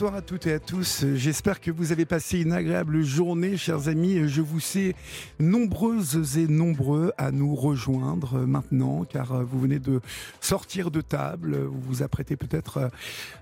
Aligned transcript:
Bonsoir 0.00 0.16
à 0.16 0.22
toutes 0.22 0.46
et 0.46 0.54
à 0.54 0.58
tous. 0.58 1.04
J'espère 1.14 1.60
que 1.60 1.70
vous 1.70 1.92
avez 1.92 2.06
passé 2.06 2.40
une 2.40 2.52
agréable 2.52 3.02
journée, 3.02 3.58
chers 3.58 3.88
amis. 3.88 4.26
Je 4.28 4.40
vous 4.40 4.58
sais 4.58 4.94
nombreuses 5.38 6.38
et 6.38 6.46
nombreux 6.48 7.12
à 7.18 7.30
nous 7.30 7.54
rejoindre 7.54 8.38
maintenant, 8.46 9.04
car 9.04 9.44
vous 9.44 9.60
venez 9.60 9.78
de 9.78 10.00
sortir 10.40 10.90
de 10.90 11.02
table. 11.02 11.54
Vous 11.54 11.80
vous 11.82 12.02
apprêtez 12.02 12.36
peut-être 12.36 12.90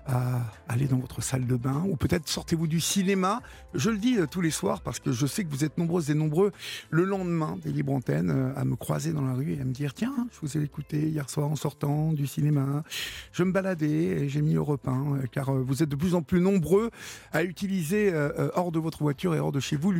à 0.05 0.41
aller 0.67 0.87
dans 0.87 0.97
votre 0.97 1.23
salle 1.23 1.47
de 1.47 1.55
bain, 1.55 1.85
ou 1.87 1.95
peut-être 1.95 2.27
sortez-vous 2.27 2.67
du 2.67 2.81
cinéma. 2.81 3.41
Je 3.73 3.89
le 3.89 3.97
dis 3.97 4.17
tous 4.29 4.41
les 4.41 4.51
soirs 4.51 4.81
parce 4.81 4.99
que 4.99 5.13
je 5.13 5.27
sais 5.27 5.45
que 5.45 5.49
vous 5.51 5.63
êtes 5.63 5.77
nombreuses 5.77 6.11
et 6.11 6.13
nombreux 6.13 6.51
le 6.89 7.05
lendemain 7.05 7.57
des 7.63 7.71
Libres 7.71 7.93
Antennes 7.93 8.51
à 8.57 8.65
me 8.65 8.75
croiser 8.75 9.13
dans 9.13 9.23
la 9.23 9.33
rue 9.33 9.53
et 9.53 9.61
à 9.61 9.63
me 9.63 9.71
dire 9.71 9.93
tiens, 9.93 10.27
je 10.33 10.45
vous 10.45 10.57
ai 10.57 10.61
écouté 10.61 11.07
hier 11.07 11.29
soir 11.29 11.47
en 11.47 11.55
sortant 11.55 12.11
du 12.11 12.27
cinéma. 12.27 12.83
Je 13.31 13.43
me 13.43 13.53
baladais 13.53 13.87
et 13.87 14.27
j'ai 14.27 14.41
mis 14.41 14.57
au 14.57 14.65
repas, 14.65 14.99
car 15.31 15.53
vous 15.53 15.83
êtes 15.83 15.89
de 15.89 15.95
plus 15.95 16.15
en 16.15 16.21
plus 16.21 16.41
nombreux 16.41 16.48
à 17.31 17.43
utiliser 17.43 18.11
euh, 18.11 18.31
euh, 18.39 18.49
hors 18.55 18.71
de 18.71 18.79
votre 18.79 18.99
voiture 18.99 19.35
et 19.35 19.39
hors 19.39 19.51
de 19.51 19.59
chez 19.59 19.75
vous 19.75 19.93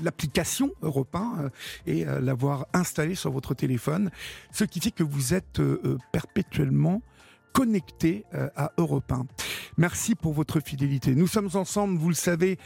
l'application 0.00 0.70
Europe 0.82 1.14
1 1.14 1.36
euh, 1.38 1.48
et 1.86 2.04
l'avoir 2.04 2.66
installée 2.72 3.14
sur 3.14 3.30
votre 3.30 3.54
téléphone, 3.54 4.10
ce 4.52 4.64
qui 4.64 4.80
fait 4.80 4.90
que 4.90 5.02
vous 5.02 5.34
êtes 5.34 5.60
perpétuellement 6.12 7.02
connecté 7.52 8.24
à 8.54 8.72
Europe 8.76 9.10
1. 9.10 9.26
Merci 9.78 10.14
pour 10.14 10.34
votre 10.34 10.60
fidélité. 10.60 11.14
Nous 11.14 11.26
sommes 11.26 11.50
ensemble, 11.54 11.98
vous 11.98 12.08
le 12.08 12.14
savez, 12.14 12.58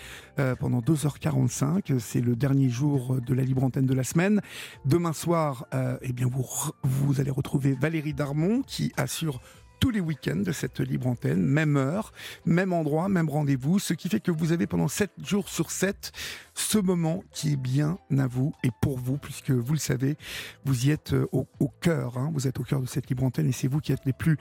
pendant 0.59 0.81
2h45. 0.81 1.99
C'est 1.99 2.21
le 2.21 2.35
dernier 2.35 2.69
jour 2.69 3.21
de 3.21 3.35
la 3.35 3.43
libre 3.43 3.63
antenne 3.63 3.87
de 3.87 3.95
la 3.95 4.05
semaine. 4.05 4.41
Demain 4.85 5.13
soir, 5.13 5.67
eh 6.03 6.13
bien, 6.13 6.27
vous, 6.27 6.45
vous 6.83 7.21
allez 7.21 7.31
retrouver 7.31 7.75
Valérie 7.75 8.15
Darmon 8.15 8.63
qui 8.63 8.93
assure 8.97 9.41
tous 9.81 9.91
les 9.91 10.01
week-ends 10.01 10.37
de 10.37 10.53
cette 10.53 10.79
libre 10.81 11.07
antenne, 11.07 11.43
même 11.43 11.77
heure, 11.77 12.13
même 12.45 12.73
endroit, 12.73 13.09
même 13.09 13.29
rendez-vous, 13.29 13.79
ce 13.79 13.95
qui 13.95 14.09
fait 14.09 14.21
que 14.21 14.31
vous 14.31 14.53
avez 14.53 14.67
pendant 14.67 14.89
7 14.89 15.11
jours 15.25 15.49
sur 15.49 15.71
7 15.71 16.13
ce 16.55 16.79
moment 16.79 17.25
qui 17.33 17.55
est 17.55 17.57
bien 17.57 17.99
à 18.17 18.27
vous 18.27 18.53
et 18.63 18.71
pour 18.83 18.99
vous, 18.99 19.17
puisque 19.17 19.51
vous 19.51 19.73
le 19.73 19.79
savez, 19.79 20.17
vous 20.65 20.87
y 20.87 20.91
êtes 20.91 21.15
euh, 21.15 21.27
au, 21.33 21.47
cœur, 21.81 22.19
hein. 22.19 22.31
vous 22.35 22.47
êtes 22.47 22.61
au 22.61 22.63
cœur 22.63 22.81
de 22.81 22.87
cette 22.87 23.09
libre 23.09 23.25
antenne 23.25 23.49
et 23.49 23.53
c'est 23.53 23.69
vous 23.69 23.81
qui 23.81 23.93
êtes 23.93 24.05
les 24.05 24.13
plus 24.13 24.37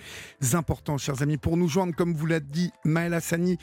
importants, 0.53 0.97
chers 0.97 1.21
amis. 1.21 1.37
Pour 1.37 1.55
nous 1.55 1.69
joindre, 1.69 1.95
comme 1.95 2.13
vous 2.13 2.25
l'a 2.25 2.41
dit 2.41 2.71
Maël 2.83 3.13
Hassani, 3.13 3.57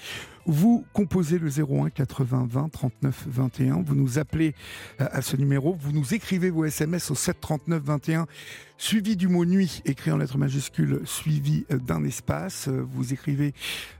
vous 0.47 0.85
composez 0.93 1.39
le 1.39 1.49
01 1.49 1.91
80 1.91 2.47
20 2.49 2.69
39 2.69 3.25
21, 3.27 3.83
vous 3.83 3.97
nous 3.97 4.19
appelez 4.19 4.55
euh, 5.01 5.09
à 5.11 5.21
ce 5.21 5.37
numéro, 5.37 5.77
vous 5.79 5.93
nous 5.93 6.15
écrivez 6.15 6.51
vos 6.51 6.65
SMS 6.65 7.11
au 7.11 7.15
7 7.15 7.41
39 7.41 7.83
21 7.83 8.27
suivi 8.79 9.17
du 9.17 9.27
mot 9.27 9.47
nuit 9.47 9.81
écrit 9.87 10.11
en 10.11 10.19
lettres 10.19 10.37
majuscules, 10.37 11.01
suivi 11.05 11.65
euh, 11.73 11.79
d'un 11.79 12.05
espace. 12.05 12.69
Euh, 12.69 12.85
vous 12.87 13.13
écrivez 13.13 13.55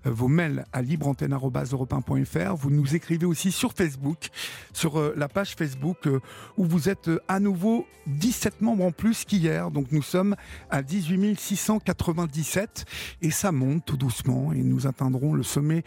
vos 0.05 0.29
mails 0.29 0.67
à 0.73 0.83
libreantenne.fr. 0.83 2.55
Vous 2.57 2.71
nous 2.71 2.95
écrivez 2.95 3.27
aussi 3.27 3.51
sur 3.51 3.73
Facebook, 3.73 4.29
sur 4.73 5.15
la 5.17 5.29
page 5.29 5.55
Facebook 5.55 6.09
où 6.57 6.65
vous 6.65 6.89
êtes 6.89 7.11
à 7.27 7.41
nouveau 7.41 7.87
17 8.07 8.61
membres 8.61 8.85
en 8.85 8.93
plus 8.93 9.25
qu'hier. 9.25 9.71
Donc 9.71 9.91
nous 9.93 10.03
sommes 10.03 10.37
à 10.71 10.83
18 10.83 11.39
697 11.39 12.85
et 13.23 13.31
ça 13.31 13.53
monte 13.53 13.85
tout 13.85 13.97
doucement 13.97 14.53
et 14.53 14.63
nous 14.63 14.87
atteindrons 14.87 15.35
le 15.35 15.43
sommet 15.43 15.83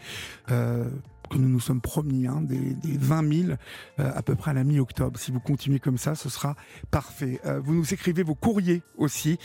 que 1.30 1.38
nous 1.38 1.48
nous 1.48 1.60
sommes 1.60 1.80
promis, 1.80 2.26
hein, 2.26 2.42
des, 2.42 2.76
20 2.84 3.46
000 3.46 3.52
euh, 3.52 4.12
à 4.14 4.22
peu 4.22 4.34
près 4.34 4.50
à 4.50 4.54
la 4.54 4.64
mi-octobre. 4.64 5.18
Si 5.18 5.30
vous 5.30 5.40
continuez 5.40 5.78
comme 5.78 5.96
ça, 5.96 6.14
ce 6.14 6.28
sera 6.28 6.56
parfait. 6.90 7.40
Euh, 7.46 7.60
vous 7.60 7.74
nous 7.74 7.94
écrivez 7.94 8.22
vos 8.22 8.34
courriers 8.34 8.82
aussi 8.98 9.38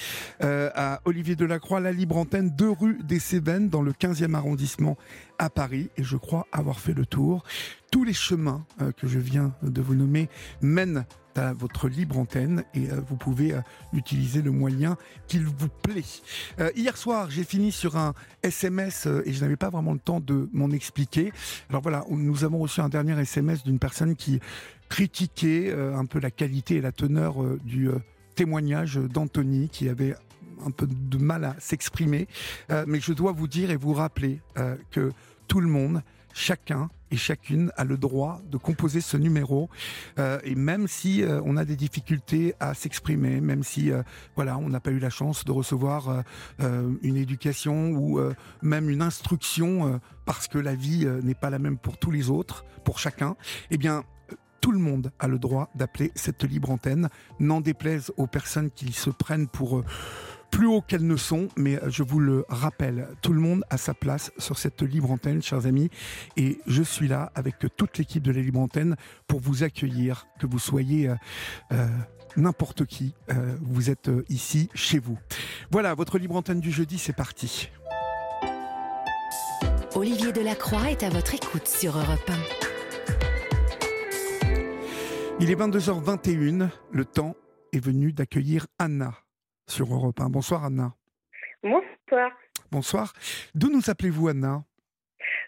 euh, 0.44 0.70
à 0.76 1.02
Olivier 1.06 1.36
Delacroix, 1.36 1.80
la 1.80 1.92
libre 1.92 2.18
antenne, 2.18 2.50
2 2.50 2.70
rue 2.70 3.00
des 3.04 3.20
Cévennes, 3.20 3.70
dans 3.70 3.84
le 3.84 3.92
15e 3.92 4.34
arrondissement 4.34 4.98
à 5.38 5.50
Paris. 5.50 5.90
Et 5.98 6.04
je 6.04 6.18
crois 6.18 6.48
avoir 6.52 6.80
fait 6.80 6.94
le 6.94 7.06
tour. 7.06 7.44
Tous 7.96 8.04
les 8.04 8.12
chemins 8.12 8.66
que 8.98 9.08
je 9.08 9.20
viens 9.20 9.54
de 9.64 9.82
vous 9.82 9.96
nommer 9.96 10.28
mènent 10.60 11.06
à 11.38 11.54
votre 11.54 11.88
libre 11.88 12.18
antenne 12.18 12.66
et 12.74 12.92
euh, 12.92 13.00
vous 13.08 13.16
pouvez 13.16 13.54
euh, 13.54 13.62
utiliser 13.94 14.42
le 14.42 14.52
moyen 14.52 14.98
qu'il 15.30 15.46
vous 15.46 15.70
plaît. 15.82 16.04
Euh, 16.60 16.72
hier 16.76 16.98
soir, 16.98 17.32
j'ai 17.32 17.46
fini 17.46 17.72
sur 17.72 17.96
un 17.96 18.14
SMS 18.44 19.08
et 19.24 19.32
je 19.32 19.40
n'avais 19.40 19.56
pas 19.56 19.70
vraiment 19.70 19.94
le 19.94 20.00
temps 20.00 20.20
de 20.20 20.50
m'en 20.52 20.72
expliquer. 20.72 21.32
Alors 21.70 21.82
voilà, 21.82 22.04
nous 22.10 22.44
avons 22.44 22.60
reçu 22.60 22.82
un 22.82 22.90
dernier 22.90 23.18
SMS 23.18 23.64
d'une 23.64 23.80
personne 23.80 24.18
qui 24.18 24.42
critiquait 24.90 25.74
un 25.74 26.04
peu 26.04 26.20
la 26.20 26.32
qualité 26.32 26.76
et 26.76 26.82
la 26.82 26.92
teneur 26.92 27.38
du 27.64 27.90
témoignage 28.36 28.98
d'Anthony 28.98 29.70
qui 29.70 29.88
avait 29.88 30.16
un 30.66 30.72
peu 30.72 30.86
de 30.86 31.18
mal 31.18 31.46
à 31.46 31.56
s'exprimer. 31.60 32.28
mais 32.86 33.00
je 33.00 33.14
dois 33.14 33.32
vous 33.32 33.48
dire 33.48 33.72
et 33.72 33.78
vous 33.78 33.94
rappeler 33.94 34.42
que 34.92 35.14
tout 35.48 35.62
le 35.62 35.70
monde 35.70 36.04
chacun 36.34 36.90
et 37.12 37.18
chacune 37.18 37.72
a 37.78 37.84
le 37.84 37.98
droit 37.98 38.42
de 38.50 38.58
composer 38.58 39.02
ce 39.02 39.18
numéro 39.18 39.70
euh, 40.20 40.40
et 40.44 40.56
même 40.56 40.88
si 40.88 41.24
euh, 41.24 41.42
on 41.46 41.58
a 41.58 41.66
des 41.66 41.76
difficultés 41.76 42.56
à 42.60 42.74
s'exprimer, 42.74 43.42
même 43.42 43.64
si 43.64 43.92
euh, 43.92 44.04
voilà 44.36 44.58
on 44.58 44.70
n'a 44.70 44.80
pas 44.80 44.92
eu 44.92 45.00
la 45.00 45.10
chance 45.10 45.46
de 45.46 45.52
recevoir 45.52 46.24
une 46.60 47.18
éducation 47.18 47.92
ou 47.92 48.20
même 48.62 48.90
une 48.90 49.02
instruction 49.02 50.00
parce 50.26 50.48
que 50.48 50.58
la 50.58 50.76
vie 50.76 51.06
n'est 51.24 51.36
pas 51.36 51.50
la 51.50 51.60
même 51.60 51.78
pour 51.78 51.98
tous 51.98 52.12
les 52.12 52.30
autres, 52.30 52.66
pour 52.84 53.00
chacun, 53.00 53.36
eh 53.72 53.78
bien 53.78 54.04
tout 54.62 54.72
le 54.72 54.80
monde 54.80 55.12
a 55.20 55.28
le 55.28 55.38
droit 55.38 55.70
d'appeler 55.76 56.12
cette 56.16 56.44
libre 56.44 56.72
antenne, 56.72 57.10
n'en 57.40 57.62
déplaise 57.62 58.12
aux 58.18 58.28
personnes 58.28 58.72
qui 58.72 58.92
se 58.94 59.10
prennent 59.10 59.48
pour 59.48 59.84
plus 60.56 60.68
haut 60.68 60.80
qu'elles 60.80 61.06
ne 61.06 61.18
sont, 61.18 61.50
mais 61.58 61.78
je 61.88 62.02
vous 62.02 62.22
le 62.22 62.46
rappelle, 62.48 63.10
tout 63.22 63.34
le 63.34 63.42
monde 63.42 63.66
a 63.70 63.76
sa 63.76 63.94
place 63.94 64.32
sur 64.38 64.58
cette 64.58 64.84
libre 64.84 65.12
antenne, 65.12 65.42
chers 65.42 65.66
amis, 65.66 65.90
et 66.38 66.60
je 66.66 66.82
suis 66.82 67.10
là 67.10 67.30
avec 67.36 67.56
toute 67.76 67.98
l'équipe 67.98 68.24
de 68.24 68.32
la 68.32 68.40
libre 68.40 68.62
antenne 68.62 68.96
pour 69.28 69.42
vous 69.42 69.64
accueillir, 69.64 70.28
que 70.40 70.48
vous 70.48 70.58
soyez 70.58 71.10
euh, 71.10 71.16
euh, 71.74 71.90
n'importe 72.38 72.86
qui, 72.86 73.16
euh, 73.32 73.58
vous 73.64 73.90
êtes 73.90 74.10
ici 74.30 74.70
chez 74.74 74.98
vous. 74.98 75.20
Voilà, 75.72 75.94
votre 75.94 76.18
libre 76.18 76.38
antenne 76.38 76.62
du 76.62 76.72
jeudi, 76.72 77.00
c'est 77.00 77.12
parti. 77.12 77.70
Olivier 79.94 80.32
Delacroix 80.32 80.90
est 80.90 81.04
à 81.04 81.10
votre 81.10 81.34
écoute 81.34 81.68
sur 81.68 81.98
Europe 81.98 82.32
1. 84.46 84.48
Il 85.42 85.52
est 85.52 85.56
22h21, 85.56 86.70
le 86.94 87.04
temps 87.04 87.36
est 87.74 87.84
venu 87.84 88.14
d'accueillir 88.14 88.68
Anna 88.80 89.25
sur 89.68 89.94
Europe 89.94 90.20
1. 90.20 90.30
Bonsoir 90.30 90.66
Anna. 90.66 90.94
Bonsoir. 91.64 92.32
Bonsoir. 92.72 93.14
D'où 93.54 93.70
nous 93.70 93.90
appelez-vous 93.90 94.28
Anna? 94.28 94.64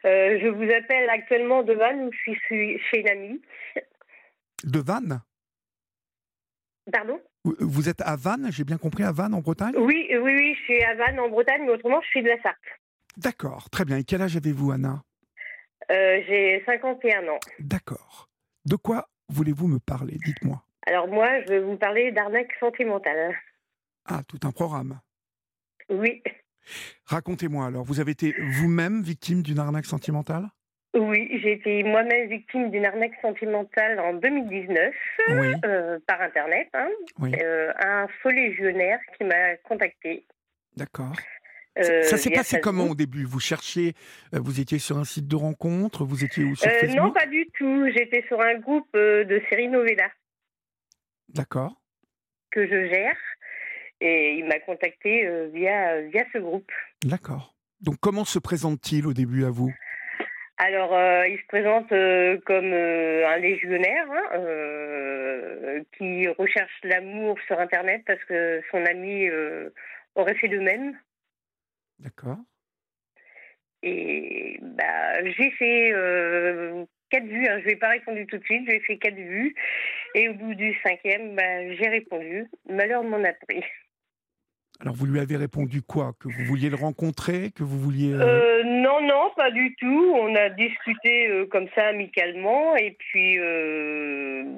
Euh, 0.06 0.40
Je 0.42 0.48
vous 0.48 0.72
appelle 0.72 1.10
actuellement 1.10 1.64
de 1.64 1.74
Vannes 1.74 2.08
où 2.08 2.12
je 2.12 2.32
suis 2.34 2.80
chez 2.90 3.02
une 3.02 3.10
amie. 3.10 3.42
De 4.64 4.80
Vannes? 4.80 5.22
Pardon? 6.92 7.20
Vous 7.44 7.90
êtes 7.90 8.02
à 8.02 8.16
Vannes, 8.16 8.48
j'ai 8.52 8.64
bien 8.64 8.78
compris, 8.78 9.04
à 9.04 9.12
Vannes 9.12 9.34
en 9.34 9.40
Bretagne? 9.42 9.74
Oui, 9.78 10.08
oui, 10.10 10.18
oui, 10.34 10.56
je 10.56 10.64
suis 10.64 10.84
à 10.84 10.96
Vannes 10.96 11.20
en 11.20 11.30
Bretagne, 11.30 11.62
mais 11.66 11.72
autrement 11.72 12.02
je 12.02 12.08
suis 12.08 12.24
de 12.24 12.30
la 12.30 12.42
Sarthe. 12.42 12.58
D'accord, 13.18 13.70
très 13.70 13.86
bien. 13.86 13.98
Et 13.98 14.04
quel 14.04 14.22
âge 14.22 14.36
avez-vous 14.36 14.72
Anna? 14.72 15.04
Euh, 15.92 16.22
J'ai 16.28 16.64
51 16.66 17.28
ans. 17.30 17.40
D'accord. 17.60 18.30
De 18.66 18.76
quoi 18.76 19.10
voulez-vous 19.30 19.68
me 19.68 19.80
parler? 19.80 20.18
Dites-moi. 20.26 20.62
Alors 20.86 21.08
moi, 21.08 21.28
je 21.44 21.48
vais 21.54 21.60
vous 21.60 21.78
parler 21.78 22.12
d'arnaque 22.12 22.52
sentimentale. 22.60 23.36
Ah, 24.08 24.22
tout 24.28 24.40
un 24.44 24.52
programme. 24.52 25.00
Oui. 25.90 26.22
Racontez-moi 27.06 27.66
alors, 27.66 27.84
vous 27.84 28.00
avez 28.00 28.12
été 28.12 28.36
vous-même 28.40 29.02
victime 29.02 29.42
d'une 29.42 29.60
arnaque 29.60 29.86
sentimentale? 29.86 30.48
Oui, 30.94 31.40
j'ai 31.42 31.54
été 31.54 31.84
moi-même 31.84 32.30
victime 32.30 32.72
d'une 32.72 32.86
arnaque 32.86 33.14
sentimentale 33.22 34.00
en 34.00 34.14
2019 34.14 34.94
euh, 35.30 36.00
par 36.08 36.22
Internet. 36.22 36.70
Hein. 36.74 36.90
Euh, 37.22 37.72
un 37.80 38.08
faux 38.22 38.30
légionnaire 38.30 39.00
qui 39.18 39.26
m'a 39.26 39.58
contacté. 39.58 40.26
D'accord. 40.76 41.14
Euh, 41.78 42.02
ça 42.04 42.18
s'est 42.18 42.32
passé 42.32 42.60
comment 42.60 42.86
au 42.86 42.96
début? 42.96 43.26
Vous 43.26 43.40
cherchiez, 43.40 43.94
vous 44.32 44.60
étiez 44.60 44.80
sur 44.80 44.98
un 44.98 45.04
site 45.04 45.28
de 45.28 45.36
rencontre, 45.36 46.04
vous 46.04 46.24
étiez 46.24 46.44
où 46.44 46.56
sur 46.56 46.72
Facebook? 46.72 46.98
Non, 46.98 47.12
pas 47.12 47.28
du 47.28 47.48
tout. 47.58 47.88
J'étais 47.96 48.24
sur 48.28 48.42
un 48.42 48.56
groupe 48.56 48.92
de 48.94 49.42
série 49.50 49.68
Novella. 49.68 50.10
D'accord 51.30 51.80
que 52.52 52.66
je 52.66 52.88
gère. 52.90 53.18
Et 54.00 54.34
il 54.34 54.46
m'a 54.46 54.60
contacté 54.60 55.28
via, 55.54 56.02
via 56.02 56.24
ce 56.32 56.38
groupe. 56.38 56.72
D'accord. 57.04 57.56
Donc 57.82 57.96
comment 58.00 58.26
se 58.26 58.40
présente-t-il 58.40 59.08
au 59.08 59.14
début 59.14 59.46
à 59.46 59.50
vous? 59.50 59.74
Alors, 60.60 60.92
il 61.26 61.38
se 61.40 61.46
présente 61.48 61.90
comme 62.46 62.74
un 62.74 63.38
légionnaire 63.38 64.08
hein, 64.12 65.82
qui 65.98 66.28
recherche 66.28 66.80
l'amour 66.84 67.38
sur 67.46 67.60
Internet 67.60 68.04
parce 68.08 68.24
que 68.26 68.62
son 68.72 68.84
ami 68.86 69.30
aurait 70.16 70.36
fait 70.36 70.48
de 70.48 70.60
même. 70.60 70.98
D'accord. 72.00 72.38
Et 73.84 74.60
bah, 74.62 75.24
j'ai 75.24 75.52
fait 75.52 75.92
euh, 75.94 76.86
quatre 77.10 77.26
vues. 77.26 77.48
Hein. 77.48 77.60
Je 77.62 77.68
n'ai 77.68 77.76
pas 77.76 77.90
répondu 77.90 78.26
tout 78.26 78.38
de 78.38 78.44
suite. 78.44 78.68
J'ai 78.68 78.80
fait 78.80 78.98
quatre 78.98 79.16
vues. 79.16 79.56
Et 80.16 80.30
au 80.30 80.34
bout 80.34 80.56
du 80.56 80.76
cinquième, 80.82 81.36
bah, 81.36 81.74
j'ai 81.76 81.88
répondu. 81.88 82.48
Malheur 82.68 83.04
m'en 83.04 83.24
a 83.24 83.34
pris. 83.34 83.64
Alors, 84.80 84.96
vous 84.96 85.06
lui 85.06 85.20
avez 85.20 85.38
répondu 85.38 85.82
quoi? 85.82 86.14
Que 86.20 86.28
vous 86.28 86.44
vouliez 86.46 86.70
le 86.70 86.76
rencontrer 86.76 87.52
Que 87.52 87.64
vous 87.64 87.80
vouliez. 87.80 88.14
Euh, 88.14 88.22
euh, 88.22 88.64
non, 88.64 89.02
non, 89.02 89.32
pas 89.36 89.52
du 89.52 89.76
tout. 89.76 90.14
On 90.16 90.36
a 90.36 90.50
discuté 90.50 91.48
comme 91.50 91.68
ça 91.76 91.88
amicalement. 91.88 92.76
Et 92.76 92.92
puis, 92.92 93.38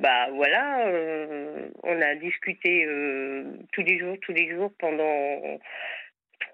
bah 0.02 0.30
voilà, 0.34 0.86
on 1.84 2.02
a 2.02 2.16
discuté 2.16 2.86
tous 3.72 3.82
les 3.82 4.00
jours, 4.00 4.18
tous 4.22 4.34
les 4.34 4.50
jours 4.50 4.72
pendant 4.80 5.60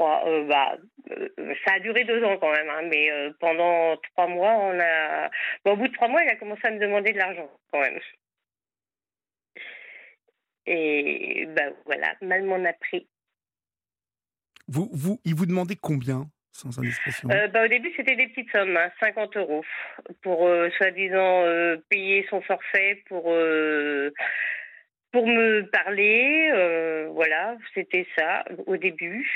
euh, 0.01 0.43
bah, 0.45 0.77
euh, 1.11 1.55
ça 1.65 1.75
a 1.75 1.79
duré 1.79 2.03
deux 2.03 2.23
ans 2.23 2.37
quand 2.37 2.51
même, 2.51 2.69
hein, 2.69 2.81
mais 2.89 3.11
euh, 3.11 3.31
pendant 3.39 3.97
trois 3.97 4.27
mois, 4.27 4.53
on 4.57 4.79
a. 4.79 5.29
au 5.65 5.75
bout 5.77 5.87
de 5.87 5.93
trois 5.93 6.07
mois, 6.07 6.23
il 6.23 6.29
a 6.29 6.35
commencé 6.35 6.61
à 6.65 6.71
me 6.71 6.79
demander 6.79 7.13
de 7.13 7.17
l'argent 7.17 7.49
quand 7.71 7.79
même. 7.79 7.99
Et 10.65 11.45
bah 11.55 11.69
voilà, 11.85 12.15
mal 12.21 12.43
m'en 12.43 12.63
a 12.65 12.73
pris. 12.73 13.07
Vous, 14.67 14.89
vous, 14.93 15.19
il 15.25 15.35
vous 15.35 15.45
demandait 15.45 15.75
combien 15.75 16.27
sans 16.51 16.79
indiscrétion? 16.79 17.29
Bah, 17.29 17.65
Au 17.65 17.67
début, 17.67 17.91
c'était 17.95 18.15
des 18.15 18.27
petites 18.27 18.51
sommes, 18.51 18.77
50 18.99 19.35
hein, 19.35 19.39
euros, 19.39 19.65
pour 20.21 20.49
soi-disant 20.77 21.43
payer 21.89 22.25
son 22.29 22.41
forfait, 22.41 23.03
pour, 23.07 23.23
pour 25.11 25.27
me 25.27 25.69
parler. 25.69 27.07
voilà, 27.11 27.57
c'était 27.73 28.07
ça 28.17 28.45
au 28.65 28.77
début. 28.77 29.29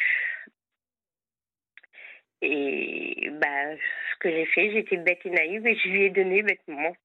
Et 2.42 3.30
bah, 3.34 3.76
ce 3.76 4.20
que 4.20 4.30
j'ai 4.30 4.46
fait, 4.46 4.72
j'étais 4.72 4.98
bête 4.98 5.20
et 5.26 5.30
naïve 5.30 5.68
et 5.68 5.76
je 5.76 5.90
lui 5.90 6.04
ai 6.04 6.10
donné 6.10 6.42
bêtement. 6.42 6.96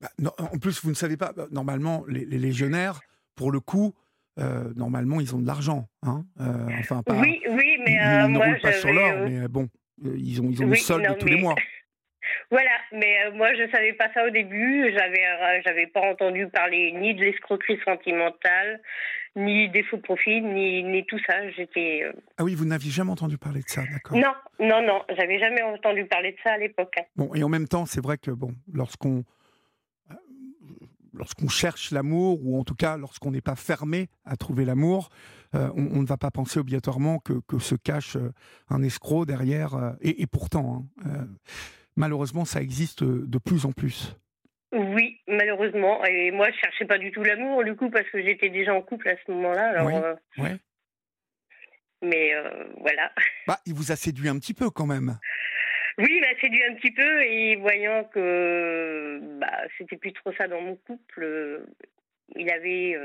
Bah, 0.00 0.32
en 0.38 0.58
plus, 0.58 0.82
vous 0.82 0.90
ne 0.90 0.94
savez 0.94 1.16
pas, 1.16 1.32
bah, 1.32 1.46
normalement, 1.50 2.04
les, 2.08 2.24
légionnaires, 2.24 3.00
pour 3.36 3.52
le 3.52 3.60
coup, 3.60 3.94
euh, 4.38 4.72
normalement, 4.76 5.20
ils 5.20 5.34
ont 5.34 5.38
de 5.38 5.46
l'argent. 5.46 5.86
Hein 6.02 6.24
euh, 6.40 6.66
enfin, 6.80 7.02
pas, 7.02 7.14
oui, 7.14 7.40
oui, 7.48 7.78
mais 7.84 7.92
ils, 7.92 8.32
ne 8.32 8.38
roulent 8.38 8.60
pas 8.60 8.72
sur 8.72 8.92
l'or, 8.92 9.28
mais 9.28 9.48
bon, 9.48 9.68
euh, 10.04 10.14
ils 10.16 10.40
ont, 10.40 10.50
ils 10.50 10.62
ont 10.62 10.66
oui, 10.66 10.70
le 10.70 10.76
solde 10.76 11.18
tous 11.18 11.28
les 11.28 11.40
mois. 11.40 11.54
Voilà, 12.50 12.70
mais 12.92 13.30
moi 13.34 13.54
je 13.54 13.70
savais 13.70 13.94
pas 13.94 14.12
ça 14.12 14.26
au 14.26 14.30
début. 14.30 14.92
J'avais, 14.92 15.62
j'avais 15.64 15.86
pas 15.86 16.00
entendu 16.00 16.46
parler 16.48 16.92
ni 16.92 17.14
de 17.14 17.24
l'escroquerie 17.24 17.78
sentimentale, 17.84 18.80
ni 19.36 19.68
des 19.68 19.82
faux 19.82 19.98
profits, 19.98 20.40
ni, 20.40 20.82
ni 20.82 21.04
tout 21.06 21.18
ça. 21.26 21.50
J'étais. 21.50 22.02
Euh, 22.04 22.12
ah 22.38 22.44
oui, 22.44 22.54
vous 22.54 22.64
n'aviez 22.64 22.90
jamais 22.90 23.10
entendu 23.10 23.38
parler 23.38 23.60
de 23.60 23.68
ça, 23.68 23.82
d'accord 23.92 24.16
Non, 24.16 24.32
non, 24.60 24.82
non, 24.82 25.02
j'avais 25.16 25.38
jamais 25.38 25.62
entendu 25.62 26.04
parler 26.04 26.32
de 26.32 26.36
ça 26.42 26.52
à 26.52 26.58
l'époque. 26.58 26.94
Hein. 26.98 27.04
Bon, 27.16 27.34
et 27.34 27.42
en 27.42 27.48
même 27.48 27.66
temps, 27.66 27.86
c'est 27.86 28.02
vrai 28.02 28.18
que 28.18 28.30
bon, 28.30 28.52
lorsqu'on 28.72 29.18
euh, 29.18 29.22
lorsqu'on 31.14 31.48
cherche 31.48 31.90
l'amour, 31.90 32.40
ou 32.44 32.58
en 32.58 32.64
tout 32.64 32.74
cas 32.74 32.96
lorsqu'on 32.96 33.30
n'est 33.30 33.40
pas 33.40 33.56
fermé 33.56 34.08
à 34.24 34.36
trouver 34.36 34.64
l'amour, 34.64 35.10
euh, 35.54 35.70
on, 35.76 36.02
ne 36.02 36.06
va 36.06 36.16
pas 36.16 36.30
penser 36.30 36.58
obligatoirement 36.58 37.18
que, 37.18 37.34
que 37.46 37.58
se 37.58 37.74
cache 37.74 38.16
un 38.68 38.82
escroc 38.82 39.24
derrière. 39.24 39.96
et, 40.00 40.26
pourtant, 40.26 40.86
hein, 41.04 41.26
malheureusement, 41.96 42.44
ça 42.44 42.60
existe 42.60 43.04
de 43.04 43.38
plus 43.38 43.64
en 43.66 43.72
plus. 43.72 44.16
Oui, 44.74 45.20
malheureusement. 45.28 46.04
Et 46.04 46.32
moi, 46.32 46.50
je 46.50 46.56
cherchais 46.58 46.84
pas 46.84 46.98
du 46.98 47.12
tout 47.12 47.22
l'amour, 47.22 47.62
du 47.62 47.76
coup, 47.76 47.90
parce 47.90 48.08
que 48.10 48.20
j'étais 48.22 48.50
déjà 48.50 48.74
en 48.74 48.82
couple 48.82 49.08
à 49.08 49.14
ce 49.24 49.30
moment-là. 49.30 49.68
Alors, 49.68 49.86
oui, 49.86 50.44
euh, 50.44 50.56
Mais 52.02 52.34
euh, 52.34 52.64
voilà. 52.80 53.12
Bah, 53.46 53.60
il 53.66 53.74
vous 53.74 53.92
a 53.92 53.96
séduit 53.96 54.28
un 54.28 54.38
petit 54.38 54.54
peu 54.54 54.70
quand 54.70 54.86
même. 54.86 55.18
Oui, 55.98 56.08
il 56.10 56.20
m'a 56.20 56.40
séduit 56.40 56.62
un 56.64 56.74
petit 56.74 56.90
peu 56.90 57.22
et 57.22 57.56
voyant 57.56 58.04
que 58.04 59.20
bah, 59.38 59.62
c'était 59.78 59.96
plus 59.96 60.12
trop 60.12 60.32
ça 60.32 60.48
dans 60.48 60.60
mon 60.60 60.76
couple, 60.76 61.22
euh, 61.22 61.66
il 62.36 62.50
avait, 62.50 62.98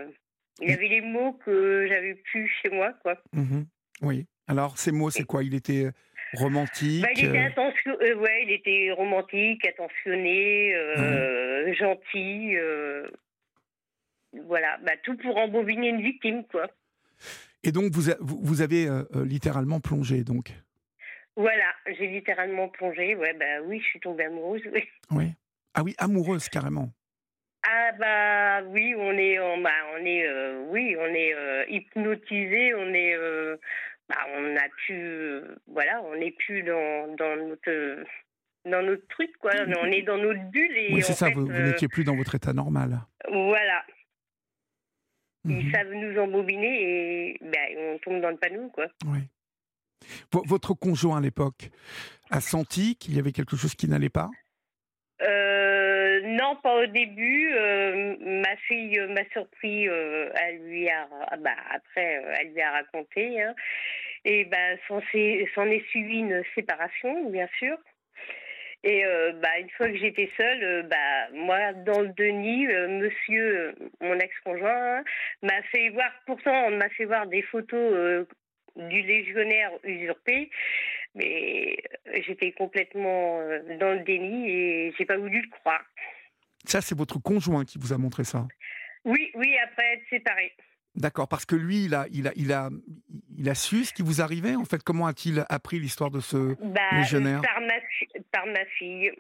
il 0.62 0.72
avait 0.72 0.88
les 0.88 1.02
mots 1.02 1.34
que 1.34 1.88
j'avais 1.88 2.16
plus 2.16 2.48
chez 2.62 2.70
moi, 2.70 2.94
quoi. 3.04 3.22
Mmh 3.34 3.62
oui. 4.02 4.26
Alors, 4.48 4.78
ces 4.78 4.92
mots, 4.92 5.10
c'est 5.10 5.26
quoi? 5.26 5.44
Il 5.44 5.54
était 5.54 5.92
romantique. 6.34 7.02
Bah, 7.02 7.10
il, 7.16 7.26
était 7.26 7.54
euh, 7.88 8.16
ouais, 8.16 8.44
il 8.44 8.52
était 8.52 8.92
romantique, 8.92 9.66
attentionné, 9.66 10.74
euh, 10.76 11.74
gentil. 11.76 12.56
Euh, 12.56 13.08
voilà, 14.46 14.78
bah, 14.84 14.94
tout 15.04 15.18
pour 15.18 15.38
embobiner 15.38 15.90
une 15.90 16.02
victime, 16.02 16.44
quoi. 16.46 16.68
Et 17.64 17.72
donc, 17.72 17.92
vous, 17.92 18.12
vous 18.22 18.62
avez 18.62 18.88
littéralement 19.14 19.80
plongé, 19.80 20.24
donc? 20.24 20.54
Voilà, 21.40 21.74
j'ai 21.88 22.08
littéralement 22.08 22.68
plongé. 22.68 23.16
Ouais, 23.16 23.34
bah 23.34 23.62
oui, 23.64 23.80
je 23.80 23.86
suis 23.86 24.00
tombée 24.00 24.26
amoureuse, 24.26 24.62
oui. 24.74 24.84
Oui. 25.12 25.26
Ah 25.74 25.84
oui, 25.84 25.96
amoureuse, 25.98 26.50
carrément. 26.50 26.90
Ah 27.66 27.92
bah 27.98 28.62
oui, 28.68 28.94
on 28.98 29.12
est, 29.12 29.40
on, 29.40 29.62
bah, 29.62 29.70
on 29.94 30.06
est, 30.06 30.28
oui, 30.70 30.96
on 31.00 31.06
est 31.06 31.66
hypnotisé, 31.70 32.74
on 32.76 32.94
est, 32.94 33.16
bah, 34.10 34.18
on 34.36 34.56
a 34.56 34.70
pu, 34.86 35.42
voilà, 35.68 36.02
on 36.04 36.16
n'est 36.16 36.32
plus 36.32 36.64
dans, 36.64 37.16
dans 37.16 37.36
notre 37.48 38.04
dans 38.66 38.82
notre 38.84 39.08
truc, 39.08 39.32
quoi. 39.40 39.52
On 39.82 39.86
est 39.86 40.02
dans 40.02 40.18
notre 40.18 40.44
bulle. 40.52 40.76
Et 40.78 40.94
oui, 40.94 41.02
c'est 41.02 41.14
ça, 41.14 41.30
vous, 41.30 41.50
euh, 41.50 41.68
n'étiez 41.68 41.88
plus 41.88 42.04
dans 42.04 42.16
votre 42.16 42.36
état 42.36 42.54
normal. 42.54 43.00
Voilà. 43.30 43.84
Ils 45.46 45.66
mhm. 45.66 45.72
savent 45.72 45.94
nous 45.94 46.20
embobiner 46.20 46.82
et 46.84 47.38
ben, 47.42 47.78
on 47.78 47.98
tombe 48.00 48.22
dans 48.22 48.30
le 48.30 48.38
panneau, 48.38 48.70
quoi. 48.70 48.88
Oui. 49.06 49.20
Votre 50.32 50.74
conjoint 50.74 51.18
à 51.18 51.22
l'époque 51.22 51.70
a 52.32 52.42
senti 52.42 52.96
qu'il 52.96 53.16
y 53.16 53.20
avait 53.20 53.32
quelque 53.32 53.56
chose 53.56 53.76
qui 53.76 53.88
n'allait 53.88 54.10
pas? 54.10 54.30
Euh, 55.22 56.22
non, 56.24 56.56
pas 56.64 56.84
au 56.84 56.86
début. 56.86 57.52
Euh, 57.54 58.16
ma 58.22 58.56
fille 58.68 59.00
m'a 59.10 59.28
surpris. 59.32 59.86
elle 59.86 60.64
lui 60.64 60.90
a, 60.90 61.08
ah, 61.28 61.38
bah, 61.38 61.56
après, 61.72 62.24
elle 62.40 62.54
lui 62.54 62.62
a 62.62 62.72
raconté. 62.72 63.42
Hein. 63.42 63.54
Et 64.26 64.46
ben, 64.46 64.78
s'en 64.88 65.00
est 65.00 65.90
suivi 65.90 66.20
une 66.20 66.44
séparation, 66.56 67.30
bien 67.30 67.48
sûr. 67.58 67.78
Et 68.84 69.04
bah, 69.42 69.60
une 69.60 69.70
fois 69.72 69.90
que 69.90 69.98
j'étais 69.98 70.30
seule, 70.38 70.88
bah, 70.90 71.30
moi, 71.34 71.74
dans 71.74 72.02
le 72.02 72.10
déni, 72.10 72.66
monsieur, 72.68 73.76
mon 74.00 74.18
ex-conjoint, 74.20 75.04
m'a 75.42 75.62
fait 75.64 75.90
voir, 75.90 76.12
pourtant, 76.26 76.70
m'a 76.72 76.90
fait 76.90 77.06
voir 77.06 77.28
des 77.28 77.42
photos 77.42 78.26
du 78.88 79.02
légionnaire 79.02 79.72
usurpé, 79.84 80.50
mais 81.16 81.78
j'étais 82.26 82.52
complètement 82.54 83.40
dans 83.80 83.94
le 83.94 84.04
déni 84.04 84.50
et 84.50 84.94
j'ai 84.98 85.06
pas 85.06 85.18
voulu 85.18 85.42
le 85.42 85.50
croire. 85.50 85.84
Ça, 86.66 86.82
c'est 86.82 86.98
votre 86.98 87.20
conjoint 87.20 87.66
qui 87.66 87.78
vous 87.78 87.94
a 87.94 87.98
montré 87.98 88.24
ça? 88.24 88.48
Oui, 89.06 89.32
oui, 89.36 89.56
après 89.64 89.94
être 89.94 90.04
séparés. 90.10 90.54
D'accord, 90.96 91.28
parce 91.28 91.46
que 91.46 91.56
lui, 91.56 91.86
il 91.86 91.96
a, 91.96 92.08
il 92.12 92.28
a, 92.28 92.32
il 92.36 92.52
a, 92.52 92.70
il 93.38 93.48
a 93.50 93.56
su 93.56 93.86
ce 93.86 93.94
qui 93.94 94.02
vous 94.02 94.22
arrivait. 94.22 94.56
En 94.56 94.66
fait, 94.66 94.84
comment 94.84 95.08
a-t-il 95.08 95.46
appris 95.48 95.80
l'histoire 95.80 96.12
de 96.12 96.20
ce 96.20 96.56
bah, 96.62 96.82
légionnaire? 96.94 97.42
par 97.42 97.62
ma, 97.62 97.76
par 98.32 98.46
ma 98.48 98.66
fille. 98.78 99.12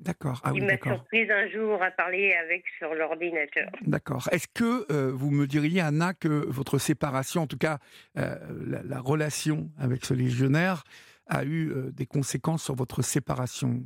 D'accord. 0.00 0.40
Ah 0.44 0.52
il 0.54 0.64
m'a 0.64 0.78
surprise 0.78 1.30
un 1.30 1.48
jour 1.50 1.82
à 1.82 1.90
parler 1.90 2.32
avec 2.32 2.64
sur 2.78 2.94
l'ordinateur. 2.94 3.70
D'accord. 3.82 4.28
Est-ce 4.32 4.48
que 4.48 4.90
euh, 4.90 5.12
vous 5.12 5.30
me 5.30 5.46
diriez, 5.46 5.82
Anna, 5.82 6.14
que 6.14 6.28
votre 6.28 6.78
séparation, 6.78 7.42
en 7.42 7.46
tout 7.46 7.58
cas 7.58 7.78
euh, 8.16 8.34
la, 8.66 9.00
relation 9.00 9.70
avec 9.78 10.06
ce 10.06 10.14
légionnaire, 10.14 10.84
a 11.26 11.44
eu 11.44 11.70
euh, 11.70 11.90
des 11.92 12.06
conséquences 12.06 12.64
sur 12.64 12.74
votre 12.74 13.02
séparation 13.02 13.82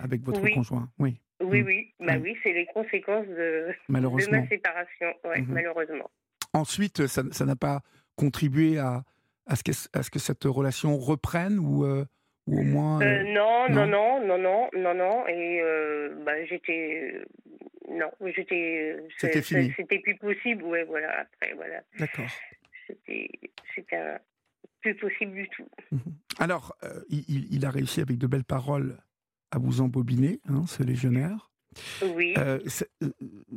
avec 0.00 0.22
votre 0.22 0.40
conjoint? 0.54 0.88
Oui. 0.98 1.20
Oui, 1.40 1.62
mmh. 1.62 1.66
oui. 1.66 1.94
Bah 2.00 2.16
oui, 2.20 2.36
c'est 2.42 2.52
les 2.52 2.66
conséquences 2.66 3.26
de, 3.28 3.68
de 3.88 4.30
ma 4.30 4.48
séparation, 4.48 5.14
ouais, 5.24 5.42
mmh 5.42 5.46
malheureusement. 5.48 6.10
Ensuite, 6.54 7.06
ça 7.06 7.44
n'a 7.44 7.56
pas 7.56 7.82
contribué 8.16 8.78
à, 8.78 9.04
à, 9.46 9.54
ce 9.54 9.62
que, 9.62 9.70
à 9.92 10.02
ce 10.02 10.10
que 10.10 10.18
cette 10.18 10.44
relation 10.44 10.96
reprenne 10.96 11.58
ou, 11.58 11.84
ou 12.48 12.60
au 12.60 12.62
moins. 12.62 13.00
Euh, 13.00 13.04
euh, 13.04 13.22
non, 13.24 13.68
non, 13.68 13.86
non, 13.86 14.26
non, 14.26 14.38
non, 14.38 14.68
non, 14.76 14.94
non. 14.94 15.26
Et 15.28 15.60
bah, 16.24 16.44
j'étais. 16.46 17.20
Non, 17.88 18.10
j'étais. 18.34 18.96
C'était 19.18 19.42
fini. 19.42 19.72
C'était 19.76 19.98
plus 20.00 20.16
possible, 20.16 20.64
ouais, 20.64 20.84
voilà. 20.84 21.20
Après, 21.20 21.54
voilà. 21.54 21.82
D'accord. 21.98 22.28
C'était 22.86 23.30
plus 24.80 24.94
possible 24.94 25.34
du 25.34 25.48
tout. 25.48 25.68
Mmh 25.92 25.98
Alors, 26.38 26.76
il, 27.10 27.52
il, 27.52 27.66
a 27.66 27.70
réussi 27.70 28.00
avec 28.00 28.18
de 28.18 28.26
belles 28.26 28.44
paroles 28.44 28.96
à 29.50 29.58
vous 29.58 29.80
embobiner, 29.80 30.40
hein, 30.48 30.64
ce 30.66 30.82
légionnaire. 30.82 31.50
Oui. 32.02 32.34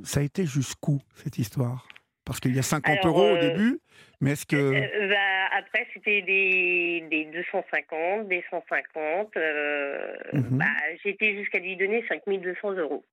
ça 0.04 0.20
a 0.20 0.24
été 0.24 0.46
jusqu'où 0.46 1.00
cette 1.16 1.38
histoire? 1.38 1.88
Parce 2.26 2.40
qu'il 2.40 2.56
y 2.56 2.60
a 2.60 2.64
50 2.64 3.06
euros 3.06 3.22
au 3.32 3.36
euh, 3.36 3.40
début, 3.50 3.80
mais 4.22 4.32
est-ce 4.32 4.46
que... 4.46 4.56
Euh, 4.56 5.08
bah, 5.10 5.58
après, 5.58 5.88
c'était 5.94 6.22
des, 6.22 7.04
des 7.10 7.26
250, 7.26 8.28
des 8.28 8.44
150. 8.50 9.36
Euh, 9.38 10.14
Mhm. 10.34 10.58
bah, 10.58 10.66
J'étais 11.04 11.36
jusqu'à 11.38 11.60
lui 11.60 11.76
donner 11.78 12.06
5200 12.08 12.74
euros. 12.74 13.04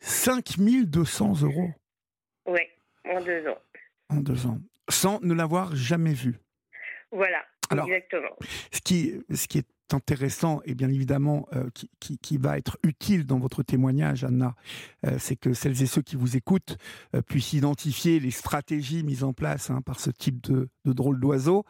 5200 0.00 1.42
euros 1.42 1.70
Oui, 2.46 2.60
en 3.04 3.20
deux 3.20 3.46
ans. 3.48 3.58
en 4.10 4.16
deux 4.16 4.46
ans, 4.46 4.58
sans 4.88 5.20
ne 5.22 5.34
l'avoir 5.34 5.74
jamais 5.74 6.12
vu. 6.14 6.34
Voilà, 7.10 7.44
Alors, 7.70 7.88
exactement. 7.88 8.36
Ce 8.72 8.80
qui, 8.80 9.14
ce 9.34 9.48
qui 9.48 9.58
est 9.58 9.66
intéressant 9.94 10.60
et 10.64 10.74
bien 10.74 10.88
évidemment 10.88 11.46
euh, 11.54 11.68
qui, 11.74 11.90
qui- 12.00 12.18
qui 12.18 12.36
va 12.38 12.58
être 12.58 12.78
utile 12.82 13.24
dans 13.26 13.38
votre 13.38 13.62
témoignage, 13.62 14.24
Anna, 14.24 14.54
euh, 15.06 15.16
c'est 15.18 15.36
que 15.36 15.52
celles 15.54 15.82
et 15.82 15.86
ceux 15.86 16.02
qui 16.02 16.16
vous 16.16 16.36
écoutent 16.36 16.76
euh, 17.14 17.22
puissent 17.22 17.52
identifier 17.52 18.20
les 18.20 18.30
stratégies 18.30 19.02
mises 19.02 19.24
en 19.24 19.32
place 19.32 19.70
hein, 19.70 19.80
par 19.82 20.00
ce 20.00 20.10
type 20.10 20.40
de, 20.42 20.68
de 20.84 20.92
drôle 20.92 21.20
d'oiseau 21.20 21.64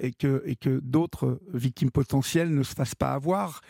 et 0.00 0.12
que, 0.12 0.42
et 0.44 0.56
que 0.56 0.80
d'autres 0.82 1.40
victimes 1.52 1.90
potentielles 1.92 2.52
ne 2.52 2.62
se 2.64 2.74
fassent 2.74 2.96
pas 2.96 3.12
avoir. 3.12 3.60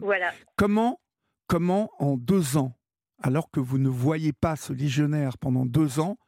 Voilà. 0.00 0.32
Comment, 0.56 1.00
comment 1.46 1.90
en 2.00 2.16
deux 2.16 2.56
ans, 2.56 2.76
alors 3.22 3.50
que 3.50 3.60
vous 3.60 3.78
ne 3.78 3.88
voyez 3.88 4.32
pas 4.32 4.56
ce 4.56 4.72
légionnaire 4.72 5.38
pendant 5.38 5.64
deux 5.64 6.00
ans, 6.00 6.18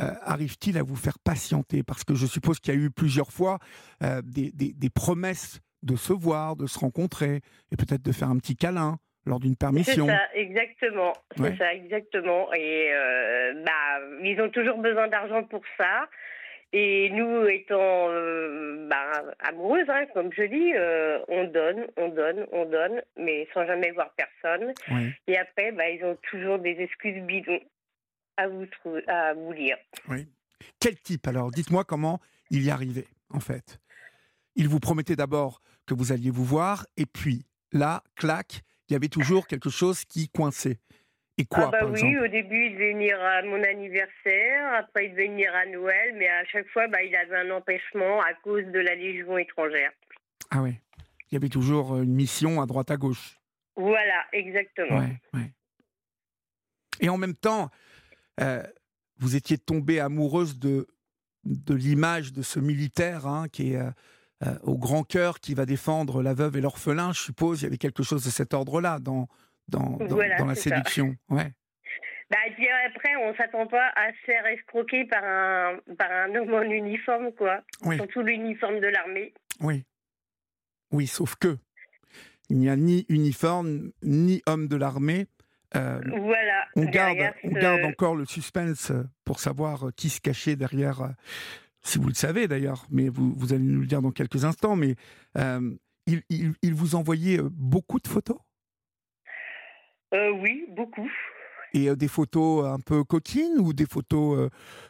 euh, 0.00 0.12
arrive-t-il 0.22 0.76
à 0.76 0.82
vous 0.82 0.96
faire 0.96 1.20
patienter? 1.20 1.84
Parce 1.84 2.02
que 2.02 2.16
je 2.16 2.26
suppose 2.26 2.58
qu'il 2.58 2.74
y 2.74 2.76
a 2.76 2.80
eu 2.80 2.90
plusieurs 2.90 3.30
fois 3.30 3.60
euh, 4.02 4.20
des, 4.22 4.50
des- 4.50 4.72
des 4.72 4.90
promesses 4.90 5.60
de 5.84 5.96
se 5.96 6.12
voir, 6.12 6.56
de 6.56 6.66
se 6.66 6.78
rencontrer, 6.78 7.36
et 7.70 7.76
peut-être 7.76 8.02
de 8.02 8.12
faire 8.12 8.28
un 8.28 8.38
petit 8.38 8.56
câlin 8.56 8.96
lors 9.26 9.38
d'une 9.40 9.52
C'est 9.52 9.58
permission. 9.58 10.06
ça, 10.06 10.20
exactement. 10.34 11.12
C'est 11.36 11.42
Ouais. 11.42 11.56
ça, 11.56 11.72
exactement. 11.74 12.52
Et 12.54 12.90
euh, 12.92 13.62
bah, 13.64 14.00
ils 14.22 14.40
ont 14.40 14.50
toujours 14.50 14.78
besoin 14.78 15.08
d'argent 15.08 15.44
pour 15.44 15.62
ça. 15.78 16.08
Et 16.72 17.08
nous, 17.10 17.46
étant 17.46 18.08
euh, 18.10 18.88
bah, 18.90 19.22
amoureuses, 19.38 19.88
hein, 19.88 20.06
comme 20.12 20.32
je 20.32 20.42
dis, 20.42 20.72
euh, 20.74 21.20
on 21.28 21.44
donne, 21.44 21.86
on 21.96 22.08
donne, 22.08 22.46
on 22.50 22.64
donne, 22.64 23.00
mais 23.16 23.46
sans 23.54 23.64
jamais 23.64 23.92
voir 23.92 24.12
personne. 24.16 24.72
Oui, 24.90 25.12
Et 25.28 25.38
après, 25.38 25.70
bah, 25.72 25.88
ils 25.88 26.04
ont 26.04 26.18
toujours 26.30 26.58
des 26.58 26.72
excuses 26.80 27.22
bidons 27.22 27.60
à 28.36 28.48
vous, 28.48 28.66
à 29.06 29.34
vous 29.34 29.52
lire. 29.52 29.76
oui. 30.08 30.26
Quel 30.80 30.96
type 30.98 31.26
alors? 31.28 31.50
Dites-moi 31.50 31.84
comment 31.84 32.20
il 32.50 32.62
y 32.64 32.70
arrivait, 32.70 33.06
en 33.30 33.40
fait. 33.40 33.78
Il 34.56 34.68
vous 34.68 34.80
promettait 34.80 35.14
d'abord 35.16 35.60
que 35.86 35.94
vous 35.94 36.12
alliez 36.12 36.30
vous 36.30 36.44
voir, 36.44 36.86
et 36.96 37.06
puis 37.06 37.44
là, 37.72 38.02
clac, 38.16 38.62
il 38.88 38.92
y 38.92 38.96
avait 38.96 39.08
toujours 39.08 39.46
quelque 39.46 39.70
chose 39.70 40.04
qui 40.04 40.28
coinçait. 40.28 40.78
Et 41.36 41.46
quoi, 41.46 41.64
ah 41.66 41.70
bah 41.70 41.78
par 41.80 41.90
oui, 41.90 41.98
exemple 41.98 42.24
au 42.24 42.28
début, 42.28 42.66
il 42.66 42.74
devait 42.74 42.92
venir 42.92 43.20
à 43.20 43.42
mon 43.42 43.60
anniversaire, 43.64 44.74
après 44.74 45.06
il 45.06 45.12
devait 45.12 45.26
venir 45.26 45.52
à 45.54 45.66
Noël, 45.66 46.14
mais 46.16 46.28
à 46.28 46.44
chaque 46.44 46.68
fois, 46.68 46.86
bah, 46.86 47.02
il 47.02 47.14
avait 47.16 47.36
un 47.36 47.50
empêchement 47.50 48.20
à 48.20 48.34
cause 48.34 48.64
de 48.66 48.78
la 48.78 48.94
Légion 48.94 49.36
étrangère. 49.36 49.90
Ah 50.50 50.62
oui. 50.62 50.78
Il 51.30 51.34
y 51.34 51.36
avait 51.36 51.48
toujours 51.48 51.94
euh, 51.94 52.02
une 52.02 52.14
mission 52.14 52.62
à 52.62 52.66
droite 52.66 52.92
à 52.92 52.96
gauche. 52.96 53.40
Voilà, 53.74 54.24
exactement. 54.32 54.98
Ouais, 54.98 55.20
ouais. 55.32 55.50
Et 57.00 57.08
en 57.08 57.18
même 57.18 57.34
temps, 57.34 57.70
euh, 58.40 58.62
vous 59.18 59.34
étiez 59.34 59.58
tombée 59.58 59.98
amoureuse 59.98 60.60
de, 60.60 60.86
de 61.44 61.74
l'image 61.74 62.32
de 62.32 62.42
ce 62.42 62.60
militaire 62.60 63.26
hein, 63.26 63.48
qui 63.48 63.72
est 63.72 63.76
euh, 63.78 63.90
euh, 64.46 64.54
au 64.62 64.76
grand 64.76 65.02
cœur, 65.04 65.40
qui 65.40 65.54
va 65.54 65.66
défendre 65.66 66.22
la 66.22 66.34
veuve 66.34 66.56
et 66.56 66.60
l'orphelin. 66.60 67.12
Je 67.12 67.20
suppose 67.20 67.60
il 67.62 67.64
y 67.64 67.66
avait 67.66 67.78
quelque 67.78 68.02
chose 68.02 68.24
de 68.24 68.30
cet 68.30 68.54
ordre-là 68.54 68.98
dans, 69.00 69.28
dans, 69.68 69.96
dans, 69.98 70.06
Voilà, 70.06 70.36
dans 70.36 70.46
la 70.46 70.54
ça. 70.54 70.62
séduction. 70.62 71.14
Ouais. 71.28 71.52
Bah, 72.30 72.38
puis 72.56 72.66
après, 72.86 73.16
on 73.16 73.34
s'attend 73.36 73.66
pas 73.66 73.88
à 73.96 74.10
se 74.12 74.18
faire 74.26 74.46
escroquer 74.46 75.04
par 75.06 75.22
un, 75.24 75.76
par 75.98 76.10
un 76.10 76.34
homme 76.34 76.54
en 76.54 76.62
uniforme, 76.62 77.32
quoi. 77.32 77.60
Oui. 77.82 77.96
Surtout 77.96 78.22
l'uniforme 78.22 78.80
de 78.80 78.86
l'armée. 78.88 79.32
Oui. 79.60 79.84
Oui, 80.90 81.06
sauf 81.06 81.36
que 81.36 81.58
il 82.50 82.58
n'y 82.58 82.68
a 82.68 82.76
ni 82.76 83.06
uniforme, 83.08 83.90
ni 84.02 84.42
homme 84.46 84.68
de 84.68 84.76
l'armée. 84.76 85.26
Euh, 85.76 86.00
Voilà. 86.06 86.66
on, 86.76 86.84
garde, 86.84 87.18
on 87.42 87.50
garde 87.50 87.84
encore 87.84 88.14
le 88.14 88.26
suspense 88.26 88.92
pour 89.24 89.40
savoir 89.40 89.88
qui 89.96 90.08
se 90.08 90.20
cachait 90.20 90.54
derrière, 90.54 91.00
euh, 91.02 91.08
si 91.84 91.98
vous 91.98 92.08
le 92.08 92.14
savez 92.14 92.48
d'ailleurs, 92.48 92.86
mais 92.90 93.08
vous, 93.08 93.32
vous 93.36 93.52
allez 93.52 93.62
nous 93.64 93.80
le 93.80 93.86
dire 93.86 94.02
dans 94.02 94.10
quelques 94.10 94.44
instants, 94.44 94.74
mais 94.76 94.94
euh, 95.38 95.70
il, 96.06 96.22
il- 96.30 96.54
il 96.62 96.74
vous 96.74 96.94
envoyait 96.94 97.38
euh, 97.40 97.48
beaucoup 97.52 98.00
de 98.00 98.08
photos? 98.08 98.38
Euh, 100.14 100.30
oui, 100.30 100.66
beaucoup. 100.70 101.10
Et 101.72 101.88
euh, 101.90 101.96
des 101.96 102.08
photos 102.08 102.64
un 102.66 102.78
peu 102.78 103.02
coquines 103.04 103.58
ou 103.58 103.72
des 103.72 103.86
photos 103.86 104.48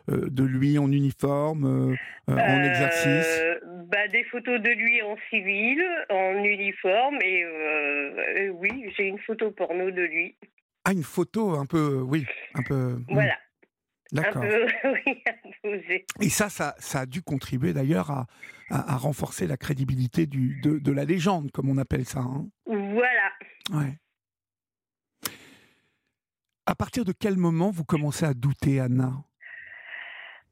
de 0.08 0.44
lui 0.44 0.76
en 0.78 0.92
uniforme, 0.92 1.96
en 2.28 2.62
exercice? 2.62 3.42
Bah, 3.88 4.06
Des 4.08 4.24
photos 4.24 4.60
de 4.60 4.68
lui 4.70 5.00
en 5.02 5.16
civil, 5.30 5.82
en 6.10 6.44
uniforme, 6.44 7.18
et 7.22 8.50
oui, 8.50 8.92
j'ai 8.96 9.04
une 9.08 9.18
photo 9.20 9.50
porno 9.50 9.90
de 9.90 10.02
lui. 10.02 10.36
Ah, 10.84 10.92
une 10.92 11.02
photo 11.04 11.54
un 11.54 11.64
peu, 11.64 12.02
oui, 12.02 12.26
un 12.54 12.62
peu. 12.62 12.74
hmm, 12.74 13.04
Voilà. 13.08 13.38
D'accord. 14.14 14.44
oui. 15.64 16.04
Et 16.20 16.28
ça, 16.28 16.48
ça, 16.48 16.74
ça 16.78 17.00
a 17.00 17.06
dû 17.06 17.20
contribuer 17.22 17.72
d'ailleurs 17.72 18.10
à, 18.10 18.26
à- 18.70 18.94
à 18.94 18.96
renforcer 18.96 19.46
la 19.46 19.56
crédibilité 19.56 20.26
du, 20.26 20.60
de, 20.62 20.78
de 20.78 20.92
la 20.92 21.04
légende, 21.04 21.50
comme 21.50 21.68
on 21.68 21.78
appelle 21.78 22.04
ça. 22.04 22.20
hein. 22.20 22.46
Voilà. 22.66 23.30
Ouais. 23.72 23.98
À 26.66 26.74
partir 26.74 27.04
de 27.04 27.12
quel 27.12 27.36
moment 27.36 27.70
vous 27.70 27.84
commencez 27.84 28.24
à 28.24 28.32
douter, 28.34 28.80
Anna? 28.80 29.12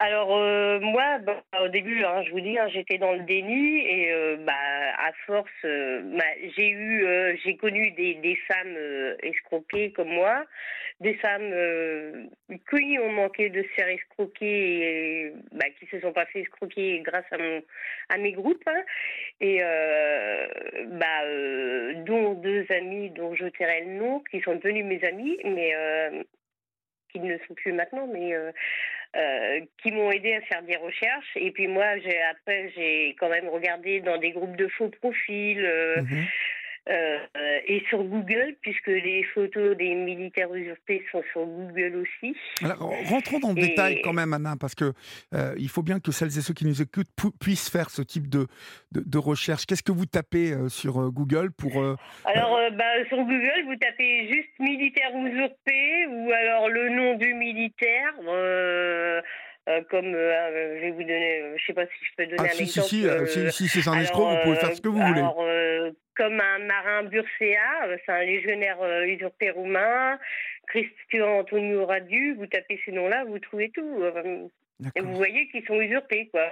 Alors 0.04 0.36
euh, 0.36 0.80
moi, 0.80 1.18
bah, 1.18 1.44
au 1.62 1.68
début, 1.68 2.02
hein, 2.02 2.24
je 2.24 2.32
vous 2.32 2.40
dis, 2.40 2.58
hein, 2.58 2.66
j'étais 2.66 2.98
dans 2.98 3.12
le 3.12 3.20
déni 3.20 3.86
et 3.86 4.12
euh, 4.12 4.36
bah, 4.36 4.52
à 4.98 5.12
force, 5.26 5.48
euh, 5.64 6.00
bah, 6.18 6.24
j'ai 6.56 6.70
eu, 6.70 7.06
j'ai 7.44 7.56
connu 7.56 7.92
des, 7.92 8.36
femmes 8.48 8.76
escroquées 9.22 9.92
comme 9.92 10.08
moi, 10.08 10.44
des 10.98 11.14
femmes 11.14 11.54
qui 12.68 12.98
ont 12.98 13.12
manqué 13.12 13.48
de 13.48 13.62
se 13.62 13.68
faire 13.76 13.86
escroquer 13.86 14.46
et 14.46 15.32
bah, 15.52 15.66
qui 15.78 15.86
se 15.86 16.00
sont 16.00 16.12
pas 16.12 16.26
fait 16.26 16.40
escroquer 16.40 16.98
grâce 17.04 17.30
à 17.30 17.38
mon, 17.38 17.62
mes 18.18 18.32
groupes 18.32 18.66
hein. 18.66 18.82
et 19.40 19.60
bah, 19.60 21.22
dont 22.06 22.34
deux 22.34 22.66
amis 22.70 23.10
dont 23.10 23.36
je 23.36 23.46
tairai 23.46 23.82
le 23.82 23.92
nom, 23.92 24.20
qui 24.32 24.40
sont 24.40 24.56
devenus 24.56 24.84
mes 24.84 25.04
amis, 25.04 25.38
mais 25.44 25.72
qui 27.12 27.20
ne 27.20 27.34
le 27.34 27.40
sont 27.46 27.54
plus 27.54 27.72
maintenant, 27.72 28.08
mais 28.08 28.34
euh, 29.14 29.60
qui 29.82 29.92
m'ont 29.92 30.10
aidé 30.10 30.34
à 30.34 30.40
faire 30.42 30.62
des 30.62 30.76
recherches. 30.76 31.36
Et 31.36 31.50
puis 31.50 31.66
moi, 31.68 31.98
j'ai 31.98 32.20
après, 32.22 32.72
j'ai 32.74 33.14
quand 33.18 33.28
même 33.28 33.48
regardé 33.48 34.00
dans 34.00 34.16
des 34.16 34.30
groupes 34.30 34.56
de 34.56 34.68
faux 34.68 34.88
profils 34.88 35.64
euh, 35.64 36.02
Mhm. 36.02 36.26
Euh, 36.88 37.18
et 37.66 37.80
sur 37.88 38.02
Google, 38.02 38.56
puisque 38.60 38.88
les 38.88 39.22
photos 39.34 39.76
des 39.76 39.94
militaires 39.94 40.52
usurpés 40.52 41.04
sont 41.12 41.22
sur 41.32 41.46
Google 41.46 42.02
aussi. 42.02 42.36
Alors, 42.62 42.92
rentrons 43.08 43.38
dans 43.38 43.52
le 43.52 43.58
Et- 43.58 43.68
détail 43.68 44.00
quand 44.02 44.12
même, 44.12 44.32
Anna, 44.32 44.56
parce 44.58 44.74
que 44.74 44.92
euh, 45.34 45.54
il 45.58 45.68
faut 45.68 45.82
bien 45.82 46.00
que 46.00 46.10
celles 46.10 46.36
et 46.36 46.40
ceux 46.42 46.54
qui 46.54 46.64
nous 46.66 46.82
écoutent 46.82 47.06
pu- 47.16 47.30
puissent 47.40 47.70
faire 47.70 47.88
ce 47.90 48.02
type 48.02 48.28
de, 48.28 48.46
de, 48.90 49.00
de 49.06 49.18
recherche. 49.18 49.64
Qu'est-ce 49.66 49.82
que 49.84 49.92
vous 49.92 50.06
tapez 50.06 50.52
euh, 50.52 50.68
sur 50.68 50.94
Google 51.12 51.52
pour 51.52 51.72
Alors, 52.24 52.58
bah, 52.72 53.04
sur 53.08 53.18
Google, 53.18 53.62
vous 53.66 53.76
tapez 53.76 54.26
juste 54.32 54.58
militaire 54.58 55.10
usurpé 55.16 56.06
ou 56.08 56.30
alors 56.32 56.68
le 56.68 56.88
nom 56.90 57.14
du 57.16 57.32
militaire. 57.34 58.12
Euh, 59.68 59.78
euh, 59.78 59.82
comme 59.90 60.14
euh, 60.14 60.76
je 60.76 60.80
vais 60.80 60.90
vous 60.90 61.02
donner, 61.02 61.40
euh, 61.42 61.56
je 61.58 61.64
sais 61.66 61.72
pas 61.74 61.86
si 61.86 61.92
je 62.04 62.10
peux 62.16 62.26
donner 62.26 62.38
Ah 62.38 62.52
un 62.52 62.54
si, 62.54 62.62
exemple. 62.64 62.88
si, 62.88 63.06
euh, 63.06 63.20
euh, 63.22 63.50
si, 63.50 63.68
si 63.68 63.82
c'est 63.82 63.88
un 63.88 63.92
Alors, 63.92 64.02
escroc, 64.02 64.26
vous 64.28 64.36
pouvez 64.44 64.56
euh, 64.56 64.60
faire 64.60 64.76
ce 64.76 64.80
que 64.80 64.88
vous 64.88 65.00
voulez. 65.00 65.20
alors, 65.20 65.40
euh, 65.42 65.90
comme 66.16 66.40
un 66.40 66.58
marin 66.58 67.04
euh, 67.04 67.96
c'est 68.04 68.12
un 68.12 68.24
légionnaire 68.24 68.80
euh, 68.82 69.04
usurpé 69.06 69.50
roumain, 69.50 70.18
Christian 70.66 71.38
Antonio 71.40 71.86
Radu, 71.86 72.34
vous 72.34 72.46
tapez 72.46 72.80
ces 72.84 72.92
noms-là, 72.92 73.24
vous 73.24 73.38
trouvez 73.38 73.70
tout. 73.70 74.02
euh, 74.02 74.48
et 74.94 75.00
vous 75.00 75.14
voyez 75.14 75.48
qu'ils 75.50 75.64
sont 75.66 75.80
usurpés, 75.80 76.28
quoi. 76.32 76.48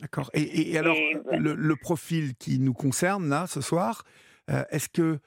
D'accord. 0.00 0.30
Et, 0.34 0.42
et- 0.42 0.72
et 0.72 0.78
alors, 0.78 0.94
Et 0.96 1.16
le, 1.38 1.54
le 1.54 1.76
profil 1.76 2.34
qui 2.36 2.58
nous 2.60 2.74
concerne, 2.74 3.28
là, 3.28 3.46
ce 3.48 3.60
soir, 3.60 4.04
euh, 4.50 4.62
est-ce 4.70 4.88
que 4.88 5.02
euh, 5.02 5.18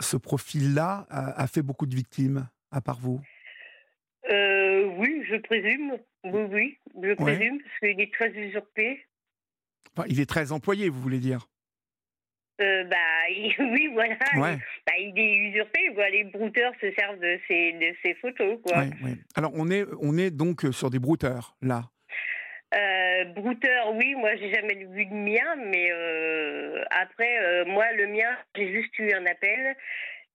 ce 0.00 0.16
profil-là 0.16 1.06
a, 1.10 1.40
a 1.40 1.46
fait 1.46 1.62
beaucoup 1.62 1.86
de 1.86 1.94
victimes, 1.94 2.48
à 2.72 2.80
part 2.80 2.98
vous? 2.98 3.20
Euh, 4.30 4.84
oui, 4.96 5.22
je 5.28 5.36
présume. 5.36 5.98
Oui, 6.24 6.42
oui, 6.50 6.78
je 7.02 7.14
présume, 7.14 7.60
parce 7.62 7.78
qu'il 7.80 8.00
est 8.00 8.12
très 8.12 8.30
usurpé. 8.30 9.04
Enfin, 9.96 10.06
Il 10.10 10.20
est 10.20 10.28
très 10.28 10.52
employé, 10.52 10.88
vous 10.88 11.00
voulez 11.00 11.18
dire? 11.18 11.48
Euh, 12.60 12.84
bah, 12.84 12.96
il- 13.30 13.54
oui, 13.72 13.88
voilà. 13.92 14.16
Ouais. 14.36 14.56
Bah, 14.86 14.92
il 14.98 15.12
est 15.18 15.34
usurpé, 15.50 15.92
quoi. 15.94 16.08
Les 16.10 16.24
brouteurs 16.24 16.72
se 16.80 16.90
servent 16.92 17.20
de 17.20 17.38
ses, 17.48 17.72
de 17.72 17.94
ses 18.04 18.14
photos, 18.14 18.58
quoi. 18.64 18.78
Ouais, 18.78 18.90
ouais. 19.04 19.14
Alors, 19.36 19.52
on 19.54 19.70
est, 19.70 19.84
on 20.02 20.18
est 20.18 20.30
donc 20.30 20.62
sur 20.72 20.90
des 20.90 20.98
brouteurs, 20.98 21.56
là. 21.62 21.84
Euh, 22.74 23.24
brouteur, 23.32 23.94
oui, 23.94 24.14
moi 24.14 24.36
j'ai 24.36 24.52
jamais 24.52 24.74
vu 24.74 25.06
de 25.06 25.14
mien, 25.14 25.56
mais 25.56 25.90
euh, 25.90 26.84
après, 26.90 27.38
euh, 27.40 27.64
moi 27.64 27.90
le 27.92 28.08
mien, 28.08 28.36
j'ai 28.54 28.70
juste 28.74 28.92
eu 28.98 29.10
un 29.14 29.24
appel, 29.24 29.74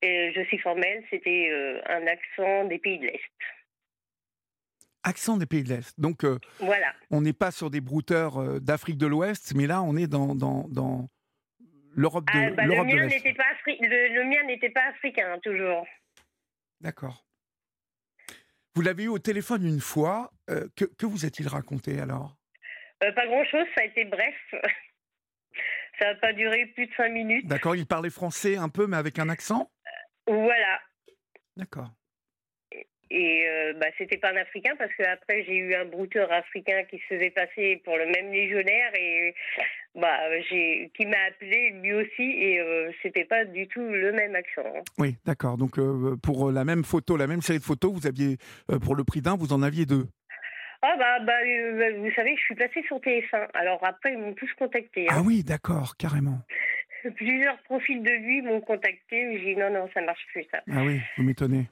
et 0.02 0.32
je 0.36 0.42
suis 0.46 0.58
formelle, 0.58 1.04
c'était 1.12 1.50
euh, 1.52 1.80
un 1.86 2.08
accent 2.08 2.66
des 2.66 2.80
pays 2.80 2.98
de 2.98 3.06
l'Est. 3.06 3.22
Accent 5.04 5.38
des 5.38 5.46
pays 5.46 5.64
de 5.64 5.70
l'Est. 5.70 6.00
Donc, 6.00 6.24
euh, 6.24 6.40
Voilà. 6.60 6.94
on 7.12 7.22
n'est 7.22 7.34
pas 7.34 7.52
sur 7.52 7.70
des 7.70 7.82
brouteurs 7.82 8.38
euh, 8.42 8.60
d'Afrique 8.60 8.98
de 8.98 9.08
l'Ouest, 9.08 9.54
mais 9.56 9.68
là, 9.68 9.82
on 9.82 9.98
est 9.98 10.08
dans, 10.08 10.34
dans, 10.36 10.68
dans 10.70 11.10
l'Europe 11.96 12.26
de, 12.26 12.32
Ah, 12.38 12.50
bah, 12.52 12.64
le 12.64 12.70
l'Europe 12.70 12.88
mien 12.88 12.94
pas 13.10 13.44
afri- 13.54 13.78
le, 13.82 14.16
le 14.16 14.24
mien 14.26 14.44
n'était 14.48 14.70
pas 14.70 14.86
africain 14.90 15.38
toujours. 15.44 15.86
D'accord. 16.82 17.26
Vous 18.76 18.82
l'avez 18.82 19.04
eu 19.04 19.08
au 19.10 19.20
téléphone 19.20 19.66
une 19.68 19.82
fois. 19.82 20.32
euh, 20.50 20.68
que, 20.76 20.86
que 20.86 21.06
vous 21.06 21.26
a-t-il 21.26 21.48
raconté 21.48 22.00
alors? 22.00 22.36
Pas 23.00 23.26
grand 23.28 23.44
chose, 23.46 23.66
ça 23.76 23.82
a 23.82 23.86
été 23.86 24.06
bref. 24.06 24.36
ça 26.00 26.06
n'a 26.06 26.16
pas 26.16 26.32
duré 26.34 26.66
plus 26.68 26.88
de 26.88 26.94
cinq 26.96 27.10
minutes. 27.10 27.46
D'accord, 27.48 27.76
il 27.76 27.86
parlait 27.86 28.10
français 28.10 28.56
un 28.56 28.70
peu, 28.70 28.88
mais 28.88 28.96
avec 28.98 29.20
un 29.20 29.28
accent? 29.30 29.70
Voilà. 30.26 30.80
D'accord. 31.58 31.92
Et 33.12 33.46
euh, 33.48 33.74
bah, 33.80 33.88
c'était 33.98 34.18
pas 34.18 34.32
un 34.32 34.38
Africain 34.38 34.76
parce 34.78 34.92
que 34.96 35.04
après 35.04 35.44
j'ai 35.44 35.56
eu 35.58 35.76
un 35.76 35.86
brouteur 35.86 36.32
africain 36.32 36.84
qui 36.90 36.98
se 37.00 37.16
faisait 37.16 37.30
passer 37.30 37.82
pour 37.84 37.98
le 37.98 38.06
même 38.08 38.32
légionnaire 38.32 38.92
et 38.96 39.36
bah 39.96 40.18
j'ai 40.50 40.90
qui 40.96 41.06
m'a 41.06 41.18
appelé 41.28 41.72
lui 41.82 41.94
aussi 41.94 42.24
et 42.24 42.60
euh, 42.60 42.92
c'était 43.04 43.26
pas 43.26 43.46
du 43.46 43.68
tout 43.68 43.82
le 43.82 44.12
même 44.14 44.34
accent. 44.36 44.64
hein. 44.66 44.82
Oui, 44.98 45.18
d'accord. 45.26 45.58
Donc, 45.58 45.78
euh, 45.78 46.16
pour 46.24 46.52
la 46.52 46.66
même 46.66 46.84
photo, 46.84 47.16
la 47.18 47.28
même 47.28 47.42
série 47.42 47.60
de 47.60 47.64
photos, 47.64 47.92
vous 47.94 48.08
aviez, 48.08 48.38
euh, 48.72 48.80
pour 48.80 48.96
le 48.96 49.04
prix 49.04 49.22
d'un, 49.22 49.36
vous 49.36 49.54
en 49.54 49.62
aviez 49.62 49.86
deux. 49.86 50.08
Ah 50.82 50.96
bah, 50.98 51.20
bah 51.20 51.34
euh, 51.46 51.94
vous 52.00 52.12
savez, 52.16 52.36
je 52.36 52.42
suis 52.42 52.56
passée 52.56 52.84
sur 52.88 52.98
TF1. 52.98 53.48
Alors 53.54 53.86
après 53.86 54.14
ils 54.14 54.18
m'ont 54.18 54.34
tous 54.34 54.52
contacté. 54.58 55.04
hein. 55.10 55.16
Ah 55.18 55.22
oui, 55.24 55.44
d'accord, 55.44 55.96
carrément. 55.98 56.40
Plusieurs 57.16 57.58
profils 57.64 58.02
de 58.02 58.10
lui 58.12 58.42
m'ont 58.42 58.62
contacté. 58.62 59.38
J'ai 59.38 59.54
dit 59.54 59.56
non 59.56 59.70
non 59.70 59.90
ça 59.94 60.02
marche 60.02 60.26
plus 60.34 60.46
ça. 60.52 60.62
Ah 60.72 60.84
oui, 60.84 61.00
vous 61.18 61.24
m'étonnez. 61.24 61.66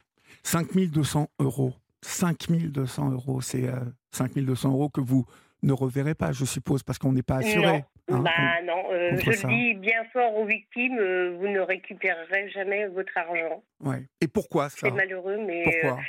5200 0.44 1.30
euros. 1.40 1.74
5200 2.04 3.12
euros, 3.12 3.42
c'est 3.42 3.68
euh, 3.68 3.76
5200 4.12 4.72
euros 4.72 4.90
que 4.90 5.02
vous 5.02 5.26
ne 5.64 5.74
reverrez 5.74 6.16
pas, 6.16 6.32
je 6.32 6.46
suppose, 6.46 6.82
parce 6.84 6.98
qu'on 6.98 7.12
n'est 7.14 7.22
pas 7.22 7.38
assuré. 7.38 7.84
Non. 8.10 8.18
hein, 8.18 8.22
bah 8.24 8.62
non, 8.66 8.84
euh, 8.92 9.16
je 9.24 9.32
ça. 9.32 9.48
le 9.48 9.54
dis 9.54 9.74
bien 9.76 10.04
fort 10.12 10.36
aux 10.36 10.46
victimes, 10.46 10.98
euh, 10.98 11.38
vous 11.40 11.48
ne 11.48 11.60
récupérerez 11.60 12.50
jamais 12.50 12.88
votre 12.88 13.16
argent. 13.16 13.64
ouais. 13.82 14.04
Et 14.20 14.28
pourquoi 14.28 14.70
ça? 14.70 14.78
C'est 14.82 14.92
malheureux, 14.92 15.38
mais 15.46 15.62
euh, 15.62 15.72
Pourquoi? 15.82 16.00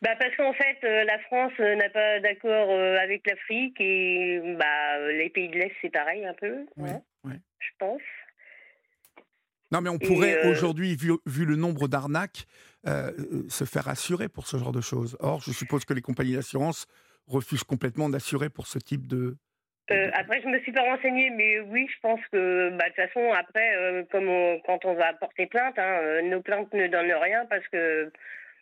Bah 0.00 0.10
parce 0.18 0.34
qu'en 0.36 0.52
fait, 0.52 0.78
la 0.82 1.18
France 1.26 1.52
n'a 1.58 1.90
pas 1.90 2.20
d'accord 2.20 2.70
avec 3.02 3.26
l'Afrique 3.26 3.76
et 3.80 4.40
bah 4.56 5.10
les 5.10 5.28
pays 5.28 5.48
de 5.48 5.56
l'Est 5.58 5.72
c'est 5.82 5.90
pareil 5.90 6.24
un 6.24 6.34
peu, 6.34 6.64
Oui, 6.76 6.88
hein, 6.90 7.02
oui. 7.24 7.32
je 7.58 7.68
pense. 7.80 8.00
Non, 9.70 9.80
mais 9.80 9.90
on 9.90 9.98
pourrait 9.98 10.46
euh, 10.46 10.50
aujourd'hui, 10.52 10.94
vu, 10.96 11.12
vu 11.26 11.44
le 11.44 11.56
nombre 11.56 11.88
d'arnaques, 11.88 12.46
euh, 12.88 13.12
se 13.48 13.64
faire 13.64 13.86
assurer 13.88 14.28
pour 14.28 14.46
ce 14.46 14.56
genre 14.56 14.72
de 14.72 14.80
choses. 14.80 15.16
Or, 15.20 15.40
je 15.42 15.52
suppose 15.52 15.84
que 15.84 15.92
les 15.94 16.00
compagnies 16.00 16.34
d'assurance 16.34 16.86
refusent 17.26 17.62
complètement 17.64 18.08
d'assurer 18.08 18.48
pour 18.48 18.66
ce 18.66 18.78
type 18.78 19.06
de. 19.06 19.36
Euh, 19.90 20.10
après, 20.14 20.40
je 20.42 20.48
me 20.48 20.58
suis 20.60 20.72
pas 20.72 20.82
renseignée, 20.82 21.30
mais 21.30 21.60
oui, 21.60 21.86
je 21.88 21.98
pense 22.02 22.20
que 22.32 22.70
bah, 22.76 22.84
de 22.90 22.94
toute 22.94 23.04
façon, 23.12 23.32
après, 23.32 23.74
euh, 23.76 24.02
comme 24.10 24.28
on- 24.28 24.60
quand 24.66 24.84
on 24.84 24.94
va 24.94 25.12
porter 25.14 25.46
plainte, 25.46 25.78
hein, 25.78 25.98
euh, 26.02 26.22
nos 26.22 26.42
plaintes 26.42 26.72
ne 26.74 26.86
donnent 26.88 27.12
rien 27.22 27.46
parce 27.46 27.66
que 27.68 28.10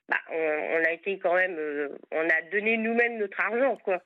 bah, 0.08 0.18
on, 0.30 0.34
on 0.36 0.84
a 0.84 0.90
été 0.92 1.18
quand 1.18 1.34
même, 1.34 1.56
on 2.12 2.28
a 2.28 2.42
donné 2.52 2.76
nous-mêmes 2.76 3.18
notre 3.18 3.40
argent, 3.40 3.76
quoi. 3.84 4.00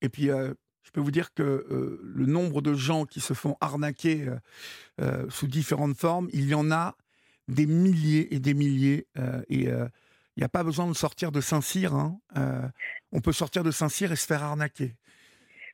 Et 0.00 0.08
puis, 0.08 0.24
je 0.28 0.90
peux 0.92 1.00
vous 1.00 1.10
dire 1.10 1.32
que 1.34 1.66
le 2.02 2.26
nombre 2.26 2.62
de 2.62 2.72
gens 2.74 3.04
qui 3.04 3.20
se 3.20 3.34
font 3.34 3.56
arnaquer 3.60 4.26
sous 5.28 5.46
différentes 5.46 5.96
formes, 5.98 6.28
il 6.32 6.48
y 6.48 6.54
en 6.54 6.70
a 6.70 6.94
des 7.48 7.66
milliers 7.66 8.34
et 8.34 8.38
des 8.40 8.54
milliers. 8.54 9.06
euh, 9.18 9.42
et 9.48 9.68
euh, 9.68 9.86
il 10.36 10.40
n'y 10.40 10.44
a 10.44 10.48
pas 10.48 10.64
besoin 10.64 10.88
de 10.88 10.94
sortir 10.94 11.30
de 11.30 11.40
Saint-Cyr. 11.40 11.94
hein. 11.94 12.18
Euh, 12.36 12.62
on 13.12 13.20
peut 13.20 13.32
sortir 13.32 13.62
de 13.62 13.70
Saint-Cyr 13.70 14.10
et 14.10 14.16
se 14.16 14.26
faire 14.26 14.42
arnaquer. 14.42 14.96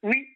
Oui, 0.02 0.26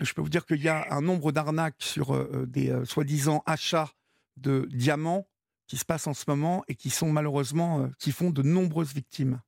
Je 0.00 0.12
peux 0.12 0.20
vous 0.20 0.28
dire 0.28 0.44
qu'il 0.44 0.60
y 0.62 0.68
a 0.68 0.86
un 0.92 1.00
nombre 1.00 1.32
d'arnaques 1.32 1.80
sur 1.82 2.14
euh, 2.14 2.44
des 2.46 2.70
euh, 2.70 2.84
soi-disant 2.84 3.42
achats 3.46 3.90
de 4.36 4.66
diamants 4.70 5.26
qui 5.66 5.76
se 5.78 5.84
passent 5.84 6.06
en 6.06 6.14
ce 6.14 6.24
moment 6.28 6.62
et 6.68 6.74
qui 6.74 6.90
sont 6.90 7.10
malheureusement, 7.10 7.80
euh, 7.84 7.88
qui 7.98 8.12
font 8.12 8.30
de 8.30 8.42
nombreuses 8.42 8.94
victimes. 8.94 9.40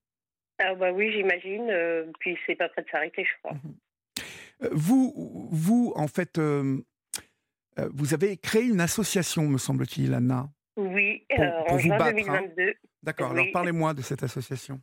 ah 0.58 0.74
bah 0.74 0.92
oui, 0.92 1.12
j'imagine. 1.12 1.68
euh, 1.70 2.11
puis 2.20 2.37
c'est 2.46 2.56
pas 2.56 2.68
prêt 2.70 2.82
de 2.82 2.88
s'arrêter, 2.90 3.24
je 3.24 3.30
crois. 3.42 3.58
Euh, 4.62 4.68
Vous, 4.72 5.48
vous 5.52 5.92
en 5.96 6.08
fait, 6.08 6.38
euh, 6.38 6.82
euh, 7.78 7.88
vous 7.94 8.12
avez 8.14 8.37
créé 8.38 8.64
une 8.64 8.80
association, 8.80 9.46
me 9.46 9.58
semble-t-il, 9.58 10.12
Anna. 10.14 10.50
Oui, 10.88 11.24
Pour- 11.28 11.44
euh, 11.44 11.50
pour 11.64 11.72
en 11.72 11.76
vous 11.76 11.78
juin 11.80 11.96
battre, 11.98 12.10
hein. 12.10 12.42
2022. 12.46 12.74
D'accord, 13.02 13.30
Oui. 13.32 13.40
alors 13.40 13.52
parlez-moi 13.52 13.94
de 13.94 14.00
cette 14.02 14.22
association. 14.22 14.78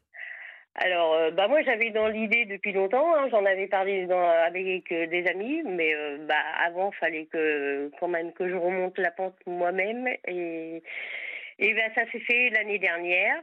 Alors, 0.79 1.15
euh, 1.15 1.31
bah 1.31 1.47
moi 1.47 1.63
j'avais 1.63 1.89
dans 1.89 2.07
l'idée 2.07 2.45
depuis 2.45 2.71
longtemps, 2.71 3.15
hein, 3.15 3.27
j'en 3.31 3.43
avais 3.45 3.65
parlé 3.65 4.05
dans- 4.05 4.29
avec 4.29 4.91
euh, 4.91 5.07
des 5.07 5.25
amis, 5.27 5.63
mais 5.65 5.95
euh, 5.95 6.17
bah 6.27 6.35
avant 6.63 6.91
fallait 6.91 7.25
que 7.25 7.89
quand 7.99 8.07
même 8.07 8.31
que 8.33 8.47
je 8.47 8.53
remonte 8.55 8.95
la 8.99 9.09
pente 9.09 9.35
moi-même 9.47 10.07
et 10.27 10.83
et 11.59 11.73
ben 11.73 11.91
ça 11.95 12.03
s'est 12.11 12.19
fait 12.19 12.51
l'année 12.51 12.77
dernière. 12.77 13.41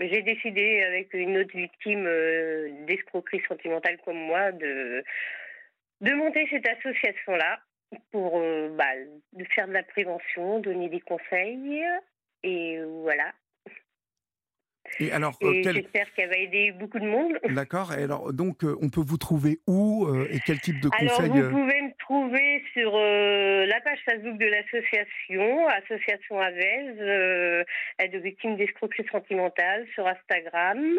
J'ai 0.00 0.22
décidé 0.22 0.82
avec 0.82 1.14
une 1.14 1.38
autre 1.38 1.56
victime 1.56 2.08
d'escroquerie 2.88 3.42
sentimentale 3.46 3.98
comme 4.04 4.18
moi 4.18 4.50
de 4.50 5.04
de 6.00 6.12
monter 6.14 6.48
cette 6.50 6.66
association 6.66 7.36
là 7.36 7.60
pour 8.10 8.38
euh, 8.40 8.68
bah, 8.76 8.84
de 9.32 9.44
faire 9.54 9.68
de 9.68 9.72
la 9.72 9.82
prévention, 9.82 10.58
donner 10.60 10.88
des 10.88 11.00
conseils 11.00 11.82
et 12.42 12.78
voilà. 13.02 13.32
Et 14.98 15.10
alors, 15.12 15.38
euh, 15.42 15.52
Et 15.52 15.62
quel- 15.62 15.76
j'espère 15.76 16.12
qu'elle 16.12 16.28
va 16.28 16.36
aider 16.36 16.72
beaucoup 16.72 16.98
de 16.98 17.06
monde. 17.06 17.38
d'accord. 17.54 17.94
Et 17.96 18.02
alors, 18.02 18.32
donc, 18.32 18.62
euh, 18.64 18.76
on 18.82 18.90
peut 18.90 19.00
vous 19.00 19.16
trouver 19.16 19.58
où 19.66 20.06
euh, 20.06 20.28
et 20.30 20.38
quel 20.44 20.60
type 20.60 20.80
de 20.80 20.90
Alors, 20.98 21.14
conseils 21.16 21.30
vous 21.30 21.50
pouvez 21.50 21.80
me 21.82 21.96
trouver 21.98 22.62
sur 22.74 22.92
euh, 22.94 23.64
la 23.66 23.80
page 23.80 24.00
Facebook 24.04 24.36
de 24.38 24.46
l'association, 24.46 25.66
Association 25.68 26.40
Avez, 26.40 26.94
euh, 27.00 27.64
aide 28.00 28.14
aux 28.16 28.20
victimes 28.20 28.56
d'escroquerie 28.56 29.06
sentimentale, 29.10 29.86
sur 29.94 30.06
Instagram. 30.06 30.98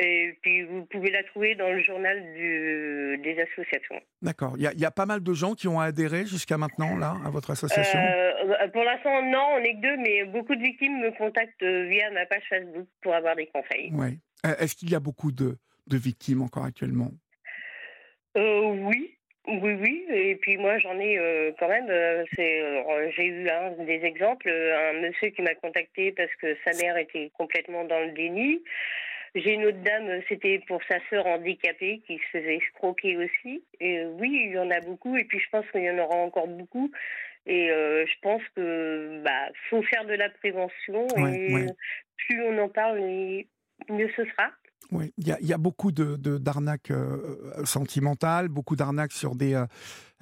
Et 0.00 0.38
puis, 0.42 0.62
vous 0.62 0.84
pouvez 0.86 1.10
la 1.10 1.24
trouver 1.24 1.56
dans 1.56 1.70
le 1.70 1.82
journal 1.82 2.22
du- 2.34 3.18
des 3.18 3.36
associations. 3.40 4.00
D'accord. 4.22 4.54
Il 4.56 4.62
y, 4.62 4.66
a- 4.68 4.72
il 4.72 4.80
y 4.80 4.84
a 4.84 4.92
pas 4.92 5.06
mal 5.06 5.20
de 5.24 5.32
gens 5.34 5.54
qui 5.54 5.66
ont 5.66 5.80
adhéré 5.80 6.24
jusqu'à 6.24 6.56
maintenant 6.56 6.96
là 6.96 7.14
à 7.26 7.30
votre 7.30 7.50
association? 7.50 7.98
Euh, 7.98 8.68
pour 8.68 8.84
l'instant, 8.84 9.22
non, 9.22 9.44
on 9.56 9.60
n'est 9.60 9.74
que 9.74 9.80
deux, 9.82 9.96
mais 9.96 10.24
beaucoup 10.24 10.54
de 10.54 10.62
victimes 10.62 11.00
me 11.00 11.10
contactent 11.10 11.62
euh, 11.64 11.88
via 11.90 12.10
ma 12.12 12.26
page 12.26 12.44
Facebook 12.48 12.86
pour 13.02 13.12
avoir 13.12 13.34
des 13.34 13.46
conseils. 13.48 13.90
Ouais. 13.92 14.14
Euh, 14.46 14.54
Est-ce 14.60 14.76
qu'il 14.76 14.90
y 14.90 14.94
a 14.94 15.00
beaucoup 15.00 15.32
de, 15.32 15.56
de 15.88 15.96
victimes 15.96 16.42
encore 16.42 16.64
actuellement? 16.64 17.10
Euh, 18.36 18.60
oui, 18.84 19.16
oui, 19.48 19.72
oui. 19.80 20.04
Et 20.10 20.36
puis 20.36 20.58
moi, 20.58 20.78
j'en 20.78 20.96
ai 21.00 21.18
euh, 21.18 21.50
quand 21.58 21.68
même. 21.68 21.88
euh, 21.90 22.24
euh, 22.38 23.10
j'ai 23.16 23.26
eu 23.26 23.48
hein, 23.48 23.72
des 23.80 24.00
exemples. 24.04 24.48
Un 24.48 25.00
monsieur 25.00 25.30
qui 25.30 25.42
m'a 25.42 25.54
contacté 25.56 26.12
parce 26.12 26.32
que 26.40 26.56
sa 26.64 26.70
mère 26.80 26.96
était 26.98 27.32
complètement 27.36 27.84
dans 27.84 27.98
le 28.00 28.12
déni. 28.12 28.62
J'ai 29.34 29.54
une 29.54 29.64
autre 29.66 29.82
dame, 29.82 30.08
euh, 30.08 30.20
c'était 30.28 30.62
pour 30.66 30.80
sa 30.88 30.96
sœur 31.10 31.26
handicapée 31.26 32.02
qui 32.06 32.18
se 32.18 32.38
faisait 32.38 32.56
escroquer 32.56 33.16
aussi. 33.16 33.62
Et 33.80 33.98
euh, 33.98 34.10
oui, 34.18 34.44
il 34.46 34.52
y 34.52 34.58
en 34.58 34.70
a 34.70 34.80
beaucoup. 34.80 35.16
Et 35.16 35.24
puis 35.24 35.38
je 35.38 35.48
pense 35.50 35.64
qu'il 35.70 35.82
y 35.82 35.90
en 35.90 35.98
aura 35.98 36.16
encore 36.16 36.48
beaucoup. 36.48 36.90
Et 37.46 37.70
euh, 37.70 38.04
je 38.06 38.14
pense 38.20 38.42
que 38.56 39.22
bah 39.24 39.48
faut 39.70 39.82
faire 39.82 40.04
de 40.04 40.14
la 40.14 40.28
prévention. 40.30 41.06
Ouais, 41.16 41.36
et 41.36 41.54
ouais. 41.54 41.66
plus 42.16 42.42
on 42.42 42.58
en 42.58 42.68
parle, 42.68 42.98
mieux 43.00 44.10
ce 44.16 44.24
sera. 44.24 44.50
Oui, 44.90 45.12
il 45.18 45.28
y 45.28 45.32
a, 45.32 45.38
il 45.40 45.46
y 45.46 45.52
a 45.52 45.58
beaucoup 45.58 45.92
de, 45.92 46.16
de- 46.16 46.38
d'arnaques 46.38 46.90
euh, 46.90 47.64
sentimentales, 47.64 48.48
beaucoup 48.48 48.74
d'arnaques 48.74 49.12
sur 49.12 49.34
des, 49.34 49.54
euh, 49.54 49.66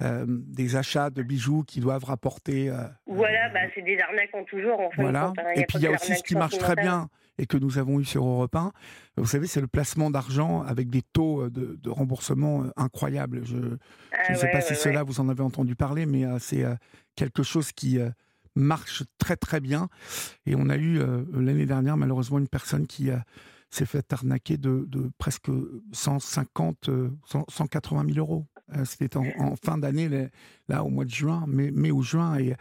euh, 0.01 0.25
des 0.27 0.75
achats 0.75 1.09
de 1.09 1.23
bijoux 1.23 1.63
qui 1.63 1.79
doivent 1.79 2.03
rapporter. 2.05 2.69
euh, 2.69 2.83
Voilà, 3.07 3.47
euh, 3.47 3.53
bah, 3.53 3.59
c'est 3.73 3.81
des 3.81 3.97
arnaques 3.99 4.33
en 4.33 4.45
genre. 4.59 4.79
En 4.79 4.89
de 4.89 4.95
Voilà. 4.97 5.27
compte, 5.27 5.39
hein. 5.39 5.49
Et 5.55 5.65
puis 5.65 5.77
il 5.79 5.81
y 5.83 5.87
a 5.87 5.91
aussi 5.91 6.15
ce 6.15 6.23
qui 6.23 6.35
marche 6.35 6.57
très 6.57 6.75
bien 6.75 7.09
et 7.39 7.45
que 7.45 7.57
nous 7.57 7.77
avons 7.77 7.99
eu 7.99 8.05
sur 8.05 8.25
Europe 8.25 8.55
1. 8.55 8.71
Vous 9.17 9.25
savez, 9.27 9.47
c'est 9.47 9.61
le 9.61 9.67
placement 9.67 10.09
d'argent 10.11 10.61
avec 10.63 10.89
des 10.89 11.01
taux 11.01 11.49
de, 11.49 11.77
de 11.81 11.89
remboursement 11.89 12.65
incroyables. 12.75 13.41
Je 13.45 13.55
ne 13.57 13.77
Ah 14.17 14.33
sais 14.35 14.45
ouais, 14.45 14.51
pas 14.51 14.57
ouais, 14.57 14.61
si 14.61 14.69
ouais. 14.73 14.75
cela 14.79 15.03
vous 15.03 15.19
en 15.19 15.29
avez 15.29 15.41
entendu 15.43 15.75
parler, 15.75 16.05
mais 16.05 16.23
c'est 16.39 16.65
quelque 17.15 17.43
chose 17.43 17.71
qui 17.71 17.99
marche 18.55 19.03
très 19.19 19.35
très 19.35 19.59
bien. 19.59 19.87
Et 20.47 20.55
on 20.55 20.69
a 20.69 20.77
eu 20.77 20.99
l'année 21.33 21.65
dernière 21.67 21.95
malheureusement 21.97 22.39
une 22.39 22.47
personne 22.47 22.87
qui 22.87 23.09
s'est 23.69 23.85
fait 23.85 24.11
arnaquer 24.13 24.57
de, 24.57 24.85
de 24.87 25.11
presque 25.19 25.49
150, 25.91 26.89
euh, 26.89 27.09
100, 27.25 27.45
180 27.49 28.05
000 28.13 28.17
euros. 28.19 28.45
Euh, 28.75 28.83
C'était 28.85 29.15
en, 29.17 29.23
en 29.39 29.55
fin 29.55 29.77
d'année, 29.77 30.09
là- 30.67 30.83
au 30.83 30.89
mois 30.89 31.05
de 31.05 31.09
juin, 31.09 31.45
mai, 31.47 31.71
mai 31.71 31.91
ou 31.91 32.03
juin, 32.03 32.37
et 32.39 32.53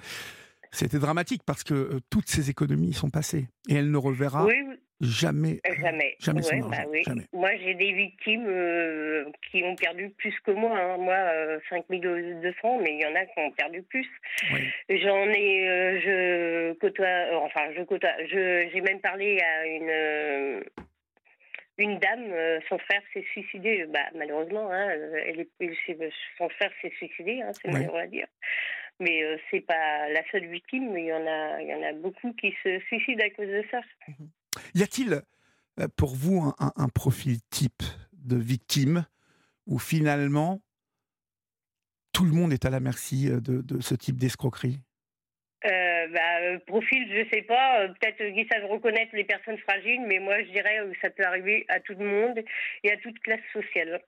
c'était 0.70 0.98
dramatique 0.98 1.42
parce 1.44 1.64
que 1.64 1.74
euh, 1.74 2.00
toutes 2.10 2.28
ces 2.28 2.50
économies 2.50 2.92
sont 2.92 3.10
passées 3.10 3.46
et 3.68 3.74
elle 3.74 3.90
ne 3.90 3.96
reverra 3.96 4.44
Oui, 4.46 4.54
jamais. 5.00 5.60
euh, 5.68 5.74
jamais. 5.80 6.16
jamais 6.20 6.42
son 6.42 6.54
Ouais, 6.56 6.60
bah 6.70 6.84
oui. 6.90 7.02
jamais. 7.04 7.24
Moi, 7.32 7.50
j'ai 7.62 7.74
des 7.74 7.92
victimes 7.92 8.44
euh, 8.46 9.24
qui 9.50 9.62
ont 9.64 9.74
perdu 9.74 10.10
plus 10.10 10.34
que 10.44 10.50
moi. 10.52 10.78
hein. 10.78 10.96
Moi, 10.98 11.14
euh, 11.14 11.58
5200, 11.70 12.78
mais 12.82 12.94
il 12.94 13.00
y 13.00 13.06
en 13.06 13.14
a 13.14 13.24
qui 13.26 13.38
ont 13.38 13.50
perdu 13.52 13.82
plus. 13.82 14.06
Oui. 14.52 14.60
J'en 15.00 15.24
ai, 15.30 15.68
euh, 15.68 16.00
je 16.00 16.72
côtoie, 16.74 17.06
euh, 17.06 17.36
enfin, 17.42 17.62
je 17.76 17.82
côtoie, 17.82 18.10
j'ai 18.30 18.80
même 18.82 19.00
parlé 19.00 19.40
à 19.40 19.66
une, 19.66 19.90
euh, 19.90 20.60
une 21.78 21.98
dame, 21.98 22.32
son 22.68 22.78
frère 22.78 23.02
s'est 23.12 23.24
suicidé. 23.32 23.86
Bah, 23.86 24.06
malheureusement, 24.14 24.70
hein, 24.70 24.88
elle 25.26 25.40
est, 25.40 26.10
son 26.38 26.48
frère 26.48 26.70
s'est 26.80 26.92
suicidé, 26.96 27.42
hein, 27.42 27.50
c'est 27.52 27.70
malheureux 27.70 28.00
à 28.00 28.06
dire. 28.06 28.26
Mais 28.98 29.20
ce 29.20 29.42
c'est 29.50 29.60
pas 29.60 30.08
la 30.08 30.22
seule 30.30 30.46
victime. 30.46 30.96
Il 30.96 31.04
y 31.04 31.12
en 31.12 31.26
a, 31.26 31.60
il 31.60 31.68
y 31.68 31.74
en 31.74 31.82
a 31.82 31.92
beaucoup 31.92 32.32
qui 32.32 32.54
se 32.62 32.78
suicident 32.86 33.24
à 33.24 33.30
cause 33.30 33.48
de 33.48 33.64
ça. 33.70 33.80
Mhm. 34.08 34.30
Y 34.74 34.82
a-t-il 34.82 35.22
pour 35.96 36.14
vous 36.14 36.54
un, 36.58 36.72
un 36.76 36.88
profil 36.88 37.38
type 37.50 37.82
de 38.12 38.36
victime 38.36 39.04
où 39.66 39.78
finalement 39.78 40.62
tout 42.16 42.24
le 42.24 42.32
monde 42.32 42.50
est 42.50 42.64
à 42.64 42.70
la 42.70 42.80
merci 42.80 43.28
euh, 43.28 43.40
de, 43.40 43.80
ce 43.80 43.94
type 43.94 44.16
d'escroquerie? 44.16 44.80
Euh, 45.66 46.08
bah, 46.08 46.40
euh, 46.42 46.58
profil, 46.66 47.06
je 47.10 47.28
sais 47.34 47.42
pas. 47.42 47.88
Peut-être 47.88 48.18
qu'ils 48.18 48.46
savent 48.48 48.70
reconnaître 48.70 49.14
les 49.14 49.24
personnes 49.24 49.58
fragiles, 49.58 50.02
mais 50.06 50.18
moi, 50.18 50.42
je 50.42 50.50
dirais 50.50 50.78
que 50.78 50.98
ça 51.00 51.10
peut 51.10 51.24
arriver 51.24 51.64
à 51.68 51.80
tout 51.80 51.94
le 51.98 52.06
monde 52.06 52.44
et 52.84 52.92
à 52.92 52.96
toute 52.98 53.18
classe 53.20 53.40
sociale. 53.52 54.00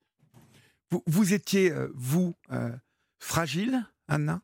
Vous, 1.06 1.34
étiez, 1.34 1.70
vous, 1.94 2.34
fragile, 3.18 3.84
Anna? 4.08 4.40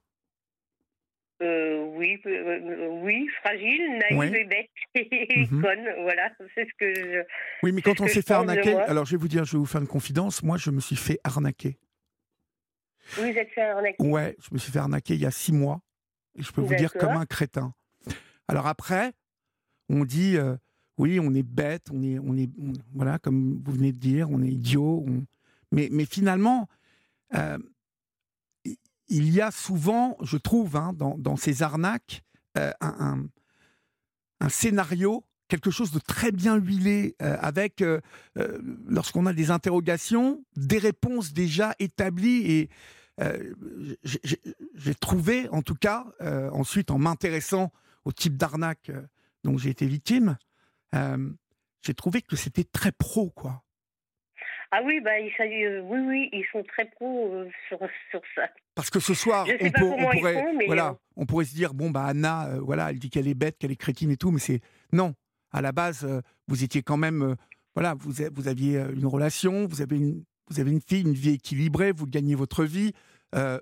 Oui, 1.40 2.20
oui, 2.24 3.28
fragile, 3.40 3.98
naïve 4.10 4.34
et 4.34 4.44
bête 4.44 4.70
et 4.94 5.46
mhm. 5.50 5.62
conne, 5.62 6.02
voilà, 6.02 6.30
c'est 6.54 6.66
ce 6.66 6.74
que 6.78 6.94
je. 6.94 7.22
Oui, 7.62 7.72
mais 7.72 7.82
quand 7.82 8.00
on 8.00 8.06
s'est 8.06 8.22
fait 8.22 8.34
arnaquer, 8.34 8.74
alors 8.74 9.04
je 9.04 9.12
vais 9.12 9.20
vous 9.20 9.28
dire, 9.28 9.44
je 9.44 9.52
vais 9.52 9.58
vous 9.58 9.66
faire 9.66 9.80
une 9.80 9.86
confidence, 9.86 10.42
moi 10.42 10.56
je 10.58 10.70
me 10.70 10.80
suis 10.80 10.96
fait 10.96 11.18
arnaquer. 11.24 11.76
Vous 13.16 13.24
êtes 13.24 13.50
fait 13.50 13.62
arnaquer 13.62 14.02
Ouais, 14.02 14.36
je 14.38 14.48
me 14.52 14.58
suis 14.58 14.72
fait 14.72 14.78
arnaquer 14.78 15.14
il 15.14 15.20
y 15.20 15.26
a 15.26 15.30
six 15.30 15.52
mois. 15.52 15.80
Je 16.36 16.50
peux 16.52 16.62
vous 16.62 16.74
dire 16.74 16.92
comme 16.92 17.16
un 17.16 17.26
crétin. 17.26 17.74
Alors 18.48 18.66
après, 18.66 19.12
on 19.88 20.04
dit, 20.04 20.36
euh, 20.36 20.56
oui, 20.98 21.20
on 21.20 21.34
est 21.34 21.42
bête, 21.42 21.88
on 21.92 22.02
est, 22.02 22.18
on 22.18 22.36
est, 22.36 22.50
voilà, 22.94 23.18
comme 23.18 23.62
vous 23.64 23.72
venez 23.72 23.92
de 23.92 23.98
dire, 23.98 24.30
on 24.30 24.42
est 24.42 24.50
idiot. 24.50 25.04
Mais, 25.72 25.88
mais 25.90 26.04
finalement, 26.04 26.68
euh, 27.34 27.58
il 29.08 29.30
y 29.30 29.40
a 29.40 29.50
souvent, 29.50 30.16
je 30.22 30.36
trouve, 30.36 30.76
hein, 30.76 30.92
dans, 30.94 31.16
dans, 31.18 31.36
ces 31.36 31.62
arnaques, 31.62 32.22
euh, 32.56 32.72
un, 32.80 33.24
un, 34.40 34.48
scénario, 34.48 35.24
quelque 35.48 35.70
chose 35.70 35.90
de 35.90 35.98
très 35.98 36.32
bien 36.32 36.56
huilé, 36.56 37.16
avec, 37.18 37.82
lorsqu'on 38.86 39.26
a 39.26 39.32
des 39.32 39.50
interrogations, 39.50 40.44
des 40.56 40.78
réponses 40.78 41.32
déjà 41.32 41.74
établies 41.78 42.50
et 42.50 42.70
j'ai 43.22 44.94
trouvé, 44.94 45.48
en 45.50 45.62
tout 45.62 45.74
cas, 45.74 46.06
euh, 46.20 46.50
ensuite 46.50 46.90
en 46.90 46.98
m'intéressant 46.98 47.72
au 48.04 48.12
type 48.12 48.36
d'arnaque 48.36 48.90
euh, 48.90 49.02
dont 49.44 49.56
j'ai 49.56 49.70
été 49.70 49.86
victime, 49.86 50.36
j'ai 51.82 51.94
trouvé 51.94 52.22
que 52.22 52.36
c'était 52.36 52.64
très 52.64 52.92
pro, 52.92 53.30
quoi. 53.30 53.62
Ah 54.70 54.80
oui, 54.84 55.00
bah, 55.00 55.10
oui, 55.20 55.98
oui, 56.00 56.28
ils 56.32 56.44
sont 56.52 56.62
très 56.62 56.86
pro 56.86 57.44
sur, 57.68 57.78
sur, 58.10 58.20
ça. 58.34 58.48
Parce 58.76 58.90
que 58.90 59.00
ce 59.00 59.12
soir, 59.12 59.46
on, 59.60 59.70
pourrait, 59.70 60.44
voilà, 60.66 60.96
on 61.16 61.26
pourrait 61.26 61.44
se 61.44 61.54
dire, 61.54 61.74
bon, 61.74 61.90
bah, 61.90 62.04
Anna, 62.04 62.58
voilà, 62.60 62.90
elle 62.90 62.98
dit 62.98 63.10
qu'elle 63.10 63.26
est 63.26 63.34
bête, 63.34 63.58
qu'elle 63.58 63.72
est 63.72 63.76
crétine 63.76 64.10
et 64.10 64.16
tout, 64.16 64.30
mais 64.30 64.38
c'est 64.38 64.60
non. 64.92 65.14
À 65.52 65.60
la 65.60 65.72
base, 65.72 66.08
vous 66.46 66.62
étiez 66.64 66.82
quand 66.82 66.96
même, 66.96 67.36
voilà, 67.74 67.94
vous, 67.94 68.12
vous 68.32 68.48
aviez 68.48 68.78
une 68.78 69.06
relation, 69.06 69.66
vous 69.66 69.82
avez 69.82 69.96
une, 69.96 70.24
vous 70.48 70.60
avez 70.60 70.70
une 70.70 70.80
fille, 70.80 71.02
une 71.02 71.14
vie 71.14 71.34
équilibrée, 71.34 71.92
vous 71.92 72.06
gagnez 72.06 72.34
votre 72.34 72.64
vie. 72.64 72.92
Euh, 73.34 73.58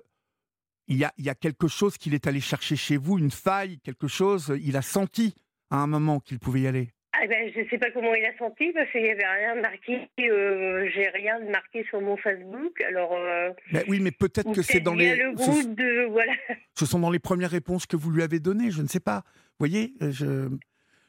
il, 0.87 0.97
y 0.97 1.03
a, 1.03 1.13
il 1.17 1.25
y 1.25 1.29
a 1.29 1.35
quelque 1.35 1.67
chose 1.67 1.97
qu'il 1.97 2.13
est 2.13 2.27
allé 2.27 2.39
chercher 2.39 2.75
chez 2.75 2.97
vous, 2.97 3.17
une 3.17 3.31
faille, 3.31 3.79
quelque 3.79 4.07
chose. 4.07 4.53
Il 4.63 4.75
a 4.77 4.81
senti 4.81 5.33
à 5.69 5.77
un 5.77 5.87
moment 5.87 6.19
qu'il 6.19 6.39
pouvait 6.39 6.61
y 6.61 6.67
aller. 6.67 6.89
Ah 7.13 7.27
ben, 7.27 7.49
je 7.53 7.61
ne 7.61 7.69
sais 7.69 7.77
pas 7.77 7.91
comment 7.91 8.13
il 8.15 8.25
a 8.25 8.35
senti 8.37 8.71
parce 8.73 8.89
qu'il 8.91 9.03
n'y 9.03 9.11
avait 9.11 9.25
rien 9.25 9.55
de 9.55 9.61
marqué. 9.61 10.09
Euh, 10.19 10.89
j'ai 10.93 11.07
rien 11.09 11.39
de 11.39 11.49
marqué 11.49 11.85
sur 11.85 12.01
mon 12.01 12.17
Facebook. 12.17 12.81
Alors. 12.81 13.13
Euh, 13.13 13.51
ben 13.71 13.83
oui, 13.87 13.99
mais 14.01 14.11
peut-être 14.11 14.51
que 14.51 14.63
c'est 14.63 14.79
dans 14.79 14.95
les. 14.95 15.15
Le 15.15 15.37
ce, 15.37 15.67
de, 15.67 16.05
voilà. 16.09 16.33
ce 16.77 16.85
sont 16.85 16.99
dans 16.99 17.11
les 17.11 17.19
premières 17.19 17.51
réponses 17.51 17.85
que 17.85 17.95
vous 17.95 18.09
lui 18.09 18.23
avez 18.23 18.39
données. 18.39 18.71
Je 18.71 18.81
ne 18.81 18.87
sais 18.87 18.99
pas. 18.99 19.23
Vous 19.25 19.67
voyez, 19.67 19.93
je, 20.01 20.49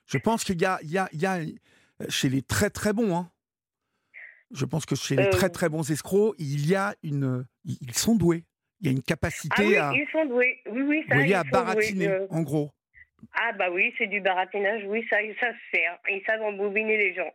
je 0.07 0.19
pense 0.19 0.45
qu'il 0.45 0.61
y 0.61 0.67
a, 0.67 0.79
il 0.83 0.91
y, 0.91 0.99
a, 0.99 1.09
il 1.13 1.21
y 1.21 1.27
a 1.27 1.41
chez 2.09 2.29
les 2.29 2.43
très 2.43 2.69
très 2.69 2.93
bons. 2.93 3.17
Hein, 3.17 3.31
je 4.55 4.64
pense 4.64 4.87
que 4.87 4.95
chez 4.95 5.17
les 5.17 5.31
très 5.31 5.51
très 5.51 5.69
bons 5.69 5.90
escrocs, 5.90 6.35
il 6.38 6.67
y 6.67 6.75
a 6.75 6.95
une, 7.03 7.45
ils 7.64 7.95
sont 7.95 8.14
doués. 8.14 8.45
Il 8.81 8.87
y 8.87 8.88
a 8.90 8.93
une 8.93 9.03
capacité 9.03 9.79
ah 9.79 9.93
oui, 9.93 10.01
Ils 10.01 10.12
sont 10.12 10.27
doués. 10.27 10.61
Oui, 10.71 10.83
oui, 10.83 11.05
ça, 11.09 11.14
voyez, 11.14 11.35
à 11.35 11.45
baratiner, 11.45 12.09
euh. 12.09 12.27
en 12.31 12.43
gros. 12.43 12.71
Ah 13.33 13.53
bah 13.59 13.71
oui, 13.73 13.93
c'est 13.97 14.07
du 14.07 14.21
baratinage. 14.21 14.83
Oui, 14.87 15.05
ça, 15.09 15.17
se 15.17 15.45
fait. 15.71 15.87
Hein. 15.87 15.97
Ils 16.11 16.23
savent 16.27 16.43
embobiner 16.43 16.97
les 16.97 17.14
gens. 17.14 17.33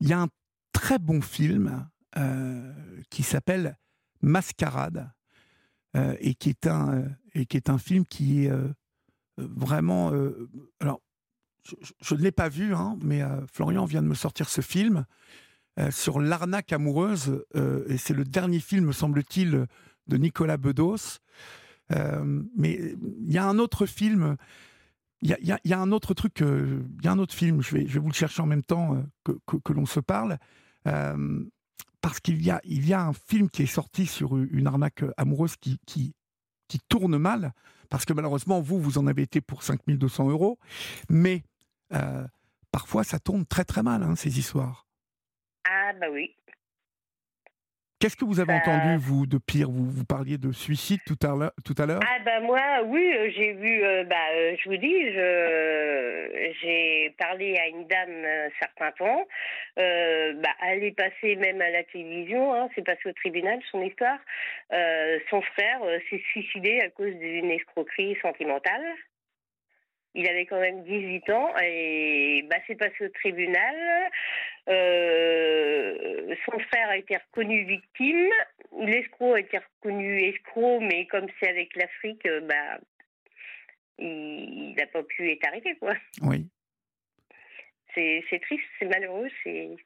Il 0.00 0.08
y 0.08 0.12
a 0.12 0.20
un 0.20 0.28
très 0.72 0.98
bon 0.98 1.22
film 1.22 1.88
euh, 2.18 2.72
qui 3.10 3.22
s'appelle 3.22 3.76
Mascarade 4.22 5.10
euh, 5.96 6.14
et 6.20 6.34
qui 6.34 6.50
est 6.50 6.66
un 6.66 7.04
et 7.34 7.46
qui 7.46 7.56
est 7.56 7.70
un 7.70 7.78
film 7.78 8.04
qui 8.04 8.46
est 8.46 8.52
vraiment. 9.38 10.12
alors, 10.80 11.00
je, 12.00 12.14
ne 12.14 12.20
l'ai 12.20 12.32
pas 12.32 12.48
vu, 12.48 12.74
hein, 12.74 12.96
mais 13.02 13.22
Florian 13.52 13.84
vient 13.84 14.02
de 14.02 14.08
me 14.08 14.14
sortir 14.14 14.48
ce 14.48 14.60
film 14.60 15.04
euh, 15.78 15.90
sur 15.90 16.20
l'arnaque 16.20 16.72
amoureuse, 16.72 17.44
euh, 17.54 17.84
et 17.88 17.96
c'est 17.96 18.12
le 18.12 18.24
dernier 18.24 18.58
film, 18.58 18.92
semble-t-il, 18.92 19.66
de 20.08 20.16
Nicolas 20.16 20.56
Bedos. 20.56 21.20
Euh, 21.92 22.42
mais 22.56 22.94
il 23.20 23.32
y 23.32 23.38
a 23.38 23.46
un 23.46 23.58
autre 23.58 23.86
film, 23.86 24.36
il 25.22 25.28
y, 25.28 25.72
a, 25.72 25.80
un 25.80 25.92
autre 25.92 26.12
truc, 26.14 26.40
il 26.40 27.04
y 27.04 27.08
a 27.08 27.12
un 27.12 27.18
autre 27.18 27.34
film, 27.34 27.62
je 27.62 27.74
vais, 27.74 27.86
je 27.86 27.94
vais 27.94 28.00
vous 28.00 28.08
le 28.08 28.14
chercher 28.14 28.42
en 28.42 28.46
même 28.46 28.62
temps 28.62 29.02
que, 29.24 29.72
l'on 29.72 29.86
se 29.86 30.00
parle, 30.00 30.38
parce 30.82 32.20
qu'il 32.20 32.42
y 32.42 32.50
a, 32.50 32.60
y 32.64 32.92
a 32.92 33.02
un 33.02 33.12
film 33.12 33.50
qui 33.50 33.62
est 33.62 33.66
sorti 33.66 34.06
sur 34.06 34.36
une 34.36 34.66
arnaque 34.66 35.04
amoureuse 35.18 35.56
qui, 35.56 35.78
qui, 35.86 36.14
qui 36.68 36.78
tourne 36.88 37.18
mal, 37.18 37.52
parce 37.90 38.06
que 38.06 38.14
malheureusement, 38.14 38.60
vous, 38.60 38.80
vous 38.80 38.98
en 38.98 39.06
avez 39.06 39.22
été 39.22 39.40
pour 39.40 39.62
5200 39.62 40.30
euros, 40.30 40.58
mais 41.10 41.44
parfois 42.72 43.04
ça 43.04 43.18
tourne 43.18 43.46
très 43.46 43.64
très 43.64 43.82
mal, 43.82 44.02
hein, 44.02 44.16
ces 44.16 44.38
histoires. 44.38 44.86
Ah, 45.68 45.92
bah 46.00 46.06
oui. 46.10 46.34
Qu'est-ce 48.00 48.16
que 48.16 48.24
vous 48.24 48.40
avez 48.40 48.54
entendu, 48.54 48.96
vous, 48.96 49.26
de 49.26 49.36
pire? 49.36 49.68
Vous, 49.70 49.84
vous 49.84 50.06
parliez 50.06 50.38
de 50.38 50.52
suicide 50.52 51.00
tout 51.04 51.18
à 51.22 51.36
l'heure 51.36 52.00
Ah 52.02 52.18
bah 52.24 52.40
moi, 52.40 52.80
oui, 52.86 53.12
euh, 53.12 53.30
j'ai 53.36 53.52
vu, 53.52 53.84
euh, 53.84 54.04
bah, 54.04 54.16
euh, 54.32 54.56
je 54.58 54.70
vous 54.70 54.78
dis, 54.78 55.04
j'ai 56.62 57.14
parlé 57.18 57.58
à 57.58 57.66
une 57.68 57.86
dame 57.86 58.24
un 58.24 58.48
certain 58.58 58.90
temps, 58.92 59.26
bah, 59.76 60.54
elle 60.66 60.82
est 60.82 60.96
passée 60.96 61.36
même 61.36 61.60
à 61.60 61.68
la 61.68 61.84
télévision, 61.84 62.54
hein, 62.54 62.70
c'est 62.74 62.86
passé 62.86 63.02
au 63.04 63.12
tribunal, 63.12 63.60
son 63.70 63.82
histoire. 63.82 64.18
son 65.28 65.42
frère 65.42 65.80
s'est 66.08 66.22
suicidé 66.30 66.80
à 66.80 66.88
cause 66.88 67.14
d'une 67.16 67.50
escroquerie 67.50 68.16
sentimentale. 68.22 68.94
Il 70.14 70.26
avait 70.28 70.46
quand 70.46 70.58
même 70.58 70.82
18 70.82 71.30
ans 71.30 71.52
et 71.62 72.44
bah, 72.50 72.56
c'est 72.66 72.74
passé 72.74 73.04
au 73.04 73.08
tribunal. 73.10 74.10
Euh, 74.68 76.34
son 76.44 76.58
frère 76.58 76.88
a 76.88 76.96
été 76.96 77.16
reconnu 77.16 77.64
victime. 77.64 78.28
L'escroc 78.80 79.34
a 79.34 79.40
été 79.40 79.58
reconnu 79.58 80.20
escroc, 80.22 80.80
mais 80.80 81.06
comme 81.06 81.26
c'est 81.38 81.48
avec 81.48 81.76
l'Afrique, 81.76 82.26
euh, 82.26 82.40
bah, 82.40 82.80
il 83.98 84.74
n'a 84.76 84.86
pas 84.86 85.02
pu 85.04 85.30
être 85.30 85.46
arrêté. 85.46 85.76
Quoi. 85.76 85.94
Oui. 86.22 86.46
C'est 87.94 88.40
triste, 88.42 88.64
c'est 88.78 88.86
malheureux, 88.86 89.28
c'est 89.42 89.76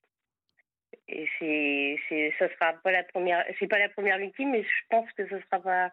et 1.08 1.28
c'est 1.38 1.98
c'est 2.08 2.32
ce 2.38 2.48
sera 2.54 2.72
pas 2.74 2.92
la 2.92 3.02
première 3.02 3.44
c'est 3.58 3.66
pas 3.66 3.78
la 3.78 3.88
première 3.88 4.18
victime 4.18 4.50
mais 4.50 4.62
je 4.62 4.87
pense 4.88 5.10
que 5.12 5.26
ce 5.28 5.38
sera 5.40 5.60
pas 5.60 5.90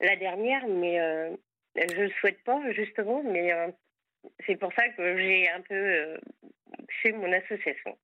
la 0.00 0.16
dernière 0.16 0.66
mais 0.66 0.98
euh, 1.00 1.36
je 1.76 2.02
le 2.02 2.10
souhaite 2.20 2.42
pas, 2.44 2.60
justement, 2.72 3.22
mais 3.22 3.52
euh, 3.52 3.68
c'est 4.46 4.56
pour 4.56 4.72
ça 4.72 4.88
que 4.90 5.18
j'ai 5.18 5.48
un 5.50 5.60
peu 5.60 5.74
euh, 5.74 6.18
fait 7.02 7.12
mon 7.12 7.30
association. 7.32 7.96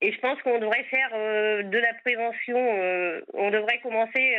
Et 0.00 0.12
je 0.12 0.18
pense 0.18 0.40
qu'on 0.42 0.58
devrait 0.58 0.84
faire 0.84 1.10
euh, 1.14 1.62
de 1.62 1.78
la 1.78 1.94
prévention, 1.94 2.58
on 3.34 3.50
devrait 3.50 3.80
commencer 3.80 4.36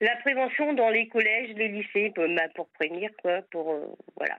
la 0.00 0.16
prévention 0.16 0.72
dans 0.74 0.90
les 0.90 1.08
collèges, 1.08 1.54
les 1.56 1.68
lycées, 1.68 2.12
pour, 2.14 2.24
bah, 2.28 2.48
pour 2.54 2.68
prévenir, 2.70 3.10
quoi, 3.20 3.42
pour, 3.50 3.74
voilà, 4.16 4.38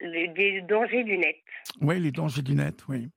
les, 0.00 0.62
dangers 0.62 1.04
du 1.04 1.18
net. 1.18 1.36
Oui, 1.80 2.00
les 2.00 2.10
dangers 2.10 2.42
du 2.42 2.54
net, 2.54 2.82
oui. 2.88 3.08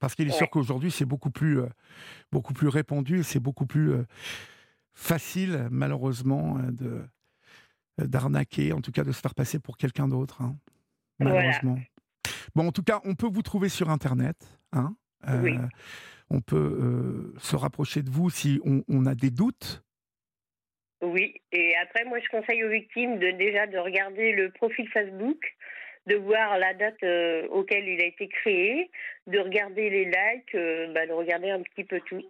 Parce 0.00 0.14
qu'il 0.14 0.28
est 0.28 0.32
sûr 0.32 0.50
qu'aujourd'hui, 0.50 0.90
c'est 0.90 1.04
beaucoup 1.04 1.30
plus, 1.30 1.60
beaucoup 2.32 2.52
plus 2.52 2.68
répandu, 2.68 3.22
c'est 3.22 3.40
beaucoup 3.40 3.66
plus 3.66 3.92
facile, 4.98 5.68
malheureusement, 5.70 6.58
euh, 6.58 6.72
de 6.72 7.02
euh, 8.00 8.06
d'arnaquer, 8.06 8.72
en 8.72 8.80
tout 8.80 8.92
cas 8.92 9.04
de 9.04 9.12
se 9.12 9.20
faire 9.20 9.34
passer 9.34 9.58
pour 9.58 9.76
quelqu'un 9.76 10.08
d'autre, 10.08 10.42
hein, 10.42 10.56
malheureusement. 11.20 11.78
Bon, 12.54 12.66
en 12.66 12.72
tout 12.72 12.82
cas, 12.82 13.00
on 13.04 13.14
peut 13.14 13.28
vous 13.28 13.42
trouver 13.42 13.68
sur 13.68 13.90
Internet. 13.90 14.36
Hein, 14.72 14.94
euh, 15.28 15.56
On 16.30 16.40
peut 16.40 17.32
se 17.38 17.56
rapprocher 17.56 18.02
de 18.02 18.10
vous 18.10 18.30
si 18.30 18.60
on, 18.64 19.06
a 19.06 19.14
des 19.14 19.30
doutes. 19.30 19.82
Oui, 21.00 21.40
et 21.52 21.74
après, 21.76 22.04
moi, 22.04 22.18
je 22.20 22.28
conseille 22.28 22.62
aux 22.64 22.70
victimes 22.70 23.18
de 23.18 23.30
déjà 23.32 23.66
de 23.66 23.78
regarder 23.78 24.32
le 24.32 24.50
profil 24.50 24.88
Facebook 24.88 25.40
de 26.06 26.16
voir 26.16 26.58
la 26.58 26.74
date 26.74 27.02
auquel 27.50 27.86
il 27.86 28.00
a 28.00 28.06
été 28.06 28.28
créé, 28.28 28.90
de 29.26 29.38
regarder 29.38 29.90
les 29.90 30.04
likes, 30.04 30.94
bah, 30.94 31.06
de 31.06 31.12
regarder 31.12 31.50
un 31.50 31.62
petit 31.62 31.84
peu 31.84 32.00
tout. 32.00 32.22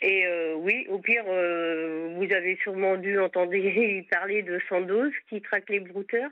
Et 0.00 0.24
oui, 0.56 0.86
au 0.88 0.98
pire, 0.98 1.24
vous 1.24 2.32
avez 2.32 2.58
sûrement 2.62 2.96
dû 2.96 3.18
entendre 3.18 3.52
parler 4.10 4.42
de 4.42 4.60
Sandoz 4.68 5.12
qui 5.28 5.42
traque 5.42 5.68
les 5.68 5.80
brouteurs. 5.80 6.30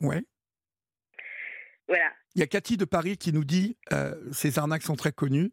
Ouais. 0.00 0.22
Voilà. 1.88 2.12
Il 2.34 2.40
y 2.40 2.42
a 2.42 2.46
Cathy 2.46 2.76
de 2.76 2.84
Paris 2.84 3.16
qui 3.16 3.32
nous 3.32 3.44
dit 3.44 3.76
euh, 3.92 4.14
ces 4.32 4.58
arnaques 4.58 4.82
sont 4.82 4.94
très 4.94 5.12
connues. 5.12 5.50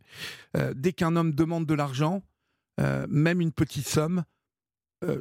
Euh, 0.56 0.74
dès 0.76 0.94
qu'un 0.94 1.16
homme 1.16 1.34
demande 1.34 1.66
de 1.66 1.74
l'argent, 1.74 2.22
euh, 2.80 3.08
même 3.10 3.42
une 3.42 3.52
petite 3.52 3.88
somme, 3.88 4.24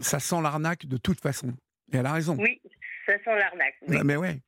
ça 0.01 0.21
sent 0.21 0.41
l'arnaque 0.43 0.87
de 0.87 0.97
toute 0.97 1.21
façon. 1.21 1.49
Et 1.93 1.99
elle 1.99 2.07
a 2.07 2.13
raison. 2.13 2.37
Oui, 2.39 2.61
ça 3.05 3.13
sent 3.19 3.39
l'arnaque. 3.39 3.75
Oui. 3.89 3.99
Mais 4.05 4.17
ouais. 4.17 4.41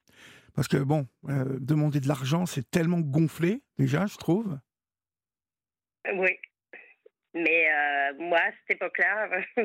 Parce 0.55 0.69
que 0.69 0.79
bon, 0.79 1.07
demander 1.23 2.01
de 2.01 2.09
l'argent, 2.09 2.47
c'est 2.47 2.69
tellement 2.71 3.01
gonflé, 3.01 3.63
déjà, 3.79 4.07
je 4.07 4.17
trouve. 4.17 4.59
Oui. 6.15 6.39
Mais 7.35 7.69
moi, 8.19 8.39
à 8.39 8.51
cette 8.53 8.77
époque-là, 8.77 9.29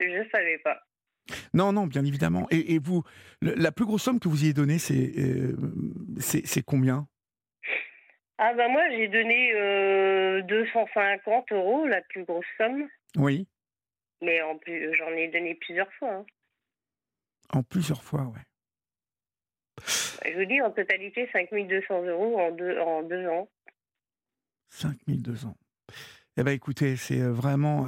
je 0.00 0.04
ne 0.04 0.28
savais 0.30 0.58
pas. 0.58 0.80
Non, 1.54 1.72
non, 1.72 1.86
bien 1.86 2.04
évidemment. 2.04 2.46
Et, 2.50 2.78
vous, 2.78 3.02
la 3.40 3.72
plus 3.72 3.84
grosse 3.84 4.02
somme 4.02 4.20
que 4.20 4.28
vous 4.28 4.42
y 4.42 4.44
ayez 4.46 4.54
donnée, 4.54 4.78
c'est 4.78 5.12
euh, 5.18 5.56
c'est 6.18 6.64
combien? 6.64 7.06
Ah 8.38 8.54
ben 8.54 8.68
moi, 8.68 8.82
j'ai 8.90 9.08
donné 9.08 10.42
250 10.42 11.52
euh, 11.52 11.54
euros, 11.54 11.86
la 11.86 12.02
plus 12.02 12.24
grosse 12.24 12.46
somme. 12.56 12.88
Oui. 13.16 13.46
Mais 14.20 14.40
en 14.42 14.56
plus, 14.58 14.94
j'en 14.96 15.10
ai 15.10 15.28
donné 15.28 15.54
plusieurs 15.54 15.92
fois. 15.94 16.12
Hein. 16.12 16.26
En 17.52 17.62
plusieurs 17.62 18.02
fois, 18.02 18.22
ouais. 18.22 18.40
Je 20.24 20.38
vous 20.38 20.44
dis, 20.44 20.60
en 20.60 20.70
totalité, 20.70 21.28
5200 21.32 22.04
euros 22.04 22.40
en 22.40 22.50
deux, 22.52 22.78
en 22.78 23.02
deux 23.02 23.26
ans. 23.28 23.48
5200. 24.70 25.54
Eh 26.36 26.42
bien, 26.42 26.52
écoutez, 26.52 26.96
c'est 26.96 27.20
euh, 27.20 27.32
vraiment... 27.32 27.86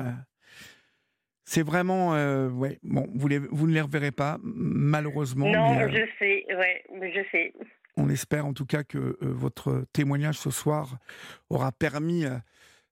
C'est 1.45 1.63
vraiment, 1.63 2.15
euh, 2.15 2.49
ouais, 2.49 2.79
bon, 2.83 3.07
vous, 3.15 3.29
vous 3.51 3.67
ne 3.67 3.75
les 3.75 3.81
reverrez 3.83 4.13
pas, 4.13 4.39
malheureusement. 4.43 5.47
Non, 5.47 5.79
euh, 5.79 5.89
je 5.89 6.07
sais, 6.19 6.45
ouais, 6.57 6.85
je 6.91 7.21
sais. 7.31 7.53
On 7.97 8.09
espère 8.09 8.47
en 8.47 8.55
tout 8.55 8.65
cas 8.65 8.83
que 8.83 8.99
euh, 8.99 9.17
votre 9.21 9.85
témoignage 9.93 10.39
ce 10.39 10.51
soir 10.51 10.99
aura 11.51 11.71
permis 11.71 12.25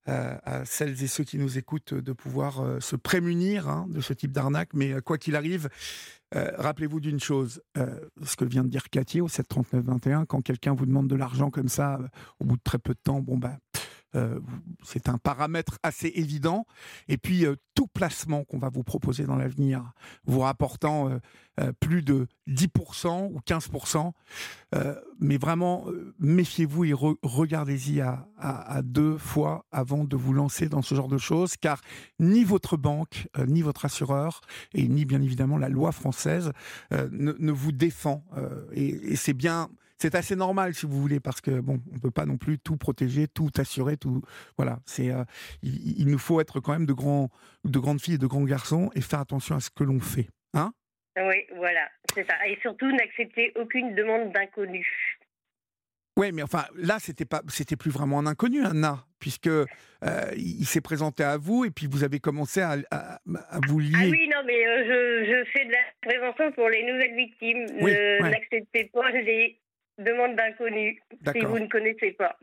à 0.05 0.65
celles 0.65 1.03
et 1.05 1.07
ceux 1.07 1.23
qui 1.23 1.38
nous 1.38 1.59
écoutent 1.59 1.95
de 1.95 2.12
pouvoir 2.12 2.83
se 2.83 2.97
prémunir 2.97 3.69
hein, 3.69 3.87
de 3.88 4.01
ce 4.01 4.12
type 4.12 4.33
d'arnaque. 4.33 4.71
Mais 4.75 5.01
quoi 5.01 5.17
qu'il 5.17 5.37
arrive, 5.37 5.69
rappelez-vous 6.33 6.99
d'une 6.99 7.21
chose, 7.21 7.62
ce 7.77 8.35
que 8.37 8.45
vient 8.45 8.65
de 8.65 8.69
dire 8.69 8.91
Cathy 8.91 9.21
au 9.21 9.29
739-21, 9.29 10.27
quand 10.27 10.43
quelqu'un 10.43 10.75
vous 10.75 10.87
demande 10.87 11.07
de 11.07 11.15
l'argent 11.15 11.51
comme 11.51 11.69
ça, 11.69 12.01
au 12.41 12.45
bout 12.45 12.57
de 12.57 12.62
très 12.65 12.79
peu 12.79 12.95
de 12.95 12.99
temps, 12.99 13.21
bon 13.21 13.38
ben, 13.38 13.57
euh, 14.14 14.40
c'est 14.85 15.09
un 15.09 15.18
paramètre 15.18 15.79
assez 15.83 16.12
évident. 16.14 16.66
Et 17.09 17.16
puis, 17.16 17.46
euh, 17.46 17.57
tout 17.75 17.87
placement 17.87 18.44
qu'on 18.44 18.59
va 18.59 18.68
vous 18.68 18.83
proposer 18.83 19.25
dans 19.25 19.37
l'avenir, 19.37 19.92
vous 20.27 20.40
rapportant 20.40 21.09
euh, 21.61 21.72
plus 21.81 22.03
de 22.03 22.27
10% 22.48 23.31
ou 23.33 23.40
15%, 23.46 24.12
mais 25.20 25.37
vraiment, 25.37 25.87
méfiez-vous 26.18 26.85
et 26.85 26.92
regardez-y 27.22 28.01
à, 28.01 28.81
deux 28.83 29.16
fois 29.18 29.66
avant 29.70 30.05
de 30.05 30.16
vous 30.16 30.33
lancer 30.33 30.68
dans 30.68 30.83
ce 30.83 30.94
genre 30.94 31.09
de 31.09 31.18
choses, 31.18 31.57
car 31.57 31.81
ni 32.18 32.42
votre 32.44 32.77
banque, 32.77 33.29
ni 33.46 33.62
votre 33.62 33.85
assureur, 33.85 34.40
et 34.75 34.88
ni 34.88 35.05
bien 35.05 35.20
évidemment 35.20 35.59
la 35.59 35.68
loi 35.68 35.92
française 35.92 36.53
ne, 36.90 37.53
vous 37.53 37.72
défend. 37.72 38.25
et 38.72 39.14
c'est 39.16 39.35
bien 39.35 39.68
c'est 40.03 40.17
assez 40.17 40.35
normal 40.35 40.75
si 40.75 40.85
vous 40.85 41.01
voulez 41.01 41.21
parce 41.21 41.41
que 41.41 41.61
bon, 41.61 41.81
on 41.95 41.99
peut 42.01 42.11
pas 42.11 42.27
non 42.27 42.37
plus 42.37 42.59
tout 42.59 42.77
protéger, 42.77 43.29
tout 43.29 43.51
assurer, 43.57 43.97
tout 43.97 44.21
voilà. 44.57 44.81
C'est 44.85 45.12
euh, 45.12 45.23
il, 45.62 46.09
nous 46.09 46.19
faut 46.19 46.41
être 46.41 46.59
quand 46.59 46.73
même 46.73 46.87
de 46.87 46.93
grands, 46.93 47.29
de 47.65 47.79
grandes 47.79 48.01
filles 48.01 48.15
et 48.15 48.19
de 48.19 48.27
grands 48.27 48.43
garçons 48.43 48.91
et 48.97 49.01
faire 49.01 49.21
attention 49.21 49.55
à 49.55 49.61
ce 49.61 49.71
que 49.71 49.85
l'on 49.85 50.01
fait, 50.01 50.27
hein? 50.55 50.73
Oui, 51.17 51.47
voilà, 51.55 51.88
c'est 52.15 52.27
ça. 52.27 52.35
Et 52.49 52.59
surtout 52.62 52.91
n'accepter 52.91 53.53
aucune 53.55 53.95
demande 53.95 54.33
d'inconnu. 54.33 54.85
Oui, 56.17 56.33
mais 56.33 56.43
enfin, 56.43 56.65
là, 56.75 56.97
c'était 56.99 57.25
pas, 57.25 57.43
c'était 57.49 57.77
plus 57.77 57.91
vraiment 57.91 58.19
un 58.19 58.27
inconnu, 58.27 58.65
Anna, 58.65 59.05
puisque 59.21 59.47
euh, 59.47 59.67
il, 60.37 60.67
s'est 60.67 60.81
présenté 60.81 61.23
à 61.23 61.37
vous 61.37 61.65
et 61.65 61.71
puis 61.71 61.87
vous 61.88 62.03
avez 62.03 62.19
commencé 62.19 62.61
à, 62.61 62.77
vous 63.69 63.79
lier. 63.79 63.93
Ah 63.95 64.09
oui, 64.11 64.29
non, 64.29 64.43
mais 64.45 64.67
euh, 64.67 65.45
je, 65.45 65.51
fais 65.53 65.65
de 65.65 65.71
la 65.71 65.79
prévention 66.03 66.51
pour 66.53 66.69
les 66.69 66.83
nouvelles 66.85 67.15
victimes. 67.15 67.67
N'acceptez 68.21 68.91
pas 68.93 69.11
les 69.11 69.62
demande 69.98 70.37
d'inconnu, 70.37 71.00
si 71.33 71.40
vous 71.40 71.59
ne 71.59 71.68
connaissez 71.68 72.12
pas. 72.12 72.37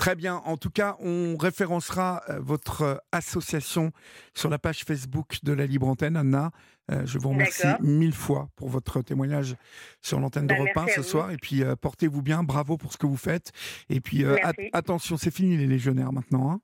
Très 0.00 0.16
bien. 0.16 0.36
En 0.46 0.56
tout 0.56 0.70
cas, 0.70 0.96
on 1.00 1.36
référencera 1.36 2.22
euh, 2.30 2.38
votre 2.40 2.82
euh, 2.82 2.96
association 3.12 3.92
sur 4.34 4.48
la 4.48 4.58
page 4.58 4.84
Facebook 4.84 5.36
de 5.42 5.52
la 5.52 5.66
Libre 5.66 5.88
Antenne, 5.88 6.16
Anna. 6.16 6.52
Euh, 6.90 7.04
je 7.04 7.18
vous 7.18 7.28
remercie 7.28 7.66
mille 7.80 8.14
fois 8.14 8.48
pour 8.56 8.70
votre 8.70 9.02
témoignage 9.02 9.56
sur 10.00 10.18
l'antenne 10.18 10.46
de 10.46 10.54
bah, 10.54 10.60
Repas 10.62 10.86
ce 10.88 11.02
soir. 11.02 11.30
Et 11.32 11.36
puis, 11.36 11.62
portez-vous 11.82 12.22
bien. 12.22 12.42
Bravo 12.42 12.78
pour 12.78 12.94
ce 12.94 12.96
que 12.96 13.04
vous 13.04 13.18
faites. 13.18 13.52
Et 13.90 14.00
puis, 14.00 14.24
attention, 14.72 15.18
c'est 15.18 15.32
fini 15.32 15.58
les 15.58 15.66
légionnaires 15.66 16.12
maintenant. 16.12 16.50
Hein. 16.50 16.60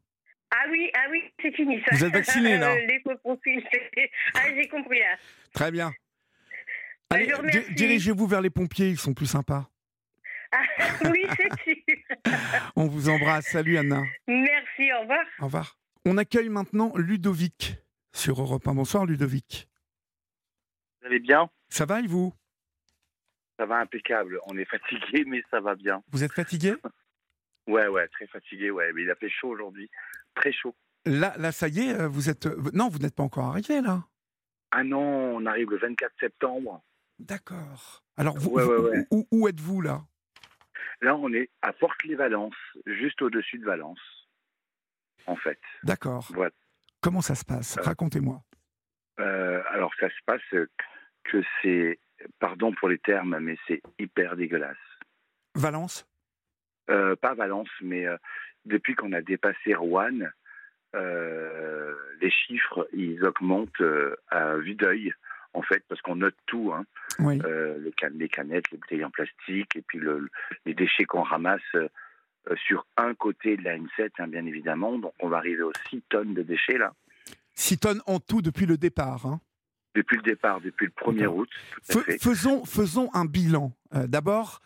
ah 0.50 0.64
oui, 0.70 0.90
ah 0.94 1.06
oui, 1.10 1.22
c'est 1.42 1.54
fini 1.54 1.78
ça. 1.82 1.94
Vous 1.94 2.04
êtes 2.06 2.14
vacciné 2.14 2.56
là 2.56 2.74
Les 2.86 3.02
ah, 4.34 4.40
j'ai 4.56 4.68
compris 4.68 4.98
là. 4.98 5.16
Très 5.52 5.70
bien. 5.70 5.92
Bah, 7.10 7.18
Allez, 7.18 7.32
dirigez-vous 7.74 8.26
vers 8.26 8.40
les 8.40 8.50
pompiers, 8.50 8.88
ils 8.88 8.98
sont 8.98 9.12
plus 9.12 9.26
sympas. 9.26 9.68
oui, 11.10 11.24
c'est 11.36 11.62
sûr. 11.62 11.76
On 12.76 12.86
vous 12.86 13.08
embrasse. 13.08 13.46
Salut 13.46 13.76
Anna. 13.76 14.02
Merci, 14.26 14.92
au 14.92 15.00
revoir. 15.02 15.24
Au 15.40 15.44
revoir. 15.46 15.78
On 16.04 16.16
accueille 16.18 16.48
maintenant 16.48 16.92
Ludovic 16.96 17.76
sur 18.12 18.40
Europe 18.40 18.66
1. 18.66 18.74
Bonsoir 18.74 19.06
Ludovic. 19.06 19.68
Vous 21.00 21.08
allez 21.08 21.18
bien? 21.20 21.50
Ça 21.68 21.84
va 21.84 22.00
et 22.00 22.06
vous? 22.06 22.32
Ça 23.58 23.66
va 23.66 23.78
impeccable. 23.78 24.38
On 24.46 24.56
est 24.56 24.64
fatigué, 24.66 25.24
mais 25.26 25.42
ça 25.50 25.60
va 25.60 25.74
bien. 25.74 26.02
Vous 26.10 26.24
êtes 26.24 26.32
fatigué? 26.32 26.74
Ouais, 27.68 27.88
ouais, 27.88 28.06
très 28.06 28.28
fatigué, 28.28 28.70
ouais. 28.70 28.92
Mais 28.92 29.02
il 29.02 29.10
a 29.10 29.16
fait 29.16 29.28
chaud 29.28 29.48
aujourd'hui. 29.48 29.90
Très 30.36 30.52
chaud. 30.52 30.72
Là, 31.04 31.34
là, 31.36 31.50
ça 31.50 31.66
y 31.66 31.80
est, 31.80 31.94
euh, 31.94 32.06
vous 32.06 32.30
êtes. 32.30 32.46
Euh, 32.46 32.70
non, 32.72 32.88
vous 32.88 33.00
n'êtes 33.00 33.16
pas 33.16 33.24
encore 33.24 33.46
arrivé, 33.46 33.80
là 33.80 34.04
Ah 34.70 34.84
non, 34.84 35.00
on 35.36 35.46
arrive 35.46 35.70
le 35.70 35.78
24 35.78 36.12
septembre. 36.20 36.80
D'accord. 37.18 38.04
Alors, 38.16 38.38
vous, 38.38 38.56
où, 39.10 39.26
où 39.32 39.48
êtes-vous, 39.48 39.80
là? 39.80 40.04
Là, 41.02 41.14
on 41.16 41.32
est 41.32 41.50
à 41.62 41.72
Porte-les-Valences, 41.72 42.54
juste 42.86 43.20
au-dessus 43.22 43.58
de 43.58 43.64
Valence, 43.64 44.00
en 45.26 45.36
fait. 45.36 45.60
D'accord. 45.82 46.28
Comment 47.02 47.20
ça 47.20 47.34
se 47.34 47.44
passe? 47.44 47.76
Euh, 47.78 47.82
Racontez-moi. 47.82 48.40
Euh, 49.20 49.62
alors, 49.68 49.92
ça 50.00 50.08
se 50.08 50.18
passe 50.24 50.42
que 51.24 51.42
c'est, 51.60 51.98
pardon 52.38 52.72
pour 52.72 52.88
les 52.88 52.98
termes, 52.98 53.38
mais 53.38 53.56
c'est 53.68 53.82
hyper 53.98 54.36
dégueulasse. 54.36 54.76
Valence? 55.54 56.06
Euh, 56.90 57.16
Pas 57.16 57.34
Valence, 57.34 57.70
mais 57.80 58.06
depuis 58.64 58.94
qu'on 58.94 59.12
a 59.12 59.22
dépassé 59.22 59.74
Rouen, 59.74 60.30
les 60.94 62.30
chiffres, 62.30 62.88
ils 62.92 63.22
augmentent 63.24 63.82
à 64.28 64.56
vue 64.56 64.74
d'œil 64.74 65.12
en 65.56 65.62
fait, 65.62 65.82
parce 65.88 66.00
qu'on 66.02 66.16
note 66.16 66.36
tout, 66.44 66.72
hein. 66.72 66.84
euh, 67.20 67.78
les, 67.78 68.28
canettes, 68.28 68.70
les 68.70 68.78
bouteilles 68.78 69.04
en 69.04 69.10
plastique, 69.10 69.74
et 69.74 69.82
puis 69.82 69.98
les 70.66 70.74
déchets 70.74 71.04
qu'on 71.04 71.22
ramasse 71.22 71.60
euh, 71.74 71.88
sur 72.66 72.86
un 72.98 73.14
côté 73.14 73.56
de 73.56 73.62
la 73.62 73.78
N7, 73.78 74.10
hein, 74.18 74.28
bien 74.28 74.44
évidemment. 74.44 74.98
Donc 74.98 75.14
on 75.20 75.28
va 75.28 75.38
arriver 75.38 75.62
aux 75.62 75.72
6 75.88 76.02
tonnes 76.10 76.34
de 76.34 76.42
déchets 76.42 76.78
là. 76.78 76.92
6 77.54 77.78
tonnes 77.78 78.02
en 78.06 78.20
tout 78.20 78.42
depuis 78.42 78.66
le 78.66 78.76
départ. 78.76 79.24
Hein. 79.24 79.40
Depuis 79.94 80.16
le 80.16 80.22
départ, 80.22 80.60
depuis 80.60 80.86
le 80.86 80.92
1er 80.92 81.26
août. 81.26 81.48
faisons, 82.20 82.66
faisons 82.66 83.08
un 83.14 83.24
bilan. 83.24 83.72
Euh, 83.94 84.06
d'abord, 84.06 84.60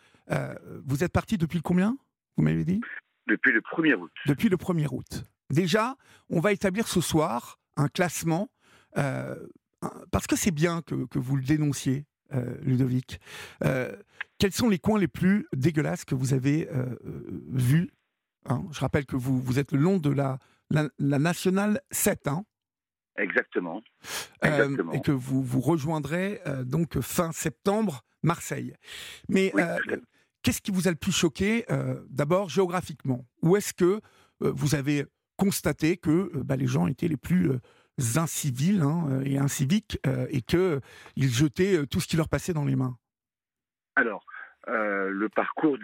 vous 0.87 1.03
êtes 1.03 1.13
parti 1.13 1.39
depuis 1.39 1.59
le 1.59 1.63
combien 1.63 1.97
Vous 2.37 2.45
m'avez 2.45 2.65
dit? 2.65 2.81
Depuis 3.27 3.53
le 3.53 3.61
1er 3.61 3.95
août. 3.95 4.13
Depuis 4.27 4.49
le 4.49 4.57
1er 4.57 4.87
août. 4.93 5.25
Déjà, 5.51 5.97
on 6.29 6.39
va 6.41 6.53
établir 6.53 6.87
ce 6.87 7.01
soir 7.01 7.59
un 7.77 7.89
classement 7.89 8.49
parce 10.11 10.27
que 10.27 10.37
c'est 10.37 10.51
bien 10.51 10.83
que, 10.83 11.19
vous 11.19 11.37
le 11.37 11.43
dénonciez, 11.43 12.07
euh, 12.33 12.57
Ludovic. 12.63 13.21
Euh, 13.65 13.95
quels 14.39 14.53
sont 14.53 14.69
les 14.69 14.79
coins 14.79 14.99
les 14.99 15.09
plus 15.09 15.47
dégueulasses 15.55 16.05
que 16.05 16.15
vous 16.15 16.33
avez 16.35 16.69
euh, 16.71 16.97
vus 17.49 17.91
hein? 18.47 18.65
Je 18.71 18.81
rappelle 18.81 19.07
que 19.07 19.17
vous, 19.17 19.41
vous 19.41 19.59
êtes 19.59 19.73
le 19.73 19.79
long 19.79 19.99
de 19.99 20.11
la, 20.11 20.39
la, 20.71 21.19
nationale 21.19 21.81
7. 21.91 22.29
Hein? 22.29 22.45
Exactement. 23.17 23.83
et 24.43 25.01
que 25.01 25.13
vous, 25.13 25.43
vous 25.43 25.61
rejoindrez 25.61 26.41
donc 26.65 27.01
fin 27.01 27.33
septembre 27.33 28.03
Marseille. 28.23 28.75
Mais 29.29 29.53
qu'est-ce 30.43 30.63
qui 30.63 30.71
vous 30.71 30.89
a 30.89 30.91
le 30.91 30.97
plus 30.97 31.13
choqué 31.13 31.67
D'abord 32.09 32.49
géographiquement? 32.49 33.27
Où 33.43 33.57
est-ce 33.57 33.75
que 33.75 34.01
vous 34.41 34.75
avez 34.75 35.05
constaté 35.37 35.99
que 35.99 36.31
bah, 36.37 36.57
les 36.57 36.67
gens 36.67 36.87
étaient 36.87 37.09
les 37.09 37.19
plus 37.19 37.51
incivils 38.17 38.83
hein, 38.83 39.07
euh, 39.11 39.23
et 39.25 39.39
inciviques 39.39 39.99
euh, 40.07 40.27
et 40.31 40.43
qu'ils 40.43 40.81
jetaient 41.31 41.79
euh, 41.79 41.87
tout 41.87 42.01
ce 42.01 42.09
qui 42.09 42.17
leur 42.17 42.29
passait 42.29 42.53
dans 42.53 42.65
les 42.65 42.77
mains 42.77 42.97
Alors, 43.97 44.25
le 44.67 45.29
parcours 45.29 45.79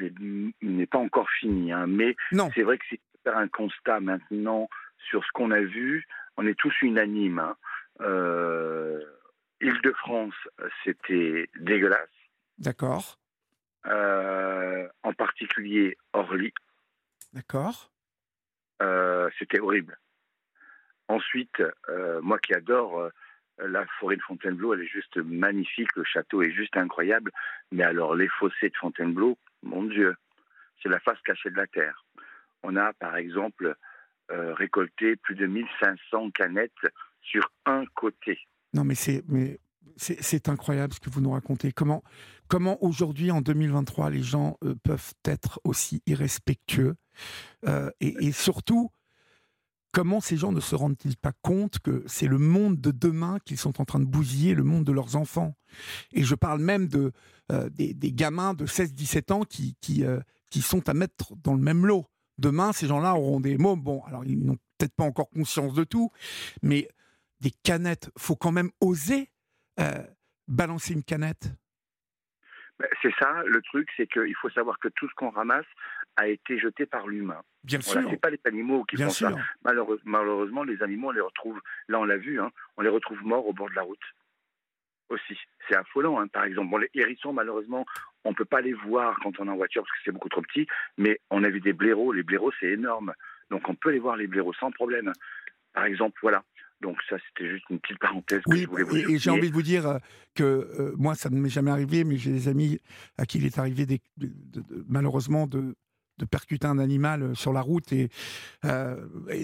n'est 0.62 0.86
pas 0.86 0.98
encore 0.98 1.28
fini, 1.40 1.72
hein, 1.72 1.86
mais 1.88 2.14
c'est 2.54 2.62
vrai 2.62 2.78
que 2.78 2.84
c'est 2.88 3.00
faire 3.24 3.36
un 3.36 3.48
constat 3.48 3.98
maintenant 3.98 4.68
sur 5.08 5.24
ce 5.24 5.28
qu'on 5.34 5.50
a 5.50 5.60
vu, 5.60 6.06
on 6.36 6.46
est 6.46 6.56
tous 6.56 6.72
unanimes. 6.82 7.40
Hein. 7.40 7.56
Île-de-France, 9.60 10.34
c'était 10.84 11.48
dégueulasse. 11.58 12.08
D'accord. 12.58 13.18
en 13.84 15.12
particulier 15.16 15.96
Orly. 16.12 16.52
D'accord. 17.32 17.90
c'était 19.38 19.58
horrible. 19.58 19.98
Ensuite, 21.08 21.62
euh, 21.88 22.20
moi 22.20 22.38
qui 22.38 22.52
adore 22.54 22.98
euh, 22.98 23.10
la 23.58 23.86
forêt 24.00 24.16
de 24.16 24.22
Fontainebleau, 24.22 24.74
elle 24.74 24.82
est 24.82 24.88
juste 24.88 25.16
magnifique, 25.18 25.94
le 25.94 26.04
château 26.04 26.42
est 26.42 26.52
juste 26.52 26.76
incroyable. 26.76 27.30
Mais 27.70 27.84
alors, 27.84 28.14
les 28.14 28.28
fossés 28.28 28.70
de 28.70 28.76
Fontainebleau, 28.78 29.38
mon 29.62 29.84
Dieu, 29.84 30.16
c'est 30.82 30.88
la 30.88 31.00
face 31.00 31.20
cachée 31.24 31.50
de 31.50 31.56
la 31.56 31.66
terre. 31.66 32.04
On 32.62 32.76
a, 32.76 32.92
par 32.94 33.16
exemple, 33.16 33.76
euh, 34.32 34.54
récolté 34.54 35.16
plus 35.16 35.36
de 35.36 35.46
1500 35.46 36.30
canettes 36.30 36.72
sur 37.22 37.50
un 37.64 37.84
côté. 37.94 38.38
Non, 38.74 38.84
mais 38.84 38.94
c'est 38.94 39.22
mais 39.28 39.60
c'est 39.96 40.48
incroyable 40.48 40.92
ce 40.92 41.00
que 41.00 41.08
vous 41.08 41.20
nous 41.20 41.30
racontez. 41.30 41.72
Comment 41.72 42.02
comment 42.48 42.82
aujourd'hui 42.84 43.30
en 43.30 43.40
2023 43.40 44.10
les 44.10 44.22
gens 44.22 44.58
peuvent 44.82 45.14
être 45.24 45.60
aussi 45.64 46.02
irrespectueux 46.06 46.96
et, 48.00 48.26
et, 48.26 48.32
surtout 48.32 48.90
Comment 49.96 50.20
ces 50.20 50.36
gens 50.36 50.52
ne 50.52 50.60
se 50.60 50.74
rendent-ils 50.74 51.16
pas 51.16 51.32
compte 51.40 51.78
que 51.78 52.04
c'est 52.06 52.26
le 52.26 52.36
monde 52.36 52.78
de 52.78 52.90
demain 52.90 53.38
qu'ils 53.46 53.56
sont 53.56 53.80
en 53.80 53.86
train 53.86 53.98
de 53.98 54.04
bousiller, 54.04 54.52
le 54.52 54.62
monde 54.62 54.84
de 54.84 54.92
leurs 54.92 55.16
enfants? 55.16 55.56
Et 56.12 56.22
je 56.22 56.34
parle 56.34 56.60
même 56.60 56.86
euh, 57.50 57.70
des, 57.70 58.12
gamins 58.12 58.52
de 58.52 58.66
16-17 58.66 59.32
ans 59.32 59.44
qui, 59.44 59.74
qui, 59.80 60.04
euh, 60.04 60.20
qui 60.50 60.60
sont 60.60 60.86
à 60.90 60.92
mettre 60.92 61.34
dans 61.36 61.54
le 61.54 61.62
même 61.62 61.86
lot. 61.86 62.04
Demain, 62.36 62.74
ces 62.74 62.88
gens-là 62.88 63.14
auront 63.14 63.40
des 63.40 63.56
mots. 63.56 63.74
Bon, 63.74 64.02
alors 64.02 64.22
ils 64.26 64.38
n'ont 64.38 64.58
peut-être 64.76 64.94
pas 64.94 65.04
encore 65.04 65.30
conscience 65.30 65.72
de 65.72 65.84
tout, 65.84 66.10
mais 66.60 66.90
des 67.40 67.52
canettes, 67.62 68.10
faut 68.18 68.36
quand 68.36 68.52
même 68.52 68.72
oser 68.82 69.30
euh, 69.80 70.04
balancer 70.46 70.92
une 70.92 71.04
canette. 71.04 71.54
Ben, 72.78 72.88
c'est 73.00 73.14
ça, 73.18 73.42
le 73.44 73.62
truc, 73.62 73.88
c'est 73.96 74.06
qu'il 74.06 74.34
faut 74.36 74.50
savoir 74.50 74.78
que 74.78 74.88
tout 74.88 75.08
ce 75.08 75.14
qu'on 75.14 75.30
ramasse 75.30 75.66
a 76.16 76.28
été 76.28 76.58
jeté 76.58 76.84
par 76.86 77.06
l'humain. 77.06 77.40
Bien 77.64 77.80
sûr. 77.80 78.02
C'est 78.10 78.20
pas 78.20 78.30
les 78.30 78.40
animaux 78.44 78.84
qui 78.84 78.96
font 78.96 79.10
ça. 79.10 79.32
malheureusement, 79.62 80.62
les 80.62 80.82
animaux, 80.82 81.08
on 81.08 81.12
les 81.12 81.20
retrouve, 81.20 81.60
là 81.88 81.98
on 81.98 82.04
l'a 82.04 82.16
vu, 82.16 82.40
hein, 82.40 82.50
on 82.76 82.82
les 82.82 82.88
retrouve 82.88 83.22
morts 83.24 83.46
au 83.46 83.52
bord 83.52 83.70
de 83.70 83.74
la 83.74 83.82
route. 83.82 83.98
Aussi. 85.08 85.38
C'est 85.68 85.76
affolant, 85.76 86.20
hein, 86.20 86.26
par 86.26 86.44
exemple. 86.44 86.68
Bon, 86.68 86.78
les 86.78 86.90
hérissons, 86.94 87.32
malheureusement, 87.32 87.86
on 88.24 88.30
ne 88.30 88.34
peut 88.34 88.44
pas 88.44 88.60
les 88.60 88.72
voir 88.72 89.16
quand 89.22 89.38
on 89.38 89.46
est 89.46 89.50
en 89.50 89.56
voiture 89.56 89.82
parce 89.82 89.92
que 89.92 90.04
c'est 90.04 90.12
beaucoup 90.12 90.28
trop 90.28 90.42
petit, 90.42 90.66
mais 90.98 91.20
on 91.30 91.44
a 91.44 91.48
vu 91.48 91.60
des 91.60 91.72
blaireaux. 91.72 92.12
Les 92.12 92.24
blaireaux, 92.24 92.52
c'est 92.58 92.66
énorme. 92.66 93.14
Donc 93.50 93.68
on 93.68 93.76
peut 93.76 93.90
les 93.90 94.00
voir, 94.00 94.16
les 94.16 94.26
blaireaux, 94.26 94.52
sans 94.54 94.72
problème. 94.72 95.12
Par 95.72 95.84
exemple, 95.84 96.18
voilà. 96.22 96.42
Donc 96.82 96.98
ça, 97.08 97.16
c'était 97.28 97.50
juste 97.50 97.64
une 97.70 97.80
petite 97.80 97.98
parenthèse 97.98 98.42
que 98.42 98.56
je 98.56 98.66
voulais 98.66 98.82
vous 98.84 98.96
Et, 98.96 99.18
j'ai 99.18 99.30
envie 99.30 99.48
de 99.48 99.54
vous 99.54 99.62
dire 99.62 99.86
euh, 99.86 99.98
que 100.34 100.44
euh, 100.44 100.94
moi, 100.96 101.14
ça 101.14 101.30
ne 101.30 101.38
m'est 101.38 101.48
jamais 101.48 101.70
arrivé, 101.70 102.04
mais 102.04 102.16
j'ai 102.16 102.30
des 102.30 102.48
amis 102.48 102.78
à 103.16 103.24
qui 103.24 103.38
il 103.38 103.46
est 103.46 103.58
arrivé 103.58 103.86
malheureusement 104.86 105.46
de, 105.46 105.74
de 106.18 106.24
percuter 106.26 106.66
un 106.66 106.78
animal 106.78 107.22
euh, 107.22 107.34
sur 107.34 107.52
la 107.52 107.62
route 107.62 107.92
et, 107.92 108.10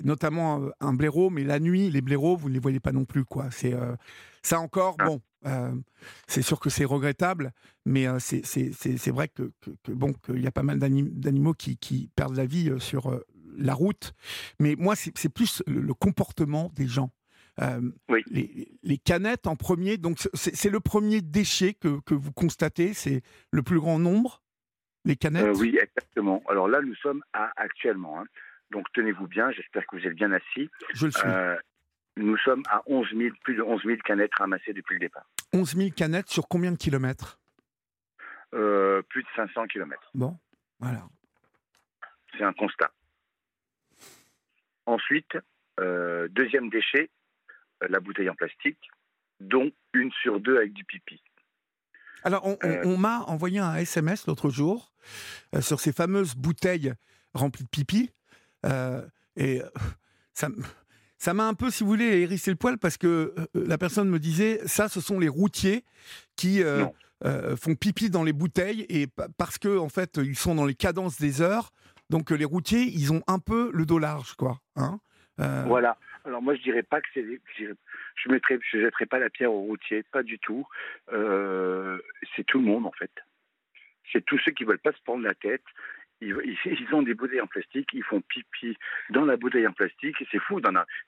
notamment 0.05 0.69
un 0.81 0.93
blaireau. 0.93 1.31
Mais 1.31 1.45
la 1.45 1.59
nuit, 1.59 1.91
les 1.91 2.03
blaireaux, 2.03 2.37
vous 2.37 2.49
ne 2.49 2.55
les 2.55 2.61
voyez 2.61 2.81
pas 2.81 2.93
non 2.93 3.07
plus, 3.07 3.25
quoi. 3.25 3.51
C'est 3.51 3.75
ça 4.43 4.61
encore. 4.61 4.97
Ah. 4.99 5.07
Bon, 5.07 5.23
c'est 6.27 6.43
sûr 6.43 6.61
que 6.61 6.69
c'est 6.69 6.85
regrettable, 6.85 7.53
mais 7.87 8.07
c'est 8.19 9.11
vrai 9.11 9.29
que, 9.29 9.53
bon 9.89 10.13
qu'il 10.13 10.43
y 10.43 10.47
a 10.47 10.53
pas 10.53 10.63
mal 10.63 10.79
d'animaux 10.79 11.55
qui, 11.55 11.79
qui, 11.79 12.11
perdent 12.15 12.37
la 12.37 12.47
vie 12.47 12.73
sur 12.79 13.19
la 13.57 13.75
route. 13.75 14.13
Mais 14.61 14.77
moi, 14.77 14.97
c'est 14.97 15.29
plus 15.31 15.63
le 15.67 15.95
comportement 15.95 16.71
des 16.75 16.87
gens. 16.87 17.11
Euh, 17.63 17.81
les, 18.83 18.99
canettes 18.99 19.47
en 19.47 19.57
premier, 19.57 19.97
donc 19.97 20.19
c'est 20.35 20.71
le 20.71 20.81
premier 20.81 21.21
déchet 21.21 21.75
que, 21.75 22.01
que 22.01 22.15
vous 22.15 22.33
constatez, 22.33 22.95
c'est 22.95 23.23
le 23.51 23.63
plus 23.63 23.79
grand 23.79 23.99
nombre, 23.99 24.43
les 25.05 25.17
canettes? 25.17 25.45
Euh, 25.45 25.55
Oui, 25.57 25.79
exactement. 25.81 26.43
Alors 26.49 26.69
là, 26.69 26.81
nous 26.81 26.95
sommes 26.97 27.23
à 27.33 27.53
actuellement. 27.57 28.21
Hein. 28.21 28.27
Donc 28.71 28.87
tenez-vous 28.95 29.29
bien, 29.29 29.51
j'espère 29.53 29.87
que 29.87 29.97
vous 29.97 30.07
êtes 30.07 30.15
bien 30.15 30.33
assis. 30.33 30.71
Je 30.95 31.07
le 31.07 31.13
suis. 31.13 31.29
Euh, 31.29 31.57
nous 32.17 32.37
sommes 32.39 32.63
à 32.69 32.83
11 32.87 33.07
000, 33.17 33.35
plus 33.43 33.55
de 33.55 33.63
11 33.63 33.83
000 33.85 33.97
canettes 34.05 34.35
ramassées 34.37 34.73
depuis 34.73 34.95
le 34.95 35.01
départ. 35.01 35.27
11 35.53 35.77
000 35.77 35.91
canettes 35.91 36.29
sur 36.29 36.49
combien 36.49 36.73
de 36.73 36.77
kilomètres? 36.77 37.39
Plus 38.51 39.23
de 39.23 39.29
500 39.35 39.67
kilomètres. 39.67 40.11
Bon, 40.15 40.37
voilà. 40.79 41.07
C'est 42.37 42.45
un 42.45 42.53
constat. 42.53 42.93
Ensuite, 44.85 45.39
deuxième 45.79 46.69
déchet, 46.69 47.09
la 47.89 48.01
bouteille 48.01 48.29
en 48.29 48.35
plastique, 48.35 48.79
dont 49.41 49.71
une 49.95 50.11
sur 50.23 50.41
deux 50.41 50.57
avec 50.57 50.73
du 50.73 50.85
pipi. 50.85 51.23
Alors, 52.25 52.47
on, 52.47 52.57
euh. 52.65 52.97
m'a 52.97 53.21
envoyé 53.23 53.59
un 53.59 53.75
SMS 53.77 54.27
l'autre 54.27 54.51
jour 54.51 54.93
euh, 55.55 55.61
sur 55.61 55.81
ces 55.81 55.93
fameuses 55.93 56.35
bouteilles 56.35 56.95
remplies 57.35 57.65
de 57.65 57.69
pipi. 57.69 58.11
Euh, 58.65 59.03
et 59.37 59.61
ça, 60.35 60.49
ça 61.19 61.35
m'a 61.35 61.49
un 61.49 61.55
peu, 61.55 61.71
si 61.71 61.83
vous 61.83 61.91
voulez, 61.91 62.21
hérissé 62.23 62.51
le 62.51 62.57
poil 62.57 62.79
parce 62.79 62.97
que 62.97 63.35
la 63.55 63.79
personne 63.79 64.09
me 64.09 64.19
disait 64.19 64.61
ça, 64.67 64.89
ce 64.89 65.01
sont 65.01 65.19
les 65.19 65.29
routiers 65.29 65.85
qui 66.37 66.63
font 67.57 67.75
pipi 67.75 68.11
dans 68.11 68.25
les 68.25 68.33
bouteilles 68.33 68.87
et 68.89 69.07
parce 69.37 69.59
que 69.59 69.79
en 69.79 69.89
fait, 69.89 70.19
ils 70.19 70.39
sont 70.39 70.55
dans 70.55 70.67
les 70.67 70.75
cadences 70.75 71.19
des 71.19 71.41
heures. 71.41 71.71
Donc, 72.11 72.31
les 72.31 72.45
routiers, 72.45 72.83
ils 72.83 73.13
ont 73.13 73.23
un 73.27 73.39
peu 73.39 73.71
le 73.73 73.87
dos 73.87 73.99
large, 73.99 74.35
quoi. 74.35 74.61
Hein 74.77 75.01
voilà. 75.39 75.97
Alors 76.25 76.43
moi, 76.43 76.55
je 76.55 76.63
dirais 76.63 76.83
pas 76.83 77.01
que 77.01 77.09
c'est. 77.15 77.25
Je 77.57 78.29
mettrai, 78.29 78.59
je 78.71 78.79
jetterai 78.81 79.07
pas 79.07 79.19
la 79.19 79.31
pierre 79.31 79.53
aux 79.53 79.63
routiers, 79.63 80.03
pas 80.05 80.23
du 80.23 80.39
tout. 80.39 80.67
Euh, 81.13 81.99
c'est 82.37 82.45
tout 82.45 82.59
le 82.59 82.67
monde 82.67 82.87
en 82.87 82.93
fait. 82.93 83.11
C'est 84.13 84.25
tous 84.25 84.39
ceux 84.39 84.53
qui 84.53 84.65
veulent 84.65 84.79
pas 84.79 84.93
se 84.93 85.03
prendre 85.05 85.25
la 85.25 85.35
tête. 85.35 85.65
Ils, 86.21 86.37
ils, 86.65 86.95
ont 86.95 87.03
des 87.03 87.15
bouteilles 87.15 87.41
en 87.41 87.47
plastique, 87.47 87.89
ils 87.93 88.05
font 88.05 88.21
pipi 88.21 88.77
dans 89.11 89.25
la 89.25 89.37
bouteille 89.37 89.67
en 89.67 89.73
plastique. 89.73 90.17
C'est 90.31 90.39
fou, 90.39 90.61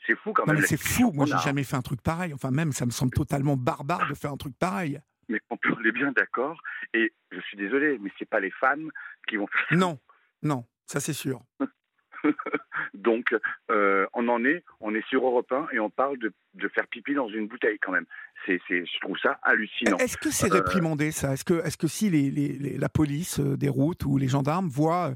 c'est 0.07 0.17
fou 0.17 0.33
quand 0.33 0.47
même. 0.47 0.63
c'est 0.63 0.81
fou. 0.81 1.13
Moi, 1.13 1.27
j'ai 1.27 1.39
jamais 1.39 1.65
fait 1.65 1.77
un 1.77 1.83
truc 1.83 2.03
pareil. 2.03 2.35
Enfin, 2.35 2.51
même, 2.51 2.73
ça 2.73 2.87
me 2.87 2.91
semble 2.91 3.13
totalement 3.13 3.57
barbare 3.57 4.09
de 4.09 4.15
faire 4.15 4.33
un 4.33 4.37
truc 4.37 4.55
pareil. 4.59 5.01
Mais 5.29 5.41
on 5.49 5.57
est 5.85 5.93
bien 5.93 6.13
d'accord. 6.13 6.61
Et 6.93 7.13
je 7.31 7.41
suis 7.41 7.57
désolé, 7.57 7.99
mais 7.99 8.11
c'est 8.19 8.29
pas 8.29 8.41
les 8.41 8.51
femmes 8.51 8.91
qui 9.29 9.37
vont 9.37 9.47
faire. 9.47 9.79
Non, 9.79 9.99
non, 10.43 10.67
ça 10.87 11.01
c'est 11.01 11.13
sûr. 11.13 11.41
Donc, 12.95 13.35
euh, 13.71 14.07
on 14.13 14.29
en 14.29 14.45
est, 14.45 14.65
on 14.81 14.95
est 14.95 15.07
sur 15.09 15.25
Europe 15.25 15.51
1 15.51 15.69
et 15.73 15.81
on 15.81 15.91
parle 15.91 16.19
de, 16.19 16.33
faire 16.69 16.87
pipi 16.87 17.15
dans 17.15 17.29
une 17.29 17.47
bouteille 17.47 17.79
quand 17.79 17.93
même. 17.93 18.07
C'est, 18.47 18.61
je 18.69 19.01
trouve 19.01 19.19
ça 19.19 19.39
hallucinant. 19.43 19.97
Est-ce 19.99 20.17
que 20.17 20.31
c'est 20.31 20.51
euh, 20.51 20.55
réprimandé 20.55 21.11
ça? 21.11 21.33
Est-ce 21.33 21.45
que, 21.45 21.55
est 21.65 21.77
que 21.77 21.87
si 21.87 22.11
les, 22.11 22.79
la 22.79 22.89
police 22.89 23.41
euh, 23.41 23.57
des 23.57 23.69
routes 23.69 24.05
ou 24.05 24.19
les 24.19 24.29
gendarmes 24.29 24.69
voient 24.69 25.15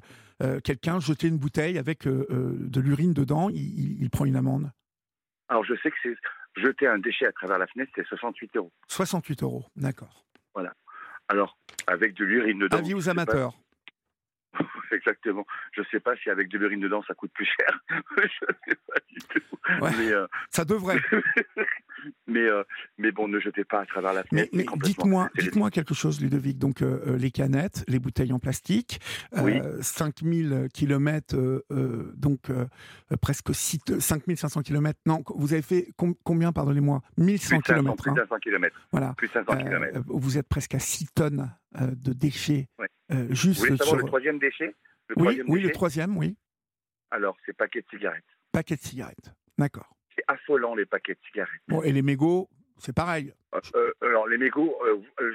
quelqu'un 0.63 1.01
jeter 1.01 1.27
une 1.27 1.37
bouteille 1.37 1.79
avec 1.79 2.07
de 2.07 2.81
l'urine 2.81 3.13
dedans, 3.13 3.49
il, 3.51 4.09
prend 4.09 4.25
une 4.25 4.37
amende? 4.37 4.71
Alors, 5.49 5.65
je 5.65 5.75
sais 5.83 5.91
que 5.91 5.97
c'est 6.01 6.15
jeter 6.57 6.87
un 6.87 6.99
déchet 6.99 7.27
à 7.27 7.33
travers 7.33 7.59
la 7.59 7.67
fenêtre, 7.67 7.91
c'est 7.97 8.07
68 8.07 8.57
euros. 8.57 8.71
68 8.87 9.43
euros, 9.43 9.65
d'accord. 9.75 10.25
Voilà. 10.55 10.73
Alors, 11.29 11.59
avec 11.89 12.15
de 12.15 12.25
l'urine 12.25 12.61
dedans. 12.61 12.79
Avis 12.79 12.95
aux 12.95 13.09
amateurs. 13.09 13.55
Exactement. 14.93 15.47
Je 15.73 15.81
ne 15.81 15.87
sais 15.87 16.01
pas 16.01 16.17
si 16.17 16.31
avec 16.31 16.49
de 16.49 16.59
l'urine 16.59 16.81
dedans 16.81 17.03
ça 17.07 17.15
coûte 17.15 17.33
plus 17.33 17.47
cher. 17.47 17.81
je 17.91 18.23
ne 18.23 18.55
sais 18.69 18.79
pas 18.87 19.01
du 19.11 19.19
tout. 19.21 19.59
mais, 19.99 20.13
euh, 20.13 20.27
Ça 20.51 20.65
devrait. 20.65 21.01
mais, 22.27 22.41
euh, 22.41 22.63
mais 22.97 23.13
bon, 23.13 23.29
ne 23.29 23.39
jetez 23.41 23.65
pas 23.65 23.81
à 23.81 23.87
travers 23.87 24.13
la 24.13 24.25
fenêtre. 24.25 24.51
Mais, 24.53 24.65
dites-moi, 24.83 25.29
dites-moi 25.39 25.71
quelque 25.71 25.95
chose, 25.95 26.21
Ludovic. 26.21 26.59
Donc, 26.59 26.83
euh, 26.83 27.17
les 27.17 27.31
canettes, 27.31 27.85
les 27.89 27.99
bouteilles 27.99 28.33
en 28.33 28.39
plastique, 28.39 29.01
oui. 29.43 29.61
5000 29.81 30.69
km, 30.73 31.65
donc 32.17 32.51
presque 33.21 33.55
5500 33.55 34.63
km. 34.63 34.99
Non, 35.07 35.23
vous 35.35 35.53
avez 35.53 35.63
fait 35.63 35.89
combien, 36.25 36.53
pardonnez-moi? 36.53 37.03
1100 37.17 37.61
km. 37.61 38.03
Plus 38.03 38.13
de 38.13 38.17
500 38.17 38.37
km. 38.41 38.81
Voilà. 38.93 39.15
Plus 39.17 39.29
de 39.29 39.33
500 39.33 39.57
km. 39.57 40.01
Vous 40.07 40.39
êtes 40.39 40.49
presque 40.49 40.75
à 40.75 40.79
6 40.79 41.13
tonnes 41.15 41.51
de 41.75 42.13
déchets. 42.13 42.67
juste 43.31 43.61
vous 43.61 43.67
voulez 43.67 43.77
savoir 43.77 43.97
le 43.97 44.05
troisième 44.05 44.39
déchet? 44.39 44.75
Oui, 45.17 45.43
oui 45.47 45.63
le 45.63 45.71
troisième, 45.71 46.17
oui. 46.17 46.37
Alors, 47.11 47.37
c'est 47.47 47.57
paquets 47.57 47.81
de 47.81 47.87
cigarettes. 47.89 48.25
Paquets 48.53 48.77
de 48.77 48.81
cigarettes, 48.81 49.33
d'accord. 49.57 49.89
C'est 50.15 50.25
affolant, 50.29 50.75
les 50.75 50.87
paquets 50.87 51.15
de 51.15 51.21
cigarettes. 51.27 51.61
Bon, 51.69 51.83
et 51.83 51.93
les 51.93 52.03
mégots, 52.03 52.49
c'est 52.79 52.95
pareil. 52.95 53.33
Euh, 53.55 53.61
euh, 53.75 53.93
alors, 54.03 54.29
les 54.29 54.39
mégots, 54.39 54.77
euh, 54.85 55.33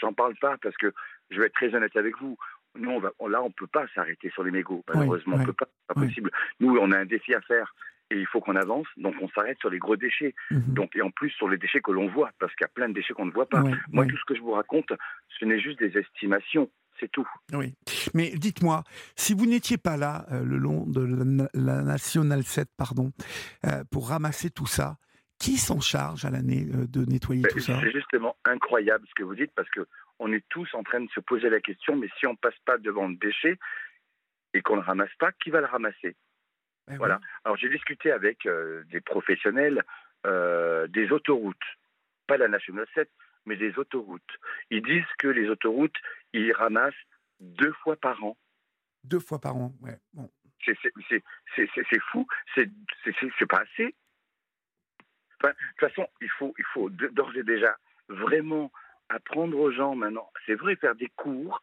j'en 0.00 0.12
parle 0.12 0.34
pas 0.36 0.56
parce 0.58 0.76
que 0.76 0.92
je 1.30 1.38
vais 1.38 1.46
être 1.46 1.54
très 1.54 1.74
honnête 1.74 1.96
avec 1.96 2.18
vous. 2.20 2.36
Nous, 2.74 2.90
on 2.90 2.98
va, 2.98 3.12
là, 3.28 3.42
on 3.42 3.48
ne 3.48 3.52
peut 3.52 3.66
pas 3.66 3.86
s'arrêter 3.94 4.30
sur 4.30 4.42
les 4.42 4.50
mégots, 4.50 4.82
malheureusement. 4.88 5.36
Oui, 5.36 5.44
peut 5.44 5.52
pas, 5.52 5.68
pas 5.86 5.94
possible. 5.94 6.30
Nous, 6.60 6.76
on 6.76 6.90
a 6.90 6.98
un 6.98 7.04
défi 7.04 7.34
à 7.34 7.40
faire 7.42 7.74
et 8.12 8.18
il 8.18 8.26
faut 8.26 8.40
qu'on 8.40 8.56
avance, 8.56 8.86
donc 8.96 9.14
on 9.20 9.28
s'arrête 9.30 9.58
sur 9.58 9.70
les 9.70 9.78
gros 9.78 9.96
déchets. 9.96 10.34
Mhm. 10.50 10.74
Donc, 10.74 10.96
et 10.96 11.02
en 11.02 11.10
plus 11.10 11.30
sur 11.30 11.48
les 11.48 11.56
déchets 11.56 11.80
que 11.80 11.92
l'on 11.92 12.08
voit, 12.08 12.30
parce 12.38 12.54
qu'il 12.54 12.64
y 12.64 12.66
a 12.66 12.72
plein 12.74 12.88
de 12.88 12.94
déchets 12.94 13.14
qu'on 13.14 13.26
ne 13.26 13.32
voit 13.32 13.48
pas. 13.48 13.62
Moi, 13.90 14.06
tout 14.06 14.16
ce 14.16 14.24
que 14.24 14.34
je 14.34 14.40
vous 14.40 14.52
raconte, 14.52 14.92
ce 15.42 15.46
n'est 15.46 15.58
juste 15.58 15.80
des 15.80 15.98
estimations. 15.98 16.70
C'est 17.00 17.10
tout. 17.10 17.28
Oui. 17.52 17.74
Mais 18.14 18.30
dites-moi, 18.30 18.84
si 19.16 19.34
vous 19.34 19.46
n'étiez 19.46 19.76
pas 19.76 19.96
là 19.96 20.24
euh, 20.30 20.44
le 20.44 20.56
long 20.56 20.86
de 20.86 21.48
la, 21.52 21.82
National 21.82 22.44
7, 22.44 22.68
pardon, 22.76 23.10
euh, 23.66 23.82
pour 23.90 24.08
ramasser 24.08 24.50
tout 24.50 24.66
ça, 24.66 24.98
qui 25.40 25.56
s'en 25.56 25.80
charge 25.80 26.24
à 26.24 26.30
l'année 26.30 26.66
euh, 26.72 26.86
de 26.86 27.04
nettoyer 27.04 27.42
tout 27.42 27.58
ça? 27.58 27.80
C'est 27.80 27.90
justement 27.90 28.36
incroyable 28.44 29.04
ce 29.08 29.14
que 29.14 29.24
vous 29.24 29.34
dites 29.34 29.50
parce 29.56 29.68
que 29.70 29.84
on 30.20 30.32
est 30.32 30.44
tous 30.48 30.68
en 30.74 30.84
train 30.84 31.00
de 31.00 31.10
se 31.10 31.18
poser 31.18 31.50
la 31.50 31.60
question 31.60 31.96
mais 31.96 32.08
si 32.20 32.26
on 32.26 32.36
passe 32.36 32.58
pas 32.64 32.78
devant 32.78 33.08
le 33.08 33.16
déchet 33.16 33.58
et 34.54 34.62
qu'on 34.62 34.76
ne 34.76 34.82
le 34.82 34.86
ramasse 34.86 35.14
pas, 35.18 35.32
qui 35.32 35.50
va 35.50 35.60
le 35.60 35.66
ramasser? 35.66 36.14
Eh 36.88 36.96
Voilà. 36.96 37.20
Alors 37.44 37.56
j'ai 37.56 37.70
discuté 37.70 38.12
avec 38.12 38.46
des 38.92 39.00
professionnels 39.00 39.82
des 40.24 41.10
autoroutes, 41.10 41.56
pas 42.28 42.36
la 42.36 42.46
National 42.46 42.86
7, 42.94 43.08
mais 43.46 43.56
des 43.56 43.78
autoroutes. 43.78 44.22
Ils 44.70 44.82
disent 44.82 45.04
que 45.18 45.28
les 45.28 45.48
autoroutes, 45.48 45.96
ils 46.32 46.52
ramassent 46.52 46.94
deux 47.40 47.72
fois 47.72 47.96
par 47.96 48.22
an. 48.24 48.36
Deux 49.04 49.20
fois 49.20 49.40
par 49.40 49.56
an, 49.56 49.74
ouais. 49.80 49.98
Bon. 50.12 50.30
C'est 50.64 50.74
fou, 52.12 52.26
c'est 52.54 53.46
pas 53.48 53.62
assez. 53.62 53.94
de 55.42 55.48
toute 55.48 55.80
façon, 55.80 56.06
il 56.20 56.30
faut, 56.30 56.54
il 56.56 56.64
faut 56.72 56.88
d'ores 56.88 57.36
et 57.36 57.42
déjà 57.42 57.76
vraiment 58.08 58.70
apprendre 59.08 59.58
aux 59.58 59.72
gens 59.72 59.94
maintenant, 59.94 60.30
c'est 60.46 60.54
vrai, 60.54 60.76
faire 60.76 60.94
des 60.94 61.08
cours 61.16 61.62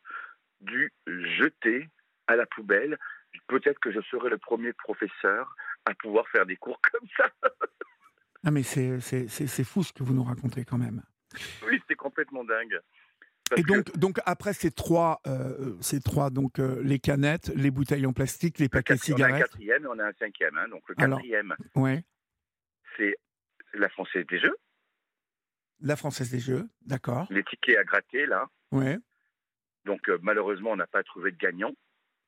du 0.62 0.92
jeter 1.08 1.90
à 2.28 2.36
la 2.36 2.46
poubelle. 2.46 2.98
Peut-être 3.48 3.80
que 3.80 3.92
je 3.92 4.02
serai 4.02 4.30
le 4.30 4.38
premier 4.38 4.74
professeur 4.74 5.56
à 5.86 5.94
pouvoir 5.96 6.28
faire 6.30 6.46
des 6.46 6.58
cours 6.58 6.80
comme 6.82 7.08
ça. 7.16 7.30
ah 8.44 8.52
mais 8.52 8.64
c'est 8.64 9.64
fou 9.64 9.84
ce 9.84 9.94
que 9.94 10.04
vous 10.04 10.14
nous 10.14 10.24
racontez 10.24 10.66
quand 10.66 10.78
même. 10.78 11.02
Oui, 11.68 11.82
c'est 11.88 11.96
complètement 11.96 12.44
dingue. 12.44 12.80
et 13.56 13.64
donc, 13.64 13.98
donc 13.98 14.20
après 14.26 14.54
ces 14.54 14.72
trois, 14.72 15.22
euh, 15.28 15.76
ces 15.82 16.02
trois 16.02 16.30
donc 16.30 16.60
euh, 16.60 16.82
les 16.84 17.00
canettes, 17.00 17.52
les 17.56 17.72
bouteilles 17.72 18.06
en 18.06 18.14
plastique, 18.14 18.60
les 18.60 18.70
paquets 18.70 18.96
de 18.96 19.00
cigarettes. 19.00 19.32
On 19.32 19.34
a 19.34 19.38
un 19.38 19.42
quatrième 19.42 19.84
et 19.84 19.88
on 19.88 20.00
a 20.00 20.08
un 20.08 20.14
cinquième. 20.14 20.58
Hein, 20.58 20.68
donc 20.70 20.88
le 20.88 20.96
quatrième, 20.96 21.56
ouais. 21.76 22.04
c'est 22.98 23.16
la 23.74 23.90
Française 23.90 24.26
des 24.28 24.40
Jeux. 24.40 24.56
La 25.82 25.96
Française 25.96 26.32
des 26.32 26.40
Jeux, 26.40 26.68
d'accord. 26.82 27.28
Les 27.30 27.44
tickets 27.44 27.78
à 27.78 27.84
gratter 27.84 28.26
là. 28.26 28.48
Ouais. 28.72 28.98
Donc 29.86 30.10
euh, 30.10 30.20
malheureusement, 30.22 30.72
on 30.72 30.76
n'a 30.76 30.88
pas 30.88 31.04
trouvé 31.04 31.32
de 31.32 31.38
gagnant. 31.38 31.74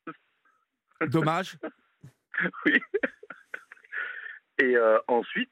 Dommage. 1.02 1.58
oui. 2.66 2.80
Et 4.60 4.76
ensuite, 5.08 5.52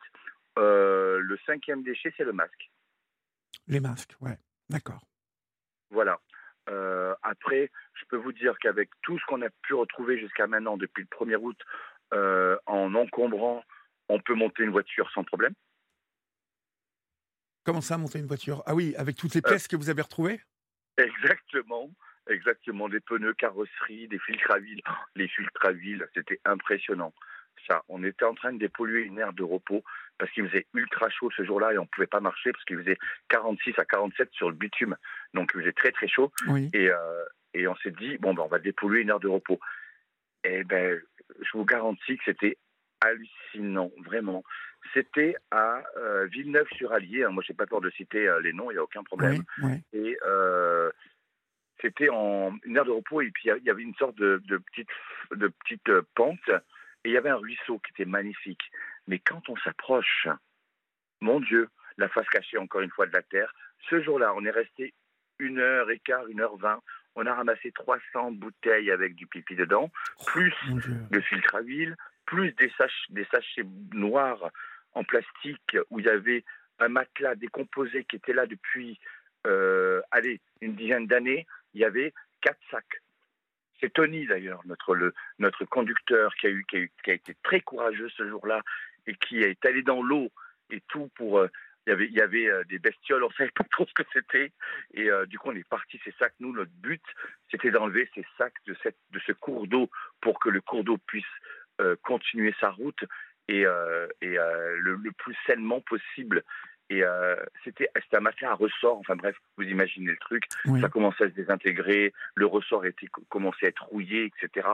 le 0.56 1.38
cinquième 1.48 1.82
déchet, 1.82 2.14
c'est 2.16 2.24
le 2.24 2.32
masque. 2.32 2.70
Les 3.68 3.80
masques, 3.80 4.16
ouais, 4.22 4.38
d'accord. 4.70 5.02
Voilà. 5.92 6.20
Euh, 6.70 7.16
après, 7.24 7.72
je 7.94 8.06
peux 8.06 8.18
vous 8.18 8.32
dire 8.32 8.58
qu'avec 8.60 8.90
tout 9.02 9.18
ce 9.18 9.26
qu'on 9.26 9.42
a 9.42 9.50
pu 9.64 9.74
retrouver 9.74 10.20
jusqu'à 10.20 10.48
maintenant 10.48 10.78
depuis 10.78 11.04
le 11.10 11.26
1er 11.26 11.38
août, 11.38 11.58
euh, 12.14 12.58
en 12.66 12.94
encombrant, 12.96 13.64
on 14.08 14.20
peut 14.20 14.36
monter 14.36 14.64
une 14.64 14.72
voiture 14.72 15.10
sans 15.12 15.24
problème. 15.24 15.54
Comment 17.64 17.82
ça, 17.82 17.98
monter 17.98 18.20
une 18.20 18.28
voiture? 18.28 18.64
Ah 18.66 18.74
oui, 18.74 18.96
avec 18.98 19.16
toutes 19.16 19.36
les 19.36 19.42
pièces 19.42 19.68
que 19.68 19.76
vous 19.76 19.90
avez 19.90 20.02
retrouvées? 20.02 20.42
Exactement, 20.98 21.92
exactement. 22.30 22.90
Des 22.90 23.00
pneus, 23.00 23.34
carrosserie, 23.36 24.08
des 24.08 24.20
filtres 24.20 24.52
à 24.52 24.58
huile. 24.58 24.82
Oh, 24.90 24.94
les 25.16 25.28
filtres 25.28 25.66
à 25.66 25.72
huile, 25.72 26.08
c'était 26.16 26.40
impressionnant. 26.46 27.14
Ça, 27.68 27.84
on 27.88 28.04
était 28.04 28.26
en 28.26 28.34
train 28.34 28.54
de 28.54 28.58
dépolluer 28.58 29.02
une 29.02 29.20
aire 29.20 29.34
de 29.34 29.44
repos 29.44 29.84
parce 30.20 30.32
qu'il 30.32 30.48
faisait 30.48 30.68
ultra 30.76 31.10
chaud 31.10 31.32
ce 31.36 31.44
jour-là 31.44 31.74
et 31.74 31.78
on 31.78 31.84
ne 31.84 31.88
pouvait 31.88 32.08
pas 32.08 32.20
marcher 32.20 32.52
parce 32.52 32.64
qu'il 32.66 32.78
faisait 32.78 32.98
46 33.30 33.74
à 33.80 33.86
47 33.86 34.30
sur 34.34 34.50
le 34.50 34.56
bitume. 34.56 34.96
Donc 35.34 35.52
il 35.56 35.62
faisait 35.62 35.72
très 35.72 35.92
très 35.92 36.08
chaud. 36.08 36.32
Et, 36.74 36.92
euh, 36.92 37.24
et 37.54 37.68
on 37.68 37.76
s'est 37.78 37.92
dit, 37.92 38.18
bon, 38.18 38.34
ben, 38.34 38.44
on 38.44 38.48
va 38.48 38.60
dépolluer 38.60 39.02
une 39.02 39.12
heure 39.12 39.20
de 39.20 39.30
repos. 39.30 39.60
Et 40.44 40.64
ben, 40.64 41.02
je 41.40 41.58
vous 41.58 41.66
garantis 41.66 42.18
que 42.18 42.24
c'était 42.26 42.58
hallucinant, 43.02 43.92
vraiment. 44.06 44.44
C'était 44.94 45.36
à 45.52 45.84
euh, 45.98 46.26
Villeneuve-sur-Allier. 46.26 47.24
Hein. 47.24 47.30
Moi, 47.30 47.44
j'ai 47.48 47.54
pas 47.54 47.66
peur 47.66 47.82
de 47.82 47.90
citer 47.92 48.28
euh, 48.28 48.42
les 48.42 48.54
noms, 48.54 48.72
il 48.72 48.74
n'y 48.74 48.80
a 48.80 48.84
aucun 48.84 49.04
problème. 49.04 49.44
Et 49.94 50.18
c'était 51.82 52.10
en 52.10 52.58
une 52.66 52.78
heure 52.78 52.84
de 52.84 52.92
repos 52.92 53.22
et 53.22 53.32
puis 53.32 53.48
il 53.48 53.64
y 53.64 53.70
avait 53.70 53.84
une 53.84 53.96
sorte 53.96 54.18
de, 54.18 54.42
de 54.50 54.58
petite, 54.58 54.90
de 55.32 55.48
petite 55.48 55.90
pente 56.14 56.50
et 57.06 57.10
il 57.10 57.12
y 57.14 57.18
avait 57.18 57.30
un 57.30 57.38
ruisseau 57.38 57.80
qui 57.80 57.94
était 57.94 58.10
magnifique. 58.10 58.70
Mais 59.10 59.18
quand 59.18 59.50
on 59.50 59.56
s'approche, 59.58 60.28
mon 61.20 61.40
Dieu, 61.40 61.68
la 61.98 62.08
face 62.10 62.30
cachée 62.30 62.60
encore 62.60 62.82
une 62.82 62.92
fois 62.92 63.08
de 63.08 63.12
la 63.12 63.24
terre, 63.24 63.52
ce 63.90 64.02
jour-là, 64.04 64.34
on 64.36 64.46
est 64.46 64.52
resté 64.52 64.94
une 65.40 65.58
heure 65.58 65.90
et 65.90 65.98
quart, 65.98 66.28
une 66.28 66.42
heure 66.42 66.58
vingt. 66.58 66.80
On 67.16 67.26
a 67.26 67.34
ramassé 67.34 67.72
300 67.72 68.34
bouteilles 68.34 68.92
avec 68.92 69.16
du 69.16 69.26
pipi 69.26 69.56
dedans, 69.56 69.90
plus 70.28 70.54
de 71.10 71.20
filtre 71.22 71.56
à 71.56 71.62
huile, 71.62 71.98
plus 72.28 72.52
des, 72.54 72.72
des 73.10 73.26
sachets 73.32 73.66
noirs 73.94 74.52
en 74.94 75.04
plastique 75.04 75.76
où 75.90 76.00
il 76.00 76.06
y 76.06 76.10
avait 76.10 76.46
un 76.78 76.90
matelas 76.90 77.34
décomposé 77.34 78.04
qui 78.04 78.16
était 78.16 78.34
là 78.34 78.46
depuis, 78.46 79.00
euh, 79.48 80.02
allez, 80.12 80.40
une 80.62 80.76
dizaine 80.76 81.08
d'années. 81.08 81.48
Il 81.74 81.82
y 81.82 81.86
avait 81.86 82.14
quatre 82.42 82.62
sacs 82.70 83.02
c'est 83.80 83.94
Tony 83.94 84.26
d'ailleurs, 84.28 84.62
notre, 84.66 85.14
notre 85.40 85.66
conducteur 85.66 86.34
qui 86.36 86.48
a, 86.48 86.50
eu, 86.50 86.66
qui 86.70 86.90
a, 87.08 87.14
été 87.14 87.36
très 87.44 87.62
courageux 87.62 88.10
ce 88.10 88.28
jour-là 88.28 88.62
et 89.10 89.16
qui 89.16 89.42
est 89.42 89.66
allé 89.66 89.82
dans 89.82 90.02
l'eau 90.02 90.30
et 90.70 90.82
tout 90.88 91.10
pour. 91.16 91.40
Euh, 91.40 91.50
il 91.88 91.92
y 91.92 91.94
avait, 91.94 92.06
il 92.06 92.14
y 92.14 92.22
avait 92.22 92.48
euh, 92.48 92.64
des 92.66 92.78
bestioles, 92.78 93.24
on 93.24 93.30
ne 93.30 93.34
savait 93.34 93.52
pas 93.52 93.64
trop 93.72 93.86
ce 93.88 93.94
que 93.94 94.08
c'était. 94.14 94.52
Et 94.94 95.10
euh, 95.10 95.26
du 95.26 95.40
coup, 95.40 95.50
on 95.50 95.56
est 95.56 95.68
parti 95.68 96.00
ces 96.04 96.14
sacs. 96.20 96.36
Nous, 96.40 96.54
notre 96.54 96.72
but, 96.74 97.02
c'était 97.50 97.72
d'enlever 97.72 98.08
ces 98.14 98.24
sacs 98.38 98.54
de, 98.68 98.76
cette, 98.84 98.98
de 99.12 99.20
ce 99.26 99.32
cours 99.32 99.66
d'eau 99.66 99.90
pour 100.22 100.40
que 100.40 100.50
le 100.50 100.62
cours 100.62 100.84
d'eau 100.84 100.98
puisse 100.98 101.26
continuer 102.04 102.54
sa 102.60 102.72
route 102.72 103.06
et, 103.48 103.62
et 103.62 104.36
le, 104.36 104.96
le, 104.96 105.12
plus 105.14 105.36
sainement 105.48 105.80
possible. 105.80 106.44
Et 106.90 107.04
euh, 107.04 107.36
c'était 107.64 107.90
un 108.14 108.20
matelas 108.20 108.52
à 108.52 108.56
ressort. 108.56 108.98
Enfin 108.98 109.16
bref, 109.16 109.36
vous 109.58 109.64
imaginez 109.64 110.12
le 110.12 110.18
truc. 110.18 110.46
Ça 110.82 110.90
commençait 110.90 111.26
à 111.26 111.30
se 111.30 111.34
désintégrer, 111.34 112.14
le 112.36 112.46
ressort 112.48 112.86
était 112.86 113.08
commençait 113.30 113.68
à 113.68 113.70
être 113.70 113.86
rouillé, 113.86 114.26
etc. 114.26 114.68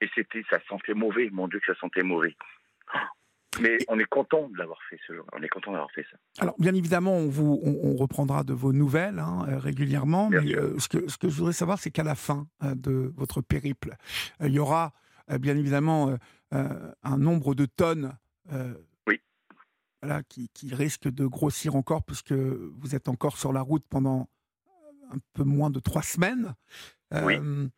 Et 0.00 0.08
c'était, 0.14 0.44
ça 0.50 0.60
sentait 0.68 0.94
mauvais. 0.94 1.30
Mon 1.32 1.48
Dieu, 1.48 1.60
que 1.60 1.72
ça 1.72 1.78
sentait 1.80 2.02
mauvais. 2.02 2.36
Mais 3.60 3.78
on 3.88 3.98
est 3.98 4.06
content 4.06 4.48
de 4.48 4.56
l'avoir 4.56 4.78
fait 4.88 4.98
ce 5.06 5.14
jour. 5.14 5.26
On 5.32 5.42
est 5.42 5.48
content 5.48 5.72
d'avoir 5.72 5.90
fait 5.90 6.06
ça. 6.10 6.16
Alors, 6.40 6.54
bien 6.58 6.74
évidemment, 6.74 7.16
on, 7.16 7.28
vous, 7.28 7.60
on, 7.62 7.94
reprendra 7.96 8.44
de 8.44 8.54
vos 8.54 8.72
nouvelles 8.72 9.18
hein, 9.18 9.46
euh, 9.48 9.58
régulièrement. 9.58 10.30
mais 10.30 10.56
euh, 10.56 10.78
ce, 10.78 10.88
que, 10.88 11.08
ce 11.08 11.18
que 11.18 11.28
je 11.28 11.36
voudrais 11.36 11.52
savoir, 11.52 11.78
c'est 11.78 11.90
qu'à 11.90 12.02
la 12.02 12.14
fin 12.14 12.46
de 12.62 13.12
votre 13.16 13.42
périple, 13.42 13.96
il 14.40 14.52
y 14.52 14.58
aura 14.58 14.92
bien 15.38 15.56
évidemment 15.56 16.16
un 16.50 17.18
nombre 17.18 17.54
de 17.54 17.66
tonnes 17.66 18.12
qui, 20.28 20.74
risque 20.74 21.08
de 21.08 21.26
grossir 21.26 21.76
encore 21.76 22.02
puisque 22.02 22.32
vous 22.32 22.94
êtes 22.94 23.08
encore 23.08 23.36
sur 23.36 23.52
la 23.52 23.60
route 23.60 23.84
pendant 23.88 24.28
un 25.10 25.18
peu 25.34 25.44
moins 25.44 25.70
de 25.70 25.80
trois 25.80 26.02
semaines. 26.02 26.54
Euh, 27.12 27.68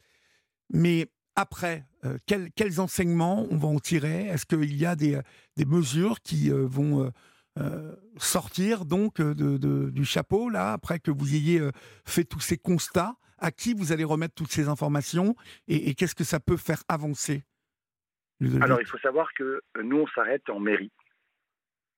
mais 0.71 1.09
après, 1.37 1.85
euh, 2.05 2.19
quels, 2.27 2.81
enseignements 2.81 3.47
on 3.51 3.57
va 3.57 3.69
en 3.69 3.79
tirer? 3.79 4.27
Est-ce 4.27 4.47
qu'il 4.47 4.75
y 4.75 4.87
a 4.87 4.97
des, 4.97 5.21
mesures 5.67 6.21
qui 6.21 6.51
euh, 6.51 6.67
vont 6.67 7.13
sortir 8.17 8.85
donc 8.85 9.21
de, 9.21 9.91
du 9.91 10.05
chapeau 10.05 10.49
là 10.49 10.73
après 10.73 10.99
que 10.99 11.11
vous 11.11 11.35
ayez 11.35 11.61
fait 12.05 12.25
tous 12.25 12.41
ces 12.41 12.59
constats? 12.59 13.15
À 13.39 13.51
qui 13.51 13.75
vous 13.75 13.93
allez 13.93 14.05
remettre 14.05 14.35
toutes 14.35 14.53
ces 14.53 14.69
informations? 14.69 15.35
Et 15.69 15.95
qu'est-ce 15.95 16.15
que 16.15 16.25
ça 16.25 16.41
peut 16.41 16.57
faire 16.57 16.83
avancer? 16.89 17.45
Alors 18.61 18.81
il 18.81 18.87
faut 18.87 18.99
savoir 18.99 19.33
que 19.35 19.63
nous 19.83 19.99
on 19.99 20.07
s'arrête 20.09 20.49
en 20.51 20.61
mairie. 20.61 20.91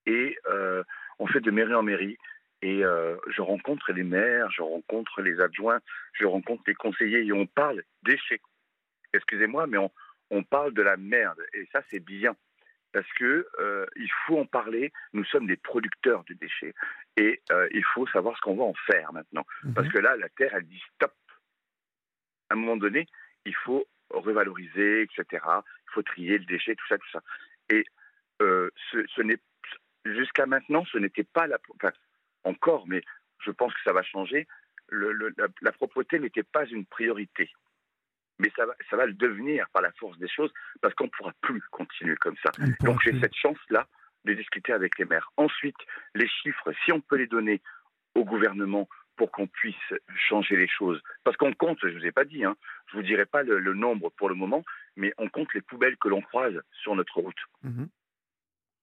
Et 0.06 0.36
euh, 0.48 0.82
on 1.18 1.26
fait 1.26 1.40
de 1.40 1.50
mairie 1.50 1.74
en 1.74 1.82
mairie. 1.82 2.16
Et 2.62 2.84
euh, 2.84 3.16
je 3.28 3.42
rencontre 3.42 3.92
les 3.92 4.02
maires, 4.02 4.50
je 4.50 4.62
rencontre 4.62 5.20
les 5.20 5.40
adjoints, 5.40 5.80
je 6.14 6.24
rencontre 6.24 6.62
les 6.66 6.74
conseillers 6.74 7.24
et 7.24 7.32
on 7.32 7.46
parle 7.46 7.82
déchets. 8.02 8.40
Excusez-moi, 9.16 9.66
mais 9.66 9.78
on, 9.78 9.90
on, 10.30 10.42
parle 10.42 10.74
de 10.74 10.82
la 10.82 10.96
merde. 10.96 11.40
Et 11.54 11.66
ça, 11.72 11.82
c'est 11.90 12.00
bien. 12.00 12.36
Parce 12.92 13.10
que 13.14 13.46
euh, 13.58 13.86
il 13.96 14.10
faut 14.26 14.38
en 14.38 14.46
parler. 14.46 14.92
Nous 15.12 15.24
sommes 15.24 15.46
des 15.46 15.56
producteurs 15.56 16.24
de 16.24 16.34
déchets. 16.34 16.74
Et 17.16 17.40
il 17.72 17.84
faut 17.94 18.06
savoir 18.08 18.36
ce 18.36 18.42
qu'on 18.42 18.56
va 18.56 18.64
en 18.64 18.74
faire 18.86 19.12
maintenant. 19.12 19.46
Mhm. 19.64 19.74
Parce 19.74 19.88
que 19.88 19.98
là, 19.98 20.16
la 20.16 20.28
Terre, 20.30 20.54
elle 20.54 20.66
dit 20.66 20.82
stop. 20.94 21.12
À 22.50 22.54
un 22.54 22.56
moment 22.56 22.76
donné, 22.76 23.06
il 23.44 23.54
faut 23.54 23.86
revaloriser, 24.10 25.02
etc. 25.02 25.44
Il 25.44 25.92
faut 25.92 26.02
trier 26.02 26.38
le 26.38 26.44
déchet, 26.44 26.74
tout 26.74 26.86
ça, 26.88 26.98
tout 26.98 27.10
ça. 27.10 27.22
Et 27.70 27.84
ce, 28.40 29.04
ce 29.08 29.22
n'est 29.22 29.38
jusqu'à 30.04 30.46
maintenant, 30.46 30.84
ce 30.86 30.98
n'était 30.98 31.24
pas 31.24 31.46
la. 31.46 31.58
Enfin, 31.74 31.92
encore, 32.44 32.86
mais 32.86 33.02
je 33.44 33.50
pense 33.50 33.72
que 33.74 33.80
ça 33.84 33.92
va 33.92 34.02
changer. 34.02 34.46
Le, 34.88 35.34
la, 35.62 35.72
propreté 35.72 36.18
n'était 36.18 36.44
pas 36.44 36.64
une 36.66 36.86
priorité. 36.86 37.50
Mais 38.38 38.50
ça 38.54 38.66
va, 38.66 38.74
ça 38.90 38.96
va 38.96 39.06
le 39.06 39.14
devenir 39.14 39.66
par 39.70 39.82
la 39.82 39.92
force 39.92 40.18
des 40.18 40.28
choses, 40.28 40.52
parce 40.80 40.94
qu'on 40.94 41.04
ne 41.04 41.10
pourra 41.10 41.32
plus 41.40 41.62
continuer 41.70 42.16
comme 42.16 42.36
ça. 42.44 42.50
Donc 42.80 43.00
j'ai 43.02 43.18
cette 43.20 43.34
chance-là 43.34 43.86
de 44.24 44.34
discuter 44.34 44.72
avec 44.72 44.98
les 44.98 45.04
maires. 45.04 45.30
Ensuite, 45.36 45.76
les 46.14 46.28
chiffres, 46.28 46.72
si 46.84 46.92
on 46.92 47.00
peut 47.00 47.16
les 47.16 47.26
donner 47.26 47.62
au 48.14 48.24
gouvernement 48.24 48.88
pour 49.16 49.30
qu'on 49.30 49.46
puisse 49.46 49.94
changer 50.28 50.56
les 50.56 50.68
choses. 50.68 51.00
Parce 51.24 51.36
qu'on 51.36 51.52
compte, 51.54 51.78
je 51.82 51.88
ne 51.88 51.98
vous 51.98 52.06
ai 52.06 52.12
pas 52.12 52.24
dit, 52.24 52.44
hein, 52.44 52.56
je 52.88 52.96
ne 52.96 53.00
vous 53.00 53.06
dirai 53.06 53.24
pas 53.24 53.42
le, 53.42 53.74
nombre 53.74 54.10
pour 54.10 54.28
le 54.28 54.34
moment, 54.34 54.62
mais 54.96 55.12
on 55.18 55.28
compte 55.28 55.52
les 55.54 55.62
poubelles 55.62 55.96
que 55.96 56.08
l'on 56.08 56.20
croise 56.20 56.60
sur 56.82 56.94
notre 56.94 57.20
route. 57.20 57.40
Mhm. 57.62 57.88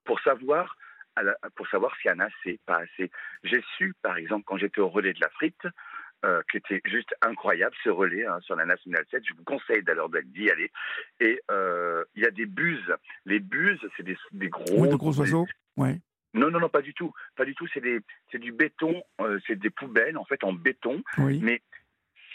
Pour 0.05 0.19
savoir 0.21 0.75
pour 1.55 1.67
savoir 1.67 1.95
s'il 1.97 2.09
y 2.09 2.13
en 2.15 2.19
a 2.19 2.25
assez, 2.25 2.59
pas 2.65 2.77
assez. 2.77 3.11
J'ai 3.43 3.63
su, 3.77 3.93
par 4.01 4.17
exemple, 4.17 4.45
quand 4.47 4.57
j'étais 4.57 4.81
au 4.81 4.89
relais 4.89 5.13
de 5.13 5.21
la 5.21 5.29
frite, 5.29 5.67
euh, 6.25 6.41
qui 6.49 6.57
était 6.57 6.81
juste 6.85 7.13
incroyable, 7.21 7.75
ce 7.83 7.89
relais 7.89 8.25
hein, 8.25 8.39
sur 8.41 8.55
la 8.55 8.65
Nationale 8.65 9.05
7. 9.11 9.23
Je 9.27 9.33
vous 9.33 9.43
conseille 9.43 9.83
d'ailleurs 9.83 10.09
d'y 10.09 10.49
aller. 10.49 10.71
Et 11.19 11.41
euh, 11.51 12.03
il 12.15 12.23
y 12.23 12.25
a 12.25 12.31
des 12.31 12.45
buses. 12.45 12.93
Les 13.25 13.39
buses, 13.39 13.81
c'est 13.97 14.03
des, 14.03 14.49
gros... 14.49 14.63
Oui, 14.77 14.89
de 14.89 14.95
gros 14.95 15.19
oiseaux, 15.19 15.45
ouais. 15.77 15.99
Non, 16.33 16.49
non, 16.49 16.59
non, 16.59 16.69
pas 16.69 16.81
du 16.81 16.93
tout. 16.93 17.13
Pas 17.35 17.45
du 17.45 17.53
tout. 17.55 17.67
C'est 17.73 17.81
des, 17.81 17.99
du 18.33 18.51
béton. 18.51 19.03
Euh, 19.21 19.39
c'est 19.45 19.57
des 19.57 19.69
poubelles 19.69 20.17
en 20.17 20.25
fait 20.25 20.43
en 20.43 20.53
béton. 20.53 21.03
Oui. 21.17 21.39
Mais 21.43 21.61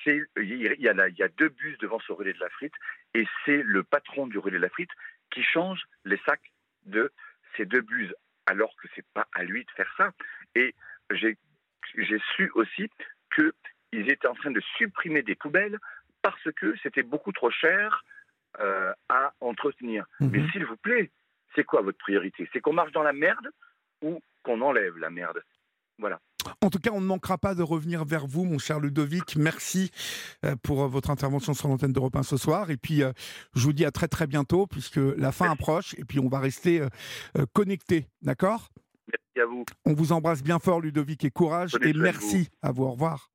il 0.07 0.27
y, 0.45 0.69
a, 0.89 1.09
il 1.09 1.19
y 1.19 1.23
a 1.23 1.29
deux 1.29 1.49
bus 1.49 1.77
devant 1.79 1.99
ce 2.01 2.13
relais 2.13 2.33
de 2.33 2.41
la 2.41 2.49
frite 2.51 2.73
et 3.15 3.27
c'est 3.45 3.63
le 3.63 3.83
patron 3.83 4.27
du 4.27 4.39
relais 4.39 4.57
de 4.57 4.63
la 4.63 4.71
frite 4.71 4.91
qui 5.31 5.43
change 5.43 5.83
les 6.05 6.19
sacs 6.27 6.53
de 6.87 7.13
ces 7.57 7.67
deux 7.67 7.83
buses 7.83 8.15
alors 8.47 8.75
que 8.77 8.89
c'est 8.95 9.05
pas 9.13 9.29
à 9.35 9.45
lui 9.45 9.65
de 9.65 9.71
faire 9.73 9.93
ça. 9.97 10.13
Et 10.55 10.75
j'ai 11.11 11.37
su 12.37 12.51
aussi 12.55 12.89
qu'ils 13.93 14.11
étaient 14.11 14.29
en 14.29 14.35
train 14.35 14.51
de 14.51 14.61
supprimer 14.77 15.23
des 15.23 15.35
poubelles 15.35 15.79
parce 16.23 16.51
que 16.57 16.75
c'était 16.83 17.03
beaucoup 17.03 17.33
trop 17.33 17.51
cher 17.51 18.05
euh, 18.61 18.93
à 19.09 19.33
entretenir. 19.41 20.05
Mhm. 20.21 20.31
Mais 20.31 20.49
s'il 20.51 20.65
vous 20.65 20.77
plaît, 20.77 21.11
c'est 21.55 21.65
quoi 21.65 21.81
votre 21.83 21.99
priorité? 21.99 22.49
C'est 22.53 22.61
qu'on 22.61 22.73
marche 22.73 22.93
dans 22.93 23.03
la 23.03 23.13
merde 23.13 23.49
ou 24.03 24.21
qu'on 24.43 24.61
enlève 24.61 24.97
la 24.99 25.11
merde? 25.11 25.43
Voilà. 25.99 26.21
En 26.63 26.71
tout 26.71 26.79
cas, 26.79 26.91
on 26.93 27.01
ne 27.01 27.07
manquera 27.07 27.37
pas 27.37 27.55
de 27.55 27.63
revenir 27.63 28.05
vers 28.05 28.27
vous, 28.27 28.45
mon 28.45 28.59
cher 28.59 28.81
Ludovic. 28.81 29.37
Merci 29.37 29.91
euh, 30.45 30.55
pour 30.63 30.85
euh, 30.85 30.89
votre 30.89 31.11
intervention 31.11 31.55
sur 31.55 31.69
l'antenne 31.69 31.93
d'Europe 31.93 32.17
1 32.17 32.23
ce 32.23 32.37
soir. 32.37 32.71
Et 32.71 32.77
puis, 32.77 33.03
je 33.55 33.65
vous 33.65 33.73
dis 33.73 33.85
à 33.85 33.91
très 33.91 34.09
très 34.09 34.27
bientôt, 34.27 34.67
puisque 34.67 34.97
la 34.97 35.33
fin 35.33 35.51
approche. 35.51 35.95
Et 35.99 36.05
puis, 36.05 36.21
on 36.21 36.29
va 36.29 36.39
rester 36.39 36.87
connectés. 37.53 38.07
D'accord? 38.23 38.69
Merci 39.09 39.41
à 39.41 39.47
vous. 39.47 39.65
On 39.85 39.95
vous 39.95 40.13
embrasse 40.13 40.43
bien 40.43 40.59
fort, 40.59 40.81
Ludovic, 40.81 41.25
et 41.25 41.31
courage. 41.31 41.77
et 41.83 41.93
merci 41.93 42.49
à 42.63 42.73
vous. 42.73 42.85
Au 42.85 42.93
revoir. 42.93 43.31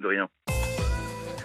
De 0.00 0.08
rien. 0.08 0.28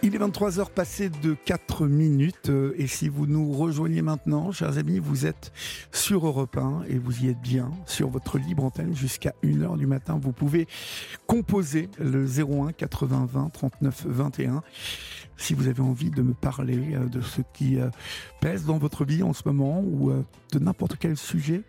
Il 0.01 0.15
est 0.15 0.17
23h 0.17 0.71
passé 0.71 1.09
de 1.09 1.33
4 1.33 1.85
minutes 1.85 2.49
euh, 2.49 2.73
et 2.77 2.87
si 2.87 3.09
vous 3.09 3.27
nous 3.27 3.51
rejoignez 3.51 4.01
maintenant, 4.01 4.53
chers 4.53 4.77
amis, 4.77 4.97
vous 4.97 5.25
êtes 5.25 5.51
sur 5.91 6.25
Europe 6.25 6.55
1 6.55 6.83
et 6.87 6.97
vous 6.97 7.25
y 7.25 7.29
êtes 7.29 7.41
bien 7.41 7.69
sur 7.85 8.07
votre 8.09 8.37
libre 8.37 8.63
antenne 8.63 8.95
jusqu'à 8.95 9.33
1h 9.43 9.77
du 9.77 9.87
matin. 9.87 10.17
Vous 10.17 10.31
pouvez 10.31 10.67
composer 11.27 11.89
le 11.99 12.25
01 12.25 12.71
80 12.71 13.27
20 13.29 13.49
39 13.49 14.05
21 14.07 14.63
si 15.35 15.53
vous 15.53 15.67
avez 15.67 15.81
envie 15.81 16.11
de 16.11 16.21
me 16.21 16.33
parler 16.33 16.95
euh, 16.95 17.09
de 17.09 17.19
ce 17.19 17.41
qui 17.53 17.77
euh, 17.77 17.89
pèse 18.39 18.65
dans 18.65 18.77
votre 18.77 19.03
vie 19.03 19.21
en 19.21 19.33
ce 19.33 19.43
moment 19.45 19.81
ou 19.81 20.13
de 20.53 20.59
n'importe 20.59 20.95
quel 20.97 21.17
sujet 21.17 21.63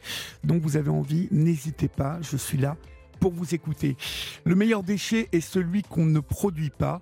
dont 0.44 0.58
vous 0.58 0.76
avez 0.76 0.90
envie, 0.90 1.26
n'hésitez 1.32 1.88
pas, 1.88 2.18
je 2.22 2.36
suis 2.36 2.58
là 2.58 2.76
pour 3.20 3.32
vous 3.32 3.54
écouter. 3.54 3.96
Le 4.44 4.54
meilleur 4.54 4.82
déchet 4.82 5.28
est 5.32 5.40
celui 5.40 5.82
qu'on 5.82 6.06
ne 6.06 6.20
produit 6.20 6.70
pas. 6.70 7.00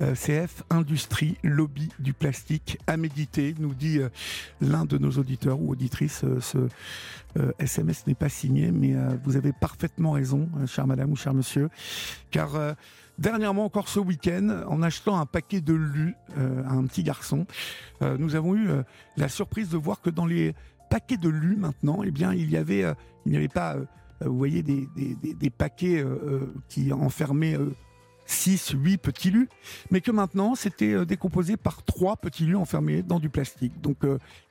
Euh, 0.00 0.14
CF 0.14 0.62
Industrie, 0.70 1.36
lobby 1.42 1.90
du 1.98 2.12
plastique 2.12 2.78
à 2.86 2.96
méditer, 2.96 3.54
nous 3.58 3.74
dit 3.74 3.98
euh, 3.98 4.08
l'un 4.60 4.84
de 4.84 4.96
nos 4.96 5.10
auditeurs 5.12 5.60
ou 5.60 5.72
auditrices. 5.72 6.22
Euh, 6.24 6.40
ce 6.40 6.68
SMS 7.58 8.06
n'est 8.06 8.14
pas 8.14 8.30
signé, 8.30 8.70
mais 8.70 8.94
vous 9.22 9.36
avez 9.36 9.52
parfaitement 9.52 10.12
raison, 10.12 10.48
chère 10.66 10.86
madame 10.86 11.10
ou 11.10 11.16
cher 11.16 11.34
monsieur, 11.34 11.68
car 12.30 12.74
Dernièrement, 13.18 13.64
encore 13.66 13.88
ce 13.88 13.98
week-end, 13.98 14.62
en 14.66 14.82
achetant 14.82 15.18
un 15.18 15.26
paquet 15.26 15.60
de 15.60 15.74
lus 15.74 16.14
à 16.34 16.72
un 16.72 16.84
petit 16.84 17.02
garçon, 17.02 17.46
nous 18.00 18.36
avons 18.36 18.54
eu 18.54 18.68
la 19.18 19.28
surprise 19.28 19.68
de 19.68 19.76
voir 19.76 20.00
que 20.00 20.08
dans 20.08 20.24
les 20.24 20.54
paquets 20.88 21.18
de 21.18 21.28
lus 21.28 21.56
maintenant, 21.56 22.02
eh 22.02 22.10
bien, 22.10 22.32
il 22.32 22.50
y 22.50 22.56
avait, 22.56 22.84
il 23.26 23.32
n'y 23.32 23.36
avait 23.36 23.48
pas 23.48 23.76
vous 24.20 24.36
voyez 24.36 24.62
des, 24.62 25.50
paquets 25.50 26.02
euh, 26.02 26.18
euh, 26.24 26.54
qui 26.68 26.92
enfermaient 26.92 27.56
6, 28.28 28.74
8 28.74 28.98
petits 28.98 29.30
lus, 29.30 29.48
mais 29.90 30.00
que 30.00 30.10
maintenant 30.10 30.56
c'était 30.56 31.06
décomposé 31.06 31.56
par 31.56 31.84
3 31.84 32.16
petits 32.16 32.44
lus 32.44 32.56
enfermés 32.56 33.02
dans 33.02 33.20
du 33.20 33.28
plastique. 33.28 33.80
Donc 33.80 33.98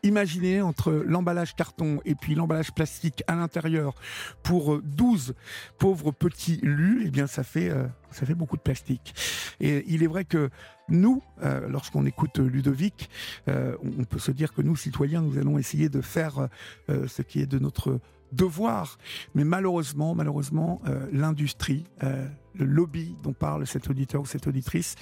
imaginez 0.02 0.62
entre 0.62 0.94
l'emballage 0.94 1.56
carton 1.56 2.00
et 2.06 2.16
puis 2.16 2.36
l'emballage 2.36 2.72
plastique 2.72 3.24
à 3.28 3.36
l'intérieur 3.36 3.96
pour 4.44 4.82
12 4.82 5.36
pauvres 5.78 6.12
petits 6.12 6.60
lus, 6.64 7.04
eh 7.06 7.12
bien 7.12 7.28
ça 7.28 7.44
fait, 7.44 7.70
ça 8.12 8.26
fait 8.26 8.34
beaucoup 8.34 8.56
de 8.56 8.62
plastique. 8.62 9.14
Et 9.60 9.84
il 9.88 10.04
est 10.04 10.08
vrai 10.08 10.24
que 10.24 10.50
nous, 10.88 11.22
lorsqu'on 11.68 12.06
écoute 12.06 12.40
Ludovic, 12.40 13.10
on 13.48 14.06
peut 14.10 14.20
se 14.20 14.32
dire 14.32 14.54
que 14.54 14.62
nous, 14.62 14.78
citoyens, 14.78 15.22
nous 15.22 15.38
allons 15.38 15.58
essayer 15.58 15.90
de 15.90 16.00
faire 16.00 16.48
ce 16.88 17.22
qui 17.24 17.42
est 17.42 17.46
de 17.46 17.60
notre 17.60 18.00
devoir. 18.36 18.98
Mais 19.34 19.44
malheureusement, 19.44 20.14
malheureusement, 20.16 20.82
euh, 20.88 21.08
l'industrie, 21.12 21.86
euh, 22.04 22.28
le 22.54 22.66
lobby 22.66 23.16
dont 23.24 23.34
parle 23.34 23.66
cet 23.66 23.90
auditeur 23.90 24.22
ou 24.22 24.26
cette 24.26 24.48
auditrice, 24.48 24.96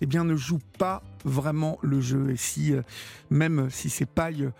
eh 0.00 0.06
bien, 0.06 0.24
ne 0.24 0.36
joue 0.36 0.60
pas 0.78 1.02
vraiment 1.24 1.78
le 1.82 2.00
jeu. 2.00 2.30
Et 2.30 2.36
si, 2.36 2.74
euh, 2.74 2.82
même 3.30 3.70
si 3.70 3.90
ces 3.90 4.06
pailles 4.06 4.50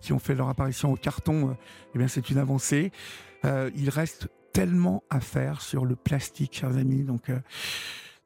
qui 0.00 0.12
ont 0.12 0.18
fait 0.18 0.34
leur 0.34 0.48
apparition 0.48 0.92
au 0.92 0.96
carton, 0.96 1.56
eh 1.94 1.98
bien, 1.98 2.08
c'est 2.08 2.28
une 2.30 2.38
avancée, 2.38 2.90
il 3.44 3.88
reste 3.88 4.28
tellement 4.52 5.04
à 5.10 5.20
faire 5.20 5.60
sur 5.60 5.84
le 5.84 5.94
plastique, 5.94 6.56
chers 6.56 6.76
amis. 6.76 7.04
Donc, 7.04 7.30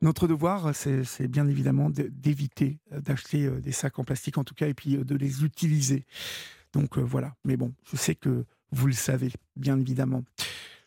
notre 0.00 0.26
devoir, 0.26 0.74
c'est 0.74 1.28
bien 1.28 1.46
évidemment 1.48 1.90
d'éviter 1.90 2.78
d'acheter 2.90 3.50
des 3.60 3.72
sacs 3.72 3.98
en 3.98 4.04
plastique, 4.04 4.38
en 4.38 4.44
tout 4.44 4.54
cas, 4.54 4.68
et 4.68 4.72
puis 4.72 4.96
de 4.96 5.14
les 5.14 5.44
utiliser. 5.44 6.06
Donc 6.72 6.96
voilà. 6.96 7.34
Mais 7.44 7.58
bon, 7.58 7.74
je 7.92 7.98
sais 7.98 8.14
que 8.14 8.46
vous 8.72 8.86
le 8.86 8.92
savez, 8.92 9.30
bien 9.56 9.78
évidemment. 9.78 10.22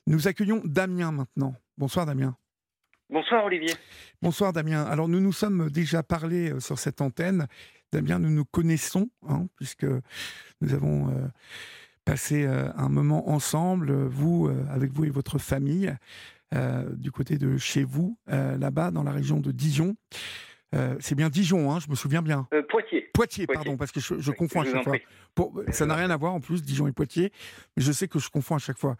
Nous 0.07 0.27
accueillons 0.27 0.61
Damien 0.65 1.11
maintenant. 1.11 1.55
Bonsoir 1.77 2.05
Damien. 2.05 2.35
Bonsoir 3.09 3.45
Olivier. 3.45 3.73
Bonsoir 4.21 4.53
Damien. 4.53 4.83
Alors 4.83 5.07
nous 5.07 5.19
nous 5.19 5.33
sommes 5.33 5.69
déjà 5.69 6.03
parlé 6.03 6.51
euh, 6.51 6.59
sur 6.59 6.79
cette 6.79 7.01
antenne. 7.01 7.47
Damien, 7.91 8.19
nous 8.19 8.31
nous 8.31 8.45
connaissons, 8.45 9.09
hein, 9.27 9.47
puisque 9.55 9.85
nous 10.61 10.73
avons 10.73 11.09
euh, 11.09 11.27
passé 12.05 12.45
euh, 12.45 12.71
un 12.75 12.89
moment 12.89 13.29
ensemble, 13.29 13.93
vous, 13.93 14.49
avec 14.69 14.91
vous 14.93 15.05
et 15.05 15.09
votre 15.09 15.37
famille, 15.37 15.95
du 16.91 17.11
côté 17.11 17.39
de 17.39 17.57
chez 17.57 17.83
vous, 17.83 18.15
là-bas, 18.27 18.91
dans 18.91 19.01
la 19.01 19.11
région 19.11 19.39
de 19.39 19.51
Dijon. 19.51 19.95
Euh, 20.73 20.95
c'est 20.99 21.15
bien 21.15 21.29
Dijon, 21.29 21.71
hein, 21.71 21.79
je 21.79 21.89
me 21.89 21.95
souviens 21.95 22.21
bien. 22.21 22.47
Euh, 22.53 22.63
Poitiers. 22.63 23.09
Poitiers. 23.13 23.47
pardon, 23.47 23.77
parce 23.77 23.91
que 23.91 23.99
je, 23.99 24.31
confonds 24.31 24.61
à 24.61 24.65
chaque 24.65 24.83
fois. 24.83 24.97
ça 25.71 25.85
n'a 25.85 25.95
rien 25.95 26.09
à 26.09 26.17
voir 26.17 26.33
en 26.33 26.39
plus, 26.39 26.63
Dijon 26.63 26.87
et 26.87 26.91
Poitiers, 26.91 27.31
mais 27.75 27.83
je 27.83 27.91
sais 27.91 28.07
que 28.07 28.19
je 28.19 28.29
confonds 28.29 28.55
à 28.55 28.59
chaque 28.59 28.79
fois. 28.79 28.95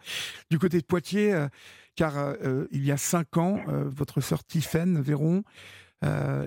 Du 0.50 0.58
côté 0.58 0.78
de 0.78 0.84
Poitiers, 0.84 1.34
euh, 1.34 1.48
car 1.96 2.34
il 2.70 2.84
y 2.84 2.90
a 2.90 2.96
cinq 2.96 3.36
ans, 3.36 3.60
votre 3.66 4.20
sœur 4.20 4.44
Tiffaine 4.44 5.00
Véron, 5.00 5.44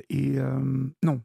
et 0.09 0.35
non, 1.03 1.21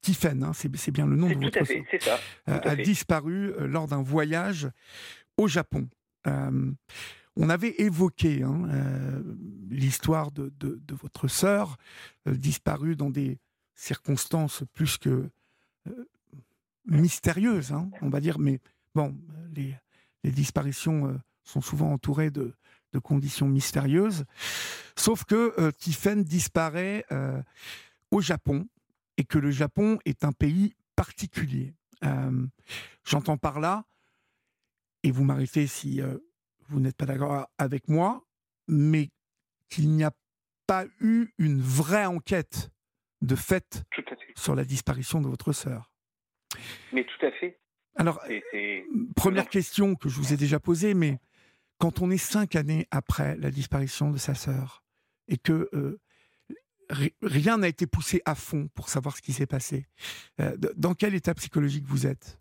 Tiffaine, 0.00 0.44
hein, 0.44 0.52
c'est 0.52 0.90
bien 0.90 1.06
le 1.06 1.16
nom 1.16 1.28
de 1.28 1.34
votre 1.34 1.64
sœur, 1.64 2.20
a 2.46 2.76
disparu 2.76 3.52
lors 3.66 3.88
d'un 3.88 4.02
voyage 4.02 4.68
au 5.36 5.48
Japon. 5.48 5.88
On 7.36 7.48
avait 7.48 7.74
évoqué 7.80 8.42
hein, 8.42 8.68
euh, 8.68 9.22
l'histoire 9.70 10.30
de, 10.32 10.52
votre 10.90 11.28
sœur, 11.28 11.76
euh, 12.26 12.34
disparue 12.34 12.96
dans 12.96 13.10
des 13.10 13.38
circonstances 13.74 14.64
plus 14.74 14.98
que 14.98 15.30
euh, 15.88 16.08
mystérieuses, 16.86 17.72
hein, 17.72 17.90
on 18.02 18.08
va 18.08 18.20
dire. 18.20 18.38
Mais 18.38 18.60
bon, 18.94 19.16
les, 19.54 19.74
disparitions 20.24 21.18
sont 21.44 21.62
souvent 21.62 21.92
entourées 21.92 22.30
de, 22.30 22.54
conditions 23.02 23.48
mystérieuses. 23.48 24.24
Sauf 24.96 25.24
que 25.24 25.70
Tiffen 25.70 26.24
disparaît 26.24 27.06
au 28.10 28.20
Japon 28.20 28.66
et 29.16 29.24
que 29.24 29.38
le 29.38 29.50
Japon 29.50 29.98
est 30.04 30.24
un 30.24 30.32
pays 30.32 30.74
particulier. 30.96 31.72
J'entends 33.04 33.38
par 33.38 33.60
là, 33.60 33.84
et 35.04 35.10
vous 35.10 35.24
m'arrêtez 35.24 35.66
si 35.66 36.02
vous 36.70 36.80
n'êtes 36.80 36.96
pas 36.96 37.06
d'accord 37.06 37.48
avec 37.58 37.88
moi, 37.88 38.24
mais 38.68 39.10
qu'il 39.68 39.90
n'y 39.90 40.04
a 40.04 40.12
pas 40.66 40.86
eu 41.00 41.28
une 41.38 41.60
vraie 41.60 42.06
enquête 42.06 42.70
de 43.20 43.34
fait, 43.34 43.82
sur 44.34 44.54
la 44.54 44.64
disparition 44.64 45.20
de 45.20 45.28
votre 45.28 45.52
sœur. 45.52 45.90
Mais 46.92 47.04
tout 47.04 47.26
à 47.26 47.30
fait. 47.32 47.60
Alors, 47.96 48.20
première 49.16 49.48
question 49.48 49.94
que 49.94 50.08
je 50.08 50.16
vous 50.16 50.32
ai 50.32 50.36
déjà 50.36 50.58
posée, 50.58 50.94
mais 50.94 51.18
quand 51.78 52.00
on 52.00 52.10
est 52.10 52.18
cinq 52.18 52.56
années 52.56 52.86
après 52.90 53.36
la 53.36 53.50
disparition 53.50 54.10
de 54.10 54.16
sa 54.16 54.34
sœur 54.34 54.82
et 55.28 55.36
que 55.36 55.68
euh, 55.74 56.00
rien 57.22 57.58
n'a 57.58 57.68
été 57.68 57.86
poussé 57.86 58.22
à 58.24 58.34
fond 58.34 58.68
pour 58.74 58.88
savoir 58.88 59.16
ce 59.16 59.22
qui 59.22 59.32
s'est 59.32 59.46
passé, 59.46 59.86
euh, 60.40 60.56
dans 60.76 60.94
quel 60.94 61.14
état 61.14 61.34
psychologique 61.34 61.84
vous 61.86 62.06
êtes? 62.06 62.39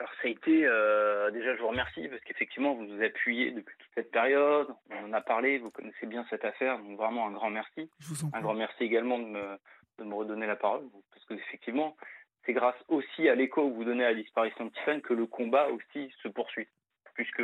Alors 0.00 0.12
ça 0.22 0.28
a 0.28 0.30
été, 0.30 0.64
euh, 0.64 1.30
déjà 1.30 1.54
je 1.54 1.60
vous 1.60 1.68
remercie 1.68 2.08
parce 2.08 2.22
qu'effectivement 2.22 2.72
vous 2.72 2.86
nous 2.86 3.04
appuyez 3.04 3.50
depuis 3.50 3.76
toute 3.76 3.90
cette 3.94 4.10
période, 4.10 4.68
on 4.88 5.10
en 5.10 5.12
a 5.12 5.20
parlé, 5.20 5.58
vous 5.58 5.70
connaissez 5.70 6.06
bien 6.06 6.24
cette 6.30 6.46
affaire, 6.46 6.78
donc 6.78 6.96
vraiment 6.96 7.26
un 7.26 7.32
grand 7.32 7.50
merci. 7.50 7.90
un 8.32 8.40
grand 8.40 8.54
merci 8.54 8.82
également 8.82 9.18
de 9.18 9.26
me, 9.26 9.58
de 9.98 10.04
me 10.04 10.14
redonner 10.14 10.46
la 10.46 10.56
parole 10.56 10.88
parce 11.12 11.26
que 11.26 11.34
effectivement 11.34 11.98
c'est 12.46 12.54
grâce 12.54 12.82
aussi 12.88 13.28
à 13.28 13.34
l'écho 13.34 13.68
que 13.68 13.74
vous 13.74 13.84
donnez 13.84 14.06
à 14.06 14.12
la 14.12 14.14
disparition 14.14 14.64
de 14.64 14.70
Tiffany 14.70 15.02
que 15.02 15.12
le 15.12 15.26
combat 15.26 15.68
aussi 15.68 16.10
se 16.22 16.28
poursuit. 16.28 16.68
Puisque 17.12 17.42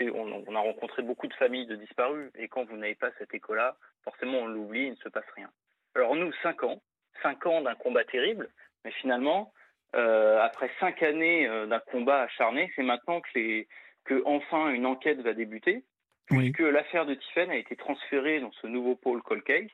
on, 0.00 0.44
on, 0.46 0.54
a 0.54 0.60
rencontré 0.60 1.02
beaucoup 1.02 1.26
de 1.26 1.34
familles 1.34 1.66
de 1.66 1.76
disparus 1.76 2.30
et 2.34 2.48
quand 2.48 2.64
vous 2.64 2.78
n'avez 2.78 2.94
pas 2.94 3.10
cet 3.18 3.34
écho-là, 3.34 3.76
forcément 4.04 4.38
on 4.38 4.46
l'oublie, 4.46 4.86
il 4.86 4.92
ne 4.92 4.96
se 4.96 5.10
passe 5.10 5.28
rien. 5.36 5.50
Alors 5.94 6.16
nous, 6.16 6.32
cinq 6.42 6.64
ans, 6.64 6.80
cinq 7.22 7.44
ans 7.44 7.60
d'un 7.60 7.74
combat 7.74 8.04
terrible, 8.04 8.48
mais 8.86 8.90
finalement, 8.92 9.52
euh, 9.94 10.40
après 10.42 10.70
cinq 10.80 11.02
années 11.02 11.46
euh, 11.46 11.66
d'un 11.66 11.78
combat 11.78 12.22
acharné, 12.22 12.72
c'est 12.74 12.82
maintenant 12.82 13.20
que, 13.20 13.28
les, 13.36 13.68
que 14.04 14.22
enfin 14.26 14.70
une 14.70 14.86
enquête 14.86 15.20
va 15.20 15.34
débuter, 15.34 15.84
puisque 16.26 16.60
l'affaire 16.60 17.06
de 17.06 17.14
Tiffen 17.14 17.50
a 17.50 17.56
été 17.56 17.76
transférée 17.76 18.40
dans 18.40 18.52
ce 18.52 18.66
nouveau 18.66 18.96
pôle 18.96 19.22
Cold 19.22 19.44
Case 19.44 19.70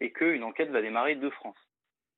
et 0.00 0.12
qu'une 0.12 0.42
enquête 0.42 0.70
va 0.70 0.82
démarrer 0.82 1.14
de 1.14 1.30
France. 1.30 1.56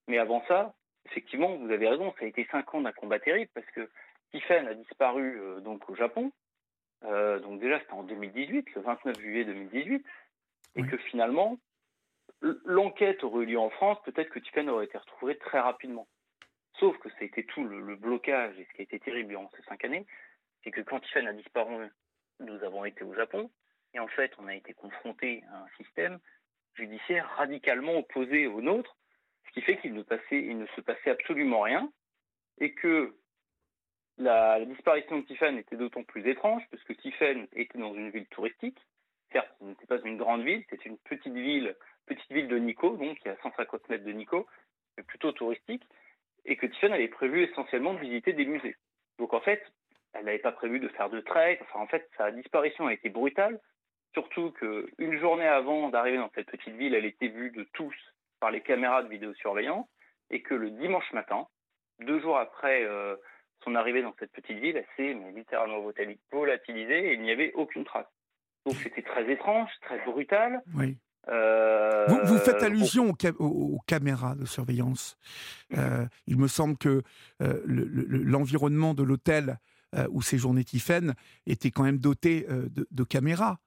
Mais 0.08 0.18
avant 0.18 0.42
ça, 0.48 0.74
effectivement, 1.04 1.56
vous 1.56 1.70
avez 1.70 1.88
raison, 1.88 2.12
ça 2.18 2.24
a 2.24 2.28
été 2.28 2.46
cinq 2.50 2.74
ans 2.74 2.80
d'un 2.80 2.92
combat 2.92 3.20
terrible 3.20 3.50
parce 3.54 3.70
que 3.70 3.88
Tiffen 4.32 4.66
a 4.66 4.74
disparu 4.74 5.40
euh, 5.40 5.60
donc 5.60 5.88
au 5.88 5.94
Japon. 5.94 6.32
donc 7.02 7.60
déjà, 7.60 7.78
c'était 7.78 7.92
en 7.92 8.02
2018, 8.02 8.74
le 8.74 8.80
29 8.80 9.20
juillet 9.20 9.44
2018, 9.44 10.04
et 10.76 10.82
que 10.82 10.96
finalement, 10.96 11.58
l'enquête 12.64 13.22
aurait 13.22 13.44
eu 13.44 13.46
lieu 13.46 13.58
en 13.58 13.70
France, 13.70 13.98
peut-être 14.04 14.30
que 14.30 14.40
Tiffen 14.40 14.68
aurait 14.68 14.86
été 14.86 14.98
retrouvé 14.98 15.38
très 15.38 15.60
rapidement. 15.60 16.08
Sauf 16.78 16.98
que 16.98 17.08
ça 17.10 17.16
a 17.20 17.24
été 17.24 17.44
tout 17.44 17.64
le, 17.64 17.96
blocage 17.96 18.58
et 18.58 18.64
ce 18.64 18.72
qui 18.74 18.80
a 18.82 18.84
été 18.84 19.00
terrible 19.00 19.30
durant 19.30 19.50
ces 19.56 19.62
cinq 19.62 19.84
années, 19.84 20.06
c'est 20.62 20.70
que 20.70 20.82
quand 20.82 21.00
Tiffen 21.00 21.26
a 21.26 21.32
disparu, 21.32 21.88
nous 22.40 22.62
avons 22.64 22.84
été 22.84 23.02
au 23.02 23.14
Japon. 23.14 23.50
Et 23.94 23.98
en 23.98 24.08
fait 24.08 24.32
on 24.38 24.46
a 24.46 24.54
été 24.54 24.74
confronté 24.74 25.42
à 25.50 25.62
un 25.62 25.68
système 25.78 26.18
judiciaire 26.74 27.28
radicalement 27.36 27.94
opposé 27.96 28.46
au 28.46 28.60
nôtre, 28.60 28.96
ce 29.46 29.52
qui 29.52 29.62
fait 29.62 29.78
qu'il 29.78 29.94
ne, 29.94 30.02
se 30.02 30.80
passait 30.82 31.10
absolument 31.10 31.62
rien. 31.62 31.90
Et 32.58 32.74
que 32.74 33.16
la, 34.18 34.62
disparition 34.64 35.18
de 35.18 35.24
Tiffen 35.24 35.58
était 35.58 35.76
d'autant 35.76 36.04
plus 36.04 36.28
étrange 36.28 36.62
parce 36.70 36.82
que 36.84 36.92
Tiffen 36.92 37.46
était 37.52 37.78
dans 37.78 37.94
une 37.94 38.10
ville 38.10 38.26
touristique. 38.26 38.78
Certes, 39.32 39.50
ce 39.58 39.64
n'était 39.64 39.86
pas 39.86 40.00
une 40.04 40.18
grande 40.18 40.42
ville, 40.42 40.62
c'était 40.68 40.88
une 40.88 40.98
petite 40.98 41.32
ville, 41.32 41.74
petite 42.06 42.30
ville 42.30 42.48
de 42.48 42.58
Nikko, 42.58 42.96
donc 42.96 43.18
il 43.24 43.28
y 43.28 43.30
a 43.30 43.36
150 43.42 43.88
mètres 43.88 44.04
de 44.04 44.12
Nikko, 44.12 44.46
mais 44.96 45.02
plutôt 45.02 45.32
touristique 45.32 45.86
et 46.46 46.56
que 46.56 46.66
Tiffany 46.66 46.94
avait 46.94 47.08
prévu 47.08 47.42
essentiellement 47.42 47.94
de 47.94 48.00
visiter 48.00 48.32
des 48.32 48.46
musées. 48.46 48.76
Donc 49.18 49.34
en 49.34 49.40
fait, 49.40 49.62
elle 50.12 50.24
n'avait 50.24 50.38
pas 50.38 50.52
prévu 50.52 50.80
de 50.80 50.88
faire 50.88 51.10
de 51.10 51.20
trek. 51.20 51.58
Enfin, 51.62 51.80
en 51.80 51.86
fait, 51.86 52.08
sa 52.16 52.30
disparition 52.30 52.86
a 52.86 52.92
été 52.92 53.08
brutale, 53.08 53.60
surtout 54.14 54.52
qu'une 54.52 55.18
journée 55.18 55.46
avant 55.46 55.88
d'arriver 55.90 56.18
dans 56.18 56.30
cette 56.34 56.50
petite 56.50 56.74
ville, 56.74 56.94
elle 56.94 57.04
était 57.04 57.28
vue 57.28 57.50
de 57.50 57.64
tous 57.74 57.94
par 58.40 58.50
les 58.50 58.60
caméras 58.60 59.02
de 59.02 59.08
vidéosurveillance, 59.08 59.88
et 60.30 60.42
que 60.42 60.54
le 60.54 60.70
dimanche 60.70 61.10
matin, 61.12 61.46
deux 62.00 62.20
jours 62.20 62.38
après 62.38 62.84
euh, 62.84 63.16
son 63.64 63.74
arrivée 63.74 64.02
dans 64.02 64.14
cette 64.18 64.32
petite 64.32 64.58
ville, 64.58 64.76
elle 64.76 64.86
s'est 64.96 65.16
littéralement 65.34 65.80
volatilisée 66.30 67.08
et 67.08 67.12
il 67.14 67.22
n'y 67.22 67.30
avait 67.30 67.52
aucune 67.54 67.84
trace. 67.84 68.06
Donc 68.66 68.74
c'était 68.76 69.02
très 69.02 69.30
étrange, 69.30 69.70
très 69.82 69.98
brutal. 70.04 70.60
Oui. 70.74 70.96
Euh, 71.28 72.06
vous, 72.24 72.38
faites 72.38 72.62
allusion 72.62 73.12
aux, 73.38 73.80
caméras 73.86 74.34
de 74.36 74.44
surveillance. 74.44 75.18
Euh, 75.76 76.06
il 76.26 76.38
me 76.38 76.48
semble 76.48 76.76
que 76.76 77.02
euh, 77.42 77.62
l'environnement 77.66 78.94
de 78.94 79.02
l'hôtel 79.02 79.58
où 80.10 80.20
séjournait 80.20 80.64
Tiffen 80.64 81.14
était 81.46 81.70
quand 81.70 81.82
même 81.82 81.96
doté 81.96 82.46
de, 82.50 83.04
caméras. 83.04 83.58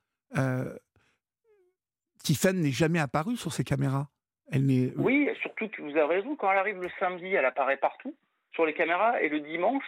Tiffen 2.23 2.61
n'est 2.61 2.71
jamais 2.71 2.99
apparue 2.99 3.35
sur 3.35 3.51
ces 3.51 3.63
caméras. 3.63 4.09
Elle 4.51 4.93
oui, 4.97 5.27
surtout 5.41 5.69
que 5.69 5.81
vous 5.81 5.97
avez 5.97 6.17
raison, 6.17 6.35
quand 6.35 6.51
elle 6.51 6.59
arrive 6.59 6.81
le 6.81 6.89
samedi, 6.99 7.27
elle 7.27 7.45
apparaît 7.45 7.77
partout 7.77 8.15
sur 8.53 8.65
les 8.65 8.73
caméras, 8.73 9.19
et 9.21 9.29
le 9.29 9.39
dimanche, 9.39 9.85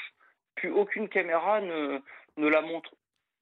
plus 0.56 0.72
aucune 0.72 1.10
caméra 1.10 1.62
ne, 1.62 2.00
ne 2.38 2.48
la 2.48 2.62
montre. 2.62 2.92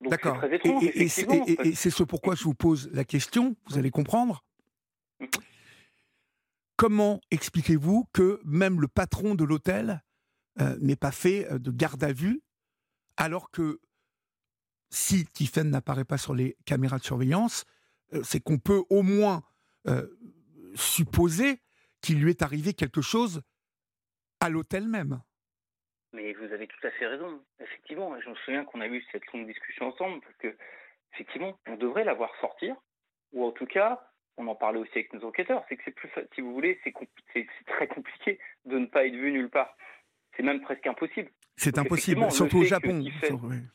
D'accord. 0.02 0.44
Et, 0.46 1.08
c'est 1.10 1.90
ce 1.90 2.04
pourquoi 2.04 2.36
je 2.36 2.44
vous 2.44 2.54
pose 2.54 2.90
la 2.94 3.04
question, 3.04 3.56
vous 3.68 3.78
allez 3.78 3.92
comprendre. 3.92 4.44
Mhm. 5.20 5.28
Comment 6.78 7.20
expliquez-vous 7.30 8.08
que 8.14 8.40
même 8.46 8.80
le 8.80 8.88
patron 8.88 9.36
de 9.36 9.44
l'hôtel 9.44 10.02
euh, 10.62 10.78
n'ait 10.80 10.96
pas 10.96 11.12
fait 11.12 11.52
euh, 11.52 11.60
de 11.60 11.72
garde 11.72 12.02
à 12.04 12.14
vue, 12.14 12.42
alors 13.18 13.52
que 13.52 13.82
si 14.90 15.26
Tiffen 15.26 15.70
n'apparaît 15.70 16.06
pas 16.06 16.18
sur 16.18 16.34
les 16.34 16.58
caméras 16.64 16.98
de 16.98 17.04
surveillance, 17.04 17.66
euh, 18.14 18.22
c'est 18.24 18.40
qu'on 18.40 18.58
peut 18.58 18.84
au 18.90 19.04
moins 19.04 19.44
supposer 20.76 21.62
qu'il 22.02 22.20
lui 22.20 22.30
est 22.30 22.44
arrivé 22.44 22.74
quelque 22.74 23.02
chose 23.02 23.42
à 24.40 24.50
l'hôtel 24.50 24.88
même? 24.88 25.20
Mais 26.14 26.34
vous 26.34 26.52
avez 26.52 26.68
tout 26.68 26.88
à 26.88 26.92
fait 26.92 27.06
raison. 27.06 27.42
Effectivement, 27.60 28.20
je 28.20 28.30
me 28.30 28.36
souviens 28.36 28.66
qu'on 28.66 28.82
a 28.82 28.88
eu 28.88 29.04
cette 29.12 29.26
longue 29.32 29.46
discussion 29.46 29.88
ensemble, 29.88 30.22
parce 30.22 30.36
que, 30.38 30.56
effectivement, 31.14 31.58
on 31.68 31.76
devrait 31.76 32.04
la 32.04 32.14
voir 32.14 32.36
sortir, 32.42 32.76
ou 33.32 33.46
en 33.46 33.52
tout 33.52 33.68
cas, 33.68 34.02
on 34.38 34.48
en 34.48 34.56
parlait 34.56 34.80
aussi 34.80 34.92
avec 34.96 35.14
nos 35.14 35.26
enquêteurs, 35.26 35.64
c'est 35.68 35.76
que 35.76 35.84
c'est 35.86 35.92
plus, 35.92 36.10
si 36.34 36.42
vous 36.42 36.54
voulez, 36.54 36.80
c'est 36.84 36.94
très 37.68 37.88
compliqué 37.88 38.40
de 38.66 38.80
ne 38.80 38.86
pas 38.86 39.06
être 39.06 39.14
vu 39.14 39.32
nulle 39.32 39.50
part. 39.50 39.76
C'est 40.36 40.44
même 40.44 40.62
presque 40.62 40.88
impossible. 40.88 41.30
C'est 41.58 41.78
impossible, 41.78 42.32
surtout 42.32 42.60
au 42.60 42.64
Japon, 42.64 43.04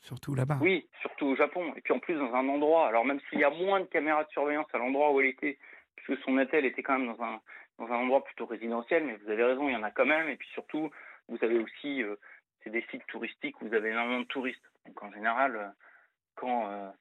surtout 0.01 0.33
là-bas. 0.33 0.57
Oui, 0.59 0.89
surtout 1.01 1.27
au 1.27 1.35
Japon. 1.35 1.71
Et 1.75 1.81
puis 1.81 1.93
en 1.93 1.99
plus 1.99 2.15
dans 2.15 2.33
un 2.33 2.49
endroit, 2.49 2.87
alors 2.87 3.05
même 3.05 3.19
s'il 3.29 3.39
y 3.39 3.43
a 3.43 3.51
moins 3.51 3.79
de 3.79 3.85
caméras 3.85 4.23
de 4.23 4.29
surveillance 4.31 4.65
à 4.73 4.79
l'endroit 4.79 5.11
où 5.11 5.21
elle 5.21 5.27
était, 5.27 5.59
puisque 5.95 6.19
son 6.23 6.35
hôtel 6.39 6.65
était 6.65 6.81
quand 6.81 6.97
même 6.97 7.15
dans 7.15 7.23
un, 7.23 7.39
dans 7.77 7.85
un 7.85 7.97
endroit 7.97 8.23
plutôt 8.23 8.47
résidentiel, 8.47 9.03
mais 9.05 9.15
vous 9.17 9.29
avez 9.29 9.43
raison, 9.43 9.69
il 9.69 9.73
y 9.73 9.75
en 9.75 9.83
a 9.83 9.91
quand 9.91 10.07
même. 10.07 10.27
Et 10.29 10.35
puis 10.35 10.47
surtout, 10.53 10.89
vous 11.27 11.37
avez 11.41 11.59
aussi, 11.59 12.03
euh, 12.03 12.15
c'est 12.63 12.69
des 12.69 12.85
sites 12.91 13.05
touristiques 13.07 13.61
où 13.61 13.67
vous 13.67 13.73
avez 13.73 13.89
énormément 13.89 14.21
de 14.21 14.25
touristes. 14.25 14.69
Donc 14.85 15.01
en 15.01 15.11
général, 15.11 15.55
euh, 15.55 15.67
quand 16.35 16.91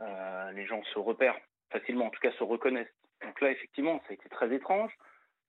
euh, 0.00 0.52
les 0.52 0.66
gens 0.66 0.82
se 0.84 0.98
repèrent 0.98 1.38
facilement, 1.70 2.06
en 2.06 2.10
tout 2.10 2.20
cas 2.20 2.32
se 2.32 2.44
reconnaissent. 2.44 2.94
Donc 3.22 3.40
là, 3.40 3.50
effectivement, 3.50 4.00
ça 4.00 4.10
a 4.10 4.14
été 4.14 4.28
très 4.28 4.52
étrange. 4.52 4.92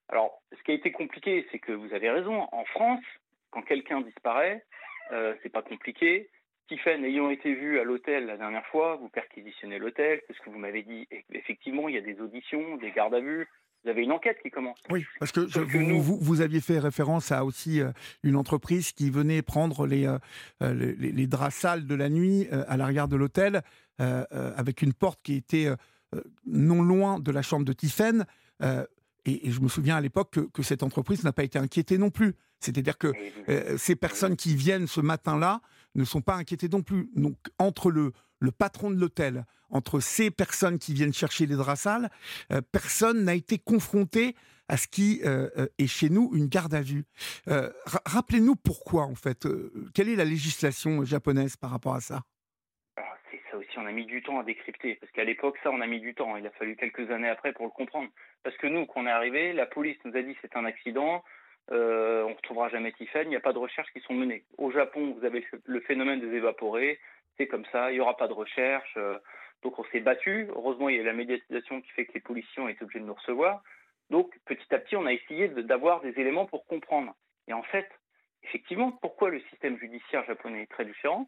Alors, 0.09 0.41
ce 0.55 0.61
qui 0.63 0.71
a 0.71 0.75
été 0.75 0.91
compliqué, 0.91 1.47
c'est 1.51 1.59
que 1.59 1.71
vous 1.71 1.93
avez 1.93 2.09
raison. 2.09 2.47
En 2.51 2.65
France, 2.65 3.03
quand 3.51 3.63
quelqu'un 3.63 4.01
disparaît, 4.01 4.63
c'est 5.09 5.51
pas 5.51 5.63
compliqué. 5.63 6.29
Tiffen 6.67 7.03
ayant 7.03 7.29
été 7.29 7.53
vu 7.53 7.79
à 7.79 7.83
l'hôtel 7.83 8.27
la 8.27 8.37
dernière 8.37 8.65
fois, 8.67 8.95
vous 8.97 9.09
perquisitionnez 9.09 9.79
l'hôtel, 9.79 10.21
c'est 10.27 10.33
ce 10.33 10.41
que 10.41 10.49
vous 10.49 10.59
m'avez 10.59 10.83
dit. 10.83 11.07
effectivement, 11.31 11.89
il 11.89 11.95
y 11.95 11.97
a 11.97 12.01
des 12.01 12.21
auditions, 12.21 12.77
des 12.77 12.91
gardes 12.91 13.15
à 13.15 13.19
vue, 13.19 13.47
vous 13.83 13.89
avez 13.89 14.03
une 14.03 14.11
enquête 14.11 14.37
qui 14.41 14.49
commence. 14.49 14.77
Oui, 14.89 15.05
parce 15.19 15.31
que, 15.31 15.41
vous, 15.41 16.17
vous, 16.17 16.41
aviez 16.41 16.61
fait 16.61 16.79
référence 16.79 17.31
à 17.31 17.43
aussi 17.43 17.81
euh, 17.81 17.91
une 18.23 18.35
entreprise 18.35 18.93
qui 18.93 19.09
venait 19.09 19.41
prendre 19.41 19.85
les, 19.85 20.05
euh, 20.05 20.17
euh, 20.61 20.95
les, 20.97 21.27
draps 21.27 21.55
sales 21.55 21.85
de 21.85 21.95
la 21.95 22.09
nuit 22.09 22.47
à 22.49 22.77
l'arrière 22.77 23.07
de 23.07 23.15
l'hôtel, 23.15 23.61
avec 23.99 24.81
une 24.81 24.93
porte 24.93 25.19
qui 25.23 25.35
était 25.35 25.67
non 26.45 26.81
loin 26.81 27.19
de 27.19 27.31
la 27.31 27.41
chambre 27.41 27.65
de 27.65 27.73
Tiffen. 27.73 28.25
Et, 29.25 29.51
je 29.51 29.59
me 29.61 29.67
souviens 29.67 29.97
à 29.97 30.01
l'époque 30.01 30.31
que, 30.31 30.39
que, 30.41 30.63
cette 30.63 30.83
entreprise 30.83 31.23
n'a 31.23 31.33
pas 31.33 31.43
été 31.43 31.59
inquiétée 31.59 31.97
non 31.97 32.09
plus. 32.09 32.33
C'est-à-dire 32.59 32.97
que 32.97 33.11
ces 33.77 33.95
personnes 33.95 34.35
qui 34.35 34.55
viennent 34.55 34.87
ce 34.87 35.01
matin-là 35.01 35.61
ne 35.95 36.03
sont 36.03 36.21
pas 36.21 36.35
inquiétées 36.35 36.69
non 36.69 36.81
plus. 36.81 37.09
Donc 37.15 37.37
entre 37.59 37.91
le, 37.91 38.13
le 38.43 38.51
patron 38.51 38.91
de 38.91 38.99
l'hôtel, 38.99 39.45
entre 39.69 39.99
ces 40.01 40.29
personnes 40.29 40.77
qui 40.77 40.93
viennent 40.93 41.13
chercher 41.13 41.45
les 41.45 41.55
draps 41.55 41.79
sales, 41.79 42.09
euh, 42.51 42.61
personne 42.71 43.23
n'a 43.23 43.33
été 43.33 43.57
confronté 43.57 44.35
à 44.67 44.77
ce 44.77 44.87
qui 44.87 45.21
euh, 45.25 45.49
euh, 45.57 45.67
est 45.79 45.87
chez 45.87 46.09
nous 46.09 46.29
une 46.33 46.47
garde 46.47 46.73
à 46.73 46.81
vue. 46.81 47.05
Rappelez-nous 48.05 48.55
pourquoi, 48.55 49.03
en 49.03 49.15
fait. 49.15 49.47
quelle 49.93 50.09
est 50.09 50.15
la 50.15 50.25
législation 50.25 51.03
japonaise 51.05 51.55
par 51.55 51.71
rapport 51.71 51.95
à 51.95 52.01
ça? 52.01 52.21
Ah, 52.97 53.17
C'est 53.31 53.41
ça 53.49 53.57
aussi, 53.57 53.77
on 53.77 53.85
a 53.85 53.91
mis 53.91 54.05
du 54.05 54.21
temps 54.21 54.39
à 54.39 54.43
décrypter. 54.43 54.95
Parce 54.95 55.11
qu'à 55.13 55.23
l'époque, 55.23 55.57
ça, 55.63 55.71
on 55.71 55.81
a 55.81 55.87
mis 55.87 56.01
du 56.01 56.13
temps. 56.13 56.35
Il 56.35 56.45
a 56.45 56.51
fallu 56.51 56.75
quelques 56.75 57.09
années 57.11 57.29
après 57.29 57.53
pour 57.53 57.65
le 57.65 57.71
comprendre. 57.71 58.09
Parce 58.43 58.57
que 58.57 58.67
nous, 58.67 58.85
quand 58.85 59.01
on 59.01 59.07
est 59.07 59.11
arrivé, 59.11 59.53
la 59.53 59.65
police 59.65 59.97
nous 60.03 60.15
a 60.15 60.21
dit 60.21 60.35
c'est 60.41 60.55
un 60.57 60.65
accident. 60.65 61.23
on 61.69 61.75
ne 61.75 62.35
retrouvera 62.35 62.69
jamais 62.69 62.91
Tiffen, 62.91 63.23
il 63.27 63.29
n'y 63.29 63.35
a 63.35 63.41
pas 63.41 63.53
de 63.53 63.59
recherches 63.59 63.91
qui 63.93 64.01
sont 64.01 64.13
menées. 64.13 64.43
Au 64.57 64.71
Japon, 64.71 65.15
vous 65.17 65.25
avez 65.25 65.45
le 65.65 65.79
phénomène 65.81 66.19
des 66.19 66.35
évaporés, 66.35 66.99
c'est 67.37 67.47
comme 67.47 67.65
ça, 67.71 67.91
il 67.91 67.95
n'y 67.95 67.99
aura 67.99 68.17
pas 68.17 68.27
de 68.27 68.33
recherche. 68.33 68.97
Donc 69.63 69.79
on 69.79 69.83
s'est 69.85 70.01
battu. 70.01 70.47
Heureusement, 70.49 70.89
il 70.89 70.97
y 70.97 70.99
a 70.99 71.03
la 71.03 71.13
médiatisation 71.13 71.81
qui 71.81 71.89
fait 71.91 72.05
que 72.05 72.13
les 72.13 72.19
policiers 72.19 72.61
ont 72.61 72.67
été 72.67 72.83
obligés 72.83 72.99
de 72.99 73.05
nous 73.05 73.13
recevoir. 73.13 73.63
Donc 74.09 74.37
petit 74.45 74.73
à 74.73 74.79
petit, 74.79 74.95
on 74.95 75.05
a 75.05 75.13
essayé 75.13 75.47
d'avoir 75.47 76.01
des 76.01 76.13
éléments 76.19 76.45
pour 76.45 76.65
comprendre. 76.65 77.15
Et 77.47 77.53
en 77.53 77.63
fait, 77.63 77.89
effectivement, 78.43 78.91
pourquoi 78.91 79.29
le 79.29 79.39
système 79.49 79.77
judiciaire 79.77 80.25
japonais 80.25 80.63
est 80.63 80.71
très 80.71 80.85
différent 80.85 81.27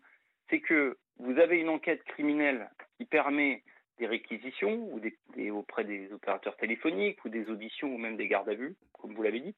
C'est 0.49 0.60
que 0.60 0.97
vous 1.18 1.39
avez 1.39 1.60
une 1.60 1.70
enquête 1.70 2.03
criminelle 2.03 2.70
qui 2.97 3.06
permet 3.06 3.64
des 3.97 4.08
réquisitions 4.08 4.89
ou 4.91 4.99
des, 4.99 5.51
auprès 5.51 5.86
des 5.86 6.12
opérateurs 6.12 6.58
téléphoniques 6.58 7.24
ou 7.24 7.30
des 7.30 7.49
auditions 7.49 7.93
ou 7.93 7.97
même 7.97 8.18
des 8.18 8.28
gardes 8.28 8.49
à 8.49 8.53
vue, 8.53 8.76
comme 8.93 9.14
vous 9.14 9.24
l'avez 9.24 9.39
dit, 9.39 9.56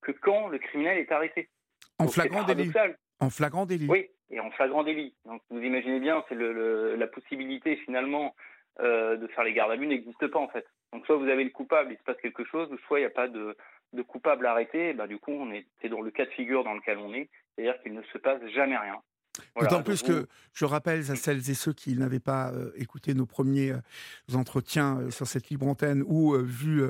que 0.00 0.12
quand 0.12 0.48
le 0.48 0.58
criminel 0.58 0.98
est 0.98 1.12
arrêté. 1.12 1.50
En 1.98 2.08
flagrant 2.08 2.44
délit. 2.44 2.72
En 3.20 3.30
flagrant 3.30 3.66
délit. 3.66 3.86
Oui, 3.88 4.08
et 4.30 4.40
en 4.40 4.50
flagrant 4.50 4.84
délit. 4.84 5.14
Donc 5.24 5.42
vous 5.50 5.60
imaginez 5.60 6.00
bien, 6.00 6.24
c'est 6.28 6.34
le, 6.34 6.96
la 6.96 7.06
possibilité 7.06 7.76
finalement 7.76 8.34
euh, 8.80 9.16
de 9.16 9.26
faire 9.28 9.44
les 9.44 9.54
gardes 9.54 9.72
à 9.72 9.76
vue 9.76 9.86
n'existe 9.86 10.26
pas 10.26 10.38
en 10.38 10.48
fait. 10.48 10.66
Donc 10.92 11.06
soit 11.06 11.16
vous 11.16 11.28
avez 11.28 11.44
le 11.44 11.50
coupable, 11.50 11.92
il 11.92 11.98
se 11.98 12.02
passe 12.02 12.20
quelque 12.20 12.44
chose, 12.44 12.68
soit 12.86 12.98
il 12.98 13.02
n'y 13.02 13.06
a 13.06 13.10
pas 13.10 13.28
de, 13.28 13.56
de 13.92 14.02
coupable 14.02 14.46
arrêté. 14.46 14.90
Et 14.90 14.94
ben, 14.94 15.06
du 15.06 15.18
coup, 15.18 15.32
on 15.32 15.50
est, 15.50 15.66
c'est 15.80 15.88
dans 15.88 16.02
le 16.02 16.10
cas 16.10 16.26
de 16.26 16.30
figure 16.30 16.64
dans 16.64 16.74
lequel 16.74 16.98
on 16.98 17.14
est, 17.14 17.28
c'est-à-dire 17.54 17.80
qu'il 17.82 17.94
ne 17.94 18.02
se 18.02 18.18
passe 18.18 18.40
jamais 18.54 18.76
rien. 18.76 19.00
D'autant 19.60 19.82
plus 19.82 20.02
que 20.02 20.26
je 20.52 20.64
rappelle 20.64 21.00
à 21.10 21.16
celles 21.16 21.50
et 21.50 21.54
ceux 21.54 21.72
qui 21.72 21.94
n'avaient 21.94 22.20
pas 22.20 22.52
euh, 22.52 22.70
écouté 22.76 23.14
nos 23.14 23.26
premiers 23.26 23.72
euh, 23.72 24.34
entretiens 24.34 24.98
euh, 24.98 25.10
sur 25.10 25.26
cette 25.26 25.50
libre 25.50 25.66
antenne 25.66 26.02
ou 26.06 26.34
vu 26.34 26.82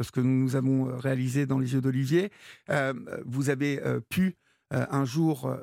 ce 0.00 0.10
que 0.10 0.20
nous 0.20 0.56
avons 0.56 0.96
réalisé 0.96 1.46
dans 1.46 1.58
les 1.58 1.74
yeux 1.74 1.80
d'Olivier, 1.80 2.30
vous 3.24 3.50
avez 3.50 3.80
pu 4.08 4.36
un 4.70 5.04
jour 5.04 5.54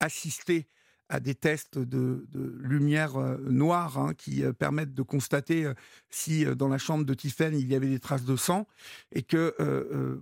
assister 0.00 0.68
à 1.08 1.20
des 1.20 1.34
tests 1.34 1.78
de, 1.78 2.26
lumière 2.60 3.18
noire 3.40 3.98
hein, 3.98 4.14
qui 4.14 4.42
permettent 4.58 4.94
de 4.94 5.02
constater 5.02 5.70
si 6.08 6.44
dans 6.56 6.68
la 6.68 6.78
chambre 6.78 7.04
de 7.04 7.14
Tiffen 7.14 7.54
il 7.54 7.68
y 7.68 7.74
avait 7.74 7.88
des 7.88 8.00
traces 8.00 8.24
de 8.24 8.36
sang 8.36 8.66
et 9.10 9.22
que 9.22 9.54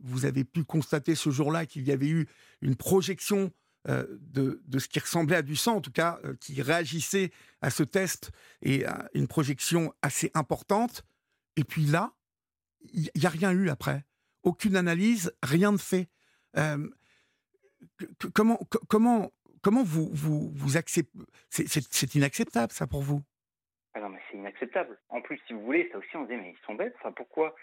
vous 0.03 0.25
avez 0.25 0.45
pu 0.45 0.65
constater 0.65 1.15
ce 1.15 1.31
jour-là 1.31 1.67
qu'il 1.67 1.87
y 1.87 1.93
avait 1.93 2.09
eu 2.09 2.27
une 2.61 2.77
projection 2.77 3.53
euh, 3.89 4.05
de, 4.21 4.79
ce 4.79 4.89
qui 4.89 4.99
ressemblait 4.99 5.37
à 5.37 5.43
du 5.43 5.57
sang, 5.57 5.77
en 5.77 5.81
tout 5.81 5.91
cas, 5.91 6.21
euh, 6.25 6.35
qui 6.39 6.61
réagissait 6.61 7.31
à 7.63 7.71
ce 7.71 7.83
test 7.83 8.31
et 8.61 8.85
à 8.85 9.09
une 9.15 9.27
projection 9.27 9.95
assez 10.03 10.31
importante. 10.35 11.03
Et 11.57 11.65
puis 11.65 11.87
là, 11.87 12.13
il 12.93 13.11
n'y 13.17 13.25
a 13.25 13.31
rien 13.31 13.53
eu 13.53 13.71
après. 13.71 14.05
Aucune 14.43 14.77
analyse, 14.77 15.33
rien 15.43 15.73
de 15.73 15.79
fait. 15.79 16.11
Euh, 16.59 16.91
comment, 18.35 18.61
comment, 18.89 19.31
comment 19.63 19.83
vous, 19.83 20.11
vous, 20.13 20.51
vous 20.55 20.77
acceptez 20.77 21.19
C'est 21.51 22.15
inacceptable, 22.15 22.73
ça, 22.73 22.87
pour 22.87 23.03
vous? 23.03 23.23
Ah 23.95 24.01
non, 24.01 24.09
mais 24.11 24.21
c'est 24.31 24.39
inacceptable. 24.39 24.99
En 25.09 25.21
plus, 25.21 25.41
si 25.47 25.53
vous 25.53 25.65
voulez, 25.65 25.89
ça 25.91 25.99
aussi, 25.99 26.17
on 26.17 26.25
se 26.25 26.31
dit, 26.31 26.37
mais 26.37 26.55
ils 26.57 26.67
sont 26.67 26.75
bêtes. 26.75 26.95
Enfin, 27.01 27.13
pourquoi? 27.13 27.55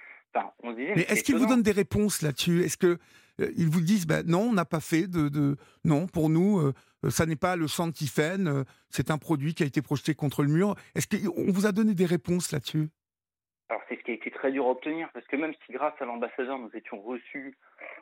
On 0.64 0.72
disait, 0.74 0.94
mais, 0.96 1.04
est-ce 1.04 1.24
qu'ils 1.24 1.38
vous 1.38 1.46
donnent 1.46 1.64
des 1.64 1.72
réponses 1.72 2.22
là-dessus? 2.22 2.64
Est-ce 2.64 2.78
que 2.78 3.00
euh, 3.40 3.52
ils 3.56 3.68
vous 3.68 3.82
disent, 3.82 4.06
ben 4.06 4.26
non, 4.26 4.42
on 4.42 4.54
n'a 4.54 4.66
pas 4.66 4.80
fait 4.80 5.08
de, 5.08 5.58
non, 5.84 6.08
pour 6.08 6.30
nous, 6.30 6.60
euh, 6.60 6.74
ça 7.10 7.26
n'est 7.26 7.36
pas 7.36 7.56
le 7.56 7.68
Santifen, 7.68 8.48
euh, 8.48 8.64
c'est 8.90 9.12
un 9.12 9.18
produit 9.18 9.54
qui 9.54 9.64
a 9.64 9.66
été 9.66 9.82
projeté 9.82 10.16
contre 10.16 10.44
le 10.44 10.50
mur. 10.50 10.76
Est-ce 10.96 11.08
qu'on 11.08 11.52
vous 11.52 11.66
a 11.66 11.72
donné 11.72 11.94
des 11.94 12.06
réponses 12.06 12.52
là-dessus? 12.52 12.90
Alors 13.70 13.82
c'est 13.90 13.98
ce 13.98 14.04
qui 14.04 14.12
a 14.12 14.14
été 14.14 14.32
très 14.32 14.52
dur 14.52 14.66
à 14.66 14.70
obtenir, 14.70 15.10
parce 15.14 15.28
que 15.28 15.36
même 15.36 15.54
si 15.66 15.74
grâce 15.74 16.00
à 16.02 16.06
l'ambassadeur 16.06 16.58
nous 16.58 16.72
étions 16.74 17.02
reçus 17.02 17.58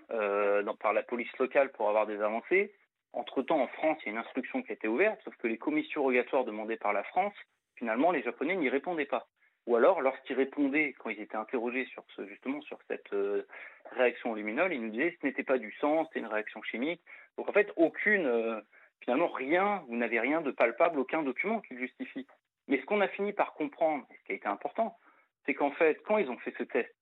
par 0.08 0.94
la 0.94 1.04
police 1.04 1.36
locale 1.40 1.72
pour 1.72 1.90
avoir 1.90 2.06
des 2.06 2.22
avancées, 2.22 2.74
entre-temps 3.14 3.62
en 3.62 3.68
France 3.68 3.98
il 4.02 4.08
y 4.08 4.10
a 4.10 4.12
une 4.12 4.20
instruction 4.20 4.62
qui 4.62 4.72
a 4.72 4.76
été 4.76 4.88
ouverte, 4.88 5.20
sauf 5.24 5.36
que 5.38 5.48
les 5.48 5.58
commissions 5.58 6.04
rogatoires 6.04 6.46
demandées 6.46 6.78
par 6.78 6.94
la 6.94 7.04
France, 7.04 7.34
finalement 7.76 8.12
les 8.12 8.22
Japonais 8.22 8.56
n'y 8.56 8.70
répondaient 8.70 9.06
pas. 9.06 9.28
Ou 9.68 9.76
alors, 9.76 10.02
lorsqu'ils 10.02 10.36
répondaient, 10.36 10.94
quand 11.00 11.10
ils 11.10 11.20
étaient 11.20 11.38
interrogés 11.38 11.86
sur 11.86 12.04
justement 12.28 12.62
sur 12.62 12.78
cette 12.88 13.12
euh, 13.14 13.48
réaction 13.92 14.32
au 14.32 14.38
ils 14.38 14.46
nous 14.46 14.90
disaient 14.90 15.14
que 15.14 15.22
ce 15.22 15.26
n'était 15.26 15.44
pas 15.44 15.58
du 15.58 15.72
sang, 15.80 16.06
c'était 16.06 16.20
une 16.20 16.28
réaction 16.28 16.62
chimique. 16.62 17.02
Donc 17.38 17.50
en 17.50 17.52
fait, 17.52 17.72
aucune, 17.76 18.28
euh, 18.28 18.62
finalement 19.02 19.28
rien, 19.28 19.84
vous 19.88 19.96
n'avez 19.96 20.20
rien 20.20 20.42
de 20.42 20.52
palpable, 20.52 21.00
aucun 21.00 21.24
document 21.24 21.62
qui 21.62 21.74
le 21.74 21.80
justifie. 21.80 22.28
Mais 22.68 22.80
ce 22.80 22.86
qu'on 22.86 23.02
a 23.02 23.08
fini 23.08 23.34
par 23.34 23.54
comprendre, 23.54 24.06
et 24.12 24.18
ce 24.18 24.24
qui 24.24 24.32
a 24.34 24.36
été 24.36 24.48
important, 24.48 24.98
c'est 25.46 25.54
qu'en 25.54 25.72
fait, 25.72 26.02
quand 26.04 26.18
ils 26.18 26.30
ont 26.30 26.38
fait 26.38 26.54
ce 26.58 26.64
test, 26.64 26.94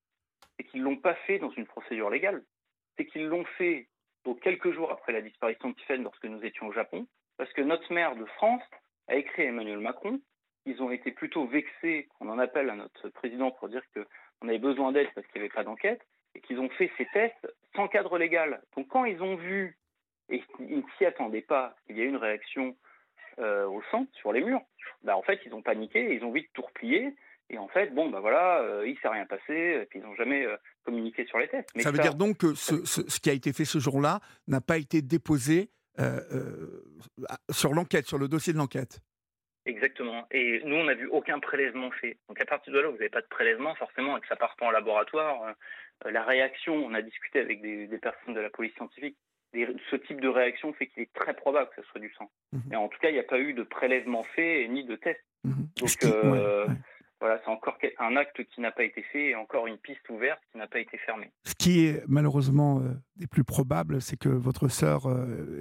c'est 0.57 0.63
qu'ils 0.65 0.81
l'ont 0.81 0.97
pas 0.97 1.15
fait 1.15 1.39
dans 1.39 1.51
une 1.51 1.65
procédure 1.65 2.09
légale, 2.09 2.43
c'est 2.97 3.05
qu'ils 3.05 3.27
l'ont 3.27 3.45
fait 3.57 3.87
donc 4.25 4.39
quelques 4.41 4.71
jours 4.71 4.91
après 4.91 5.11
la 5.11 5.21
disparition 5.21 5.69
de 5.69 5.75
Tiffen 5.75 6.03
lorsque 6.03 6.25
nous 6.25 6.43
étions 6.45 6.67
au 6.67 6.73
Japon, 6.73 7.07
parce 7.37 7.51
que 7.53 7.61
notre 7.61 7.91
maire 7.91 8.15
de 8.15 8.25
France 8.25 8.63
a 9.07 9.15
écrit 9.15 9.43
à 9.43 9.45
Emmanuel 9.45 9.79
Macron. 9.79 10.21
Ils 10.65 10.81
ont 10.81 10.91
été 10.91 11.11
plutôt 11.11 11.45
vexés 11.45 12.07
qu'on 12.13 12.29
en 12.29 12.39
appelle 12.39 12.69
à 12.69 12.75
notre 12.75 13.09
président 13.09 13.51
pour 13.51 13.67
dire 13.67 13.83
qu'on 13.93 14.47
avait 14.47 14.59
besoin 14.59 14.93
d'aide 14.93 15.09
parce 15.13 15.27
qu'il 15.27 15.41
n'y 15.41 15.47
avait 15.47 15.53
pas 15.53 15.65
d'enquête, 15.65 16.01
et 16.35 16.41
qu'ils 16.41 16.59
ont 16.59 16.69
fait 16.69 16.91
ces 16.97 17.05
tests 17.07 17.47
sans 17.75 17.87
cadre 17.87 18.17
légal. 18.17 18.61
Donc 18.75 18.87
quand 18.87 19.05
ils 19.05 19.21
ont 19.21 19.35
vu, 19.35 19.77
et 20.29 20.41
ils 20.59 20.77
ne 20.77 20.89
s'y 20.97 21.05
attendaient 21.05 21.41
pas, 21.41 21.75
qu'il 21.85 21.97
y 21.97 22.01
a 22.01 22.05
eu 22.05 22.07
une 22.07 22.15
réaction 22.15 22.77
euh, 23.39 23.65
au 23.67 23.81
sang, 23.91 24.07
sur 24.13 24.31
les 24.31 24.41
murs, 24.41 24.61
bah 25.03 25.17
en 25.17 25.21
fait 25.21 25.41
ils 25.45 25.53
ont 25.53 25.61
paniqué, 25.61 25.99
et 25.99 26.13
ils 26.13 26.23
ont 26.23 26.31
vite 26.31 26.49
tout 26.53 26.61
replié, 26.61 27.13
et 27.49 27.57
en 27.57 27.67
fait, 27.67 27.93
bon, 27.93 28.09
bah 28.09 28.19
voilà, 28.19 28.61
euh, 28.61 28.87
il 28.87 28.93
ne 28.93 28.97
s'est 28.97 29.07
rien 29.07 29.25
passé, 29.25 29.81
et 29.81 29.85
puis 29.89 29.99
ils 29.99 30.05
n'ont 30.05 30.15
jamais 30.15 30.45
euh, 30.45 30.55
communiqué 30.83 31.25
sur 31.25 31.37
les 31.37 31.47
tests. 31.47 31.69
ça 31.79 31.91
veut 31.91 31.99
dire 31.99 32.15
donc 32.15 32.37
que 32.37 32.53
ce, 32.55 32.85
ce, 32.85 33.19
qui 33.19 33.29
a 33.29 33.33
été 33.33 33.53
fait 33.53 33.65
ce 33.65 33.79
jour-là 33.79 34.19
n'a 34.47 34.61
pas 34.61 34.77
été 34.77 35.01
déposé 35.01 35.69
sur 37.51 37.73
l'enquête, 37.73 38.07
sur 38.07 38.17
le 38.17 38.27
dossier 38.27 38.53
de 38.53 38.57
l'enquête 38.57 38.99
Exactement. 39.65 40.27
Et 40.31 40.61
nous, 40.65 40.75
on 40.75 40.83
n'a 40.83 40.93
vu 40.93 41.07
aucun 41.07 41.39
prélèvement 41.39 41.89
fait. 41.91 42.17
Donc 42.27 42.39
à 42.41 42.45
partir 42.45 42.73
de 42.73 42.79
là, 42.79 42.87
vous 42.89 42.97
n'avez 42.97 43.09
pas 43.09 43.21
de 43.21 43.27
prélèvement, 43.27 43.73
forcément, 43.75 44.17
et 44.17 44.21
que 44.21 44.27
ça 44.27 44.35
part 44.35 44.55
pas 44.57 44.65
en 44.65 44.71
laboratoire, 44.71 45.41
euh, 45.43 46.11
la 46.11 46.23
réaction, 46.23 46.75
on 46.75 46.93
a 46.93 47.01
discuté 47.01 47.39
avec 47.39 47.61
des, 47.61 47.87
personnes 47.99 48.33
de 48.33 48.41
la 48.41 48.49
police 48.49 48.73
scientifique, 48.75 49.15
ce 49.53 49.95
type 49.95 50.19
de 50.19 50.27
réaction 50.27 50.73
fait 50.73 50.87
qu'il 50.87 51.03
est 51.03 51.13
très 51.13 51.33
probable 51.33 51.69
que 51.69 51.81
ce 51.81 51.87
soit 51.89 52.01
du 52.01 52.11
sang. 52.17 52.29
Mais. 52.51 52.73
Et 52.73 52.75
en 52.75 52.89
tout 52.89 52.99
cas, 52.99 53.09
il 53.09 53.13
n'y 53.13 53.19
a 53.19 53.23
pas 53.23 53.39
eu 53.39 53.53
de 53.53 53.63
prélèvement 53.63 54.23
fait 54.23 54.67
ni 54.67 54.83
de 54.83 54.95
test. 54.95 55.21
Mhm. 55.43 55.67
Donc 55.77 56.03
euh, 56.03 56.67
voilà, 57.24 57.39
c'est 57.45 57.51
encore 57.51 57.78
un 57.99 58.17
acte 58.17 58.43
qui 58.53 58.59
n'a 58.59 58.74
pas 58.74 58.84
été 58.84 59.01
fait 59.01 59.30
et 59.30 59.36
encore 59.36 59.65
une 59.65 59.78
piste 59.78 60.09
ouverte 60.09 60.41
qui 60.51 60.57
n'a 60.57 60.67
pas 60.67 60.80
été 60.80 60.97
fermée. 60.97 61.32
Ce 61.45 61.55
qui 61.55 61.86
est 61.86 62.03
malheureusement 62.05 62.82
euh, 62.82 62.91
des 63.15 63.28
plus 63.28 63.45
probables, 63.45 64.01
c'est 64.01 64.17
que 64.17 64.28
votre 64.28 64.67
sœur 64.67 65.07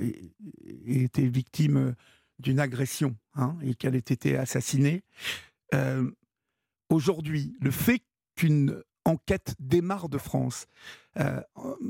ait 0.01 1.05
été 1.05 1.29
victime 1.29 1.95
d'une 2.41 2.59
agression 2.59 3.15
hein, 3.37 3.57
et 3.63 3.77
qu'elle 3.77 3.95
ait 3.95 3.99
été 3.99 4.37
assassinée. 4.37 5.05
Euh, 5.73 6.11
aujourd'hui, 6.91 7.55
le 7.61 7.71
fait 7.71 8.03
qu'une 8.35 8.83
enquête 9.05 9.55
démarre 9.61 10.09
de 10.09 10.19
France, 10.19 10.67
euh, 11.21 11.41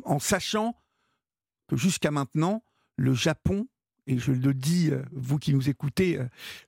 en 0.04 0.18
sachant 0.18 0.76
que 1.66 1.76
jusqu'à 1.76 2.10
maintenant, 2.10 2.62
le 2.96 3.14
Japon, 3.14 3.68
et 4.06 4.18
je 4.18 4.32
le 4.32 4.54
dis, 4.54 4.90
euh, 4.90 5.02
vous 5.12 5.38
qui 5.38 5.54
nous 5.54 5.68
écoutez, 5.68 6.18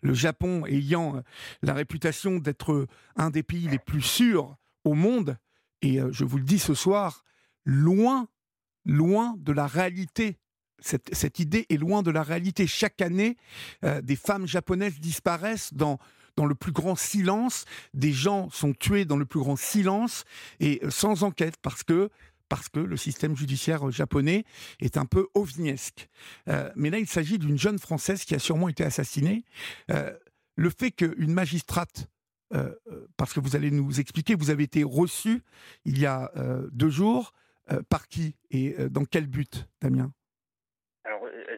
le 0.03 0.15
Japon 0.15 0.65
ayant 0.67 1.23
la 1.63 1.75
réputation 1.75 2.39
d'être 2.39 2.87
un 3.17 3.31
des 3.31 3.43
pays 3.43 3.69
les 3.69 3.79
plus 3.79 4.03
sûrs 4.03 4.57
au 4.85 4.95
monde, 4.95 5.37
et 5.83 5.99
je 6.11 6.25
vous 6.25 6.39
le 6.39 6.45
dis 6.45 6.59
ce 6.59 6.75
soir, 6.75 7.25
loin, 7.65 8.29
loin 8.85 9.35
de 9.39 9.53
la 9.53 9.67
réalité 9.67 10.39
cette, 10.85 11.39
idée 11.39 11.67
est 11.71 11.77
loin 11.77 12.03
de 12.03 12.11
la 12.11 12.23
réalité. 12.23 12.67
Chaque 12.67 13.01
année, 13.01 13.37
euh, 13.85 14.01
des 14.03 14.17
femmes 14.17 14.47
japonaises 14.47 15.01
disparaissent 15.01 15.73
dans, 15.73 15.99
le 16.37 16.55
plus 16.55 16.73
grand 16.73 16.97
silence, 16.97 17.65
des 17.95 18.13
gens 18.13 18.51
sont 18.51 18.75
tués 18.75 19.05
dans 19.05 19.17
le 19.17 19.25
plus 19.25 19.41
grand 19.41 19.57
silence 19.57 20.25
et 20.61 20.81
euh, 20.83 20.91
sans 20.91 21.23
enquête 21.23 21.57
parce 21.63 21.83
que 21.83 22.11
parce 22.49 22.69
que 22.69 22.81
le 22.81 22.97
système 22.97 23.37
judiciaire 23.37 23.91
japonais 23.91 24.45
est 24.81 24.97
un 24.97 25.07
peu 25.07 25.29
ovniesque. 25.35 26.09
Euh, 26.49 26.71
mais 26.77 26.91
là, 26.91 26.99
il 26.99 27.07
s'agit 27.07 27.39
d'une 27.39 27.59
jeune 27.59 27.79
Française 27.79 28.25
qui 28.25 28.35
a 28.35 28.39
sûrement 28.39 28.69
été 28.69 28.85
assassinée. 28.85 29.45
le 29.89 30.71
fait 30.71 30.91
qu'une 30.91 31.33
magistrate, 31.33 32.09
parce 33.17 33.33
que 33.33 33.41
vous 33.41 33.57
allez 33.57 33.71
nous 33.71 33.99
expliquer, 33.99 34.35
vous 34.35 34.51
avez 34.51 34.65
été 34.65 34.85
reçue 34.85 35.43
il 35.85 35.99
y 35.99 36.07
a 36.07 36.31
deux 36.73 36.91
jours, 36.91 37.33
par 37.89 38.09
qui 38.09 38.37
et 38.51 38.75
dans 38.91 39.05
quel 39.05 39.27
but, 39.27 39.67
Damien? 39.81 40.13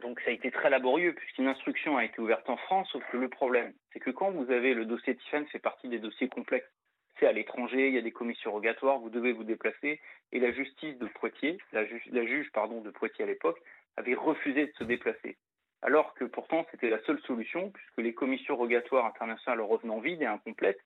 Donc 0.03 0.21
ça 0.21 0.31
a 0.31 0.33
été 0.33 0.51
très 0.51 0.71
laborieux 0.71 1.15
puisqu'une 1.15 1.47
instruction 1.47 1.97
a 1.97 2.05
été 2.05 2.21
ouverte 2.21 2.49
en 2.49 2.57
France, 2.57 2.89
sauf 2.93 3.03
que 3.11 3.17
le 3.17 3.29
problème, 3.29 3.73
c'est 3.93 4.01
que 4.01 4.11
quand 4.11 4.31
vous 4.31 4.51
avez 4.51 4.75
le 4.75 4.85
dossier 4.85 5.17
Tiffen, 5.17 5.47
fait 5.47 5.59
partie 5.59 5.89
des 5.89 5.99
dossiers 5.99 6.29
complexes. 6.29 6.71
C'est 7.19 7.27
à 7.27 7.33
l'étranger, 7.33 7.89
il 7.89 7.95
y 7.95 7.99
a 7.99 8.03
des 8.03 8.13
commissions 8.13 8.53
rogatoires, 8.53 8.99
vous 8.99 9.11
devez 9.11 9.33
vous 9.33 9.45
déplacer, 9.45 10.01
et 10.33 10.41
la 10.41 10.53
justice 10.53 10.99
de 10.99 11.07
Poitiers, 11.07 11.59
la, 11.73 11.87
juge 11.87 12.51
pardon, 12.53 12.81
de 12.81 12.91
Poitiers 12.91 13.25
à 13.25 13.27
l'époque, 13.27 13.59
avait 13.97 14.15
refusé 14.15 14.67
de 14.67 14.73
se 14.73 14.85
déplacer. 14.85 15.37
Alors 15.83 16.15
que 16.15 16.25
pourtant 16.25 16.67
c'était 16.71 16.91
la 16.91 17.03
seule 17.05 17.21
solution, 17.21 17.71
puisque 17.71 17.99
les 17.99 18.13
commissions 18.13 18.57
rogatoires 18.57 19.07
internationales 19.07 19.61
revenant 19.61 20.01
vides 20.01 20.23
et 20.23 20.27
incomplètes, 20.27 20.81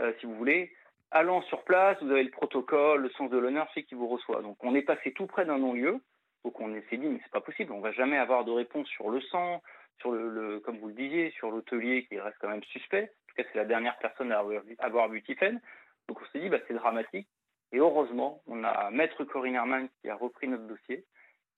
euh, 0.00 0.12
si 0.20 0.26
vous 0.26 0.34
voulez, 0.34 0.72
allant 1.10 1.40
sur 1.42 1.62
place, 1.64 1.96
vous 2.02 2.10
avez 2.10 2.24
le 2.24 2.30
protocole, 2.30 3.02
le 3.02 3.10
sens 3.10 3.30
de 3.30 3.38
l'honneur 3.38 3.70
fait 3.72 3.84
qui 3.84 3.94
vous 3.94 4.08
reçoit. 4.08 4.42
Donc 4.42 4.62
on 4.62 4.74
est 4.74 4.82
passé 4.82 5.12
tout 5.12 5.26
près 5.26 5.46
d'un 5.46 5.58
non-lieu, 5.58 6.00
donc 6.44 6.60
on 6.60 6.74
s'est 6.90 6.96
dit, 6.96 7.06
mais 7.06 7.20
c'est 7.22 7.32
pas 7.32 7.40
possible, 7.40 7.72
on 7.72 7.80
va 7.80 7.92
jamais 7.92 8.18
avoir 8.18 8.44
de 8.44 8.50
réponse 8.50 8.88
sur 8.88 9.08
le 9.08 9.20
sang, 9.22 9.62
sur 10.00 10.12
le, 10.12 10.60
comme 10.60 10.78
vous 10.78 10.88
le 10.88 10.94
disiez, 10.94 11.30
sur 11.30 11.50
l'hôtelier 11.50 12.04
qui 12.06 12.18
reste 12.18 12.36
quand 12.40 12.48
même 12.48 12.64
suspect. 12.64 13.10
Tout 13.34 13.42
cas, 13.42 13.48
c'est 13.52 13.58
la 13.58 13.64
dernière 13.64 13.98
personne 13.98 14.32
à 14.32 14.42
avoir, 14.78 15.08
vu 15.08 15.22
Tiffen. 15.22 15.60
Donc 16.08 16.20
on 16.20 16.26
s'est 16.26 16.40
dit, 16.40 16.48
bah, 16.48 16.58
c'est 16.66 16.74
dramatique. 16.74 17.28
Et 17.72 17.78
heureusement, 17.78 18.42
on 18.46 18.62
a 18.62 18.90
Maître 18.90 19.24
Corinne 19.24 19.56
Herman 19.56 19.88
qui 20.00 20.08
a 20.08 20.14
repris 20.14 20.46
notre 20.46 20.66
dossier 20.66 21.04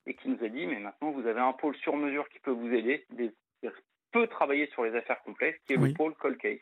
et 0.07 0.15
qui 0.15 0.29
nous 0.29 0.43
a 0.43 0.47
dit, 0.47 0.65
mais 0.65 0.79
maintenant 0.79 1.11
vous 1.11 1.27
avez 1.27 1.41
un 1.41 1.53
pôle 1.53 1.75
sur 1.77 1.95
mesure 1.95 2.27
qui 2.29 2.39
peut 2.39 2.51
vous 2.51 2.73
aider, 2.73 3.05
qui 3.15 3.69
peut 4.11 4.27
travailler 4.27 4.67
sur 4.67 4.83
les 4.83 4.95
affaires 4.95 5.21
complexes, 5.21 5.59
qui 5.65 5.73
est 5.73 5.77
le 5.77 5.93
pôle 5.93 6.15
Cold 6.15 6.37
Case. 6.37 6.59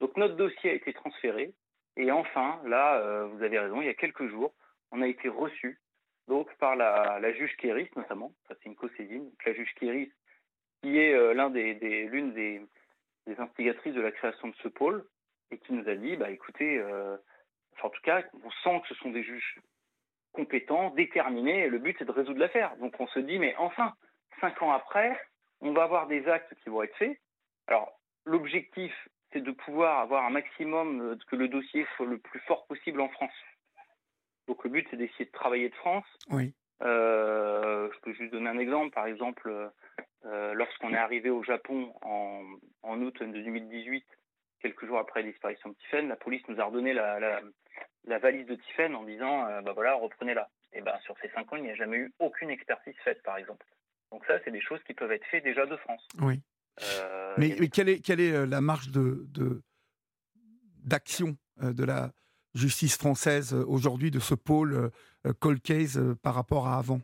Donc 0.00 0.16
notre 0.16 0.34
dossier 0.34 0.70
a 0.70 0.74
été 0.74 0.92
transféré. 0.92 1.54
Et 1.96 2.10
enfin, 2.10 2.60
là, 2.66 2.98
euh, 2.98 3.26
vous 3.26 3.42
avez 3.42 3.58
raison, 3.58 3.80
il 3.80 3.86
y 3.86 3.90
a 3.90 3.94
quelques 3.94 4.28
jours, 4.28 4.52
on 4.90 5.02
a 5.02 5.08
été 5.08 5.28
reçu 5.28 5.78
donc 6.28 6.54
par 6.58 6.76
la, 6.76 7.32
juge 7.32 7.56
Kéris 7.56 7.88
notamment, 7.96 8.32
ça 8.48 8.54
c'est 8.54 8.68
une 8.68 8.76
co-saisine. 8.76 9.30
La 9.46 9.54
juge 9.54 9.74
Kéris 9.74 10.12
qui 10.82 10.98
est 10.98 11.34
l'un 11.34 11.50
des, 11.50 11.74
l'une 12.06 12.32
des, 12.32 12.60
instigatrices 13.38 13.94
de 13.94 14.00
la 14.00 14.12
création 14.12 14.48
de 14.48 14.54
ce 14.62 14.68
pôle, 14.68 15.06
et 15.50 15.58
qui 15.58 15.72
nous 15.72 15.88
a 15.88 15.94
dit, 15.94 16.16
bah 16.16 16.30
écoutez, 16.30 16.82
en 17.82 17.88
tout 17.88 18.02
cas, 18.02 18.22
on 18.44 18.50
sent 18.50 18.80
que 18.82 18.88
ce 18.88 18.94
sont 18.96 19.10
des 19.10 19.22
juges 19.22 19.58
compétents, 20.32 20.90
déterminés, 20.90 21.64
et 21.64 21.68
le 21.68 21.78
but 21.78 21.96
c'est 21.98 22.04
de 22.04 22.12
résoudre 22.12 22.38
l'affaire. 22.38 22.76
Donc 22.76 22.98
on 23.00 23.06
se 23.08 23.18
dit, 23.18 23.38
mais 23.38 23.54
enfin, 23.56 23.94
cinq 24.40 24.62
ans 24.62 24.72
après, 24.72 25.20
on 25.60 25.72
va 25.72 25.82
avoir 25.82 26.06
des 26.06 26.28
actes 26.28 26.54
qui 26.62 26.68
vont 26.68 26.82
être 26.82 26.96
faits. 26.96 27.18
Alors 27.66 27.98
l'objectif, 28.24 28.92
c'est 29.32 29.40
de 29.40 29.50
pouvoir 29.50 29.98
avoir 29.98 30.24
un 30.24 30.30
maximum, 30.30 31.16
que 31.26 31.36
le 31.36 31.48
dossier 31.48 31.86
soit 31.96 32.06
le 32.06 32.18
plus 32.18 32.40
fort 32.40 32.66
possible 32.66 33.00
en 33.00 33.08
France. 33.08 33.34
Donc 34.46 34.62
le 34.64 34.70
but, 34.70 34.86
c'est 34.90 34.96
d'essayer 34.96 35.24
de 35.24 35.30
travailler 35.30 35.68
de 35.68 35.74
France. 35.76 36.06
Oui. 36.30 36.52
Euh, 36.82 37.90
je 37.92 38.00
peux 38.00 38.12
juste 38.14 38.32
donner 38.32 38.48
un 38.48 38.58
exemple. 38.58 38.90
Par 38.94 39.06
exemple, 39.06 39.70
euh, 40.26 40.54
lorsqu'on 40.54 40.92
est 40.92 40.98
arrivé 40.98 41.30
au 41.30 41.42
Japon 41.42 41.92
en, 42.02 42.42
en, 42.82 43.00
août 43.00 43.16
2018, 43.20 44.04
quelques 44.60 44.86
jours 44.86 44.98
après 44.98 45.22
la 45.22 45.30
disparition 45.30 45.70
de 45.70 45.74
Tiffen, 45.74 46.08
la 46.08 46.16
police 46.16 46.42
nous 46.48 46.60
a 46.60 46.64
redonné 46.64 46.92
la, 46.92 47.40
la, 48.04 48.18
valise 48.18 48.46
de 48.46 48.54
Tiffen 48.56 48.94
en 48.94 49.04
disant 49.04 49.46
euh, 49.46 49.60
bah 49.62 49.72
voilà, 49.72 49.94
reprenez-la. 49.94 50.48
Et 50.72 50.82
ben 50.82 50.98
sur 51.04 51.16
ces 51.20 51.28
cinq 51.30 51.52
ans, 51.52 51.56
il 51.56 51.64
n'y 51.64 51.70
a 51.70 51.74
jamais 51.74 51.96
eu 51.96 52.12
aucune 52.18 52.50
expertise 52.50 52.94
faite, 53.04 53.22
par 53.22 53.36
exemple. 53.36 53.66
Donc 54.12 54.24
ça, 54.26 54.38
c'est 54.44 54.50
des 54.50 54.60
choses 54.60 54.82
qui 54.84 54.94
peuvent 54.94 55.12
être 55.12 55.26
faites 55.30 55.44
déjà 55.44 55.66
de 55.66 55.76
France. 55.76 56.06
Oui. 56.20 56.40
mais, 57.38 57.68
quelle 57.68 57.88
est, 57.88 58.00
quelle 58.00 58.20
est 58.20 58.46
la 58.46 58.60
marge 58.60 58.90
de 58.90 59.26
d'action 60.84 61.36
de 61.60 61.84
la 61.84 62.10
justice 62.54 62.96
française 62.96 63.54
euh, 63.54 63.64
aujourd'hui 63.66 64.10
de 64.10 64.20
ce 64.20 64.34
pôle 64.34 64.74
euh, 64.74 64.90
euh, 65.26 65.32
cold 65.38 65.60
case 65.62 66.00
par 66.22 66.34
rapport 66.34 66.66
à 66.66 66.78
avant? 66.78 67.00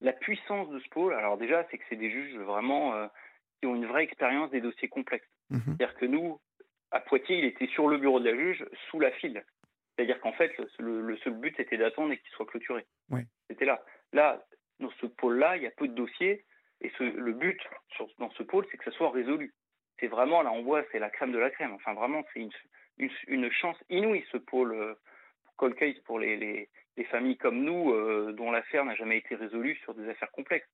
La 0.00 0.12
puissance 0.12 0.68
de 0.70 0.78
ce 0.78 0.88
pôle, 0.88 1.14
alors 1.14 1.36
déjà, 1.36 1.66
c'est 1.70 1.78
que 1.78 1.84
c'est 1.88 1.96
des 1.96 2.10
juges 2.10 2.36
vraiment 2.36 3.08
qui 3.60 3.66
ont 3.66 3.74
une 3.74 3.86
vraie 3.86 4.04
expérience 4.04 4.50
des 4.50 4.60
dossiers 4.60 4.88
complexes. 4.88 5.28
Mmh 5.50 5.58
C'est-à-dire 5.64 5.94
que 5.96 6.06
nous, 6.06 6.40
à 6.90 7.00
Poitiers, 7.00 7.38
il 7.38 7.44
était 7.44 7.66
sur 7.68 7.88
le 7.88 7.98
bureau 7.98 8.20
de 8.20 8.30
la 8.30 8.36
juge, 8.36 8.64
sous 8.88 9.00
la 9.00 9.10
file. 9.12 9.44
C'est-à-dire 9.96 10.20
qu'en 10.20 10.32
fait, 10.32 10.52
le, 10.78 11.16
seul 11.18 11.34
but, 11.34 11.54
c'était 11.56 11.76
d'attendre 11.76 12.12
et 12.12 12.18
qu'il 12.18 12.30
soit 12.30 12.46
clôturé. 12.46 12.86
C'était 13.48 13.66
là. 13.66 13.84
Là, 14.12 14.42
dans 14.78 14.90
ce 15.00 15.06
pôle-là, 15.06 15.56
il 15.56 15.62
y 15.62 15.66
a 15.66 15.70
peu 15.70 15.88
de 15.88 15.94
dossiers. 15.94 16.44
Et 16.80 16.90
le 17.00 17.32
but 17.32 17.60
dans 18.18 18.30
ce 18.30 18.42
pôle, 18.42 18.66
c'est 18.70 18.78
que 18.78 18.84
ça 18.84 18.96
soit 18.96 19.10
résolu. 19.10 19.52
C'est 19.98 20.06
vraiment, 20.06 20.40
là, 20.42 20.50
on 20.52 20.62
voit, 20.62 20.82
c'est 20.90 20.98
la 20.98 21.10
crème 21.10 21.32
de 21.32 21.38
la 21.38 21.50
crème. 21.50 21.72
Enfin, 21.72 21.92
vraiment, 21.92 22.24
c'est 22.32 22.40
une, 22.40 23.10
une, 23.26 23.52
chance 23.52 23.76
inouïe, 23.90 24.24
ce 24.32 24.38
pôle 24.38 24.72
euh, 24.72 24.94
cold 25.58 25.74
case 25.74 25.98
pour 26.06 26.18
les, 26.18 26.38
les, 26.38 26.70
familles 27.04 27.36
comme 27.36 27.62
nous, 27.62 27.92
euh, 27.92 28.32
dont 28.32 28.50
l'affaire 28.50 28.84
n'a 28.84 28.94
jamais 28.94 29.18
été 29.18 29.34
résolue 29.34 29.76
sur 29.76 29.94
des 29.94 30.08
affaires 30.08 30.30
complexes. 30.30 30.68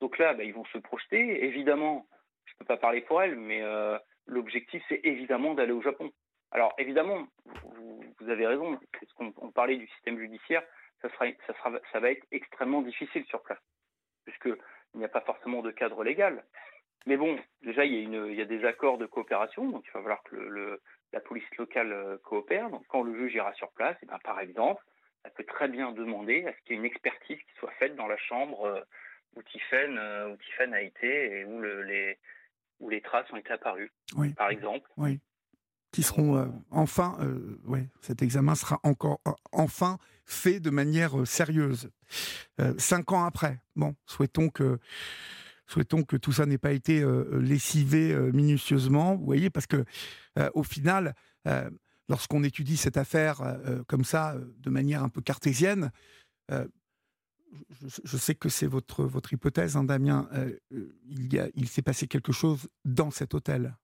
Donc 0.00 0.18
là, 0.18 0.34
bah, 0.34 0.44
ils 0.44 0.54
vont 0.54 0.64
se 0.66 0.78
projeter. 0.78 1.44
Évidemment, 1.44 2.06
je 2.44 2.52
ne 2.54 2.58
peux 2.58 2.64
pas 2.64 2.76
parler 2.76 3.00
pour 3.00 3.22
elles, 3.22 3.36
mais 3.36 3.62
euh, 3.62 3.98
l'objectif, 4.26 4.82
c'est 4.88 5.00
évidemment 5.04 5.54
d'aller 5.54 5.72
au 5.72 5.82
Japon. 5.82 6.10
Alors 6.52 6.74
évidemment, 6.78 7.26
vous, 7.64 8.30
avez 8.30 8.46
raison, 8.46 8.78
qu'on 9.16 9.32
on 9.38 9.50
parlait 9.50 9.76
du 9.76 9.86
système 9.88 10.18
judiciaire, 10.18 10.62
ça, 11.02 11.10
sera, 11.10 11.26
ça, 11.92 12.00
va 12.00 12.10
être 12.10 12.26
extrêmement 12.30 12.82
difficile 12.82 13.24
sur 13.26 13.42
place, 13.42 13.58
puisqu'il 14.24 14.56
n'y 14.94 15.04
a 15.04 15.08
pas 15.08 15.20
forcément 15.20 15.62
de 15.62 15.70
cadre 15.70 16.02
légal. 16.04 16.44
Mais 17.06 17.16
bon, 17.16 17.38
déjà, 17.62 17.84
il 17.84 18.34
y, 18.34 18.40
a 18.40 18.44
des 18.44 18.64
accords 18.64 18.98
de 18.98 19.06
coopération, 19.06 19.68
donc 19.68 19.84
il 19.86 19.92
va 19.92 20.00
falloir 20.00 20.22
que 20.24 20.80
la 21.12 21.20
police 21.20 21.48
locale 21.56 21.92
euh, 21.92 22.18
coopère. 22.18 22.68
Donc, 22.70 22.84
quand 22.88 23.02
le 23.02 23.16
juge 23.16 23.34
ira 23.34 23.52
sur 23.54 23.70
place, 23.72 23.96
eh 24.02 24.06
ben, 24.06 24.18
par 24.24 24.40
exemple, 24.40 24.82
elle 25.24 25.32
peut 25.32 25.44
très 25.44 25.68
bien 25.68 25.92
demander 25.92 26.44
à 26.46 26.52
ce 26.52 26.58
qu'il 26.64 26.72
y 26.72 26.74
ait 26.74 26.80
une 26.80 26.84
expertise 26.84 27.38
qui 27.38 27.58
soit 27.58 27.72
faite 27.78 27.96
dans 27.96 28.06
la 28.06 28.16
chambre 28.16 28.64
euh, 28.64 28.80
où 29.34 29.42
Tiffen, 29.42 29.98
euh, 29.98 30.34
où 30.34 30.72
a 30.72 30.80
été 30.80 31.40
et 31.40 31.44
où, 31.44 31.60
le, 31.60 31.82
les, 31.82 32.18
où 32.80 32.88
les 32.88 33.00
traces 33.00 33.30
ont 33.32 33.36
été 33.36 33.52
apparues, 33.52 33.92
oui. 34.16 34.32
par 34.34 34.50
exemple. 34.50 34.88
Oui. 34.96 35.20
Qui 35.92 36.02
seront 36.02 36.52
enfin, 36.70 37.16
oui, 37.64 37.88
cet 38.02 38.20
examen 38.20 38.54
sera 38.54 38.80
encore 38.82 39.20
enfin 39.52 39.96
fait 40.26 40.60
de 40.60 40.68
manière 40.68 41.26
sérieuse. 41.26 41.90
cinq 42.76 43.12
ans 43.12 43.24
après, 43.24 43.60
bon, 43.76 43.94
souhaitons 44.04 44.50
que 44.50 44.78
Souhaitons 45.66 46.04
que 46.04 46.16
tout 46.16 46.32
ça 46.32 46.46
n'ait 46.46 46.58
pas 46.58 46.72
été 46.72 47.00
euh, 47.00 47.40
lessivé 47.40 48.12
euh, 48.12 48.30
minutieusement, 48.32 49.16
vous 49.16 49.24
voyez, 49.24 49.50
parce 49.50 49.66
que 49.66 49.84
euh, 50.38 50.48
au 50.54 50.62
final, 50.62 51.14
lorsqu'on 52.08 52.42
étudie 52.42 52.76
cette 52.76 52.96
affaire 52.96 53.40
comme 53.88 54.04
ça, 54.04 54.36
de 54.58 54.70
manière 54.70 55.02
un 55.02 55.08
peu 55.08 55.20
cartésienne, 55.20 55.90
je, 58.04 58.16
sais 58.16 58.34
que 58.34 58.48
c'est 58.48 58.66
votre, 58.66 59.32
hypothèse, 59.32 59.76
hein, 59.76 59.84
Damien, 59.84 60.28
il, 60.70 61.68
s'est 61.68 61.82
passé 61.82 62.06
quelque 62.06 62.32
chose 62.32 62.68
dans 62.84 63.10
cet 63.10 63.34
hôtel. 63.34 63.74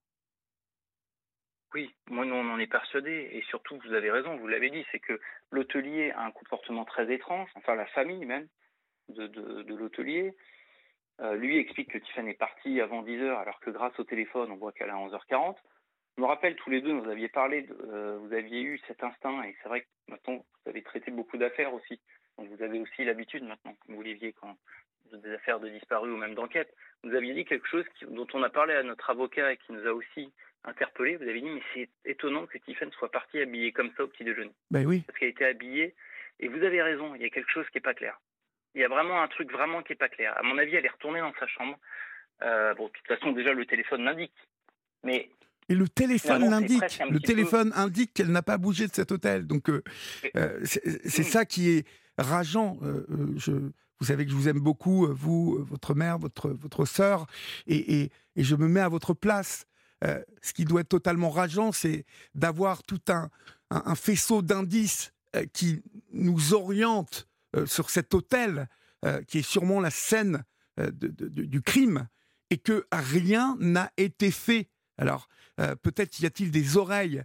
Oui, 1.73 1.91
moi 2.07 2.25
on 2.25 2.51
en 2.51 2.59
est 2.59 2.67
persuadé, 2.67 3.29
et 3.31 3.41
surtout 3.49 3.79
vous 3.83 3.93
avez 3.93 4.11
raison, 4.11 4.37
vous 4.37 4.47
l'avez 4.47 4.69
dit, 4.69 4.85
c'est 4.91 4.99
que 4.99 5.19
l'hôtelier 5.51 6.11
a 6.11 6.23
un 6.23 6.31
comportement 6.31 6.85
très 6.85 7.11
étrange, 7.11 7.49
enfin 7.55 7.73
la 7.73 7.87
famille 7.87 8.25
même 8.25 8.47
de, 9.09 9.73
l'hôtelier, 9.73 10.35
euh, 11.21 11.35
lui 11.35 11.57
explique 11.57 11.91
que 11.91 11.97
Tiffany 11.97 12.31
est 12.31 12.35
partie 12.35 12.79
avant 12.79 13.03
10h, 13.03 13.37
alors 13.39 13.59
que 13.59 13.71
grâce 13.71 13.97
au 13.99 14.03
téléphone, 14.03 14.51
on 14.51 14.57
voit 14.57 14.71
qu'elle 14.71 14.89
est 14.89 14.91
à 14.91 14.95
11h40. 14.95 15.55
Je 16.17 16.21
me 16.21 16.27
rappelle 16.27 16.55
tous 16.55 16.69
les 16.69 16.81
deux, 16.81 16.93
vous 16.93 17.09
aviez 17.09 17.27
parlé, 17.27 17.67
euh, 17.91 18.17
vous 18.19 18.33
aviez 18.33 18.61
eu 18.61 18.79
cet 18.87 19.03
instinct, 19.03 19.43
et 19.43 19.55
c'est 19.61 19.69
vrai 19.69 19.81
que 19.81 19.87
maintenant, 20.07 20.35
vous 20.35 20.69
avez 20.69 20.83
traité 20.83 21.09
beaucoup 21.09 21.37
d'affaires 21.37 21.73
aussi. 21.73 21.99
Donc 22.37 22.49
vous 22.49 22.63
avez 22.63 22.79
aussi 22.79 23.03
l'habitude 23.03 23.43
maintenant, 23.43 23.75
comme 23.85 23.95
vous 23.95 24.01
l'aviez 24.01 24.33
quand 24.33 24.55
des 25.17 25.31
affaires 25.31 25.59
de 25.59 25.69
disparus 25.69 26.11
ou 26.11 26.17
même 26.17 26.35
d'enquête. 26.35 26.73
Vous 27.03 27.13
aviez 27.13 27.33
dit 27.33 27.45
quelque 27.45 27.67
chose 27.67 27.85
dont 28.07 28.27
on 28.33 28.43
a 28.43 28.49
parlé 28.49 28.73
à 28.73 28.83
notre 28.83 29.09
avocat 29.09 29.51
et 29.51 29.57
qui 29.57 29.71
nous 29.71 29.85
a 29.87 29.93
aussi 29.93 30.31
interpellé. 30.63 31.17
Vous 31.17 31.27
avez 31.27 31.41
dit, 31.41 31.49
mais 31.49 31.61
c'est 31.73 31.89
étonnant 32.05 32.45
que 32.45 32.57
Tiffany 32.57 32.91
soit 32.93 33.11
partie 33.11 33.39
habillée 33.39 33.71
comme 33.71 33.91
ça 33.95 34.03
au 34.03 34.07
petit 34.07 34.23
déjeuner. 34.23 34.53
Ben 34.71 34.85
oui. 34.85 35.03
Parce 35.05 35.17
qu'elle 35.19 35.29
était 35.29 35.45
habillée. 35.45 35.93
Et 36.39 36.47
vous 36.47 36.63
avez 36.63 36.81
raison, 36.81 37.13
il 37.15 37.21
y 37.21 37.25
a 37.25 37.29
quelque 37.29 37.51
chose 37.51 37.67
qui 37.69 37.77
n'est 37.77 37.81
pas 37.81 37.93
clair. 37.93 38.19
Il 38.75 38.81
y 38.81 38.85
a 38.85 38.87
vraiment 38.87 39.21
un 39.21 39.27
truc 39.27 39.51
vraiment 39.51 39.83
qui 39.83 39.91
n'est 39.91 39.97
pas 39.97 40.09
clair. 40.09 40.35
À 40.37 40.43
mon 40.43 40.57
avis, 40.57 40.75
elle 40.75 40.85
est 40.85 40.89
retournée 40.89 41.19
dans 41.19 41.33
sa 41.33 41.47
chambre. 41.47 41.77
Euh, 42.41 42.73
bon, 42.73 42.87
de 42.87 42.91
toute 42.91 43.07
façon, 43.07 43.31
déjà, 43.31 43.53
le 43.53 43.65
téléphone 43.65 44.03
l'indique. 44.03 44.33
Mais 45.03 45.29
et 45.69 45.75
le 45.75 45.87
téléphone 45.87 46.49
l'indique. 46.49 47.01
Le 47.09 47.19
téléphone 47.19 47.71
indique 47.75 48.13
qu'elle 48.13 48.31
n'a 48.31 48.41
pas 48.41 48.57
bougé 48.57 48.87
de 48.87 48.93
cet 48.93 49.11
hôtel. 49.11 49.45
Donc, 49.45 49.69
euh, 49.69 49.83
euh, 50.35 50.59
c'est 50.63 51.23
ça 51.23 51.45
qui 51.45 51.69
est 51.69 51.85
rageant. 52.17 52.77
je, 53.37 53.51
vous 53.51 54.05
savez 54.07 54.25
que 54.25 54.31
je 54.31 54.35
vous 54.35 54.49
aime 54.49 54.59
beaucoup, 54.59 55.07
vous, 55.07 55.63
votre 55.63 55.95
mère, 55.95 56.17
votre, 56.17 56.49
votre 56.49 56.85
sœur, 56.85 57.25
et, 57.67 58.01
et, 58.01 58.11
et, 58.35 58.43
je 58.43 58.55
me 58.55 58.67
mets 58.67 58.81
à 58.81 58.89
votre 58.89 59.13
place. 59.13 59.65
ce 60.03 60.53
qui 60.53 60.65
doit 60.65 60.81
être 60.81 60.89
totalement 60.89 61.29
rageant, 61.29 61.71
c'est 61.71 62.05
d'avoir 62.35 62.83
tout 62.83 63.01
un, 63.07 63.29
un, 63.71 63.83
un 63.85 63.95
faisceau 63.95 64.41
d'indices 64.41 65.13
qui 65.53 65.81
nous 66.11 66.53
oriente 66.53 67.27
euh, 67.55 67.67
sur 67.67 67.91
cet 67.91 68.13
hôtel 68.15 68.67
euh, 69.05 69.21
qui 69.23 69.39
est 69.39 69.47
sûrement 69.47 69.79
la 69.79 69.91
scène 69.91 70.43
euh, 70.79 70.89
du 70.91 71.61
crime 71.61 72.07
et 72.49 72.57
que 72.57 72.87
rien 72.91 73.55
n'a 73.59 73.91
été 73.97 74.31
fait. 74.31 74.69
Alors, 74.97 75.27
peut-être 75.57 76.19
y 76.19 76.25
a-t-il 76.25 76.51
des 76.51 76.77
oreilles 76.77 77.23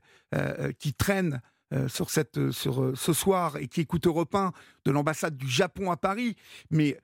qui 0.79 0.93
traînent 0.95 1.41
sur, 1.89 2.11
cette, 2.11 2.51
sur 2.51 2.97
ce 2.97 3.13
soir 3.13 3.57
et 3.57 3.69
qui 3.69 3.81
écoutent 3.81 4.07
Europe 4.07 4.35
1 4.35 4.53
de 4.85 4.91
l'ambassade 4.91 5.37
du 5.37 5.49
Japon 5.49 5.91
à 5.91 5.97
Paris, 5.97 6.37
mais 6.71 6.99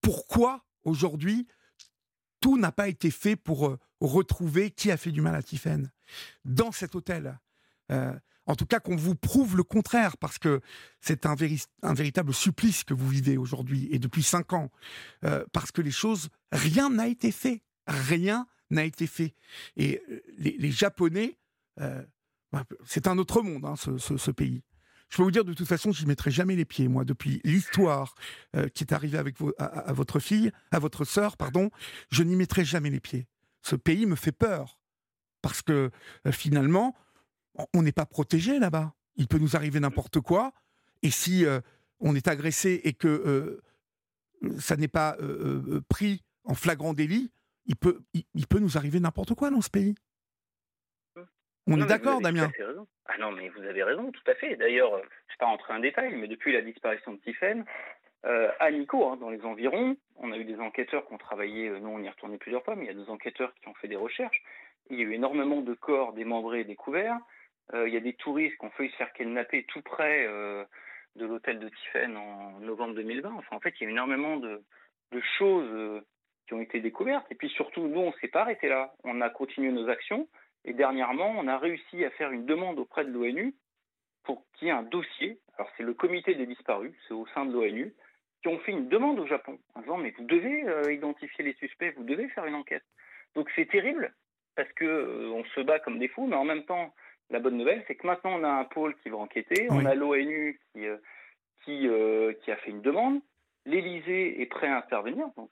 pourquoi 0.00 0.64
aujourd'hui 0.84 1.46
tout 2.40 2.58
n'a 2.58 2.72
pas 2.72 2.88
été 2.88 3.10
fait 3.10 3.36
pour 3.36 3.76
retrouver 4.00 4.70
qui 4.70 4.90
a 4.90 4.96
fait 4.96 5.12
du 5.12 5.20
mal 5.20 5.34
à 5.34 5.42
Tiffen 5.42 5.90
dans 6.44 6.72
cet 6.72 6.94
hôtel? 6.94 7.38
En 8.46 8.56
tout 8.56 8.66
cas 8.66 8.80
qu'on 8.80 8.96
vous 8.96 9.14
prouve 9.14 9.56
le 9.56 9.62
contraire, 9.62 10.16
parce 10.18 10.38
que 10.38 10.60
c'est 11.00 11.24
un, 11.26 11.34
véritable 11.34 12.34
supplice 12.34 12.84
que 12.84 12.92
vous 12.92 13.08
vivez 13.08 13.38
aujourd'hui 13.38 13.88
et 13.90 13.98
depuis 13.98 14.22
cinq 14.22 14.52
ans, 14.52 14.70
euh, 15.24 15.44
parce 15.52 15.72
que 15.72 15.80
les 15.80 15.90
choses, 15.90 16.28
rien 16.52 16.90
n'a 16.90 17.08
été 17.08 17.32
fait, 17.32 17.62
rien 17.86 18.46
n'a 18.74 18.84
été 18.84 19.06
fait. 19.06 19.34
Et 19.76 20.02
euh, 20.10 20.20
les, 20.38 20.70
Japonais, 20.70 21.38
euh, 21.80 22.02
bah, 22.52 22.64
c'est 22.86 23.06
un 23.06 23.18
autre 23.18 23.42
monde, 23.42 23.64
hein, 23.64 23.74
ce, 23.76 24.30
pays. 24.30 24.62
Je 25.08 25.16
peux 25.16 25.22
vous 25.22 25.30
dire, 25.30 25.44
de 25.44 25.54
toute 25.54 25.68
façon, 25.68 25.92
je 25.92 26.02
n'y 26.02 26.08
mettrai 26.08 26.30
jamais 26.30 26.56
les 26.56 26.64
pieds, 26.64 26.88
moi, 26.88 27.04
depuis 27.04 27.40
l'histoire 27.44 28.14
qui 28.74 28.84
est 28.84 28.92
arrivée 28.92 29.18
avec 29.18 29.36
à, 29.58 29.92
votre 29.92 30.18
fille, 30.18 30.50
à 30.70 30.78
votre 30.78 31.04
sœur, 31.04 31.36
pardon, 31.36 31.70
je 32.10 32.22
n'y 32.22 32.36
mettrai 32.36 32.64
jamais 32.64 32.90
les 32.90 33.00
pieds. 33.00 33.26
Ce 33.62 33.76
pays 33.76 34.06
me 34.06 34.16
fait 34.16 34.32
peur. 34.32 34.80
Parce 35.42 35.60
que 35.62 35.90
finalement, 36.32 36.96
on 37.74 37.82
n'est 37.82 37.92
pas 37.92 38.06
protégé 38.06 38.58
là-bas. 38.58 38.94
Il 39.16 39.28
peut 39.28 39.38
nous 39.38 39.56
arriver 39.56 39.80
n'importe 39.80 40.20
quoi. 40.20 40.52
Et 41.02 41.10
si 41.10 41.44
euh, 41.44 41.60
on 42.00 42.14
est 42.16 42.28
agressé 42.28 42.80
et 42.84 42.94
que 42.94 43.08
euh, 43.08 43.62
ça 44.58 44.76
n'est 44.76 44.88
pas 44.88 45.16
euh, 45.20 45.80
pris 45.88 46.22
en 46.44 46.54
flagrant 46.54 46.94
délit, 46.94 47.30
il 47.66 47.76
peut, 47.76 48.00
il, 48.12 48.46
peut 48.46 48.58
nous 48.58 48.76
arriver 48.76 49.00
n'importe 49.00 49.34
quoi 49.34 49.50
dans 49.50 49.60
ce 49.60 49.70
pays. 49.70 49.94
On 51.66 51.80
est 51.80 51.86
d'accord, 51.86 52.20
Damien 52.20 52.50
Ah 53.06 53.18
non, 53.18 53.32
mais 53.32 53.48
vous 53.48 53.62
avez 53.62 53.82
raison, 53.82 54.12
tout 54.12 54.30
à 54.30 54.34
fait. 54.34 54.56
D'ailleurs, 54.56 54.90
je 54.90 54.96
ne 54.96 55.02
vais 55.02 55.38
pas 55.38 55.46
rentrer 55.46 55.72
en 55.72 55.78
détail, 55.78 56.14
mais 56.14 56.28
depuis 56.28 56.52
la 56.52 56.60
disparition 56.60 57.14
de 57.14 57.18
Tiffen, 57.20 57.64
à 58.22 58.70
Nico, 58.70 59.06
hein, 59.06 59.16
dans 59.16 59.30
les 59.30 59.42
environs, 59.44 59.96
on 60.16 60.32
a 60.32 60.36
eu 60.36 60.44
des 60.44 60.58
enquêteurs 60.58 61.06
qui 61.06 61.14
ont 61.14 61.18
travaillé, 61.18 61.68
nous 61.68 61.88
on 61.88 62.00
y 62.00 62.06
est 62.06 62.10
retourné 62.10 62.38
plusieurs 62.38 62.64
fois, 62.64 62.74
mais 62.74 62.84
il 62.84 62.86
y 62.86 62.90
a 62.90 63.04
des 63.04 63.10
enquêteurs 63.10 63.54
qui 63.54 63.68
ont 63.68 63.74
fait 63.74 63.88
des 63.88 63.96
recherches. 63.96 64.42
Il 64.90 64.98
y 64.98 65.00
a 65.00 65.04
eu 65.04 65.12
énormément 65.12 65.62
de 65.62 65.74
corps 65.74 66.12
démembrés 66.12 66.60
et 66.60 66.64
découverts. 66.64 67.18
il 67.72 67.92
y 67.92 67.96
a 67.96 68.00
des 68.00 68.14
touristes 68.14 68.56
qui 68.58 68.66
ont 68.66 68.70
failli 68.70 68.90
se 68.90 68.96
faire 68.96 69.12
kidnapper 69.12 69.64
tout 69.64 69.82
près 69.82 70.26
de 70.26 71.26
l'hôtel 71.26 71.58
de 71.60 71.68
Tiffen 71.68 72.16
en 72.16 72.60
novembre 72.60 72.94
2020. 72.94 73.32
Enfin, 73.36 73.56
en 73.56 73.60
fait, 73.60 73.74
il 73.80 73.84
y 73.84 73.86
a 73.86 73.90
énormément 73.90 74.36
de, 74.36 74.62
de 75.12 75.22
choses 75.38 76.02
qui 76.46 76.54
ont 76.54 76.60
été 76.60 76.80
découvertes. 76.80 77.26
Et 77.30 77.34
puis 77.34 77.48
surtout, 77.50 77.86
nous, 77.86 78.00
on 78.00 78.08
ne 78.08 78.16
s'est 78.20 78.28
pas 78.28 78.42
arrêté 78.42 78.68
là. 78.68 78.92
On 79.04 79.20
a 79.20 79.30
continué 79.30 79.70
nos 79.72 79.88
actions. 79.88 80.28
Et 80.64 80.72
dernièrement, 80.72 81.34
on 81.36 81.46
a 81.46 81.58
réussi 81.58 82.04
à 82.04 82.10
faire 82.10 82.30
une 82.30 82.46
demande 82.46 82.78
auprès 82.78 83.04
de 83.04 83.10
l'ONU 83.10 83.54
pour 84.24 84.44
qu'il 84.54 84.68
y 84.68 84.70
ait 84.70 84.74
un 84.74 84.82
dossier. 84.82 85.38
Alors, 85.56 85.70
c'est 85.76 85.82
le 85.82 85.94
comité 85.94 86.34
des 86.34 86.46
disparus, 86.46 86.94
c'est 87.06 87.14
au 87.14 87.26
sein 87.28 87.44
de 87.44 87.52
l'ONU, 87.52 87.94
qui 88.42 88.48
ont 88.48 88.58
fait 88.60 88.72
une 88.72 88.88
demande 88.88 89.18
au 89.20 89.26
Japon 89.26 89.58
en 89.74 89.80
disant 89.80 89.98
Mais 89.98 90.14
vous 90.16 90.24
devez 90.24 90.66
euh, 90.66 90.92
identifier 90.92 91.44
les 91.44 91.54
suspects, 91.54 91.94
vous 91.96 92.04
devez 92.04 92.28
faire 92.30 92.46
une 92.46 92.54
enquête. 92.54 92.84
Donc, 93.34 93.50
c'est 93.54 93.68
terrible 93.68 94.14
parce 94.56 94.72
que 94.72 94.84
euh, 94.84 95.30
on 95.34 95.44
se 95.44 95.60
bat 95.60 95.78
comme 95.80 95.98
des 95.98 96.08
fous, 96.08 96.26
mais 96.26 96.36
en 96.36 96.44
même 96.44 96.64
temps, 96.64 96.94
la 97.30 97.40
bonne 97.40 97.58
nouvelle, 97.58 97.84
c'est 97.86 97.94
que 97.94 98.06
maintenant, 98.06 98.38
on 98.38 98.44
a 98.44 98.48
un 98.48 98.64
pôle 98.64 98.94
qui 99.02 99.10
va 99.10 99.18
enquêter, 99.18 99.66
on 99.70 99.84
a 99.84 99.94
l'ONU 99.94 100.60
qui, 100.72 100.86
euh, 100.86 100.96
qui, 101.64 101.88
qui 102.42 102.50
a 102.50 102.56
fait 102.56 102.70
une 102.70 102.82
demande, 102.82 103.20
l'Élysée 103.66 104.40
est 104.40 104.46
prêt 104.46 104.68
à 104.68 104.76
intervenir. 104.76 105.26
Donc, 105.36 105.50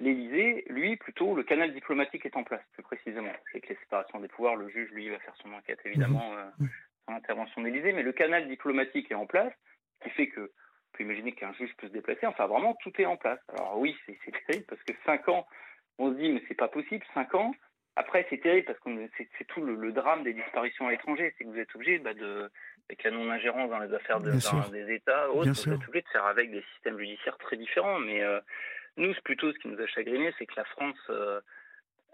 L'Élysée, 0.00 0.64
lui, 0.68 0.96
plutôt, 0.96 1.34
le 1.34 1.42
canal 1.42 1.72
diplomatique 1.72 2.24
est 2.24 2.36
en 2.36 2.44
place, 2.44 2.62
plus 2.72 2.82
précisément. 2.82 3.32
C'est 3.52 3.60
que 3.60 3.70
les 3.70 3.76
séparations 3.76 4.20
des 4.20 4.28
pouvoirs, 4.28 4.56
le 4.56 4.68
juge, 4.68 4.90
lui, 4.90 5.08
va 5.08 5.18
faire 5.18 5.34
son 5.42 5.52
enquête, 5.52 5.80
évidemment, 5.84 6.32
mmh. 6.32 6.38
euh, 6.62 6.66
sans 7.06 7.14
intervention 7.14 7.62
de 7.62 7.66
l'Élysée, 7.66 7.92
mais 7.92 8.02
le 8.02 8.12
canal 8.12 8.48
diplomatique 8.48 9.10
est 9.10 9.16
en 9.16 9.26
place, 9.26 9.52
ce 9.98 10.08
qui 10.08 10.14
fait 10.14 10.28
que, 10.28 10.40
on 10.40 10.96
peut 10.96 11.04
imaginer 11.04 11.32
qu'un 11.32 11.52
juge 11.52 11.74
peut 11.76 11.88
se 11.88 11.92
déplacer, 11.92 12.26
enfin, 12.26 12.46
vraiment, 12.46 12.74
tout 12.82 12.92
est 12.98 13.06
en 13.06 13.16
place. 13.16 13.40
Alors 13.52 13.78
oui, 13.78 13.96
c'est 14.06 14.16
terrible, 14.46 14.66
parce 14.68 14.82
que 14.82 14.92
cinq 15.04 15.28
ans, 15.28 15.46
on 15.98 16.12
se 16.12 16.16
dit, 16.16 16.30
mais 16.30 16.42
c'est 16.48 16.54
pas 16.54 16.68
possible, 16.68 17.04
cinq 17.14 17.34
ans, 17.34 17.52
après, 17.98 18.24
c'est 18.30 18.40
terrible 18.40 18.64
parce 18.64 18.78
que 18.78 18.90
c'est 19.36 19.46
tout 19.48 19.60
le, 19.60 19.90
drame 19.90 20.22
des 20.22 20.32
disparitions 20.32 20.86
à 20.86 20.92
l'étranger. 20.92 21.34
C'est 21.36 21.42
que 21.42 21.48
vous 21.48 21.58
êtes 21.58 21.74
obligé 21.74 21.98
bah, 21.98 22.14
de, 22.14 22.48
avec 22.88 23.02
la 23.02 23.10
non-ingérence 23.10 23.68
dans 23.70 23.80
les 23.80 23.92
affaires 23.92 24.20
de, 24.20 24.30
des 24.70 24.94
États, 24.94 25.28
autres, 25.30 25.50
vous 25.50 25.72
êtes 25.72 25.88
obligé 25.88 26.02
de 26.02 26.08
faire 26.12 26.24
avec 26.26 26.52
des 26.52 26.62
systèmes 26.74 26.96
judiciaires 26.96 27.36
très 27.38 27.56
différents. 27.56 27.98
Mais 27.98 28.22
euh, 28.22 28.38
nous, 28.98 29.14
plutôt, 29.24 29.52
ce 29.52 29.58
qui 29.58 29.68
nous 29.68 29.80
a 29.80 29.86
chagriné, 29.86 30.32
c'est 30.38 30.46
que 30.46 30.56
la 30.56 30.64
France 30.64 30.98
euh, 31.08 31.40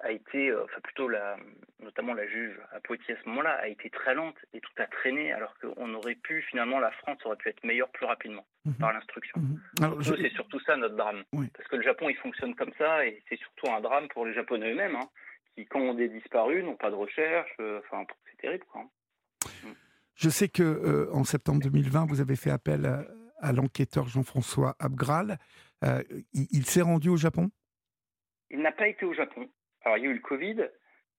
a 0.00 0.12
été, 0.12 0.50
euh, 0.50 0.64
enfin 0.64 0.80
plutôt 0.82 1.08
la, 1.08 1.36
notamment 1.82 2.12
la 2.12 2.26
juge 2.26 2.54
à 2.72 2.80
Poitiers 2.80 3.14
à 3.14 3.22
ce 3.22 3.28
moment-là, 3.28 3.54
a 3.54 3.68
été 3.68 3.88
très 3.90 4.14
lente 4.14 4.36
et 4.52 4.60
tout 4.60 4.70
a 4.76 4.86
traîné, 4.86 5.32
alors 5.32 5.54
qu'on 5.58 5.94
aurait 5.94 6.14
pu, 6.14 6.42
finalement, 6.42 6.78
la 6.78 6.90
France 6.90 7.18
aurait 7.24 7.36
pu 7.36 7.48
être 7.48 7.64
meilleure 7.64 7.88
plus 7.88 8.06
rapidement 8.06 8.46
mhm. 8.66 8.74
par 8.74 8.92
l'instruction. 8.92 9.40
Mhm. 9.40 10.02
C'est 10.02 10.32
surtout 10.32 10.60
ça 10.60 10.76
notre 10.76 10.96
drame. 10.96 11.24
Parce 11.56 11.68
que 11.68 11.76
le 11.76 11.82
Japon, 11.82 12.08
il 12.10 12.16
fonctionne 12.16 12.54
comme 12.54 12.72
ça 12.76 13.06
et 13.06 13.22
c'est 13.28 13.38
surtout 13.38 13.72
un 13.72 13.80
drame 13.80 14.08
pour 14.08 14.26
les 14.26 14.34
Japonais 14.34 14.72
eux-mêmes, 14.72 14.96
hein, 14.96 15.08
qui, 15.54 15.64
quand 15.66 15.80
on 15.80 15.98
est 15.98 16.08
disparu, 16.08 16.62
n'ont 16.62 16.76
pas 16.76 16.90
de 16.90 16.96
recherche. 16.96 17.50
Euh, 17.60 17.80
enfin, 17.80 18.04
c'est 18.30 18.36
terrible. 18.36 18.64
Quoi. 18.70 18.82
Hein. 18.82 19.48
Mm. 19.64 19.72
Je 20.16 20.28
sais 20.28 20.48
que 20.48 21.10
en 21.12 21.24
septembre 21.24 21.60
2020, 21.62 22.06
vous 22.06 22.20
avez 22.20 22.36
fait 22.36 22.50
appel 22.50 22.86
à, 22.86 23.04
à 23.40 23.52
l'enquêteur 23.52 24.08
Jean-François 24.08 24.74
Abgral. 24.78 25.38
Euh, 25.82 26.02
il, 26.32 26.64
s'est 26.64 26.82
rendu 26.82 27.08
au 27.08 27.16
Japon? 27.16 27.50
Il 28.50 28.60
n'a 28.60 28.72
pas 28.72 28.88
été 28.88 29.04
au 29.04 29.12
Japon. 29.12 29.48
Alors, 29.82 29.98
il 29.98 30.04
y 30.04 30.06
a 30.06 30.10
eu 30.10 30.14
le 30.14 30.20
Covid. 30.20 30.68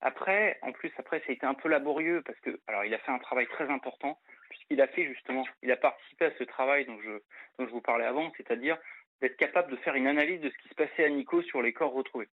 Après, 0.01 0.57
en 0.61 0.71
plus, 0.71 0.91
après, 0.97 1.19
ça 1.19 1.25
a 1.29 1.31
été 1.33 1.45
un 1.45 1.53
peu 1.53 1.69
laborieux 1.69 2.21
parce 2.25 2.39
que, 2.39 2.59
alors, 2.67 2.85
il 2.85 2.93
a 2.93 2.99
fait 2.99 3.11
un 3.11 3.19
travail 3.19 3.47
très 3.47 3.69
important 3.69 4.19
puisqu'il 4.49 4.81
a 4.81 4.87
fait 4.87 5.05
justement, 5.05 5.45
il 5.61 5.71
a 5.71 5.77
participé 5.77 6.25
à 6.25 6.31
ce 6.37 6.43
travail 6.43 6.85
dont 6.85 6.99
je, 7.01 7.11
dont 7.57 7.67
je 7.67 7.71
vous 7.71 7.81
parlais 7.81 8.05
avant, 8.05 8.31
c'est-à-dire 8.37 8.77
d'être 9.21 9.37
capable 9.37 9.71
de 9.71 9.77
faire 9.77 9.95
une 9.95 10.07
analyse 10.07 10.41
de 10.41 10.49
ce 10.49 10.57
qui 10.57 10.69
se 10.69 10.75
passait 10.75 11.05
à 11.05 11.09
Nico 11.09 11.41
sur 11.41 11.61
les 11.61 11.73
corps 11.73 11.93
retrouvés, 11.93 12.29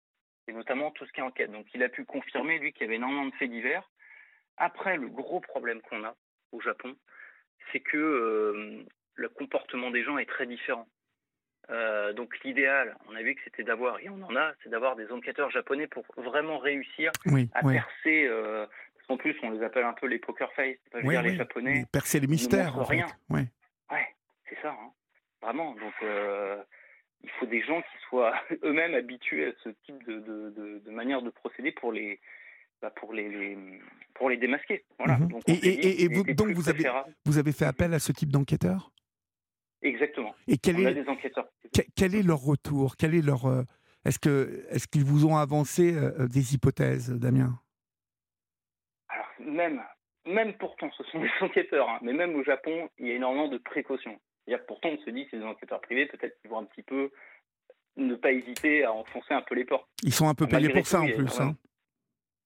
et 0.47 0.53
notamment 0.53 0.91
tout 0.93 1.05
ce 1.07 1.13
qui 1.13 1.21
est 1.21 1.25
enquête. 1.25 1.51
Donc, 1.51 1.67
il 1.75 1.83
a 1.83 1.89
pu 1.89 2.05
confirmer, 2.05 2.59
lui, 2.59 2.73
qu'il 2.73 2.83
y 2.83 2.85
avait 2.85 2.97
énormément 2.97 3.27
de 3.27 3.35
faits 3.35 3.51
divers. 3.51 3.89
Après, 4.57 4.97
le 4.97 5.09
gros 5.09 5.41
problème 5.41 5.81
qu'on 5.83 6.05
a 6.05 6.17
au 6.53 6.61
Japon, 6.61 6.97
c'est 7.73 7.81
que 7.81 7.97
euh, 7.97 8.85
le 9.15 9.29
comportement 9.29 9.91
des 9.91 10.03
gens 10.03 10.19
est 10.19 10.29
très 10.29 10.47
différent. 10.47 10.89
Euh, 11.71 12.13
donc 12.15 12.33
l'idéal, 12.45 12.97
on 13.11 13.15
a 13.15 13.23
vu 13.23 13.35
que 13.35 13.41
c'était 13.45 13.63
d'avoir, 13.63 14.01
et 14.01 14.09
on 14.09 14.23
en 14.23 14.35
a, 14.37 14.53
c'est 14.63 14.71
d'avoir 14.71 14.97
des 14.97 15.11
enquêteurs 15.13 15.51
japonais 15.51 15.87
pour 15.87 16.05
vraiment 16.17 16.59
réussir 16.59 17.13
à 17.55 17.61
percer. 17.63 18.27
Euh, 18.27 18.67
parce 18.95 19.07
qu'en 19.07 19.17
plus, 19.17 19.37
on 19.43 19.51
les 19.51 19.63
appelle 19.63 19.85
un 19.85 19.93
peu 19.93 20.07
les 20.07 20.19
poker 20.19 20.51
face, 20.55 20.77
pas 20.91 21.03
dire 21.03 21.23
les 21.23 21.37
japonais. 21.37 21.85
Percer 21.93 22.21
les 22.21 22.27
mystères, 22.27 22.79
en 22.79 22.85
rien. 22.85 23.07
Ouais, 23.29 23.45
ouais 23.91 24.15
c'est 24.49 24.59
ça. 24.63 24.71
Hein. 24.71 24.91
Vraiment. 25.43 25.75
Donc 25.75 25.95
euh, 26.03 26.57
il 27.23 27.31
faut 27.39 27.47
des 27.47 27.63
gens 27.63 27.81
qui 27.83 27.99
soient 28.09 28.35
eux-mêmes 28.65 28.95
habitués 28.95 29.49
à 29.49 29.53
ce 29.63 29.69
type 29.85 30.03
de, 30.07 30.21
de, 30.21 30.83
de, 30.85 30.91
manière 30.91 31.21
de 31.23 31.31
procéder 31.31 31.73
pour 31.73 31.93
les, 31.93 32.19
bah, 32.81 32.91
pour 32.91 33.13
les, 33.13 33.59
pour 34.15 34.31
les 34.31 34.39
démasquer. 34.39 34.85
Voilà. 34.99 35.19
Mhm. 35.19 35.29
Donc, 35.29 35.43
et, 35.49 36.05
et, 36.05 36.09
vous, 36.09 36.25
donc 36.25 36.51
vous 36.51 36.69
avez, 36.71 36.91
vous 37.27 37.39
avez 37.39 37.53
fait 37.53 37.67
appel 37.67 37.93
à 37.93 37.99
ce 37.99 38.13
type 38.13 38.31
d'enquêteurs? 38.31 38.91
Exactement. 39.83 40.35
Et 40.47 40.59
quel 40.59 40.77
On 40.77 40.81
est, 40.81 40.87
a 40.87 40.95
des 40.95 41.09
enquêteurs. 41.09 41.49
Quel 41.95 42.15
est 42.15 42.23
leur 42.23 42.41
retour? 42.41 42.97
Quel 42.97 43.15
est 43.15 43.23
leur 43.23 43.47
euh, 43.47 43.63
Est-ce 44.05 44.19
que 44.19 44.65
est-ce 44.71 44.89
qu'ils 44.89 45.05
vous 45.05 45.27
ont 45.27 45.37
avancé 45.37 45.95
euh, 45.95 46.27
des 46.27 46.55
hypothèses, 46.55 47.11
Damien? 47.11 47.61
Alors 49.09 49.27
même 49.41 49.83
même 50.27 50.55
pourtant, 50.55 50.91
ce 50.97 51.05
sont 51.05 51.21
des 51.23 51.31
enquêteurs, 51.41 51.89
hein, 51.89 51.99
mais 52.03 52.13
même 52.13 52.35
au 52.37 52.45
Japon, 52.45 52.89
il 52.99 53.09
y 53.09 53.11
a 53.13 53.15
énormément 53.15 53.49
de 53.49 53.59
précautions. 53.59 54.21
Il 54.47 54.59
pourtant, 54.67 54.89
on 54.91 54.99
se 54.99 55.11
dit, 55.11 55.27
c'est 55.31 55.39
des 55.39 55.45
enquêteurs 55.45 55.81
privés, 55.81 56.07
peut-être 56.07 56.41
qu'ils 56.41 56.51
vont 56.51 56.59
un 56.59 56.65
petit 56.65 56.83
peu 56.83 57.11
ne 57.97 58.15
pas 58.15 58.33
hésiter 58.33 58.85
à 58.85 58.93
enfoncer 58.93 59.35
un 59.35 59.43
peu 59.43 59.55
les 59.55 59.65
portes. 59.65 59.89
Ils 60.03 60.13
sont 60.13 60.29
un 60.29 60.35
peu 60.35 60.47
payés 60.47 60.71
pour 60.71 60.87
ça, 60.87 61.01
en 61.01 61.07
plus. 61.07 61.41
Hein. 61.41 61.55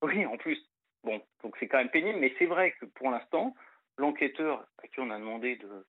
Oui, 0.03 0.25
en 0.27 0.37
plus. 0.37 0.59
Bon, 1.05 1.21
donc 1.43 1.57
c'est 1.61 1.69
quand 1.69 1.79
même 1.79 1.91
pénible, 1.91 2.19
mais 2.19 2.35
c'est 2.39 2.47
vrai 2.47 2.75
que 2.81 2.87
pour 2.87 3.11
l'instant, 3.11 3.55
l'enquêteur 3.99 4.67
à 4.83 4.89
qui 4.89 5.01
on 5.01 5.11
a 5.11 5.19
demandé 5.19 5.57
de, 5.57 5.87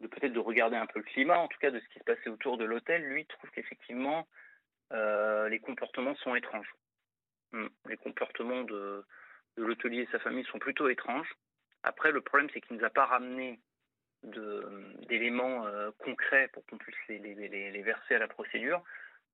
de 0.00 0.06
peut-être 0.06 0.32
de 0.32 0.40
regarder 0.40 0.76
un 0.76 0.86
peu 0.86 0.98
le 0.98 1.04
climat, 1.04 1.38
en 1.38 1.48
tout 1.48 1.58
cas 1.58 1.70
de 1.70 1.80
ce 1.80 1.88
qui 1.88 1.98
se 1.98 2.04
passait 2.04 2.28
autour 2.28 2.58
de 2.58 2.64
l'hôtel, 2.64 3.02
lui 3.02 3.26
trouve 3.26 3.50
qu'effectivement 3.50 4.26
euh, 4.92 5.48
les 5.48 5.60
comportements 5.60 6.14
sont 6.16 6.34
étranges. 6.34 6.72
Hmm. 7.52 7.68
Les 7.88 7.96
comportements 7.96 8.62
de, 8.62 9.04
l'hôtelier 9.56 10.02
et 10.02 10.08
sa 10.12 10.18
famille 10.18 10.44
sont 10.44 10.58
plutôt 10.58 10.88
étranges. 10.88 11.32
Après, 11.82 12.10
le 12.10 12.20
problème, 12.20 12.48
c'est 12.52 12.60
qu'il 12.60 12.76
ne 12.76 12.80
nous 12.80 12.86
a 12.86 12.90
pas 12.90 13.06
ramené 13.06 13.60
d'éléments 14.22 15.66
euh, 15.66 15.90
concrets 15.98 16.48
pour 16.48 16.64
qu'on 16.66 16.78
puisse 16.78 16.96
les, 17.08 17.18
les, 17.18 17.70
les, 17.70 17.82
verser 17.82 18.14
à 18.14 18.18
la 18.18 18.28
procédure. 18.28 18.82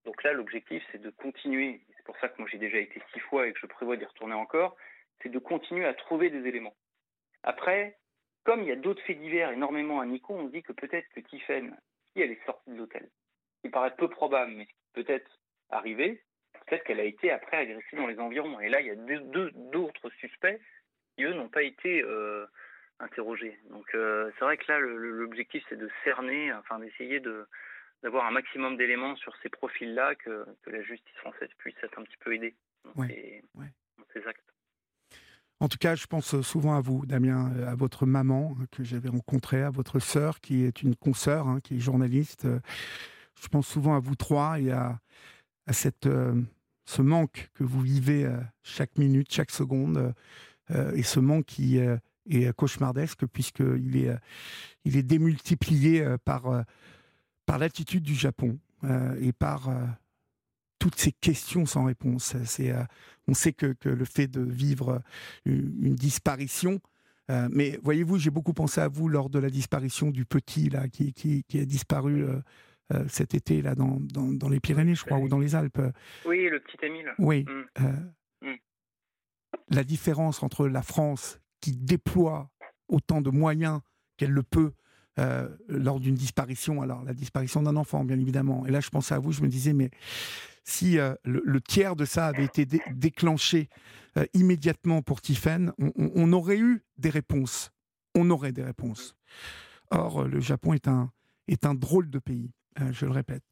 Donc 0.05 0.23
là, 0.25 0.33
l'objectif, 0.33 0.83
c'est 0.91 1.01
de 1.01 1.11
continuer, 1.11 1.81
c'est 1.97 2.05
pour 2.05 2.19
ça 2.19 2.29
que 2.29 2.39
moi 2.39 2.49
j'ai 2.51 2.59
déjà 2.59 2.79
été 2.79 3.01
six 3.13 3.21
fois 3.21 3.47
et 3.47 3.53
que 3.53 3.59
je 3.61 3.67
prévois 3.67 3.97
d'y 3.97 4.05
retourner 4.05 4.35
encore, 4.35 4.77
c'est 5.23 5.29
de 5.29 5.39
continuer 5.39 5.85
à 5.85 5.95
trouver 5.95 6.31
des 6.31 6.47
éléments. 6.49 6.75
Après, 7.45 7.99
comme 8.51 8.62
il 8.62 8.68
y 8.68 8.72
a 8.72 8.76
d'autres 8.76 9.03
faits 9.05 9.20
divers 9.20 9.53
énormément 9.53 10.01
à 10.01 10.07
Nico, 10.07 10.34
on 10.34 10.48
dit 10.48 10.64
que 10.64 10.72
peut-être 10.72 11.09
que 11.14 11.20
Tiffen, 11.20 11.72
si 12.12 12.20
elle 12.20 12.32
est 12.32 12.44
sortie 12.44 12.70
de 12.70 12.78
l'hôtel, 12.78 13.09
ce 13.55 13.61
qui 13.62 13.68
paraît 13.68 13.94
peu 13.94 14.09
probable, 14.09 14.51
mais 14.57 14.64
ce 14.64 14.70
qui 14.70 15.05
peut 15.05 15.12
être 15.12 15.30
arrivé, 15.68 16.20
peut-être 16.66 16.82
qu'elle 16.82 16.98
a 16.98 17.05
été 17.05 17.30
après 17.30 17.59
agressée 17.59 17.94
dans 17.94 18.09
les 18.09 18.18
environs. 18.18 18.59
Et 18.59 18.68
là, 18.68 18.80
il 18.80 18.88
y 18.88 18.90
a 18.90 18.96
deux 18.96 19.53
d'autres 19.53 20.11
suspects 20.18 20.59
qui, 21.14 21.22
eux, 21.22 21.32
n'ont 21.32 21.48
pas 21.48 21.62
été 21.62 22.03
euh, 22.03 22.44
interrogés. 22.98 23.57
Donc 23.68 23.86
euh, 23.94 24.32
c'est 24.36 24.44
vrai 24.44 24.57
que 24.57 24.64
là, 24.66 24.80
l'objectif, 24.80 25.62
c'est 25.68 25.78
de 25.78 25.88
cerner, 26.03 26.53
enfin 26.55 26.80
d'essayer 26.80 27.20
de 27.20 27.46
d'avoir 28.03 28.26
un 28.26 28.32
maximum 28.32 28.76
d'éléments 28.76 29.14
sur 29.14 29.36
ces 29.44 29.48
profils-là 29.48 30.16
que, 30.16 30.44
que, 30.62 30.70
la 30.70 30.82
justice 30.82 31.16
française 31.18 31.51
puisse 31.59 31.76
être 31.84 32.01
un 32.01 32.03
petit 32.03 32.16
peu 32.16 32.34
aidée 32.34 32.57
dans, 32.84 32.94
dans 32.94 34.07
ces 34.12 34.26
actes. 34.26 34.49
En 35.63 35.69
tout 35.69 35.77
cas, 35.77 35.95
je 35.95 36.07
pense 36.07 36.41
souvent 36.41 36.75
à 36.75 36.81
vous, 36.81 37.05
Damien, 37.05 37.53
à 37.67 37.75
votre 37.75 38.07
maman 38.07 38.57
hein, 38.59 38.65
que 38.71 38.83
j'avais 38.83 39.11
rencontrée, 39.11 39.63
à 39.63 39.69
votre 39.69 39.99
sœur 39.99 40.41
qui 40.41 40.65
est 40.65 40.83
une 40.83 40.97
consoeur, 40.97 41.49
hein, 41.49 41.61
qui 41.63 41.77
est 41.77 41.81
journaliste. 41.81 42.47
Je 43.41 43.49
pense 43.49 43.67
souvent 43.67 43.95
à 43.95 43.99
vous 43.99 44.15
trois 44.15 44.59
et 44.59 44.71
à, 44.71 44.99
cette, 45.71 46.07
euh, 46.07 46.41
ce 46.87 47.03
manque 47.03 47.51
que 47.55 47.63
vous 47.63 47.81
vivez 47.81 48.25
euh, 48.25 48.41
chaque 48.63 48.97
minute, 48.97 49.31
chaque 49.31 49.51
seconde, 49.51 50.15
euh, 50.71 50.93
et 50.95 51.03
ce 51.03 51.21
manque 51.21 51.45
qui 51.45 51.79
est 51.79 52.57
cauchemardesque 52.57 53.27
puisqu'il 53.27 53.97
est, 53.99 54.17
il 54.85 54.97
est 54.97 55.03
démultiplié 55.03 56.17
par, 56.25 56.65
par 57.45 57.59
l'attitude 57.59 58.03
du 58.03 58.15
Japon 58.15 58.59
et 59.21 59.33
par 59.33 59.69
toutes 60.81 60.97
ces 60.97 61.12
questions 61.12 61.66
sans 61.66 61.85
réponse. 61.85 62.35
C'est, 62.45 62.72
euh, 62.72 62.83
on 63.28 63.35
sait 63.35 63.53
que, 63.53 63.74
que, 63.74 63.89
le 63.89 64.05
fait 64.05 64.26
de 64.26 64.41
vivre 64.41 65.01
une, 65.45 65.95
disparition, 65.95 66.81
euh, 67.31 67.49
mais 67.53 67.78
voyez-vous, 67.85 68.18
j'ai 68.18 68.31
beaucoup 68.31 68.55
pensé 68.55 68.81
à 68.81 68.89
vous 68.89 69.09
lors 69.09 69.31
de 69.31 69.39
la 69.39 69.51
disparition 69.51 70.11
du 70.11 70.24
petit 70.24 70.68
là 70.68 70.89
qui, 70.89 71.12
qui, 71.12 71.45
qui 71.45 71.61
a 71.61 71.64
disparu 71.64 72.24
euh, 72.24 73.05
cet 73.07 73.35
été 73.35 73.62
là 73.62 73.76
dans, 73.76 73.99
dans, 74.01 74.33
dans, 74.33 74.49
les 74.49 74.59
Pyrénées, 74.59 74.97
je 74.97 75.05
crois, 75.05 75.18
ou 75.18 75.28
dans 75.28 75.39
les 75.39 75.55
Alpes. 75.55 75.81
Oui, 76.24 76.49
le 76.49 76.59
petit 76.59 76.85
Émile. 76.85 77.12
Oui. 77.18 77.45
Mm. 77.45 78.49
Mm. 78.49 78.57
La 79.68 79.85
différence 79.85 80.43
entre 80.43 80.66
la 80.66 80.83
France 80.83 81.41
qui 81.61 81.76
déploie 81.76 82.51
autant 82.89 83.20
de 83.20 83.31
moyens 83.31 83.81
qu'elle 84.16 84.33
le 84.33 84.43
peut 84.43 84.72
lors 85.68 86.01
d'une 86.01 86.14
disparition, 86.14 86.83
alors 86.83 87.03
la 87.05 87.14
disparition 87.14 87.62
d'un 87.62 87.77
enfant, 87.77 88.05
bien 88.05 88.18
évidemment. 88.18 88.66
Et 88.66 88.71
là, 88.71 88.81
je 88.81 88.91
pensais 88.91 89.14
à 89.14 89.18
vous, 89.18 89.33
je 89.33 89.43
me 89.43 89.49
disais, 89.49 89.73
mais 89.73 89.91
si 90.64 90.99
le, 91.25 91.61
tiers 91.61 91.97
de 91.97 92.05
ça 92.05 92.27
avait 92.27 92.45
été 92.45 92.66
déclenché 92.93 93.68
immédiatement 94.35 95.03
pour 95.03 95.21
Tiffen, 95.21 95.73
on, 95.97 96.33
aurait 96.33 96.59
eu 96.59 96.85
des 96.99 97.11
réponses. 97.11 97.71
On 98.14 98.31
aurait 98.31 98.53
des 98.53 98.62
réponses. 98.64 99.14
Or, 99.91 100.25
le 100.25 100.41
Japon 100.41 100.73
est 100.75 100.89
un, 100.89 101.11
est 101.49 101.66
un 101.66 101.75
drôle 101.75 102.11
de 102.11 102.18
pays. 102.18 102.51
Euh, 102.81 102.93
je 102.93 103.05
le 103.05 103.12
répète. 103.12 103.43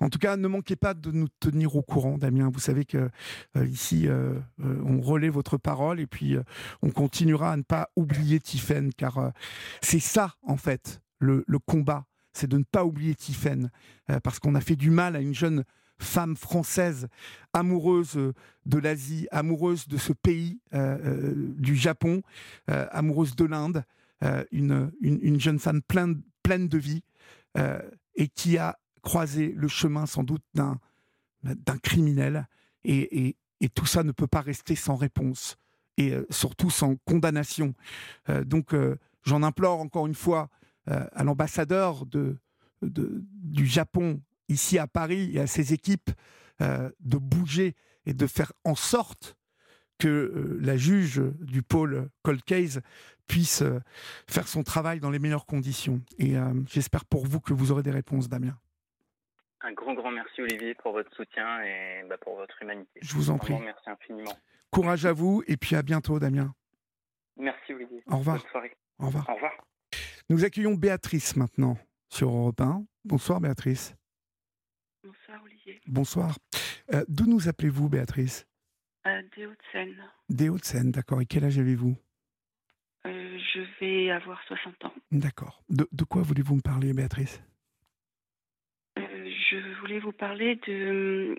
En 0.00 0.10
tout 0.10 0.18
cas, 0.18 0.36
ne 0.36 0.48
manquez 0.48 0.76
pas 0.76 0.94
de 0.94 1.10
nous 1.12 1.28
tenir 1.40 1.76
au 1.76 1.82
courant, 1.82 2.18
Damien. 2.18 2.50
Vous 2.52 2.60
savez 2.60 2.84
que 2.84 3.08
euh, 3.56 3.66
ici, 3.66 4.08
euh, 4.08 4.34
on 4.58 5.00
relaie 5.00 5.28
votre 5.28 5.56
parole 5.58 6.00
et 6.00 6.06
puis 6.06 6.36
on 6.82 6.90
continuera 6.90 7.52
à 7.52 7.56
ne 7.56 7.62
pas 7.62 7.90
oublier 7.96 8.40
Tiffen, 8.40 8.92
car 8.92 9.32
c'est 9.80 10.00
ça, 10.00 10.34
en 10.42 10.56
fait, 10.56 11.00
le, 11.18 11.44
combat, 11.66 12.06
c'est 12.32 12.48
de 12.48 12.58
ne 12.58 12.64
pas 12.64 12.84
oublier 12.84 13.14
Tiffen, 13.14 13.70
parce 14.22 14.38
qu'on 14.38 14.54
a 14.54 14.60
fait 14.60 14.76
du 14.76 14.90
mal 14.90 15.16
à 15.16 15.20
une 15.20 15.34
jeune 15.34 15.64
femme 15.98 16.36
française 16.36 17.08
amoureuse 17.52 18.18
de 18.66 18.78
l'Asie, 18.78 19.28
amoureuse 19.30 19.88
de 19.88 19.96
ce 19.96 20.12
pays, 20.12 20.60
du 20.72 21.76
Japon, 21.76 22.22
amoureuse 22.66 23.36
de 23.36 23.44
l'Inde, 23.44 23.84
une, 24.50 24.90
une, 25.00 25.40
jeune 25.40 25.58
femme 25.58 25.82
pleine, 25.82 26.22
pleine 26.42 26.68
de 26.68 26.78
vie 26.78 27.02
et 28.16 28.28
qui 28.28 28.58
a 28.58 28.78
croisé 29.02 29.52
le 29.56 29.68
chemin 29.68 30.06
sans 30.06 30.24
doute 30.24 30.42
d'un 30.54 31.78
criminel 31.82 32.48
et, 32.84 33.36
et, 33.60 33.68
tout 33.70 33.86
ça 33.86 34.02
ne 34.02 34.12
peut 34.12 34.26
pas 34.26 34.42
rester 34.42 34.76
sans 34.76 34.94
réponse 34.96 35.56
et 35.96 36.12
euh, 36.12 36.26
surtout 36.28 36.70
sans 36.70 36.96
condamnation. 37.06 37.74
Euh, 38.28 38.44
donc 38.44 38.74
euh, 38.74 38.98
j'en 39.22 39.42
implore 39.42 39.80
encore 39.80 40.06
une 40.06 40.14
fois 40.14 40.50
à 40.86 41.24
l'ambassadeur 41.24 42.06
de, 42.06 42.36
de, 42.82 43.22
du 43.32 43.66
Japon 43.66 44.20
ici 44.48 44.78
à 44.78 44.86
Paris 44.86 45.30
et 45.34 45.40
à 45.40 45.46
ses 45.46 45.72
équipes 45.72 46.10
de 46.60 47.18
bouger 47.18 47.74
et 48.06 48.14
de 48.14 48.26
faire 48.26 48.52
en 48.64 48.74
sorte 48.74 49.36
que 49.98 50.58
la 50.60 50.76
juge 50.76 51.22
du 51.40 51.62
pôle 51.62 52.08
Cold 52.22 52.42
Case 52.44 52.82
puisse 53.26 53.62
euh, 53.62 53.80
faire 54.28 54.48
son 54.48 54.62
travail 54.62 55.00
dans 55.00 55.10
les 55.10 55.18
meilleures 55.18 55.46
conditions. 55.46 56.00
Et 56.18 56.36
euh, 56.36 56.52
j'espère 56.68 57.04
pour 57.04 57.26
vous 57.26 57.40
que 57.40 57.52
vous 57.52 57.72
aurez 57.72 57.82
des 57.82 57.90
réponses, 57.90 58.28
Damien. 58.28 58.58
Un 59.60 59.72
grand, 59.72 59.94
grand 59.94 60.10
merci, 60.10 60.42
Olivier, 60.42 60.74
pour 60.74 60.92
votre 60.92 61.14
soutien 61.14 61.62
et 61.62 62.04
bah, 62.08 62.18
pour 62.18 62.36
votre 62.36 62.60
humanité. 62.62 63.00
Je 63.00 63.14
vous 63.14 63.30
en 63.30 63.38
prie. 63.38 63.54
Merci 63.54 63.88
infiniment. 63.88 64.36
Courage 64.70 65.06
à 65.06 65.12
vous 65.12 65.42
et 65.46 65.56
puis 65.56 65.74
à 65.74 65.82
bientôt, 65.82 66.18
Damien. 66.18 66.54
Merci, 67.36 67.72
Olivier. 67.72 68.02
Au 68.08 68.18
revoir. 68.18 68.38
Bonne 68.38 68.50
soirée. 68.50 68.76
Au 68.98 69.06
revoir. 69.06 69.30
Au 69.30 69.34
revoir. 69.34 69.52
Nous 70.30 70.44
accueillons 70.44 70.74
Béatrice 70.74 71.36
maintenant 71.36 71.76
sur 72.08 72.30
Europe 72.30 72.60
1. 72.60 72.84
Bonsoir, 73.04 73.40
Béatrice. 73.40 73.94
Bonsoir, 75.02 75.42
Olivier. 75.44 75.80
Bonsoir. 75.86 76.38
Euh, 76.94 77.04
d'où 77.08 77.26
nous 77.26 77.48
appelez-vous, 77.48 77.88
Béatrice? 77.88 78.46
Des 79.04 79.44
Hauts-de-Seine. 79.44 80.02
Des 80.30 80.48
Hauts-de-Seine, 80.48 80.90
d'accord. 80.90 81.20
Et 81.20 81.26
quel 81.26 81.44
âge 81.44 81.58
avez-vous? 81.58 81.94
Euh, 83.06 83.38
je 83.52 83.60
vais 83.80 84.10
avoir 84.10 84.42
60 84.44 84.82
ans. 84.86 84.94
D'accord. 85.10 85.62
De, 85.68 85.86
quoi 86.04 86.22
voulez-vous 86.22 86.56
me 86.56 86.62
parler, 86.62 86.94
Béatrice? 86.94 87.42
Euh, 88.98 89.30
Je 89.50 89.78
voulais 89.80 89.98
vous 89.98 90.12
parler 90.12 90.56
de, 90.66 91.38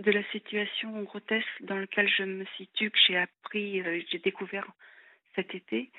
de 0.00 0.10
la 0.10 0.22
situation 0.32 1.02
grotesque 1.04 1.46
dans 1.62 1.76
laquelle 1.78 2.10
je 2.14 2.24
me 2.24 2.44
situe, 2.58 2.90
que 2.90 2.98
j'ai 3.06 3.16
appris, 3.16 3.80
euh, 3.80 4.02
j'ai 4.10 4.18
découvert 4.18 4.70
cet 5.34 5.54
été. 5.54 5.90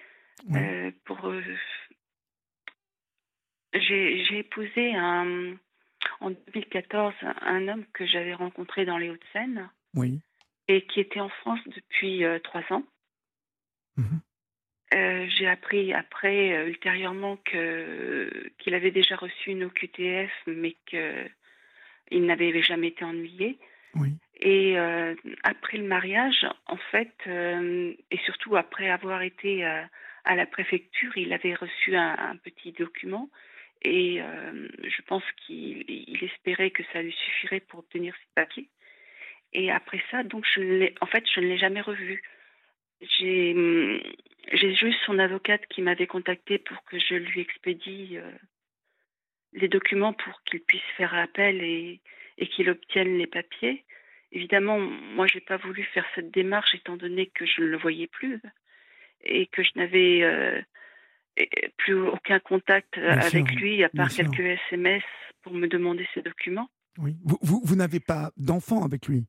pour, 1.06 1.34
j'ai 3.80 4.40
épousé 4.40 4.96
un, 4.96 5.54
en 6.20 6.32
2014 6.32 7.14
un 7.42 7.68
homme 7.68 7.86
que 7.94 8.06
j'avais 8.06 8.34
rencontré 8.34 8.86
dans 8.86 8.98
les 8.98 9.10
Hauts-de-Seine. 9.10 9.70
Oui. 9.96 10.20
Et 10.68 10.86
qui 10.86 11.00
était 11.00 11.22
en 11.22 11.30
France 11.30 11.62
depuis 11.68 12.24
trois 12.44 12.64
ans. 12.72 12.84
Mmh 13.96 14.18
euh, 14.94 15.26
j'ai 15.30 15.48
appris 15.48 15.94
après, 15.94 16.54
euh, 16.54 16.68
ultérieurement, 16.68 17.38
que, 17.44 18.30
qu'il 18.58 18.74
avait 18.74 18.92
déjà 18.92 19.16
reçu 19.16 19.52
une 19.52 19.66
OQTF, 19.66 20.32
mais 20.48 20.76
qu'il 20.86 22.26
n'avait 22.26 22.62
jamais 22.62 22.88
été 22.88 23.04
ennuyé. 23.04 23.60
Oui. 23.96 24.14
Et 24.40 24.78
euh, 24.78 25.16
après 25.44 25.78
le 25.78 25.84
mariage, 25.84 26.48
en 26.68 26.78
fait, 26.78 27.14
et 27.28 28.18
surtout 28.26 28.56
après 28.56 28.90
avoir 28.90 29.24
été 29.24 29.66
à 29.66 30.36
la 30.36 30.46
préfecture, 30.46 31.18
il 31.18 31.34
avait 31.34 31.56
reçu 31.56 31.96
un, 31.96 32.36
petit 32.38 32.72
document. 32.72 33.30
Et 33.84 34.20
je 34.84 35.02
pense 35.04 35.24
qu'il 35.46 36.20
espérait 36.22 36.72
que 36.72 36.84
ça 36.92 37.02
lui 37.02 37.14
suffirait 37.14 37.60
pour 37.60 37.80
obtenir 37.80 38.14
ses 38.16 38.30
papiers. 38.36 38.70
Et 39.54 39.72
après 39.72 40.02
ça, 40.12 40.24
donc, 40.24 40.46
je 40.54 40.90
en 41.02 41.06
fait, 41.06 41.24
je 41.34 41.40
ne 41.40 41.48
l'ai 41.48 41.58
jamais 41.58 41.82
revu. 41.82 42.22
J'ai 43.02 43.56
j'ai 44.54 44.74
juste 44.76 45.00
son 45.06 45.20
avocate 45.20 45.66
qui 45.68 45.82
m'avait 45.82 46.08
contacté 46.08 46.58
pour 46.58 46.84
que 46.86 46.98
je 47.00 47.16
lui 47.16 47.42
expédie 47.42 48.18
euh, 48.18 48.32
les 49.54 49.68
documents 49.68 50.14
pour 50.14 50.42
qu'il 50.44 50.62
puisse 50.62 50.82
faire 50.96 51.14
appel 51.14 51.64
et, 51.64 52.02
qu'il 52.52 52.70
obtienne 52.70 53.18
les 53.18 53.28
papiers. 53.28 53.84
Évidemment, 54.32 54.80
moi, 54.80 55.28
j'ai 55.28 55.42
pas 55.42 55.58
voulu 55.58 55.84
faire 55.84 56.06
cette 56.16 56.32
démarche 56.32 56.76
étant 56.76 56.96
donné 56.96 57.28
que 57.28 57.46
je 57.46 57.62
ne 57.62 57.68
le 57.68 57.78
voyais 57.78 58.08
plus 58.08 58.40
et 59.24 59.48
que 59.48 59.64
je 59.64 59.72
n'avais 59.76 60.24
euh, 60.24 60.62
plus 61.78 61.96
aucun 61.96 62.40
contact 62.40 62.98
avec 62.98 63.52
lui 63.56 63.84
à 63.84 63.90
part 63.90 64.10
quelques 64.10 64.40
SMS 64.40 65.04
pour 65.44 65.54
me 65.54 65.68
demander 65.68 66.08
ces 66.14 66.22
documents. 66.22 66.70
Oui. 66.98 67.16
Vous, 67.24 67.38
vous, 67.42 67.62
vous 67.64 67.76
n'avez 67.76 68.00
pas 68.00 68.32
d'enfant 68.38 68.84
avec 68.84 69.08
lui? 69.08 69.26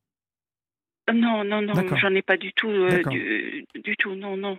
Non, 1.12 1.44
non, 1.44 1.62
non, 1.62 1.74
j'en 1.96 2.14
ai 2.14 2.22
pas 2.22 2.36
du 2.36 2.52
tout, 2.52 2.68
euh, 2.68 3.02
du, 3.04 3.64
du, 3.82 3.96
tout, 3.96 4.14
non, 4.14 4.36
non. 4.36 4.58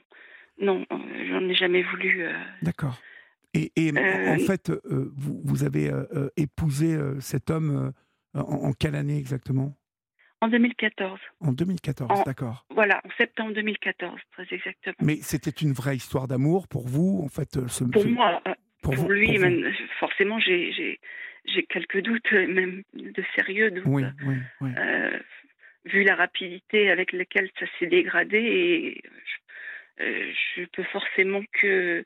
Non, 0.60 0.86
euh, 0.91 0.97
j'en 1.30 1.47
ai 1.47 1.54
jamais 1.54 1.84
voulu. 1.84 2.24
Euh. 2.24 2.34
D'accord. 2.62 3.00
Et, 3.54 3.72
en 3.78 3.95
euh, 3.95 4.38
fait, 4.45 4.72
vous, 4.84 5.41
vous, 5.43 5.64
avez 5.64 5.91
épousé 6.38 6.97
cet 7.20 7.50
homme 7.50 7.93
en, 8.36 8.74
quelle 8.74 8.95
année 8.95 9.18
exactement? 9.18 9.76
En 10.41 10.47
2014. 10.47 11.19
En 11.41 11.51
2014, 11.51 12.23
d'accord. 12.25 12.65
Voilà, 12.69 13.01
en 13.03 13.09
septembre 13.17 13.53
2014, 13.53 14.19
très 14.31 14.47
exactement. 14.51 14.95
Mais 15.01 15.17
c'était 15.17 15.49
une 15.49 15.73
vraie 15.73 15.97
histoire 15.97 16.27
d'amour 16.27 16.67
pour 16.67 16.87
vous, 16.87 17.21
en 17.23 17.27
fait 17.27 17.67
ce, 17.67 17.83
Pour 17.83 18.07
moi, 18.07 18.41
pour, 18.81 18.93
lui, 19.09 19.37
forcément, 19.99 20.39
j'ai 20.39 20.99
quelques 21.67 22.01
doutes, 22.01 22.31
même 22.31 22.83
de 22.93 23.23
sérieux 23.35 23.71
doutes. 23.71 23.83
Oui, 23.85 24.03
oui, 24.25 24.35
oui. 24.61 24.70
vu 25.86 26.03
la 26.03 26.16
rapidité 26.16 26.89
avec 26.89 27.11
laquelle 27.11 27.49
ça 27.59 27.66
s'est 27.78 27.87
dégradé, 27.87 28.37
et 28.37 29.03
euh, 30.01 30.32
je 30.55 30.63
peux 30.66 30.83
forcément 30.83 31.41
que 31.53 32.05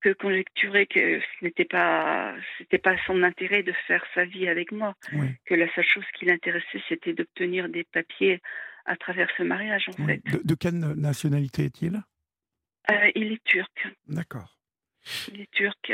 que 0.00 0.12
conjecturer 0.12 0.86
que 0.86 1.20
ce 1.20 1.44
n'était 1.44 1.64
pas 1.64 2.34
c'était 2.58 2.78
pas 2.78 2.96
son 3.06 3.22
intérêt 3.22 3.62
de 3.62 3.72
faire 3.86 4.04
sa 4.14 4.24
vie 4.24 4.48
avec 4.48 4.72
moi. 4.72 4.94
Que 5.44 5.54
la 5.54 5.72
seule 5.74 5.84
chose 5.84 6.04
qui 6.18 6.26
l'intéressait 6.26 6.82
c'était 6.88 7.12
d'obtenir 7.12 7.68
des 7.68 7.84
papiers 7.84 8.40
à 8.84 8.96
travers 8.96 9.28
ce 9.36 9.42
mariage 9.42 9.88
en 9.88 10.06
fait. 10.06 10.22
De, 10.44 10.54
quelle 10.54 10.78
nationalité 10.78 11.64
est-il? 11.64 12.02
Euh, 12.90 13.10
il 13.14 13.32
est 13.32 13.44
turc. 13.44 13.88
D'accord. 14.06 14.56
Il 15.32 15.40
est 15.40 15.50
turc. 15.50 15.92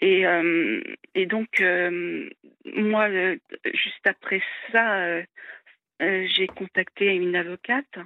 Et 0.00 0.26
euh, 0.26 0.82
et 1.14 1.26
donc 1.26 1.62
moi 2.64 3.08
juste 3.64 4.06
après 4.06 4.42
ça 4.72 5.22
j'ai 6.00 6.46
contacté 6.46 7.06
une 7.14 7.36
avocate 7.36 7.98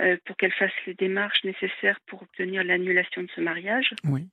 euh, 0.00 0.16
pour 0.24 0.36
qu'elle 0.36 0.52
fasse 0.52 0.72
les 0.86 0.94
démarches 0.94 1.44
nécessaires 1.44 2.00
pour 2.06 2.22
obtenir 2.22 2.64
l'annulation 2.64 3.22
de 3.22 3.28
ce 3.34 3.40
mariage. 3.40 3.94
Oui. 4.04 4.28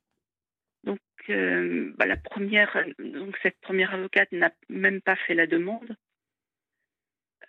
Euh, 1.29 1.93
bah, 1.97 2.05
la 2.05 2.17
première, 2.17 2.85
donc 2.99 3.37
cette 3.43 3.59
première 3.61 3.93
avocate 3.93 4.31
n'a 4.31 4.51
même 4.69 5.01
pas 5.01 5.15
fait 5.15 5.33
la 5.33 5.47
demande. 5.47 5.95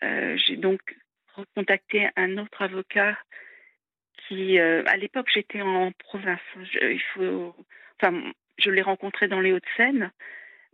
Euh, 0.02 0.36
j'ai 0.36 0.56
donc 0.56 0.80
recontacté 1.34 2.08
un 2.16 2.38
autre 2.38 2.62
avocat 2.62 3.18
qui, 4.26 4.58
à 4.58 4.96
l'époque, 4.96 5.30
j'étais 5.32 5.62
en 5.62 5.92
province. 5.92 6.40
Je, 6.56 7.50
enfin, 8.00 8.32
je 8.58 8.70
l'ai 8.70 8.82
rencontré 8.82 9.26
dans 9.26 9.40
les 9.40 9.52
Hauts-de-Seine, 9.52 10.10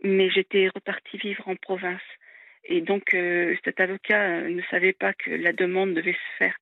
mais 0.03 0.29
j'étais 0.29 0.67
repartie 0.67 1.17
vivre 1.17 1.47
en 1.47 1.55
province. 1.55 2.01
Et 2.65 2.81
donc, 2.81 3.15
cet 3.63 3.79
avocat 3.79 4.41
ne 4.41 4.61
savait 4.63 4.93
pas 4.93 5.13
que 5.13 5.29
la 5.29 5.53
demande 5.53 5.93
devait 5.93 6.13
se 6.13 6.37
faire 6.37 6.57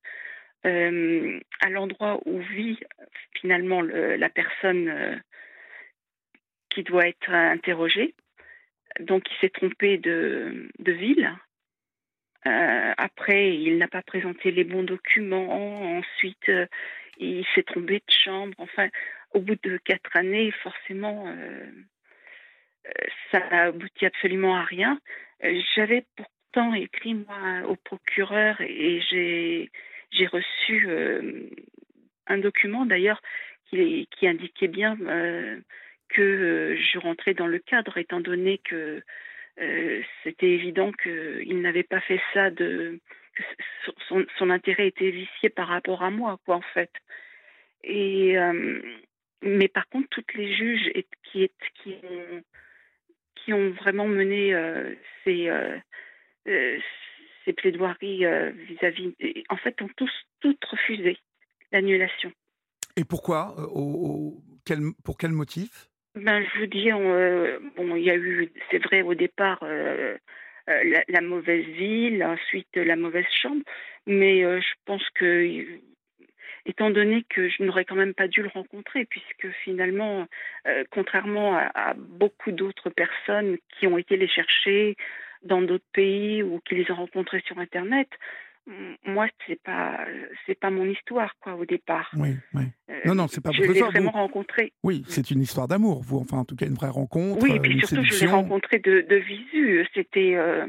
euh, 0.66 1.40
à 1.60 1.68
l'endroit 1.68 2.20
où 2.24 2.40
vit 2.40 2.78
finalement 3.34 3.82
la 3.82 4.28
personne 4.30 4.88
euh, 4.88 5.16
qui 6.74 6.82
doit 6.82 7.06
être 7.06 7.30
interrogée. 7.30 8.14
Donc 9.00 9.24
il 9.30 9.36
s'est 9.40 9.50
trompé 9.50 9.98
de, 9.98 10.68
ville. 10.80 11.32
Euh, 12.46 12.92
après, 12.96 13.56
il 13.56 13.78
n'a 13.78 13.88
pas 13.88 14.02
présenté 14.02 14.50
les 14.50 14.64
bons 14.64 14.82
documents. 14.82 15.98
Ensuite, 15.98 16.50
il 17.18 17.44
s'est 17.54 17.62
trompé 17.62 17.94
de 17.94 18.12
chambre. 18.24 18.54
Enfin, 18.58 18.88
au 19.32 19.40
bout 19.40 19.56
de 19.62 19.78
quatre 19.78 20.16
années, 20.16 20.50
forcément, 20.62 21.34
ça 23.32 23.40
n'a 23.50 23.62
abouti 23.64 24.06
absolument 24.06 24.56
à 24.56 24.64
rien. 24.64 25.00
J'avais 25.74 26.04
pourtant 26.16 26.74
écrit 26.74 27.14
moi 27.14 27.66
au 27.66 27.76
procureur 27.76 28.60
et 28.60 29.00
j'ai 30.12 30.26
reçu 30.26 30.88
un 32.26 32.38
document 32.38 32.86
d'ailleurs 32.86 33.20
qui 33.70 34.26
indiquait 34.26 34.68
bien 34.68 34.96
que 36.08 36.76
je 36.76 36.98
rentrais 36.98 37.34
dans 37.34 37.46
le 37.46 37.58
cadre, 37.58 37.98
étant 37.98 38.20
donné 38.20 38.58
que 38.58 39.02
c'était 40.24 40.50
évident 40.50 40.90
qu'il 40.90 41.60
n'avait 41.60 41.84
pas 41.84 42.00
fait 42.00 42.20
ça 42.32 42.50
de 42.50 42.98
son, 44.08 44.24
son, 44.38 44.50
intérêt 44.50 44.88
était 44.88 45.10
vicié 45.10 45.48
par 45.48 45.68
rapport 45.68 46.02
à 46.02 46.10
moi, 46.10 46.38
quoi, 46.44 46.56
en 46.56 46.62
fait. 46.74 46.90
Et, 47.82 48.38
euh, 48.38 48.80
mais 49.42 49.68
par 49.68 49.88
contre, 49.88 50.08
toutes 50.10 50.34
les 50.34 50.54
juges 50.54 50.90
qui, 51.24 51.50
qui, 51.82 51.96
ont, 52.02 52.42
qui 53.34 53.52
ont 53.52 53.70
vraiment 53.70 54.06
mené 54.06 54.54
euh, 54.54 54.94
ces, 55.24 55.48
euh, 55.48 56.78
ces 57.44 57.52
plaidoiries 57.52 58.24
vis-à-vis, 58.68 59.14
en 59.48 59.56
fait, 59.56 59.80
ont 59.82 59.90
tous 59.96 60.12
toutes 60.40 60.64
refusé 60.64 61.18
l'annulation. 61.72 62.32
Et 62.96 63.04
pourquoi 63.04 63.54
au, 63.74 64.42
quel, 64.64 64.80
Pour 65.04 65.18
quel 65.18 65.32
motif? 65.32 65.88
Ben, 66.14 66.44
je 66.54 66.60
veux 66.60 66.66
dire, 66.66 66.98
bon, 67.76 67.96
il 67.96 68.04
y 68.04 68.10
a 68.10 68.16
eu, 68.16 68.50
c'est 68.70 68.82
vrai, 68.82 69.02
au 69.02 69.14
départ, 69.14 69.58
la, 69.62 71.04
la, 71.08 71.20
mauvaise 71.20 71.66
ville, 71.66 72.24
ensuite 72.24 72.76
la 72.76 72.96
mauvaise 72.96 73.26
chambre, 73.42 73.62
mais 74.06 74.40
je 74.42 74.74
pense 74.86 75.08
que 75.10 75.80
étant 76.66 76.90
donné 76.90 77.24
que 77.28 77.48
je 77.48 77.62
n'aurais 77.62 77.84
quand 77.84 77.94
même 77.94 78.14
pas 78.14 78.28
dû 78.28 78.42
le 78.42 78.48
rencontrer, 78.48 79.04
puisque 79.04 79.48
finalement, 79.62 80.26
euh, 80.66 80.84
contrairement 80.90 81.56
à, 81.56 81.94
beaucoup 81.96 82.52
d'autres 82.52 82.90
personnes 82.90 83.58
qui 83.78 83.86
ont 83.86 83.98
été 83.98 84.16
les 84.16 84.28
chercher 84.28 84.96
dans 85.42 85.62
d'autres 85.62 85.84
pays 85.92 86.42
ou 86.42 86.60
qui 86.60 86.74
les 86.74 86.90
ont 86.90 86.96
rencontrés 86.96 87.42
sur 87.46 87.58
Internet, 87.58 88.08
moi 89.04 89.28
c'est 89.46 89.60
pas 89.62 90.06
c'est 90.46 90.58
pas 90.58 90.70
mon 90.70 90.86
histoire 90.86 91.34
quoi 91.40 91.54
au 91.54 91.64
départ. 91.66 92.10
Oui, 92.16 92.30
oui. 92.54 92.64
Euh, 92.90 93.00
non 93.04 93.14
non 93.14 93.28
c'est 93.28 93.42
pas 93.42 93.50
je 93.52 93.62
l'ai 93.62 93.80
vraiment 93.80 94.10
rencontré. 94.10 94.72
Oui, 94.82 95.04
c'est 95.08 95.30
une 95.30 95.40
histoire 95.42 95.68
d'amour, 95.68 96.02
vous 96.02 96.18
enfin 96.18 96.38
en 96.38 96.44
tout 96.44 96.56
cas 96.56 96.66
une 96.66 96.74
vraie 96.74 96.88
rencontre. 96.88 97.42
Oui, 97.42 97.52
et 97.54 97.60
puis 97.60 97.78
surtout 97.86 98.04
je 98.04 98.20
l'ai 98.20 98.30
rencontré 98.30 98.78
de, 98.78 99.02
de 99.02 99.16
visu. 99.16 99.86
C'était 99.94 100.34
euh, 100.36 100.66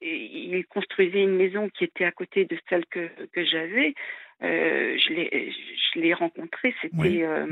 il 0.00 0.64
construisait 0.66 1.22
une 1.22 1.36
maison 1.36 1.68
qui 1.70 1.84
était 1.84 2.04
à 2.04 2.12
côté 2.12 2.44
de 2.44 2.58
celle 2.68 2.86
que 2.86 3.08
que 3.32 3.44
j'avais. 3.44 3.94
Euh, 4.42 4.96
je 4.98 6.00
l'ai 6.00 6.14
rencontré, 6.14 6.74
c'était. 6.80 7.22
Euh, 7.22 7.46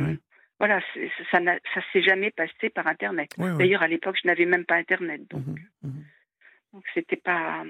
voilà, 0.59 0.81
ça 1.31 1.41
ne 1.41 1.53
s'est 1.93 2.03
jamais 2.03 2.31
passé 2.31 2.69
par 2.69 2.87
Internet. 2.87 3.31
D'ailleurs, 3.39 3.83
à 3.83 3.89
l'époque, 3.89 4.17
je 4.23 4.29
n'avais 4.29 4.45
même 4.45 4.67
pas 4.67 4.77
Internet. 4.77 5.23
Donc, 5.31 5.47
mmh 5.47 5.89
mmh 5.89 6.03
donc 6.73 6.85
c'était 6.95 7.17
pas. 7.17 7.65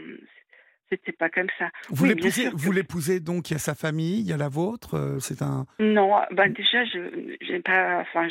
C'était 0.90 1.12
pas 1.12 1.30
comme 1.30 1.48
ça. 1.58 1.70
Vous 1.88 2.04
l'épousez, 2.04 2.48
vous 2.52 2.72
l'épousez 2.72 3.20
donc 3.20 3.50
il 3.50 3.54
y 3.54 3.56
a 3.56 3.60
sa 3.60 3.74
famille, 3.74 4.20
il 4.20 4.26
y 4.26 4.32
a 4.32 4.36
la 4.36 4.48
vôtre. 4.48 4.94
Euh, 4.94 5.18
c'est 5.20 5.42
un. 5.42 5.66
Non, 5.78 6.20
ben 6.32 6.52
déjà 6.52 6.84
je 6.84 7.36
j'ai 7.40 7.60
pas. 7.60 8.00
Enfin, 8.00 8.26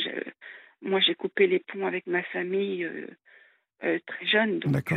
moi 0.82 1.00
j'ai 1.00 1.14
coupé 1.14 1.46
les 1.46 1.60
ponts 1.60 1.86
avec 1.86 2.06
ma 2.06 2.22
famille 2.24 2.88
très 3.80 4.26
jeune. 4.26 4.58
Donc, 4.58 4.94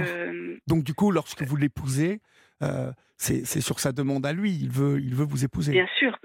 donc 0.67 0.83
du 0.83 0.93
coup, 0.93 1.11
lorsque 1.11 1.43
vous 1.43 1.55
l'épousez, 1.55 2.19
euh, 2.61 2.91
c'est 3.17 3.61
sur 3.61 3.79
sa 3.79 3.91
demande 3.91 4.25
à 4.25 4.33
lui. 4.33 4.51
Il 4.51 4.69
veut, 4.69 4.99
il 4.99 5.15
veut 5.15 5.25
vous 5.25 5.45
épouser. 5.45 5.71
Bien 5.71 5.87
sûr. 5.97 6.17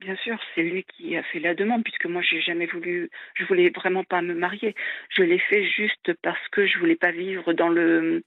Bien 0.00 0.16
sûr, 0.16 0.36
c'est 0.52 0.62
lui 0.62 0.84
qui 0.84 1.16
a 1.16 1.22
fait 1.22 1.38
la 1.38 1.54
demande, 1.54 1.84
puisque 1.84 2.06
moi, 2.06 2.22
j'ai 2.22 2.40
jamais 2.40 2.66
voulu, 2.66 3.08
je 3.34 3.44
voulais 3.44 3.70
vraiment 3.70 4.02
pas 4.02 4.20
me 4.20 4.34
marier. 4.34 4.74
Je 5.16 5.22
l'ai 5.22 5.38
fait 5.38 5.64
juste 5.64 6.12
parce 6.22 6.48
que 6.50 6.66
je 6.66 6.76
voulais 6.80 6.96
pas 6.96 7.12
vivre 7.12 7.52
dans 7.52 7.68
le, 7.68 8.24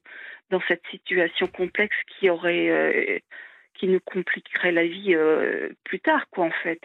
dans 0.50 0.62
cette 0.68 0.84
situation 0.92 1.48
complexe 1.48 1.96
qui 2.08 2.30
aurait, 2.30 2.70
euh, 2.70 3.20
qui 3.74 3.88
nous 3.88 4.00
compliquerait 4.00 4.72
la 4.72 4.86
vie 4.86 5.16
euh, 5.16 5.70
plus 5.84 6.00
tard, 6.00 6.28
quoi, 6.30 6.46
en 6.46 6.54
fait. 6.64 6.82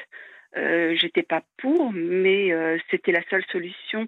Euh, 0.57 0.97
J'étais 0.97 1.23
pas 1.23 1.43
pour, 1.59 1.93
mais 1.93 2.51
c'était 2.91 3.12
la 3.12 3.23
seule 3.31 3.45
solution 3.53 4.07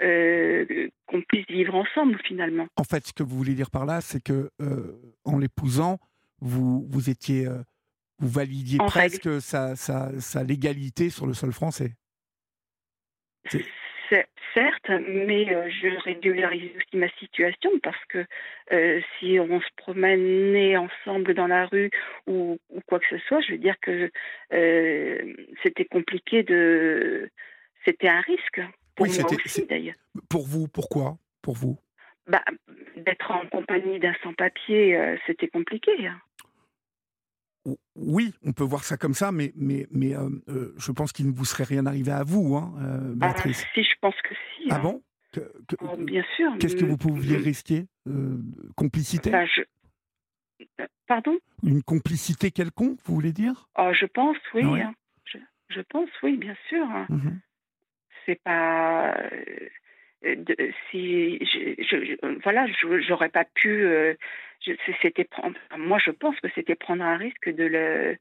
qu'on 0.00 1.22
puisse 1.28 1.46
vivre 1.46 1.74
ensemble, 1.74 2.18
finalement. 2.24 2.66
En 2.76 2.84
fait, 2.84 3.06
ce 3.06 3.12
que 3.12 3.22
vous 3.22 3.36
voulez 3.36 3.54
dire 3.54 3.70
par 3.70 3.86
là, 3.86 4.00
c'est 4.00 4.22
que 4.22 4.50
en 5.24 5.38
l'épousant, 5.38 5.98
vous, 6.44 6.86
vous 6.88 7.10
étiez, 7.10 7.46
euh, 7.46 7.62
vous 8.18 8.28
validiez 8.28 8.78
presque 8.78 9.40
sa, 9.40 9.74
sa, 9.76 10.44
légalité 10.44 11.10
sur 11.10 11.26
le 11.26 11.34
sol 11.34 11.52
français. 11.52 11.94
Certes, 14.54 14.90
mais 15.08 15.52
euh, 15.52 15.68
je 15.68 15.88
régularise 16.02 16.70
aussi 16.76 16.96
ma 16.96 17.08
situation 17.18 17.70
parce 17.82 18.02
que 18.08 18.24
euh, 18.72 19.00
si 19.18 19.38
on 19.40 19.60
se 19.60 19.68
promenait 19.76 20.76
ensemble 20.76 21.34
dans 21.34 21.48
la 21.48 21.66
rue 21.66 21.90
ou, 22.26 22.58
ou, 22.70 22.80
quoi 22.86 23.00
que 23.00 23.06
ce 23.10 23.18
soit, 23.26 23.40
je 23.40 23.52
veux 23.52 23.58
dire 23.58 23.76
que 23.80 24.10
c'était 25.62 25.84
compliqué 25.84 26.42
de. 26.42 27.30
C'était 27.84 28.08
un 28.08 28.20
risque. 28.20 28.62
Pour 28.94 29.06
moi 29.06 29.16
aussi, 29.44 29.66
d'ailleurs. 29.66 29.96
Pour 30.30 30.46
vous, 30.46 30.68
pourquoi? 30.68 31.16
Pour 31.42 31.54
vous? 31.54 31.76
Bah, 32.26 32.42
D'être 32.96 33.30
en 33.30 33.46
compagnie 33.46 33.98
d'un 33.98 34.14
sans-papier, 34.22 34.96
euh, 34.96 35.16
c'était 35.26 35.48
compliqué. 35.48 35.90
Hein. 36.06 36.18
Oui, 37.96 38.34
on 38.44 38.52
peut 38.52 38.64
voir 38.64 38.84
ça 38.84 38.96
comme 38.96 39.14
ça, 39.14 39.32
mais, 39.32 39.52
mais, 39.56 39.86
mais 39.90 40.14
euh, 40.14 40.28
euh, 40.48 40.74
je 40.76 40.92
pense 40.92 41.12
qu'il 41.12 41.26
ne 41.26 41.32
vous 41.32 41.44
serait 41.44 41.64
rien 41.64 41.86
arrivé 41.86 42.12
à 42.12 42.22
vous, 42.22 42.56
hein, 42.56 42.74
ah, 42.78 42.98
Béatrice. 43.14 43.64
si, 43.74 43.82
je 43.82 43.94
pense 44.00 44.14
que 44.22 44.34
si. 44.34 44.68
Ah 44.70 44.76
hein. 44.76 44.80
bon? 44.80 45.02
Oh, 45.80 45.96
Bien 45.98 46.24
sûr. 46.36 46.52
Qu'est-ce 46.60 46.76
que 46.76 46.84
vous 46.84 46.96
pouviez 46.96 47.36
risquer 47.36 47.86
Complicité? 48.76 49.30
Bah, 49.30 50.86
Pardon? 51.06 51.36
Une 51.62 51.82
complicité 51.82 52.50
quelconque, 52.50 52.98
vous 53.04 53.14
voulez 53.14 53.32
dire? 53.32 53.68
Oh, 53.78 53.90
Je 53.92 54.06
pense, 54.06 54.36
oui. 54.54 54.62
Hein. 54.64 54.94
Je, 55.68 55.80
pense, 55.80 56.10
oui, 56.22 56.36
bien 56.36 56.54
sûr. 56.68 56.86
Mmh 57.08 57.40
C'est 58.26 58.40
pas 58.44 59.16
si 60.90 61.38
je, 61.44 62.40
voilà, 62.42 62.66
j'aurais 63.06 63.28
pas 63.28 63.44
pu. 63.44 63.84
Euh, 63.84 64.14
c'était. 65.02 65.28
Moi, 65.76 65.98
je 65.98 66.10
pense 66.10 66.38
que 66.40 66.48
c'était 66.54 66.74
prendre 66.74 67.04
un 67.04 67.16
risque 67.16 67.48
de 67.48 67.64
le 67.64 68.16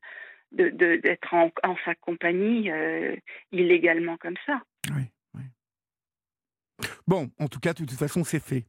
d'être 0.51 1.33
en, 1.33 1.51
sa 1.83 1.95
compagnie 1.95 2.69
euh, 2.69 3.15
illégalement 3.51 4.17
comme 4.17 4.35
ça. 4.45 4.61
Oui, 4.95 5.03
oui. 5.33 5.41
Bon, 7.07 7.31
en 7.39 7.47
tout 7.47 7.59
cas, 7.59 7.73
de 7.73 7.79
toute 7.79 7.91
façon, 7.91 8.23
c'est 8.23 8.43
fait. 8.43 8.65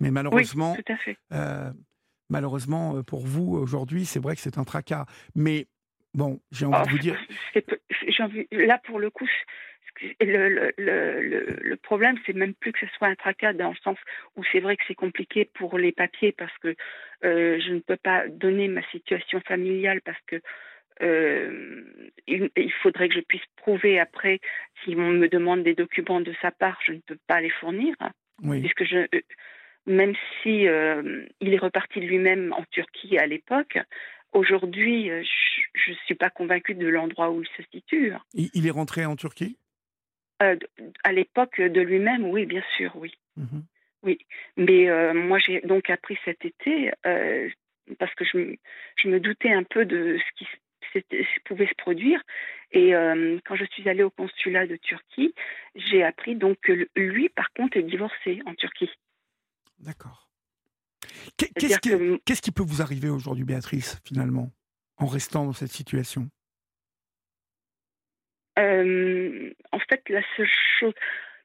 Mais 0.00 0.10
malheureusement, 0.10 0.74
tout 0.74 0.92
à 0.92 0.96
fait. 0.96 1.16
Euh, 1.32 1.70
malheureusement 2.30 3.02
pour 3.04 3.24
vous 3.24 3.54
aujourd'hui, 3.54 4.06
c'est 4.06 4.18
vrai 4.18 4.34
que 4.34 4.40
c'est 4.40 4.58
un 4.58 4.64
tracas. 4.64 5.06
Mais 5.36 5.68
bon, 6.14 6.40
j'ai 6.50 6.66
envie 6.66 6.84
de 6.84 6.90
vous 6.90 6.98
dire. 6.98 7.20
là, 8.50 8.78
pour 8.78 8.98
le 8.98 9.10
coup, 9.10 9.28
le, 10.20 10.72
le, 10.76 11.46
le, 11.62 11.76
problème, 11.76 12.16
c'est 12.26 12.34
même 12.34 12.54
plus 12.54 12.72
que 12.72 12.80
ce 12.80 12.92
soit 12.96 13.08
un 13.08 13.14
tracas 13.14 13.52
dans 13.52 13.70
le 13.70 13.76
sens 13.76 13.98
où 14.36 14.42
c'est 14.50 14.60
vrai 14.60 14.76
que 14.76 14.82
c'est 14.86 14.94
compliqué 14.94 15.44
pour 15.44 15.78
les 15.78 15.92
papiers 15.92 16.32
parce 16.32 16.56
que 16.58 16.74
euh, 17.24 17.60
je 17.60 17.72
ne 17.72 17.80
peux 17.80 17.96
pas 17.96 18.28
donner 18.28 18.68
ma 18.68 18.82
situation 18.90 19.40
familiale 19.40 20.00
parce 20.02 20.20
que 20.26 20.40
euh, 21.02 21.82
il, 22.26 22.72
faudrait 22.82 23.08
que 23.08 23.16
je 23.16 23.20
puisse 23.20 23.44
prouver 23.56 23.98
après 23.98 24.40
si 24.84 24.94
on 24.96 25.10
me 25.10 25.28
demande 25.28 25.64
des 25.64 25.74
documents 25.74 26.20
de 26.20 26.32
sa 26.40 26.50
part, 26.50 26.78
je 26.84 26.92
ne 26.92 27.00
peux 27.00 27.18
pas 27.26 27.40
les 27.40 27.50
fournir. 27.50 27.94
Puisque 28.42 28.84
je 28.84 28.96
euh, 28.96 29.20
même 29.86 30.14
si 30.42 30.62
il 30.62 31.54
est 31.54 31.58
reparti 31.58 32.00
lui-même 32.00 32.54
en 32.54 32.64
Turquie 32.70 33.18
à 33.18 33.26
l'époque, 33.26 33.78
aujourd'hui, 34.32 35.10
je 35.74 35.90
ne 35.90 35.96
suis 36.06 36.14
pas 36.14 36.30
convaincue 36.30 36.74
de 36.74 36.86
l'endroit 36.86 37.30
où 37.30 37.42
il 37.42 37.48
se 37.48 37.62
situe. 37.70 38.14
Il 38.32 38.66
est 38.66 38.70
rentré 38.70 39.04
en 39.04 39.14
Turquie? 39.14 39.58
Euh, 40.52 40.56
à 41.02 41.12
l'époque 41.12 41.60
de 41.60 41.80
lui-même, 41.80 42.24
oui, 42.26 42.46
bien 42.46 42.62
sûr, 42.76 42.94
oui. 42.96 43.12
Mmh 43.36 43.60
oui. 44.02 44.18
Mais 44.58 44.90
euh, 44.90 45.14
moi, 45.14 45.38
j'ai 45.38 45.62
donc 45.62 45.88
appris 45.88 46.18
cet 46.26 46.44
été, 46.44 46.92
euh, 47.06 47.48
parce 47.98 48.14
que 48.14 48.26
je, 48.26 48.54
je, 48.96 49.08
me 49.08 49.18
doutais 49.18 49.50
un 49.50 49.62
peu 49.62 49.86
de 49.86 50.18
ce 50.18 50.44
qui 50.44 50.46
pouvait 51.46 51.66
se 51.66 51.74
produire. 51.74 52.20
Et 52.72 52.90
quand 53.46 53.54
je 53.54 53.64
suis 53.70 53.88
allée 53.88 54.02
au 54.02 54.10
consulat 54.10 54.66
de 54.66 54.76
Turquie, 54.76 55.32
j'ai 55.74 56.02
appris 56.02 56.36
donc 56.36 56.58
que 56.60 56.86
lui, 56.96 57.30
par 57.30 57.50
contre, 57.52 57.78
est 57.78 57.82
divorcé 57.82 58.42
en 58.44 58.54
Turquie. 58.54 58.90
D'accord. 59.78 60.28
Qu'est-ce 61.36 61.78
qui, 61.78 61.90
qu'est-ce 62.26 62.42
qui 62.42 62.52
peut 62.52 62.62
vous 62.62 62.82
arriver 62.82 63.08
aujourd'hui, 63.08 63.44
Béatrice, 63.44 64.00
finalement, 64.04 64.50
en 64.98 65.06
restant 65.06 65.46
dans 65.46 65.52
cette 65.52 65.72
situation? 65.72 66.28
Euh, 68.58 69.50
en 69.72 69.78
fait, 69.80 70.08
la 70.08 70.22
seule 70.36 70.48
chose 70.78 70.94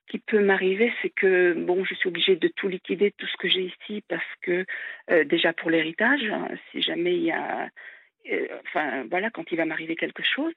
qui 0.07 0.19
peut 0.19 0.40
m'arriver, 0.40 0.91
c'est 1.02 1.10
que 1.10 1.53
bon, 1.53 1.86
je 1.86 1.94
suis 1.95 2.10
obligée 2.10 2.36
de 2.36 2.48
tout 2.48 2.68
liquider, 2.68 3.11
tout 3.11 3.27
ce 3.27 3.38
que 3.38 3.48
j'ai 3.48 3.61
ici, 3.64 4.03
parce 4.07 4.36
que 4.41 4.65
euh, 5.11 5.23
déjà 5.23 5.53
pour 5.53 5.69
l'héritage, 5.69 6.23
hein, 6.23 6.48
si 6.72 6.81
jamais 6.81 7.15
il 7.15 7.23
y 7.23 7.31
a, 7.31 7.69
euh, 8.31 8.48
enfin 8.65 9.06
voilà, 9.10 9.30
quand 9.30 9.52
il 9.52 9.57
va 9.57 9.65
m'arriver 9.65 9.95
quelque 9.95 10.23
chose, 10.23 10.53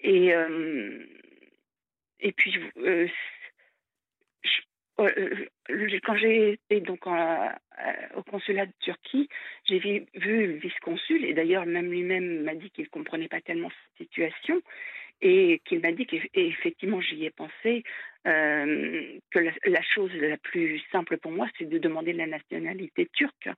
et 0.00 0.32
et 2.20 2.32
puis, 2.32 2.54
quand 4.96 6.16
j'ai 6.16 6.52
été 6.52 6.80
donc 6.80 7.06
au 7.06 8.22
consulat 8.22 8.66
de 8.66 8.72
Turquie, 8.80 9.28
j'ai 9.64 9.78
vu, 9.78 10.06
le 10.14 10.52
vice-consul, 10.54 11.24
et 11.24 11.34
d'ailleurs 11.34 11.66
même 11.66 11.90
lui-même 11.90 12.42
m'a 12.42 12.54
dit 12.54 12.70
qu'il 12.70 12.88
comprenait 12.88 13.28
pas 13.28 13.40
tellement 13.40 13.70
cette 13.70 14.06
situation, 14.06 14.60
et 15.22 15.60
qu'il 15.64 15.80
m'a 15.80 15.92
dit 15.92 16.06
qu'effectivement 16.06 17.00
j'y 17.00 17.24
ai 17.24 17.30
pensé, 17.30 17.84
que 18.24 19.38
la, 19.38 19.82
chose 19.94 20.12
la 20.14 20.36
plus 20.36 20.80
simple 20.92 21.16
pour 21.18 21.32
moi, 21.32 21.48
c'est 21.58 21.68
de 21.68 21.78
demander 21.78 22.12
la 22.12 22.26
nationalité 22.26 23.08
turque. 23.12 23.48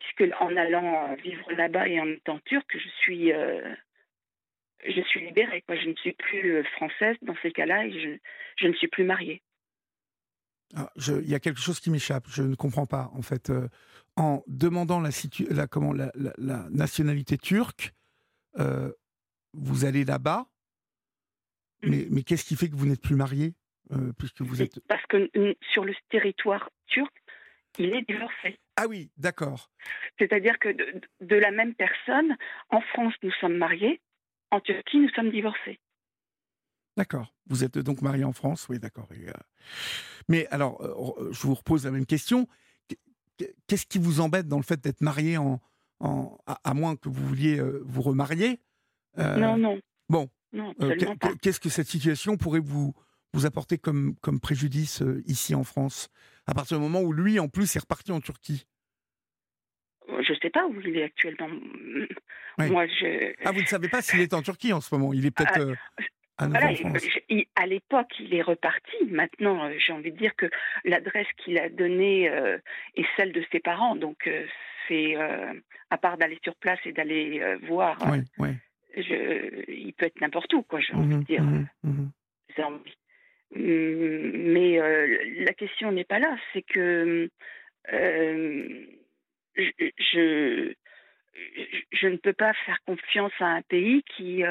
Puisque 0.00 0.34
en 0.40 0.54
allant 0.56 1.14
vivre 1.16 1.52
là-bas 1.52 1.88
et 1.88 2.00
en 2.00 2.08
étant 2.08 2.38
turque, 2.40 2.76
je 2.76 2.88
suis, 3.00 3.30
je 4.86 5.00
suis 5.02 5.20
libérée. 5.20 5.62
Quoi. 5.62 5.76
Je 5.76 5.88
ne 5.88 5.94
suis 5.94 6.12
plus 6.12 6.62
française 6.76 7.16
dans 7.22 7.36
ces 7.40 7.52
cas-là 7.52 7.86
et 7.86 8.20
je 8.58 8.66
ne 8.66 8.72
suis 8.74 8.88
plus 8.88 9.04
mariée. 9.04 9.40
Ah, 10.76 10.90
il 10.96 11.28
y 11.28 11.34
a 11.34 11.40
quelque 11.40 11.60
chose 11.60 11.78
qui 11.78 11.90
m'échappe, 11.90 12.26
je 12.28 12.42
ne 12.42 12.54
comprends 12.54 12.86
pas. 12.86 13.10
En 13.14 13.22
fait, 13.22 13.50
euh, 13.50 13.68
en 14.16 14.42
demandant 14.46 15.00
la, 15.00 15.10
nationalité 16.70 17.38
turque, 17.38 17.92
euh, 18.58 18.90
vous 19.52 19.84
allez 19.84 20.04
là-bas. 20.04 20.46
Mais, 21.86 22.06
mais 22.10 22.22
qu'est-ce 22.22 22.44
qui 22.44 22.56
fait 22.56 22.68
que 22.68 22.76
vous 22.76 22.86
n'êtes 22.86 23.02
plus 23.02 23.16
marié 23.16 23.54
euh, 23.92 24.12
puisque 24.18 24.42
vous 24.42 24.62
êtes... 24.62 24.80
Parce 24.88 25.04
que 25.06 25.30
sur 25.72 25.84
le 25.84 25.94
territoire 26.08 26.70
turc, 26.86 27.12
il 27.78 27.94
est 27.94 28.08
divorcé. 28.08 28.58
Ah 28.76 28.86
oui, 28.88 29.10
d'accord. 29.16 29.70
C'est-à-dire 30.18 30.58
que 30.58 30.70
de, 30.70 31.00
de, 31.20 31.36
la 31.36 31.50
même 31.50 31.74
personne, 31.74 32.36
en 32.70 32.80
France, 32.80 33.14
nous 33.22 33.32
sommes 33.40 33.56
mariés, 33.56 34.00
en 34.50 34.60
Turquie, 34.60 34.98
nous 34.98 35.10
sommes 35.10 35.30
divorcés. 35.30 35.78
D'accord. 36.96 37.34
Vous 37.46 37.64
êtes 37.64 37.78
donc 37.78 38.00
marié 38.00 38.24
en 38.24 38.32
France, 38.32 38.68
oui, 38.68 38.78
d'accord. 38.78 39.08
Euh, 39.12 39.32
mais 40.28 40.46
alors, 40.46 40.80
euh, 40.82 41.32
je 41.32 41.46
vous 41.46 41.54
repose 41.54 41.84
la 41.84 41.90
même 41.90 42.06
question. 42.06 42.48
Qu'est-ce 43.66 43.86
qui 43.86 43.98
vous 43.98 44.20
embête 44.20 44.46
dans 44.46 44.58
le 44.58 44.62
fait 44.62 44.80
d'être 44.80 45.00
marié 45.00 45.36
en, 45.36 45.60
en 46.00 46.38
à, 46.46 46.72
moins 46.72 46.94
que 46.94 47.08
vous 47.08 47.26
vouliez 47.26 47.60
vous 47.82 48.00
remarier 48.00 48.60
Non, 49.18 49.56
non. 49.56 49.80
Bon. 50.08 50.30
Qu'est-ce 51.42 51.60
que 51.60 51.68
cette 51.68 51.86
situation 51.86 52.36
pourrait 52.36 52.60
vous, 52.60 52.94
vous 53.32 53.46
apporter 53.46 53.78
comme, 53.78 54.14
comme 54.20 54.40
préjudice 54.40 55.02
ici 55.26 55.54
en 55.54 55.64
France 55.64 56.08
À 56.46 56.54
partir 56.54 56.78
du 56.78 56.82
moment 56.82 57.00
où 57.00 57.12
lui, 57.12 57.38
en 57.38 57.48
plus, 57.48 57.74
est 57.76 57.80
reparti 57.80 58.12
en 58.12 58.20
Turquie? 58.20 58.66
Je 60.08 60.32
ne 60.32 60.38
sais 60.40 60.50
pas 60.50 60.66
où 60.66 60.80
il 60.80 60.98
est 60.98 61.04
actuellement. 61.04 61.48
Moi, 62.58 62.86
je... 62.86 63.34
Ah, 63.44 63.52
vous 63.52 63.60
ne 63.60 63.66
savez 63.66 63.88
pas 63.88 64.02
s'il 64.02 64.20
est 64.20 64.34
en 64.34 64.42
Turquie 64.42 64.72
en 64.72 64.80
ce 64.80 64.94
moment? 64.94 65.12
Il 65.12 65.26
est 65.26 65.30
peut-être. 65.30 65.74
Ah, 66.36 66.48
à 67.56 67.66
l'époque, 67.66 68.12
il 68.18 68.34
est 68.34 68.42
reparti. 68.42 68.96
Maintenant, 69.08 69.66
euh, 69.66 69.74
j'ai 69.78 69.92
envie 69.92 70.10
de 70.10 70.18
dire 70.18 70.34
que 70.36 70.50
l'adresse 70.84 71.28
qu'il 71.36 71.58
a 71.58 71.68
donnée 71.68 72.28
euh, 72.28 72.58
est 72.96 73.06
celle 73.16 73.32
de 73.32 73.44
ses 73.52 73.60
parents. 73.60 73.94
Donc, 73.94 74.26
euh, 74.26 74.44
c'est 74.88 75.14
à 75.90 75.96
part 75.96 76.18
d'aller 76.18 76.38
sur 76.42 76.54
place 76.56 76.78
et 76.84 76.92
d'aller 76.92 77.42
voir, 77.66 77.96
il 78.96 79.92
peut 79.96 80.06
être 80.06 80.20
n'importe 80.20 80.52
où, 80.54 80.62
quoi. 80.62 80.80
J'ai 80.80 80.94
envie 80.94 81.14
de 81.14 81.20
mmh 81.20 81.24
dire. 81.24 81.42
Mmh 81.42 81.66
mmh 81.84 82.10
mais 83.56 84.78
la 85.44 85.52
question 85.52 85.92
n'est 85.92 86.04
pas 86.04 86.18
là. 86.18 86.36
C'est 86.52 86.62
que 86.62 87.30
je, 89.56 90.74
je, 91.92 92.08
ne 92.08 92.16
peux 92.16 92.32
pas 92.32 92.52
faire 92.66 92.78
confiance 92.84 93.32
à 93.38 93.46
un 93.46 93.62
pays 93.62 94.02
qui 94.16 94.42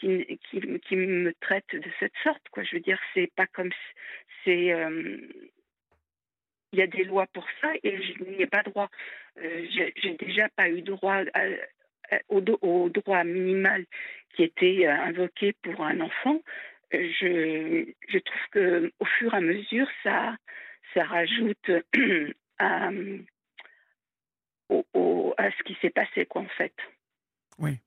qui, 0.00 0.38
qui, 0.48 0.96
me 0.96 1.32
traite 1.40 1.74
de 1.74 1.90
cette 2.00 2.14
sorte. 2.22 2.42
Quoi. 2.50 2.62
Je 2.64 2.76
veux 2.76 2.80
dire, 2.82 2.98
c'est 3.14 3.30
pas 3.34 3.46
comme. 3.46 3.70
c'est 4.44 4.72
euh, 4.72 5.18
Il 6.72 6.78
y 6.78 6.82
a 6.82 6.86
des 6.86 7.04
lois 7.04 7.26
pour 7.32 7.46
ça 7.60 7.72
et 7.82 8.02
je 8.02 8.24
n'y 8.24 8.42
ai 8.42 8.46
pas 8.46 8.62
droit. 8.62 8.90
Euh, 9.38 9.66
j'ai 9.96 10.14
déjà 10.14 10.48
pas 10.50 10.68
eu 10.68 10.82
droit 10.82 11.22
au, 12.28 12.42
au, 12.62 12.88
droit 12.88 13.24
minimal 13.24 13.84
qui 14.34 14.42
était 14.42 14.86
euh, 14.86 14.92
invoqué 14.92 15.54
pour 15.62 15.82
un 15.82 16.00
enfant. 16.00 16.40
Je, 16.92 17.86
je 18.08 18.18
trouve 18.18 18.42
que 18.50 18.92
au 18.98 19.04
fur 19.04 19.32
et 19.32 19.36
à 19.36 19.40
mesure, 19.40 19.88
ça, 20.02 20.36
ça 20.94 21.04
rajoute 21.04 21.70
à, 22.58 22.90
au, 24.68 25.34
à 25.38 25.50
ce 25.50 25.62
qui 25.64 25.76
s'est 25.80 25.90
passé, 25.90 26.26
quoi, 26.26 26.42
en 26.42 26.48
fait. 26.48 26.74
Oui. 27.58 27.78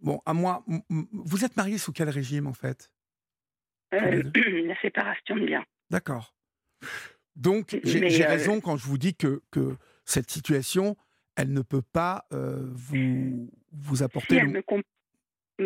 Bon, 0.00 0.20
à 0.24 0.32
moi, 0.32 0.64
vous 0.88 1.44
êtes 1.44 1.56
marié 1.56 1.78
sous 1.78 1.92
quel 1.92 2.08
régime 2.08 2.46
en 2.46 2.52
fait? 2.52 2.90
Euh, 3.94 4.22
La 4.66 4.80
séparation 4.80 5.36
de 5.36 5.46
biens. 5.46 5.64
D'accord. 5.90 6.34
Donc, 7.36 7.78
j'ai 7.84 8.24
euh, 8.24 8.28
raison 8.28 8.60
quand 8.60 8.76
je 8.76 8.86
vous 8.86 8.98
dis 8.98 9.14
que, 9.14 9.42
que 9.50 9.76
cette 10.04 10.30
situation, 10.30 10.96
elle 11.38 11.52
ne 11.52 11.62
peut 11.62 11.82
pas 11.82 12.26
euh, 12.32 12.68
vous, 12.74 13.48
vous 13.72 14.02
apporter. 14.02 14.36
elle, 14.36 14.48
me 14.48 14.62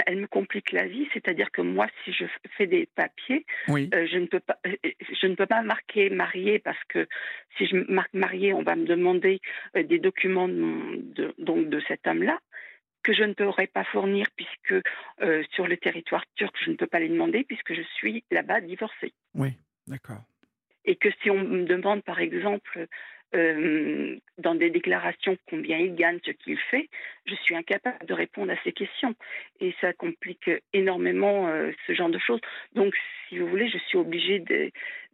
elle, 0.07 0.20
me 0.20 0.27
complique 0.27 0.70
la 0.73 0.86
vie, 0.86 1.09
c'est-à-dire 1.12 1.51
que 1.51 1.62
moi, 1.62 1.86
si 2.05 2.12
je 2.12 2.24
fais 2.57 2.66
des 2.66 2.86
papiers, 2.94 3.44
je, 3.69 4.19
ne 4.19 4.27
peux 4.27 4.40
pas, 4.40 4.59
je 4.65 5.27
ne 5.27 5.35
peux 5.35 5.47
pas 5.47 5.62
marquer 5.62 6.11
marié 6.11 6.59
parce 6.59 6.82
que 6.89 7.09
si 7.57 7.66
je 7.66 7.77
marque 7.90 8.15
marié, 8.15 8.53
on 8.55 8.62
va 8.62 8.77
me 8.77 8.86
demander 8.86 9.40
des 9.74 9.99
documents 9.99 10.49
de, 10.49 11.35
donc 11.39 11.69
de 11.69 11.81
cet 11.89 12.07
homme-là 12.07 12.39
que 13.03 13.12
je 13.12 13.24
ne 13.24 13.35
pourrais 13.35 13.66
pas 13.66 13.85
fournir 13.85 14.27
puisque 14.36 14.74
euh, 15.20 15.43
sur 15.51 15.66
le 15.66 15.77
territoire 15.77 16.24
turc, 16.36 16.55
je 16.65 16.70
ne 16.70 16.77
peux 16.77 16.86
pas 16.86 17.01
les 17.01 17.09
demander 17.09 17.44
puisque 17.44 17.74
je 17.74 17.82
suis 17.97 18.24
là-bas 18.31 18.61
divorcée. 18.61 19.12
Oui, 19.35 19.51
d'accord. 19.86 20.23
Et 20.85 20.97
que 20.97 21.09
si 21.23 21.31
on 21.31 21.39
me 21.39 21.65
demande, 21.65 22.03
par 22.03 22.20
exemple, 22.20 22.86
euh, 23.35 24.17
dans 24.39 24.55
des 24.55 24.71
déclarations 24.71 25.37
combien 25.49 25.79
il 25.79 25.95
gagne, 25.95 26.19
ce 26.25 26.31
qu'il 26.33 26.59
fait, 26.59 26.89
je 27.27 27.35
suis 27.37 27.55
incapable 27.55 28.05
de 28.07 28.15
répondre 28.15 28.53
à 28.53 28.57
ces 28.65 28.73
questions. 28.73 29.15
Et 29.61 29.75
ça 29.81 29.93
complique 29.93 30.51
énormément 30.73 31.49
euh, 31.49 31.71
ce 31.87 31.95
genre 31.95 32.11
de 32.11 32.19
choses. 32.19 32.41
Donc, 32.75 32.95
si 33.29 33.39
vous 33.39 33.49
voulez, 33.49 33.69
je 33.69 33.79
suis 33.79 33.99
obligée 33.99 34.43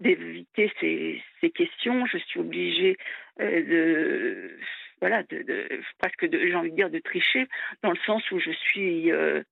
d'éviter 0.01 0.73
ces, 0.81 1.23
questions. 1.51 2.07
Je 2.07 2.19
suis 2.19 2.41
obligée 2.41 2.97
de 3.39 4.59
voilà, 5.01 5.23
de, 5.25 5.69
presque, 5.99 6.29
j'ai 6.31 6.55
envie 6.55 6.71
de 6.71 6.77
dire, 6.77 6.91
de 6.91 6.99
tricher, 6.99 7.47
dans 7.83 7.91
le 7.91 7.99
sens 8.07 8.29
où 8.31 8.39
je 8.39 8.51
suis, 8.51 9.11
euh, 9.13 9.43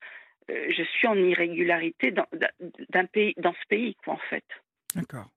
euh, 0.51 0.73
je 0.77 0.83
suis 0.83 1.07
en 1.07 1.17
irrégularité 1.17 2.11
dans 2.11 2.27
ce 2.31 3.67
pays, 3.69 3.95
quoi, 3.97 4.15
en 4.15 4.21
fait. 4.31 4.45
D'accord. 4.95 5.29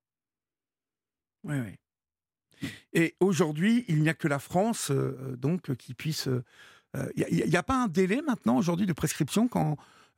Oui, 1.43 1.55
oui. 1.59 1.78
Et 2.93 3.15
aujourd'hui, 3.19 3.85
il 3.87 4.01
n'y 4.01 4.09
a 4.09 4.13
que 4.13 4.27
la 4.27 4.39
France, 4.39 4.91
euh, 4.91 5.35
donc, 5.37 5.75
qui 5.75 5.93
puisse. 5.93 6.29
Il 7.15 7.45
n'y 7.47 7.55
a, 7.55 7.61
pas 7.61 7.83
un 7.83 7.87
délai 7.87 8.19
maintenant 8.25 8.57
aujourd'hui 8.57 8.87
de 8.87 8.93
prescription 8.93 9.47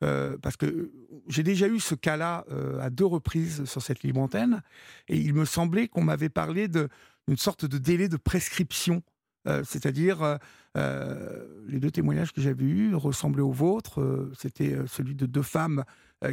parce 0.00 0.56
que 0.56 0.90
j'ai 1.28 1.42
déjà 1.42 1.68
eu 1.68 1.78
ce 1.78 1.94
cas-là 1.94 2.46
à 2.80 2.88
deux 2.88 3.04
reprises 3.04 3.66
sur 3.66 3.82
cette 3.82 4.02
libre 4.02 4.22
antenne, 4.22 4.62
et 5.06 5.18
il 5.18 5.34
me 5.34 5.44
semblait 5.44 5.86
qu'on 5.86 6.02
m'avait 6.02 6.30
parlé 6.30 6.68
d'une 6.68 7.36
sorte 7.36 7.66
de 7.66 7.76
délai 7.76 8.08
de 8.08 8.16
prescription 8.16 9.02
euh, 9.48 9.62
c'est-à-dire, 9.64 10.22
euh, 10.22 10.36
euh, 10.76 11.46
les 11.66 11.80
deux 11.80 11.90
témoignages 11.90 12.32
que 12.32 12.40
j'avais 12.40 12.64
eus 12.64 12.94
ressemblaient 12.94 13.42
aux 13.42 13.52
vôtres. 13.52 14.30
C'était 14.38 14.76
celui 14.86 15.14
de 15.14 15.26
deux 15.26 15.42
femmes 15.42 15.84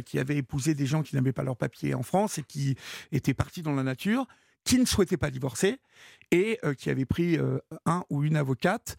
qui 0.06 0.20
avaient 0.20 0.36
épousé 0.36 0.74
des 0.74 0.86
gens 0.86 1.02
qui 1.02 1.16
n'avaient 1.16 1.32
pas 1.32 1.42
leur 1.42 1.56
papier 1.56 1.94
en 1.94 2.02
France 2.02 2.38
et 2.38 2.42
qui 2.44 2.76
étaient 3.10 3.34
partis 3.34 3.62
dans 3.62 3.74
la 3.74 3.82
nature 3.82 4.26
qui 4.64 4.78
ne 4.78 4.84
souhaitaient 4.84 5.16
pas 5.16 5.30
divorcer 5.30 5.78
et 6.30 6.58
qui 6.78 6.90
avaient 6.90 7.06
pris 7.06 7.38
un 7.86 8.04
ou 8.10 8.24
une 8.24 8.36
avocate 8.36 8.96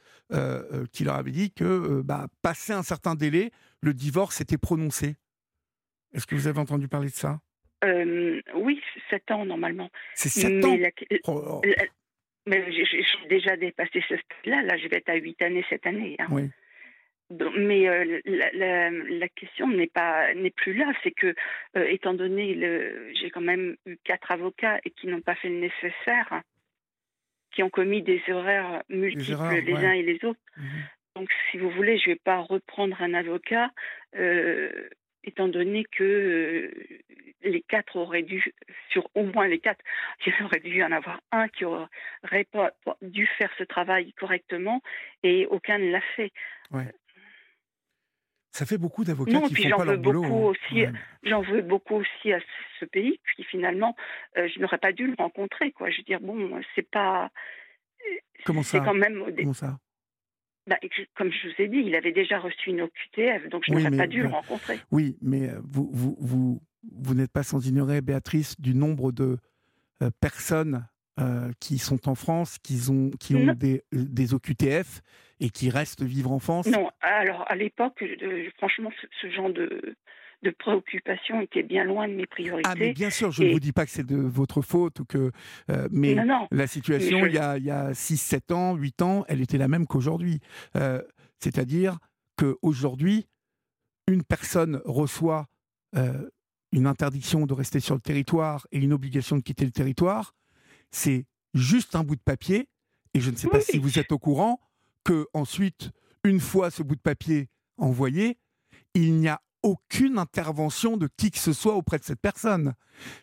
qui 0.91 1.03
leur 1.03 1.15
avait 1.15 1.31
dit 1.31 1.51
que, 1.51 2.01
bah, 2.01 2.27
passé 2.41 2.73
un 2.73 2.83
certain 2.83 3.15
délai, 3.15 3.51
le 3.81 3.93
divorce 3.93 4.41
était 4.41 4.57
prononcé. 4.57 5.15
Est-ce 6.13 6.27
que 6.27 6.35
vous 6.35 6.47
avez 6.47 6.59
entendu 6.59 6.87
parler 6.87 7.09
de 7.09 7.13
ça? 7.13 7.39
Oui, 7.83 8.81
7 9.09 9.31
ans 9.31 9.45
normalement. 9.45 9.89
C'est 10.13 10.29
7 10.29 10.65
ans 10.65 10.77
oh, 11.27 11.43
oh. 11.47 11.61
Mais 12.47 12.71
j'ai 12.71 13.05
déjà 13.29 13.55
dépassé 13.55 14.03
ce 14.09 14.15
stade-là. 14.17 14.63
Là, 14.63 14.77
je 14.77 14.87
vais 14.87 14.97
être 14.97 15.09
à 15.09 15.15
8 15.15 15.41
années 15.43 15.65
cette 15.69 15.85
année. 15.85 16.15
Hein. 16.19 16.27
Oui. 16.31 16.49
Mais 17.57 17.87
euh, 17.87 18.21
la, 18.25 18.89
la, 18.89 19.29
question 19.29 19.67
n'est 19.67 19.87
pas 19.87 20.33
n'est 20.33 20.51
plus 20.51 20.73
là. 20.73 20.91
C'est 21.03 21.11
que, 21.11 21.33
euh, 21.77 21.85
étant 21.87 22.13
donné 22.13 22.53
le, 22.53 23.11
j'ai 23.13 23.29
quand 23.29 23.41
même 23.41 23.75
eu 23.85 23.97
quatre 24.03 24.31
avocats 24.31 24.79
et 24.83 24.91
qui 24.91 25.07
n'ont 25.07 25.21
pas 25.21 25.35
fait 25.35 25.49
le 25.49 25.59
nécessaire, 25.59 26.41
qui 27.51 27.63
ont 27.63 27.69
commis 27.69 28.01
des 28.01 28.21
erreurs 28.27 28.83
multiples 28.89 29.61
les 29.65 29.73
uns 29.73 29.93
et 29.93 30.03
les 30.03 30.23
autres. 30.25 30.39
Mhm. 30.57 30.83
Donc, 31.15 31.29
si 31.49 31.57
vous 31.57 31.69
voulez, 31.69 31.97
je 31.97 32.09
ne 32.09 32.15
vais 32.15 32.21
pas 32.23 32.37
reprendre 32.37 33.01
un 33.01 33.13
avocat 33.13 33.71
euh, 34.15 34.89
étant 35.23 35.47
donné 35.47 35.85
que 35.91 36.71
les 37.43 37.61
quatre 37.61 37.95
auraient 37.95 38.23
dû, 38.23 38.43
sur 38.89 39.09
au 39.15 39.23
moins 39.23 39.47
les 39.47 39.59
quatre, 39.59 39.83
il 40.25 40.33
aurait 40.43 40.59
dû 40.59 40.77
y 40.77 40.83
en 40.83 40.91
avoir 40.91 41.21
un 41.31 41.47
qui 41.47 41.65
aurait 41.65 42.45
pas 42.51 42.71
dû 43.01 43.27
faire 43.37 43.51
ce 43.57 43.63
travail 43.63 44.13
correctement 44.13 44.81
et 45.23 45.45
aucun 45.47 45.77
ne 45.77 45.91
l'a 45.91 46.01
fait. 46.15 46.31
Ouais. 46.71 46.85
Ça 48.51 48.65
fait 48.65 48.77
beaucoup 48.77 49.03
d'avocats 49.05 49.41
qui 49.47 49.69
font 49.69 49.77
pas 49.77 49.85
leur 49.85 49.97
boulot. 49.97 50.25
Hein. 50.25 50.29
Aussi, 50.29 50.83
J'en 51.23 51.41
veux 51.41 51.61
beaucoup 51.61 51.95
aussi 51.95 52.33
à 52.33 52.39
ce 52.79 52.85
pays, 52.85 53.19
puis 53.23 53.43
finalement, 53.43 53.95
euh, 54.37 54.47
je 54.53 54.59
n'aurais 54.59 54.77
pas 54.77 54.91
dû 54.91 55.07
le 55.07 55.15
rencontrer. 55.17 55.71
Quoi. 55.71 55.89
Je 55.89 55.97
veux 55.97 56.03
dire, 56.03 56.19
bon, 56.19 56.59
c'est 56.75 56.89
pas. 56.89 57.29
Comment 58.45 58.63
ça? 58.63 58.79
quand 58.81 58.93
même. 58.93 59.23
Comment 59.37 59.53
ça? 59.53 59.77
Bah, 60.67 60.77
comme 61.15 61.31
je 61.31 61.47
vous 61.47 61.53
ai 61.59 61.67
dit, 61.67 61.77
il 61.77 61.95
avait 61.95 62.11
déjà 62.11 62.39
reçu 62.39 62.69
une 62.69 62.81
OQTF, 62.81 63.49
donc 63.49 63.63
je 63.65 63.73
n'aurais 63.73 63.97
pas 63.97 64.07
dû 64.07 64.21
le 64.21 64.29
rencontrer. 64.29 64.79
Oui, 64.91 65.17
mais 65.21 65.49
euh, 65.49 65.59
vous, 65.63 65.89
vous, 65.91 66.15
vous, 66.19 66.61
vous 66.91 67.15
n'êtes 67.15 67.31
pas 67.31 67.43
sans 67.43 67.65
ignorer, 67.67 68.01
Béatrice, 68.01 68.59
du 68.59 68.75
nombre 68.75 69.11
de 69.11 69.37
euh, 70.03 70.11
personnes 70.19 70.85
qui 71.59 71.77
sont 71.77 72.09
en 72.09 72.15
France, 72.15 72.57
qui 72.59 72.79
ont, 72.89 73.11
qui 73.19 73.35
ont 73.35 73.53
des, 73.53 73.83
des 73.91 74.33
OQTF 74.33 75.01
et 75.39 75.49
qui 75.49 75.69
restent 75.69 76.03
vivre 76.03 76.31
en 76.31 76.39
France? 76.39 76.67
Non, 76.67 76.89
alors 77.01 77.45
à 77.47 77.55
l'époque, 77.55 78.03
franchement, 78.57 78.91
ce, 79.21 79.29
genre 79.29 79.51
de, 79.51 79.95
de 80.43 80.49
préoccupation 80.51 81.41
était 81.41 81.63
bien 81.63 81.83
loin 81.83 82.07
de 82.07 82.13
mes 82.13 82.25
priorités. 82.25 82.69
Ah, 82.69 82.75
mais 82.77 82.93
bien 82.93 83.09
sûr, 83.09 83.31
je 83.31 83.43
ne 83.43 83.51
vous 83.51 83.59
dis 83.59 83.71
pas 83.71 83.85
que 83.85 83.91
c'est 83.91 84.05
de 84.05 84.17
votre 84.17 84.61
faute, 84.61 84.99
ou 84.99 85.05
que, 85.05 85.31
euh, 85.69 85.87
mais 85.91 86.15
la 86.51 86.67
situation, 86.67 87.25
il 87.25 87.33
y 87.33 87.37
a, 87.37 87.57
il 87.57 87.69
a 87.69 87.93
6, 87.93 88.17
7 88.17 88.51
ans, 88.51 88.75
8 88.75 89.01
ans, 89.01 89.25
elle 89.27 89.41
était 89.41 89.57
la 89.57 89.67
même 89.67 89.87
qu'aujourd'hui. 89.87 90.39
Euh, 90.75 91.01
c'est-à-dire 91.39 91.97
qu'aujourd'hui, 92.37 93.27
une 94.07 94.23
personne 94.23 94.81
reçoit 94.85 95.47
euh, 95.95 96.29
une 96.71 96.87
interdiction 96.87 97.45
de 97.45 97.53
rester 97.53 97.79
sur 97.79 97.95
le 97.95 98.01
territoire 98.01 98.67
et 98.71 98.79
une 98.79 98.93
obligation 98.93 99.35
de 99.35 99.41
quitter 99.41 99.65
le 99.65 99.71
territoire. 99.71 100.33
C'est 100.91 101.25
juste 101.53 101.95
un 101.95 102.03
bout 102.03 102.15
de 102.15 102.21
papier, 102.21 102.67
et 103.13 103.19
je 103.19 103.31
ne 103.31 103.35
sais 103.35 103.47
pas 103.47 103.61
si 103.61 103.77
vous 103.77 103.99
êtes 103.99 104.11
au 104.11 104.19
courant, 104.19 104.59
que 105.03 105.27
ensuite, 105.33 105.91
une 106.23 106.39
fois 106.39 106.69
ce 106.69 106.83
bout 106.83 106.95
de 106.95 107.01
papier 107.01 107.49
envoyé, 107.77 108.37
il 108.93 109.15
n'y 109.15 109.27
a 109.27 109.41
aucune 109.63 110.17
intervention 110.17 110.97
de 110.97 111.07
qui 111.17 111.31
que 111.31 111.37
ce 111.37 111.53
soit 111.53 111.75
auprès 111.75 111.99
de 111.99 112.03
cette 112.03 112.19
personne. 112.19 112.73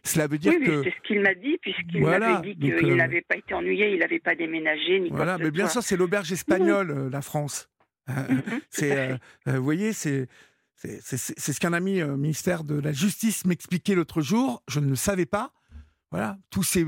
Cela 0.03 0.27
veut 0.27 0.39
dire 0.39 0.53
oui, 0.59 0.66
que 0.66 0.82
c'est 0.85 0.90
ce 0.90 1.07
qu'il 1.07 1.20
m'a 1.20 1.35
dit 1.35 1.59
puisqu'il 1.61 2.03
m'avait 2.03 2.55
dit 2.55 2.57
qu'il 2.57 2.74
euh, 2.74 2.95
n'avait 2.95 3.23
pas 3.23 3.36
été 3.36 3.55
ennuyé, 3.55 3.93
il 3.93 3.99
n'avait 3.99 4.20
pas 4.20 4.35
déménagé 4.35 5.01
ni 5.01 5.11
Voilà, 5.11 5.39
mais 5.39 5.51
bien 5.51 5.69
sûr, 5.69 5.82
c'est 5.82 5.97
l'auberge 5.97 6.32
espagnole, 6.32 6.90
euh, 6.90 7.11
la 7.11 7.23
France. 7.23 7.69
Euh, 8.82 9.19
vous 9.45 9.62
voyez, 9.62 9.93
c'est 9.93 10.28
c'est, 10.77 11.19
ce 11.19 11.61
qu'un 11.61 11.73
ami 11.73 12.01
ministère 12.03 12.62
de 12.65 12.78
la 12.78 12.93
Justice 12.93 13.45
m'expliquait 13.45 13.95
l'autre 13.95 14.23
jour. 14.23 14.62
Je 14.69 14.81
ne 14.81 14.89
le 14.89 14.95
savais 14.95 15.27
pas. 15.27 15.53
Voilà, 16.11 16.39
tous 16.51 16.63
ces, 16.63 16.85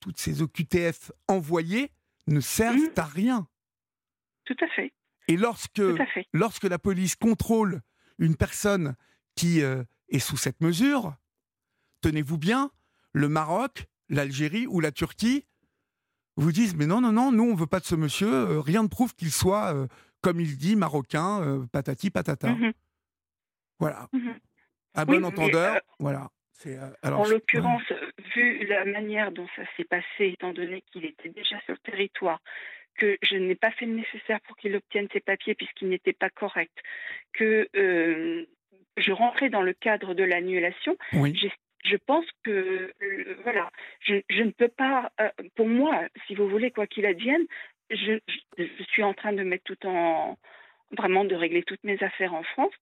toutes 0.00 0.18
ces 0.18 0.42
OQTF 0.42 1.10
envoyés 1.28 1.90
ne 2.26 2.40
servent 2.40 2.76
mhm. 2.76 2.92
à 2.96 3.04
rien. 3.04 3.48
Tout 4.44 4.56
à 4.60 4.68
fait. 4.68 4.92
Et 5.28 5.36
lorsque, 5.36 5.82
lorsque 6.32 6.64
la 6.64 6.78
police 6.78 7.16
contrôle 7.16 7.80
une 8.18 8.36
personne 8.36 8.94
qui 9.34 9.62
euh, 9.62 9.82
est 10.08 10.18
sous 10.18 10.36
cette 10.36 10.60
mesure, 10.60 11.14
tenez-vous 12.02 12.38
bien, 12.38 12.70
le 13.12 13.28
Maroc, 13.28 13.86
l'Algérie 14.08 14.66
ou 14.66 14.80
la 14.80 14.92
Turquie 14.92 15.46
vous 16.36 16.52
disent 16.52 16.74
mais 16.74 16.86
non, 16.86 17.00
non, 17.00 17.12
non, 17.12 17.32
nous 17.32 17.44
on 17.44 17.54
veut 17.54 17.66
pas 17.66 17.80
de 17.80 17.84
ce 17.84 17.94
monsieur, 17.94 18.32
euh, 18.32 18.60
rien 18.60 18.82
ne 18.82 18.88
prouve 18.88 19.14
qu'il 19.14 19.32
soit, 19.32 19.74
euh, 19.74 19.86
comme 20.20 20.40
il 20.40 20.56
dit, 20.58 20.76
marocain, 20.76 21.66
patati 21.72 22.10
patata. 22.10 22.50
Mhm. 22.50 22.72
Voilà. 23.78 24.08
Mhm. 24.12 24.38
À 24.94 25.04
bon 25.04 25.24
entendeur, 25.24 25.80
voilà. 25.98 26.30
En 27.02 27.24
l'occurrence, 27.28 27.82
vu 28.34 28.64
la 28.66 28.84
manière 28.84 29.32
dont 29.32 29.46
ça 29.56 29.62
s'est 29.76 29.84
passé, 29.84 30.32
étant 30.32 30.52
donné 30.52 30.82
qu'il 30.92 31.04
était 31.04 31.28
déjà 31.28 31.60
sur 31.60 31.74
le 31.74 31.90
territoire, 31.90 32.40
que 32.96 33.18
je 33.22 33.36
n'ai 33.36 33.54
pas 33.54 33.70
fait 33.72 33.86
le 33.86 33.94
nécessaire 33.94 34.40
pour 34.42 34.56
qu'il 34.56 34.74
obtienne 34.76 35.08
ses 35.12 35.20
papiers 35.20 35.54
puisqu'il 35.54 35.88
n'était 35.88 36.12
pas 36.12 36.30
correct, 36.30 36.76
que 37.32 37.68
euh, 37.76 38.44
je 38.96 39.12
rentrais 39.12 39.50
dans 39.50 39.62
le 39.62 39.72
cadre 39.72 40.14
de 40.14 40.24
l'annulation. 40.24 40.96
Je 41.12 41.96
pense 41.96 42.24
que 42.42 42.92
euh, 43.02 43.36
voilà, 43.42 43.70
je, 44.00 44.42
ne 44.42 44.50
peux 44.50 44.68
pas. 44.68 45.12
Euh, 45.20 45.28
pour 45.54 45.68
moi, 45.68 46.04
si 46.26 46.34
vous 46.34 46.48
voulez, 46.48 46.70
quoi 46.70 46.86
qu'il 46.86 47.04
advienne, 47.04 47.44
je, 47.90 48.18
suis 48.88 49.02
en 49.02 49.12
train 49.12 49.34
de 49.34 49.42
mettre 49.42 49.64
tout 49.64 49.86
en 49.86 50.38
vraiment 50.96 51.24
de 51.24 51.34
régler 51.34 51.62
toutes 51.62 51.82
mes 51.84 52.02
affaires 52.02 52.34
en 52.34 52.42
France. 52.42 52.72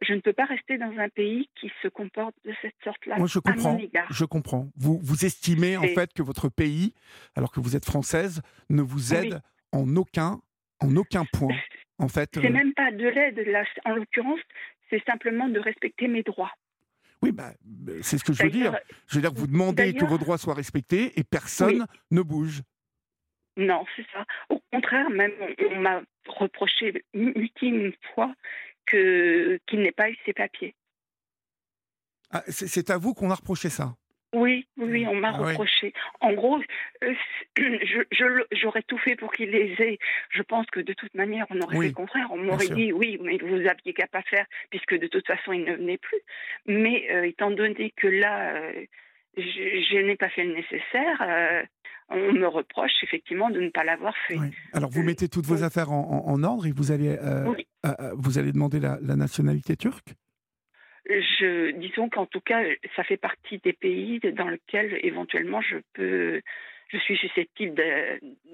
Je 0.00 0.14
ne 0.14 0.20
peux 0.20 0.32
pas 0.32 0.44
rester 0.44 0.78
dans 0.78 0.92
un 0.98 1.08
pays 1.08 1.48
qui 1.60 1.70
se 1.82 1.88
comporte 1.88 2.34
de 2.44 2.52
cette 2.60 2.74
sorte-là. 2.82 3.16
Moi, 3.18 3.28
je 3.28 3.38
comprends. 3.38 3.78
Je 4.10 4.24
comprends. 4.24 4.68
Vous, 4.76 4.98
vous 5.02 5.24
estimez 5.24 5.76
en 5.76 5.82
fait 5.82 6.12
que 6.12 6.22
votre 6.22 6.48
pays, 6.48 6.92
alors 7.36 7.52
que 7.52 7.60
vous 7.60 7.76
êtes 7.76 7.84
française, 7.84 8.42
ne 8.68 8.82
vous 8.82 9.14
aide 9.14 9.40
en 9.70 9.96
aucun, 9.96 10.40
en 10.80 10.96
aucun 10.96 11.24
point. 11.24 11.54
En 11.98 12.08
fait, 12.08 12.30
c'est 12.34 12.46
euh, 12.46 12.50
même 12.50 12.74
pas 12.74 12.90
de 12.90 13.06
l'aide. 13.06 13.38
Là, 13.46 13.64
en 13.84 13.94
l'occurrence, 13.94 14.40
c'est 14.90 15.02
simplement 15.04 15.48
de 15.48 15.60
respecter 15.60 16.08
mes 16.08 16.22
droits. 16.22 16.52
Oui, 17.22 17.30
bah, 17.30 17.52
c'est 18.02 18.18
ce 18.18 18.24
que 18.24 18.32
je 18.32 18.42
veux 18.42 18.50
dire. 18.50 18.76
Je 19.06 19.14
veux 19.14 19.20
dire 19.20 19.32
que 19.32 19.38
vous 19.38 19.46
demandez 19.46 19.94
que 19.94 20.04
vos 20.04 20.18
droits 20.18 20.38
soient 20.38 20.54
respectés 20.54 21.12
et 21.18 21.22
personne 21.22 21.86
ne 22.10 22.22
bouge. 22.22 22.62
Non, 23.56 23.84
c'est 23.96 24.06
ça. 24.12 24.24
Au 24.48 24.60
contraire, 24.72 25.10
même 25.10 25.32
on, 25.70 25.76
m'a 25.76 26.02
reproché 26.26 27.04
une 27.12 27.92
fois 28.14 28.34
que 28.86 29.60
qu'il 29.66 29.80
n'ait 29.80 29.92
pas 29.92 30.10
eu 30.10 30.16
ses 30.24 30.32
papiers. 30.32 30.74
Ah, 32.30 32.42
c'est 32.48 32.90
à 32.90 32.96
vous 32.96 33.12
qu'on 33.12 33.30
a 33.30 33.34
reproché 33.34 33.68
ça? 33.68 33.94
Oui, 34.34 34.66
oui, 34.78 35.06
on 35.06 35.14
m'a 35.14 35.28
ah 35.28 35.32
reproché. 35.32 35.92
En 36.20 36.32
gros, 36.32 36.58
euh, 37.04 37.14
j'aurais 38.52 38.82
tout 38.82 38.96
fait 38.96 39.14
pour 39.14 39.30
qu'il 39.30 39.50
les 39.50 39.74
ait. 39.78 39.98
Je 40.30 40.42
pense 40.42 40.64
que 40.66 40.80
de 40.80 40.94
toute 40.94 41.14
manière, 41.14 41.44
on 41.50 41.60
aurait 41.60 41.76
fait 41.76 41.88
le 41.88 41.92
contraire. 41.92 42.28
On 42.30 42.38
m'aurait 42.38 42.68
dit 42.68 42.92
oui, 42.94 43.18
mais 43.20 43.36
vous 43.36 43.68
aviez 43.68 43.92
qu'à 43.92 44.06
pas 44.06 44.22
faire, 44.22 44.46
puisque 44.70 44.98
de 44.98 45.06
toute 45.06 45.26
façon, 45.26 45.52
il 45.52 45.64
ne 45.64 45.74
venait 45.74 45.98
plus. 45.98 46.20
Mais 46.66 47.06
euh, 47.10 47.24
étant 47.24 47.50
donné 47.50 47.92
que 47.94 48.06
là, 48.06 48.54
euh, 48.54 48.86
je, 49.36 49.98
n'ai 49.98 50.16
pas 50.16 50.30
fait 50.30 50.44
le 50.44 50.54
nécessaire, 50.54 51.66
on 52.08 52.32
me 52.32 52.46
reproche 52.46 52.92
effectivement 53.02 53.50
de 53.50 53.60
ne 53.60 53.70
pas 53.70 53.84
l'avoir 53.84 54.14
fait. 54.28 54.38
Alors, 54.72 54.90
vous 54.90 55.02
mettez 55.02 55.28
toutes 55.28 55.46
vos 55.46 55.62
affaires 55.62 55.90
en, 55.90 56.42
ordre 56.42 56.66
et 56.66 56.72
vous 56.72 56.92
allez, 56.92 57.16
vous 58.14 58.38
allez 58.38 58.52
demander 58.52 58.80
la 58.80 59.16
nationalité 59.16 59.76
turque? 59.76 60.14
Je, 61.08 61.72
disons 61.72 62.08
qu'en 62.08 62.26
tout 62.26 62.40
cas, 62.40 62.62
ça 62.94 63.02
fait 63.02 63.16
partie 63.16 63.58
des 63.58 63.72
pays 63.72 64.20
dans 64.20 64.48
lesquels 64.48 64.98
éventuellement 65.02 65.60
je 65.60 65.78
peux, 65.94 66.40
je 66.88 66.98
suis 66.98 67.16
susceptible 67.16 67.74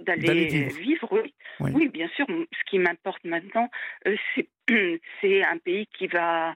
d'aller 0.01 0.69
vivre. 0.69 1.23
oui. 1.61 1.71
oui. 1.75 1.89
bien 1.89 2.09
sûr. 2.17 2.27
Ce 2.29 2.71
qui 2.71 2.79
m'importe 2.79 3.23
maintenant, 3.25 3.69
euh, 4.07 4.17
c'est 4.35 5.43
un 5.45 5.59
pays 5.59 5.87
qui 5.89 6.07
va 6.07 6.51
euh, 6.51 6.55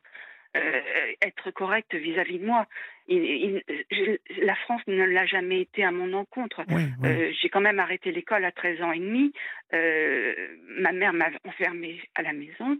être 0.54 1.50
correct 1.50 1.94
vis-à-vis 1.94 2.38
de 2.38 2.46
moi. 2.46 2.66
la 3.08 4.54
France 4.56 4.82
ne 4.86 5.04
l'a 5.04 5.26
jamais 5.26 5.60
été 5.62 5.84
à 5.84 5.90
mon 5.90 6.12
encontre. 6.12 6.62
Euh, 7.04 7.32
j'ai 7.40 7.48
quand 7.48 7.60
même 7.60 7.80
arrêté 7.80 8.12
l'école 8.12 8.44
à 8.44 8.52
13 8.52 8.82
ans 8.82 8.92
et 8.92 8.98
demi. 8.98 9.32
ma 9.72 10.92
mère 10.92 11.12
m'a 11.12 11.30
enfermée 11.44 12.00
à 12.14 12.22
la 12.22 12.32
maison. 12.32 12.78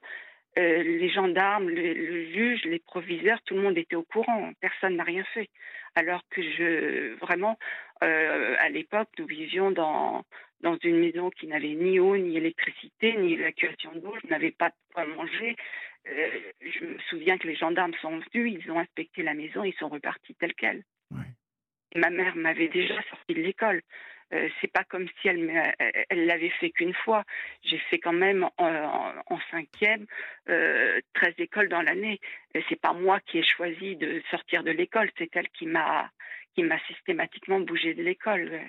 Euh, 0.59 0.83
les 0.83 1.09
gendarmes, 1.09 1.71
le, 1.71 2.31
juge, 2.31 2.65
les 2.65 2.79
proviseurs, 2.79 3.41
tout 3.43 3.55
le 3.55 3.63
monde 3.63 3.79
était 3.79 3.97
au 3.97 4.03
courant. 4.03 4.53
Personne 4.61 4.97
n'a 4.97 5.05
rien 5.05 5.25
fait. 5.33 5.49
Alors 5.95 6.23
que 6.31 6.43
je, 6.43 7.15
vraiment, 7.21 7.59
euh, 8.05 8.55
à 8.59 8.69
l'époque, 8.69 9.09
nous 9.19 9.27
vivions 9.27 9.71
dans, 9.71 10.25
dans 10.61 10.77
une 10.83 10.99
maison 10.99 11.31
qui 11.31 11.47
n'avait 11.47 11.75
ni 11.75 11.99
eau, 12.01 12.17
ni 12.19 12.37
électricité, 12.37 13.17
ni 13.17 13.35
évacuation 13.35 13.93
d'eau. 13.95 14.15
Je 14.23 14.29
n'avais 14.29 14.51
pas 14.51 14.69
de 14.69 14.75
quoi 14.93 15.07
manger. 15.07 15.57
Euh, 16.09 16.31
je 16.61 16.85
me 16.85 16.99
souviens 17.11 17.39
que 17.39 17.47
les 17.47 17.55
gendarmes 17.55 17.95
sont 18.01 18.19
venus, 18.19 18.61
ils 18.61 18.71
ont 18.71 18.79
inspecté 18.79 19.23
la 19.23 19.35
maison, 19.35 19.65
ils 19.65 19.75
sont 19.75 19.89
repartis 19.89 20.35
tels 20.35 20.55
quels. 20.55 20.85
Ma 21.95 22.09
mère 22.09 22.37
m'avait 22.37 22.69
déjà 22.69 22.95
sorti 23.11 23.35
de 23.35 23.43
l'école. 23.43 23.83
Euh, 24.33 24.49
c'est 24.61 24.73
pas 24.73 24.85
comme 24.85 25.07
si 25.21 25.29
elle, 25.29 25.75
elle 26.09 26.27
l'avait 26.27 26.49
fait 26.51 26.71
qu'une 26.71 26.95
fois. 26.95 27.25
J'ai 27.63 27.79
fait 27.79 27.99
quand 27.99 28.15
même 28.15 28.49
en, 28.57 29.39
cinquième 29.51 30.07
13 30.47 30.49
euh, 30.49 31.01
écoles 31.39 31.69
dans 31.69 31.83
l'année. 31.83 32.19
C'est 32.69 32.81
pas 32.81 32.95
moi 32.95 33.21
qui 33.21 33.39
ai 33.39 33.43
choisi 33.43 33.97
de 33.97 34.23
sortir 34.31 34.63
de 34.65 34.71
l'école, 34.71 35.11
c'est 35.19 35.35
elle 35.37 35.49
qui 35.51 35.67
m'a 35.67 36.11
qui 36.55 36.63
m'a 36.63 36.79
systématiquement 36.87 37.61
bougé 37.61 37.95
de 37.95 38.03
l'école, 38.03 38.49
euh, 38.53 38.61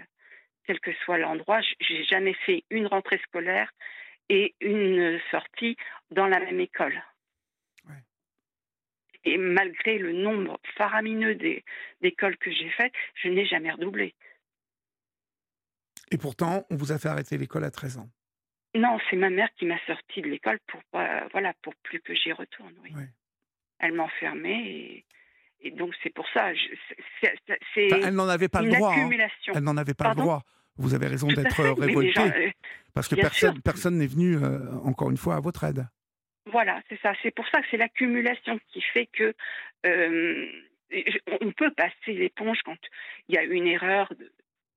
quel 0.65 0.79
que 0.79 0.93
soit 1.05 1.17
l'endroit. 1.17 1.59
J'ai 1.79 2.03
jamais 2.05 2.33
fait 2.45 2.63
une 2.69 2.87
rentrée 2.87 3.19
scolaire 3.27 3.71
et 4.29 4.55
une 4.61 5.19
sortie 5.31 5.75
dans 6.11 6.27
la 6.27 6.39
même 6.39 6.59
école. 6.59 7.01
Et 9.25 9.37
malgré 9.37 9.97
le 9.97 10.11
nombre 10.13 10.59
faramineux 10.77 11.35
d'écoles 12.01 12.37
que 12.37 12.51
j'ai 12.51 12.69
faites, 12.71 12.93
je 13.21 13.29
n'ai 13.29 13.45
jamais 13.45 13.71
redoublé. 13.71 14.13
Et 16.11 16.17
pourtant, 16.17 16.65
on 16.69 16.75
vous 16.75 16.91
a 16.91 16.99
fait 16.99 17.07
arrêter 17.07 17.37
l'école 17.37 17.63
à 17.63 17.71
13 17.71 17.97
ans. 17.97 18.09
Non, 18.75 18.97
c'est 19.09 19.15
ma 19.15 19.29
mère 19.29 19.49
qui 19.57 19.65
m'a 19.65 19.77
sorti 19.85 20.21
de 20.21 20.29
l'école 20.29 20.59
pour 20.67 20.81
voilà 20.91 21.53
pour 21.61 21.75
plus 21.83 22.01
que 22.01 22.13
j'y 22.15 22.31
retourne. 22.31 22.73
Oui. 22.83 22.91
Elle 23.79 23.93
m'a 23.93 24.03
enfermée 24.03 25.05
et, 25.61 25.71
donc 25.71 25.93
c'est 26.03 26.09
pour 26.09 26.25
ça. 26.33 26.51
elle 27.75 28.13
n'en 28.15 28.27
avait 28.27 28.49
pas 28.49 28.61
le 28.61 28.71
droit. 28.71 28.93
Hein. 28.93 29.09
Elle 29.53 29.63
n'en 29.63 29.77
avait 29.77 29.93
pas 29.93 30.09
le 30.09 30.15
droit. 30.15 30.43
Vous 30.77 30.93
avez 30.93 31.07
raison 31.07 31.27
d'être 31.27 31.63
révolté. 31.79 32.19
Euh, 32.19 32.51
parce 32.93 33.07
que 33.07 33.15
personne 33.15 33.61
personne 33.61 33.97
n'est 33.97 34.07
venu, 34.07 34.37
euh, 34.37 34.71
encore 34.83 35.11
une 35.11 35.17
fois, 35.17 35.35
à 35.35 35.39
votre 35.39 35.63
aide. 35.63 35.87
Voilà, 36.45 36.81
c'est 36.89 36.99
ça. 37.01 37.13
C'est 37.21 37.33
pour 37.33 37.47
ça 37.47 37.61
que 37.61 37.67
c'est 37.71 37.77
l'accumulation 37.77 38.59
qui 38.69 38.81
fait 38.81 39.07
que 39.07 39.33
on 41.41 41.51
peut 41.51 41.71
passer 41.71 42.13
l'éponge 42.13 42.59
quand 42.63 42.77
il 43.27 43.35
y 43.35 43.37
a 43.37 43.43
une 43.43 43.67
erreur 43.67 44.11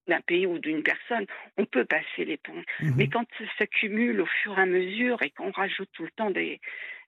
d'un 0.07 0.21
pays 0.21 0.47
ou 0.47 0.59
d'une 0.59 0.83
personne, 0.83 1.27
on 1.57 1.65
peut 1.65 1.85
passer 1.85 2.25
l'éponge. 2.25 2.65
Mhm. 2.81 2.95
Mais 2.97 3.09
quand 3.09 3.27
ça 3.39 3.45
s'accumule 3.59 4.21
au 4.21 4.27
fur 4.27 4.59
et 4.59 4.63
à 4.63 4.67
mesure 4.67 5.23
et 5.23 5.31
qu'on 5.31 5.51
rajoute 5.51 5.91
tout 5.93 6.05
le 6.05 6.11
temps 6.13 6.31
des, 6.31 6.61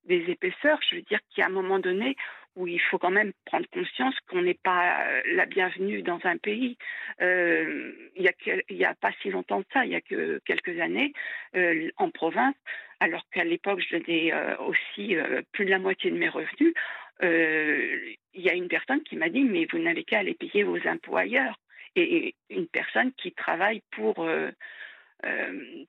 des 0.04 0.24
épaisseurs, 0.30 0.80
je 0.88 0.96
veux 0.96 1.02
dire 1.02 1.20
qu'il 1.28 1.42
y 1.42 1.44
a 1.44 1.46
un 1.46 1.52
moment 1.52 1.78
donné 1.78 2.16
où 2.58 2.66
il 2.66 2.80
faut 2.80 2.98
quand 2.98 3.10
même 3.10 3.32
prendre 3.44 3.66
conscience 3.70 4.14
qu'on 4.28 4.42
n'est 4.42 4.58
pas 4.62 5.06
euh, 5.06 5.22
la 5.34 5.46
bienvenue 5.46 6.02
dans 6.02 6.18
un 6.24 6.36
pays. 6.36 6.76
Euh, 7.20 7.92
il 8.16 8.28
n'y 8.70 8.84
a, 8.84 8.94
pas 8.94 9.12
si 9.22 9.30
longtemps 9.30 9.62
que 9.62 9.68
ça, 9.72 9.86
il 9.86 9.92
y 9.92 9.94
a 9.94 10.00
que 10.00 10.40
quelques 10.44 10.78
années, 10.80 11.12
euh, 11.56 11.88
en 11.96 12.10
province, 12.10 12.56
alors 12.98 13.24
qu'à 13.30 13.44
l'époque, 13.44 13.80
je 13.80 13.96
donnais 13.96 14.32
aussi 14.58 15.16
plus 15.52 15.64
de 15.66 15.70
la 15.70 15.78
moitié 15.78 16.10
de 16.10 16.18
mes 16.18 16.28
revenus, 16.28 16.74
il 17.22 18.42
y 18.42 18.50
a 18.50 18.54
une 18.54 18.66
personne 18.66 19.04
qui 19.04 19.14
m'a 19.14 19.28
dit, 19.28 19.44
mais 19.44 19.68
vous 19.70 19.78
n'avez 19.78 20.02
qu'à 20.02 20.18
aller 20.18 20.34
payer 20.34 20.64
vos 20.64 20.84
impôts 20.84 21.16
ailleurs. 21.16 21.60
Et 21.94 22.34
une 22.50 22.66
personne 22.66 23.12
qui 23.12 23.30
travaille 23.30 23.82
pour... 23.92 24.28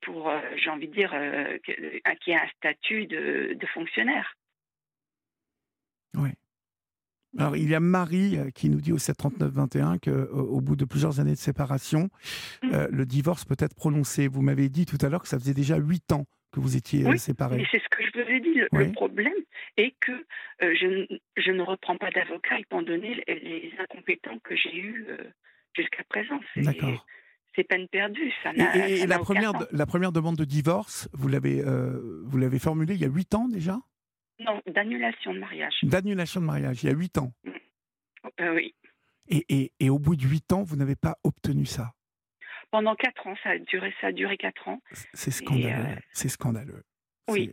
pour, 0.02 0.32
j'ai 0.56 0.70
envie 0.70 0.88
de 0.88 0.92
dire, 0.92 1.10
qui 2.20 2.32
a 2.32 2.42
un 2.42 2.48
statut 2.56 3.06
de, 3.06 3.54
de 3.54 3.66
fonctionnaire. 3.66 4.36
Oui. 6.14 6.30
Alors, 7.38 7.56
il 7.56 7.68
y 7.68 7.74
a 7.74 7.80
Marie 7.80 8.36
euh, 8.38 8.50
qui 8.50 8.68
nous 8.68 8.80
dit 8.80 8.92
au 8.92 8.96
739-21 8.96 10.00
qu'au 10.00 10.60
bout 10.60 10.76
de 10.76 10.84
plusieurs 10.84 11.20
années 11.20 11.32
de 11.32 11.36
séparation, 11.36 12.08
mmh. 12.62 12.74
euh, 12.74 12.88
le 12.90 13.06
divorce 13.06 13.44
peut 13.44 13.56
être 13.58 13.74
prononcé. 13.74 14.26
Vous 14.26 14.42
m'avez 14.42 14.68
dit 14.68 14.84
tout 14.84 14.98
à 15.00 15.08
l'heure 15.08 15.22
que 15.22 15.28
ça 15.28 15.38
faisait 15.38 15.54
déjà 15.54 15.76
huit 15.76 16.10
ans 16.12 16.24
que 16.52 16.58
vous 16.58 16.76
étiez 16.76 17.06
euh, 17.06 17.10
oui, 17.10 17.18
séparés. 17.18 17.64
c'est 17.70 17.78
ce 17.78 17.88
que 17.88 18.02
je 18.02 18.10
vous 18.20 18.28
ai 18.28 18.40
dit. 18.40 18.60
Le, 18.72 18.92
problème 18.92 19.32
est 19.76 19.94
que 20.00 20.26
je, 20.60 21.06
je, 21.36 21.52
ne 21.52 21.62
reprends 21.62 21.96
pas 21.96 22.10
d'avocat 22.10 22.58
étant 22.58 22.82
donné 22.82 23.22
les, 23.28 23.72
incompétents 23.78 24.38
que 24.42 24.56
j'ai 24.56 24.76
eus 24.76 25.06
jusqu'à 25.76 26.02
présent. 26.08 26.40
D'accord. 26.56 27.06
C'est 27.60 27.64
peine 27.64 27.88
perdue. 27.88 28.32
Ça 28.42 28.52
et, 28.74 29.06
la, 29.06 29.18
première, 29.18 29.52
la 29.70 29.84
première 29.84 30.12
demande 30.12 30.36
de 30.36 30.44
divorce, 30.44 31.08
vous 31.12 31.28
l'avez 31.28 31.62
vous 31.62 32.38
l'avez 32.38 32.58
formulée 32.58 32.94
il 32.94 33.00
y 33.00 33.04
a 33.04 33.08
huit 33.08 33.34
ans 33.34 33.48
déjà? 33.48 33.78
Non, 34.38 34.62
d'annulation 34.66 35.34
de 35.34 35.38
mariage. 35.38 35.74
D'annulation 35.82 36.40
de 36.40 36.46
mariage, 36.46 36.82
il 36.82 36.86
y 36.86 36.90
a 36.90 36.94
huit 36.94 37.18
ans. 37.18 37.32
Mm. 37.44 37.50
Euh, 38.40 38.54
oui. 38.54 38.74
Et, 39.28 39.44
et, 39.50 39.72
et, 39.78 39.90
au 39.90 39.98
bout 39.98 40.16
de 40.16 40.22
huit 40.22 40.50
ans, 40.52 40.62
vous 40.62 40.76
n'avez 40.76 40.96
pas 40.96 41.18
obtenu 41.22 41.66
ça? 41.66 41.92
Pendant 42.70 42.94
quatre 42.94 43.26
ans, 43.26 43.34
ça 43.42 43.50
a 43.50 43.58
duré, 43.58 43.92
ça 44.00 44.06
a 44.08 44.12
duré 44.12 44.38
quatre 44.38 44.66
ans. 44.68 44.80
C'est 45.12 45.30
scandaleux. 45.30 45.92
Euh, 45.92 46.00
c'est 46.12 46.28
scandaleux. 46.28 46.84
Oui. 47.30 47.50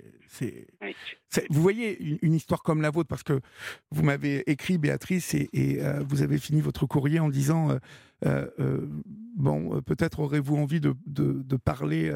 Vous 1.49 1.61
voyez 1.61 1.97
une, 2.21 2.33
histoire 2.33 2.61
comme 2.61 2.81
la 2.81 2.89
vôtre, 2.89 3.07
parce 3.07 3.23
que 3.23 3.39
vous 3.91 4.03
m'avez 4.03 4.49
écrit, 4.49 4.77
Béatrice, 4.77 5.33
et, 5.33 5.49
euh, 5.53 6.03
vous 6.07 6.21
avez 6.21 6.37
fini 6.37 6.61
votre 6.61 6.85
courrier 6.85 7.19
en 7.19 7.29
disant 7.29 7.77
Bon, 9.35 9.81
peut-être 9.81 10.19
aurez-vous 10.19 10.57
envie 10.57 10.79
de, 10.79 10.95
de, 11.05 11.41
de 11.43 11.55
parler 11.55 12.11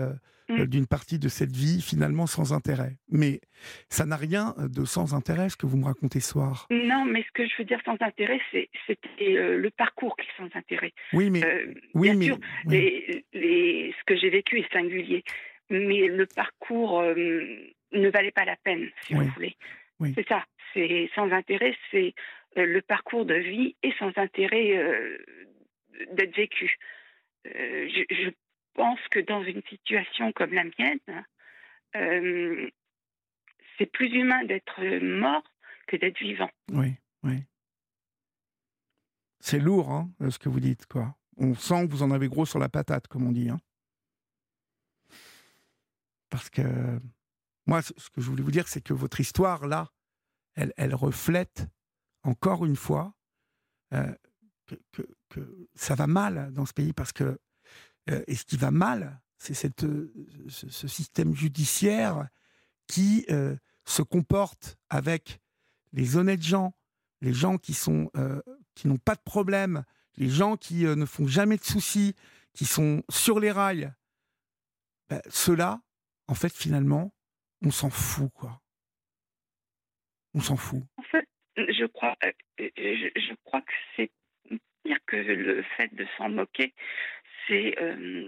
Mm. 0.52 0.66
d'une 0.66 0.88
partie 0.88 1.20
de 1.20 1.28
cette 1.28 1.56
vie 1.56 1.82
finalement 1.82 2.28
sans 2.28 2.54
intérêt. 2.54 2.98
Mais 3.10 3.42
ça 3.90 4.06
n'a 4.06 4.18
rien 4.18 4.54
de 4.58 4.86
sans 4.86 5.14
intérêt 5.14 5.50
ce 5.50 5.58
que 5.58 5.66
vous 5.66 5.78
me 5.78 5.86
racontez 5.86 6.20
ce 6.20 6.32
soir. 6.32 6.68
Non, 6.70 7.06
mais 7.06 7.24
ce 7.24 7.32
que 7.34 7.46
je 7.46 7.54
veux 7.60 7.66
dire 7.66 7.80
sans 7.86 7.98
intérêt, 8.00 8.40
c'était 8.52 9.38
euh, 9.38 9.58
le 9.58 9.70
parcours 9.70 10.16
qui 10.18 10.28
est 10.28 10.38
sans 10.38 10.58
intérêt. 10.58 10.94
Oui, 11.14 11.30
mais, 11.30 11.44
euh, 11.44 11.74
oui, 11.94 12.14
mais 12.16 12.32
Les, 13.34 13.94
ce 13.98 14.04
que 14.06 14.16
j'ai 14.18 14.30
vécu 14.30 14.60
est 14.60 14.74
singulier, 14.74 15.24
mais 15.72 16.08
le 16.08 16.28
parcours 16.28 17.02
euh, 17.02 17.16
ne 17.92 18.10
valait 18.10 18.32
pas 18.32 18.46
la 18.46 18.56
peine, 18.58 18.90
si 19.04 19.16
vous 19.16 19.26
voulez. 19.26 19.58
C'est 20.16 20.28
ça, 20.28 20.46
c'est 20.74 21.10
sans 21.16 21.32
intérêt, 21.32 21.76
c'est 21.92 22.14
le 22.56 22.82
parcours 22.82 23.26
de 23.26 23.36
vie 23.36 23.76
et 23.84 23.94
sans 24.00 24.12
intérêt 24.18 24.82
d'être 26.12 26.36
vécu. 26.36 26.78
je, 27.46 28.04
je, 28.10 28.30
pense 28.74 29.00
que 29.10 29.20
dans 29.20 29.44
une 29.44 29.62
situation 29.70 30.32
comme 30.32 30.54
la 30.54 30.64
mienne, 30.64 31.26
euh, 31.96 32.70
c'est 33.78 33.86
plus 33.86 34.10
humain 34.14 34.44
d'être 34.46 34.82
mort 35.02 35.44
que 35.88 35.98
d'être 35.98 36.20
vivant. 36.20 36.50
Oui, 36.72 36.96
oui. 37.24 37.44
C'est 39.40 39.60
lourd, 39.60 39.92
hein, 39.92 40.10
ce 40.30 40.38
que 40.38 40.50
vous 40.50 40.60
dites, 40.60 40.86
quoi. 40.86 41.16
On 41.38 41.56
sent 41.56 41.88
que 41.88 41.92
vous 41.92 42.04
en 42.04 42.12
avez 42.12 42.28
gros 42.28 42.46
sur 42.46 42.60
la 42.60 42.70
patate, 42.70 43.08
comme 43.08 43.26
on 43.26 43.32
dit. 43.32 43.50
Hein. 43.50 43.60
Parce 46.32 46.50
que 46.50 47.00
moi, 47.68 47.84
ce 47.84 48.10
que 48.10 48.22
je 48.22 48.30
voulais 48.30 48.42
vous 48.42 48.52
dire, 48.52 48.68
c'est 48.68 48.82
que 48.82 48.94
votre 48.94 49.20
histoire, 49.20 49.68
là, 49.68 49.92
elle, 50.56 50.96
reflète 50.96 51.68
encore 52.24 52.66
une 52.66 52.76
fois 52.76 53.14
euh, 53.94 54.14
que, 54.92 55.68
ça 55.76 55.96
va 55.96 56.08
mal 56.08 56.52
dans 56.54 56.66
ce 56.66 56.74
pays 56.74 56.94
parce 56.94 57.12
que 57.14 57.40
euh, 58.10 58.24
et 58.28 58.36
ce 58.36 58.46
qui 58.46 58.58
va 58.58 58.72
mal, 58.72 59.22
c'est 59.38 59.84
euh, 59.84 60.14
ce, 60.50 60.88
système 60.88 61.36
judiciaire 61.36 62.28
qui 62.88 63.26
se 63.86 64.02
comporte 64.02 64.78
avec 64.90 65.40
les 65.94 66.18
honnêtes 66.18 66.44
gens, 66.44 66.74
les 67.22 67.34
gens 67.34 67.58
qui 67.58 67.74
sont 67.74 68.12
qui 68.76 68.88
n'ont 68.88 68.98
pas 68.98 69.16
de 69.16 69.22
problème, 69.22 69.84
les 70.18 70.30
gens 70.30 70.58
qui 70.58 70.84
ne 70.84 71.06
font 71.06 71.28
jamais 71.28 71.58
de 71.58 71.64
soucis, 71.64 72.16
qui 72.54 72.66
sont 72.66 73.04
sur 73.10 73.40
les 73.40 73.52
rails. 73.52 73.94
Ben, 75.10 75.22
Ceux-là, 75.30 75.82
en 76.32 76.34
fait, 76.34 76.56
finalement, 76.56 77.14
on 77.64 77.72
s'en 77.72 77.90
fout, 77.90 78.32
quoi. 78.34 78.62
On 80.34 80.40
s'en 80.40 80.56
fout. 80.56 80.82
En 80.98 81.04
fait, 81.04 81.28
je 81.58 81.86
crois, 81.86 82.16
je 82.58 83.34
crois 83.44 83.62
que 83.62 83.74
c'est 83.96 84.12
pire 84.84 84.98
que 85.06 85.18
le 85.18 85.62
fait 85.76 85.94
de 85.94 86.08
s'en 86.18 86.30
moquer 86.30 86.74
c'est 87.48 87.76
euh, 87.82 88.28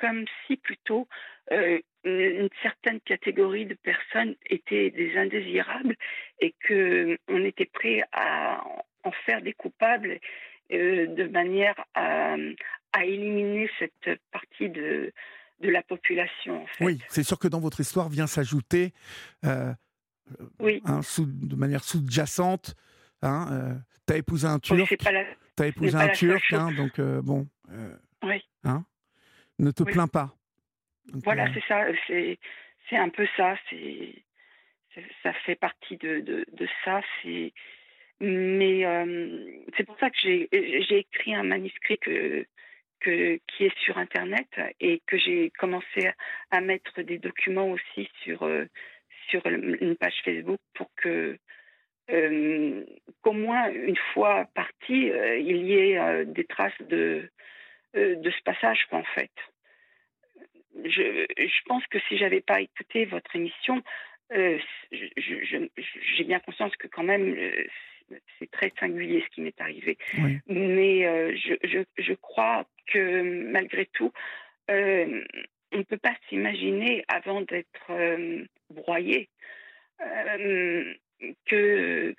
comme 0.00 0.24
si 0.46 0.56
plutôt 0.56 1.08
euh, 1.52 1.80
une 2.04 2.50
certaine 2.62 3.00
catégorie 3.00 3.66
de 3.66 3.74
personnes 3.74 4.34
étaient 4.46 4.90
des 4.90 5.16
indésirables 5.16 5.96
et 6.40 6.54
que 6.60 7.16
on 7.28 7.44
était 7.44 7.66
prêt 7.66 8.02
à 8.12 8.62
en 9.04 9.12
faire 9.24 9.40
des 9.40 9.52
coupables 9.52 10.18
euh, 10.72 11.06
de 11.06 11.24
manière 11.24 11.76
à, 11.94 12.36
éliminer 13.02 13.68
cette 13.78 14.20
partie 14.30 14.70
de, 14.70 15.12
de 15.60 15.70
la 15.70 15.82
population. 15.82 16.66
Oui, 16.80 17.00
c'est 17.08 17.22
sûr 17.22 17.38
que 17.38 17.48
dans 17.48 17.60
votre 17.60 17.80
histoire 17.80 18.08
vient 18.08 18.26
s'ajouter 18.26 18.92
oui. 20.58 20.82
de 20.82 21.56
manière 21.56 21.84
sous-jacente. 21.84 22.74
Hein, 23.22 23.78
tu 24.06 24.12
as 24.12 24.16
épousé 24.16 24.46
un 24.46 24.58
Turc. 24.58 24.96
Tu 25.56 25.62
as 25.62 25.66
épousé 25.66 25.96
un 25.96 26.08
Turc, 26.08 26.52
hein, 26.52 26.72
donc 26.72 27.00
bon. 27.00 27.46
Oui. 28.22 28.42
Hein 28.64 28.84
ne 29.58 29.70
te 29.70 29.82
plains 29.82 30.08
pas. 30.08 30.34
voilà, 31.24 31.44
euh, 31.44 31.50
c'est 31.54 31.64
ça. 31.66 31.86
C'est, 32.06 32.38
c'est 32.88 32.96
un 32.96 33.08
peu 33.08 33.26
ça. 33.36 33.56
C'est, 33.70 34.14
ça 35.22 35.32
fait 35.44 35.56
partie 35.56 35.96
de, 35.96 36.20
de, 36.20 36.44
de 36.52 36.68
ça. 36.84 37.00
C'est, 37.22 37.52
mais 38.20 38.84
euh, 38.84 39.62
c'est 39.76 39.84
pour 39.84 39.98
ça 39.98 40.10
que 40.10 40.16
j'ai 40.22 40.98
écrit 40.98 41.34
un 41.34 41.42
manuscrit 41.42 41.98
que, 41.98 42.46
qui 43.04 43.64
est 43.64 43.78
sur 43.78 43.98
Internet 43.98 44.48
et 44.80 45.02
que 45.06 45.16
j'ai 45.18 45.50
commencé 45.58 46.10
à, 46.50 46.60
mettre 46.60 47.02
des 47.02 47.18
documents 47.18 47.70
aussi 47.70 48.08
sur, 48.22 48.42
euh, 48.44 48.64
sur 49.28 49.44
une 49.46 49.96
page 49.96 50.20
Facebook 50.24 50.60
pour 50.74 50.90
que 50.96 51.38
qu'au 53.22 53.32
moins 53.32 53.70
une 53.70 53.96
fois 54.12 54.46
parti, 54.54 55.10
il 55.38 55.66
y 55.66 55.74
ait 55.74 56.24
des 56.26 56.44
traces 56.44 56.80
de, 56.80 57.30
euh, 57.96 58.16
de 58.16 58.30
ce 58.30 58.42
passage, 58.42 58.86
en 58.90 59.04
fait. 59.04 59.30
Je, 60.84 61.26
je, 61.38 61.62
pense 61.66 61.86
que 61.86 62.00
si 62.08 62.18
j'avais 62.18 62.40
pas 62.40 62.60
écouté 62.60 63.04
votre 63.04 63.36
émission, 63.36 63.80
euh, 64.32 64.58
j'ai 64.90 66.24
bien 66.24 66.40
conscience 66.40 66.74
que 66.76 66.88
quand 66.88 67.04
même 67.04 67.36
euh, 67.36 67.64
c'est 68.38 68.50
très 68.50 68.72
singulier 68.78 69.22
ce 69.22 69.34
qui 69.34 69.40
m'est 69.40 69.60
arrivé. 69.60 69.98
Mais 70.46 71.36
je, 71.36 71.84
je, 71.98 72.12
crois 72.14 72.66
que 72.86 73.22
malgré 73.50 73.86
tout, 73.86 74.12
on 74.68 74.72
ne 75.78 75.82
peut 75.82 75.98
pas 75.98 76.14
s'imaginer 76.28 77.04
avant 77.08 77.40
d'être 77.42 78.46
broyé 78.70 79.28
que 81.46 82.14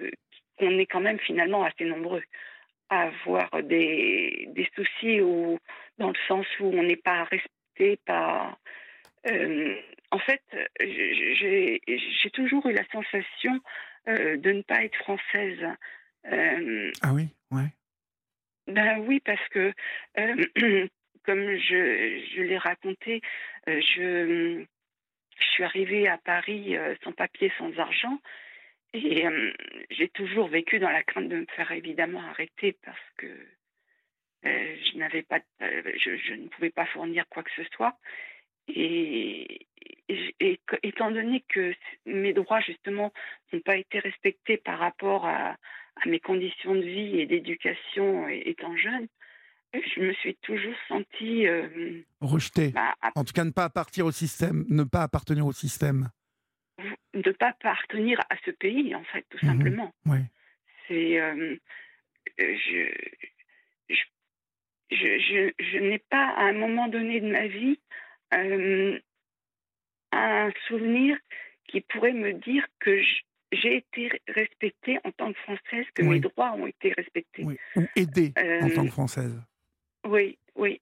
qu'on 0.58 0.80
est 0.80 0.86
quand 0.86 1.02
même 1.02 1.20
finalement 1.20 1.66
assez 1.66 1.84
nombreux 1.84 2.24
avoir 2.90 3.50
des, 3.64 4.48
des 4.50 4.70
soucis 4.76 5.22
ou 5.22 5.60
dans 5.98 6.10
le 6.10 6.20
sens 6.28 6.46
où 6.60 6.66
on 6.66 6.84
n'est 6.84 6.96
pas 6.96 7.24
respecté 7.24 8.00
par. 8.06 8.58
Euh, 9.28 9.76
en 10.12 10.20
fait, 10.20 10.42
j'ai 10.80 12.30
toujours 12.34 12.66
eu 12.68 12.74
la 12.74 12.86
sensation 12.92 13.60
euh, 14.08 14.38
de 14.38 14.52
ne 14.52 14.62
pas 14.62 14.84
être 14.84 14.96
française. 14.98 15.66
Euh, 16.32 16.92
ah 17.02 17.14
oui, 17.14 17.28
ouais. 17.52 17.70
Ben 18.68 19.00
oui, 19.00 19.20
parce 19.20 19.48
que 19.50 19.74
comme 21.26 21.56
je, 21.58 22.24
je 22.36 22.42
l'ai 22.42 22.58
raconté, 22.58 23.22
je 23.68 24.66
je 25.38 25.46
suis 25.52 25.64
arrivée 25.64 26.08
à 26.08 26.18
Paris 26.18 26.76
sans 27.04 27.12
papier, 27.12 27.52
sans 27.58 27.78
argent. 27.78 28.20
Et 28.94 29.26
j'ai 29.90 30.08
toujours 30.08 30.48
vécu 30.48 30.80
dans 30.80 30.90
la 30.90 31.04
crainte 31.04 31.28
de 31.28 31.36
me 31.36 31.46
faire 31.58 31.70
évidemment 31.72 32.22
arrêter 32.22 32.78
parce 32.86 33.10
que 33.18 33.28
je 34.44 34.98
n'avais 34.98 35.24
pas, 35.24 35.42
je, 35.60 36.34
ne 36.36 36.48
pouvais 36.48 36.70
pas 36.70 36.86
fournir 36.86 37.28
quoi 37.28 37.44
que 37.44 37.52
ce 37.58 37.64
soit. 37.76 38.00
Et, 38.68 39.68
étant 40.84 41.12
donné 41.12 41.44
que 41.50 41.74
mes 42.06 42.34
droits 42.34 42.62
justement 42.62 43.12
n'ont 43.52 43.60
pas 43.62 43.78
été 43.78 44.00
respectés 44.00 44.58
par 44.58 44.80
rapport 44.80 45.26
à, 45.26 45.56
mes 46.06 46.20
conditions 46.20 46.76
de 46.76 46.82
vie 46.82 47.22
et 47.22 47.26
d'éducation 47.26 48.28
étant 48.28 48.76
jeune, 48.76 49.08
je 49.74 50.02
me 50.02 50.14
suis 50.14 50.36
toujours 50.42 50.76
sentie 50.90 51.48
euh, 51.48 52.02
rejetée. 52.20 52.70
Bah, 52.70 52.94
en 53.16 53.24
tout 53.24 53.32
cas, 53.34 53.46
ne 53.46 53.52
pas 53.52 53.64
appartenir 53.64 54.06
au 54.06 54.12
système, 54.12 54.66
ne 54.70 54.84
pas 54.84 55.04
appartenir 55.04 55.46
au 55.46 55.54
système. 55.54 56.10
Ne 57.14 57.32
pas 57.32 57.50
appartenir 57.50 58.20
à 58.30 58.36
ce 58.46 58.52
pays, 58.52 58.94
en 58.94 59.04
fait, 59.06 59.26
tout 59.30 59.40
mhm. 59.46 59.52
simplement. 59.52 59.94
Oui. 60.06 60.20
C'est 60.88 61.18
euh, 61.20 61.56
je, 62.38 62.90
je, 63.90 63.98
je, 64.92 65.52
je 65.58 65.78
n'ai 65.78 66.00
pas 66.00 66.28
à 66.36 66.44
un 66.44 66.54
moment 66.54 66.88
donné 66.88 67.22
de 67.22 67.32
ma 67.32 67.48
vie 67.48 67.80
euh, 68.36 69.00
un 70.12 70.52
souvenir 70.68 71.18
qui 71.68 71.82
pourrait 71.82 72.14
me 72.14 72.34
dire 72.34 72.66
que 72.80 73.02
j'ai 73.52 73.78
été 73.78 74.10
respectée 74.28 75.00
en 75.04 75.12
tant 75.12 75.32
que 75.34 75.40
Française, 75.40 75.86
que 75.94 76.04
mes 76.04 76.20
droits 76.20 76.54
ont 76.54 76.68
été 76.68 76.94
respectés. 76.94 77.44
Ou 77.44 77.54
aidée 77.96 78.34
en 78.38 78.70
tant 78.70 78.84
que 78.84 78.88
euh, 78.88 78.92
Française. 78.92 79.42
Oui, 80.06 80.38
oui. 80.56 80.82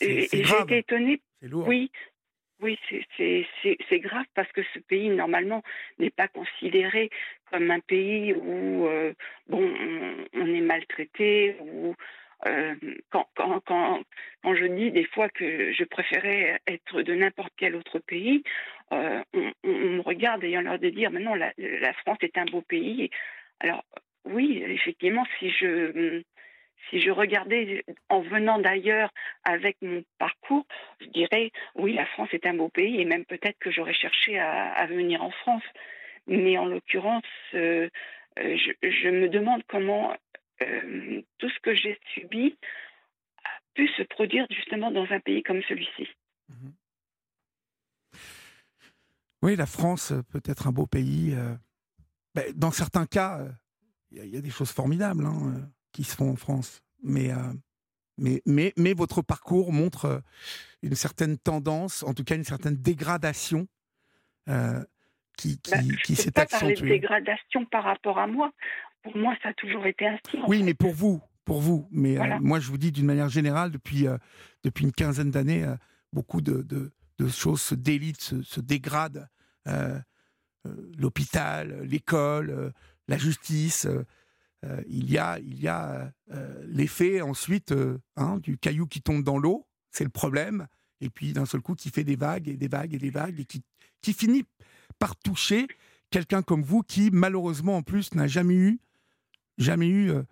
Et, 0.00 0.28
j'ai 0.30 0.40
été 0.40 0.78
étonnée. 0.78 1.20
Lourd. 1.42 1.66
Oui, 1.66 1.90
oui, 2.62 2.78
c'est 3.18 3.98
grave 4.00 4.26
parce 4.34 4.50
que 4.52 4.62
ce 4.72 4.78
pays, 4.78 5.08
normalement, 5.08 5.62
n'est 5.98 6.10
pas 6.10 6.28
considéré 6.28 7.10
comme 7.50 7.70
un 7.70 7.80
pays 7.80 8.32
où 8.34 8.86
euh, 8.86 9.12
bon, 9.48 9.68
on, 10.32 10.46
est 10.46 10.60
maltraité, 10.60 11.56
où 11.60 11.94
euh, 12.46 12.74
quand, 13.10 14.54
je 14.54 14.66
dis 14.66 14.90
des 14.90 15.04
fois 15.04 15.28
que 15.28 15.72
je 15.72 15.84
préférais 15.84 16.60
être 16.66 17.02
de 17.02 17.14
n'importe 17.14 17.52
quel 17.56 17.76
autre 17.76 17.98
pays, 18.00 18.42
euh, 18.92 19.22
on, 19.32 19.52
me 19.64 20.00
regarde 20.00 20.42
ayant 20.44 20.60
l'air 20.60 20.78
de 20.78 20.90
dire 20.90 21.10
mais 21.10 21.20
non, 21.20 21.34
la, 21.34 21.52
France 21.94 22.18
est 22.22 22.38
un 22.38 22.44
beau 22.44 22.62
pays. 22.62 23.10
Alors 23.60 23.84
oui, 24.24 24.62
effectivement, 24.66 25.24
si 25.38 25.50
je 25.50 27.10
regardais 27.10 27.84
en 28.08 28.20
venant 28.20 28.58
d'ailleurs 28.58 29.10
avec 29.44 29.76
mon 29.80 30.02
parcours, 30.18 30.66
je 31.00 31.06
dirais 31.06 31.52
oui, 31.76 31.92
la 31.94 32.06
France 32.06 32.28
est 32.32 32.46
un 32.46 32.54
beau 32.54 32.68
pays 32.68 33.00
et 33.00 33.04
même 33.04 33.24
peut-être 33.24 33.58
que 33.60 33.70
j'aurais 33.70 33.94
cherché 33.94 34.38
à, 34.38 34.86
venir 34.86 35.22
en 35.22 35.30
France. 35.30 35.64
Mais 36.28 36.56
en 36.56 36.66
l'occurrence, 36.66 37.24
euh, 37.54 37.88
je, 38.36 39.08
me 39.08 39.28
demande 39.28 39.62
comment 39.68 40.14
euh, 40.62 41.22
tout 41.38 41.48
ce 41.48 41.60
que 41.60 41.74
j'ai 41.74 41.98
subi 42.14 42.56
a 43.44 43.50
pu 43.74 43.88
se 43.96 44.02
produire 44.02 44.46
justement 44.50 44.90
dans 44.90 45.06
un 45.10 45.20
pays 45.20 45.42
comme 45.42 45.62
celui-ci. 45.62 46.08
Mhm. 46.48 46.72
Oui, 49.42 49.56
la 49.56 49.66
France 49.66 50.12
peut 50.30 50.42
être 50.44 50.68
un 50.68 50.72
beau 50.72 50.86
pays. 50.86 51.34
Euh, 51.34 51.54
ben, 52.34 52.44
dans 52.54 52.70
certains 52.70 53.06
cas, 53.06 53.40
il 54.10 54.24
y, 54.26 54.36
a 54.36 54.40
des 54.40 54.50
choses 54.50 54.70
formidables 54.70 55.26
hein, 55.26 55.54
euh, 55.56 55.60
qui 55.90 56.04
se 56.04 56.14
font 56.14 56.30
en 56.30 56.36
France. 56.36 56.82
Mais, 57.02 57.30
mais, 58.16 58.40
mais, 58.46 58.72
mais, 58.76 58.94
votre 58.94 59.22
parcours 59.22 59.72
montre 59.72 60.22
une 60.82 60.94
certaine 60.94 61.36
tendance, 61.36 62.04
en 62.04 62.14
tout 62.14 62.22
cas 62.22 62.36
une 62.36 62.44
certaine 62.44 62.76
dégradation 62.76 63.66
qui, 65.36 65.60
qui, 65.60 65.70
bah, 65.72 65.78
qui 66.04 66.14
s'est 66.14 66.38
accentuée. 66.38 66.74
de 66.74 66.88
dégradation 66.88 67.64
par 67.66 67.82
rapport 67.82 68.20
à 68.20 68.28
moi. 68.28 68.52
Pour 69.02 69.16
moi, 69.16 69.34
ça 69.42 69.50
a 69.50 69.54
toujours 69.54 69.86
été 69.86 70.06
ainsi. 70.06 70.38
Oui, 70.46 70.62
mais 70.62 70.74
pour 70.74 70.92
vous, 70.92 71.20
pour 71.44 71.60
vous. 71.60 71.88
Mais 71.90 72.18
euh, 72.18 72.38
moi, 72.40 72.60
je 72.60 72.68
vous 72.68 72.78
dis 72.78 72.92
d'une 72.92 73.06
manière 73.06 73.28
générale, 73.28 73.70
depuis, 73.70 74.06
euh, 74.06 74.16
depuis 74.62 74.84
une 74.84 74.92
quinzaine 74.92 75.30
d'années, 75.30 75.64
euh, 75.64 75.74
beaucoup 76.12 76.40
de, 76.40 76.62
de, 76.62 77.28
choses 77.28 77.60
se 77.60 77.74
délitent, 77.74 78.42
se, 78.42 78.60
dégradent. 78.60 79.28
L'hôpital, 80.98 81.82
l'école, 81.82 82.72
la 83.06 83.16
justice. 83.16 83.86
il 84.88 85.10
y 85.10 85.18
a, 85.18 85.38
il 85.38 85.60
y 85.60 85.68
a 85.68 86.12
l'effet 86.64 87.20
ensuite 87.20 87.72
hein, 88.16 88.38
du 88.38 88.58
caillou 88.58 88.86
qui 88.86 89.02
tombe 89.02 89.22
dans 89.22 89.38
l'eau, 89.38 89.68
c'est 89.90 90.02
le 90.02 90.10
problème. 90.10 90.66
Et 91.00 91.10
puis 91.10 91.32
d'un 91.32 91.46
seul 91.46 91.60
coup, 91.60 91.76
qui 91.76 91.90
fait 91.90 92.02
des 92.02 92.16
vagues 92.16 92.48
et 92.48 92.56
des 92.56 92.66
vagues 92.66 92.94
et 92.94 92.98
des 92.98 93.10
vagues 93.10 93.38
et 93.38 93.44
qui, 93.44 93.62
qui 94.00 94.12
finit 94.12 94.44
par 94.98 95.14
toucher 95.16 95.68
quelqu'un 96.10 96.42
comme 96.42 96.62
vous 96.62 96.82
qui, 96.82 97.10
malheureusement, 97.12 97.76
en 97.76 97.82
plus, 97.82 98.14
n'a 98.14 98.26
jamais 98.26 98.54
eu 98.54 98.80
jamais 99.58 99.88
eu 99.88 100.10
euh, 100.10 100.22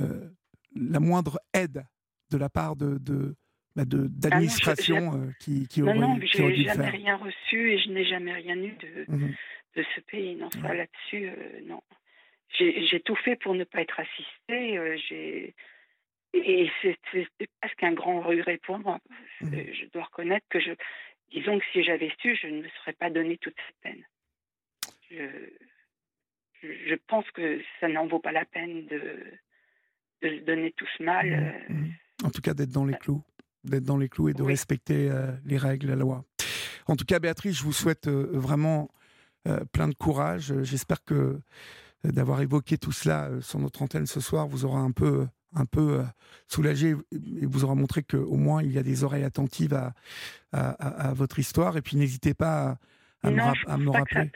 euh, 0.00 0.28
la 0.74 1.00
moindre 1.00 1.40
aide 1.54 1.84
de 2.30 2.38
la 2.38 2.48
part 2.48 2.76
de, 2.76 2.98
de 2.98 3.34
bah, 3.74 3.84
d'administration 3.86 5.14
euh, 5.14 5.30
qui, 5.40 5.66
qui 5.68 5.82
aurait, 5.82 5.94
non, 5.94 6.16
non, 6.16 6.20
j'ai 6.22 6.64
jamais 6.64 6.90
rien 6.90 7.16
reçu 7.16 7.72
et 7.72 7.78
je 7.78 7.90
n'ai 7.90 8.04
jamais 8.04 8.32
rien 8.32 8.56
eu 8.56 8.72
de, 8.72 9.04
mmh 9.08 9.34
de 9.76 9.84
ce 9.94 10.00
pays. 10.00 10.34
Non, 10.34 10.50
ça 10.50 10.74
là-dessus, 10.74 11.30
non. 11.66 11.80
J'ai 12.58 13.00
tout 13.04 13.14
fait 13.14 13.36
pour 13.36 13.54
ne 13.54 13.62
pas 13.64 13.82
être 13.82 14.00
assistée. 14.00 14.98
j'ai 15.08 15.54
et 16.34 16.70
c'est 16.82 16.98
presque 17.60 17.82
un 17.82 17.92
grand 17.92 18.20
regret 18.20 18.58
pour 18.64 18.78
moi. 18.78 18.98
Mmh 19.40 19.50
je 19.52 19.86
dois 19.92 20.04
reconnaître 20.04 20.46
que 20.48 20.58
je, 20.58 20.72
disons 21.30 21.58
que 21.58 21.64
si 21.72 21.84
j'avais 21.84 22.10
su, 22.20 22.34
je 22.34 22.48
ne 22.48 22.62
me 22.62 22.68
serais 22.80 22.94
pas 22.94 23.10
donné 23.10 23.38
toute 23.38 23.54
cette 23.66 23.80
peine. 23.82 24.04
Je, 25.10 25.24
je 26.62 26.94
pense 27.06 27.24
que 27.32 27.60
ça 27.80 27.88
n'en 27.88 28.06
vaut 28.06 28.18
pas 28.18 28.32
la 28.32 28.44
peine 28.44 28.86
de, 28.86 29.00
de 30.22 30.38
se 30.38 30.44
donner 30.44 30.72
tout 30.76 30.86
ce 30.96 31.02
mal. 31.02 31.64
Mmh, 31.68 31.74
mmh. 31.74 31.92
En 32.24 32.30
tout 32.30 32.40
cas, 32.40 32.54
d'être 32.54 32.70
dans 32.70 32.84
les 32.84 32.94
clous, 32.94 33.22
d'être 33.64 33.84
dans 33.84 33.96
les 33.96 34.08
clous 34.08 34.28
et 34.28 34.34
de 34.34 34.42
respecter 34.42 35.10
euh, 35.10 35.30
les 35.44 35.56
règles, 35.56 35.88
la 35.88 35.96
loi. 35.96 36.24
En 36.86 36.96
tout 36.96 37.04
cas, 37.04 37.18
Béatrice, 37.18 37.58
je 37.58 37.62
vous 37.62 37.72
souhaite 37.72 38.08
euh, 38.08 38.28
vraiment 38.32 38.88
euh, 39.46 39.64
plein 39.72 39.88
de 39.88 39.94
courage. 39.94 40.52
J'espère 40.62 41.04
que 41.04 41.40
d'avoir 42.04 42.40
évoqué 42.40 42.78
tout 42.78 42.92
cela 42.92 43.28
sur 43.40 43.58
notre 43.58 43.82
antenne 43.82 44.06
ce 44.06 44.20
soir 44.20 44.46
vous 44.46 44.64
aura 44.64 44.78
un 44.78 44.92
peu 44.92 45.26
un 45.54 45.64
peu 45.64 46.04
soulagé 46.46 46.94
et 47.10 47.46
vous 47.46 47.64
aura 47.64 47.74
montré 47.74 48.04
qu'au 48.04 48.36
moins 48.36 48.62
il 48.62 48.70
y 48.70 48.78
a 48.78 48.84
des 48.84 49.02
oreilles 49.02 49.24
attentives 49.24 49.74
à, 49.74 49.94
à, 50.52 51.12
votre 51.14 51.40
histoire. 51.40 51.76
Et 51.76 51.82
puis 51.82 51.96
n'hésitez 51.96 52.34
pas 52.34 52.78
à, 53.24 53.30
me, 53.30 53.90
rappeler 53.90 54.30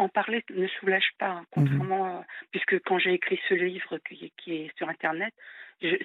en 0.00 0.08
parler 0.08 0.44
ne 0.54 0.66
soulage 0.66 1.10
pas, 1.18 1.30
hein, 1.30 1.40
mhm. 1.40 1.46
contrairement, 1.50 2.24
puisque 2.50 2.80
quand 2.84 2.98
j'ai 2.98 3.14
écrit 3.14 3.38
ce 3.48 3.54
livre 3.54 3.98
qui, 3.98 4.32
qui 4.36 4.54
est 4.54 4.76
sur 4.76 4.88
Internet, 4.88 5.34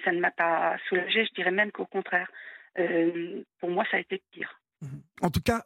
ça 0.04 0.12
ne 0.12 0.20
m'a 0.20 0.30
pas 0.30 0.76
soulagé, 0.88 1.26
je 1.26 1.34
dirais 1.34 1.50
même 1.50 1.70
qu'au 1.70 1.86
contraire, 1.86 2.30
euh, 2.78 3.42
pour 3.60 3.70
moi, 3.70 3.84
ça 3.90 3.96
a 3.96 4.00
été 4.00 4.22
pire. 4.30 4.60
Mhm. 4.82 5.02
En 5.22 5.30
tout 5.30 5.40
cas, 5.40 5.64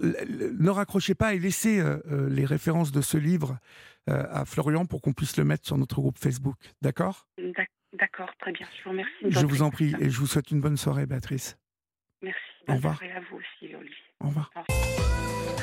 ne 0.00 0.70
raccrochez 0.70 1.14
pas 1.14 1.34
et 1.34 1.38
laissez 1.38 1.80
euh, 1.80 1.98
euh, 2.10 2.28
les 2.28 2.44
références 2.44 2.92
de 2.92 3.00
ce 3.00 3.16
livre 3.16 3.58
à 4.06 4.44
Florian 4.44 4.86
pour 4.86 5.02
qu'on 5.02 5.12
puisse 5.12 5.36
le 5.36 5.44
mettre 5.44 5.64
sur 5.66 5.78
notre 5.78 6.00
groupe 6.00 6.18
Facebook, 6.18 6.56
d'accord? 6.82 7.28
D'accord, 7.92 8.30
très 8.40 8.50
bien, 8.50 8.66
je 8.76 8.82
vous 8.82 8.90
remercie. 8.90 9.12
Je 9.28 9.46
vous 9.46 9.62
en 9.62 9.70
prie 9.70 9.94
et 10.00 10.10
je 10.10 10.18
vous 10.18 10.26
souhaite 10.26 10.50
une 10.50 10.60
bonne 10.60 10.76
soirée, 10.76 11.06
Béatrice. 11.06 11.59
Merci, 12.60 12.64
bonne 12.66 12.74
Au 12.74 12.76
revoir. 12.76 12.96
soirée 12.98 13.12
à 13.12 13.20
vous 13.20 13.36
aussi, 13.36 13.74
Olivier. 13.74 13.96
Au 14.20 14.26
revoir. 14.28 14.50
Au 14.56 14.60
revoir. 14.60 14.90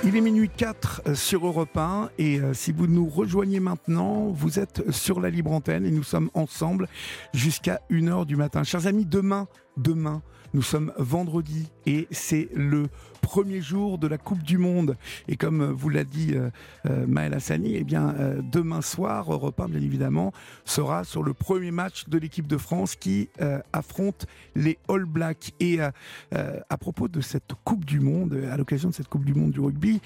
Il 0.03 0.15
est 0.15 0.21
minuit 0.21 0.49
4 0.49 1.01
euh, 1.07 1.15
sur 1.15 1.45
Europe 1.45 1.75
1 1.75 2.11
et 2.19 2.39
euh, 2.39 2.53
si 2.53 2.71
vous 2.71 2.87
nous 2.87 3.07
rejoignez 3.09 3.59
maintenant, 3.59 4.27
vous 4.27 4.59
êtes 4.59 4.91
sur 4.91 5.19
la 5.19 5.29
libre 5.29 5.51
antenne 5.51 5.85
et 5.85 5.91
nous 5.91 6.03
sommes 6.03 6.29
ensemble 6.35 6.87
jusqu'à 7.33 7.81
1h 7.89 8.25
du 8.25 8.35
matin. 8.35 8.63
Chers 8.63 8.85
amis, 8.87 9.05
demain, 9.05 9.47
demain, 9.75 10.21
nous 10.53 10.61
sommes 10.61 10.93
vendredi 10.97 11.69
et 11.85 12.07
c'est 12.11 12.49
le 12.53 12.87
premier 13.21 13.61
jour 13.61 13.97
de 13.97 14.07
la 14.07 14.17
Coupe 14.17 14.41
du 14.41 14.57
Monde. 14.57 14.95
Et 15.27 15.35
comme 15.35 15.63
vous 15.71 15.89
l'a 15.89 16.05
dit 16.05 16.33
euh, 16.33 16.49
euh, 16.85 17.05
Maël 17.07 17.33
Hassani, 17.33 17.75
eh 17.75 17.83
bien, 17.83 18.15
euh, 18.15 18.41
demain 18.41 18.81
soir, 18.81 19.31
Europe 19.31 19.59
1, 19.59 19.67
bien 19.67 19.81
évidemment, 19.81 20.31
sera 20.63 21.03
sur 21.03 21.23
le 21.23 21.33
premier 21.33 21.71
match 21.71 22.07
de 22.07 22.17
l'équipe 22.17 22.47
de 22.47 22.57
France 22.57 22.95
qui 22.95 23.29
affronte 23.73 24.27
les 24.55 24.77
All 24.87 25.05
Blacks. 25.05 25.53
Et 25.59 25.79
à 25.81 26.77
propos 26.79 27.07
de 27.07 27.21
cette 27.21 27.53
Coupe 27.63 27.85
du 27.85 27.99
Monde, 27.99 28.39
à 28.51 28.57
l'occasion 28.57 28.89
de 28.89 28.93
cette 28.93 29.09
Coupe 29.09 29.25
du 29.25 29.33
Monde 29.33 29.51
du 29.51 29.59
rugby, 29.59 30.01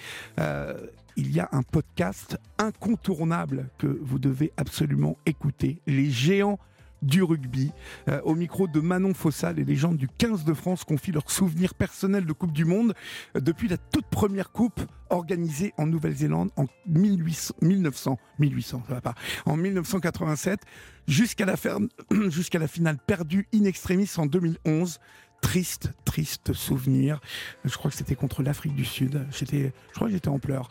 il 1.17 1.31
y 1.31 1.39
a 1.39 1.49
un 1.51 1.61
podcast 1.61 2.37
incontournable 2.57 3.69
que 3.77 3.99
vous 4.01 4.19
devez 4.19 4.51
absolument 4.57 5.17
écouter. 5.25 5.81
Les 5.85 6.09
géants 6.09 6.59
du 7.01 7.23
rugby. 7.23 7.71
Euh, 8.07 8.21
au 8.23 8.35
micro 8.35 8.67
de 8.67 8.79
Manon 8.79 9.13
Fossal, 9.13 9.55
les 9.55 9.63
légendes 9.63 9.97
du 9.97 10.07
15 10.07 10.45
de 10.45 10.53
France 10.53 10.83
confient 10.83 11.11
leurs 11.11 11.29
souvenirs 11.31 11.73
personnels 11.73 12.25
de 12.25 12.33
Coupe 12.33 12.51
du 12.51 12.65
Monde 12.65 12.93
euh, 13.35 13.39
depuis 13.39 13.67
la 13.67 13.77
toute 13.77 14.05
première 14.05 14.51
Coupe 14.51 14.81
organisée 15.09 15.73
en 15.77 15.87
Nouvelle-Zélande 15.87 16.51
en 16.55 16.65
1800, 16.87 17.55
1900, 17.61 18.19
1800, 18.39 18.83
ça 18.87 18.93
va 18.93 19.01
pas, 19.01 19.15
en 19.45 19.57
1987 19.57 20.61
jusqu'à 21.07 21.45
la, 21.45 21.55
jusqu'à 22.29 22.59
la 22.59 22.67
finale 22.67 22.97
perdue 23.05 23.47
in 23.53 23.65
extremis 23.65 24.09
en 24.17 24.25
2011 24.25 24.99
triste, 25.41 25.91
triste 26.05 26.53
souvenir. 26.53 27.19
Je 27.65 27.75
crois 27.75 27.91
que 27.91 27.97
c'était 27.97 28.15
contre 28.15 28.43
l'Afrique 28.43 28.75
du 28.75 28.85
Sud. 28.85 29.25
Je 29.31 29.71
crois 29.95 30.07
que 30.07 30.13
j'étais 30.13 30.29
en 30.29 30.39
pleurs. 30.39 30.69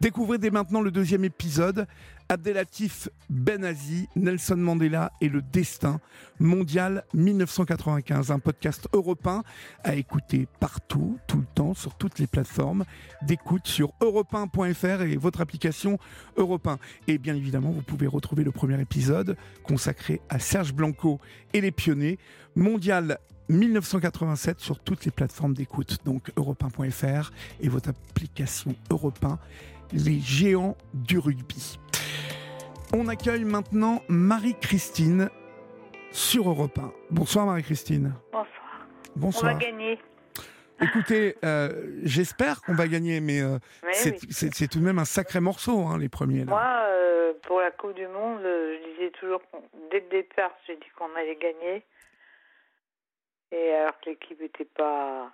Découvrez 0.00 0.38
dès 0.38 0.50
maintenant 0.50 0.80
le 0.80 0.90
deuxième 0.90 1.24
épisode. 1.24 1.86
Abdelatif 2.32 3.10
Benazi, 3.28 4.08
Nelson 4.16 4.56
Mandela 4.56 5.12
et 5.20 5.28
le 5.28 5.42
destin 5.42 6.00
mondial 6.40 7.04
1995, 7.12 8.30
un 8.30 8.38
podcast 8.38 8.88
européen 8.94 9.42
à 9.84 9.96
écouter 9.96 10.48
partout, 10.58 11.18
tout 11.26 11.36
le 11.36 11.46
temps, 11.54 11.74
sur 11.74 11.94
toutes 11.94 12.18
les 12.18 12.26
plateformes 12.26 12.86
d'écoute 13.20 13.66
sur 13.66 13.92
europe 14.00 14.34
et 14.64 15.16
votre 15.18 15.42
application 15.42 15.98
Europe 16.38 16.70
Et 17.06 17.18
bien 17.18 17.34
évidemment, 17.34 17.70
vous 17.70 17.82
pouvez 17.82 18.06
retrouver 18.06 18.44
le 18.44 18.50
premier 18.50 18.80
épisode 18.80 19.36
consacré 19.62 20.22
à 20.30 20.38
Serge 20.38 20.72
Blanco 20.72 21.20
et 21.52 21.60
les 21.60 21.70
pionniers 21.70 22.18
mondial 22.56 23.18
1987 23.50 24.58
sur 24.58 24.78
toutes 24.78 25.04
les 25.04 25.10
plateformes 25.10 25.52
d'écoute, 25.52 25.98
donc 26.06 26.32
europe 26.38 26.64
et 27.60 27.68
votre 27.68 27.90
application 27.90 28.74
Europe 28.88 29.26
les 29.92 30.20
géants 30.20 30.78
du 30.94 31.18
rugby. 31.18 31.78
On 32.94 33.08
accueille 33.08 33.44
maintenant 33.44 34.02
Marie-Christine 34.08 35.30
sur 36.10 36.48
Europe 36.48 36.78
1. 36.78 36.92
Bonsoir 37.10 37.46
Marie-Christine. 37.46 38.14
Bonsoir. 38.32 38.86
Bonsoir. 39.16 39.52
On 39.52 39.58
va 39.58 39.60
gagner. 39.60 39.98
Écoutez, 40.82 41.36
euh, 41.44 41.70
j'espère 42.02 42.60
qu'on 42.62 42.74
va 42.74 42.88
gagner, 42.88 43.20
mais 43.20 43.40
euh, 43.40 43.58
c'est 43.92 44.68
tout 44.68 44.80
de 44.80 44.84
même 44.84 44.98
un 44.98 45.04
sacré 45.04 45.40
morceau, 45.40 45.86
hein, 45.86 45.96
les 45.98 46.08
premiers. 46.08 46.44
Moi, 46.44 46.60
euh, 46.60 47.32
pour 47.42 47.60
la 47.60 47.70
Coupe 47.70 47.94
du 47.94 48.06
Monde, 48.06 48.42
je 48.42 48.90
disais 48.90 49.10
toujours, 49.10 49.40
dès 49.90 50.00
le 50.00 50.08
départ, 50.08 50.50
j'ai 50.66 50.76
dit 50.76 50.88
qu'on 50.98 51.14
allait 51.16 51.36
gagner. 51.36 51.84
Et 53.52 53.72
alors 53.74 53.98
que 54.00 54.10
l'équipe 54.10 54.40
n'était 54.40 54.64
pas... 54.64 55.30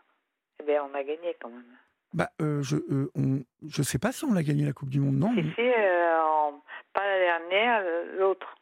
Eh 0.60 0.64
bien, 0.64 0.84
on 0.84 0.94
a 0.94 1.02
gagné 1.02 1.36
quand 1.40 1.48
même. 1.48 1.64
Bah, 2.12 2.30
je 2.40 2.76
ne 3.16 3.40
je 3.68 3.82
sais 3.82 3.98
pas 3.98 4.12
si 4.12 4.24
on 4.24 4.32
l'a 4.32 4.42
gagné 4.42 4.64
la 4.64 4.72
Coupe 4.72 4.90
du 4.90 5.00
Monde, 5.00 5.16
non 5.16 5.32
dernière, 7.48 7.82
l'autre. 8.18 8.54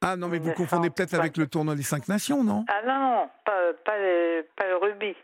Ah 0.00 0.16
non, 0.16 0.28
mais 0.28 0.38
vous 0.38 0.52
confondez 0.52 0.90
peut-être 0.90 1.14
avec 1.14 1.36
le 1.36 1.46
tournoi 1.46 1.74
des 1.74 1.82
cinq 1.82 2.08
nations, 2.08 2.44
non? 2.44 2.64
Ah 2.68 2.82
non, 2.86 2.98
non, 2.98 3.30
pas, 3.44 3.72
pas, 3.84 3.98
le, 3.98 4.46
pas 4.56 4.68
le 4.68 4.76
rugby, 4.76 5.16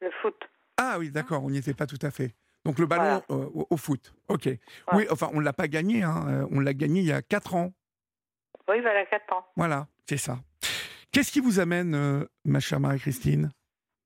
le 0.00 0.10
foot. 0.22 0.36
Ah 0.78 0.96
oui, 0.98 1.10
d'accord, 1.10 1.42
on 1.44 1.50
n'y 1.50 1.58
était 1.58 1.74
pas 1.74 1.86
tout 1.86 1.98
à 2.02 2.10
fait. 2.10 2.34
Donc 2.64 2.78
le 2.78 2.86
ballon 2.86 3.22
euh, 3.30 3.48
au, 3.70 3.76
foot, 3.76 4.14
ok. 4.28 4.48
Oui, 4.92 5.06
enfin, 5.10 5.28
on 5.32 5.40
ne 5.40 5.44
l'a 5.44 5.52
pas 5.52 5.66
gagné, 5.66 6.04
hein. 6.04 6.24
Euh, 6.28 6.46
on 6.52 6.60
l'a 6.60 6.74
gagné 6.74 7.00
il 7.00 7.06
y 7.06 7.12
a 7.12 7.20
4 7.20 7.56
ans. 7.56 7.72
Oui, 8.68 8.80
voilà, 8.80 9.04
4 9.06 9.32
ans. 9.32 9.44
Voilà, 9.56 9.86
c'est 10.06 10.16
ça. 10.16 10.36
Qu'est-ce 11.10 11.32
qui 11.32 11.40
vous 11.40 11.58
amène, 11.58 11.94
euh, 11.94 12.24
ma 12.44 12.60
chère 12.60 12.78
Marie-Christine? 12.78 13.50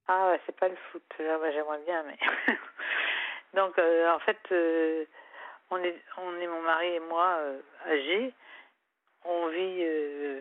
Ah, 0.08 0.34
c'est 0.46 0.56
pas 0.58 0.68
le 0.68 0.76
foot, 0.90 1.04
j'aimerais 1.18 1.80
bien, 1.84 2.02
mais... 2.04 2.16
Donc, 3.54 3.78
en 3.78 4.18
fait, 4.20 4.38
on 5.70 5.78
est, 5.78 6.00
on 6.18 6.40
est 6.40 6.46
mon 6.46 6.62
mari 6.62 6.94
et 6.94 7.00
moi 7.00 7.40
âgés 7.86 8.32
on 9.26 9.48
vit, 9.48 9.78
euh, 9.80 10.40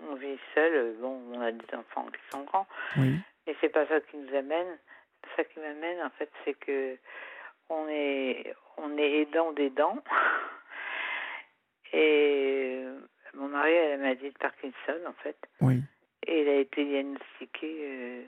on 0.00 0.14
vit 0.14 0.38
seul. 0.54 0.96
Bon, 1.00 1.20
on 1.32 1.40
a 1.40 1.52
des 1.52 1.74
enfants 1.74 2.06
qui 2.06 2.20
sont 2.30 2.44
grands, 2.44 2.66
oui. 2.96 3.18
et 3.46 3.56
c'est 3.60 3.68
pas 3.68 3.86
ça 3.86 4.00
qui 4.00 4.16
nous 4.16 4.34
amène. 4.34 4.78
Ça 5.36 5.44
qui 5.44 5.60
m'amène, 5.60 6.02
en 6.02 6.10
fait, 6.10 6.30
c'est 6.44 6.54
que 6.54 6.96
on 7.68 7.86
est, 7.88 8.54
on 8.76 8.96
est 8.96 9.22
aidant 9.22 9.52
des 9.52 9.70
dents. 9.70 10.02
Et 11.92 12.84
mon 13.32 13.48
mari 13.48 13.74
a 13.74 13.88
la 13.90 13.96
maladie 13.96 14.30
de 14.30 14.38
Parkinson, 14.38 15.00
en 15.06 15.12
fait. 15.22 15.38
Oui. 15.62 15.80
Et 16.26 16.42
il 16.42 16.48
a 16.48 16.56
été 16.56 16.84
diagnostiqué 16.84 17.78
euh, 17.82 18.22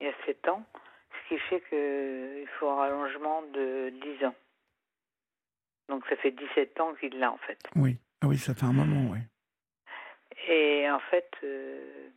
il 0.00 0.06
y 0.08 0.10
a 0.10 0.12
7 0.26 0.48
ans, 0.48 0.64
ce 1.12 1.28
qui 1.28 1.38
fait 1.38 1.60
qu'il 1.68 2.48
faut 2.58 2.68
un 2.68 2.76
rallongement 2.76 3.42
de 3.42 3.90
10 3.90 4.26
ans. 4.26 4.34
Donc 5.90 6.06
ça 6.08 6.16
fait 6.16 6.30
17 6.30 6.80
ans 6.80 6.94
qu'il 6.94 7.18
l'a, 7.18 7.32
en 7.32 7.38
fait. 7.38 7.58
Oui. 7.74 7.98
Ah 8.22 8.28
oui, 8.28 8.38
ça 8.38 8.54
fait 8.54 8.64
un 8.64 8.72
moment, 8.72 9.10
oui. 9.12 9.18
Et 10.48 10.88
en 10.88 11.00
fait, 11.00 11.28
euh, 11.42 12.08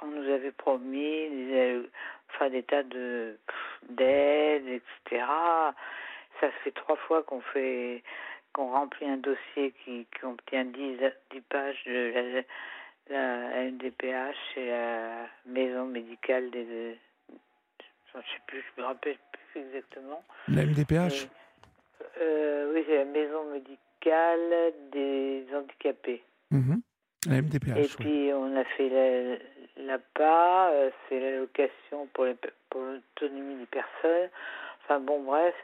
on 0.00 0.06
nous 0.06 0.30
avait 0.30 0.52
promis 0.52 1.28
des, 1.28 1.82
enfin, 2.30 2.48
des 2.50 2.62
tas 2.62 2.84
de 2.84 3.38
d'aides, 3.90 4.68
etc. 4.68 5.24
Ça 6.40 6.50
fait 6.62 6.70
trois 6.70 6.96
fois 6.96 7.22
qu'on 7.24 7.40
fait 7.40 8.02
qu'on 8.52 8.70
remplit 8.70 9.08
un 9.08 9.16
dossier 9.16 9.74
qui, 9.84 10.06
qui 10.06 10.20
contient 10.20 10.64
10, 10.64 10.98
10 11.32 11.40
pages 11.42 11.82
de 11.86 12.44
la, 13.10 13.50
la 13.50 13.70
MDPH 13.70 14.56
et 14.56 14.68
la 14.68 15.26
maison 15.46 15.86
médicale 15.86 16.50
des. 16.50 16.96
Je 18.12 18.18
ne 18.18 18.22
sais 18.22 18.40
plus, 18.46 18.64
je 18.76 18.80
me 18.80 18.86
rappelle 18.86 19.18
plus 19.52 19.60
exactement. 19.60 20.22
La 20.46 20.64
MDPH 20.64 21.28
euh, 22.20 22.72
Oui, 22.74 22.84
c'est 22.86 22.98
la 22.98 23.04
maison 23.04 23.44
médicale 23.52 24.72
des 24.92 25.44
handicapés. 25.54 26.22
Mhm. 26.50 26.82
La 27.28 27.40
MDPH. 27.40 27.76
Et 27.76 27.88
puis 27.98 28.32
on 28.34 28.54
a 28.56 28.64
fait 28.64 28.88
la, 28.88 29.84
l'APA, 29.84 30.70
euh, 30.70 30.90
c'est 31.08 31.20
l'allocation 31.20 32.06
pour, 32.12 32.26
l'autonomie 32.26 33.56
des 33.56 33.66
personnes. 33.66 34.28
Enfin 34.82 35.00
bon, 35.00 35.22
bref. 35.22 35.54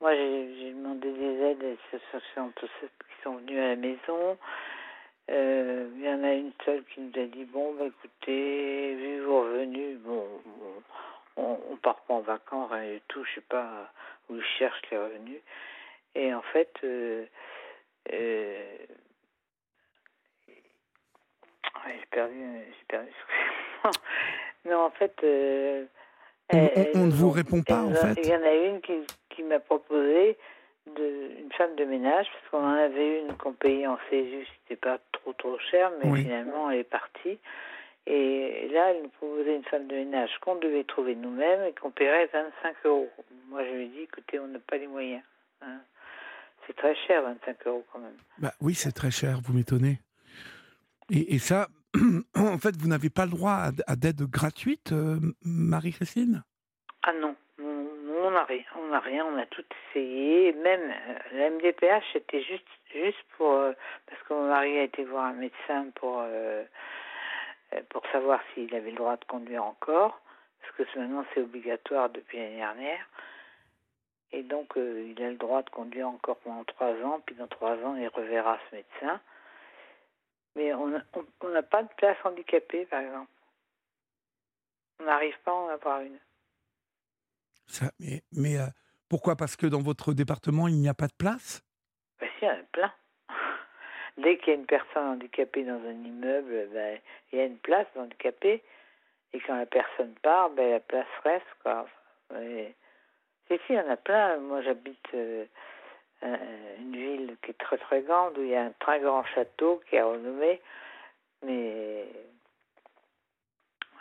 Moi 0.00 0.14
j'ai, 0.14 0.72
demandé 0.72 1.10
des 1.12 1.40
aides 1.42 1.64
à 1.64 1.96
associations 1.96 2.52
qui 2.58 3.22
sont 3.22 3.36
venues 3.36 3.58
à 3.58 3.68
la 3.68 3.76
maison. 3.76 4.38
Euh, 5.30 5.88
il 5.96 6.04
y 6.04 6.08
en 6.08 6.22
a 6.22 6.34
une 6.34 6.52
seule 6.64 6.84
qui 6.84 7.00
nous 7.00 7.22
a 7.22 7.24
dit 7.24 7.44
bon 7.44 7.72
bah 7.74 7.86
écoutez 7.86 8.94
vu 8.94 9.20
vos 9.22 9.40
revenus 9.40 9.98
bon, 10.00 10.26
on, 11.38 11.58
on 11.70 11.76
part 11.76 12.02
pas 12.02 12.12
en 12.12 12.20
vacances 12.20 12.70
rien 12.70 12.92
du 12.92 13.00
tout 13.08 13.24
je 13.24 13.36
sais 13.36 13.46
pas 13.48 13.90
où 14.28 14.36
ils 14.36 14.44
cherchent 14.58 14.82
les 14.90 14.98
revenus 14.98 15.40
et 16.14 16.34
en 16.34 16.42
fait 16.42 16.70
euh, 16.84 17.24
euh, 18.12 18.76
j'ai 21.86 22.06
perdu, 22.10 22.34
j'ai 22.66 22.84
perdu. 22.88 23.10
non, 24.64 24.84
en 24.84 24.90
fait. 24.90 25.14
Euh, 25.22 25.84
on, 26.52 27.06
ne 27.06 27.10
vous 27.10 27.30
répond 27.30 27.62
pas, 27.62 27.82
en 27.82 27.92
fait. 27.92 28.20
Il 28.22 28.28
y 28.28 28.34
en 28.34 28.42
a 28.42 28.52
une 28.52 28.80
qui, 28.80 28.92
qui 29.30 29.42
m'a 29.42 29.58
proposé 29.60 30.36
de, 30.94 31.30
une 31.40 31.52
femme 31.52 31.74
de 31.76 31.84
ménage, 31.84 32.26
parce 32.32 32.48
qu'on 32.50 32.68
en 32.68 32.74
avait 32.74 33.20
une 33.20 33.36
qu'on 33.36 33.52
payait 33.52 33.86
en 33.86 33.98
CESU, 34.10 34.46
c'était 34.62 34.76
pas 34.76 34.98
trop 35.12 35.32
trop 35.32 35.58
cher, 35.58 35.90
mais 36.02 36.22
finalement 36.22 36.70
elle 36.70 36.80
est 36.80 36.84
partie. 36.84 37.38
Et 38.06 38.68
là, 38.70 38.90
elle 38.90 39.02
nous 39.04 39.08
proposait 39.08 39.56
une 39.56 39.64
femme 39.64 39.86
de 39.86 39.94
ménage 39.94 40.30
qu'on 40.42 40.56
devait 40.56 40.84
trouver 40.84 41.14
nous-mêmes 41.14 41.62
et 41.62 41.72
qu'on 41.72 41.90
paierait 41.90 42.28
25 42.30 42.76
euros. 42.84 43.08
Moi, 43.48 43.64
je 43.64 43.70
lui 43.70 43.84
ai 43.84 43.88
dit, 43.88 44.00
écoutez, 44.00 44.38
on 44.38 44.46
n'a 44.46 44.58
pas 44.58 44.76
les 44.76 44.88
moyens. 44.88 45.22
Hein. 45.62 45.80
C'est 46.66 46.76
très 46.76 46.94
cher, 47.06 47.22
25 47.22 47.66
euros 47.66 47.84
quand 47.92 47.98
même. 47.98 48.16
Bah, 48.38 48.52
oui, 48.60 48.74
c'est 48.74 48.92
très 48.92 49.10
cher, 49.10 49.40
vous 49.42 49.52
m'étonnez. 49.52 49.98
Et, 51.10 51.38
ça, 51.38 51.68
en 52.36 52.58
fait, 52.58 52.76
vous 52.76 52.88
n'avez 52.88 53.10
pas 53.10 53.26
le 53.26 53.32
droit 53.32 53.70
à, 53.86 53.96
d'aide 53.96 54.22
gratuite, 54.22 54.92
euh, 54.92 55.18
Marie-Christine? 55.44 56.42
Ah 57.02 57.12
non, 57.12 57.36
on 57.58 58.30
n'a 58.30 58.44
rien, 58.44 58.64
on 58.78 58.88
n'a 58.88 59.00
rien, 59.00 59.26
on 59.26 59.38
a 59.38 59.44
tout 59.46 59.64
essayé. 59.90 60.54
Même 60.54 60.90
euh, 60.90 61.18
la 61.32 61.50
MDPH, 61.50 62.04
c'était 62.14 62.42
juste, 62.42 62.66
juste 62.94 63.22
pour. 63.36 63.52
Euh, 63.52 63.72
parce 64.06 64.22
que 64.22 64.32
mon 64.32 64.48
mari 64.48 64.78
a 64.78 64.84
été 64.84 65.04
voir 65.04 65.26
un 65.26 65.34
médecin 65.34 65.86
pour, 65.96 66.24
pour 67.90 68.02
savoir 68.12 68.40
s'il 68.54 68.74
avait 68.74 68.90
le 68.90 68.96
droit 68.96 69.16
de 69.16 69.24
conduire 69.26 69.64
encore. 69.64 70.20
Parce 70.62 70.88
que 70.90 70.98
maintenant, 70.98 71.26
c'est 71.34 71.42
obligatoire 71.42 72.08
depuis 72.08 72.38
l'année 72.38 72.56
dernière. 72.56 73.06
Et 74.34 74.42
donc, 74.42 74.76
euh, 74.76 75.12
il 75.16 75.22
a 75.22 75.30
le 75.30 75.36
droit 75.36 75.62
de 75.62 75.70
conduire 75.70 76.08
encore 76.08 76.38
pendant 76.38 76.64
trois 76.64 76.92
ans, 77.04 77.20
puis 77.24 77.36
dans 77.36 77.46
trois 77.46 77.76
ans, 77.84 77.94
il 77.94 78.08
reverra 78.08 78.58
ce 78.68 78.76
médecin. 78.76 79.20
Mais 80.56 80.74
on 80.74 80.88
n'a 80.88 81.62
pas 81.62 81.84
de 81.84 81.88
place 81.96 82.16
handicapée, 82.24 82.84
par 82.86 83.00
exemple. 83.00 83.30
On 85.00 85.04
n'arrive 85.04 85.38
pas 85.44 85.52
à 85.52 85.54
en 85.54 85.68
avoir 85.68 86.00
une. 86.00 86.18
Ça, 87.66 87.86
mais 88.00 88.22
mais 88.32 88.58
euh, 88.58 88.66
pourquoi? 89.08 89.36
Parce 89.36 89.54
que 89.54 89.68
dans 89.68 89.80
votre 89.80 90.12
département, 90.12 90.66
il 90.66 90.80
n'y 90.80 90.88
a 90.88 90.94
pas 90.94 91.06
de 91.06 91.14
place? 91.16 91.62
Ben, 92.18 92.28
Si, 92.38 92.44
il 92.44 92.48
y 92.48 92.50
en 92.50 92.54
a 92.54 92.62
plein. 92.72 92.92
Dès 94.18 94.38
qu'il 94.38 94.48
y 94.48 94.56
a 94.56 94.58
une 94.58 94.66
personne 94.66 95.06
handicapée 95.06 95.62
dans 95.62 95.80
un 95.80 96.04
immeuble, 96.04 96.70
ben, 96.72 96.98
il 97.32 97.38
y 97.38 97.42
a 97.42 97.44
une 97.44 97.58
place 97.58 97.86
handicapée. 97.96 98.64
Et 99.32 99.40
quand 99.40 99.56
la 99.56 99.66
personne 99.66 100.14
part, 100.22 100.50
ben, 100.50 100.72
la 100.72 100.80
place 100.80 101.06
reste. 101.22 101.46
Quoi. 101.62 101.86
Si, 103.48 103.58
si, 103.66 103.72
il 103.72 103.76
y 103.76 103.80
en 103.80 103.90
a 103.90 103.96
plein. 103.96 104.38
Moi, 104.38 104.62
j'habite 104.62 105.06
euh, 105.14 105.44
une 106.22 106.96
ville 106.96 107.36
qui 107.42 107.50
est 107.50 107.58
très, 107.58 107.78
très 107.78 108.02
grande, 108.02 108.36
où 108.38 108.42
il 108.42 108.48
y 108.48 108.56
a 108.56 108.64
un 108.64 108.72
très 108.78 109.00
grand 109.00 109.24
château 109.24 109.82
qui 109.88 109.96
est 109.96 110.02
renommé. 110.02 110.60
Mais. 111.42 112.06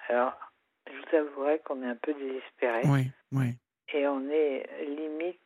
Alors, 0.09 0.33
je 0.87 0.93
vous 0.97 1.15
avouerai 1.15 1.59
qu'on 1.59 1.81
est 1.83 1.87
un 1.87 1.95
peu 1.95 2.13
désespéré. 2.13 2.81
Oui, 2.85 3.11
oui. 3.31 3.55
Et 3.93 4.07
on 4.07 4.29
est 4.29 4.67
limite. 4.85 5.39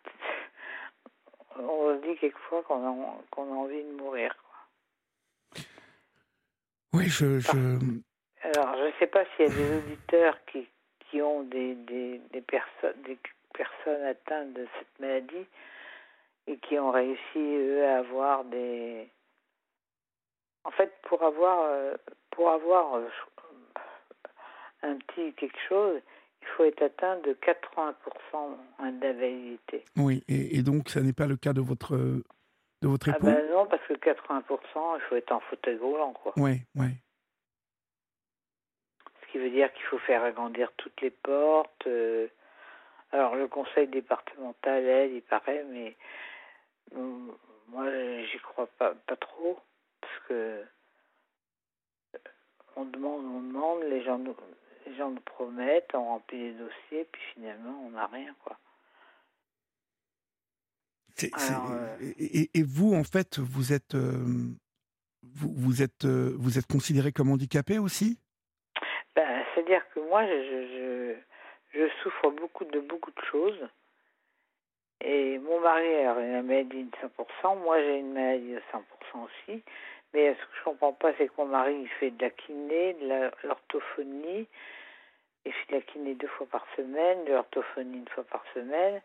On 1.59 1.95
se 1.95 2.07
dit 2.07 2.17
quelquefois 2.17 2.63
qu'on 2.63 2.87
a, 2.87 3.17
qu'on 3.31 3.51
a 3.51 3.55
envie 3.55 3.83
de 3.83 3.91
mourir. 3.93 4.35
Oui, 6.93 7.07
je. 7.07 7.39
je... 7.39 7.49
Alors, 8.41 8.77
je 8.77 8.83
ne 8.85 8.91
sais 8.99 9.07
pas 9.07 9.23
s'il 9.35 9.45
y 9.45 9.51
a 9.51 9.55
des 9.55 9.77
auditeurs 9.77 10.37
qui, 10.45 10.67
qui 10.99 11.21
ont 11.21 11.43
des, 11.43 11.75
des, 11.75 12.21
des, 12.31 12.41
personnes, 12.41 13.01
des 13.03 13.17
personnes 13.57 14.03
atteintes 14.03 14.53
de 14.53 14.67
cette 14.77 14.99
maladie 14.99 15.45
et 16.47 16.57
qui 16.57 16.79
ont 16.79 16.91
réussi, 16.91 17.37
eux, 17.37 17.85
à 17.85 17.97
avoir 17.97 18.45
des. 18.45 19.09
En 20.63 20.71
fait, 20.71 20.93
pour 21.03 21.23
avoir, 21.23 21.61
euh, 21.63 21.95
pour 22.31 22.49
avoir 22.49 22.95
euh, 22.95 23.07
un 24.83 24.95
petit 24.97 25.33
quelque 25.33 25.59
chose, 25.67 26.01
il 26.41 26.47
faut 26.49 26.63
être 26.63 26.81
atteint 26.81 27.17
de 27.17 27.33
80% 27.33 28.99
d'invalidité. 28.99 29.83
Oui, 29.97 30.23
et, 30.27 30.61
donc 30.61 30.89
ça 30.89 31.01
n'est 31.01 31.13
pas 31.13 31.27
le 31.27 31.35
cas 31.35 31.53
de 31.53 31.61
votre, 31.61 31.95
de 31.95 32.23
votre 32.87 33.09
époux 33.09 33.17
ah 33.21 33.25
ben 33.25 33.49
Non, 33.51 33.65
parce 33.65 33.85
que 33.87 33.93
80%, 33.93 34.41
il 34.95 35.01
faut 35.09 35.15
être 35.15 35.31
en 35.31 35.39
fauteuil 35.41 35.77
roulant, 35.77 36.13
quoi. 36.13 36.33
Oui, 36.37 36.61
oui. 36.75 36.87
Ce 39.21 39.31
qui 39.31 39.37
veut 39.39 39.49
dire 39.49 39.71
qu'il 39.73 39.83
faut 39.85 39.99
faire 39.99 40.23
agrandir 40.23 40.71
toutes 40.77 41.01
les 41.01 41.11
portes. 41.11 41.87
Euh, 41.87 42.27
le 43.47 43.49
conseil 43.49 43.87
départemental 43.87 44.83
aide, 44.85 45.11
il 45.13 45.21
paraît, 45.21 45.65
mais 45.69 45.95
moi, 47.69 47.85
j'y 48.25 48.39
crois 48.39 48.67
pas, 48.77 48.93
pas 48.93 49.15
trop, 49.15 49.59
parce 50.01 50.19
que 50.27 50.63
on 52.75 52.85
demande, 52.85 53.25
on 53.25 53.41
demande, 53.41 53.83
les 53.83 54.03
gens 54.03 54.17
nous, 54.17 54.35
les 54.85 54.95
gens 54.95 55.09
nous 55.09 55.21
promettent, 55.21 55.95
on 55.95 56.03
remplit 56.03 56.37
les 56.37 56.53
dossiers, 56.53 57.07
puis 57.11 57.21
finalement, 57.33 57.81
on 57.85 57.91
n'a 57.91 58.07
rien, 58.07 58.35
quoi. 58.43 58.57
Euh, 61.23 61.97
et, 62.19 62.61
vous, 62.61 62.93
en 62.93 63.03
fait, 63.03 63.39
vous 63.39 63.73
êtes, 63.73 63.95
euh, 63.95 64.23
vous, 65.23 65.51
vous, 65.55 65.81
êtes, 65.81 66.05
euh, 66.05 66.35
vous 66.37 66.59
êtes 66.59 66.67
considéré 66.67 67.11
comme 67.11 67.31
handicapé 67.31 67.79
aussi? 67.79 68.19
Ben, 69.15 69.43
C'est-à-dire 69.55 69.81
que 69.95 69.99
moi, 69.99 70.27
je, 70.27 70.29
je, 70.29 71.15
je, 71.73 71.87
souffre 72.03 72.29
beaucoup 72.31 72.65
de 72.65 72.79
beaucoup 72.79 73.11
de 73.11 73.21
choses. 73.29 73.67
Et 75.01 75.37
mon 75.39 75.59
mari 75.59 75.93
a 76.05 76.19
une 76.19 76.41
maladie 76.43 76.83
de 76.83 76.97
100%, 77.43 77.59
moi 77.59 77.79
j'ai 77.79 77.99
une 77.99 78.13
maladie 78.13 78.53
de 78.53 78.61
100% 78.73 79.25
aussi. 79.25 79.63
Mais 80.13 80.33
ce 80.33 80.39
que 80.39 80.57
je 80.59 80.63
comprends 80.63 80.93
pas, 80.93 81.13
c'est 81.17 81.27
que 81.27 81.33
mon 81.37 81.45
mari 81.45 81.75
il 81.81 81.89
fait 81.99 82.11
de 82.11 82.21
la 82.21 82.29
kiné, 82.31 82.93
de 82.93 83.47
l'orthophonie. 83.47 84.47
Il 85.45 85.53
fait 85.53 85.71
de 85.71 85.75
la 85.75 85.81
kiné 85.81 86.15
deux 86.15 86.27
fois 86.27 86.47
par 86.47 86.65
semaine, 86.75 87.25
de 87.25 87.33
l'orthophonie 87.33 87.99
une 87.99 88.07
fois 88.07 88.23
par 88.23 88.43
semaine. 88.53 89.01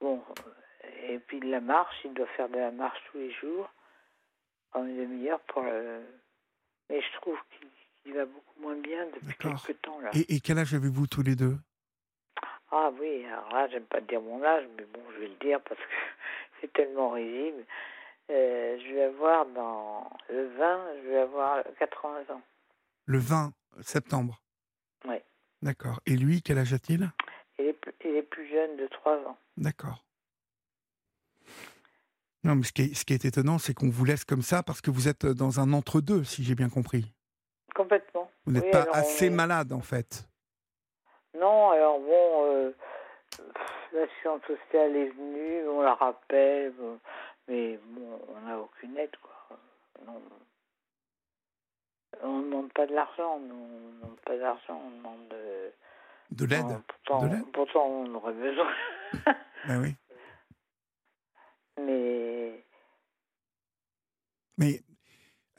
Bon, 0.00 0.22
et 1.08 1.18
puis 1.18 1.40
de 1.40 1.50
la 1.50 1.60
marche, 1.60 1.96
il 2.04 2.14
doit 2.14 2.26
faire 2.28 2.48
de 2.48 2.58
la 2.58 2.70
marche 2.70 2.98
tous 3.10 3.18
les 3.18 3.32
jours, 3.32 3.68
en 4.72 4.84
une 4.84 4.96
demi-heure 4.96 5.40
pour 5.40 5.62
le... 5.62 6.00
Mais 6.88 7.00
je 7.02 7.12
trouve 7.20 7.38
qu'il 8.04 8.14
va 8.14 8.24
beaucoup 8.24 8.60
moins 8.60 8.76
bien 8.76 9.06
depuis 9.06 9.36
quelques 9.36 9.80
temps. 9.82 10.00
Là. 10.00 10.10
Et, 10.14 10.40
quel 10.40 10.58
âge 10.58 10.74
avez-vous 10.74 11.06
tous 11.06 11.22
les 11.22 11.36
deux? 11.36 11.56
Ah 12.70 12.90
oui, 13.00 13.24
alors 13.26 13.52
là, 13.52 13.68
j'aime 13.68 13.84
pas 13.84 14.00
dire 14.00 14.20
mon 14.20 14.42
âge, 14.42 14.64
mais 14.76 14.84
bon, 14.92 15.00
je 15.14 15.20
vais 15.20 15.28
le 15.28 15.36
dire 15.36 15.60
parce 15.62 15.80
que 15.80 15.86
c'est 16.60 16.72
tellement 16.72 17.10
risible. 17.10 17.64
Euh, 18.30 18.78
je 18.78 18.94
vais 18.94 19.04
avoir 19.04 19.46
dans 19.46 20.10
le 20.28 20.48
20, 20.48 20.80
je 21.02 21.08
vais 21.08 21.18
avoir 21.18 21.64
80 21.78 22.34
ans. 22.34 22.42
Le 23.06 23.18
20 23.18 23.52
septembre 23.80 24.42
Oui. 25.06 25.16
D'accord. 25.62 26.00
Et 26.04 26.14
lui, 26.14 26.42
quel 26.42 26.58
âge 26.58 26.74
a-t-il? 26.74 27.10
Il 27.58 27.64
est, 27.64 27.80
il 28.04 28.16
est 28.16 28.22
plus 28.22 28.46
jeune 28.48 28.76
de 28.76 28.86
3 28.86 29.16
ans. 29.26 29.38
D'accord. 29.56 30.04
Non, 32.44 32.54
mais 32.54 32.64
ce 32.64 32.72
qui 32.72 33.12
est, 33.12 33.24
étonnant, 33.24 33.58
c'est 33.58 33.74
qu'on 33.74 33.88
vous 33.88 34.04
laisse 34.04 34.24
comme 34.24 34.42
ça 34.42 34.62
parce 34.62 34.80
que 34.80 34.90
vous 34.90 35.08
êtes 35.08 35.26
dans 35.26 35.60
un 35.60 35.72
entre-deux, 35.72 36.24
si 36.24 36.44
j'ai 36.44 36.54
bien 36.54 36.68
compris. 36.68 37.12
Complètement. 37.74 38.30
Vous 38.44 38.52
n'êtes 38.52 38.70
pas 38.70 38.86
assez 38.92 39.30
malade, 39.30 39.72
en 39.72 39.80
fait. 39.80 40.27
Non, 41.34 41.70
alors 41.70 42.00
bon, 42.00 42.44
euh, 42.46 42.72
l'assurance 43.92 44.42
sociale 44.42 44.96
est 44.96 45.10
venue, 45.10 45.68
on 45.68 45.82
la 45.82 45.94
rappelle, 45.94 46.72
mais 47.46 47.78
bon, 47.84 48.20
on 48.28 48.40
n'a 48.46 48.58
aucune 48.58 48.96
aide, 48.96 49.14
quoi. 49.22 49.58
On 52.22 52.38
ne 52.38 52.44
demande 52.44 52.72
pas 52.72 52.86
de 52.86 52.94
l'argent, 52.94 53.36
on 53.36 53.40
ne 53.40 53.48
demande 53.48 54.20
pas 54.24 54.36
d'argent, 54.36 54.82
on 54.84 54.90
demande 54.96 55.28
de... 55.28 55.72
De 56.30 56.44
l'aide 56.44 56.78
pourtant, 56.86 57.28
pourtant, 57.52 57.86
on 57.86 58.14
aurait 58.14 58.34
besoin. 58.34 58.70
ben 59.66 59.80
oui. 59.80 59.96
Mais. 61.78 62.64
Mais. 64.58 64.82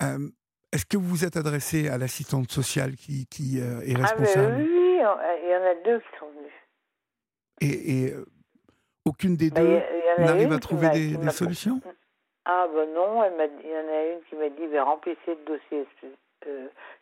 Euh, 0.03 0.29
est-ce 0.71 0.85
que 0.85 0.97
vous 0.97 1.07
vous 1.07 1.25
êtes 1.25 1.37
adressé 1.37 1.89
à 1.89 1.97
l'assistante 1.97 2.51
sociale 2.51 2.95
qui, 2.95 3.25
qui 3.25 3.59
euh, 3.59 3.81
est 3.81 3.95
ah, 3.95 4.01
responsable? 4.01 4.53
ah 4.53 4.57
Oui, 4.59 4.78
il 4.99 5.49
y 5.49 5.55
en 5.55 5.63
a 5.63 5.75
deux 5.83 5.99
qui 5.99 6.19
sont 6.19 6.29
venus. 6.29 6.51
Et, 7.61 8.05
et 8.05 8.13
euh, 8.13 8.25
aucune 9.05 9.35
des 9.35 9.49
bah, 9.49 9.61
deux 9.61 9.81
n'arrive 10.19 10.53
à 10.53 10.59
trouver 10.59 10.89
des, 10.89 11.17
des 11.17 11.29
solutions? 11.31 11.81
Ah 12.45 12.67
ben 12.73 12.93
non, 12.93 13.23
il 13.23 13.69
y 13.69 13.75
en 13.75 13.87
a 13.87 14.05
une 14.13 14.21
qui 14.29 14.35
m'a 14.35 14.49
dit 14.49 14.67
ben, 14.67 14.83
remplissez 14.83 15.19
le 15.27 15.45
dossier. 15.45 15.85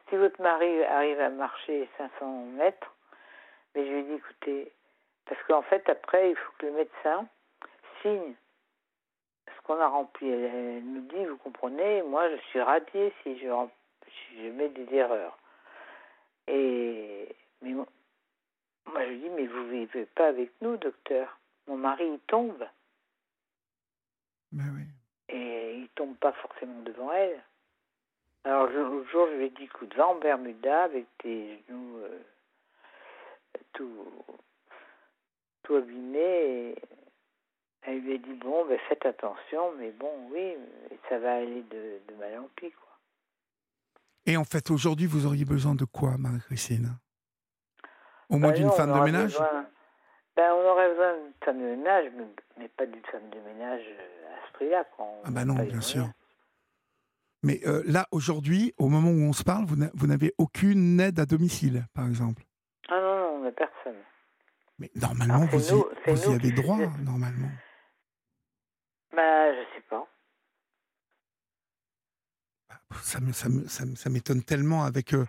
si 0.10 0.16
votre 0.16 0.42
mari 0.42 0.84
arrive 0.84 1.20
à 1.20 1.30
marcher 1.30 1.88
500 1.98 2.46
mètres, 2.58 2.94
mais 3.76 3.86
je 3.86 3.92
lui 3.92 4.00
ai 4.00 4.04
dit 4.04 4.14
écoutez, 4.14 4.72
parce 5.26 5.42
qu'en 5.48 5.62
fait 5.62 5.88
après 5.90 6.32
il 6.32 6.36
faut 6.36 6.52
que 6.58 6.66
le 6.66 6.72
médecin 6.74 7.28
signe 8.02 8.36
qu'on 9.68 9.80
a 9.80 9.88
rempli. 9.88 10.30
Elle, 10.30 10.84
nous 10.84 11.02
dit, 11.02 11.26
vous 11.26 11.38
comprenez, 11.38 12.02
moi 12.04 12.30
je 12.30 12.38
suis 12.50 12.62
radiée 12.62 13.14
si 13.22 13.38
je, 13.38 13.48
je 14.38 14.50
mets 14.52 14.70
des 14.70 14.88
erreurs. 14.96 15.38
Et 16.48 17.36
mais 17.62 17.74
moi, 17.74 17.88
je 18.86 19.10
lui 19.10 19.20
dis, 19.20 19.30
mais 19.30 19.48
vous 19.48 19.68
vivez 19.70 20.06
pas 20.06 20.28
avec 20.28 20.52
nous, 20.62 20.78
docteur. 20.78 21.40
Mon 21.68 21.78
mari, 21.78 22.06
il 22.06 22.20
tombe. 22.28 22.66
Ben 24.52 24.74
oui. 24.76 24.84
Et 25.30 25.80
il 25.80 25.90
tombe 25.90 26.16
pas 26.18 26.32
forcément 26.34 26.82
devant 26.84 27.12
elle. 27.12 27.44
Alors, 28.44 28.70
l'autre 28.70 29.10
jour, 29.12 29.28
je 29.28 29.38
lui 29.38 29.46
ai 29.46 29.50
dit, 29.50 29.64
écoute, 29.64 29.94
va 29.96 30.08
en 30.08 30.16
Bermuda 30.16 30.84
avec 30.84 31.06
tes 31.18 31.62
genoux 31.68 31.98
euh, 31.98 32.20
tout, 33.74 34.06
tout 35.64 35.76
abîmés. 35.76 36.70
Et 36.70 36.76
elle 37.82 38.00
lui 38.00 38.16
a 38.16 38.18
dit 38.18 38.34
bon, 38.34 38.66
ben, 38.68 38.80
faites 38.88 39.06
attention, 39.06 39.74
mais 39.78 39.92
bon, 39.92 40.30
oui, 40.32 40.54
ça 41.10 41.20
va 41.20 41.36
aller 41.36 41.64
de, 41.64 42.00
mal 42.20 42.40
en 42.40 42.50
pis, 42.56 42.72
quoi. 42.72 42.88
Et 44.26 44.36
en 44.36 44.44
fait, 44.44 44.72
aujourd'hui, 44.72 45.08
vous 45.08 45.26
auriez 45.26 45.46
besoin 45.46 45.74
de 45.76 45.86
quoi, 45.86 46.18
Marie-Christine? 46.18 46.98
Au 48.30 48.38
moins 48.38 48.52
ben 48.52 48.58
d'une 48.58 48.72
femme 48.72 48.94
de 48.94 49.00
ménage? 49.00 49.38
ben, 50.36 50.52
On 50.54 50.70
aurait 50.70 50.90
besoin 50.90 51.14
d'une 51.14 51.34
femme 51.44 51.60
de 51.60 51.76
ménage, 51.76 52.12
mais, 52.58 52.68
pas 52.70 52.86
d'une 52.86 53.06
femme 53.12 53.30
de 53.30 53.40
ménage 53.40 53.82
à 53.82 54.48
ce 54.48 54.54
prix-là. 54.54 54.86
Ah 55.00 55.32
ben 55.32 55.46
non, 55.46 55.56
bien 55.64 55.82
sûr. 55.82 56.10
Mais 57.44 57.62
euh, 57.66 57.84
là, 57.86 58.08
aujourd'hui, 58.12 58.74
au 58.78 58.90
moment 58.90 59.10
où 59.10 59.30
on 59.30 59.34
se 59.34 59.44
parle, 59.44 59.66
vous 59.66 60.08
n'avez 60.08 60.34
aucune 60.38 61.00
aide 61.00 61.20
à 61.20 61.26
domicile, 61.26 61.86
par 61.94 62.08
exemple? 62.08 62.44
Ah 62.90 63.00
non, 63.00 63.20
non, 63.20 63.28
on 63.36 63.44
n'a 63.44 63.52
personne. 63.52 64.02
Mais 64.80 64.92
normalement, 64.96 65.46
vous, 65.46 65.74
y, 65.74 65.84
vous 66.08 66.30
y 66.30 66.34
avez 66.34 66.52
droit, 66.52 66.80
normalement. 67.04 67.50
Bah, 69.16 69.54
je 69.54 69.62
sais 69.76 69.84
pas. 69.90 70.08
Ça, 73.02 73.20
ça, 73.34 73.50
ça, 73.68 73.84
ça 73.96 74.10
m'étonne 74.10 74.44
tellement 74.44 74.84
avec 74.84 75.14
euh, 75.14 75.26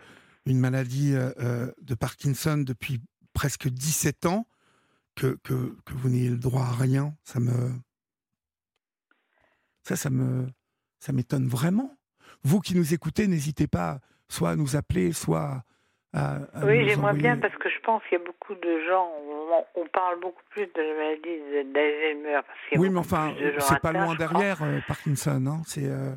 une 0.48 0.60
maladie 0.60 1.14
euh, 1.14 1.32
euh, 1.38 1.72
de 1.80 1.94
Parkinson 1.94 2.58
depuis 2.58 3.00
presque 3.32 3.68
17 3.68 4.26
ans 4.26 4.46
que, 5.14 5.38
que, 5.42 5.76
que 5.84 5.94
vous 5.94 6.08
n'ayez 6.08 6.30
le 6.30 6.38
droit 6.38 6.62
à 6.62 6.72
rien. 6.72 7.14
Ça 7.24 7.40
me. 7.40 7.72
Ça, 9.82 9.96
ça 9.96 10.10
me. 10.10 10.46
Ça 10.98 11.12
m'étonne 11.12 11.46
vraiment. 11.46 11.96
Vous 12.42 12.60
qui 12.60 12.76
nous 12.76 12.94
écoutez, 12.94 13.26
n'hésitez 13.26 13.66
pas 13.66 14.00
soit 14.28 14.50
à 14.50 14.56
nous 14.56 14.76
appeler, 14.76 15.12
soit 15.12 15.64
oui, 16.62 16.88
j'aimerais 16.88 17.14
bien 17.14 17.36
parce 17.36 17.54
que 17.56 17.68
je 17.68 17.78
pense 17.80 18.02
qu'il 18.04 18.18
y 18.18 18.20
a 18.20 18.24
beaucoup 18.24 18.54
de 18.54 18.80
gens, 18.88 19.10
on, 19.74 19.86
parle 19.88 20.20
beaucoup 20.20 20.42
plus 20.50 20.66
de 20.66 20.80
la 20.80 20.94
maladie 20.94 21.72
d'Alzheimer. 21.72 22.40
Oui, 22.76 22.90
mais 22.90 22.98
enfin, 22.98 23.34
c'est 23.60 23.80
pas 23.80 23.92
loin 23.92 24.14
derrière 24.14 24.62
euh, 24.62 24.78
Parkinson, 24.86 25.44
hein, 25.46 25.62
c'est. 25.66 25.84
Euh, 25.84 26.14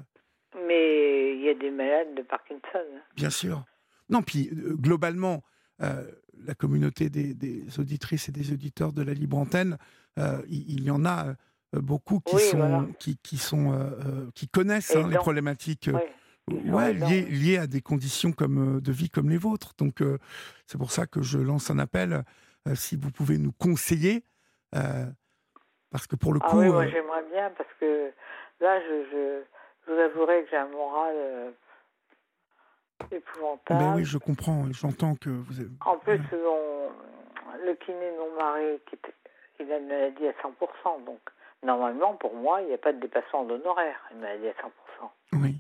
mais 0.68 1.34
il 1.36 1.42
y 1.42 1.50
a 1.50 1.54
des 1.54 1.72
malades 1.72 2.16
de 2.16 2.22
Parkinson. 2.22 2.86
Bien 3.16 3.30
sûr. 3.30 3.64
Non, 4.12 4.22
puis 4.22 4.50
euh, 4.52 4.76
globalement, 4.76 5.44
la 5.80 6.54
communauté 6.56 7.10
des, 7.10 7.80
auditrices 7.80 8.30
et 8.30 8.32
des 8.32 8.54
auditeurs 8.54 8.94
de 8.94 9.02
la 9.02 9.14
libre 9.16 9.38
antenne, 9.38 9.78
il, 10.48 10.84
y 10.84 10.92
en 10.92 11.06
a 11.06 11.34
beaucoup 11.74 12.20
qui 12.20 12.38
sont, 12.38 12.88
qui, 13.00 13.18
qui, 13.18 13.38
sont, 13.38 13.92
qui 14.36 14.48
connaissent 14.48 14.96
hein, 14.96 15.08
les 15.10 15.18
problématiques 15.18 15.90
ouais, 16.50 16.94
lié, 16.94 17.58
à 17.58 17.68
des 17.68 17.82
conditions 17.82 18.32
comme, 18.32 18.78
euh, 18.78 18.82
de 18.82 18.92
vie 18.92 19.10
comme 19.10 19.30
les 19.30 19.38
vôtres. 19.38 19.74
Donc, 19.78 20.02
euh, 20.02 20.18
c'est 20.66 20.78
pour 20.78 20.92
ça 20.92 21.06
que 21.06 21.22
je 21.22 21.38
lance 21.38 21.70
un 21.70 21.80
appel, 21.80 22.24
euh, 22.68 22.76
si 22.76 22.96
vous 22.96 23.12
pouvez 23.12 23.38
nous 23.38 23.52
conseiller, 23.54 24.24
parce 25.92 26.08
que 26.08 26.16
pour 26.16 26.34
le 26.34 26.40
ah 26.42 26.50
coup... 26.50 26.60
oui, 26.60 26.70
moi 26.70 26.88
j'aimerais 26.88 27.24
bien, 27.32 27.52
parce 27.58 27.70
que 27.80 28.12
là, 28.62 28.80
je, 28.80 29.04
je, 29.12 29.92
vous 29.92 30.00
avouerai 30.00 30.44
que 30.44 30.50
j'ai 30.52 30.58
un 30.58 30.70
moral 30.70 31.54
épouvantable. 33.12 33.80
Ben 33.80 33.96
oui, 33.96 34.06
je 34.06 34.18
comprends, 34.18 34.66
j'entends 34.72 35.16
que 35.16 35.30
vous 35.30 35.60
avez... 35.60 35.70
En 35.86 35.98
plus, 35.98 36.20
le 37.64 37.74
kiné 37.76 38.12
de 38.12 38.18
mon 38.18 38.36
mari, 38.36 38.80
il 39.60 39.72
a 39.72 39.78
une 39.78 39.88
maladie 39.88 40.28
à 40.28 40.32
100%, 40.32 41.04
donc 41.06 41.20
normalement, 41.64 42.16
pour 42.16 42.34
moi, 42.36 42.62
il 42.62 42.68
n'y 42.68 42.74
a 42.74 42.78
pas 42.78 42.94
de 42.94 43.00
dépassement 43.00 43.44
d'honoraires, 43.44 44.02
une 44.12 44.20
maladie 44.20 44.48
à 44.48 44.54
100%. 44.54 45.10
Oui. 45.34 45.56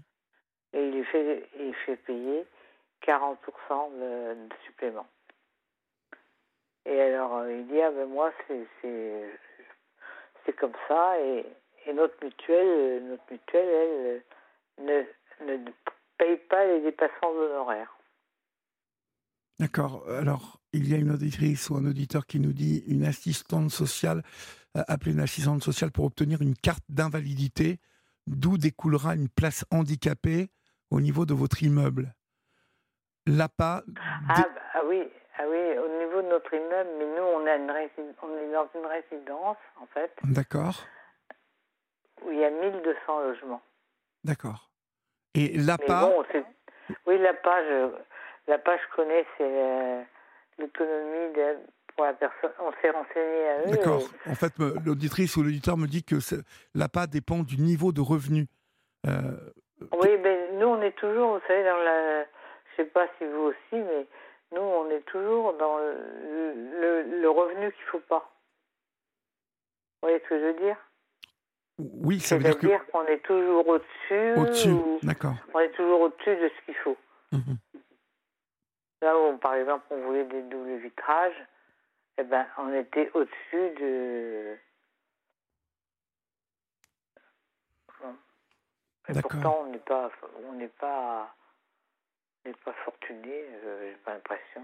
Et 0.73 0.87
il 0.89 1.05
fait, 1.05 1.49
il 1.59 1.73
fait 1.85 1.97
payer 1.97 2.45
40% 3.05 3.35
de, 3.69 4.47
de 4.47 4.55
supplément. 4.65 5.07
Et 6.85 6.99
alors, 6.99 7.37
euh, 7.37 7.51
il 7.53 7.67
dit, 7.67 7.81
ah 7.81 7.91
ben 7.91 8.07
moi, 8.07 8.31
c'est 10.45 10.55
comme 10.57 10.73
ça, 10.87 11.19
et, 11.19 11.45
et, 11.85 11.93
notre 11.93 12.15
mutuelle, 12.23 13.03
notre 13.07 13.23
mutuelle, 13.31 13.69
elle, 13.69 14.85
ne, 14.85 15.03
ne 15.45 15.57
paye 16.21 16.37
pas 16.49 16.65
les 16.65 16.81
dépassements 16.81 17.33
d'honoraires. 17.33 17.97
D'accord. 19.59 20.05
Alors, 20.09 20.59
il 20.71 20.87
y 20.89 20.93
a 20.93 20.97
une 20.97 21.11
auditrice 21.11 21.69
ou 21.69 21.75
un 21.75 21.85
auditeur 21.85 22.27
qui 22.27 22.39
nous 22.39 22.53
dit 22.53 22.83
une 22.87 23.05
assistante 23.05 23.71
sociale, 23.71 24.21
euh, 24.77 24.83
appeler 24.87 25.13
une 25.13 25.19
assistante 25.19 25.63
sociale 25.63 25.91
pour 25.91 26.05
obtenir 26.05 26.41
une 26.41 26.55
carte 26.55 26.83
d'invalidité, 26.89 27.79
d'où 28.27 28.57
découlera 28.57 29.15
une 29.15 29.29
place 29.29 29.65
handicapée 29.71 30.49
au 30.91 31.01
niveau 31.01 31.25
de 31.25 31.33
votre 31.33 31.63
immeuble? 31.63 32.13
L'APA. 33.25 33.83
Ah, 34.29 34.35
bah, 34.35 34.81
oui, 34.87 35.03
ah 35.37 35.43
oui, 35.49 35.77
au 35.77 35.99
niveau 35.99 36.21
de 36.21 36.27
notre 36.27 36.53
immeuble, 36.53 36.89
mais 36.99 37.05
nous, 37.05 37.23
on, 37.23 37.45
a 37.47 37.55
une 37.55 37.71
on 38.21 38.37
est 38.37 38.51
dans 38.51 38.67
une 38.75 38.85
résidence, 38.85 39.57
en 39.79 39.87
fait. 39.87 40.11
D'accord. 40.23 40.85
Où 42.23 42.31
il 42.31 42.39
y 42.39 42.43
a 42.43 42.51
1200 42.51 43.19
logements. 43.21 43.61
D'accord. 44.23 44.70
Et 45.33 45.57
l'APA. 45.57 46.07
Bon, 46.07 46.23
oui, 47.07 47.17
l'APA, 47.19 47.63
je 47.63 47.91
la 48.47 48.57
page 48.57 48.79
je 48.89 48.95
connais, 48.95 49.25
c'est 49.37 49.43
euh, 49.43 50.01
l'économie 50.57 51.33
pour 51.95 52.05
la 52.05 52.13
personne. 52.13 52.51
On 52.59 52.71
s'est 52.81 52.89
renseigné 52.89 53.47
à 53.47 53.59
eux. 53.61 53.71
D'accord. 53.71 54.03
En 54.27 54.35
fait, 54.35 54.53
l'auditrice 54.85 55.35
ou 55.37 55.43
l'auditeur 55.43 55.77
me 55.77 55.87
dit 55.87 56.03
que 56.03 56.15
l'APA 56.75 57.07
dépend 57.07 57.39
du 57.43 57.57
niveau 57.57 57.91
de 57.91 58.01
revenu. 58.01 58.47
Euh, 59.07 59.31
oui, 59.93 60.09
mais 60.21 60.51
nous, 60.53 60.67
on 60.67 60.81
est 60.81 60.95
toujours, 60.97 61.35
vous 61.35 61.47
savez, 61.47 61.63
dans 61.63 61.77
la. 61.77 62.23
Je 62.23 62.83
sais 62.83 62.85
pas 62.85 63.07
si 63.17 63.25
vous 63.25 63.51
aussi, 63.51 63.57
mais 63.73 64.05
nous, 64.53 64.61
on 64.61 64.89
est 64.89 65.05
toujours 65.05 65.53
dans 65.57 65.77
le, 65.77 67.29
revenu 67.29 67.71
qu'il 67.71 67.85
ne 67.85 67.89
faut 67.91 67.99
pas. 68.07 68.31
Vous 70.01 70.07
voyez 70.07 70.19
ce 70.23 70.29
que 70.29 70.39
je 70.39 70.45
veux 70.45 70.59
dire? 70.65 70.77
Oui, 72.03 72.19
ça 72.19 72.37
veut 72.37 72.43
dire 72.43 72.57
que. 72.57 72.91
Qu'on 72.91 73.05
est 73.05 73.23
toujours 73.25 73.67
au-dessus. 73.67 74.33
Au-dessus, 74.37 74.75
d'accord. 75.03 75.35
On 75.53 75.59
est 75.59 75.71
toujours 75.71 76.01
au-dessus 76.01 76.35
de 76.35 76.49
ce 76.49 76.65
qu'il 76.65 76.75
faut. 76.75 76.97
Mmh 77.31 77.55
Là 79.03 79.17
où, 79.17 79.35
par 79.37 79.55
exemple, 79.55 79.85
on 79.89 79.99
voulait 80.05 80.25
des 80.25 80.43
doubles 80.43 80.77
vitrages, 80.77 81.47
eh 82.19 82.23
ben, 82.23 82.45
on 82.59 82.71
était 82.73 83.09
au-dessus 83.15 83.75
de. 83.79 84.55
Et 89.09 89.21
pourtant, 89.21 89.65
on 89.65 89.71
n'est 89.71 89.79
pas, 89.79 90.11
on 90.47 90.53
n'est 90.53 90.67
pas, 90.67 91.35
n'est 92.45 92.53
pas 92.63 92.73
fortuné. 92.85 93.43
Euh, 93.65 93.89
j'ai 93.89 93.97
pas 94.05 94.13
l'impression. 94.13 94.61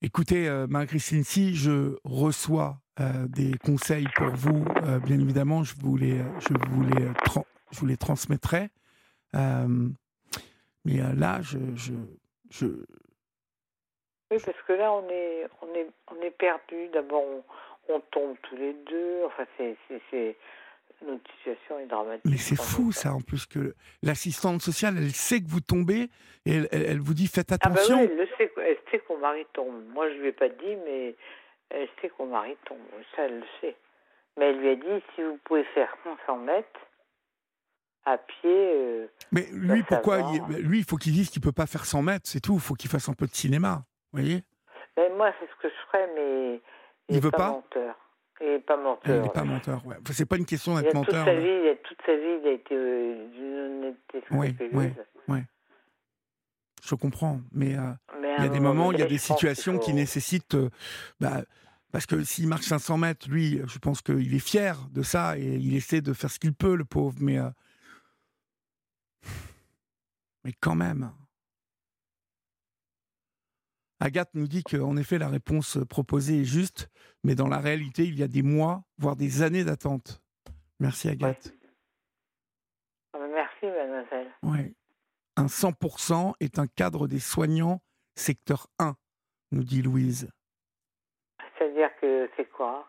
Écoutez, 0.00 0.48
euh, 0.48 0.66
Marie-Christine, 0.66 1.24
si 1.24 1.54
je 1.54 1.98
reçois 2.04 2.78
euh, 3.00 3.26
des 3.28 3.58
conseils 3.58 4.06
pour 4.16 4.28
vous, 4.28 4.64
bien 5.04 5.18
évidemment, 5.18 5.64
je 5.64 5.74
vous 5.80 5.96
les, 5.96 6.18
je 6.40 6.54
vous 6.70 6.82
les, 6.82 7.06
je 7.70 7.80
vous 7.80 7.86
les 7.86 7.96
transmettrai. 7.96 8.70
Mais 10.84 11.00
euh, 11.00 11.14
là, 11.16 11.40
je, 11.42 11.58
je, 11.76 11.92
je, 12.50 12.66
Oui, 14.30 14.38
parce 14.44 14.62
que 14.66 14.72
là, 14.74 14.92
on 14.92 15.08
est, 15.08 15.46
on 15.62 15.74
est, 15.74 15.88
on 16.10 16.22
est 16.22 16.30
perdu. 16.30 16.88
D'abord, 16.92 17.24
on, 17.88 18.00
tombe 18.10 18.36
tous 18.42 18.56
les 18.56 18.74
deux. 18.74 19.24
Enfin, 19.26 19.44
c'est, 19.56 20.36
notre 21.06 21.30
situation 21.36 21.78
est 21.78 21.86
dramatique. 21.86 22.24
Mais 22.26 22.36
c'est 22.36 22.56
fou, 22.56 22.92
ça, 22.92 23.14
en 23.14 23.20
plus, 23.20 23.46
que 23.46 23.74
l'assistante 24.02 24.60
sociale, 24.62 24.96
elle 24.98 25.12
sait 25.12 25.40
que 25.40 25.48
vous 25.48 25.60
tombez 25.60 26.08
et 26.46 26.56
elle, 26.56 26.68
elle, 26.70 27.00
vous 27.00 27.14
dit 27.14 27.26
faites 27.26 27.52
attention. 27.52 27.96
Ah, 27.98 28.06
bah 28.06 28.12
oui, 28.12 28.18
elle, 28.20 28.28
sait, 28.36 28.52
elle 28.58 28.78
sait 28.90 28.98
que 28.98 29.12
mon 29.12 29.18
mari 29.18 29.46
tombe. 29.52 29.82
Moi, 29.92 30.08
je 30.10 30.14
ne 30.16 30.20
lui 30.20 30.28
ai 30.28 30.32
pas 30.32 30.48
dit, 30.48 30.76
mais 30.86 31.14
elle 31.74 31.88
sait 32.00 32.08
que 32.08 32.14
mon 32.20 32.26
mari 32.26 32.56
tombe. 32.64 32.78
Ça, 33.14 33.22
elle 33.24 33.40
le 33.40 33.46
sait. 33.60 33.76
Mais 34.36 34.50
elle 34.50 34.60
lui 34.60 34.70
a 34.70 34.76
dit 34.76 35.04
si 35.14 35.22
vous 35.22 35.38
pouvez 35.44 35.64
faire 35.74 35.94
500 36.26 36.38
mètres, 36.38 36.80
à 38.04 38.18
pied. 38.18 38.72
Euh, 38.74 39.06
mais 39.32 39.46
lui, 39.52 39.82
pourquoi 39.82 40.22
Lui, 40.58 40.78
il 40.78 40.84
faut 40.84 40.96
qu'il 40.96 41.12
dise 41.12 41.30
qu'il 41.30 41.42
peut 41.42 41.52
pas 41.52 41.66
faire 41.66 41.84
100 41.84 42.02
mètres, 42.02 42.24
c'est 42.28 42.40
tout. 42.40 42.54
Il 42.54 42.60
faut 42.60 42.74
qu'il 42.74 42.90
fasse 42.90 43.08
un 43.08 43.14
peu 43.14 43.26
de 43.26 43.34
cinéma. 43.34 43.84
Vous 44.12 44.20
voyez? 44.20 44.44
Mais 44.96 45.08
Moi, 45.10 45.32
c'est 45.40 45.46
ce 45.46 45.62
que 45.62 45.68
je 45.68 45.86
ferais, 45.86 46.08
mais. 46.14 46.60
Il, 47.08 47.16
ne 47.16 47.20
veut 47.20 47.30
pas, 47.30 47.50
menteur. 47.50 47.96
Il 48.40 48.46
n'est 48.46 48.58
pas 48.60 48.76
menteur. 48.76 49.16
Il 49.16 49.22
n'est 49.22 49.28
pas 49.28 49.44
menteur, 49.44 49.86
ouais. 49.86 49.96
c'est 50.10 50.26
pas 50.26 50.36
une 50.36 50.46
question 50.46 50.74
d'être 50.74 50.94
menteur. 50.94 51.24
Toute 51.24 51.34
sa, 51.34 51.38
vie, 51.38 51.76
toute 51.82 51.98
sa 52.06 52.16
vie, 52.16 52.38
il 52.40 52.48
a 52.48 52.50
été 52.52 52.74
euh, 52.74 53.28
d'une 53.28 53.58
honnêteté 53.58 54.24
Oui, 54.30 54.56
oui, 54.72 54.92
oui. 55.28 55.38
Je 56.82 56.94
comprends, 56.94 57.40
mais, 57.52 57.76
euh, 57.76 57.92
il 58.38 58.44
y 58.44 58.46
a 58.46 58.50
des 58.50 58.60
moments, 58.60 58.92
il 58.92 58.98
y 58.98 59.02
a 59.02 59.06
des 59.06 59.18
situations 59.18 59.78
qui 59.78 59.94
nécessitent. 59.94 60.56
Bah, 61.20 61.42
parce 61.94 62.06
que 62.06 62.24
s'il 62.24 62.48
marche 62.48 62.66
500 62.66 62.98
mètres, 62.98 63.30
lui, 63.30 63.60
je 63.68 63.78
pense 63.78 64.02
qu'il 64.02 64.34
est 64.34 64.40
fier 64.40 64.76
de 64.90 65.04
ça 65.04 65.38
et 65.38 65.44
il 65.44 65.76
essaie 65.76 66.00
de 66.00 66.12
faire 66.12 66.28
ce 66.28 66.40
qu'il 66.40 66.52
peut, 66.52 66.74
le 66.74 66.84
pauvre. 66.84 67.14
Mais 67.20 67.38
mais 70.42 70.52
quand 70.58 70.74
même. 70.74 71.12
Agathe 74.00 74.34
nous 74.34 74.48
dit 74.48 74.64
qu'en 74.64 74.96
effet, 74.96 75.18
la 75.18 75.28
réponse 75.28 75.78
proposée 75.88 76.40
est 76.40 76.44
juste, 76.44 76.90
mais 77.22 77.36
dans 77.36 77.46
la 77.46 77.60
réalité, 77.60 78.02
il 78.02 78.18
y 78.18 78.24
a 78.24 78.28
des 78.28 78.42
mois, 78.42 78.82
voire 78.98 79.14
des 79.14 79.42
années 79.42 79.62
d'attente. 79.62 80.20
Merci 80.80 81.10
Agathe. 81.10 81.54
Ah, 83.12 83.18
merci 83.32 83.66
mademoiselle. 83.66 84.32
Oui. 84.42 84.74
Un 85.36 85.46
100% 85.46 86.32
est 86.40 86.58
un 86.58 86.66
cadre 86.66 87.06
des 87.06 87.20
soignants 87.20 87.80
secteur 88.16 88.66
1, 88.80 88.96
nous 89.52 89.62
dit 89.62 89.80
Louise. 89.80 90.28
C'est-à-dire 91.74 91.96
que 92.00 92.30
c'est 92.36 92.50
quoi? 92.50 92.88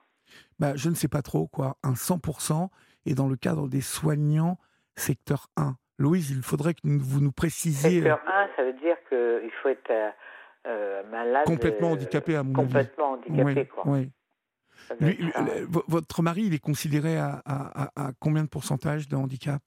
Bah, 0.60 0.76
Je 0.76 0.90
ne 0.90 0.96
sais 0.96 1.08
pas 1.08 1.22
trop 1.22 1.48
quoi. 1.48 1.78
Un 1.84 1.94
100% 1.94 2.70
est 3.06 3.16
dans 3.16 3.28
le 3.28 3.36
cadre 3.36 3.68
des 3.68 3.82
soignants 3.82 4.58
secteur 4.96 5.48
1. 5.58 5.76
Louise, 5.98 6.32
il 6.32 6.42
faudrait 6.42 6.74
que 6.74 6.82
vous 6.84 7.20
nous 7.20 7.32
précisiez. 7.32 8.02
Secteur 8.02 8.20
1, 8.28 8.50
ça 8.56 8.64
veut 8.64 8.74
dire 8.74 8.98
qu'il 9.10 9.52
faut 9.62 9.70
être 9.70 9.90
euh, 9.90 10.10
euh, 10.68 11.04
malade. 11.10 11.46
Complètement 11.46 11.92
handicapé, 11.92 12.36
à 12.36 12.44
mon 12.44 12.54
avis. 12.60 12.68
Complètement 12.68 13.12
handicapé, 13.14 13.66
quoi. 13.66 13.84
Oui. 13.86 14.12
votre 15.88 16.22
mari, 16.22 16.44
il 16.44 16.54
est 16.54 16.60
considéré 16.60 17.18
à, 17.18 17.42
combien 18.20 18.44
de 18.44 18.50
pourcentage 18.50 19.08
de 19.08 19.16
handicap? 19.16 19.62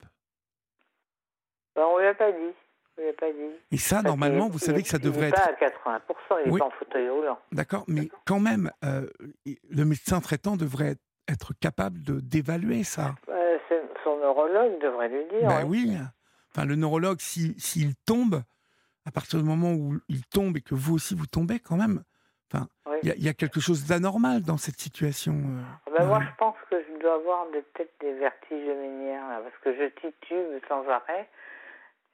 Ben, 1.75 1.83
On 1.83 1.97
ne 1.97 2.01
lui 2.01 2.07
a 2.07 2.13
pas 2.13 2.31
dit. 2.31 2.53
On 2.99 3.13
pas 3.13 3.31
dit. 3.31 3.55
Et 3.71 3.77
ça, 3.77 4.01
normalement, 4.01 4.49
vous 4.49 4.59
savez 4.59 4.81
que 4.83 4.89
ça 4.89 4.97
devrait 4.97 5.29
être. 5.29 5.41
Il 5.47 5.65
n'est 5.65 5.71
pas 5.71 5.95
à 5.95 5.99
80%, 5.99 6.41
il 6.45 6.55
est 6.55 6.59
pas 6.59 6.65
en 6.65 6.69
fauteuil 6.71 7.09
roulant. 7.09 7.39
D'accord, 7.51 7.85
mais 7.87 8.09
quand 8.25 8.39
même, 8.39 8.71
euh, 8.83 9.07
le 9.45 9.85
médecin 9.85 10.19
traitant 10.19 10.57
devrait 10.57 10.95
être 11.27 11.53
capable 11.59 11.99
d'évaluer 12.21 12.83
ça. 12.83 13.15
son 14.03 14.17
neurologue 14.17 14.81
devrait 14.81 15.09
lui 15.09 15.25
dire. 15.29 15.47
Ben 15.47 15.65
oui. 15.65 15.95
Enfin, 16.51 16.65
le 16.65 16.75
neurologue, 16.75 17.19
s'il 17.19 17.95
tombe, 18.05 18.41
à 19.05 19.11
partir 19.11 19.39
du 19.39 19.45
moment 19.45 19.71
où 19.71 19.99
il 20.09 20.25
tombe 20.25 20.57
et 20.57 20.61
que 20.61 20.75
vous 20.75 20.95
aussi 20.95 21.15
vous 21.15 21.27
tombez, 21.27 21.59
quand 21.59 21.77
même, 21.77 22.03
enfin, 22.51 22.67
il 23.03 23.23
y, 23.23 23.29
a 23.29 23.33
quelque 23.33 23.59
chose 23.59 23.85
d'anormal 23.85 24.41
dans 24.41 24.57
cette 24.57 24.79
situation. 24.79 25.33
Euh, 25.33 25.91
ben 25.97 26.05
moi, 26.05 26.19
je 26.21 26.35
pense 26.37 26.55
que 26.69 26.75
je 26.81 26.99
dois 26.99 27.15
avoir 27.15 27.47
peut-être 27.47 27.93
des 28.01 28.13
vertiges 28.13 28.65
de 28.65 28.89
parce 29.43 29.57
que 29.63 29.73
je 29.73 29.85
titube 30.01 30.61
sans 30.67 30.85
arrêt 30.89 31.29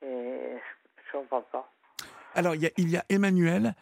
et 0.03 0.57
ne 1.21 1.41
pas. 1.51 1.69
Alors, 2.35 2.55
il 2.55 2.61
y 2.61 2.67
a, 2.67 2.69
il 2.77 2.89
y 2.89 2.97
a 2.97 3.05
Emmanuel 3.09 3.73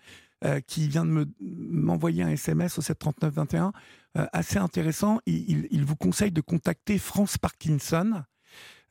euh, 0.46 0.60
qui 0.68 0.90
vient 0.90 1.06
de 1.06 1.26
m'envoyer 1.40 2.22
un 2.22 2.30
SMS 2.30 2.78
au 2.78 2.82
73921, 2.82 3.72
euh, 4.18 4.26
assez 4.34 4.60
intéressant. 4.60 5.20
Il, 5.26 5.68
il, 5.72 5.86
vous 5.86 5.96
conseille 5.96 6.32
de 6.34 6.42
contacter 6.42 6.98
France 6.98 7.38
Parkinson 7.38 8.24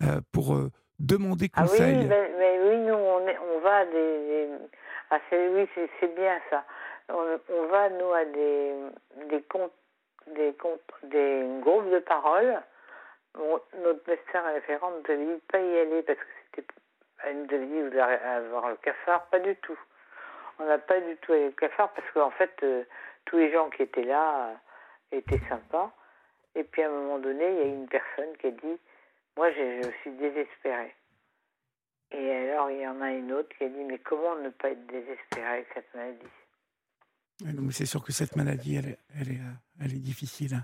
euh, 0.02 0.22
pour 0.32 0.56
demander 0.98 1.50
conseil. 1.50 1.94
Ah 1.94 2.00
oui, 2.00 2.06
mais, 2.06 2.58
oui, 2.58 2.76
nous, 2.86 2.94
on, 2.94 3.26
est, 3.28 3.36
on 3.38 3.60
va 3.60 3.76
à 3.76 3.84
des. 3.84 4.48
Ah, 5.10 5.20
oui, 5.30 5.68
c'est 6.00 6.14
bien 6.16 6.38
ça. 6.48 6.64
On, 7.10 7.38
on, 7.50 7.66
va, 7.66 7.90
nous, 7.90 8.12
à 8.12 8.24
des, 8.24 8.72
des, 9.28 9.42
comptes, 9.42 9.72
des, 10.34 10.54
des 11.10 11.44
groupes 11.60 11.90
de 11.90 11.98
parole. 11.98 12.62
notre 13.36 14.08
médecin 14.08 14.42
référent 14.54 14.90
ne 14.90 15.02
devait 15.02 15.40
pas 15.50 15.60
y 15.60 15.78
aller 15.80 16.02
parce 16.02 16.18
que 16.18 16.24
c'était. 16.56 16.81
Elle 17.24 17.38
nous 17.38 17.46
devait 17.46 17.66
dit, 17.66 17.80
vous 17.80 17.98
allez 17.98 18.16
avoir 18.16 18.70
le 18.70 18.76
cafard, 18.76 19.26
pas 19.26 19.38
du 19.38 19.54
tout. 19.56 19.78
On 20.58 20.66
n'a 20.66 20.78
pas 20.78 21.00
du 21.00 21.16
tout 21.18 21.32
allé 21.32 21.48
au 21.48 21.52
cafard 21.52 21.92
parce 21.92 22.10
qu'en 22.12 22.30
fait, 22.30 22.52
euh, 22.62 22.84
tous 23.24 23.38
les 23.38 23.52
gens 23.52 23.70
qui 23.70 23.82
étaient 23.82 24.04
là 24.04 24.48
euh, 24.48 24.54
étaient 25.12 25.40
sympas. 25.48 25.92
Et 26.54 26.64
puis 26.64 26.82
à 26.82 26.88
un 26.88 26.90
moment 26.90 27.18
donné, 27.18 27.48
il 27.48 27.56
y 27.56 27.60
a 27.60 27.74
une 27.74 27.88
personne 27.88 28.36
qui 28.38 28.48
a 28.48 28.50
dit 28.50 28.78
moi, 29.36 29.50
je, 29.52 29.90
suis 30.02 30.10
désespérée. 30.12 30.94
Et 32.10 32.30
alors, 32.30 32.70
il 32.70 32.80
y 32.80 32.86
en 32.86 33.00
a 33.00 33.10
une 33.10 33.32
autre 33.32 33.48
qui 33.56 33.64
a 33.64 33.68
dit 33.68 33.84
Mais 33.84 33.98
comment 33.98 34.36
ne 34.36 34.50
pas 34.50 34.70
être 34.70 34.86
désespéré 34.86 35.46
avec 35.46 35.68
cette 35.72 35.94
maladie? 35.94 36.26
Mais 37.42 37.72
c'est 37.72 37.86
sûr 37.86 38.04
que 38.04 38.12
cette 38.12 38.36
maladie, 38.36 38.76
elle 38.76 38.90
est, 38.90 38.98
elle 39.18 39.32
est, 39.32 39.40
elle 39.80 39.92
est 39.92 40.02
difficile. 40.02 40.58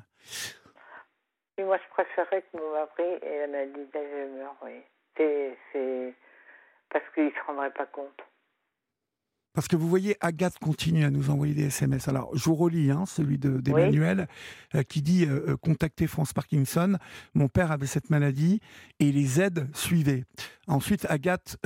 Et 1.57 1.65
moi, 1.65 1.79
je 1.79 1.89
préférerais 1.91 2.43
que 2.43 2.57
mon 2.59 2.73
mari 2.73 3.19
ait 3.23 3.41
la 3.41 3.47
maladie 3.47 3.87
d'Alzheimer, 3.93 4.51
oui. 4.63 4.83
C'est 5.17 6.15
parce 6.91 7.05
qu'il 7.15 7.27
ne 7.27 7.31
se 7.31 7.47
rendrait 7.47 7.73
pas 7.73 7.87
compte. 7.87 8.23
Parce 9.59 9.67
que 9.67 9.75
vous 9.75 9.89
voyez, 9.89 10.17
Agathe 10.21 10.57
continue 10.61 11.05
à 11.05 11.11
nous 11.11 11.31
envoyer 11.31 11.53
des 11.53 11.65
SMS. 11.65 12.07
Alors, 12.07 12.31
je 12.33 12.45
vous 12.45 12.55
relis 12.55 12.93
hein, 12.93 13.07
celui 13.07 13.39
d'Emmanuel 13.39 14.29
euh, 14.77 14.85
qui 14.85 15.03
dit 15.03 15.25
euh, 15.25 15.49
euh, 15.49 15.57
Contactez 15.57 16.07
France 16.07 16.33
Parkinson. 16.33 16.97
Mon 17.35 17.49
père 17.49 17.73
avait 17.73 17.89
cette 17.89 18.09
maladie 18.09 18.61
et 19.01 19.11
les 19.11 19.41
aides 19.41 19.69
suivaient. 19.75 20.23
Ensuite, 20.69 21.07
Agathe 21.09 21.57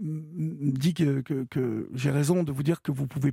dit 0.00 0.94
que, 0.94 1.22
que, 1.22 1.88
j'ai 1.92 2.12
raison 2.12 2.44
de 2.44 2.52
vous 2.52 2.62
dire 2.62 2.82
que 2.82 2.92
vous 2.92 3.08
pouvez 3.08 3.32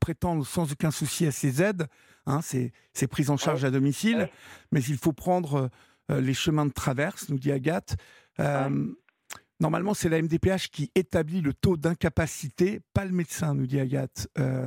prétendre 0.00 0.46
sans 0.46 0.72
aucun 0.72 0.90
souci 0.90 1.26
à 1.26 1.32
ces 1.32 1.60
aides, 1.60 1.88
hein, 2.24 2.40
ces, 2.40 2.72
prises 3.10 3.28
en 3.28 3.36
charge 3.36 3.66
à 3.66 3.70
domicile, 3.70 4.30
mais 4.72 4.82
il 4.82 4.96
faut 4.96 5.12
prendre 5.12 5.68
les 6.08 6.32
chemins 6.32 6.64
de 6.64 6.72
traverse, 6.72 7.28
nous 7.28 7.38
dit 7.38 7.52
Agathe. 7.52 7.96
Normalement, 9.60 9.94
c'est 9.94 10.08
la 10.08 10.20
MDPH 10.20 10.68
qui 10.70 10.90
établit 10.94 11.40
le 11.40 11.54
taux 11.54 11.76
d'incapacité, 11.76 12.80
pas 12.94 13.04
le 13.04 13.12
médecin, 13.12 13.54
nous 13.54 13.66
dit 13.66 13.80
Agathe. 13.80 14.28
Euh, 14.38 14.66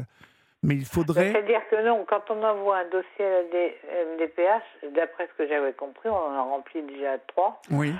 mais 0.63 0.75
il 0.75 0.85
faudrait. 0.85 1.31
C'est-à-dire 1.31 1.61
que 1.69 1.85
non, 1.85 2.05
quand 2.07 2.29
on 2.29 2.43
envoie 2.43 2.79
un 2.79 2.89
dossier 2.89 3.25
à 3.25 3.29
la 3.29 4.15
MDPH, 4.15 4.93
d'après 4.95 5.27
ce 5.27 5.43
que 5.43 5.47
j'avais 5.47 5.73
compris, 5.73 6.09
on 6.09 6.15
en 6.15 6.33
a 6.33 6.41
rempli 6.41 6.81
déjà 6.83 7.17
trois. 7.27 7.61
Oui. 7.71 7.93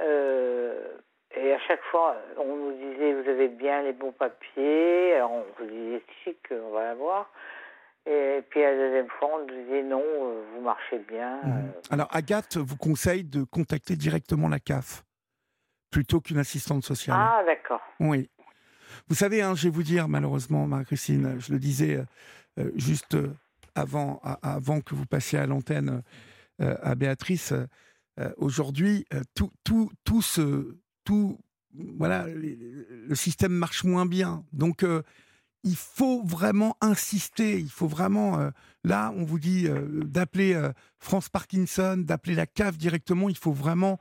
Euh, 0.00 0.96
et 1.36 1.52
à 1.52 1.58
chaque 1.68 1.82
fois, 1.90 2.16
on 2.36 2.56
nous 2.56 2.72
disait 2.72 3.12
vous 3.12 3.28
avez 3.28 3.48
bien 3.48 3.82
les 3.82 3.92
bons 3.92 4.12
papiers. 4.12 5.14
Alors 5.14 5.32
on 5.32 5.44
vous 5.58 5.70
disait 5.70 6.02
chic, 6.24 6.38
on 6.50 6.72
va 6.72 6.84
l'avoir. 6.84 7.30
Et 8.06 8.42
puis 8.48 8.64
à 8.64 8.72
la 8.72 8.76
deuxième 8.76 9.08
fois, 9.08 9.28
on 9.34 9.38
nous 9.40 9.62
disait 9.62 9.82
non, 9.82 10.02
euh, 10.02 10.42
vous 10.54 10.62
marchez 10.62 10.98
bien. 10.98 11.36
Mhm. 11.44 11.72
Alors 11.90 12.08
Agathe 12.10 12.56
vous 12.56 12.76
conseille 12.76 13.24
de 13.24 13.44
contacter 13.44 13.94
directement 13.94 14.48
la 14.48 14.58
CAF 14.58 15.04
plutôt 15.90 16.20
qu'une 16.20 16.38
assistante 16.38 16.84
sociale. 16.84 17.16
Ah, 17.18 17.42
d'accord. 17.44 17.80
Oui. 17.98 18.30
Vous 19.08 19.14
savez, 19.14 19.42
hein, 19.42 19.54
je 19.54 19.64
vais 19.64 19.74
vous 19.74 19.82
dire, 19.82 20.08
malheureusement, 20.08 20.66
Marie-Christine, 20.66 21.36
je 21.38 21.52
le 21.52 21.58
disais 21.58 21.96
euh, 21.96 22.04
euh, 22.58 22.70
juste 22.76 23.16
avant, 23.74 24.20
avant 24.42 24.80
que 24.80 24.94
vous 24.94 25.06
passiez 25.06 25.38
à 25.38 25.46
l'antenne 25.46 26.02
euh, 26.60 26.76
à 26.82 26.94
Béatrice, 26.94 27.54
aujourd'hui, 28.36 29.06
tout, 29.34 29.50
tout, 29.64 29.90
tout, 30.04 30.20
ce, 30.20 30.76
tout, 31.04 31.38
voilà, 31.96 32.26
le 32.26 33.14
système 33.14 33.52
marche 33.52 33.84
moins 33.84 34.04
bien. 34.04 34.44
Donc, 34.52 34.84
il 35.64 35.76
faut 35.76 36.22
vraiment 36.24 36.76
insister, 36.82 37.58
il 37.58 37.70
faut 37.70 37.86
vraiment, 37.86 38.50
là, 38.84 39.10
on 39.16 39.24
vous 39.24 39.38
dit 39.38 39.68
d'appeler 40.04 40.60
France 40.98 41.30
Parkinson, 41.30 41.96
d'appeler 41.96 42.34
la 42.34 42.46
CAF 42.46 42.76
directement, 42.76 43.30
il 43.30 43.38
faut 43.38 43.52
vraiment 43.52 43.98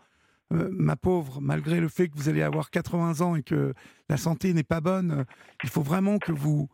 euh, 0.51 0.69
ma 0.71 0.95
pauvre, 0.95 1.39
malgré 1.41 1.79
le 1.79 1.89
fait 1.89 2.07
que 2.07 2.15
vous 2.15 2.27
allez 2.27 2.41
avoir 2.41 2.71
80 2.71 3.21
ans 3.21 3.35
et 3.35 3.43
que 3.43 3.73
la 4.09 4.17
santé 4.17 4.51
n'est 4.53 4.63
pas 4.63 4.81
bonne, 4.81 5.19
euh, 5.19 5.23
il 5.63 5.69
faut 5.69 5.83
vraiment 5.83 6.17
que 6.17 6.31
vous, 6.31 6.67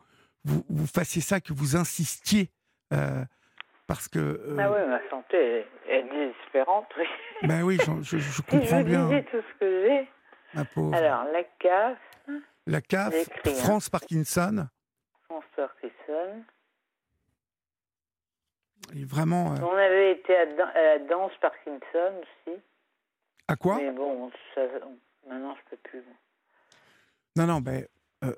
vous, 0.46 0.88
fassiez 0.88 1.22
ça, 1.22 1.42
que 1.42 1.52
vous 1.52 1.76
insistiez. 1.76 2.50
Euh, 2.94 3.26
parce 3.88 4.08
que. 4.08 4.56
ah 4.58 4.72
oui, 4.72 4.80
ma 4.88 5.10
santé 5.10 5.66
est, 5.90 6.04
désespérante, 6.04 6.88
oui. 6.98 7.06
Ben 7.48 7.64
oui, 7.64 7.78
je, 8.02 8.18
je, 8.18 8.42
comprends 8.42 8.80
je 8.80 8.84
bien. 8.84 9.24
tout 9.24 9.42
ce 9.42 9.60
que 9.60 9.86
j'ai. 9.86 10.08
Ma 10.54 10.64
pauvre. 10.64 10.96
Alors, 10.96 11.26
la 11.26 11.44
CAF. 11.60 11.98
La 12.66 12.82
CAF, 12.82 13.14
hein. 13.14 13.52
France 13.56 13.90
Parkinson. 13.90 14.68
France 15.26 15.44
Parkinson. 15.56 16.44
Et 18.96 19.04
vraiment. 19.04 19.54
On 19.62 19.76
avait 19.76 20.14
été 20.14 20.34
à, 20.34 20.42
à 20.42 20.82
la 20.82 21.00
danse 21.00 21.34
Parkinson 21.42 22.22
aussi. 22.22 22.58
À 23.48 23.56
quoi? 23.56 23.78
Mais 23.78 23.92
bon, 23.92 24.32
maintenant 25.28 25.56
je 25.56 25.70
peux 25.70 25.78
plus. 25.84 26.04
Non, 27.36 27.46
non, 27.46 27.62
ben. 27.62 27.86
Euh, 28.24 28.34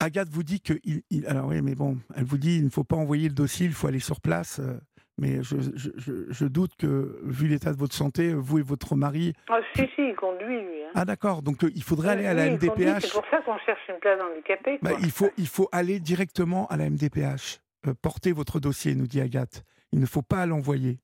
Agathe 0.00 0.28
vous 0.28 0.42
dit 0.42 0.60
que. 0.60 0.74
Il, 0.84 1.26
alors 1.26 1.46
oui, 1.46 1.62
mais 1.62 1.74
bon, 1.74 1.98
elle 2.16 2.24
vous 2.24 2.38
dit 2.38 2.56
il 2.56 2.64
ne 2.64 2.70
faut 2.70 2.84
pas 2.84 2.96
envoyer 2.96 3.28
le 3.28 3.34
dossier, 3.34 3.66
il 3.66 3.72
faut 3.72 3.86
aller 3.86 4.00
sur 4.00 4.20
place. 4.20 4.58
Euh, 4.58 4.78
mais 5.18 5.42
je, 5.42 5.56
je, 5.76 5.90
je, 6.30 6.46
doute 6.46 6.74
que, 6.76 7.20
vu 7.22 7.46
l'état 7.46 7.70
de 7.70 7.76
votre 7.76 7.94
santé, 7.94 8.32
vous 8.32 8.58
et 8.58 8.62
votre 8.62 8.96
mari. 8.96 9.34
Ah, 9.48 9.60
si, 9.74 9.82
si, 9.94 10.08
il 10.08 10.16
conduit, 10.16 10.62
lui. 10.62 10.82
Hein. 10.84 10.90
Ah, 10.94 11.04
d'accord. 11.04 11.42
Donc, 11.42 11.62
euh, 11.62 11.70
il 11.74 11.82
faudrait 11.82 12.12
aller 12.12 12.26
à 12.26 12.34
la 12.34 12.50
MDPH. 12.50 13.02
C'est 13.02 13.12
pour 13.12 13.26
ça 13.30 13.40
qu'on 13.42 13.58
cherche 13.58 13.82
une 13.88 14.00
place 14.00 14.20
handicapée. 14.20 14.78
Bah, 14.80 14.92
il, 15.00 15.10
faut, 15.10 15.30
il 15.36 15.46
faut 15.46 15.68
aller 15.70 16.00
directement 16.00 16.66
à 16.68 16.78
la 16.78 16.88
MDPH. 16.88 17.60
porter 18.00 18.32
votre 18.32 18.58
dossier, 18.58 18.94
nous 18.94 19.06
dit 19.06 19.20
Agathe. 19.20 19.62
Il 19.92 20.00
ne 20.00 20.06
faut 20.06 20.22
pas 20.22 20.46
l'envoyer. 20.46 20.98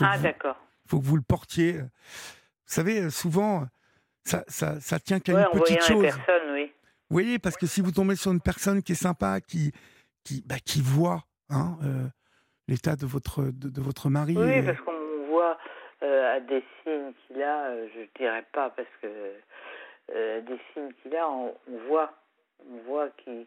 Ah, 0.00 0.18
d'accord 0.18 0.61
faut 0.92 1.00
que 1.00 1.06
vous 1.06 1.16
le 1.16 1.22
portiez. 1.26 1.72
Vous 1.72 1.88
savez, 2.66 3.08
souvent, 3.08 3.64
ça, 4.24 4.44
ça, 4.46 4.78
ça 4.80 4.98
tient 5.00 5.20
qu'à 5.20 5.32
une 5.32 5.60
petite 5.60 5.82
chose. 5.82 6.06
oui. 6.52 6.70
Vous 7.08 7.16
voyez, 7.16 7.38
parce 7.38 7.56
que 7.56 7.66
si 7.66 7.80
vous 7.80 7.92
tombez 7.92 8.16
sur 8.16 8.32
une 8.32 8.40
personne 8.40 8.82
qui 8.82 8.92
est 8.92 9.02
sympa, 9.02 9.40
qui, 9.40 9.72
qui, 10.24 10.42
bah, 10.46 10.56
qui 10.64 10.80
voit 10.80 11.24
hein, 11.50 11.76
euh, 11.82 12.06
l'état 12.68 12.96
de 12.96 13.06
votre, 13.06 13.42
de, 13.42 13.80
votre 13.80 14.08
mari. 14.08 14.34
Oui, 14.36 14.62
parce 14.62 14.80
qu'on 14.80 15.26
voit 15.28 15.58
euh, 16.02 16.36
à 16.36 16.40
des 16.40 16.64
signes 16.82 17.12
qu'il 17.26 17.42
a, 17.42 17.68
euh, 17.68 17.88
je 17.94 18.00
ne 18.00 18.06
dirais 18.18 18.46
pas, 18.52 18.70
parce 18.70 18.88
que 19.00 19.34
des 20.40 20.60
signes 20.72 20.92
qu'il 21.02 21.14
a, 21.16 21.28
on, 21.28 21.54
voit, 21.88 22.12
on 22.66 22.78
voit 22.86 23.08
qu'il 23.24 23.46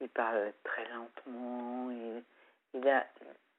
il 0.00 0.08
parle 0.08 0.52
très 0.64 0.88
lentement, 0.88 1.90
il, 1.90 2.22
il 2.74 2.80
n'a 2.80 3.04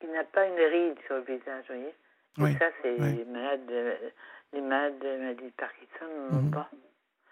il 0.01 0.25
pas 0.33 0.47
une 0.47 0.55
ride 0.55 0.97
sur 1.05 1.15
le 1.15 1.21
visage, 1.21 1.65
vous 1.69 1.75
voyez 1.75 1.93
et 2.39 2.53
ça, 2.57 2.65
c'est 2.81 2.97
les 2.97 3.25
malades, 3.25 3.65
de, 3.67 3.93
les 4.53 4.61
malades 4.61 4.99
de 4.99 5.17
maladie 5.17 5.45
de 5.45 5.53
Parkinson 5.57 6.05
n'ont 6.31 6.41
mhm. 6.43 6.51
pas. 6.51 6.69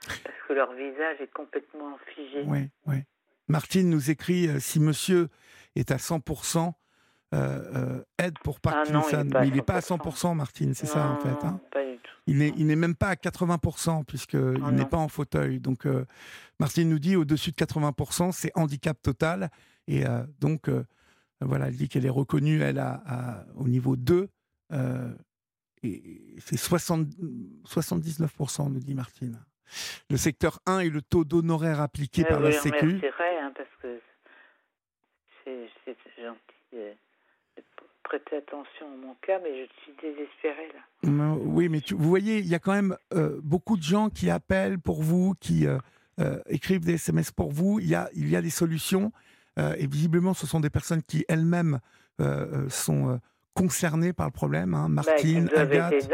Parce 0.05 0.35
que 0.47 0.53
leur 0.53 0.73
visage 0.73 1.21
est 1.21 1.31
complètement 1.31 1.97
figé. 2.13 2.43
Oui, 2.45 2.69
oui. 2.87 2.97
Martine 3.49 3.89
nous 3.89 4.11
écrit 4.11 4.47
euh, 4.47 4.59
si 4.59 4.79
monsieur 4.79 5.27
est 5.75 5.91
à 5.91 5.97
100%, 5.97 6.71
euh, 7.31 7.35
euh, 7.35 8.03
aide 8.17 8.37
pour 8.43 8.59
Parkinson. 8.59 9.01
Ah 9.11 9.23
non, 9.23 9.43
il 9.43 9.53
n'est 9.53 9.61
pas, 9.61 9.75
à 9.75 9.79
100%, 9.79 10.35
Martine, 10.35 10.73
c'est 10.73 10.85
ça 10.85 11.09
en 11.09 11.19
fait. 11.19 11.45
Hein 11.45 11.59
pas 11.71 11.83
du 11.83 11.97
tout. 11.97 12.11
Il 12.27 12.65
n'est 12.65 12.75
même 12.75 12.95
pas 12.95 13.09
à 13.09 13.15
80%, 13.15 14.05
puisqu'il 14.05 14.61
ah 14.63 14.71
n'est 14.71 14.85
pas 14.85 14.97
en 14.97 15.07
fauteuil. 15.07 15.59
Donc, 15.59 15.87
Martine 16.59 16.89
nous 16.89 16.99
dit 16.99 17.15
au-dessus 17.15 17.51
de 17.51 17.55
80%, 17.55 18.31
c'est 18.31 18.51
handicap 18.55 18.99
total. 19.01 19.49
Et 19.87 20.03
donc, 20.39 20.69
voilà, 21.41 21.67
elle 21.67 21.75
dit 21.75 21.89
qu'elle 21.89 22.05
est 22.05 22.09
reconnue, 22.09 22.61
elle, 22.61 22.79
a, 22.79 23.45
au 23.55 23.67
niveau 23.67 23.95
2. 23.95 24.29
Euh, 24.71 25.13
et 25.83 26.01
c'est 26.39 26.57
79%, 26.57 28.71
nous 28.71 28.79
dit 28.79 28.95
Martine. 28.95 29.39
Le 30.09 30.17
secteur 30.17 30.59
1 30.65 30.79
est 30.79 30.89
le 30.89 31.01
taux 31.01 31.23
d'honoraires 31.23 31.79
appliqué 31.79 32.25
par 32.25 32.39
la 32.39 32.51
Sécu. 32.51 32.97
C'est 32.99 33.11
vrai, 33.11 33.39
hein, 33.39 33.53
parce 33.55 33.69
que 33.81 34.01
c'est 35.45 35.69
gentil. 36.21 36.97
Prêtez 38.03 38.37
attention 38.37 38.87
à 38.91 39.05
mon 39.05 39.13
cas, 39.21 39.39
mais 39.43 39.55
je 39.55 39.65
suis 39.83 39.93
désespérée 40.01 40.71
là. 40.73 41.35
Oui, 41.35 41.69
mais 41.69 41.81
vous 41.91 42.09
voyez, 42.09 42.39
il 42.39 42.47
y 42.47 42.55
a 42.55 42.59
quand 42.59 42.73
même 42.73 42.97
euh, 43.13 43.39
beaucoup 43.43 43.77
de 43.77 43.83
gens 43.83 44.09
qui 44.09 44.31
appellent 44.31 44.79
pour 44.79 45.03
vous, 45.03 45.35
qui 45.39 45.67
euh, 45.67 45.77
écrivent 46.47 46.83
des 46.83 46.95
SMS 46.95 47.31
pour 47.31 47.51
vous. 47.51 47.79
Il 47.79 47.87
y 47.87 47.95
a, 47.95 48.09
il 48.15 48.27
y 48.27 48.35
a 48.35 48.41
des 48.41 48.49
solutions. 48.49 49.13
et 49.57 49.87
visiblement, 49.87 50.33
ce 50.33 50.47
sont 50.47 50.59
des 50.59 50.69
personnes 50.69 51.03
qui 51.03 51.25
elles-mêmes 51.27 51.79
sont 52.69 53.19
concernés 53.53 54.13
par 54.13 54.27
le 54.27 54.31
problème. 54.31 54.73
Hein. 54.73 54.89
Bah, 54.89 55.03
Martine, 55.05 55.49
Agathe. 55.55 56.09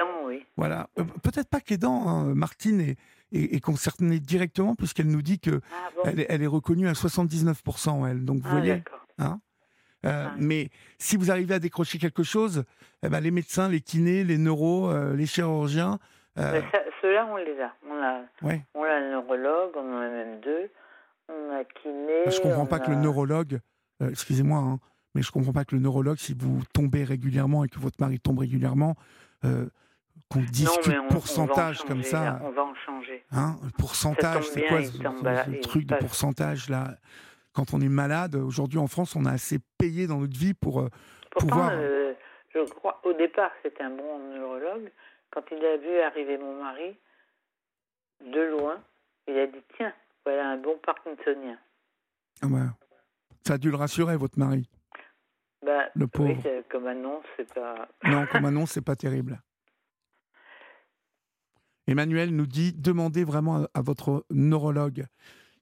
Voilà. 0.58 0.88
Euh, 1.00 1.04
peut-être 1.24 1.50
pas 1.50 1.60
que 1.60 1.70
les 1.70 1.78
dents. 1.78 2.08
Hein. 2.08 2.34
Martine 2.36 2.82
est, 2.82 2.98
est, 3.32 3.60
concernée 3.60 4.20
directement 4.20 4.76
puisqu'elle 4.76 5.08
nous 5.08 5.22
dit 5.22 5.40
que 5.40 5.62
ah, 6.04 6.10
elle, 6.30 6.42
est, 6.42 6.48
reconnue 6.48 6.88
à 6.88 6.94
79%, 6.94 8.10
elle. 8.10 8.26
Donc, 8.26 8.42
vous 8.42 8.50
ah, 8.50 8.52
voyez. 8.52 8.84
Hein 9.18 9.40
euh, 10.06 10.28
ah. 10.28 10.36
Mais 10.40 10.70
si 10.98 11.18
vous 11.18 11.32
arrivez 11.32 11.56
à 11.56 11.60
décrocher 11.60 11.98
quelque 11.98 12.24
chose, 12.24 12.64
eh 13.04 13.10
ben, 13.10 13.20
les 13.20 13.32
médecins, 13.32 13.70
les 13.70 13.82
kinés, 13.82 14.24
les 14.24 14.38
neuros, 14.38 14.90
euh, 14.90 15.16
les 15.16 15.26
chirurgiens. 15.26 16.00
Ceux-là, 16.36 17.28
on 17.32 17.38
les 17.38 17.60
a. 17.62 17.74
On 17.90 18.04
a, 18.04 18.22
on 18.74 18.84
a 18.84 18.94
un 18.94 19.10
neurologue, 19.12 19.72
on 19.76 19.94
en 19.94 20.02
a 20.02 20.10
même 20.10 20.40
deux. 20.42 20.70
On 21.30 21.54
a 21.54 21.64
kiné. 21.64 22.24
Je 22.28 22.42
comprends 22.42 22.66
pas 22.66 22.80
que 22.80 22.92
le 22.92 22.98
neurologue. 22.98 23.60
Excusez-moi, 24.02 24.60
hein, 24.60 24.80
mais 25.16 25.22
je 25.22 25.30
ne 25.30 25.32
comprends 25.32 25.54
pas 25.54 25.66
que 25.66 25.74
le 25.74 25.82
neurologue, 25.82 26.18
si 26.18 26.36
vous 26.38 26.62
tombez 26.74 27.04
régulièrement 27.06 27.64
et 27.64 27.70
que 27.70 27.80
votre 27.80 27.96
mari 28.00 28.20
tombe 28.20 28.40
régulièrement, 28.40 28.96
euh, 29.46 29.66
qu'on 30.30 30.42
discute 30.42 30.94
non, 30.94 31.08
pourcentage 31.08 31.84
comme 31.84 32.04
ça. 32.04 32.40
on 32.44 32.52
va 32.52 32.64
en 32.64 32.76
changer. 32.76 33.24
Hein, 33.32 33.56
le 33.64 33.72
pourcentage, 33.72 34.44
c'est 34.50 34.64
quoi 34.64 34.84
ce, 34.84 35.62
truc 35.62 35.86
de 35.86 35.96
pourcentage 35.96 36.70
là? 36.70 36.96
Quand 37.54 37.74
on 37.74 37.80
est 37.80 37.90
malade, 37.90 38.36
aujourd'hui 38.36 38.80
en 38.80 38.88
France, 38.88 39.16
on 39.16 39.26
a 39.26 39.32
assez 39.32 39.60
payé 39.78 40.08
dans 40.08 40.20
notre 40.20 40.38
vie 40.38 40.54
pour 40.54 40.82
euh, 40.82 40.90
pouvoir. 41.32 41.72
Euh, 41.74 42.14
je 42.54 42.60
crois, 42.74 43.00
au 43.06 43.14
départ, 43.14 43.52
c'était 43.64 43.84
un 43.84 43.92
bon 43.92 44.20
neurologue. 44.34 44.92
Quand 45.32 45.44
il 45.52 45.66
a 45.66 45.78
vu 45.78 46.00
arriver 46.02 46.38
mon 46.38 46.62
mari, 46.62 46.98
de 48.22 48.42
loin. 48.42 48.82
Il 49.28 49.38
a 49.38 49.48
dit 49.48 49.64
tiens, 49.78 49.94
voilà 50.26 50.50
un 50.50 50.58
bon 50.58 50.78
parkinsonien. 50.86 51.58
Ah 52.42 52.48
bah, 52.48 52.76
ça 53.46 53.54
a 53.54 53.58
dû 53.58 53.70
le 53.70 53.78
rassurer, 53.78 54.18
votre 54.18 54.38
mari. 54.38 54.68
Bah, 55.64 55.90
le 55.96 56.08
pauvre. 56.08 56.30
Oui, 56.30 56.64
comme 56.70 56.88
annonce, 56.88 57.24
c'est 57.38 57.54
pas. 57.54 57.88
non, 58.04 58.26
comme 58.32 58.46
annonce, 58.46 58.72
c'est 58.72 58.82
pas 58.82 58.96
terrible. 58.96 59.42
Emmanuel 61.88 62.36
nous 62.36 62.48
dit 62.48 62.74
demandez 62.74 63.24
vraiment 63.24 63.68
à, 63.74 63.82
votre 63.82 64.26
neurologue. 64.32 65.06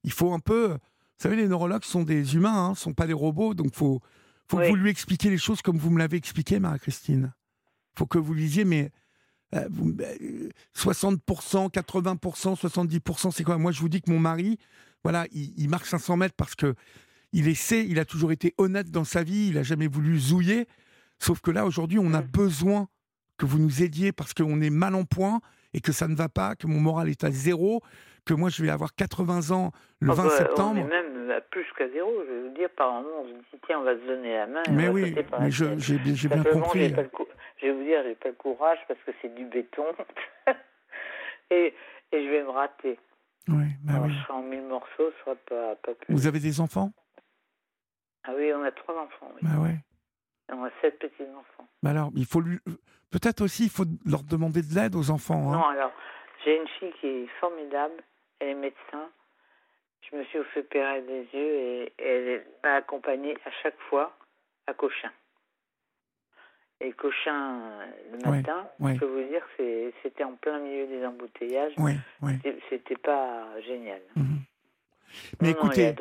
Il 0.04 0.12
faut 0.12 0.34
un 0.34 0.40
peu. 0.40 0.70
Vous 0.70 1.30
savez, 1.30 1.36
les 1.36 1.48
neurologues 1.48 1.84
sont 1.84 2.04
des 2.04 2.36
humains, 2.36 2.68
ne 2.68 2.72
hein, 2.72 2.76
sont 2.76 2.94
pas 2.94 3.08
des 3.08 3.14
robots, 3.14 3.54
donc 3.54 3.74
faut 3.74 4.02
faut 4.50 4.58
que 4.58 4.68
vous 4.68 4.76
lui 4.76 4.90
expliquiez 4.90 5.30
les 5.30 5.38
choses 5.38 5.62
comme 5.62 5.78
vous 5.78 5.90
me 5.90 6.00
l'avez 6.00 6.18
expliqué, 6.18 6.60
Marie-Christine. 6.60 7.34
faut 7.98 8.06
que 8.06 8.18
vous 8.18 8.34
lui 8.34 8.44
disiez, 8.44 8.66
mais 8.66 8.92
60%, 10.76 11.72
80%, 11.72 12.60
70%, 12.60 13.32
c'est 13.32 13.44
quoi? 13.44 13.58
Moi, 13.58 13.72
je 13.72 13.80
vous 13.80 13.90
dis 13.90 14.02
que 14.02 14.12
mon 14.12 14.20
mari, 14.20 14.58
voilà, 15.04 15.26
il, 15.32 15.54
il 15.58 15.70
marche 15.70 15.90
500 15.90 16.18
mètres 16.18 16.36
parce 16.36 16.56
que 16.56 16.76
il 17.34 17.48
essaie, 17.48 17.86
il 17.86 18.00
a 18.00 18.06
toujours 18.06 18.32
été 18.32 18.54
honnête 18.58 18.92
dans 18.92 19.04
sa 19.04 19.24
vie, 19.24 19.50
il 19.50 19.58
a 19.58 19.64
jamais 19.64 19.88
voulu 19.88 20.18
zouiller. 20.20 20.68
Sauf 21.20 21.42
que 21.42 21.52
là, 21.52 21.66
aujourd'hui, 21.66 22.00
on 22.00 22.14
a 22.14 22.22
besoin 22.22 22.88
que 23.38 23.46
vous 23.46 23.58
nous 23.58 23.84
aidiez 23.84 24.12
parce 24.12 24.34
qu'on 24.34 24.62
est 24.62 24.70
mal 24.70 24.96
en 24.96 25.04
point 25.04 25.42
et 25.74 25.82
que 25.82 25.92
ça 25.92 26.08
ne 26.08 26.16
va 26.16 26.30
pas, 26.30 26.56
que 26.56 26.68
mon 26.68 26.80
moral 26.80 27.10
est 27.10 27.24
à 27.24 27.32
zéro, 27.32 27.82
que 28.26 28.34
moi, 28.34 28.50
je 28.50 28.62
vais 28.62 28.70
avoir 28.70 28.94
80 28.94 29.52
ans 29.52 29.72
le 30.00 30.14
20 30.14 30.30
septembre. 30.30 30.82
On 30.82 30.88
est 30.88 30.90
même 30.90 31.32
à 31.32 31.42
plus 31.42 31.66
qu'à 31.78 31.90
zéro. 31.90 32.10
Je 32.28 32.32
vais 32.34 32.50
vous 32.50 32.56
dire, 32.56 32.70
par 32.78 32.92
moment, 32.94 33.22
on 33.22 33.28
se 33.28 33.34
dit, 33.34 33.62
tiens, 33.66 33.80
on 33.80 33.84
va 33.84 33.96
se 33.96 34.06
donner 34.06 34.34
la 34.34 34.48
main. 34.48 34.64
Mais 34.72 34.88
oui, 34.88 35.16
mais 35.40 35.52
j'ai 35.52 36.28
bien 36.28 36.44
compris. 36.44 36.94
Je 37.62 37.68
vais 37.68 37.74
vous 37.74 37.84
dire, 37.84 38.04
j'ai 38.04 38.16
pas 38.16 38.30
le 38.30 38.36
courage 38.36 38.80
parce 38.88 39.00
que 39.06 39.12
c'est 39.22 39.34
du 39.34 39.46
béton. 39.46 39.86
et, 41.52 41.74
et 42.12 42.24
je 42.24 42.30
vais 42.30 42.44
me 42.44 42.50
rater. 42.50 43.00
Oui, 43.48 43.66
bah 43.84 43.94
oui. 44.04 44.14
Je 44.14 44.24
serai 44.24 44.34
en 44.34 44.44
mille 44.44 44.64
morceaux, 44.64 44.88
ce 44.98 45.20
sera 45.26 45.36
pas, 45.48 45.76
pas 45.76 45.94
plus. 45.96 46.14
Vous 46.14 46.28
avez 46.28 46.40
des 46.40 46.62
enfants? 46.62 46.92
Ah 48.26 48.32
oui, 48.36 48.52
on 48.54 48.64
a 48.64 48.72
trois 48.72 48.96
enfants. 48.96 49.32
Oui. 49.36 49.42
Bah 49.42 49.62
ouais. 49.62 49.76
on 50.50 50.64
a 50.64 50.70
sept 50.82 51.00
petits-enfants. 51.00 51.68
Bah 51.82 51.92
alors, 51.92 52.12
il 52.16 52.26
faut 52.26 52.42
lui... 52.42 52.60
Peut-être 53.12 53.42
aussi, 53.42 53.66
il 53.66 53.70
faut 53.70 53.86
leur 54.06 54.24
demander 54.24 54.62
de 54.62 54.74
l'aide 54.74 54.96
aux 54.96 55.12
enfants. 55.12 55.52
Hein. 55.52 55.58
Non, 55.58 55.66
alors, 55.66 55.92
j'ai 56.44 56.58
une 56.58 56.68
fille 56.80 56.94
qui 57.00 57.08
est 57.08 57.28
formidable. 57.40 57.94
Elle 58.40 58.50
est 58.50 58.56
médecin. 58.56 59.10
Je 60.10 60.18
me 60.18 60.24
suis 60.26 60.40
fait 60.54 60.62
opérer 60.62 61.02
des 61.02 61.28
yeux 61.34 61.54
et 61.56 61.94
elle 61.98 62.46
m'a 62.64 62.76
accompagnée 62.76 63.38
à 63.46 63.52
chaque 63.62 63.80
fois 63.90 64.16
à 64.68 64.74
Cochin. 64.74 65.12
Et 66.82 66.92
Cochin, 66.92 67.62
le 68.12 68.30
matin, 68.30 68.68
je 68.80 69.00
peux 69.00 69.06
vous 69.06 69.30
dire, 69.30 69.42
c'était 70.02 70.24
en 70.24 70.34
plein 70.34 70.60
milieu 70.60 70.88
des 70.88 71.06
embouteillages. 71.06 71.74
Oui, 71.78 71.94
C'était 72.70 72.98
pas 72.98 73.46
génial. 73.62 74.02
Mhm. 74.16 74.40
Mais 75.42 75.52
écoutez, 75.52 75.96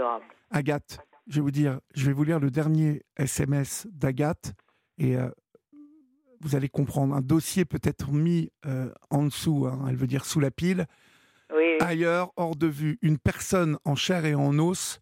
Agathe, 0.51 0.99
je 1.27 1.37
vais 1.37 1.41
vous 1.41 1.51
dire, 1.51 1.81
je 1.95 2.07
vais 2.07 2.13
vous 2.13 2.25
lire 2.25 2.41
le 2.41 2.51
dernier 2.51 3.03
SMS 3.17 3.87
d'Agathe 3.91 4.55
et 4.99 5.17
euh, 5.17 5.29
vous 6.41 6.57
allez 6.57 6.69
comprendre. 6.69 7.15
Un 7.15 7.21
dossier 7.21 7.65
peut 7.65 7.81
être 7.83 8.11
mis 8.11 8.51
euh, 8.67 8.91
en 9.11 9.25
dessous, 9.25 9.67
hein, 9.67 9.87
elle 9.89 9.97
veut 9.97 10.07
dire 10.07 10.25
sous 10.25 10.41
la 10.41 10.51
pile. 10.51 10.87
Ailleurs, 11.81 12.33
hors 12.37 12.57
de 12.57 12.67
vue, 12.67 12.99
une 13.03 13.19
personne 13.19 13.77
en 13.85 13.95
chair 13.95 14.25
et 14.25 14.35
en 14.35 14.59
os 14.59 15.01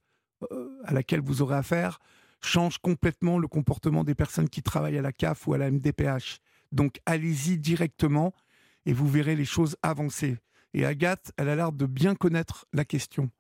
euh, 0.51 0.81
à 0.85 0.93
laquelle 0.93 1.21
vous 1.21 1.43
aurez 1.43 1.57
affaire 1.57 1.99
change 2.43 2.79
complètement 2.79 3.39
le 3.39 3.49
comportement 3.49 4.03
des 4.03 4.15
personnes 4.15 4.49
qui 4.49 4.63
travaillent 4.63 4.99
à 4.99 5.03
la 5.03 5.13
CAF 5.13 5.47
ou 5.47 5.53
à 5.53 5.59
la 5.59 5.71
MDPH. 5.71 6.39
Donc 6.73 7.01
allez-y 7.05 7.59
directement 7.59 8.33
et 8.87 8.93
vous 8.93 9.09
verrez 9.09 9.37
les 9.37 9.45
choses 9.45 9.77
avancer. 9.83 10.39
Et 10.73 10.87
Agathe, 10.87 11.33
elle 11.37 11.49
a 11.49 11.57
l'air 11.57 11.73
de 11.73 11.87
bien 11.87 12.15
connaître 12.15 12.67
la 12.73 12.85
question. 12.85 13.31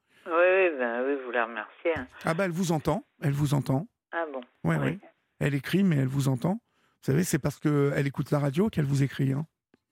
Oui, 0.80 0.86
ben 0.86 1.04
oui, 1.06 1.16
vous 1.24 1.30
la 1.30 1.44
remerciez. 1.44 1.92
Hein. 1.96 2.06
Ah 2.24 2.34
ben 2.34 2.44
elle 2.44 2.52
vous 2.52 2.72
entend, 2.72 3.04
elle 3.22 3.32
vous 3.32 3.54
entend. 3.54 3.86
Ah 4.12 4.24
bon 4.32 4.40
Oui, 4.64 4.76
oui. 4.80 4.98
Elle 5.38 5.54
écrit, 5.54 5.82
mais 5.82 5.96
elle 5.96 6.08
vous 6.08 6.28
entend. 6.28 6.54
Vous 6.54 7.12
savez, 7.12 7.24
c'est 7.24 7.38
parce 7.38 7.58
qu'elle 7.58 8.06
écoute 8.06 8.30
la 8.30 8.38
radio 8.38 8.70
qu'elle 8.70 8.86
vous 8.86 9.02
écrit. 9.02 9.32
Hein. 9.32 9.46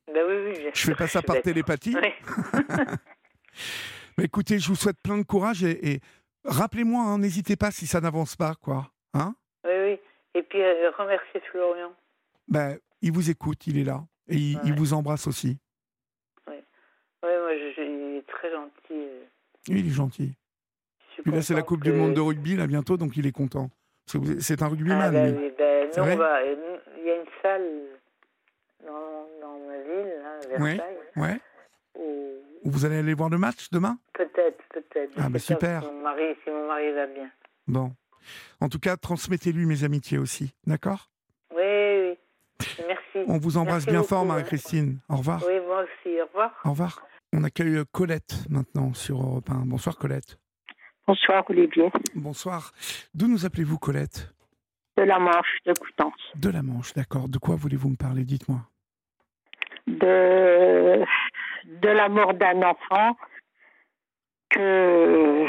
Ben 0.07 0.25
oui, 0.27 0.37
oui. 0.47 0.71
Je 0.73 0.81
fais 0.81 0.95
pas 0.95 1.07
ça 1.07 1.21
par 1.23 1.41
télépathie. 1.43 1.95
mais 4.19 4.25
écoutez, 4.25 4.59
je 4.59 4.69
vous 4.69 4.77
souhaite 4.77 4.97
plein 5.03 5.19
de 5.19 5.25
courage 5.25 5.63
et, 5.63 6.01
rappelez-moi, 6.45 7.03
hein, 7.03 7.19
n'hésitez 7.19 7.57
pas 7.57 7.71
si 7.71 7.87
ça 7.87 8.01
n'avance 8.01 8.37
pas, 8.37 8.55
quoi. 8.55 8.91
Hein 9.15 9.35
oui, 9.65 9.73
oui. 9.75 10.01
Et 10.35 10.43
puis 10.43 10.63
euh, 10.63 10.91
remerciez 10.97 11.41
Florian. 11.51 11.93
Ben, 12.49 12.79
il 13.03 13.13
vous 13.13 13.31
écoute, 13.31 13.67
il 13.67 13.79
est 13.79 13.85
là. 13.85 14.05
Et 14.29 14.37
il, 14.37 14.75
vous 14.75 14.93
embrasse 14.93 15.27
aussi. 15.27 15.59
Oui, 16.47 16.57
moi, 17.23 17.57
je, 17.57 17.83
il 17.83 18.17
est 18.19 18.27
très 18.27 18.51
gentil. 18.51 18.93
Euh. 18.93 19.25
Oui, 19.69 19.81
il 19.81 19.89
est 19.89 19.95
gentil. 19.95 20.35
Puis 21.23 21.33
là, 21.33 21.43
c'est 21.43 21.55
la 21.55 21.63
Coupe 21.63 21.85
du 21.85 21.93
Monde 21.93 22.15
de 22.15 22.21
rugby, 22.21 22.57
là, 22.57 22.67
bientôt, 22.67 22.97
donc 22.97 23.17
il 23.17 23.27
est 23.27 23.33
content. 23.33 23.71
C'est 24.41 24.63
un 24.63 24.69
rugbyman, 24.69 25.01
ah, 25.03 25.11
ben, 25.11 25.37
lui. 25.37 25.51
Ben, 25.59 25.91
non, 25.97 26.17
va, 26.17 26.43
il 26.45 27.05
y 27.05 27.11
a 27.11 27.17
une 27.17 27.27
salle 27.43 27.69
dans, 28.87 29.27
dans 29.41 29.59
ma 29.67 29.79
ville, 29.79 30.15
là, 30.23 30.39
Versailles. 30.49 30.83
Oui, 31.17 31.23
ouais. 31.23 31.41
Où... 32.65 32.71
vous 32.71 32.85
allez 32.85 32.99
aller 32.99 33.15
voir 33.15 33.29
le 33.29 33.39
match 33.39 33.71
demain? 33.71 33.99
Peut-être, 34.15 34.63
peut-être. 34.73 35.13
Ah, 35.19 35.29
ben 35.29 35.39
super. 35.39 35.83
Si 35.83 35.89
mon, 35.89 36.03
mari, 36.03 36.37
si 36.45 36.51
mon 36.51 36.67
mari 36.67 36.93
va 36.93 37.07
bien. 37.07 37.31
Bon. 37.67 37.93
En 38.61 38.69
tout 38.69 38.79
cas, 38.79 38.97
transmettez-lui 38.97 39.67
mes 39.67 39.85
amitiés 39.85 40.19
aussi, 40.19 40.55
d'accord? 40.67 41.11
Oui, 41.55 41.63
oui. 41.63 42.19
Merci. 42.87 43.29
On 43.29 43.39
vous 43.39 43.57
embrasse 43.57 43.87
bien 43.87 44.03
fort, 44.03 44.25
Marie-Christine. 44.25 45.01
Au 45.09 45.17
revoir. 45.17 45.43
Oui, 45.47 45.61
moi 45.67 45.83
aussi. 45.83 46.21
Au 46.21 46.27
revoir. 46.27 46.53
Au 46.65 46.71
revoir. 46.71 47.07
On 47.33 47.45
accueille 47.45 47.83
Colette 47.93 48.45
maintenant 48.49 48.95
sur 48.95 49.21
Europe 49.21 49.51
1. 49.51 49.67
Bonsoir, 49.67 49.97
Colette. 49.97 50.39
Bonsoir, 51.09 51.43
Olivier. 51.49 51.91
Bonsoir. 52.15 52.73
D'où 53.15 53.29
nous 53.29 53.47
appelez-vous, 53.47 53.79
Colette? 53.79 54.31
De 54.99 55.05
la 55.05 55.19
Manche, 55.19 55.57
de 55.65 55.73
Coutances. 55.73 56.33
De 56.35 56.51
la 56.51 56.63
Manche, 56.63 56.93
d'accord. 56.93 57.31
De 57.31 57.39
quoi 57.39 57.57
voulez-vous 57.57 57.89
me 57.89 57.97
parler? 57.97 58.25
Dites-moi. 58.25 58.61
De, 59.87 61.03
de 61.65 61.89
la 61.89 62.11
mort 62.11 62.35
d'un 62.35 62.61
enfant 62.61 63.17
que 64.51 65.47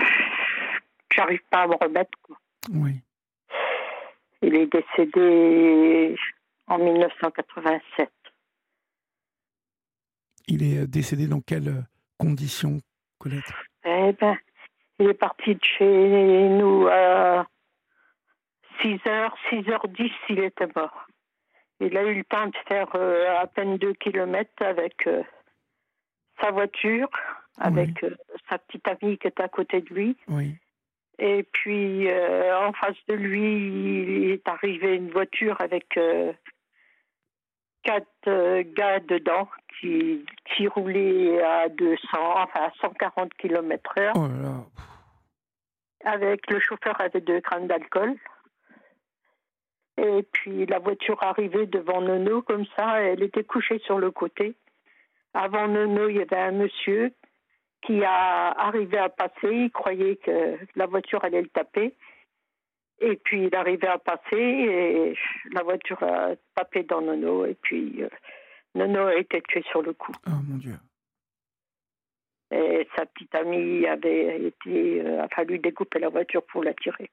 j'arrive 1.13 1.41
pas 1.51 1.63
à 1.63 1.67
me 1.67 1.75
remettre. 1.75 2.17
Oui. 2.71 3.01
Il 4.41 4.55
est 4.55 4.67
décédé 4.67 6.15
en 6.67 6.77
1987. 6.77 8.09
Il 10.47 10.63
est 10.63 10.87
décédé 10.87 11.27
dans 11.27 11.41
quelles 11.41 11.83
conditions, 12.17 12.79
Colette? 13.17 13.51
Eh 13.83 14.13
ben, 14.13 14.37
il 14.99 15.09
est 15.09 15.13
parti 15.13 15.55
de 15.55 15.63
chez 15.63 16.49
nous 16.49 16.87
à 16.87 17.45
6h, 18.83 19.31
6h10, 19.51 20.11
il 20.29 20.39
était 20.39 20.67
mort. 20.75 21.07
Il 21.79 21.97
a 21.97 22.03
eu 22.03 22.15
le 22.15 22.23
temps 22.25 22.47
de 22.47 22.55
faire 22.67 22.87
euh, 22.95 23.39
à 23.39 23.47
peine 23.47 23.77
2 23.77 23.93
km 23.93 24.49
avec 24.59 25.07
euh, 25.07 25.23
sa 26.41 26.51
voiture, 26.51 27.09
avec 27.57 28.03
euh, 28.03 28.15
sa 28.49 28.57
petite 28.57 28.87
amie 28.87 29.17
qui 29.17 29.27
était 29.27 29.43
à 29.43 29.47
côté 29.47 29.81
de 29.81 29.93
lui. 29.93 30.17
Oui. 30.27 30.55
Et 31.21 31.43
puis, 31.43 32.07
en 32.09 32.71
face 32.71 32.95
de 33.09 33.13
lui, 33.13 34.23
il 34.23 34.31
est 34.31 34.47
arrivé 34.47 34.95
une 34.95 35.11
voiture 35.11 35.59
avec 35.59 35.99
quatre 37.83 38.61
gars 38.73 39.01
dedans 39.01 39.49
qui, 39.77 40.25
qui 40.45 40.69
roulaient 40.69 41.43
à 41.43 41.67
200, 41.67 41.97
enfin 42.13 42.61
à 42.61 42.71
140 42.79 43.33
km/h. 43.33 44.13
Oh 44.15 44.78
Avec 46.05 46.49
le 46.49 46.59
chauffeur 46.59 46.99
avait 47.01 47.21
deux 47.21 47.39
grammes 47.39 47.67
d'alcool. 47.67 48.15
Et 49.97 50.23
puis 50.31 50.65
la 50.65 50.79
voiture 50.79 51.21
arrivait 51.21 51.65
devant 51.65 52.01
Nono 52.01 52.41
comme 52.41 52.65
ça, 52.77 53.01
elle 53.01 53.21
était 53.21 53.43
couchée 53.43 53.79
sur 53.79 53.99
le 53.99 54.11
côté. 54.11 54.55
Avant 55.33 55.67
Nono, 55.67 56.07
il 56.07 56.17
y 56.17 56.21
avait 56.21 56.37
un 56.37 56.51
monsieur 56.51 57.11
qui 57.81 58.03
a 58.03 58.51
arrivé 58.51 58.97
à 58.97 59.09
passer. 59.09 59.51
Il 59.51 59.71
croyait 59.71 60.15
que 60.17 60.57
la 60.75 60.85
voiture 60.85 61.23
allait 61.23 61.41
le 61.41 61.49
taper. 61.49 61.93
Et 63.01 63.15
puis 63.15 63.45
il 63.45 63.55
arrivait 63.55 63.87
à 63.87 63.97
passer 63.97 64.37
et 64.37 65.15
la 65.53 65.63
voiture 65.63 66.01
a 66.03 66.35
tapé 66.55 66.83
dans 66.83 67.01
Nono. 67.01 67.45
Et 67.45 67.55
puis 67.61 68.03
euh, 68.03 68.09
Nono 68.75 69.05
a 69.05 69.15
été 69.15 69.41
tué 69.41 69.63
sur 69.69 69.81
le 69.81 69.93
coup. 69.93 70.13
Oh 70.27 70.31
mon 70.47 70.57
Dieu. 70.57 70.75
Et 72.51 72.87
sa 72.95 73.05
petite 73.05 73.33
amie 73.35 73.85
avait 73.85 74.47
été. 74.47 75.01
Euh, 75.01 75.23
a 75.23 75.27
fallu 75.27 75.59
découper 75.59 75.99
la 75.99 76.09
voiture 76.09 76.43
pour 76.45 76.63
la 76.63 76.73
tirer. 76.73 77.09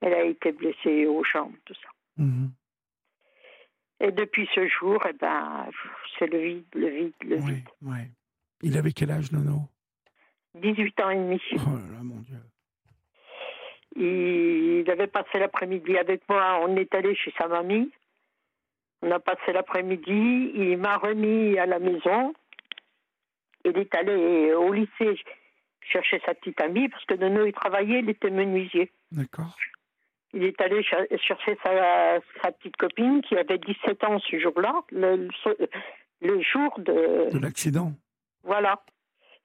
Elle 0.00 0.14
a 0.14 0.24
été 0.24 0.52
blessée 0.52 1.06
aux 1.06 1.24
jambes, 1.24 1.56
tout 1.64 1.74
ça. 1.74 1.88
Mhm. 2.18 2.50
Et 4.00 4.12
depuis 4.12 4.48
ce 4.54 4.66
jour, 4.68 5.02
eh 5.08 5.12
ben, 5.14 5.68
c'est 6.18 6.26
le 6.26 6.38
vide, 6.38 6.66
le 6.74 6.88
vide, 6.88 7.14
le 7.22 7.36
oui, 7.36 7.54
vide. 7.54 7.68
Oui. 7.82 7.98
Il 8.62 8.76
avait 8.76 8.92
quel 8.92 9.10
âge, 9.10 9.32
Nono? 9.32 9.62
18 10.54 11.00
ans 11.00 11.10
et 11.10 11.16
demi. 11.16 11.40
Oh 11.54 11.56
là 11.56 11.96
là, 11.96 12.02
mon 12.02 12.20
Dieu. 12.20 12.38
Il 13.96 14.90
avait 14.90 15.06
passé 15.06 15.38
l'après-midi 15.38 15.96
avec 15.96 16.28
moi. 16.28 16.60
On 16.62 16.76
est 16.76 16.94
allé 16.94 17.14
chez 17.14 17.32
sa 17.38 17.48
mamie. 17.48 17.90
On 19.02 19.10
a 19.10 19.18
passé 19.18 19.52
l'après-midi. 19.52 20.52
Il 20.54 20.76
m'a 20.78 20.98
remis 20.98 21.58
à 21.58 21.66
la 21.66 21.78
maison. 21.78 22.34
Il 23.66 23.78
est 23.78 23.94
allé 23.94 24.54
au 24.54 24.72
lycée 24.72 25.18
chercher 25.80 26.20
sa 26.24 26.34
petite 26.34 26.60
amie 26.60 26.88
parce 26.88 27.04
que 27.04 27.14
Nono, 27.14 27.44
il 27.44 27.52
travaillait, 27.52 27.98
il 27.98 28.08
était 28.08 28.30
menuisier. 28.30 28.92
D'accord. 29.10 29.56
Il 30.32 30.44
est 30.44 30.60
allé 30.60 30.82
chercher 30.82 31.56
sa, 31.62 32.20
sa, 32.42 32.52
petite 32.52 32.76
copine 32.76 33.22
qui 33.22 33.36
avait 33.36 33.58
17 33.58 34.04
ans 34.04 34.18
ce 34.20 34.38
jour-là, 34.38 34.82
le, 34.90 35.28
le, 36.20 36.42
jour 36.42 36.78
de. 36.78 37.30
De 37.30 37.38
l'accident. 37.38 37.92
Voilà. 38.44 38.82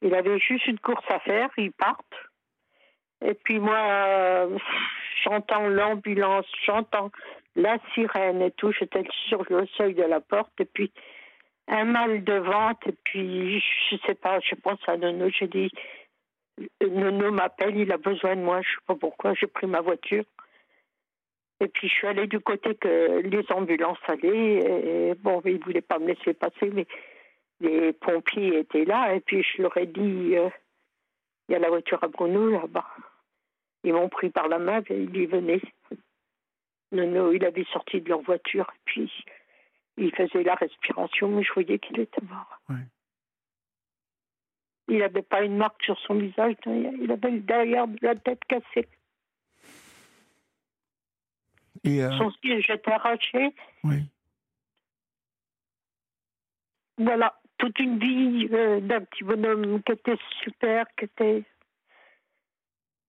Il 0.02 0.14
avait 0.14 0.39
juste 0.39 0.68
une 0.68 0.80
course 0.80 1.06
à 1.10 1.19
faire, 1.19 1.49
ils 1.57 1.72
partent. 1.72 2.15
Et 3.23 3.35
puis 3.35 3.60
moi, 3.60 3.77
euh, 3.77 4.57
j'entends 5.23 5.68
l'ambulance, 5.68 6.48
j'entends 6.65 7.11
la 7.56 7.77
sirène 7.93 8.41
et 8.41 8.52
tout. 8.52 8.72
J'étais 8.72 9.03
sur 9.30 9.43
le 9.49 9.65
seuil 9.77 9.93
de 9.93 10.03
la 10.03 10.19
porte 10.19 10.53
et 10.60 10.65
puis 10.65 10.91
un 11.67 11.85
mal 11.85 12.23
de 12.23 12.33
ventre 12.33 12.88
et 12.88 12.95
puis 13.03 13.59
je 13.59 13.97
sais 14.05 14.15
pas, 14.15 14.39
je 14.39 14.55
pense 14.55 14.79
à 14.88 14.97
Nono. 14.97 15.29
J'ai 15.29 15.47
dit 15.47 15.71
Nono 16.81 17.31
m'appelle, 17.31 17.77
il 17.77 17.91
a 17.91 17.97
besoin 17.97 18.35
de 18.35 18.41
moi. 18.41 18.61
Je 18.61 18.69
sais 18.69 18.85
pas 18.85 18.95
pourquoi. 18.95 19.33
J'ai 19.33 19.47
pris 19.47 19.67
ma 19.67 19.81
voiture. 19.81 20.23
Et 21.59 21.67
puis 21.67 21.88
je 21.88 21.93
suis 21.93 22.07
allée 22.07 22.27
du 22.27 22.39
côté 22.39 22.75
que 22.75 23.21
les 23.21 23.45
ambulances 23.51 23.99
allaient. 24.07 25.11
Et 25.11 25.15
bon, 25.15 25.41
ils 25.45 25.63
voulaient 25.63 25.81
pas 25.81 25.99
me 25.99 26.07
laisser 26.07 26.33
passer, 26.33 26.69
mais 26.71 26.88
les 27.59 27.93
pompiers 27.93 28.59
étaient 28.59 28.85
là. 28.85 29.13
Et 29.13 29.19
puis 29.19 29.43
je 29.43 29.61
leur 29.61 29.75
ai 29.77 29.85
dit, 29.85 30.35
euh, 30.35 30.49
il 31.47 31.53
y 31.53 31.55
a 31.55 31.59
la 31.59 31.69
voiture 31.69 32.03
à 32.03 32.07
Bruno 32.07 32.49
là-bas. 32.49 32.88
Ils 33.83 33.93
m'ont 33.93 34.09
pris 34.09 34.29
par 34.29 34.47
la 34.47 34.59
main 34.59 34.81
et 34.89 34.95
ils 34.95 35.15
y 35.15 35.25
venaient. 35.25 35.61
Nono, 36.91 37.31
il 37.31 37.45
avait 37.45 37.65
sorti 37.71 38.01
de 38.01 38.09
leur 38.09 38.21
voiture, 38.21 38.69
et 38.75 38.79
puis 38.83 39.11
il 40.02 40.14
faisait 40.15 40.44
la 40.44 40.56
respiration, 40.56 41.30
mais 41.30 41.44
je 41.44 41.53
voyais 41.53 41.78
qu'il 41.80 41.99
était 41.99 42.26
mort. 42.28 42.60
Il 44.88 44.98
n'avait 44.98 45.22
pas 45.22 45.44
une 45.44 45.57
marque 45.57 45.82
sur 45.84 45.98
son 45.99 46.15
visage, 46.15 46.56
il 46.65 47.11
avait 47.11 47.40
derrière 47.40 47.88
de 47.88 47.98
la 48.02 48.15
tête 48.15 48.44
cassée. 48.45 48.90
Et 51.84 52.03
euh, 52.03 52.11
Son 52.18 52.32
siège 52.32 52.69
était 52.69 52.91
arraché. 52.91 53.53
Oui. 53.84 54.03
Voilà, 56.98 57.40
toute 57.57 57.80
une 57.80 57.98
vie 57.98 58.49
euh, 58.52 58.80
d'un 58.82 59.02
petit 59.02 59.23
bonhomme 59.23 59.82
qui 59.84 59.91
était 59.94 60.18
super, 60.44 60.86
qui 60.98 61.06
était 61.06 61.44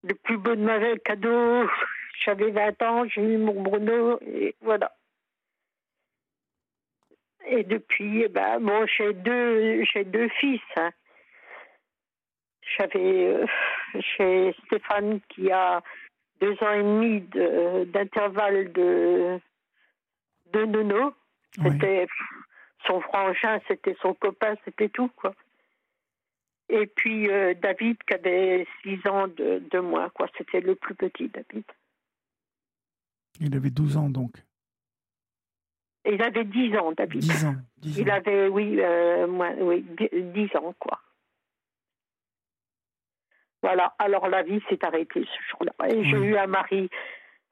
le 0.05 0.15
plus 0.15 0.39
beau 0.39 0.55
de 0.55 0.63
ma 0.63 0.79
vie, 0.79 1.01
cadeau. 1.05 1.67
J'avais 2.25 2.51
20 2.51 2.83
ans, 2.83 3.09
j'ai 3.09 3.23
eu 3.23 3.37
mon 3.37 3.61
Bruno, 3.63 4.21
et 4.23 4.55
voilà. 4.61 4.95
Et 7.47 7.65
depuis, 7.65 8.23
eh 8.23 8.29
ben, 8.29 8.61
bon, 8.61 8.87
j'ai 8.87 9.13
deux, 9.13 9.85
j'ai 9.85 10.05
deux 10.05 10.29
fils. 10.41 10.61
Hein. 10.77 10.91
J'avais 12.77 13.47
euh, 13.99 14.53
Stéphane 14.67 15.21
qui 15.29 15.51
a 15.51 15.83
deux 16.41 16.57
ans 16.63 16.73
et 16.73 16.83
demi 16.83 17.21
d'intervalle 17.93 18.73
de, 18.73 19.41
de, 20.53 20.65
nono. 20.65 21.13
C'était 21.63 22.07
son 22.87 23.01
frangin, 23.01 23.61
c'était 23.69 23.97
son 24.01 24.15
copain, 24.15 24.55
c'était 24.65 24.89
tout, 24.89 25.09
quoi. 25.17 25.35
Et 26.69 26.87
puis 26.87 27.29
euh, 27.29 27.55
David 27.55 27.99
qui 28.05 28.15
avait 28.15 28.67
six 28.83 28.99
ans 29.07 29.29
de, 29.29 29.63
de 29.71 29.79
moins, 29.79 30.09
quoi. 30.11 30.29
C'était 30.39 30.61
le 30.61 30.75
plus 30.75 30.95
petit, 30.95 31.29
David. 31.29 31.65
Il 33.41 33.55
avait 33.55 33.71
12 33.71 33.97
ans 33.97 34.09
donc. 34.09 34.43
Il 36.05 36.23
avait 36.23 36.45
10 36.45 36.77
ans, 36.77 36.93
David. 36.93 37.21
10 37.21 37.45
ans. 37.47 37.55
il 37.83 38.11
avait, 38.11 38.49
oui, 38.49 38.79
euh, 38.81 39.27
oui, 39.61 39.85
10 40.13 40.57
ans, 40.57 40.75
quoi. 40.79 41.01
Voilà, 43.63 43.95
alors 43.99 44.29
la 44.29 44.43
vie 44.43 44.61
s'est 44.69 44.85
arrêtée 44.85 45.25
ce 45.25 45.51
jour-là. 45.51 45.73
Et 45.89 46.05
j'ai 46.05 46.17
eu 46.17 46.37
un 46.37 46.49
mari 46.49 46.91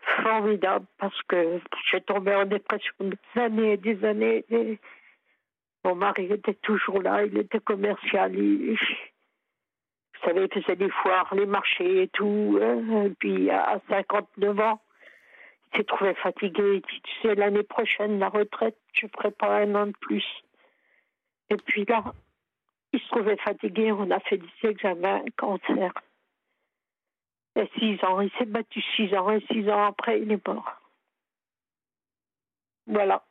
formidable 0.01 0.87
parce 0.99 1.23
que 1.29 1.61
j'ai 1.91 2.01
tombé 2.01 2.35
en 2.35 2.47
dépression 2.47 2.95
des 3.01 3.41
années 3.41 3.73
et 3.75 3.77
des 3.77 4.05
années. 4.05 4.45
mon 5.85 5.95
mari 5.95 6.27
était 6.33 6.55
toujours 6.55 7.01
là, 7.01 7.25
il 7.25 7.39
était 7.39 7.61
commercial. 7.61 8.33
vous 8.35 8.77
savez, 10.25 10.49
il 10.53 10.63
faisait 10.63 10.77
des 10.77 10.91
foires, 10.91 11.33
les 11.35 11.47
marchés 11.47 12.03
et 12.03 12.09
tout. 12.09 12.59
Hein. 12.61 13.05
Et 13.05 13.11
puis 13.11 13.49
à 13.51 13.81
59 13.89 14.59
ans, 14.59 14.81
il 14.83 14.90
s'est 15.75 15.85
trouvé 15.85 16.15
fatigué. 16.15 16.77
Il 16.77 16.81
dit, 16.81 17.01
tu 17.03 17.13
sais, 17.23 17.35
l'année 17.35 17.63
prochaine, 17.63 18.19
la 18.19 18.29
retraite, 18.29 18.79
je 18.93 19.07
pas 19.07 19.63
un 19.63 19.75
an 19.75 19.87
de 19.87 19.95
plus. 20.01 20.25
Et 21.51 21.57
puis 21.57 21.85
là, 21.85 22.15
il 22.93 23.01
se 23.01 23.09
trouvait 23.09 23.37
fatigué, 23.37 23.93
on 23.93 24.11
a 24.11 24.21
fait 24.21 24.39
des 24.39 24.69
examens, 24.69 25.23
cancer. 25.37 25.93
Et 27.57 27.69
six 27.79 28.03
ans, 28.05 28.21
il 28.21 28.31
s'est 28.39 28.47
battu 28.47 28.81
six 28.97 29.15
ans, 29.15 29.31
et 29.31 29.45
six 29.51 29.69
ans 29.69 29.85
après, 29.87 30.21
il 30.21 30.31
est 30.31 30.47
mort. 30.47 30.81
Voilà. 32.87 33.25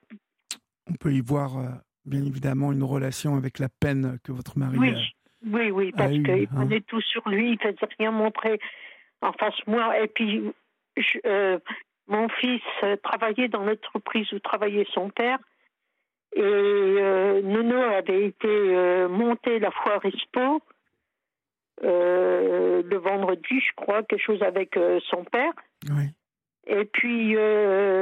On 0.90 0.94
peut 0.94 1.14
y 1.14 1.22
voir, 1.22 1.57
euh, 1.57 1.70
bien 2.06 2.24
évidemment, 2.26 2.72
une 2.72 2.84
relation 2.84 3.36
avec 3.36 3.60
la 3.60 3.70
peine 3.70 4.20
que 4.24 4.32
votre 4.32 4.57
mari 4.57 4.78
oui. 4.78 4.94
a 4.94 4.99
Oui, 5.45 5.72
oui, 5.72 5.91
parce 5.91 6.11
qu'il 6.11 6.30
hein. 6.30 6.45
prenait 6.53 6.82
tout 6.82 7.02
sur 7.02 7.28
lui, 7.30 7.52
il 7.52 7.68
ne 7.68 7.74
faisait 7.74 7.94
rien 7.98 8.11
montrer 8.11 8.60
en 9.22 9.32
face 9.34 9.56
moi. 9.68 9.99
Et 9.99 10.07
puis, 10.07 10.52
euh, 11.26 11.60
mon 12.10 12.27
fils 12.27 12.61
travaillait 13.03 13.48
dans 13.48 13.64
l'entreprise 13.64 14.31
où 14.34 14.40
travaillait 14.40 14.88
son 14.94 15.10
père. 15.10 15.40
Et 16.36 16.41
euh, 16.41 17.41
Nono 17.41 17.77
avait 17.77 18.26
été 18.26 18.48
euh, 18.48 19.07
monté 19.10 19.60
la 19.60 19.72
foire 19.72 20.03
Expo 20.06 20.61
euh, 21.84 22.84
le 22.84 22.98
vendredi, 22.98 23.61
je 23.61 23.72
crois, 23.76 24.03
quelque 24.03 24.22
chose 24.22 24.44
avec 24.44 24.77
son 25.10 25.23
père. 25.23 25.53
Oui. 25.90 26.10
Et 26.68 26.86
puis, 26.86 27.36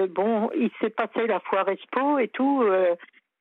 bon, 0.10 0.50
il 0.56 0.72
s'est 0.82 0.90
passé 0.90 1.28
la 1.28 1.40
foire 1.40 1.70
Expo 1.70 2.18
et 2.18 2.28
tout. 2.28 2.66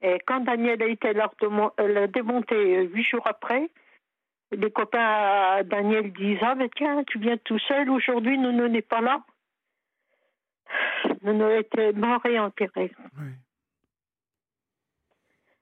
et 0.03 0.19
quand 0.27 0.41
Daniel 0.41 0.83
a 0.83 0.87
été 0.87 1.15
l'a 1.15 2.07
démonté 2.07 2.83
huit 2.83 3.03
jours 3.03 3.27
après, 3.27 3.71
les 4.53 4.71
copains 4.71 5.01
à 5.01 5.63
Daniel 5.65 6.13
disent 6.13 6.39
Ah, 6.43 6.55
mais 6.55 6.69
tiens, 6.77 7.03
tu 7.05 7.19
viens 7.19 7.39
tout 7.39 7.59
seul 7.59 7.89
aujourd'hui, 7.91 8.39
Nono 8.39 8.69
n'est 8.69 8.83
pas 8.83 9.01
là. 9.01 9.23
Nono 11.27 11.51
était 11.51 11.93
mort 11.93 12.25
et 12.27 12.39
enterré. 12.39 12.93
Oui. 13.19 13.33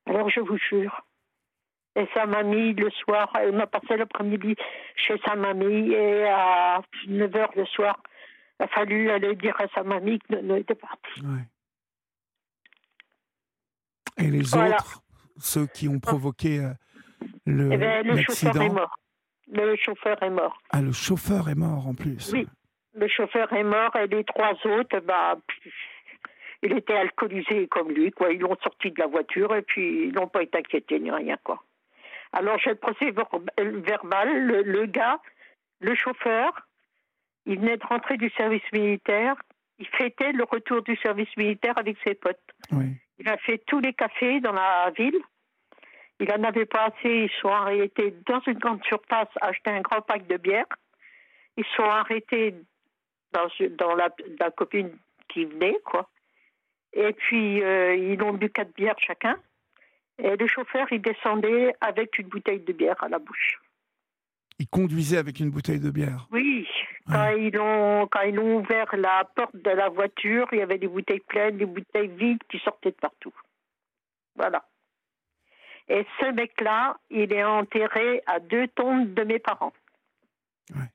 Alors 0.06 0.28
je 0.28 0.40
vous 0.40 0.58
jure. 0.58 1.06
Et 1.96 2.06
sa 2.12 2.26
mamie, 2.26 2.74
le 2.74 2.90
soir, 2.90 3.30
elle 3.40 3.52
m'a 3.52 3.66
passé 3.66 3.96
l'après-midi 3.96 4.56
chez 4.96 5.16
sa 5.24 5.36
mamie 5.36 5.92
et 5.92 6.24
à 6.24 6.82
9 7.06 7.30
h 7.30 7.48
le 7.56 7.64
soir, 7.66 8.02
il 8.58 8.64
a 8.64 8.68
fallu 8.68 9.10
aller 9.10 9.36
dire 9.36 9.54
à 9.60 9.68
sa 9.68 9.84
mamie 9.84 10.18
que 10.18 10.34
Nono 10.34 10.56
était 10.56 10.74
parti. 10.74 11.20
Oui. 11.22 11.40
Et 14.16 14.30
les 14.30 14.54
autres, 14.54 15.02
ceux 15.38 15.66
qui 15.66 15.88
ont 15.88 15.98
provoqué 15.98 16.60
euh, 16.60 16.72
le, 17.46 17.72
eh 17.72 17.76
ben, 17.76 18.06
le 18.06 18.22
chauffeur 18.22 18.62
est 18.62 18.68
mort. 18.68 18.98
Le 19.48 19.76
chauffeur 19.76 20.22
est 20.22 20.30
mort. 20.30 20.58
Ah, 20.70 20.82
le 20.82 20.92
chauffeur 20.92 21.48
est 21.48 21.54
mort 21.54 21.86
en 21.86 21.94
plus. 21.94 22.32
Oui, 22.32 22.46
le 22.94 23.08
chauffeur 23.08 23.52
est 23.52 23.64
mort 23.64 23.94
et 23.96 24.06
les 24.06 24.24
trois 24.24 24.54
autres, 24.64 25.00
bah, 25.00 25.36
il 26.62 26.72
était 26.76 26.94
alcoolisé 26.94 27.66
comme 27.68 27.90
lui, 27.90 28.10
quoi. 28.10 28.32
Ils 28.32 28.40
l'ont 28.40 28.56
sorti 28.62 28.90
de 28.90 29.00
la 29.00 29.06
voiture 29.06 29.54
et 29.54 29.62
puis 29.62 30.08
ils 30.08 30.14
n'ont 30.14 30.28
pas 30.28 30.42
été 30.42 30.58
inquiétés 30.58 30.98
ni 30.98 31.10
rien, 31.10 31.36
quoi. 31.42 31.62
Alors 32.32 32.58
j'ai 32.58 32.70
le 32.70 32.76
procès 32.76 33.12
verbal, 33.58 34.46
le, 34.46 34.86
gars, 34.86 35.20
le 35.80 35.94
chauffeur, 35.94 36.66
il 37.46 37.60
venait 37.60 37.76
de 37.76 37.86
rentrer 37.86 38.16
du 38.16 38.28
service 38.30 38.64
militaire, 38.72 39.36
il 39.78 39.86
fêtait 39.86 40.32
le 40.32 40.44
retour 40.44 40.82
du 40.82 40.96
service 40.96 41.28
militaire 41.36 41.78
avec 41.78 41.96
ses 42.04 42.14
potes. 42.14 42.38
Il 43.18 43.28
a 43.28 43.36
fait 43.38 43.58
tous 43.66 43.78
les 43.78 43.92
cafés 43.92 44.40
dans 44.40 44.52
la 44.52 44.90
ville. 44.96 45.18
Il 46.18 46.28
n'en 46.28 46.44
avait 46.44 46.66
pas 46.66 46.86
assez, 46.86 47.08
ils 47.08 47.40
sont 47.40 47.48
arrêtés 47.48 48.14
dans 48.26 48.40
une 48.46 48.58
grande 48.58 48.84
surface, 48.84 49.28
acheter 49.40 49.70
un 49.70 49.80
grand 49.80 50.00
pack 50.00 50.26
de 50.26 50.36
bière. 50.36 50.66
Ils 51.56 51.64
sont 51.76 51.84
arrêtés 51.84 52.54
dans, 53.34 53.48
dans 53.76 53.94
la, 53.94 54.08
la, 54.38 54.50
copine 54.50 54.90
qui 55.28 55.44
venait, 55.44 55.78
quoi. 55.84 56.08
Et 56.92 57.12
puis, 57.12 57.62
euh, 57.62 57.94
ils 57.96 58.22
ont 58.22 58.32
bu 58.32 58.48
quatre 58.50 58.72
bières 58.74 58.98
chacun. 58.98 59.36
Et 60.18 60.36
le 60.36 60.46
chauffeur, 60.46 60.86
il 60.92 61.02
descendait 61.02 61.74
avec 61.80 62.18
une 62.18 62.28
bouteille 62.28 62.60
de 62.60 62.72
bière 62.72 63.02
à 63.02 63.08
la 63.08 63.18
bouche. 63.18 63.60
Il 64.60 64.68
conduisait 64.68 65.18
avec 65.18 65.40
une 65.40 65.50
bouteille 65.50 65.80
de 65.80 65.90
bière 65.90 66.28
Oui. 66.30 66.68
Quand, 67.10 67.30
ils 67.30 67.58
ont, 67.58 68.06
quand 68.06 68.20
ils 68.22 68.38
ont 68.38 68.58
ouvert 68.58 68.94
la 68.96 69.28
porte 69.34 69.56
de 69.56 69.70
la 69.70 69.88
voiture, 69.88 70.46
il 70.52 70.58
y 70.58 70.62
avait 70.62 70.78
des 70.78 70.86
bouteilles 70.86 71.20
pleines, 71.20 71.58
des 71.58 71.66
bouteilles 71.66 72.08
vides 72.08 72.42
qui 72.48 72.58
sortaient 72.60 72.92
de 72.92 72.96
partout. 72.96 73.34
Voilà. 74.36 74.64
Et 75.88 76.06
ce 76.20 76.30
mec-là, 76.30 76.96
il 77.10 77.32
est 77.32 77.44
enterré 77.44 78.22
à 78.26 78.38
deux 78.38 78.68
tombes 78.68 79.12
de 79.12 79.24
mes 79.24 79.40
parents. 79.40 79.74
Ouais. 80.70 80.88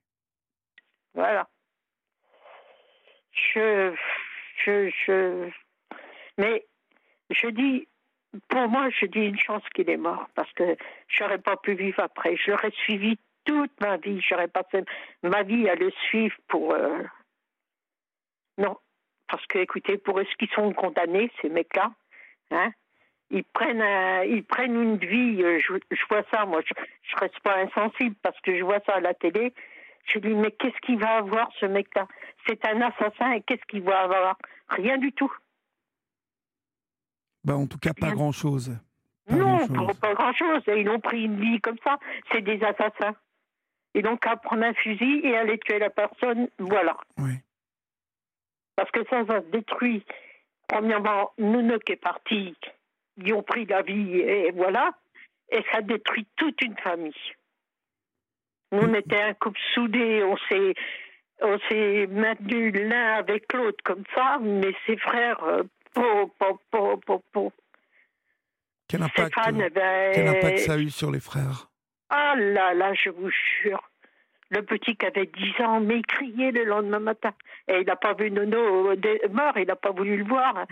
Voilà 1.14 1.48
je, 3.54 3.94
je, 4.66 4.90
je, 5.06 5.50
mais 6.38 6.66
je 7.30 7.48
dis, 7.48 7.88
pour 8.48 8.68
moi, 8.68 8.90
je 8.90 9.06
dis 9.06 9.20
une 9.20 9.40
chance 9.40 9.64
qu'il 9.74 9.90
est 9.90 9.98
mort 9.98 10.28
parce 10.36 10.52
que 10.54 10.76
je 11.08 11.24
n'aurais 11.24 11.40
pas 11.40 11.58
pu 11.58 11.74
vivre 11.74 12.00
après. 12.00 12.36
Je 12.38 12.52
l'aurais 12.52 12.72
suivi 12.72 13.18
toute 13.46 13.72
ma 13.82 13.98
vie. 13.98 14.22
J'aurais 14.22 14.48
passé 14.48 14.84
ma 15.24 15.44
vie 15.44 15.68
à 15.70 15.76
le 15.76 15.92
suivre 16.08 16.36
pour. 16.48 16.74
Euh, 16.74 17.04
non, 18.58 18.78
parce 19.28 19.46
que, 19.48 19.60
écoutez, 19.60 19.98
pour 19.98 20.20
ce 20.20 20.36
qui 20.38 20.48
sont 20.54 20.74
condamnés, 20.74 21.32
ces 21.42 21.50
mecs-là, 21.50 21.92
hein, 22.52 22.72
ils 23.32 23.44
prennent, 23.44 23.84
ils 24.28 24.44
prennent 24.44 24.82
une 24.82 24.98
vie. 24.98 25.44
Euh, 25.44 25.60
je, 25.60 26.06
vois 26.10 26.24
ça, 26.32 26.46
moi, 26.46 26.62
je, 26.66 26.74
ne 27.16 27.20
reste 27.20 27.40
pas 27.42 27.58
insensible 27.58 28.16
parce 28.22 28.40
que 28.42 28.58
je 28.58 28.64
vois 28.64 28.80
ça 28.86 28.96
à 28.96 29.00
la 29.00 29.14
télé. 29.14 29.54
Je 30.06 30.20
dis, 30.20 30.34
mais 30.34 30.52
qu'est-ce 30.52 30.80
qu'il 30.82 31.00
va 31.00 31.18
avoir, 31.18 31.50
ce 31.60 31.66
mec-là? 31.66 32.08
C'est 32.48 32.66
un 32.66 32.82
assassin 32.82 33.32
et 33.34 33.42
qu'est-ce 33.42 33.66
qu'il 33.68 33.84
va 33.84 34.02
avoir? 34.02 34.38
Rien 34.70 34.98
du 34.98 35.12
tout. 35.14 35.32
Bah, 37.44 37.56
en 37.56 37.68
tout 37.68 37.78
cas, 37.78 37.94
pas 37.94 38.12
grand-chose. 38.12 38.76
Non, 39.30 39.68
pas 40.02 40.14
grand-chose. 40.16 40.64
Ils 40.68 40.90
ont 40.90 41.00
pris 41.00 41.24
une 41.24 41.40
vie 41.40 41.62
comme 41.62 41.78
ça. 41.84 41.98
C'est 42.32 42.42
des 42.42 42.62
assassins. 42.64 43.16
Ils 43.94 44.04
n'ont 44.04 44.18
qu'à 44.18 44.36
prendre 44.36 44.64
un 44.64 44.74
fusil 44.74 45.22
et 45.24 45.38
aller 45.38 45.58
tuer 45.60 45.80
la 45.80 45.90
personne. 45.90 46.50
Voilà. 46.58 46.98
Oui. 47.18 47.34
Parce 48.76 48.90
que 48.92 49.06
ça, 49.10 49.26
ça 49.26 49.42
détruit. 49.42 50.04
Premièrement, 50.68 51.32
nous 51.38 51.78
qui 51.80 51.94
est 51.94 51.96
parti, 51.96 52.56
ils 53.18 53.34
ont 53.34 53.44
pris 53.44 53.66
la 53.66 53.82
vie 53.82 54.20
et 54.20 54.52
voilà. 54.52 54.92
Et 55.52 55.64
ça 55.72 55.82
détruit 55.82 56.28
toute 56.36 56.62
une 56.62 56.78
famille. 56.78 57.14
Nous, 58.72 58.80
on 58.80 58.94
était 58.94 59.22
un 59.22 59.34
couple 59.34 59.60
soudé, 59.74 60.24
on 60.24 60.38
s'est, 60.50 60.74
on 61.42 61.58
s'est 61.70 62.08
maintenu 62.08 62.72
l'un 62.72 63.14
avec 63.14 63.52
l'autre 63.54 63.84
comme 63.84 64.04
ça, 64.14 64.38
mais 64.42 64.74
ses 64.86 64.98
frères, 64.98 65.44
euh, 65.44 65.64
quel 68.88 69.04
impact, 69.04 69.34
quel 70.14 70.28
impact 70.28 70.58
ça 70.60 70.74
a 70.74 70.78
eu 70.78 70.90
sur 70.90 71.12
les 71.12 71.20
frères? 71.20 71.70
Ah 72.10 72.34
là 72.38 72.74
là, 72.74 72.94
je 72.94 73.10
vous 73.10 73.30
jure. 73.30 73.90
Le 74.50 74.64
petit 74.64 74.96
qui 74.96 75.06
avait 75.06 75.28
10 75.28 75.64
ans, 75.64 75.80
mais 75.80 75.98
il 75.98 76.06
criait 76.06 76.52
le 76.52 76.64
lendemain 76.64 77.00
matin. 77.00 77.34
Et 77.68 77.82
il 77.82 77.86
n'a 77.86 77.96
pas 77.96 78.14
vu 78.14 78.32
Nono 78.32 78.96
mort, 79.32 79.58
il 79.58 79.68
n'a 79.68 79.76
pas 79.76 79.92
voulu 79.92 80.18
le 80.18 80.24
voir. 80.24 80.66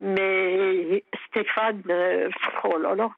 Mais 0.00 1.04
Stéphane, 1.28 1.82
euh, 1.90 2.30
oh 2.64 2.78
là 2.78 2.94
là, 2.94 3.10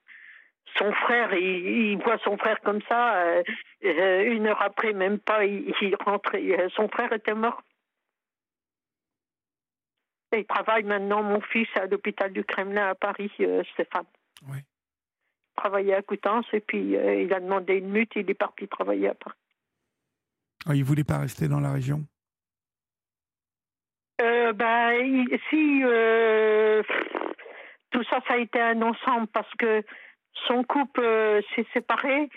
son 0.76 0.92
frère, 0.92 1.32
il, 1.34 1.96
voit 1.98 2.18
son 2.18 2.36
frère 2.36 2.60
comme 2.60 2.80
ça. 2.88 3.16
Euh, 3.16 3.42
euh, 3.84 4.22
une 4.24 4.46
heure 4.46 4.62
après, 4.62 4.92
même 4.92 5.18
pas, 5.18 5.44
il, 5.44 5.72
il 5.80 5.96
rentrait. 5.96 6.68
Son 6.74 6.88
frère 6.88 7.12
était 7.12 7.34
mort. 7.34 7.62
Il 10.36 10.46
travaille 10.46 10.84
maintenant, 10.84 11.22
mon 11.22 11.40
fils, 11.40 11.68
à 11.74 11.86
l'hôpital 11.86 12.32
du 12.32 12.44
Kremlin 12.44 12.90
à 12.90 12.94
Paris, 12.94 13.30
euh, 13.40 13.64
Stéphane. 13.72 14.04
Oui. 14.48 14.58
Il 14.58 15.56
travaillait 15.56 15.94
à 15.94 16.02
Coutances 16.02 16.46
et 16.52 16.60
puis 16.60 16.96
euh, 16.96 17.22
il 17.22 17.32
a 17.34 17.40
demandé 17.40 17.74
une 17.74 17.90
mute, 17.90 18.12
il 18.14 18.30
est 18.30 18.34
parti 18.34 18.68
travailler 18.68 19.08
à 19.08 19.14
Paris. 19.14 19.36
Ah, 20.66 20.74
il 20.74 20.80
ne 20.80 20.84
voulait 20.84 21.04
pas 21.04 21.18
rester 21.18 21.48
dans 21.48 21.60
la 21.60 21.72
région? 21.72 22.04
Euh, 24.20 24.52
ben, 24.52 25.26
si 25.48 25.82
euh, 25.82 26.82
tout 27.90 28.04
ça, 28.04 28.20
ça 28.28 28.34
a 28.34 28.38
été 28.38 28.60
un 28.60 28.80
ensemble 28.82 29.26
parce 29.28 29.52
que 29.58 29.82
son 30.46 30.64
couple 30.64 31.02
s'est 31.54 31.66
séparé 31.72 32.28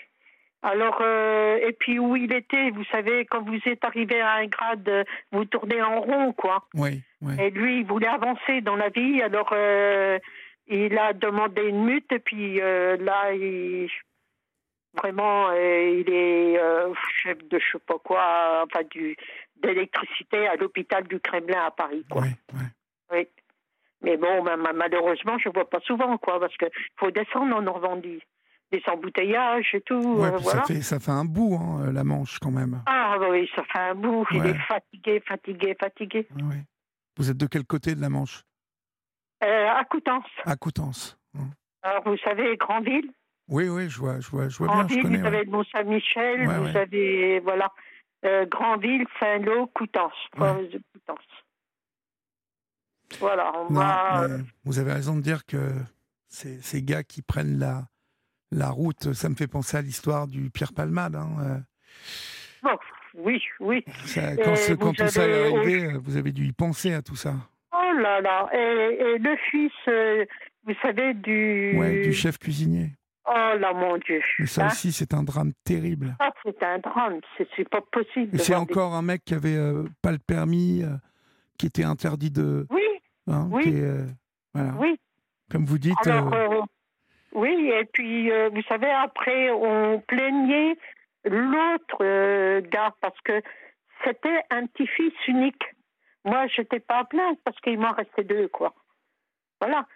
alors, 0.64 0.98
euh, 1.02 1.58
et 1.58 1.72
puis 1.72 1.98
où 1.98 2.16
il 2.16 2.32
était, 2.32 2.70
vous 2.70 2.84
savez, 2.84 3.26
quand 3.26 3.42
vous 3.42 3.58
êtes 3.66 3.84
arrivé 3.84 4.22
à 4.22 4.36
un 4.36 4.46
grade, 4.46 5.04
vous 5.30 5.44
tournez 5.44 5.82
en 5.82 6.00
rond, 6.00 6.32
quoi. 6.32 6.66
Oui, 6.72 7.02
oui. 7.20 7.34
Et 7.38 7.50
lui, 7.50 7.80
il 7.80 7.86
voulait 7.86 8.08
avancer 8.08 8.62
dans 8.62 8.74
la 8.74 8.88
vie, 8.88 9.20
alors 9.20 9.50
euh, 9.52 10.18
il 10.66 10.96
a 10.96 11.12
demandé 11.12 11.68
une 11.68 11.84
mute, 11.84 12.10
et 12.12 12.18
puis 12.18 12.62
euh, 12.62 12.96
là, 12.96 13.34
il, 13.34 13.90
vraiment, 14.96 15.52
il 15.52 16.08
est 16.08 16.58
chef 17.22 17.36
de 17.46 17.58
je 17.58 17.72
sais 17.72 17.84
pas 17.86 17.98
quoi, 18.02 18.64
enfin, 18.64 18.84
du, 18.90 19.14
d'électricité 19.56 20.48
à 20.48 20.56
l'hôpital 20.56 21.04
du 21.04 21.20
Kremlin 21.20 21.66
à 21.66 21.72
Paris, 21.72 22.06
quoi. 22.08 22.22
Oui, 22.22 22.28
oui. 22.54 22.64
Oui. 23.12 23.28
Mais 24.04 24.16
bon, 24.18 24.42
malheureusement, 24.74 25.38
je 25.38 25.48
ne 25.48 25.54
vois 25.54 25.68
pas 25.68 25.80
souvent, 25.80 26.16
quoi, 26.18 26.38
parce 26.38 26.54
qu'il 26.56 26.68
faut 26.96 27.10
descendre 27.10 27.56
en 27.56 27.62
Normandie 27.62 28.20
des 28.70 28.82
embouteillages 28.86 29.70
et 29.74 29.80
tout. 29.82 30.20
Euh, 30.22 30.38
ça, 30.38 30.62
fait, 30.64 30.80
ça 30.82 30.98
fait 31.00 31.10
un 31.10 31.24
bout, 31.24 31.54
hein, 31.54 31.90
la 31.92 32.04
Manche, 32.04 32.38
quand 32.38 32.50
même. 32.50 32.82
Ah 32.86 33.16
oui, 33.30 33.48
ça 33.54 33.62
fait 33.64 33.78
un 33.78 33.94
bout. 33.94 34.26
Il 34.32 34.44
est 34.46 34.58
fatigué, 34.68 35.22
fatigué, 35.26 35.76
fatigué. 35.80 36.28
Vous 37.16 37.30
êtes 37.30 37.36
de 37.36 37.46
quel 37.46 37.64
côté 37.64 37.94
de 37.94 38.00
la 38.00 38.08
Manche? 38.08 38.42
Euh, 39.42 39.68
À 39.68 39.84
Coutances. 39.84 40.24
À 40.44 40.56
Coutances. 40.56 41.16
Hein. 41.38 41.48
Alors, 41.82 42.02
vous 42.04 42.16
savez, 42.18 42.56
Grandville 42.56 43.10
Oui, 43.48 43.68
oui, 43.68 43.88
je 43.88 43.98
vois, 43.98 44.20
je 44.20 44.28
vois, 44.28 44.48
je 44.48 44.58
vois 44.58 44.84
bien. 44.84 45.02
vous 45.02 45.26
avez 45.26 45.44
le 45.44 45.50
Mont-Saint-Michel, 45.50 46.46
vous 46.46 46.76
avez, 46.76 47.40
voilà, 47.40 47.70
euh, 48.24 48.46
Grandville, 48.46 49.06
Saint-Lô, 49.20 49.66
Coutances, 49.68 50.12
Coutances. 50.32 51.43
Voilà, 53.20 53.52
on 53.56 53.72
va... 53.72 54.28
Vous 54.64 54.78
avez 54.78 54.92
raison 54.92 55.16
de 55.16 55.20
dire 55.22 55.46
que 55.46 55.72
ces 56.28 56.82
gars 56.82 57.02
qui 57.02 57.22
prennent 57.22 57.58
la, 57.58 57.84
la 58.54 58.70
route, 58.70 59.12
ça 59.12 59.28
me 59.28 59.34
fait 59.34 59.46
penser 59.46 59.76
à 59.76 59.82
l'histoire 59.82 60.26
du 60.26 60.50
Pierre 60.50 60.72
Palmade. 60.72 61.16
Hein, 61.16 61.28
euh. 61.40 61.58
Bon, 62.62 62.78
oui, 63.14 63.42
oui. 63.60 63.84
quand, 64.78 64.92
tout 64.92 65.08
ça 65.08 65.26
est 65.26 65.46
arrivé, 65.46 65.84
euh, 65.84 65.98
vous 66.02 66.16
avez 66.16 66.32
dû 66.32 66.46
y 66.46 66.52
penser 66.52 66.94
à 66.94 67.02
tout 67.02 67.16
ça. 67.16 67.34
Oh 67.72 67.98
là 68.00 68.20
là. 68.20 68.48
Et, 68.52 69.18
le 69.18 69.36
fils, 69.50 69.72
euh, 69.88 70.24
vous 70.66 70.74
savez, 70.82 71.14
du. 71.14 71.76
Ouais, 71.76 72.02
du 72.02 72.12
chef 72.12 72.38
cuisinier. 72.38 72.92
Oh 73.26 73.56
là, 73.58 73.72
mon 73.72 73.96
Dieu. 73.98 74.20
Mais 74.38 74.46
ça 74.46 74.64
hein? 74.64 74.68
aussi, 74.68 74.92
c'est 74.92 75.14
un 75.14 75.22
drame 75.22 75.52
terrible. 75.64 76.14
Ah, 76.20 76.30
c'est 76.44 76.62
un 76.62 76.78
drame. 76.78 77.20
C'est 77.56 77.68
pas 77.68 77.80
possible. 77.80 78.38
C'est 78.38 78.54
encore 78.54 78.94
un 78.94 79.02
mec 79.02 79.24
qui 79.24 79.34
avait 79.34 79.58
pas 80.02 80.12
le 80.12 80.18
permis, 80.18 80.82
qui 81.58 81.66
était 81.66 81.84
interdit 81.84 82.30
de. 82.30 82.66
Oui. 82.70 82.82
Hein, 83.26 83.48
oui. 83.50 83.82
voilà. 84.52 84.72
Oui. 84.78 84.98
Comme 85.50 85.64
vous 85.64 85.78
dites. 85.78 85.96
Oui, 87.34 87.72
et 87.74 87.84
puis, 87.84 88.30
euh, 88.30 88.48
vous 88.50 88.62
savez, 88.62 88.90
après, 88.90 89.50
on 89.50 90.00
plaignait 90.00 90.76
l'autre 91.24 91.98
euh, 92.02 92.60
gars 92.60 92.94
parce 93.00 93.20
que 93.22 93.42
c'était 94.04 94.40
un 94.50 94.66
petit-fils 94.66 95.12
unique. 95.26 95.64
Moi, 96.24 96.46
je 96.46 96.60
n'étais 96.60 96.78
pas 96.78 96.98
à 96.98 97.04
plaindre 97.04 97.38
parce 97.44 97.58
qu'il 97.60 97.78
m'en 97.78 97.92
restait 97.92 98.22
deux, 98.22 98.48
quoi. 98.48 98.72
Voilà. 99.60 99.86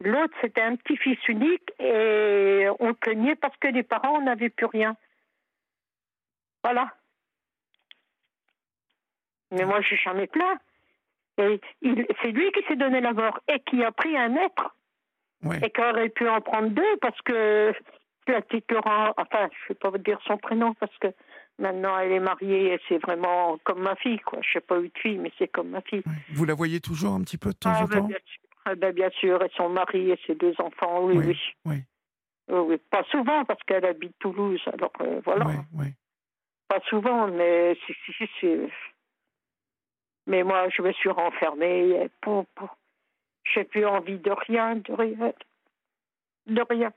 L'autre, 0.00 0.34
c'était 0.40 0.62
un 0.62 0.76
petit-fils 0.76 1.18
unique 1.28 1.68
et 1.80 2.68
on 2.78 2.94
plaignait 2.94 3.36
parce 3.36 3.56
que 3.56 3.68
les 3.68 3.82
parents 3.82 4.20
n'avaient 4.20 4.50
plus 4.50 4.66
rien. 4.66 4.96
Voilà. 6.62 6.94
Mais 9.50 9.64
moi, 9.64 9.80
je 9.80 9.94
n'ai 9.94 10.00
jamais 10.00 10.26
plaint. 10.28 10.60
Et 11.38 11.60
c'est 12.22 12.30
lui 12.30 12.50
qui 12.52 12.62
s'est 12.68 12.76
donné 12.76 13.00
la 13.00 13.12
mort 13.12 13.40
et 13.48 13.60
qui 13.60 13.82
a 13.82 13.92
pris 13.92 14.16
un 14.16 14.34
être 14.36 14.74
et 15.62 15.70
qu'elle 15.70 15.94
aurait 15.94 16.08
pu 16.08 16.28
en 16.28 16.40
prendre 16.40 16.68
deux 16.68 16.96
parce 17.00 17.20
que 17.22 17.72
la 18.26 18.40
petite 18.40 18.70
Laurent, 18.70 19.12
enfin, 19.16 19.48
je 19.50 19.64
ne 19.64 19.68
vais 19.68 19.74
pas 19.74 19.90
vous 19.90 19.98
dire 19.98 20.18
son 20.26 20.38
prénom 20.38 20.74
parce 20.74 20.96
que 20.98 21.08
maintenant 21.58 21.98
elle 21.98 22.12
est 22.12 22.20
mariée 22.20 22.74
et 22.74 22.80
c'est 22.88 22.98
vraiment 22.98 23.58
comme 23.64 23.82
ma 23.82 23.96
fille, 23.96 24.20
quoi. 24.20 24.38
Je 24.42 24.52
sais 24.54 24.60
pas 24.60 24.80
eu 24.80 24.88
de 24.88 24.98
fille, 24.98 25.18
mais 25.18 25.32
c'est 25.38 25.48
comme 25.48 25.70
ma 25.70 25.82
fille. 25.82 26.02
Vous 26.32 26.44
la 26.44 26.54
voyez 26.54 26.80
toujours 26.80 27.12
un 27.12 27.20
petit 27.20 27.38
peu 27.38 27.50
de 27.50 27.56
temps 27.56 27.72
ah, 27.74 27.82
en 27.82 27.86
ben, 27.86 27.98
temps 27.98 28.06
bien 28.06 28.18
sûr. 28.24 28.40
Ah, 28.66 28.74
ben, 28.74 28.92
bien 28.94 29.10
sûr, 29.10 29.42
et 29.42 29.50
son 29.56 29.68
mari 29.68 30.10
et 30.10 30.18
ses 30.26 30.34
deux 30.34 30.54
enfants, 30.58 31.04
oui, 31.04 31.18
oui. 31.18 31.38
Oui. 31.66 31.84
oui. 32.48 32.76
Pas 32.90 33.04
souvent 33.10 33.44
parce 33.44 33.62
qu'elle 33.64 33.84
habite 33.84 34.18
Toulouse, 34.18 34.62
alors 34.72 34.92
euh, 35.02 35.20
voilà. 35.24 35.44
Pas 36.68 36.80
souvent, 36.88 37.28
mais 37.28 37.76
c'est. 38.40 38.68
Mais 40.26 40.42
moi, 40.42 40.68
je 40.70 40.82
me 40.82 40.92
suis 40.92 41.10
renfermée. 41.10 42.10
Pour, 42.22 42.46
j'ai 43.52 43.64
plus 43.64 43.86
envie 43.86 44.18
de 44.18 44.30
rien, 44.30 44.76
de 44.76 44.92
rien. 44.92 45.32
De 46.46 46.62
rien. 46.68 46.92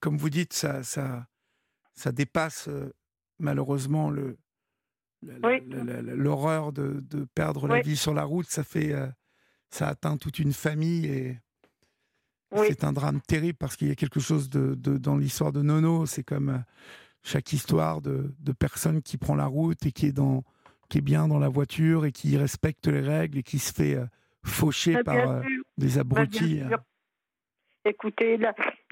Comme 0.00 0.16
vous 0.16 0.30
dites, 0.30 0.52
ça, 0.52 0.82
ça, 0.82 1.26
ça 1.94 2.12
dépasse 2.12 2.68
euh, 2.68 2.92
malheureusement 3.38 4.10
le, 4.10 4.38
l'horreur 5.22 6.72
de, 6.72 7.00
de, 7.00 7.26
perdre 7.34 7.68
la 7.68 7.80
vie 7.80 7.96
sur 7.96 8.14
la 8.14 8.24
route. 8.24 8.46
Ça 8.46 8.64
fait, 8.64 8.92
euh, 8.92 9.08
ça 9.70 9.88
atteint 9.88 10.16
toute 10.16 10.38
une 10.38 10.52
famille 10.52 11.06
et 11.06 11.38
c'est 12.68 12.84
un 12.84 12.92
drame 12.92 13.20
terrible 13.20 13.58
parce 13.58 13.76
qu'il 13.76 13.88
y 13.88 13.92
a 13.92 13.96
quelque 13.96 14.20
chose 14.20 14.48
de, 14.48 14.74
de 14.74 14.96
dans 14.96 15.16
l'histoire 15.16 15.52
de 15.52 15.62
Nono. 15.62 16.06
C'est 16.06 16.22
comme 16.22 16.48
euh, 16.50 16.58
chaque 17.22 17.52
histoire 17.52 18.00
de, 18.00 18.34
de 18.38 18.52
personne 18.52 19.02
qui 19.02 19.18
prend 19.18 19.34
la 19.34 19.46
route 19.46 19.84
et 19.86 19.92
qui 19.92 20.06
est 20.06 20.12
dans, 20.12 20.44
qui 20.88 20.98
est 20.98 21.02
bien 21.02 21.28
dans 21.28 21.38
la 21.38 21.48
voiture 21.48 22.04
et 22.04 22.12
qui 22.12 22.36
respecte 22.36 22.86
les 22.86 23.00
règles 23.00 23.38
et 23.38 23.42
qui 23.42 23.58
se 23.58 23.72
fait 23.72 23.98
fauché 24.44 25.02
par 25.02 25.16
euh, 25.16 25.40
des 25.78 25.98
abrutis. 25.98 26.62
Hein. 26.62 26.76
Écoutez, 27.86 28.38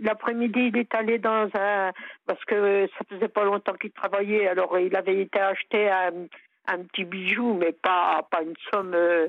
l'après-midi, 0.01 0.71
il 0.73 0.77
est 0.77 0.95
allé 0.95 1.19
dans 1.19 1.49
un. 1.55 1.93
Parce 2.27 2.45
que 2.45 2.89
ça 2.99 3.05
faisait 3.09 3.29
pas 3.29 3.45
longtemps 3.45 3.75
qu'il 3.75 3.93
travaillait, 3.93 4.49
alors 4.49 4.79
il 4.79 4.95
avait 4.97 5.23
été 5.23 5.41
acheté 5.41 5.89
un, 5.89 6.27
un 6.67 6.79
petit 6.85 7.05
bijou, 7.05 7.55
mais 7.55 7.73
pas, 7.73 8.27
pas 8.31 8.43
une 8.43 8.55
somme. 8.73 8.93
Euh, 8.95 9.29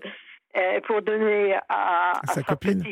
euh, 0.55 0.81
pour 0.81 1.01
donner 1.01 1.57
à, 1.67 2.21
sa, 2.25 2.43
copine. 2.43 2.83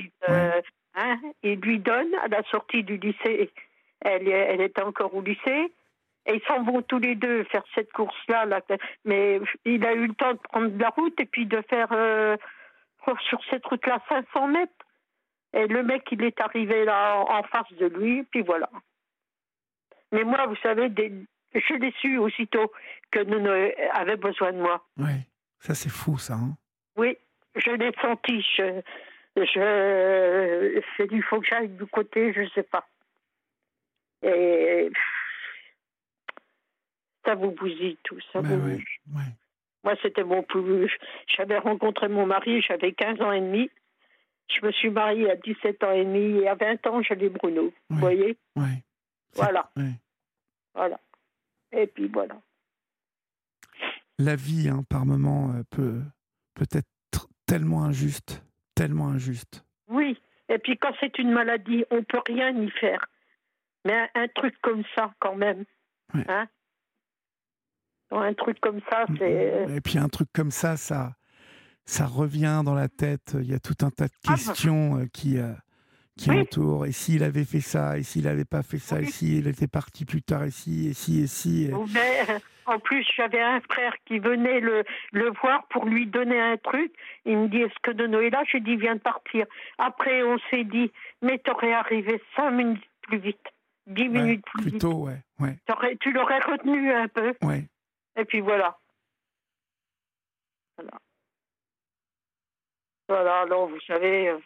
Hein, 0.95 1.15
il 1.43 1.59
lui 1.59 1.77
donne 1.77 2.11
à 2.23 2.27
la 2.27 2.41
sortie 2.49 2.83
du 2.83 2.97
lycée. 2.97 3.51
Elle, 3.99 4.27
elle 4.27 4.61
était 4.61 4.81
encore 4.81 5.13
au 5.13 5.21
lycée. 5.21 5.71
Et 6.25 6.35
ils 6.35 6.47
s'en 6.47 6.63
vont 6.63 6.81
tous 6.81 6.99
les 6.99 7.15
deux 7.15 7.43
faire 7.45 7.63
cette 7.73 7.91
course-là. 7.93 8.45
Là. 8.45 8.61
Mais 9.05 9.41
il 9.65 9.85
a 9.85 9.93
eu 9.93 10.07
le 10.07 10.13
temps 10.13 10.33
de 10.33 10.39
prendre 10.39 10.77
la 10.77 10.89
route 10.89 11.19
et 11.19 11.25
puis 11.25 11.45
de 11.45 11.61
faire 11.69 11.87
euh, 11.91 12.37
sur 13.27 13.41
cette 13.49 13.65
route-là 13.65 13.99
500 14.07 14.47
mètres. 14.47 14.73
Et 15.53 15.67
le 15.67 15.83
mec, 15.83 16.03
il 16.11 16.23
est 16.23 16.39
arrivé 16.39 16.85
là 16.85 17.17
en, 17.17 17.43
face 17.43 17.71
de 17.73 17.87
lui, 17.87 18.23
puis 18.23 18.41
voilà. 18.41 18.69
Mais 20.11 20.23
moi, 20.23 20.45
vous 20.45 20.55
savez, 20.57 20.89
je 21.53 21.73
l'ai 21.73 21.93
su 21.99 22.17
aussitôt 22.17 22.71
que 23.11 23.19
nous 23.19 23.45
avait 23.93 24.15
besoin 24.15 24.53
de 24.53 24.59
moi. 24.59 24.85
Oui, 24.97 25.11
ça 25.59 25.73
c'est 25.73 25.89
fou, 25.89 26.17
ça. 26.17 26.35
Hein 26.35 26.55
oui, 26.95 27.17
je 27.55 27.71
l'ai 27.71 27.91
senti. 28.01 28.41
Je, 28.57 28.81
je, 29.35 31.05
il 31.11 31.23
faut 31.23 31.39
que 31.41 31.47
j'aille 31.47 31.69
du 31.69 31.85
côté, 31.85 32.33
je 32.33 32.41
ne 32.41 32.49
sais 32.49 32.63
pas. 32.63 32.85
Et 34.23 34.89
ça 37.25 37.35
vous 37.35 37.51
bousille 37.51 37.97
tout, 38.03 38.19
ça 38.31 38.41
ben 38.41 38.57
vous 38.57 38.79
Moi, 39.83 39.95
c'était 40.01 40.23
mon 40.23 40.43
plus. 40.43 40.91
J'avais 41.27 41.57
rencontré 41.57 42.07
mon 42.07 42.25
mari, 42.25 42.61
j'avais 42.61 42.93
15 42.93 43.21
ans 43.21 43.31
et 43.31 43.41
demi. 43.41 43.69
Je 44.49 44.65
me 44.65 44.71
suis 44.71 44.89
mariée 44.89 45.29
à 45.29 45.35
17 45.35 45.83
ans 45.83 45.91
et 45.91 46.03
demi 46.03 46.39
et 46.39 46.47
à 46.47 46.55
20 46.55 46.85
ans, 46.87 47.01
j'avais 47.01 47.29
Bruno. 47.29 47.73
Vous 47.89 47.99
voyez? 47.99 48.37
Oui. 48.55 48.83
Voilà. 49.35 49.69
Voilà. 50.73 50.99
Et 51.71 51.87
puis 51.87 52.07
voilà. 52.07 52.35
La 54.19 54.35
vie, 54.35 54.69
hein, 54.69 54.83
par 54.89 55.05
moment, 55.05 55.51
euh, 55.51 55.63
peut, 55.69 56.01
peut 56.53 56.67
être 56.73 57.27
tellement 57.45 57.83
injuste. 57.83 58.43
Tellement 58.75 59.09
injuste. 59.09 59.65
Oui. 59.87 60.19
Et 60.49 60.57
puis 60.57 60.77
quand 60.77 60.93
c'est 60.99 61.17
une 61.17 61.31
maladie, 61.31 61.85
on 61.91 62.03
peut 62.03 62.21
rien 62.27 62.49
y 62.51 62.69
faire. 62.71 63.05
Mais 63.85 64.09
un, 64.15 64.27
truc 64.27 64.55
comme 64.61 64.83
ça, 64.95 65.13
quand 65.19 65.35
même. 65.35 65.65
Hein? 66.13 66.47
Un 68.11 68.33
truc 68.33 68.59
comme 68.59 68.79
ça, 68.89 69.05
mm, 69.07 69.15
c'est. 69.17 69.65
Mm. 69.67 69.75
Et 69.75 69.81
puis 69.81 69.97
un 69.97 70.09
truc 70.09 70.29
comme 70.33 70.51
ça, 70.51 70.77
ça, 70.77 71.13
ça 71.85 72.05
revient 72.05 72.61
dans 72.63 72.75
la 72.75 72.89
tête. 72.89 73.35
Il 73.39 73.49
y 73.49 73.53
a 73.53 73.59
tout 73.59 73.77
un 73.81 73.89
tas 73.89 74.07
de 74.07 74.13
ah, 74.27 74.31
bah. 74.31 74.35
questions 74.35 74.99
euh, 74.99 75.05
qui, 75.13 75.37
euh, 75.37 75.53
qui 76.17 76.31
entourent. 76.31 76.85
Et 76.85 76.91
s'il 76.91 77.23
avait 77.23 77.45
fait 77.45 77.61
ça, 77.61 77.97
et 77.97 78.03
s'il 78.03 78.23
n'avait 78.23 78.45
pas 78.45 78.63
fait 78.63 78.79
ça, 78.79 79.01
et 79.01 79.05
s'il 79.05 79.47
était 79.47 79.67
parti 79.67 80.05
plus 80.05 80.21
tard, 80.21 80.43
et 80.43 80.51
si, 80.51 80.89
et 80.89 80.93
si, 80.93 81.21
et 81.21 81.27
si. 81.27 81.69
en 82.65 82.79
plus, 82.79 83.05
j'avais 83.15 83.41
un 83.41 83.59
frère 83.61 83.93
qui 84.05 84.19
venait 84.19 84.59
le, 84.59 84.83
le 85.11 85.31
voir 85.41 85.65
pour 85.69 85.85
lui 85.85 86.07
donner 86.07 86.39
un 86.39 86.57
truc. 86.57 86.91
Il 87.25 87.37
me 87.37 87.47
dit 87.47 87.61
Est-ce 87.61 87.79
que 87.81 87.91
de 87.91 88.07
Noël 88.07 88.31
là? 88.31 88.43
J'ai 88.51 88.59
dit 88.59 88.75
Viens 88.75 88.95
de 88.95 89.01
partir. 89.01 89.45
Après, 89.77 90.23
on 90.23 90.37
s'est 90.49 90.65
dit 90.65 90.91
Mais 91.21 91.39
t'aurais 91.39 91.73
arrivé 91.73 92.21
cinq 92.35 92.51
minutes 92.51 92.83
plus 93.03 93.19
vite. 93.19 93.45
Dix 93.87 94.09
minutes 94.09 94.45
plus, 94.45 94.61
plus 94.61 94.71
vite. 94.71 94.81
tôt, 94.81 95.07
ouais. 95.07 95.17
ouais. 95.39 95.57
Tu 96.01 96.11
l'aurais 96.11 96.39
retenu 96.39 96.93
un 96.93 97.07
peu. 97.07 97.33
Ouais. 97.41 97.67
Et 98.17 98.25
puis 98.25 98.41
voilà. 98.41 98.77
Voilà. 100.77 100.99
Voilà, 103.07 103.41
alors 103.41 103.67
vous 103.67 103.79
savez, 103.81 104.29
euh, 104.29 104.39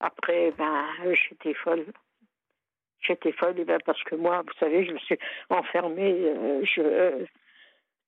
après, 0.00 0.52
ben, 0.52 0.86
j'étais 1.14 1.54
folle. 1.54 1.86
J'étais 3.00 3.32
folle, 3.32 3.58
et 3.58 3.64
ben, 3.64 3.78
parce 3.84 4.02
que 4.04 4.14
moi, 4.14 4.42
vous 4.42 4.52
savez, 4.58 4.86
je 4.86 4.92
me 4.92 4.98
suis 4.98 5.18
enfermée, 5.50 6.12
euh, 6.12 6.64
je, 6.64 7.26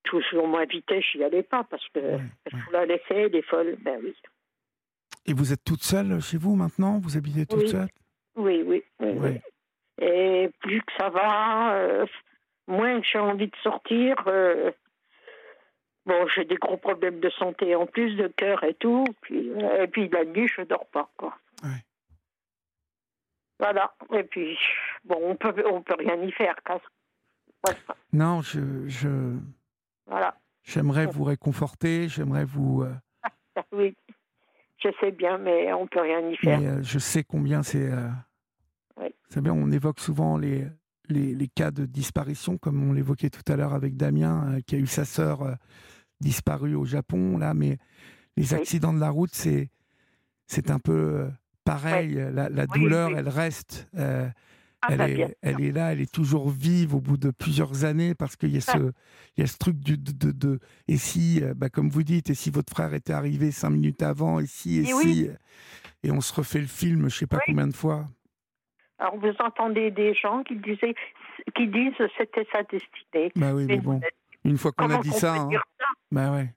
toujours 0.05 0.49
m'invitais, 0.49 1.03
je 1.03 1.19
n'y 1.19 1.25
allais 1.25 1.43
pas, 1.43 1.65
parce 1.65 1.87
que 1.89 2.19
je 2.51 2.57
vous 2.57 2.71
la 2.71 2.87
laisser, 2.87 3.15
elle 3.15 3.35
est 3.35 3.43
folle, 3.43 3.77
ben 3.81 4.01
oui. 4.03 4.15
Et 5.27 5.33
vous 5.33 5.53
êtes 5.53 5.65
toute 5.65 5.83
seule 5.83 6.21
chez 6.21 6.39
vous 6.39 6.55
maintenant? 6.55 6.99
Vous 6.99 7.17
habitez 7.17 7.47
toute 7.47 7.67
seule? 7.67 7.89
Oui 8.37 8.63
oui, 8.65 8.85
oui, 9.01 9.41
Et 9.99 10.51
plus 10.61 10.83
que 10.83 10.93
ça 10.99 11.09
va, 11.09 11.75
euh, 11.75 12.07
moins 12.67 13.01
que 13.01 13.07
j'ai 13.07 13.19
envie 13.19 13.49
de 13.49 13.57
sortir. 13.63 14.17
Euh, 14.27 14.73
bon, 16.05 16.27
j'ai 16.35 16.45
des 16.45 16.57
gros 16.57 16.77
problèmes 16.77 17.21
de 17.21 17.31
santé 17.31 17.75
en 17.75 17.87
plus, 17.87 18.15
de 18.17 18.29
cœur 18.29 18.65
et 18.65 18.75
tout. 18.75 19.05
Puis, 19.23 19.51
euh, 19.51 19.85
et 19.85 19.89
puis 19.89 20.09
la 20.09 20.25
nuit, 20.25 20.49
je 20.49 20.63
dors 20.63 20.87
pas, 20.87 21.11
quoi. 21.17 21.37
Voilà. 23.59 23.95
Et 24.13 24.23
puis, 24.25 24.59
bon, 25.05 25.19
on 25.23 25.35
peut, 25.35 25.55
on 25.71 25.81
peut 25.81 25.97
rien 25.99 26.17
y 26.17 26.31
faire. 26.33 26.55
Non, 28.13 28.43
je, 28.43 28.87
je. 28.87 29.37
Voilà. 30.07 30.37
J'aimerais 30.63 31.07
vous 31.07 31.25
réconforter, 31.25 32.09
j'aimerais 32.09 32.45
vous. 32.45 32.83
Euh, 32.83 32.93
oui, 33.73 33.97
je 34.79 34.89
sais 35.01 35.11
bien, 35.11 35.39
mais 35.39 35.73
on 35.73 35.87
peut 35.87 36.01
rien 36.01 36.21
y 36.29 36.37
faire. 36.37 36.61
Mais, 36.61 36.83
je 36.83 36.99
sais 36.99 37.25
combien 37.25 37.63
c'est. 37.63 37.91
Oui. 38.99 39.09
C'est 39.29 39.41
bien, 39.41 39.55
on 39.55 39.71
évoque 39.71 40.01
souvent 40.01 40.37
les, 40.37 40.67
les, 41.09 41.49
cas 41.49 41.71
de 41.71 41.87
disparition, 41.87 42.59
comme 42.59 42.83
on 42.89 42.93
l'évoquait 42.93 43.31
tout 43.31 43.51
à 43.51 43.57
l'heure 43.57 43.75
avec 43.75 43.97
Damien, 43.97 44.53
euh, 44.53 44.61
qui 44.67 44.75
a 44.75 44.79
eu 44.79 44.87
sa 44.87 45.05
sœur 45.05 45.43
euh, 45.43 45.55
disparue 46.21 46.75
au 46.75 46.85
Japon, 46.85 47.39
là, 47.39 47.55
mais 47.55 47.79
les 48.37 48.55
accidents 48.55 48.93
de 48.93 49.01
la 49.01 49.11
route, 49.11 49.35
c'est, 49.35 49.71
c'est 50.47 50.71
un 50.71 50.79
peu 50.79 50.93
euh, 50.93 51.29
pareil. 51.65 52.15
La, 52.33 52.67
douleur, 52.67 53.17
elle 53.17 53.29
reste. 53.29 53.89
Ah, 54.83 54.89
elle, 54.91 54.99
bah, 54.99 55.09
est, 55.09 55.37
elle 55.41 55.61
est 55.63 55.73
là, 55.73 55.93
elle 55.93 56.03
est 56.03 56.13
toujours 56.13 56.51
vive 56.51 56.95
au 56.95 57.01
bout 57.01 57.17
de 57.17 57.31
plusieurs 57.31 57.85
années 57.85 58.15
parce 58.15 58.37
qu'il 58.37 58.51
y, 58.51 58.59
a 58.59 58.61
ce, 58.61 58.77
il 59.37 59.41
y 59.41 59.43
a 59.43 59.47
ce 59.47 59.57
truc 59.57 59.81
de, 59.81 59.97
de, 59.97 60.33
de 60.33 60.61
et 60.87 60.99
si, 60.99 61.41
bah, 61.57 61.71
comme 61.71 61.89
vous 61.89 62.03
dites, 62.03 62.29
et 62.29 62.35
si 62.35 62.51
votre 62.51 62.71
frère 62.73 62.93
était 62.93 63.15
arrivé 63.15 63.51
cinq 63.53 63.71
minutes 63.71 64.03
avant, 64.03 64.39
et 64.39 64.47
si, 64.47 64.77
et, 64.77 64.85
si, 64.85 65.29
et 66.03 66.11
on 66.11 66.21
se 66.21 66.33
refait 66.35 66.61
le 66.61 66.67
film, 66.67 67.01
je 67.01 67.05
ne 67.05 67.11
sais 67.11 67.27
pas 67.27 67.41
combien 67.47 67.67
de 67.67 67.75
fois. 67.75 68.09
Alors 68.99 69.17
vous 69.17 69.35
entendez 69.41 69.91
des 69.91 70.15
gens 70.15 70.43
qui 70.43 70.57
disaient, 70.57 70.95
qui 71.55 71.67
disent 71.69 71.93
c'était 72.17 72.47
sa 72.53 72.63
destinée. 72.63 73.33
Bah 73.37 73.53
oui, 73.53 73.67
mais 73.67 73.79
bon, 73.79 74.01
une 74.45 74.57
fois 74.57 74.73
qu'on 74.73 74.91
a 74.91 74.99
dit 74.99 75.11
ça, 75.11 75.35
hein. 75.35 75.49
bah 76.11 76.33
ouais. 76.33 76.49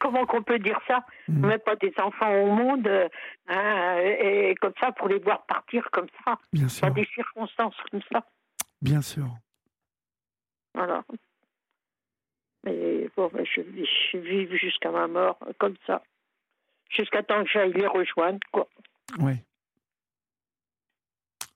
Comment 0.00 0.26
qu'on 0.26 0.42
peut 0.42 0.60
dire 0.60 0.78
ça 0.86 1.04
mmh. 1.26 1.44
On 1.44 1.48
met 1.48 1.58
pas 1.58 1.74
des 1.74 1.92
enfants 1.98 2.32
au 2.32 2.46
monde 2.46 2.88
hein, 3.48 3.96
et 3.98 4.54
comme 4.60 4.74
ça 4.80 4.92
pour 4.92 5.08
les 5.08 5.18
voir 5.18 5.44
partir 5.46 5.88
comme 5.90 6.06
ça, 6.24 6.38
Bien 6.52 6.68
sûr. 6.68 6.86
dans 6.86 6.94
des 6.94 7.06
circonstances 7.06 7.74
comme 7.90 8.02
ça. 8.12 8.24
Bien 8.80 9.02
sûr. 9.02 9.26
Voilà. 10.74 11.02
Mais 12.64 13.08
bon, 13.16 13.30
je, 13.34 13.60
je 14.12 14.18
vis 14.18 14.56
jusqu'à 14.56 14.90
ma 14.90 15.08
mort 15.08 15.38
comme 15.58 15.74
ça, 15.86 16.02
jusqu'à 16.90 17.22
temps 17.22 17.42
que 17.42 17.50
j'aille 17.50 17.72
les 17.72 17.86
rejoindre, 17.86 18.38
quoi. 18.52 18.68
Oui. 19.18 19.34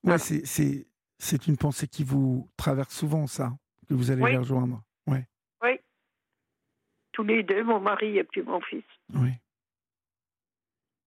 Ouais, 0.03 0.17
c'est, 0.17 0.45
c'est, 1.17 1.47
une 1.47 1.57
pensée 1.57 1.87
qui 1.87 2.03
vous 2.03 2.49
traverse 2.57 2.93
souvent, 2.93 3.27
ça, 3.27 3.51
que 3.87 3.93
vous 3.93 4.11
allez 4.11 4.23
les 4.23 4.37
rejoindre. 4.37 4.81
Ouais. 5.07 5.25
Oui. 5.61 5.79
Tous 7.13 7.23
les 7.23 7.43
deux, 7.43 7.63
mon 7.63 7.79
mari 7.79 8.17
et 8.17 8.23
puis 8.23 8.41
mon 8.41 8.59
fils. 8.61 8.83
Oui. 9.13 9.29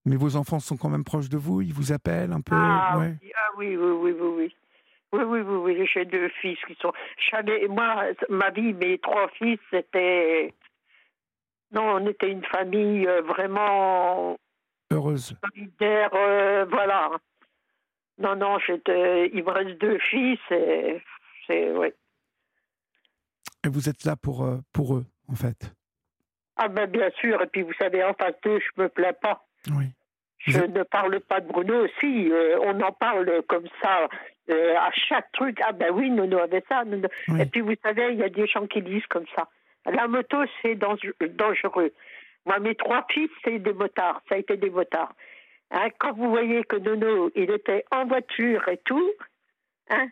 Mais 0.06 0.16
vos 0.16 0.36
enfants 0.36 0.60
sont 0.60 0.76
quand 0.76 0.88
même 0.88 1.04
proches 1.04 1.28
de 1.28 1.36
vous 1.36 1.60
Ils 1.60 1.74
vous 1.74 1.92
appellent 1.92 2.32
un 2.32 2.40
peu 2.40 2.54
ah, 2.54 2.96
oui, 2.98 3.32
ah 3.34 3.50
oui, 3.58 3.76
oui, 3.76 3.90
oui, 3.90 4.12
oui, 4.12 4.28
oui. 4.36 4.54
Oui, 5.12 5.22
oui, 5.24 5.40
oui, 5.40 5.74
oui. 5.74 5.88
J'ai 5.92 6.04
deux 6.04 6.28
fils 6.40 6.58
qui 6.66 6.74
sont. 6.80 6.92
Moi, 7.68 8.06
ma 8.28 8.50
vie, 8.50 8.72
mes 8.72 8.98
trois 8.98 9.28
fils, 9.28 9.58
c'était. 9.70 10.52
Non, 11.72 11.96
on 11.96 12.06
était 12.06 12.30
une 12.30 12.44
famille 12.44 13.06
euh, 13.06 13.22
vraiment. 13.22 14.36
Heureuse. 14.92 15.36
Solidaire, 15.44 16.10
euh, 16.14 16.64
voilà. 16.70 17.10
Non, 18.18 18.36
non, 18.36 18.58
j'étais. 18.58 19.30
Il 19.32 19.44
me 19.44 19.50
reste 19.50 19.78
deux 19.78 19.98
fils 19.98 20.40
et 20.50 21.02
c'est. 21.46 21.70
Oui. 21.72 21.88
Et 23.64 23.68
vous 23.68 23.88
êtes 23.88 24.04
là 24.04 24.16
pour, 24.16 24.44
euh, 24.44 24.58
pour 24.72 24.96
eux, 24.96 25.04
en 25.28 25.34
fait? 25.34 25.74
Ah, 26.56 26.68
ben 26.68 26.86
bien 26.86 27.10
sûr. 27.20 27.42
Et 27.42 27.46
puis, 27.46 27.62
vous 27.62 27.74
savez, 27.74 28.02
en 28.04 28.14
face 28.14 28.34
d'eux, 28.42 28.60
je 28.60 28.82
me 28.82 28.88
plains 28.88 29.12
pas. 29.12 29.44
Oui. 29.68 29.86
Je 30.38 30.60
ne 30.60 30.82
parle 30.84 31.18
pas 31.20 31.40
de 31.40 31.48
Bruno. 31.48 31.86
Si, 31.98 32.30
euh, 32.30 32.58
on 32.62 32.80
en 32.80 32.92
parle 32.92 33.42
comme 33.48 33.66
ça 33.82 34.08
euh, 34.48 34.76
à 34.76 34.90
chaque 34.92 35.30
truc. 35.32 35.58
Ah, 35.66 35.72
ben 35.72 35.90
oui, 35.92 36.10
Nono 36.10 36.38
avait 36.38 36.62
ça. 36.68 36.84
Et 37.40 37.46
puis, 37.46 37.60
vous 37.60 37.74
savez, 37.82 38.12
il 38.12 38.18
y 38.18 38.22
a 38.22 38.28
des 38.28 38.46
gens 38.46 38.66
qui 38.66 38.80
disent 38.82 39.06
comme 39.08 39.26
ça. 39.34 39.48
La 39.84 40.06
moto, 40.06 40.38
c'est 40.62 40.76
dangereux. 40.76 41.92
Moi, 42.44 42.58
mes 42.60 42.76
trois 42.76 43.04
fils, 43.10 43.30
c'est 43.44 43.58
des 43.58 43.72
motards. 43.72 44.22
Ça 44.28 44.36
a 44.36 44.38
été 44.38 44.56
des 44.56 44.70
motards. 44.70 45.12
Hein, 45.70 45.88
quand 45.98 46.12
vous 46.12 46.30
voyez 46.30 46.64
que 46.64 46.76
Nono, 46.76 47.30
il 47.34 47.50
était 47.50 47.84
en 47.90 48.06
voiture 48.06 48.68
et 48.68 48.78
tout, 48.84 49.10
hein, 49.90 50.08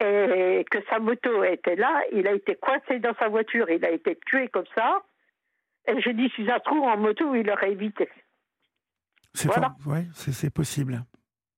et 0.00 0.64
que 0.70 0.78
sa 0.88 0.98
moto 0.98 1.44
était 1.44 1.76
là, 1.76 2.02
il 2.12 2.26
a 2.26 2.32
été 2.32 2.56
coincé 2.56 2.98
dans 2.98 3.14
sa 3.14 3.28
voiture, 3.28 3.68
il 3.70 3.84
a 3.84 3.90
été 3.90 4.16
tué 4.26 4.48
comme 4.48 4.66
ça. 4.74 5.02
Et 5.86 6.00
je 6.00 6.10
dis, 6.10 6.30
si 6.36 6.46
ça 6.46 6.60
trouve, 6.60 6.82
en 6.82 6.96
moto, 6.96 7.34
il 7.34 7.50
aurait 7.50 7.72
évité. 7.72 8.08
C'est 9.34 9.48
voilà. 9.48 9.74
Oui, 9.86 10.08
c'est 10.12 10.52
possible. 10.52 11.04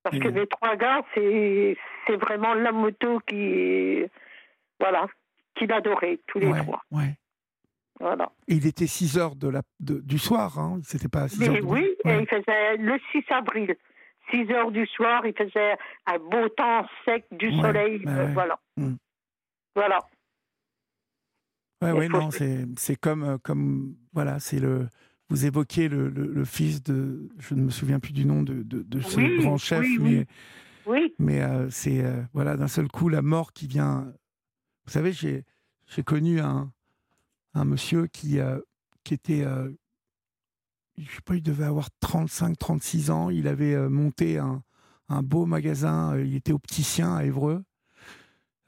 Parce 0.02 0.18
que 0.18 0.28
les 0.28 0.46
trois 0.46 0.76
gars, 0.76 1.02
c'est 1.14 1.76
vraiment 2.16 2.54
la 2.54 2.72
moto 2.72 3.20
qui. 3.20 4.04
Voilà, 4.78 5.06
qu'il 5.54 5.70
adorait, 5.72 6.18
tous 6.26 6.38
les 6.38 6.52
trois. 6.52 6.82
Ouais. 6.90 7.16
Voilà. 8.00 8.32
il 8.48 8.66
était 8.66 8.86
6 8.86 9.18
heures 9.18 9.36
de 9.36 9.48
la, 9.48 9.60
du 9.78 10.18
soir, 10.18 10.58
hein 10.58 10.80
C'était 10.84 11.08
pas 11.08 11.28
6 11.28 11.42
heures. 11.48 11.56
Oui, 11.64 11.86
et 12.06 12.18
il 12.18 12.26
faisait 12.26 12.76
le 12.78 12.98
6 13.12 13.24
avril. 13.30 13.76
6 14.30 14.50
heures 14.52 14.70
du 14.70 14.86
soir, 14.86 15.26
il 15.26 15.34
faisait 15.34 15.76
un 16.06 16.18
beau 16.18 16.48
temps 16.48 16.86
sec, 17.04 17.26
du 17.30 17.52
soleil, 17.60 18.02
euh, 18.06 18.32
voilà. 18.32 18.58
Mm. 18.76 18.94
Voilà. 19.74 19.98
Oui, 21.82 21.90
oui, 21.90 22.08
non, 22.08 22.30
c'est 22.30 22.96
comme, 22.96 23.22
euh, 23.22 23.38
comme, 23.42 23.96
voilà, 24.14 24.40
c'est 24.40 24.60
le, 24.60 24.88
vous 25.28 25.44
évoquiez 25.44 25.88
le, 25.88 26.08
le, 26.08 26.44
fils 26.44 26.82
de, 26.82 27.28
je 27.38 27.54
ne 27.54 27.62
me 27.62 27.70
souviens 27.70 28.00
plus 28.00 28.12
du 28.12 28.24
nom 28.24 28.42
de, 28.42 28.62
de, 28.62 29.00
ce 29.00 29.42
grand 29.42 29.58
chef, 29.58 29.84
mais, 29.98 30.26
oui. 30.86 31.14
mais 31.18 31.42
euh, 31.42 31.68
c'est, 31.68 32.02
voilà, 32.32 32.56
d'un 32.56 32.68
seul 32.68 32.88
coup, 32.88 33.10
la 33.10 33.22
mort 33.22 33.52
qui 33.52 33.66
vient. 33.66 34.12
Vous 34.86 34.92
savez, 34.92 35.12
j'ai 35.12 35.44
connu 36.04 36.40
un, 36.40 36.72
un 37.54 37.64
monsieur 37.64 38.06
qui, 38.06 38.38
qui 39.04 39.14
était 39.14 39.44
je 41.00 41.14
sais 41.14 41.22
pas, 41.24 41.34
il 41.34 41.42
devait 41.42 41.64
avoir 41.64 41.88
35, 42.00 42.58
36 42.58 43.10
ans. 43.10 43.30
Il 43.30 43.48
avait 43.48 43.74
euh, 43.74 43.88
monté 43.88 44.38
un, 44.38 44.62
beau 45.22 45.46
magasin. 45.46 46.14
Euh, 46.14 46.24
il 46.24 46.36
était 46.36 46.52
opticien 46.52 47.14
à 47.14 47.24
Évreux. 47.24 47.62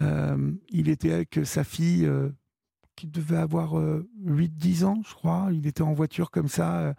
Euh, 0.03 0.53
il 0.71 0.89
était 0.89 1.13
avec 1.13 1.41
sa 1.45 1.63
fille 1.63 2.11
qui 2.97 3.07
devait 3.07 3.37
avoir 3.37 3.75
8-10 4.25 4.85
ans, 4.85 5.01
je 5.07 5.15
crois. 5.15 5.49
Il 5.53 5.67
était 5.67 5.83
en 5.83 5.93
voiture 5.93 6.31
comme 6.31 6.49
ça, 6.49 6.95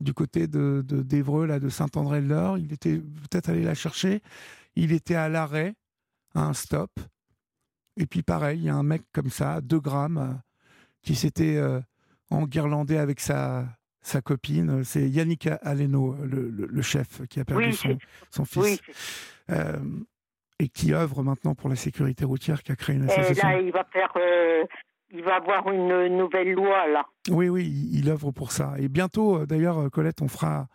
du 0.00 0.12
côté 0.12 0.46
de, 0.46 0.84
d'Évreux, 0.86 1.46
là, 1.46 1.58
de 1.58 1.70
Saint-André-de-l'Or. 1.70 2.58
Il 2.58 2.72
était 2.72 2.98
peut-être 2.98 3.48
allé 3.48 3.62
la 3.62 3.74
chercher. 3.74 4.22
Il 4.76 4.92
était 4.92 5.14
à 5.14 5.30
l'arrêt, 5.30 5.74
à 6.34 6.44
un 6.44 6.52
stop. 6.52 6.90
Et 7.96 8.06
puis 8.06 8.22
pareil, 8.22 8.58
il 8.60 8.64
y 8.64 8.68
a 8.68 8.76
un 8.76 8.82
mec 8.82 9.02
comme 9.12 9.30
ça, 9.30 9.62
2 9.62 9.80
grammes, 9.80 10.40
qui 11.02 11.14
s'était 11.14 11.60
enguirlandé 12.30 12.96
avec 12.96 13.20
sa, 13.20 13.66
sa 14.02 14.20
copine. 14.20 14.84
C'est 14.84 15.08
Yannick 15.08 15.48
Aleno, 15.62 16.16
le, 16.24 16.82
chef, 16.82 17.22
qui 17.28 17.40
a 17.40 17.44
perdu 17.44 17.72
son, 18.30 18.44
fils. 18.44 18.80
Euh, 19.50 19.78
et 20.58 20.68
qui 20.68 20.92
œuvre 20.92 21.22
maintenant 21.22 21.54
pour 21.54 21.68
la 21.68 21.76
sécurité 21.76 22.24
routière, 22.24 22.62
qui 22.62 22.70
a 22.70 22.76
créé 22.76 22.96
une 22.96 23.08
association. 23.08 23.48
Et 23.48 23.52
là, 23.52 23.60
il 23.60 23.72
va 23.72 23.84
faire, 23.84 24.12
euh, 24.16 24.64
il 25.10 25.22
va 25.22 25.36
avoir 25.36 25.68
une 25.72 26.16
nouvelle 26.16 26.52
loi 26.52 26.86
là. 26.86 27.04
Oui, 27.30 27.48
oui, 27.48 27.90
il, 27.92 28.08
œuvre 28.08 28.30
pour 28.30 28.52
ça. 28.52 28.74
Et 28.78 28.88
bientôt, 28.88 29.38
euh, 29.38 29.46
d'ailleurs, 29.46 29.90
Colette, 29.90 30.22
on 30.22 30.28
fera, 30.28 30.68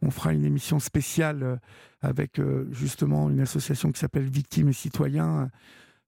on 0.00 0.10
fera 0.10 0.32
une 0.32 0.44
émission 0.44 0.78
spéciale 0.78 1.60
avec 2.00 2.40
justement 2.70 3.28
une 3.28 3.40
association 3.40 3.92
qui 3.92 4.00
s'appelle 4.00 4.24
Victimes 4.24 4.70
et 4.70 4.72
Citoyens 4.72 5.50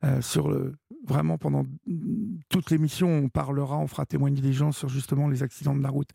euh, 0.04 0.20
sur 0.20 0.48
le, 0.48 0.74
vraiment 1.04 1.38
pendant 1.38 1.64
toute 2.48 2.70
l'émission, 2.70 3.08
on 3.08 3.28
parlera, 3.28 3.76
on 3.78 3.86
fera 3.86 4.06
témoigner 4.06 4.40
des 4.40 4.52
gens 4.52 4.72
sur 4.72 4.88
justement 4.88 5.28
les 5.28 5.42
accidents 5.42 5.74
de 5.74 5.82
la 5.82 5.88
route. 5.88 6.10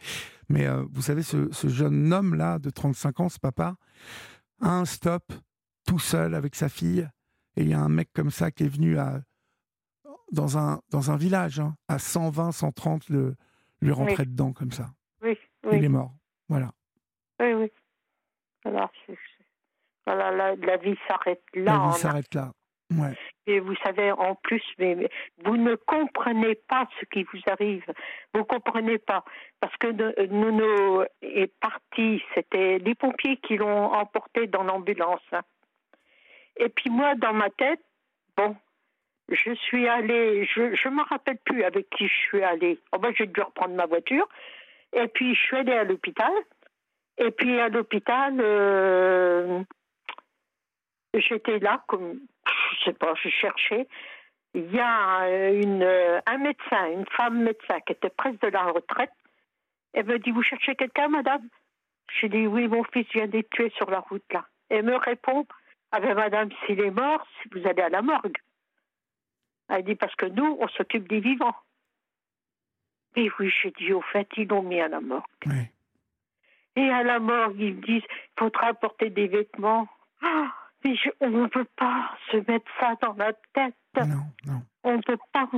Mais 0.49 0.65
euh, 0.65 0.83
vous 0.91 1.01
savez, 1.01 1.23
ce, 1.23 1.49
jeune 1.67 2.11
homme-là 2.13 2.59
de 2.59 2.69
35 2.69 3.19
ans, 3.19 3.29
ce 3.29 3.39
papa, 3.39 3.75
a 4.61 4.69
un 4.69 4.85
stop 4.85 5.23
tout 5.85 5.99
seul 5.99 6.35
avec 6.35 6.55
sa 6.55 6.69
fille. 6.69 7.07
Et 7.55 7.63
il 7.63 7.69
y 7.69 7.73
a 7.73 7.79
un 7.79 7.89
mec 7.89 8.09
comme 8.13 8.31
ça 8.31 8.51
qui 8.51 8.63
est 8.63 8.69
venu 8.69 8.97
à, 8.97 9.21
dans, 10.31 10.57
un, 10.57 10.81
dans 10.89 11.11
un 11.11 11.17
village, 11.17 11.59
hein, 11.59 11.75
à 11.87 11.99
120, 11.99 12.51
130, 12.51 13.09
le, 13.09 13.35
lui 13.81 13.91
rentrer 13.91 14.25
dedans 14.25 14.53
comme 14.53 14.71
ça. 14.71 14.87
Oui, 15.21 15.37
Il 15.71 15.83
est 15.83 15.89
mort. 15.89 16.13
Voilà. 16.49 16.71
Oui, 17.39 17.53
oui. 17.53 17.71
Alors, 18.65 18.91
voilà, 20.05 20.31
la, 20.31 20.55
la 20.55 20.77
vie 20.77 20.97
s'arrête 21.07 21.43
là. 21.53 21.77
La 21.77 21.91
vie 21.91 21.97
s'arrête 21.97 22.33
là. 22.33 22.53
Et 23.45 23.59
vous 23.59 23.75
savez, 23.83 24.11
en 24.11 24.35
plus, 24.35 24.63
mais, 24.77 25.09
vous 25.43 25.57
ne 25.57 25.75
comprenez 25.75 26.55
pas 26.55 26.87
ce 26.99 27.05
qui 27.05 27.23
vous 27.23 27.39
arrive. 27.47 27.85
Vous 28.33 28.43
comprenez 28.43 28.97
pas. 28.97 29.23
Parce 29.59 29.75
que 29.77 29.87
Nono 30.25 31.03
est 31.21 31.53
parti. 31.59 32.23
C'était 32.33 32.79
les 32.79 32.95
pompiers 32.95 33.37
qui 33.37 33.57
l'ont 33.57 33.93
emporté 33.93 34.47
dans 34.47 34.63
l'ambulance. 34.63 35.21
Et 36.57 36.69
puis 36.69 36.89
moi, 36.89 37.15
dans 37.15 37.33
ma 37.33 37.49
tête, 37.49 37.81
bon, 38.35 38.55
je 39.29 39.53
suis 39.53 39.87
allée, 39.87 40.45
je 40.45 40.87
ne 40.87 40.95
me 40.95 41.03
rappelle 41.03 41.37
plus 41.37 41.63
avec 41.63 41.89
qui 41.89 42.07
je 42.07 42.27
suis 42.27 42.43
allée. 42.43 42.79
Oh 42.93 42.99
ben, 42.99 43.13
j'ai 43.17 43.27
dû 43.27 43.41
reprendre 43.41 43.75
ma 43.75 43.85
voiture. 43.85 44.27
Et 44.93 45.07
puis, 45.07 45.35
je 45.35 45.39
suis 45.39 45.57
allée 45.57 45.73
à 45.73 45.83
l'hôpital. 45.83 46.31
Et 47.17 47.31
puis, 47.31 47.59
à 47.59 47.67
l'hôpital, 47.69 48.37
euh, 48.39 49.63
j'étais 51.13 51.59
là 51.59 51.83
comme 51.87 52.19
je 52.71 52.85
sais 52.85 52.93
pas, 52.93 53.13
je 53.15 53.29
cherchais. 53.29 53.87
Il 54.53 54.71
y 54.73 54.79
a 54.79 55.51
une, 55.51 55.83
un 56.25 56.37
médecin, 56.37 56.91
une 56.91 57.05
femme 57.07 57.43
médecin 57.43 57.79
qui 57.81 57.93
était 57.93 58.09
presque 58.09 58.41
de 58.41 58.47
la 58.47 58.63
retraite. 58.65 59.11
Elle 59.93 60.05
me 60.05 60.19
dit, 60.19 60.31
vous 60.31 60.43
cherchez 60.43 60.75
quelqu'un, 60.75 61.09
madame? 61.09 61.47
Je 62.07 62.27
dis, 62.27 62.47
oui, 62.47 62.67
mon 62.67 62.83
fils 62.85 63.07
vient 63.13 63.27
d'être 63.27 63.49
tué 63.49 63.71
sur 63.75 63.89
la 63.89 63.99
route, 63.99 64.23
là. 64.31 64.45
Elle 64.69 64.85
me 64.85 64.95
répond, 64.95 65.45
ah 65.91 65.99
ben, 65.99 66.15
madame, 66.15 66.49
s'il 66.65 66.79
est 66.79 66.91
mort, 66.91 67.25
vous 67.51 67.67
allez 67.67 67.81
à 67.81 67.89
la 67.89 68.01
morgue. 68.01 68.37
Elle 69.69 69.83
dit, 69.83 69.95
parce 69.95 70.15
que 70.15 70.25
nous, 70.25 70.57
on 70.59 70.67
s'occupe 70.69 71.07
des 71.07 71.19
vivants. 71.19 71.55
Et 73.15 73.29
oui, 73.39 73.49
j'ai 73.61 73.71
dit, 73.71 73.93
au 73.93 74.01
fait, 74.01 74.27
ils 74.37 74.47
l'ont 74.47 74.61
mis 74.61 74.79
à 74.79 74.87
la 74.87 75.01
morgue. 75.01 75.25
Et 76.75 76.89
à 76.89 77.03
la 77.03 77.19
morgue, 77.19 77.59
ils 77.59 77.75
me 77.75 77.81
disent, 77.81 78.03
il 78.03 78.39
faudra 78.39 78.67
apporter 78.67 79.09
des 79.09 79.27
vêtements. 79.27 79.87
Ah 80.21 80.53
on 81.21 81.29
ne 81.29 81.47
peut 81.47 81.67
pas 81.75 82.17
se 82.31 82.37
mettre 82.37 82.69
ça 82.79 82.95
dans 83.01 83.13
la 83.13 83.33
tête. 83.53 83.75
Non, 83.95 84.23
non. 84.45 84.61
On 84.83 84.97
ne 84.97 85.01
peut 85.01 85.17
pas. 85.33 85.49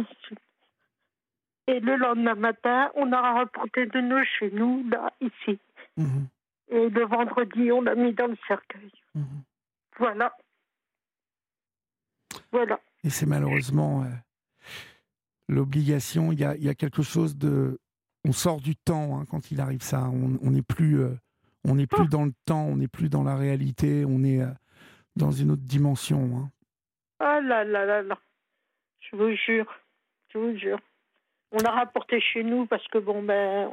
Et 1.67 1.79
le 1.79 1.97
lendemain 1.97 2.35
matin, 2.35 2.89
on 2.95 3.11
a 3.11 3.21
rapporté 3.21 3.85
de 3.85 4.01
nous 4.01 4.23
chez 4.39 4.49
nous, 4.51 4.87
là, 4.89 5.13
ici. 5.21 5.59
Mhm. 5.97 6.27
Et 6.69 6.89
le 6.89 7.05
vendredi, 7.05 7.71
on 7.71 7.81
l'a 7.81 7.95
mis 7.95 8.13
dans 8.13 8.27
le 8.27 8.37
cercueil. 8.47 8.91
Mhm. 9.15 9.43
Voilà. 9.97 10.35
Voilà. 12.51 12.79
Et 13.03 13.09
c'est 13.09 13.25
malheureusement 13.25 14.03
euh, 14.03 14.07
l'obligation. 15.47 16.31
Il 16.31 16.39
y 16.39 16.45
a, 16.45 16.55
y 16.57 16.69
a, 16.69 16.75
quelque 16.75 17.03
chose 17.03 17.37
de. 17.37 17.79
On 18.25 18.31
sort 18.31 18.61
du 18.61 18.75
temps 18.75 19.19
hein, 19.19 19.25
quand 19.29 19.51
il 19.51 19.61
arrive 19.61 19.81
ça. 19.81 20.09
On 20.09 20.51
n'est 20.51 20.61
plus, 20.61 20.99
euh, 20.99 21.15
on 21.65 21.75
n'est 21.75 21.87
plus 21.87 22.05
ah. 22.05 22.09
dans 22.09 22.25
le 22.25 22.33
temps. 22.45 22.65
On 22.65 22.77
n'est 22.77 22.87
plus 22.87 23.09
dans 23.09 23.23
la 23.23 23.35
réalité. 23.35 24.05
On 24.05 24.23
est. 24.23 24.41
Euh, 24.41 24.51
dans 25.19 25.31
une 25.31 25.51
autre 25.51 25.61
dimension. 25.63 26.19
Hein. 26.35 26.49
Ah 27.19 27.41
là 27.41 27.63
là 27.63 27.85
là 27.85 28.01
là, 28.01 28.17
je 28.99 29.15
vous 29.15 29.35
jure, 29.35 29.71
je 30.29 30.37
vous 30.37 30.57
jure. 30.57 30.79
On 31.51 31.57
l'a 31.57 31.71
rapporté 31.71 32.21
chez 32.21 32.43
nous 32.43 32.65
parce 32.65 32.87
que 32.87 32.97
bon 32.97 33.21
ben, 33.21 33.69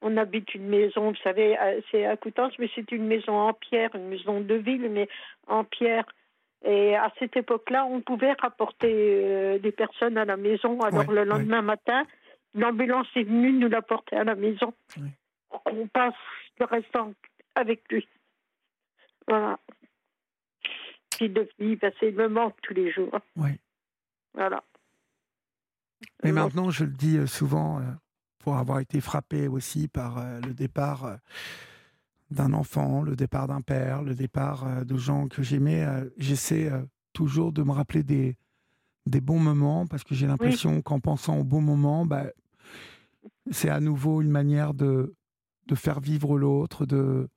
on, 0.00 0.16
habite 0.16 0.54
une 0.54 0.68
maison, 0.68 1.10
vous 1.10 1.22
savez, 1.22 1.56
c'est 1.90 2.06
à 2.06 2.16
Coutances, 2.16 2.58
mais 2.58 2.70
c'est 2.74 2.90
une 2.92 3.06
maison 3.06 3.34
en 3.34 3.52
pierre, 3.52 3.94
une 3.94 4.08
maison 4.08 4.40
de 4.40 4.54
ville, 4.54 4.88
mais 4.90 5.08
en 5.46 5.64
pierre. 5.64 6.04
Et 6.64 6.96
à 6.96 7.12
cette 7.18 7.36
époque-là, 7.36 7.84
on 7.84 8.00
pouvait 8.00 8.32
rapporter 8.32 8.90
euh, 8.92 9.58
des 9.58 9.72
personnes 9.72 10.16
à 10.18 10.24
la 10.24 10.36
maison. 10.36 10.80
Alors 10.80 11.10
le 11.10 11.24
lendemain 11.24 11.62
matin, 11.62 12.04
l'ambulance 12.54 13.06
est 13.16 13.24
venue 13.24 13.52
nous 13.52 13.68
l'apporter 13.68 14.16
à 14.16 14.24
la 14.24 14.34
maison. 14.34 14.72
On 15.66 15.86
passe 15.88 16.14
le 16.58 16.66
restant 16.66 17.12
avec 17.54 17.82
lui. 17.90 18.08
Voilà 19.26 19.58
de 21.26 21.48
fille, 21.56 21.76
parce 21.76 21.96
qu'il 21.98 22.14
me 22.14 22.28
manque 22.28 22.54
tous 22.62 22.74
les 22.74 22.92
jours. 22.92 23.18
Oui. 23.36 23.50
Voilà. 24.34 24.62
Mais 26.22 26.32
maintenant, 26.32 26.70
je 26.70 26.84
le 26.84 26.92
dis 26.92 27.16
euh, 27.16 27.26
souvent, 27.26 27.80
euh, 27.80 27.82
pour 28.38 28.56
avoir 28.56 28.78
été 28.80 29.00
frappé 29.00 29.48
aussi 29.48 29.88
par 29.88 30.18
euh, 30.18 30.40
le 30.40 30.54
départ 30.54 31.18
d'un 32.30 32.52
enfant, 32.52 33.02
le 33.02 33.16
départ 33.16 33.48
d'un 33.48 33.62
père, 33.62 34.02
le 34.02 34.14
départ 34.14 34.84
de 34.84 34.96
gens 34.96 35.28
que 35.28 35.42
j'aimais, 35.42 35.86
j'essaie 36.18 36.70
toujours 37.14 37.52
de 37.52 37.62
me 37.62 37.72
rappeler 37.72 38.02
des, 38.02 38.36
des 39.06 39.22
bons 39.22 39.40
moments, 39.40 39.86
parce 39.86 40.04
que 40.04 40.14
j'ai 40.14 40.26
l'impression 40.26 40.82
qu'en 40.82 41.00
pensant 41.00 41.38
aux 41.38 41.44
bons 41.44 41.62
moments, 41.62 42.04
bah, 42.04 42.26
c'est 43.50 43.70
à 43.70 43.80
nouveau 43.80 44.20
une 44.20 44.30
manière 44.30 44.74
de, 44.74 45.14
de 45.68 45.74
faire 45.74 46.00
vivre 46.00 46.36
l'autre, 46.36 46.84
de, 46.84 47.30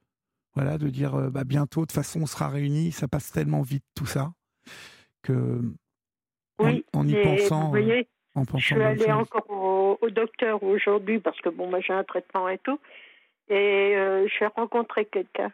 voilà, 0.55 0.77
de 0.77 0.87
dire 0.89 1.15
euh, 1.15 1.29
bah, 1.29 1.43
bientôt, 1.43 1.81
de 1.81 1.85
toute 1.85 1.91
façon, 1.93 2.21
on 2.21 2.25
sera 2.25 2.49
réunis. 2.49 2.91
Ça 2.91 3.07
passe 3.07 3.31
tellement 3.31 3.61
vite 3.61 3.85
tout 3.95 4.05
ça 4.05 4.31
que 5.23 5.61
oui, 6.59 6.85
en, 6.93 7.07
y 7.07 7.21
pensant, 7.21 7.65
vous 7.65 7.69
voyez, 7.69 8.07
en 8.35 8.45
pensant, 8.45 8.57
je 8.57 8.65
suis 8.65 8.81
allée 8.81 9.11
encore 9.11 9.49
au, 9.49 10.09
docteur 10.09 10.61
aujourd'hui 10.63 11.19
parce 11.19 11.39
que 11.41 11.49
bon, 11.49 11.69
moi 11.69 11.79
j'ai 11.79 11.93
un 11.93 12.03
traitement 12.03 12.49
et 12.49 12.57
tout, 12.57 12.79
et 13.49 13.95
euh, 13.95 14.27
j'ai 14.27 14.45
rencontré 14.47 15.05
quelqu'un 15.05 15.51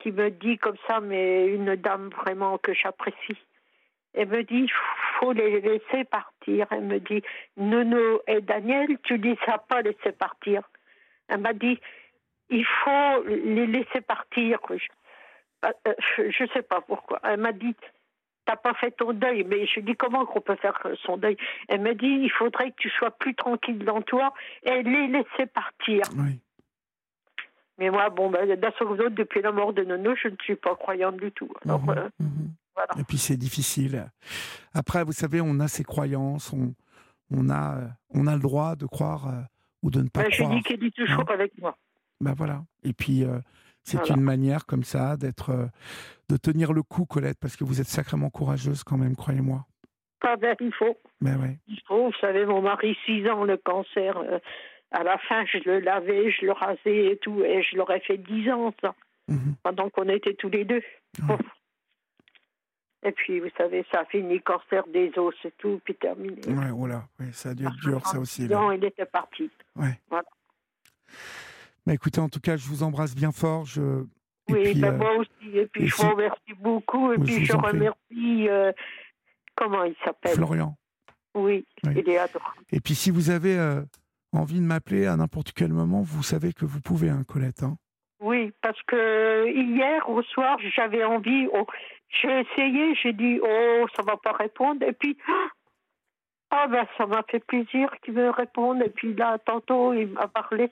qui 0.00 0.12
me 0.12 0.30
dit 0.30 0.58
comme 0.58 0.76
ça, 0.86 1.00
mais 1.00 1.46
une 1.46 1.76
dame 1.76 2.10
vraiment 2.10 2.58
que 2.58 2.74
j'apprécie. 2.74 3.38
Elle 4.12 4.28
me 4.28 4.42
dit, 4.44 4.66
il 4.66 4.72
faut 5.18 5.32
les 5.32 5.60
laisser 5.60 6.04
partir. 6.04 6.66
Elle 6.70 6.84
me 6.84 7.00
dit, 7.00 7.22
Nono 7.56 8.20
et 8.28 8.40
Daniel, 8.40 8.98
tu 9.02 9.18
dis 9.18 9.36
ça 9.44 9.58
pas 9.58 9.82
laisser 9.82 10.12
partir. 10.12 10.62
Elle 11.28 11.40
m'a 11.40 11.52
dit, 11.52 11.80
il 12.50 12.64
faut 12.64 13.22
les 13.24 13.66
laisser 13.66 14.00
partir. 14.00 14.58
Je 14.70 16.22
ne 16.22 16.28
euh, 16.28 16.46
sais 16.52 16.62
pas 16.62 16.80
pourquoi. 16.80 17.20
Elle 17.24 17.40
m'a 17.40 17.52
dit, 17.52 17.74
t'as 18.44 18.56
pas 18.56 18.74
fait 18.74 18.90
ton 18.92 19.12
deuil. 19.12 19.44
Mais 19.44 19.66
je 19.66 19.80
dis, 19.80 19.94
comment 19.94 20.26
qu'on 20.26 20.40
peut 20.40 20.56
faire 20.56 20.78
son 21.04 21.16
deuil? 21.16 21.36
Elle 21.68 21.80
m'a 21.80 21.94
dit, 21.94 22.06
il 22.06 22.30
faudrait 22.30 22.70
que 22.70 22.76
tu 22.78 22.90
sois 22.90 23.10
plus 23.10 23.34
tranquille 23.34 23.84
dans 23.84 24.02
toi 24.02 24.32
et 24.62 24.82
les 24.82 25.06
laisser 25.08 25.46
partir. 25.46 26.02
Mais 27.78 27.90
moi, 27.90 28.08
bon, 28.10 28.30
ben, 28.30 28.48
dans 28.56 29.10
depuis 29.10 29.42
la 29.42 29.50
mort 29.50 29.72
de 29.72 29.82
Nono, 29.82 30.14
je 30.14 30.28
ne 30.28 30.36
suis 30.42 30.56
pas 30.56 30.76
croyante 30.76 31.16
du 31.16 31.32
tout. 31.32 31.50
Alors, 31.64 31.82
mhm, 31.82 31.98
euh, 31.98 32.08
mhm. 32.20 32.54
Voilà. 32.74 32.90
Et 32.98 33.04
puis 33.04 33.18
c'est 33.18 33.36
difficile. 33.36 34.10
Après, 34.74 35.04
vous 35.04 35.12
savez, 35.12 35.40
on 35.40 35.60
a 35.60 35.68
ses 35.68 35.84
croyances, 35.84 36.52
on, 36.52 36.74
on, 37.30 37.48
a, 37.50 37.78
on 38.10 38.26
a 38.26 38.34
le 38.34 38.40
droit 38.40 38.74
de 38.74 38.86
croire 38.86 39.28
euh, 39.28 39.40
ou 39.82 39.90
de 39.90 40.00
ne 40.00 40.08
pas 40.08 40.22
ben, 40.22 40.30
croire. 40.30 40.50
Je 40.50 40.56
dis 40.56 40.62
qu'elle 40.62 40.80
dit 40.80 40.90
toujours 40.90 41.20
hein 41.20 41.34
avec 41.34 41.56
moi. 41.58 41.76
Ben 42.24 42.34
voilà. 42.34 42.62
Et 42.82 42.92
puis, 42.92 43.24
euh, 43.24 43.38
c'est 43.82 44.08
une 44.08 44.20
manière 44.20 44.66
comme 44.66 44.82
ça 44.82 45.16
d'être, 45.16 45.68
de 46.28 46.36
tenir 46.36 46.72
le 46.72 46.82
coup, 46.82 47.04
Colette, 47.04 47.38
parce 47.38 47.56
que 47.56 47.64
vous 47.64 47.80
êtes 47.80 47.86
sacrément 47.86 48.30
courageuse 48.30 48.82
quand 48.82 48.96
même, 48.96 49.14
croyez-moi. 49.14 49.66
Ah 50.22 50.36
ben, 50.36 50.56
il 50.58 50.72
faut. 50.72 50.96
Ben 51.20 51.38
ouais. 51.38 51.58
Il 51.68 51.80
faut. 51.86 52.06
Vous 52.06 52.18
savez, 52.20 52.46
mon 52.46 52.62
mari, 52.62 52.96
6 53.04 53.28
ans, 53.28 53.44
le 53.44 53.58
cancer 53.58 54.16
à 54.94 55.02
la 55.02 55.18
fin, 55.18 55.44
je 55.46 55.58
le 55.58 55.80
lavais, 55.80 56.30
je 56.30 56.46
le 56.46 56.52
rasais 56.52 57.06
et 57.06 57.18
tout, 57.18 57.42
et 57.44 57.62
je 57.62 57.76
l'aurais 57.76 58.00
fait 58.00 58.16
dix 58.16 58.50
ans, 58.50 58.72
ça, 58.80 58.94
mhm. 59.28 59.56
pendant 59.62 59.90
qu'on 59.90 60.08
était 60.08 60.34
tous 60.34 60.48
les 60.48 60.64
deux. 60.64 60.82
Et 63.06 63.12
puis, 63.12 63.38
vous 63.38 63.50
savez, 63.58 63.84
ça 63.92 64.00
a 64.00 64.04
fini 64.06 64.40
cancer 64.40 64.82
des 64.86 65.12
os 65.18 65.34
et 65.44 65.50
tout, 65.58 65.78
puis 65.84 65.94
terminé. 65.94 66.40
Ouais, 66.46 66.70
voilà, 66.70 67.02
oui, 67.20 67.26
ça 67.32 67.50
a 67.50 67.54
dû 67.54 67.66
être 67.66 67.76
dur, 67.82 68.06
ça 68.06 68.18
aussi. 68.18 68.48
Non, 68.48 68.72
il 68.72 68.82
était 68.82 69.04
parti. 69.04 69.50
Ouais. 69.76 70.00
Voilà. 70.08 70.24
Mais 71.86 71.94
écoutez, 71.94 72.20
en 72.20 72.28
tout 72.28 72.40
cas, 72.40 72.56
je 72.56 72.66
vous 72.66 72.82
embrasse 72.82 73.14
bien 73.14 73.32
fort. 73.32 73.66
Je... 73.66 74.04
oui, 74.48 74.80
ben, 74.80 74.94
euh, 74.94 74.98
moi 74.98 75.16
aussi. 75.16 75.58
Et 75.58 75.66
puis, 75.66 75.86
je 75.86 75.96
vous 75.96 76.10
remercie 76.10 76.54
beaucoup. 76.58 77.12
Et 77.12 77.18
puis, 77.18 77.44
je, 77.44 77.56
remercie. 77.56 78.48
Euh, 78.48 78.72
comment 79.54 79.84
il 79.84 79.94
s'appelle? 80.04 80.34
Florian. 80.34 80.76
Oui, 81.34 81.66
il 81.84 82.08
est 82.08 82.18
adorable. 82.18 82.56
Et 82.72 82.80
puis, 82.80 82.94
si 82.94 83.10
vous 83.10 83.30
avez. 83.30 83.58
Euh, 83.58 83.82
envie 84.36 84.60
de 84.60 84.64
m'appeler 84.64 85.06
à 85.06 85.16
n'importe 85.16 85.52
quel 85.52 85.72
moment, 85.72 86.02
vous 86.02 86.22
savez 86.22 86.52
que 86.52 86.64
vous 86.64 86.80
pouvez, 86.80 87.10
hein, 87.10 87.22
Colette. 87.26 87.62
Hein. 87.62 87.76
oui, 88.20 88.52
parce 88.62 88.80
que 88.82 89.48
hier 89.48 90.08
au 90.08 90.22
soir, 90.22 90.58
j'avais 90.74 91.04
envie. 91.04 91.48
Oh, 91.52 91.66
j'ai 92.22 92.40
essayé, 92.40 92.94
j'ai 93.02 93.12
dit 93.12 93.40
oh 93.42 93.86
ça 93.96 94.02
va 94.02 94.16
pas 94.16 94.32
répondre, 94.32 94.82
et 94.86 94.92
puis 94.92 95.16
ah 96.50 96.66
ben 96.68 96.86
ça 96.96 97.06
m'a 97.06 97.22
fait 97.28 97.44
plaisir 97.44 97.90
qu'il 98.02 98.14
me 98.14 98.30
réponde, 98.30 98.82
et 98.82 98.90
puis 98.90 99.14
là 99.14 99.38
tantôt 99.38 99.92
il 99.92 100.08
m'a 100.08 100.28
parlé. 100.28 100.70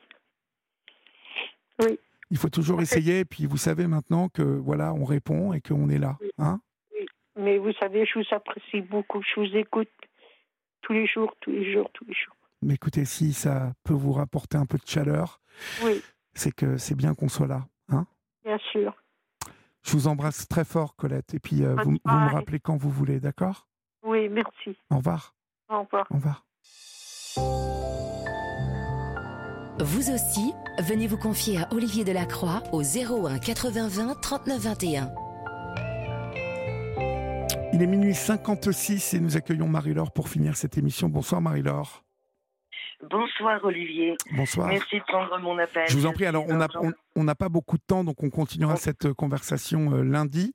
Oui. 1.83 1.99
Il 2.31 2.39
faut 2.39 2.49
toujours 2.49 2.81
essayer, 2.81 3.20
et 3.20 3.25
puis 3.25 3.47
vous 3.47 3.59
savez 3.59 3.86
maintenant 3.86 4.28
que 4.28 4.43
voilà, 4.43 4.94
on 4.94 5.05
répond 5.05 5.52
et 5.52 5.61
qu'on 5.61 5.91
est 5.91 5.99
là, 5.99 6.17
hein. 6.39 6.61
Oui. 6.94 7.07
Mais 7.36 7.59
vous 7.59 7.73
savez, 7.75 8.07
je 8.07 8.19
vous 8.19 8.25
apprécie 8.31 8.81
beaucoup, 8.81 9.23
je 9.23 9.41
vous 9.41 9.57
écoute 9.57 9.91
tous 10.81 10.94
les 10.94 11.07
jours, 11.07 11.35
tous 11.41 11.51
les 11.51 11.73
jours, 11.73 11.91
tous 11.93 12.05
les 12.07 12.15
jours. 12.15 12.35
Mais 12.62 12.75
écoutez, 12.75 13.05
si 13.05 13.33
ça 13.33 13.73
peut 13.85 13.93
vous 13.94 14.12
rapporter 14.12 14.57
un 14.57 14.67
peu 14.67 14.78
de 14.78 14.86
chaleur, 14.86 15.41
c'est 16.33 16.52
que 16.52 16.78
c'est 16.78 16.94
bien 16.94 17.15
qu'on 17.15 17.28
soit 17.28 17.47
là. 17.47 17.67
Hein 17.89 18.07
bien 18.44 18.59
sûr. 18.70 18.94
Je 19.83 19.93
vous 19.93 20.07
embrasse 20.07 20.47
très 20.49 20.65
fort, 20.65 20.94
Colette. 20.97 21.35
Et 21.35 21.41
puis, 21.41 21.65
euh, 21.65 21.75
vous, 21.83 21.93
me 21.93 22.33
rappelez 22.33 22.61
quand 22.61 22.77
vous 22.77 22.91
voulez, 22.91 23.20
d'accord? 23.20 23.67
Oui, 24.02 24.28
merci. 24.28 24.77
Au 24.91 24.97
revoir. 24.99 25.35
Au 25.69 25.83
revoir. 25.83 26.07
Au 26.11 26.15
revoir. 26.15 26.44
Vous 29.85 30.12
aussi, 30.12 30.55
venez 30.78 31.09
vous 31.09 31.17
confier 31.17 31.59
à 31.59 31.67
Olivier 31.73 32.05
Delacroix 32.05 32.62
au 32.70 32.83
01 32.83 33.41
80 33.41 33.89
20 33.89 34.20
39 34.20 34.59
21. 34.61 35.11
Il 37.73 37.83
est 37.83 37.86
minuit 37.89 38.15
56 38.15 39.15
et 39.15 39.19
nous 39.19 39.36
accueillons 39.36 39.67
Marie-Laure 39.67 40.12
pour 40.12 40.28
finir 40.28 40.57
cette 40.57 40.78
émission. 40.78 41.09
Bonsoir 41.09 41.41
Marie-Laure. 41.41 42.05
Bonsoir 43.11 43.59
Olivier. 43.65 44.17
Bonsoir. 44.36 44.69
Merci 44.69 45.01
de 45.01 45.05
prendre 45.05 45.36
mon 45.41 45.59
appel. 45.59 45.89
Je 45.89 45.97
vous 45.97 46.07
en 46.07 46.12
prie. 46.12 46.27
Alors 46.27 46.47
on 47.17 47.25
n'a 47.25 47.35
pas 47.35 47.49
beaucoup 47.49 47.77
de 47.77 47.83
temps, 47.85 48.05
donc 48.05 48.23
on 48.23 48.31
continuera 48.31 48.77
cette 48.77 49.07
euh, 49.07 49.15
conversation 49.15 49.94
euh, 49.94 50.02
lundi. 50.05 50.55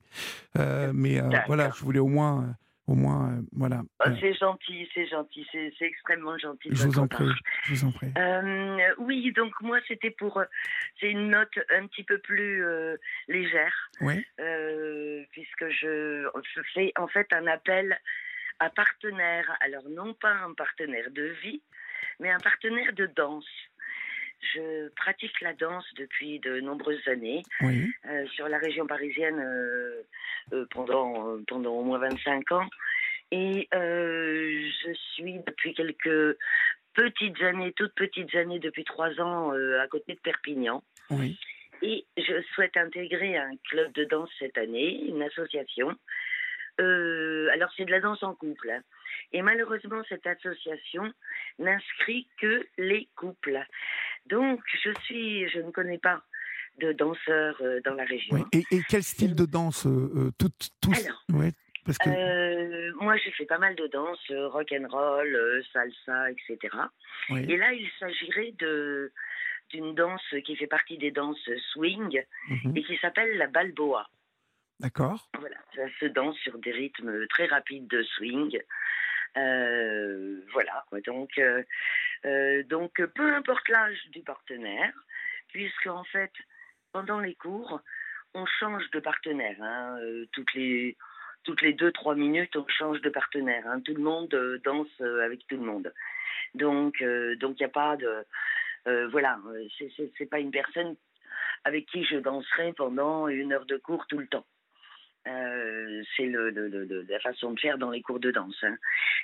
Euh, 0.58 0.90
mais 0.94 1.20
voilà, 1.46 1.68
je 1.76 1.84
voulais 1.84 1.98
au 1.98 2.08
moins 2.08 2.56
au 2.88 2.94
moins, 2.94 3.40
voilà. 3.52 3.82
Oh, 4.04 4.08
c'est 4.18 4.32
gentil, 4.34 4.88
c'est 4.94 5.06
gentil, 5.06 5.46
c'est 5.52 5.72
extrêmement 5.80 6.38
gentil. 6.38 6.70
Je 6.72 6.86
vous 6.86 6.98
en 6.98 7.06
prie, 7.06 7.30
je 7.64 7.74
vous 7.74 7.84
en 7.84 7.92
prie. 7.92 8.08
oui, 8.98 9.32
donc 9.32 9.52
moi 9.60 9.78
c'était 9.86 10.10
pour, 10.10 10.42
c'est 10.98 11.10
une 11.10 11.30
note 11.30 11.56
un 11.70 11.86
petit 11.86 12.02
peu 12.02 12.18
plus 12.18 12.64
légère, 13.28 13.90
oui. 14.00 14.24
puisque 15.32 15.68
je, 15.68 16.28
je, 16.54 16.60
fais 16.74 16.92
en 16.96 17.08
fait 17.08 17.30
un 17.32 17.46
appel 17.46 17.98
à 18.58 18.70
partenaire. 18.70 19.56
Alors 19.60 19.88
non 19.90 20.14
pas 20.14 20.32
un 20.32 20.54
partenaire 20.54 21.10
de 21.10 21.34
vie, 21.42 21.62
mais 22.20 22.30
un 22.30 22.40
partenaire 22.40 22.92
de 22.94 23.06
danse. 23.06 23.67
Je 24.40 24.88
pratique 24.90 25.40
la 25.40 25.52
danse 25.52 25.84
depuis 25.96 26.38
de 26.38 26.60
nombreuses 26.60 27.06
années 27.08 27.42
euh, 27.62 28.26
sur 28.28 28.48
la 28.48 28.58
région 28.58 28.86
parisienne 28.86 29.40
euh, 29.40 30.02
euh, 30.52 30.66
pendant, 30.70 31.38
pendant 31.46 31.72
au 31.72 31.82
moins 31.82 31.98
25 31.98 32.52
ans. 32.52 32.68
Et 33.30 33.68
je 33.72 34.94
suis 35.14 35.40
depuis 35.46 35.74
quelques 35.74 36.38
petites 36.94 37.42
années, 37.42 37.72
toutes 37.72 37.94
petites 37.94 38.34
années, 38.36 38.58
depuis 38.58 38.84
trois 38.84 39.10
ans, 39.20 39.50
à 39.50 39.86
côté 39.88 40.14
de 40.14 40.20
Perpignan. 40.20 40.82
Oui. 41.10 41.38
Et 41.82 42.06
je 42.16 42.42
souhaite 42.54 42.76
intégrer 42.76 43.36
un 43.36 43.50
club 43.68 43.92
de 43.92 44.04
danse 44.04 44.30
cette 44.38 44.56
année, 44.56 45.04
une 45.08 45.22
association. 45.22 45.94
alors 46.78 47.70
c'est 47.76 47.84
de 47.84 47.90
la 47.90 48.00
danse 48.00 48.22
en 48.22 48.34
couple. 48.34 48.70
Hein. 48.70 48.80
Et 49.32 49.42
malheureusement, 49.42 50.02
cette 50.08 50.26
association 50.26 51.12
n'inscrit 51.58 52.28
que 52.40 52.66
les 52.78 53.08
couples. 53.16 53.60
Donc, 54.26 54.60
je 54.82 54.90
suis, 55.04 55.48
je 55.48 55.60
ne 55.60 55.70
connais 55.70 55.98
pas 55.98 56.22
de 56.78 56.92
danseurs 56.92 57.56
euh, 57.60 57.80
dans 57.84 57.94
la 57.94 58.04
région. 58.04 58.46
Et, 58.52 58.64
quel 58.88 59.02
style 59.02 59.34
de 59.34 59.46
danse 59.46 59.86
euh, 59.86 60.12
euh 60.16 60.30
tout, 60.38 60.50
tous 60.80 60.92
Alors, 60.92 61.24
parce 61.84 61.98
que... 61.98 62.10
Euh, 62.10 62.92
moi, 63.00 63.16
j'ai 63.16 63.30
fait 63.30 63.46
pas 63.46 63.58
mal 63.58 63.74
de 63.74 63.86
danse, 63.86 64.20
rock 64.30 64.72
and 64.72 64.88
roll, 64.90 65.64
salsa, 65.72 66.30
etc. 66.30 66.76
Et 67.30 67.56
là, 67.56 67.72
il 67.72 67.88
s'agirait 67.98 68.52
de 68.58 69.12
d'une 69.70 69.94
danse 69.94 70.22
qui 70.46 70.56
fait 70.56 70.66
partie 70.66 70.96
des 70.96 71.10
danses 71.10 71.50
swing 71.72 72.22
mhm. 72.48 72.74
et 72.74 72.82
qui 72.82 72.96
s'appelle 72.98 73.36
la 73.36 73.48
balboa. 73.48 74.08
D'accord. 74.80 75.28
Voilà, 75.38 75.56
ça 75.74 75.82
se 75.98 76.06
danse 76.06 76.36
sur 76.38 76.58
des 76.58 76.70
rythmes 76.70 77.26
très 77.28 77.46
rapides 77.46 77.88
de 77.88 78.02
swing. 78.02 78.60
Euh, 79.36 80.40
voilà, 80.52 80.84
Donc, 81.06 81.36
euh, 81.38 81.62
euh, 82.24 82.62
donc, 82.64 83.02
peu 83.14 83.34
importe 83.34 83.68
l'âge 83.68 83.98
du 84.10 84.22
partenaire, 84.22 84.92
puisque 85.48 85.86
en 85.86 86.04
fait, 86.04 86.32
pendant 86.92 87.20
les 87.20 87.34
cours, 87.34 87.80
on 88.34 88.46
change 88.46 88.88
de 88.90 89.00
partenaire. 89.00 89.56
Hein, 89.60 89.98
toutes 90.32 90.52
les 90.54 90.96
toutes 91.44 91.62
les 91.62 91.72
deux 91.72 91.92
trois 91.92 92.14
minutes, 92.14 92.56
on 92.56 92.66
change 92.68 93.00
de 93.00 93.10
partenaire. 93.10 93.64
Hein. 93.66 93.80
Tout 93.80 93.94
le 93.94 94.02
monde 94.02 94.60
danse 94.64 95.00
avec 95.00 95.46
tout 95.46 95.56
le 95.56 95.62
monde. 95.64 95.92
Donc, 96.54 97.02
donc 97.40 97.56
il 97.58 97.62
n'y 97.62 97.64
a 97.64 97.68
pas 97.68 97.96
de 97.96 98.26
voilà, 99.10 99.38
c'est 100.16 100.30
pas 100.30 100.40
une 100.40 100.50
personne 100.50 100.96
avec 101.64 101.86
qui 101.86 102.04
je 102.04 102.16
danserai 102.16 102.72
pendant 102.72 103.28
une 103.28 103.52
heure 103.52 103.66
de 103.66 103.76
cours 103.76 104.06
tout 104.06 104.18
le 104.18 104.26
temps. 104.26 104.46
Euh, 105.28 106.02
c'est 106.16 106.26
le, 106.26 107.06
la 107.08 107.20
façon 107.20 107.52
de 107.52 107.60
faire 107.60 107.78
dans 107.78 107.90
les 107.90 108.02
cours 108.02 108.20
de 108.20 108.30
danse. 108.30 108.56
Hein. 108.62 108.76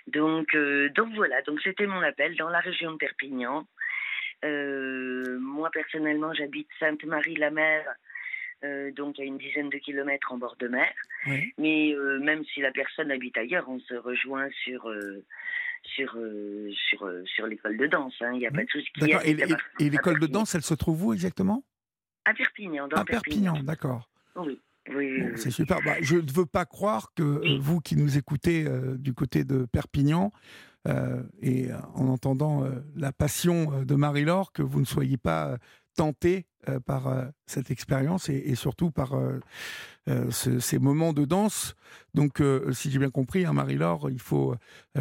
Donc, 0.06 0.54
euh, 0.54 0.88
donc 0.90 1.14
voilà, 1.14 1.40
donc 1.42 1.60
c'était 1.62 1.86
mon 1.86 2.00
appel 2.00 2.36
dans 2.36 2.48
la 2.48 2.60
région 2.60 2.92
de 2.92 2.96
Perpignan. 2.96 3.66
Euh, 4.44 5.38
moi 5.38 5.70
personnellement, 5.72 6.34
j'habite 6.34 6.68
Sainte-Marie-la-Mer, 6.78 7.84
donc 8.96 9.18
à 9.18 9.24
une 9.24 9.36
dizaine 9.36 9.68
de 9.68 9.76
kilomètres 9.76 10.32
en 10.32 10.38
bord 10.38 10.56
de 10.56 10.68
mer. 10.68 10.90
Mais 11.58 11.94
même 12.20 12.44
si 12.46 12.60
la 12.60 12.72
personne 12.72 13.10
habite 13.10 13.36
ailleurs, 13.36 13.68
on 13.68 13.78
se 13.80 13.94
rejoint 13.94 14.48
sur 14.64 14.90
sur, 15.82 16.16
sur, 16.88 17.10
sur 17.26 17.46
l'école 17.46 17.76
de 17.76 17.86
danse. 17.86 18.14
Hein. 18.22 18.30
Il 18.32 18.38
n'y 18.38 18.46
a 18.46 18.50
pas 18.50 18.64
de 18.64 18.70
souci. 18.70 18.90
Et, 19.78 19.90
l'école 19.90 20.18
de 20.18 20.26
danse, 20.26 20.54
elle 20.54 20.62
se 20.62 20.72
trouve 20.72 21.04
où 21.04 21.12
exactement? 21.12 21.62
À 22.24 22.32
Perpignan. 22.32 22.88
à 22.88 23.04
Perpignan 23.04 23.62
d'accord. 23.62 24.08
Oui. 24.36 24.58
Oui, 24.90 25.22
c'est 25.36 25.50
super. 25.50 25.78
Bah, 25.84 25.96
je 26.00 26.16
ne 26.16 26.32
veux 26.32 26.46
pas 26.46 26.66
croire 26.66 27.12
que 27.14 27.22
euh, 27.22 27.58
vous 27.58 27.80
qui 27.80 27.96
nous 27.96 28.18
écoutez 28.18 28.66
euh, 28.66 28.96
du 28.98 29.14
côté 29.14 29.44
de 29.44 29.66
Perpignan, 29.66 30.30
euh, 30.86 31.22
et 31.40 31.68
en 31.94 32.08
entendant 32.08 32.68
la 32.94 33.10
passion 33.12 33.84
de 33.84 33.94
Marie-Laure, 33.94 34.52
que 34.52 34.62
vous 34.62 34.80
ne 34.80 34.84
soyez 34.84 35.16
pas 35.16 35.56
tenté 35.96 36.46
par 36.86 37.30
cette 37.46 37.70
expérience 37.70 38.28
et, 38.28 38.54
surtout 38.54 38.90
par 38.90 39.14
ces 40.30 40.78
moments 40.78 41.12
de 41.12 41.24
danse. 41.24 41.74
Donc, 42.12 42.42
si 42.72 42.90
j'ai 42.90 42.98
bien 42.98 43.10
compris, 43.10 43.46
hein, 43.46 43.54
Marie-Laure, 43.54 44.10
il 44.10 44.18
faut 44.18 44.56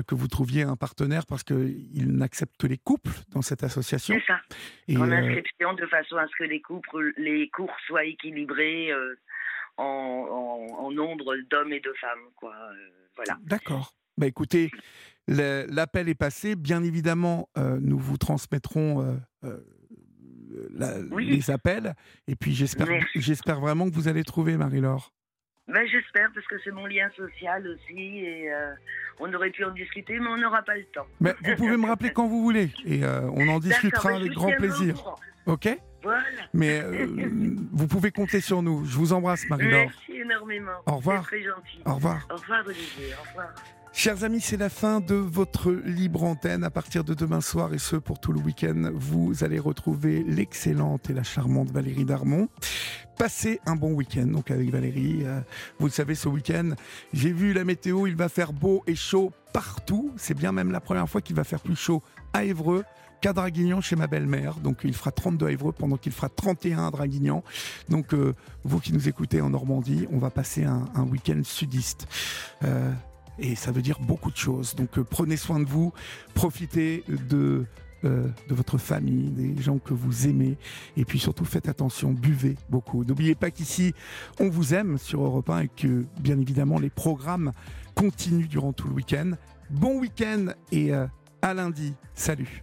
que 0.08 0.16
vous 0.16 0.28
trouviez 0.30 0.64
un 0.64 0.78
partenaire 0.78 1.26
parce 1.26 1.44
qu'il 1.44 2.16
n'accepte 2.16 2.56
que 2.58 2.68
les 2.68 2.78
couples 2.78 3.12
dans 3.34 3.42
cette 3.42 3.64
association. 3.64 4.16
C'est 4.16 4.34
ça. 4.34 4.40
Et, 4.88 4.96
en 4.96 5.12
inscription 5.12 5.74
de 5.74 5.86
façon 5.88 6.16
à 6.16 6.28
ce 6.28 6.36
que 6.38 6.44
les 6.46 6.62
couples, 6.62 7.14
les 7.18 7.50
cours 7.50 7.76
soient 7.88 8.06
équilibrés 8.06 8.92
en, 9.78 10.92
nombre 10.92 11.36
d'hommes 11.50 11.74
et 11.74 11.80
de 11.80 11.94
femmes. 12.00 12.30
Quoi. 12.36 12.54
Euh, 12.54 12.90
voilà. 13.16 13.38
D'accord. 13.44 13.96
Bah 14.18 14.28
écoutez, 14.28 14.70
l'appel 15.28 16.08
est 16.08 16.16
passé. 16.16 16.56
Bien 16.56 16.84
évidemment, 16.84 17.50
euh, 17.58 17.80
nous 17.82 17.98
vous 17.98 18.18
transmettrons 18.18 19.20
euh, 19.44 21.10
les 21.20 21.52
appels. 21.52 21.96
Et 22.28 22.36
puis 22.36 22.54
j'espère, 22.54 23.60
vraiment 23.60 23.90
que 23.90 23.96
vous 23.96 24.08
allez 24.08 24.24
trouver, 24.24 24.58
Marie-Laure. 24.58 25.12
Ben, 25.68 25.88
j'espère, 25.88 26.30
parce 26.34 26.46
que 26.48 26.56
c'est 26.64 26.72
mon 26.72 26.86
lien 26.86 27.10
social 27.16 27.66
aussi, 27.68 27.98
et 27.98 28.52
euh, 28.52 28.74
on 29.20 29.34
aurait 29.34 29.50
pu 29.50 29.64
en 29.64 29.72
discuter, 29.72 30.20
mais 30.20 30.28
on 30.28 30.38
n'aura 30.38 30.62
pas 30.62 30.76
le 30.76 30.84
temps. 30.94 31.08
Mais 31.22 31.34
vous 31.42 31.56
pouvez 31.56 31.78
me 31.78 31.88
rappeler 31.88 32.12
quand 32.12 32.28
vous 32.28 32.42
voulez, 32.42 32.70
et 32.86 33.04
euh, 33.06 33.22
on 33.32 33.48
en 33.48 33.60
discutera 33.60 34.10
ben, 34.10 34.16
avec 34.18 34.34
grand 34.34 34.52
plaisir. 34.58 34.96
Ok? 35.46 35.70
Voilà. 36.04 36.22
Mais 36.54 36.82
euh, 36.82 37.08
vous 37.72 37.88
pouvez 37.88 38.12
compter 38.12 38.42
sur 38.42 38.62
nous. 38.62 38.86
Je 38.86 38.98
vous 38.98 39.14
embrasse, 39.14 39.48
Marie-Laure. 39.50 39.86
Merci 39.86 40.22
énormément. 40.22 40.72
Au 40.86 40.98
revoir. 40.98 41.24
très 41.24 41.42
gentil. 41.42 41.80
Au 41.86 41.96
revoir. 41.96 42.28
Au 42.30 42.36
revoir, 42.36 42.64
Olivier. 42.66 43.14
Au 43.20 43.30
revoir. 43.30 43.54
Chers 43.96 44.24
amis, 44.24 44.42
c'est 44.42 44.58
la 44.58 44.70
fin 44.70 45.02
de 45.02 45.14
votre 45.14 45.72
libre 45.72 46.24
antenne. 46.24 46.64
À 46.64 46.72
partir 46.72 47.04
de 47.04 47.14
demain 47.14 47.42
soir 47.42 47.76
et 47.76 47.78
ce 47.78 47.96
pour 47.96 48.20
tout 48.20 48.34
le 48.34 48.40
week-end, 48.40 48.90
vous 48.96 49.44
allez 49.44 49.60
retrouver 49.60 50.24
l'excellente 50.24 51.12
et 51.12 51.14
la 51.14 51.22
charmante 51.22 51.72
Valérie 51.72 52.04
Darmon. 52.04 52.50
Passez 53.20 53.62
un 53.68 53.76
bon 53.76 53.94
week-end 53.94 54.26
donc 54.26 54.50
avec 54.50 54.72
Valérie. 54.72 55.22
Euh, 55.26 55.42
vous 55.78 55.86
le 55.86 55.92
savez, 55.92 56.16
ce 56.16 56.28
week-end, 56.28 56.72
j'ai 57.14 57.32
vu 57.32 57.54
la 57.54 57.66
météo, 57.66 58.08
il 58.08 58.16
va 58.16 58.30
faire 58.30 58.52
beau 58.52 58.84
et 58.88 58.96
chaud 58.96 59.32
partout. 59.54 60.12
C'est 60.18 60.34
bien 60.34 60.52
même 60.52 60.72
la 60.72 60.82
première 60.82 61.08
fois 61.08 61.22
qu'il 61.22 61.36
va 61.36 61.44
faire 61.44 61.62
plus 61.62 61.76
chaud 61.76 62.02
à 62.34 62.44
Évreux 62.44 62.84
qu'à 63.24 63.32
Draguignan 63.32 63.80
chez 63.80 63.96
ma 63.96 64.08
belle-mère. 64.08 64.56
Donc 64.56 64.82
il 64.84 64.94
fera 64.94 65.12
32 65.12 65.48
à 65.48 65.72
pendant 65.72 65.96
qu'il 65.96 66.12
fera 66.12 66.28
31 66.28 66.88
à 66.88 66.92
Draguignan. 66.92 67.42
Donc 67.88 68.14
euh, 68.14 68.34
vous 68.66 68.82
qui 68.82 68.92
nous 68.92 69.08
écoutez 69.08 69.40
en 69.40 69.50
Normandie, 69.50 70.08
on 70.12 70.18
va 70.18 70.30
passer 70.30 70.66
un, 70.66 71.04
week-end 71.10 71.40
sudiste. 71.44 72.06
Euh, 72.64 72.92
et 73.40 73.56
ça 73.56 73.72
veut 73.72 73.82
dire 73.82 74.02
beaucoup 74.02 74.30
de 74.30 74.36
choses. 74.36 74.76
Donc 74.76 74.98
euh, 74.98 75.06
prenez 75.06 75.38
soin 75.38 75.62
de 75.62 75.66
vous, 75.66 75.94
profitez 76.34 77.06
de, 77.08 77.66
votre 78.50 78.78
famille, 78.78 79.30
des 79.30 79.62
gens 79.62 79.78
que 79.78 79.94
vous 79.94 80.28
aimez, 80.28 80.58
et 80.98 81.06
puis 81.06 81.18
surtout 81.18 81.46
faites 81.46 81.70
attention, 81.70 82.12
buvez 82.12 82.58
beaucoup. 82.70 83.06
N'oubliez 83.06 83.36
pas 83.36 83.50
qu'ici, 83.50 83.94
on 84.42 84.50
vous 84.50 84.74
aime 84.74 84.98
sur 84.98 85.24
Europe 85.24 85.50
1 85.50 85.60
et 85.60 85.68
que 85.70 86.04
bien 86.20 86.38
évidemment 86.38 86.78
les 86.78 86.90
programmes 86.90 87.54
continuent 87.96 88.50
durant 88.50 88.74
tout 88.74 88.90
le 88.90 88.96
week-end. 88.96 89.32
Bon 89.70 90.02
week-end 90.02 90.48
et 90.74 90.92
à 90.92 91.54
lundi. 91.54 91.94
Salut 92.14 92.62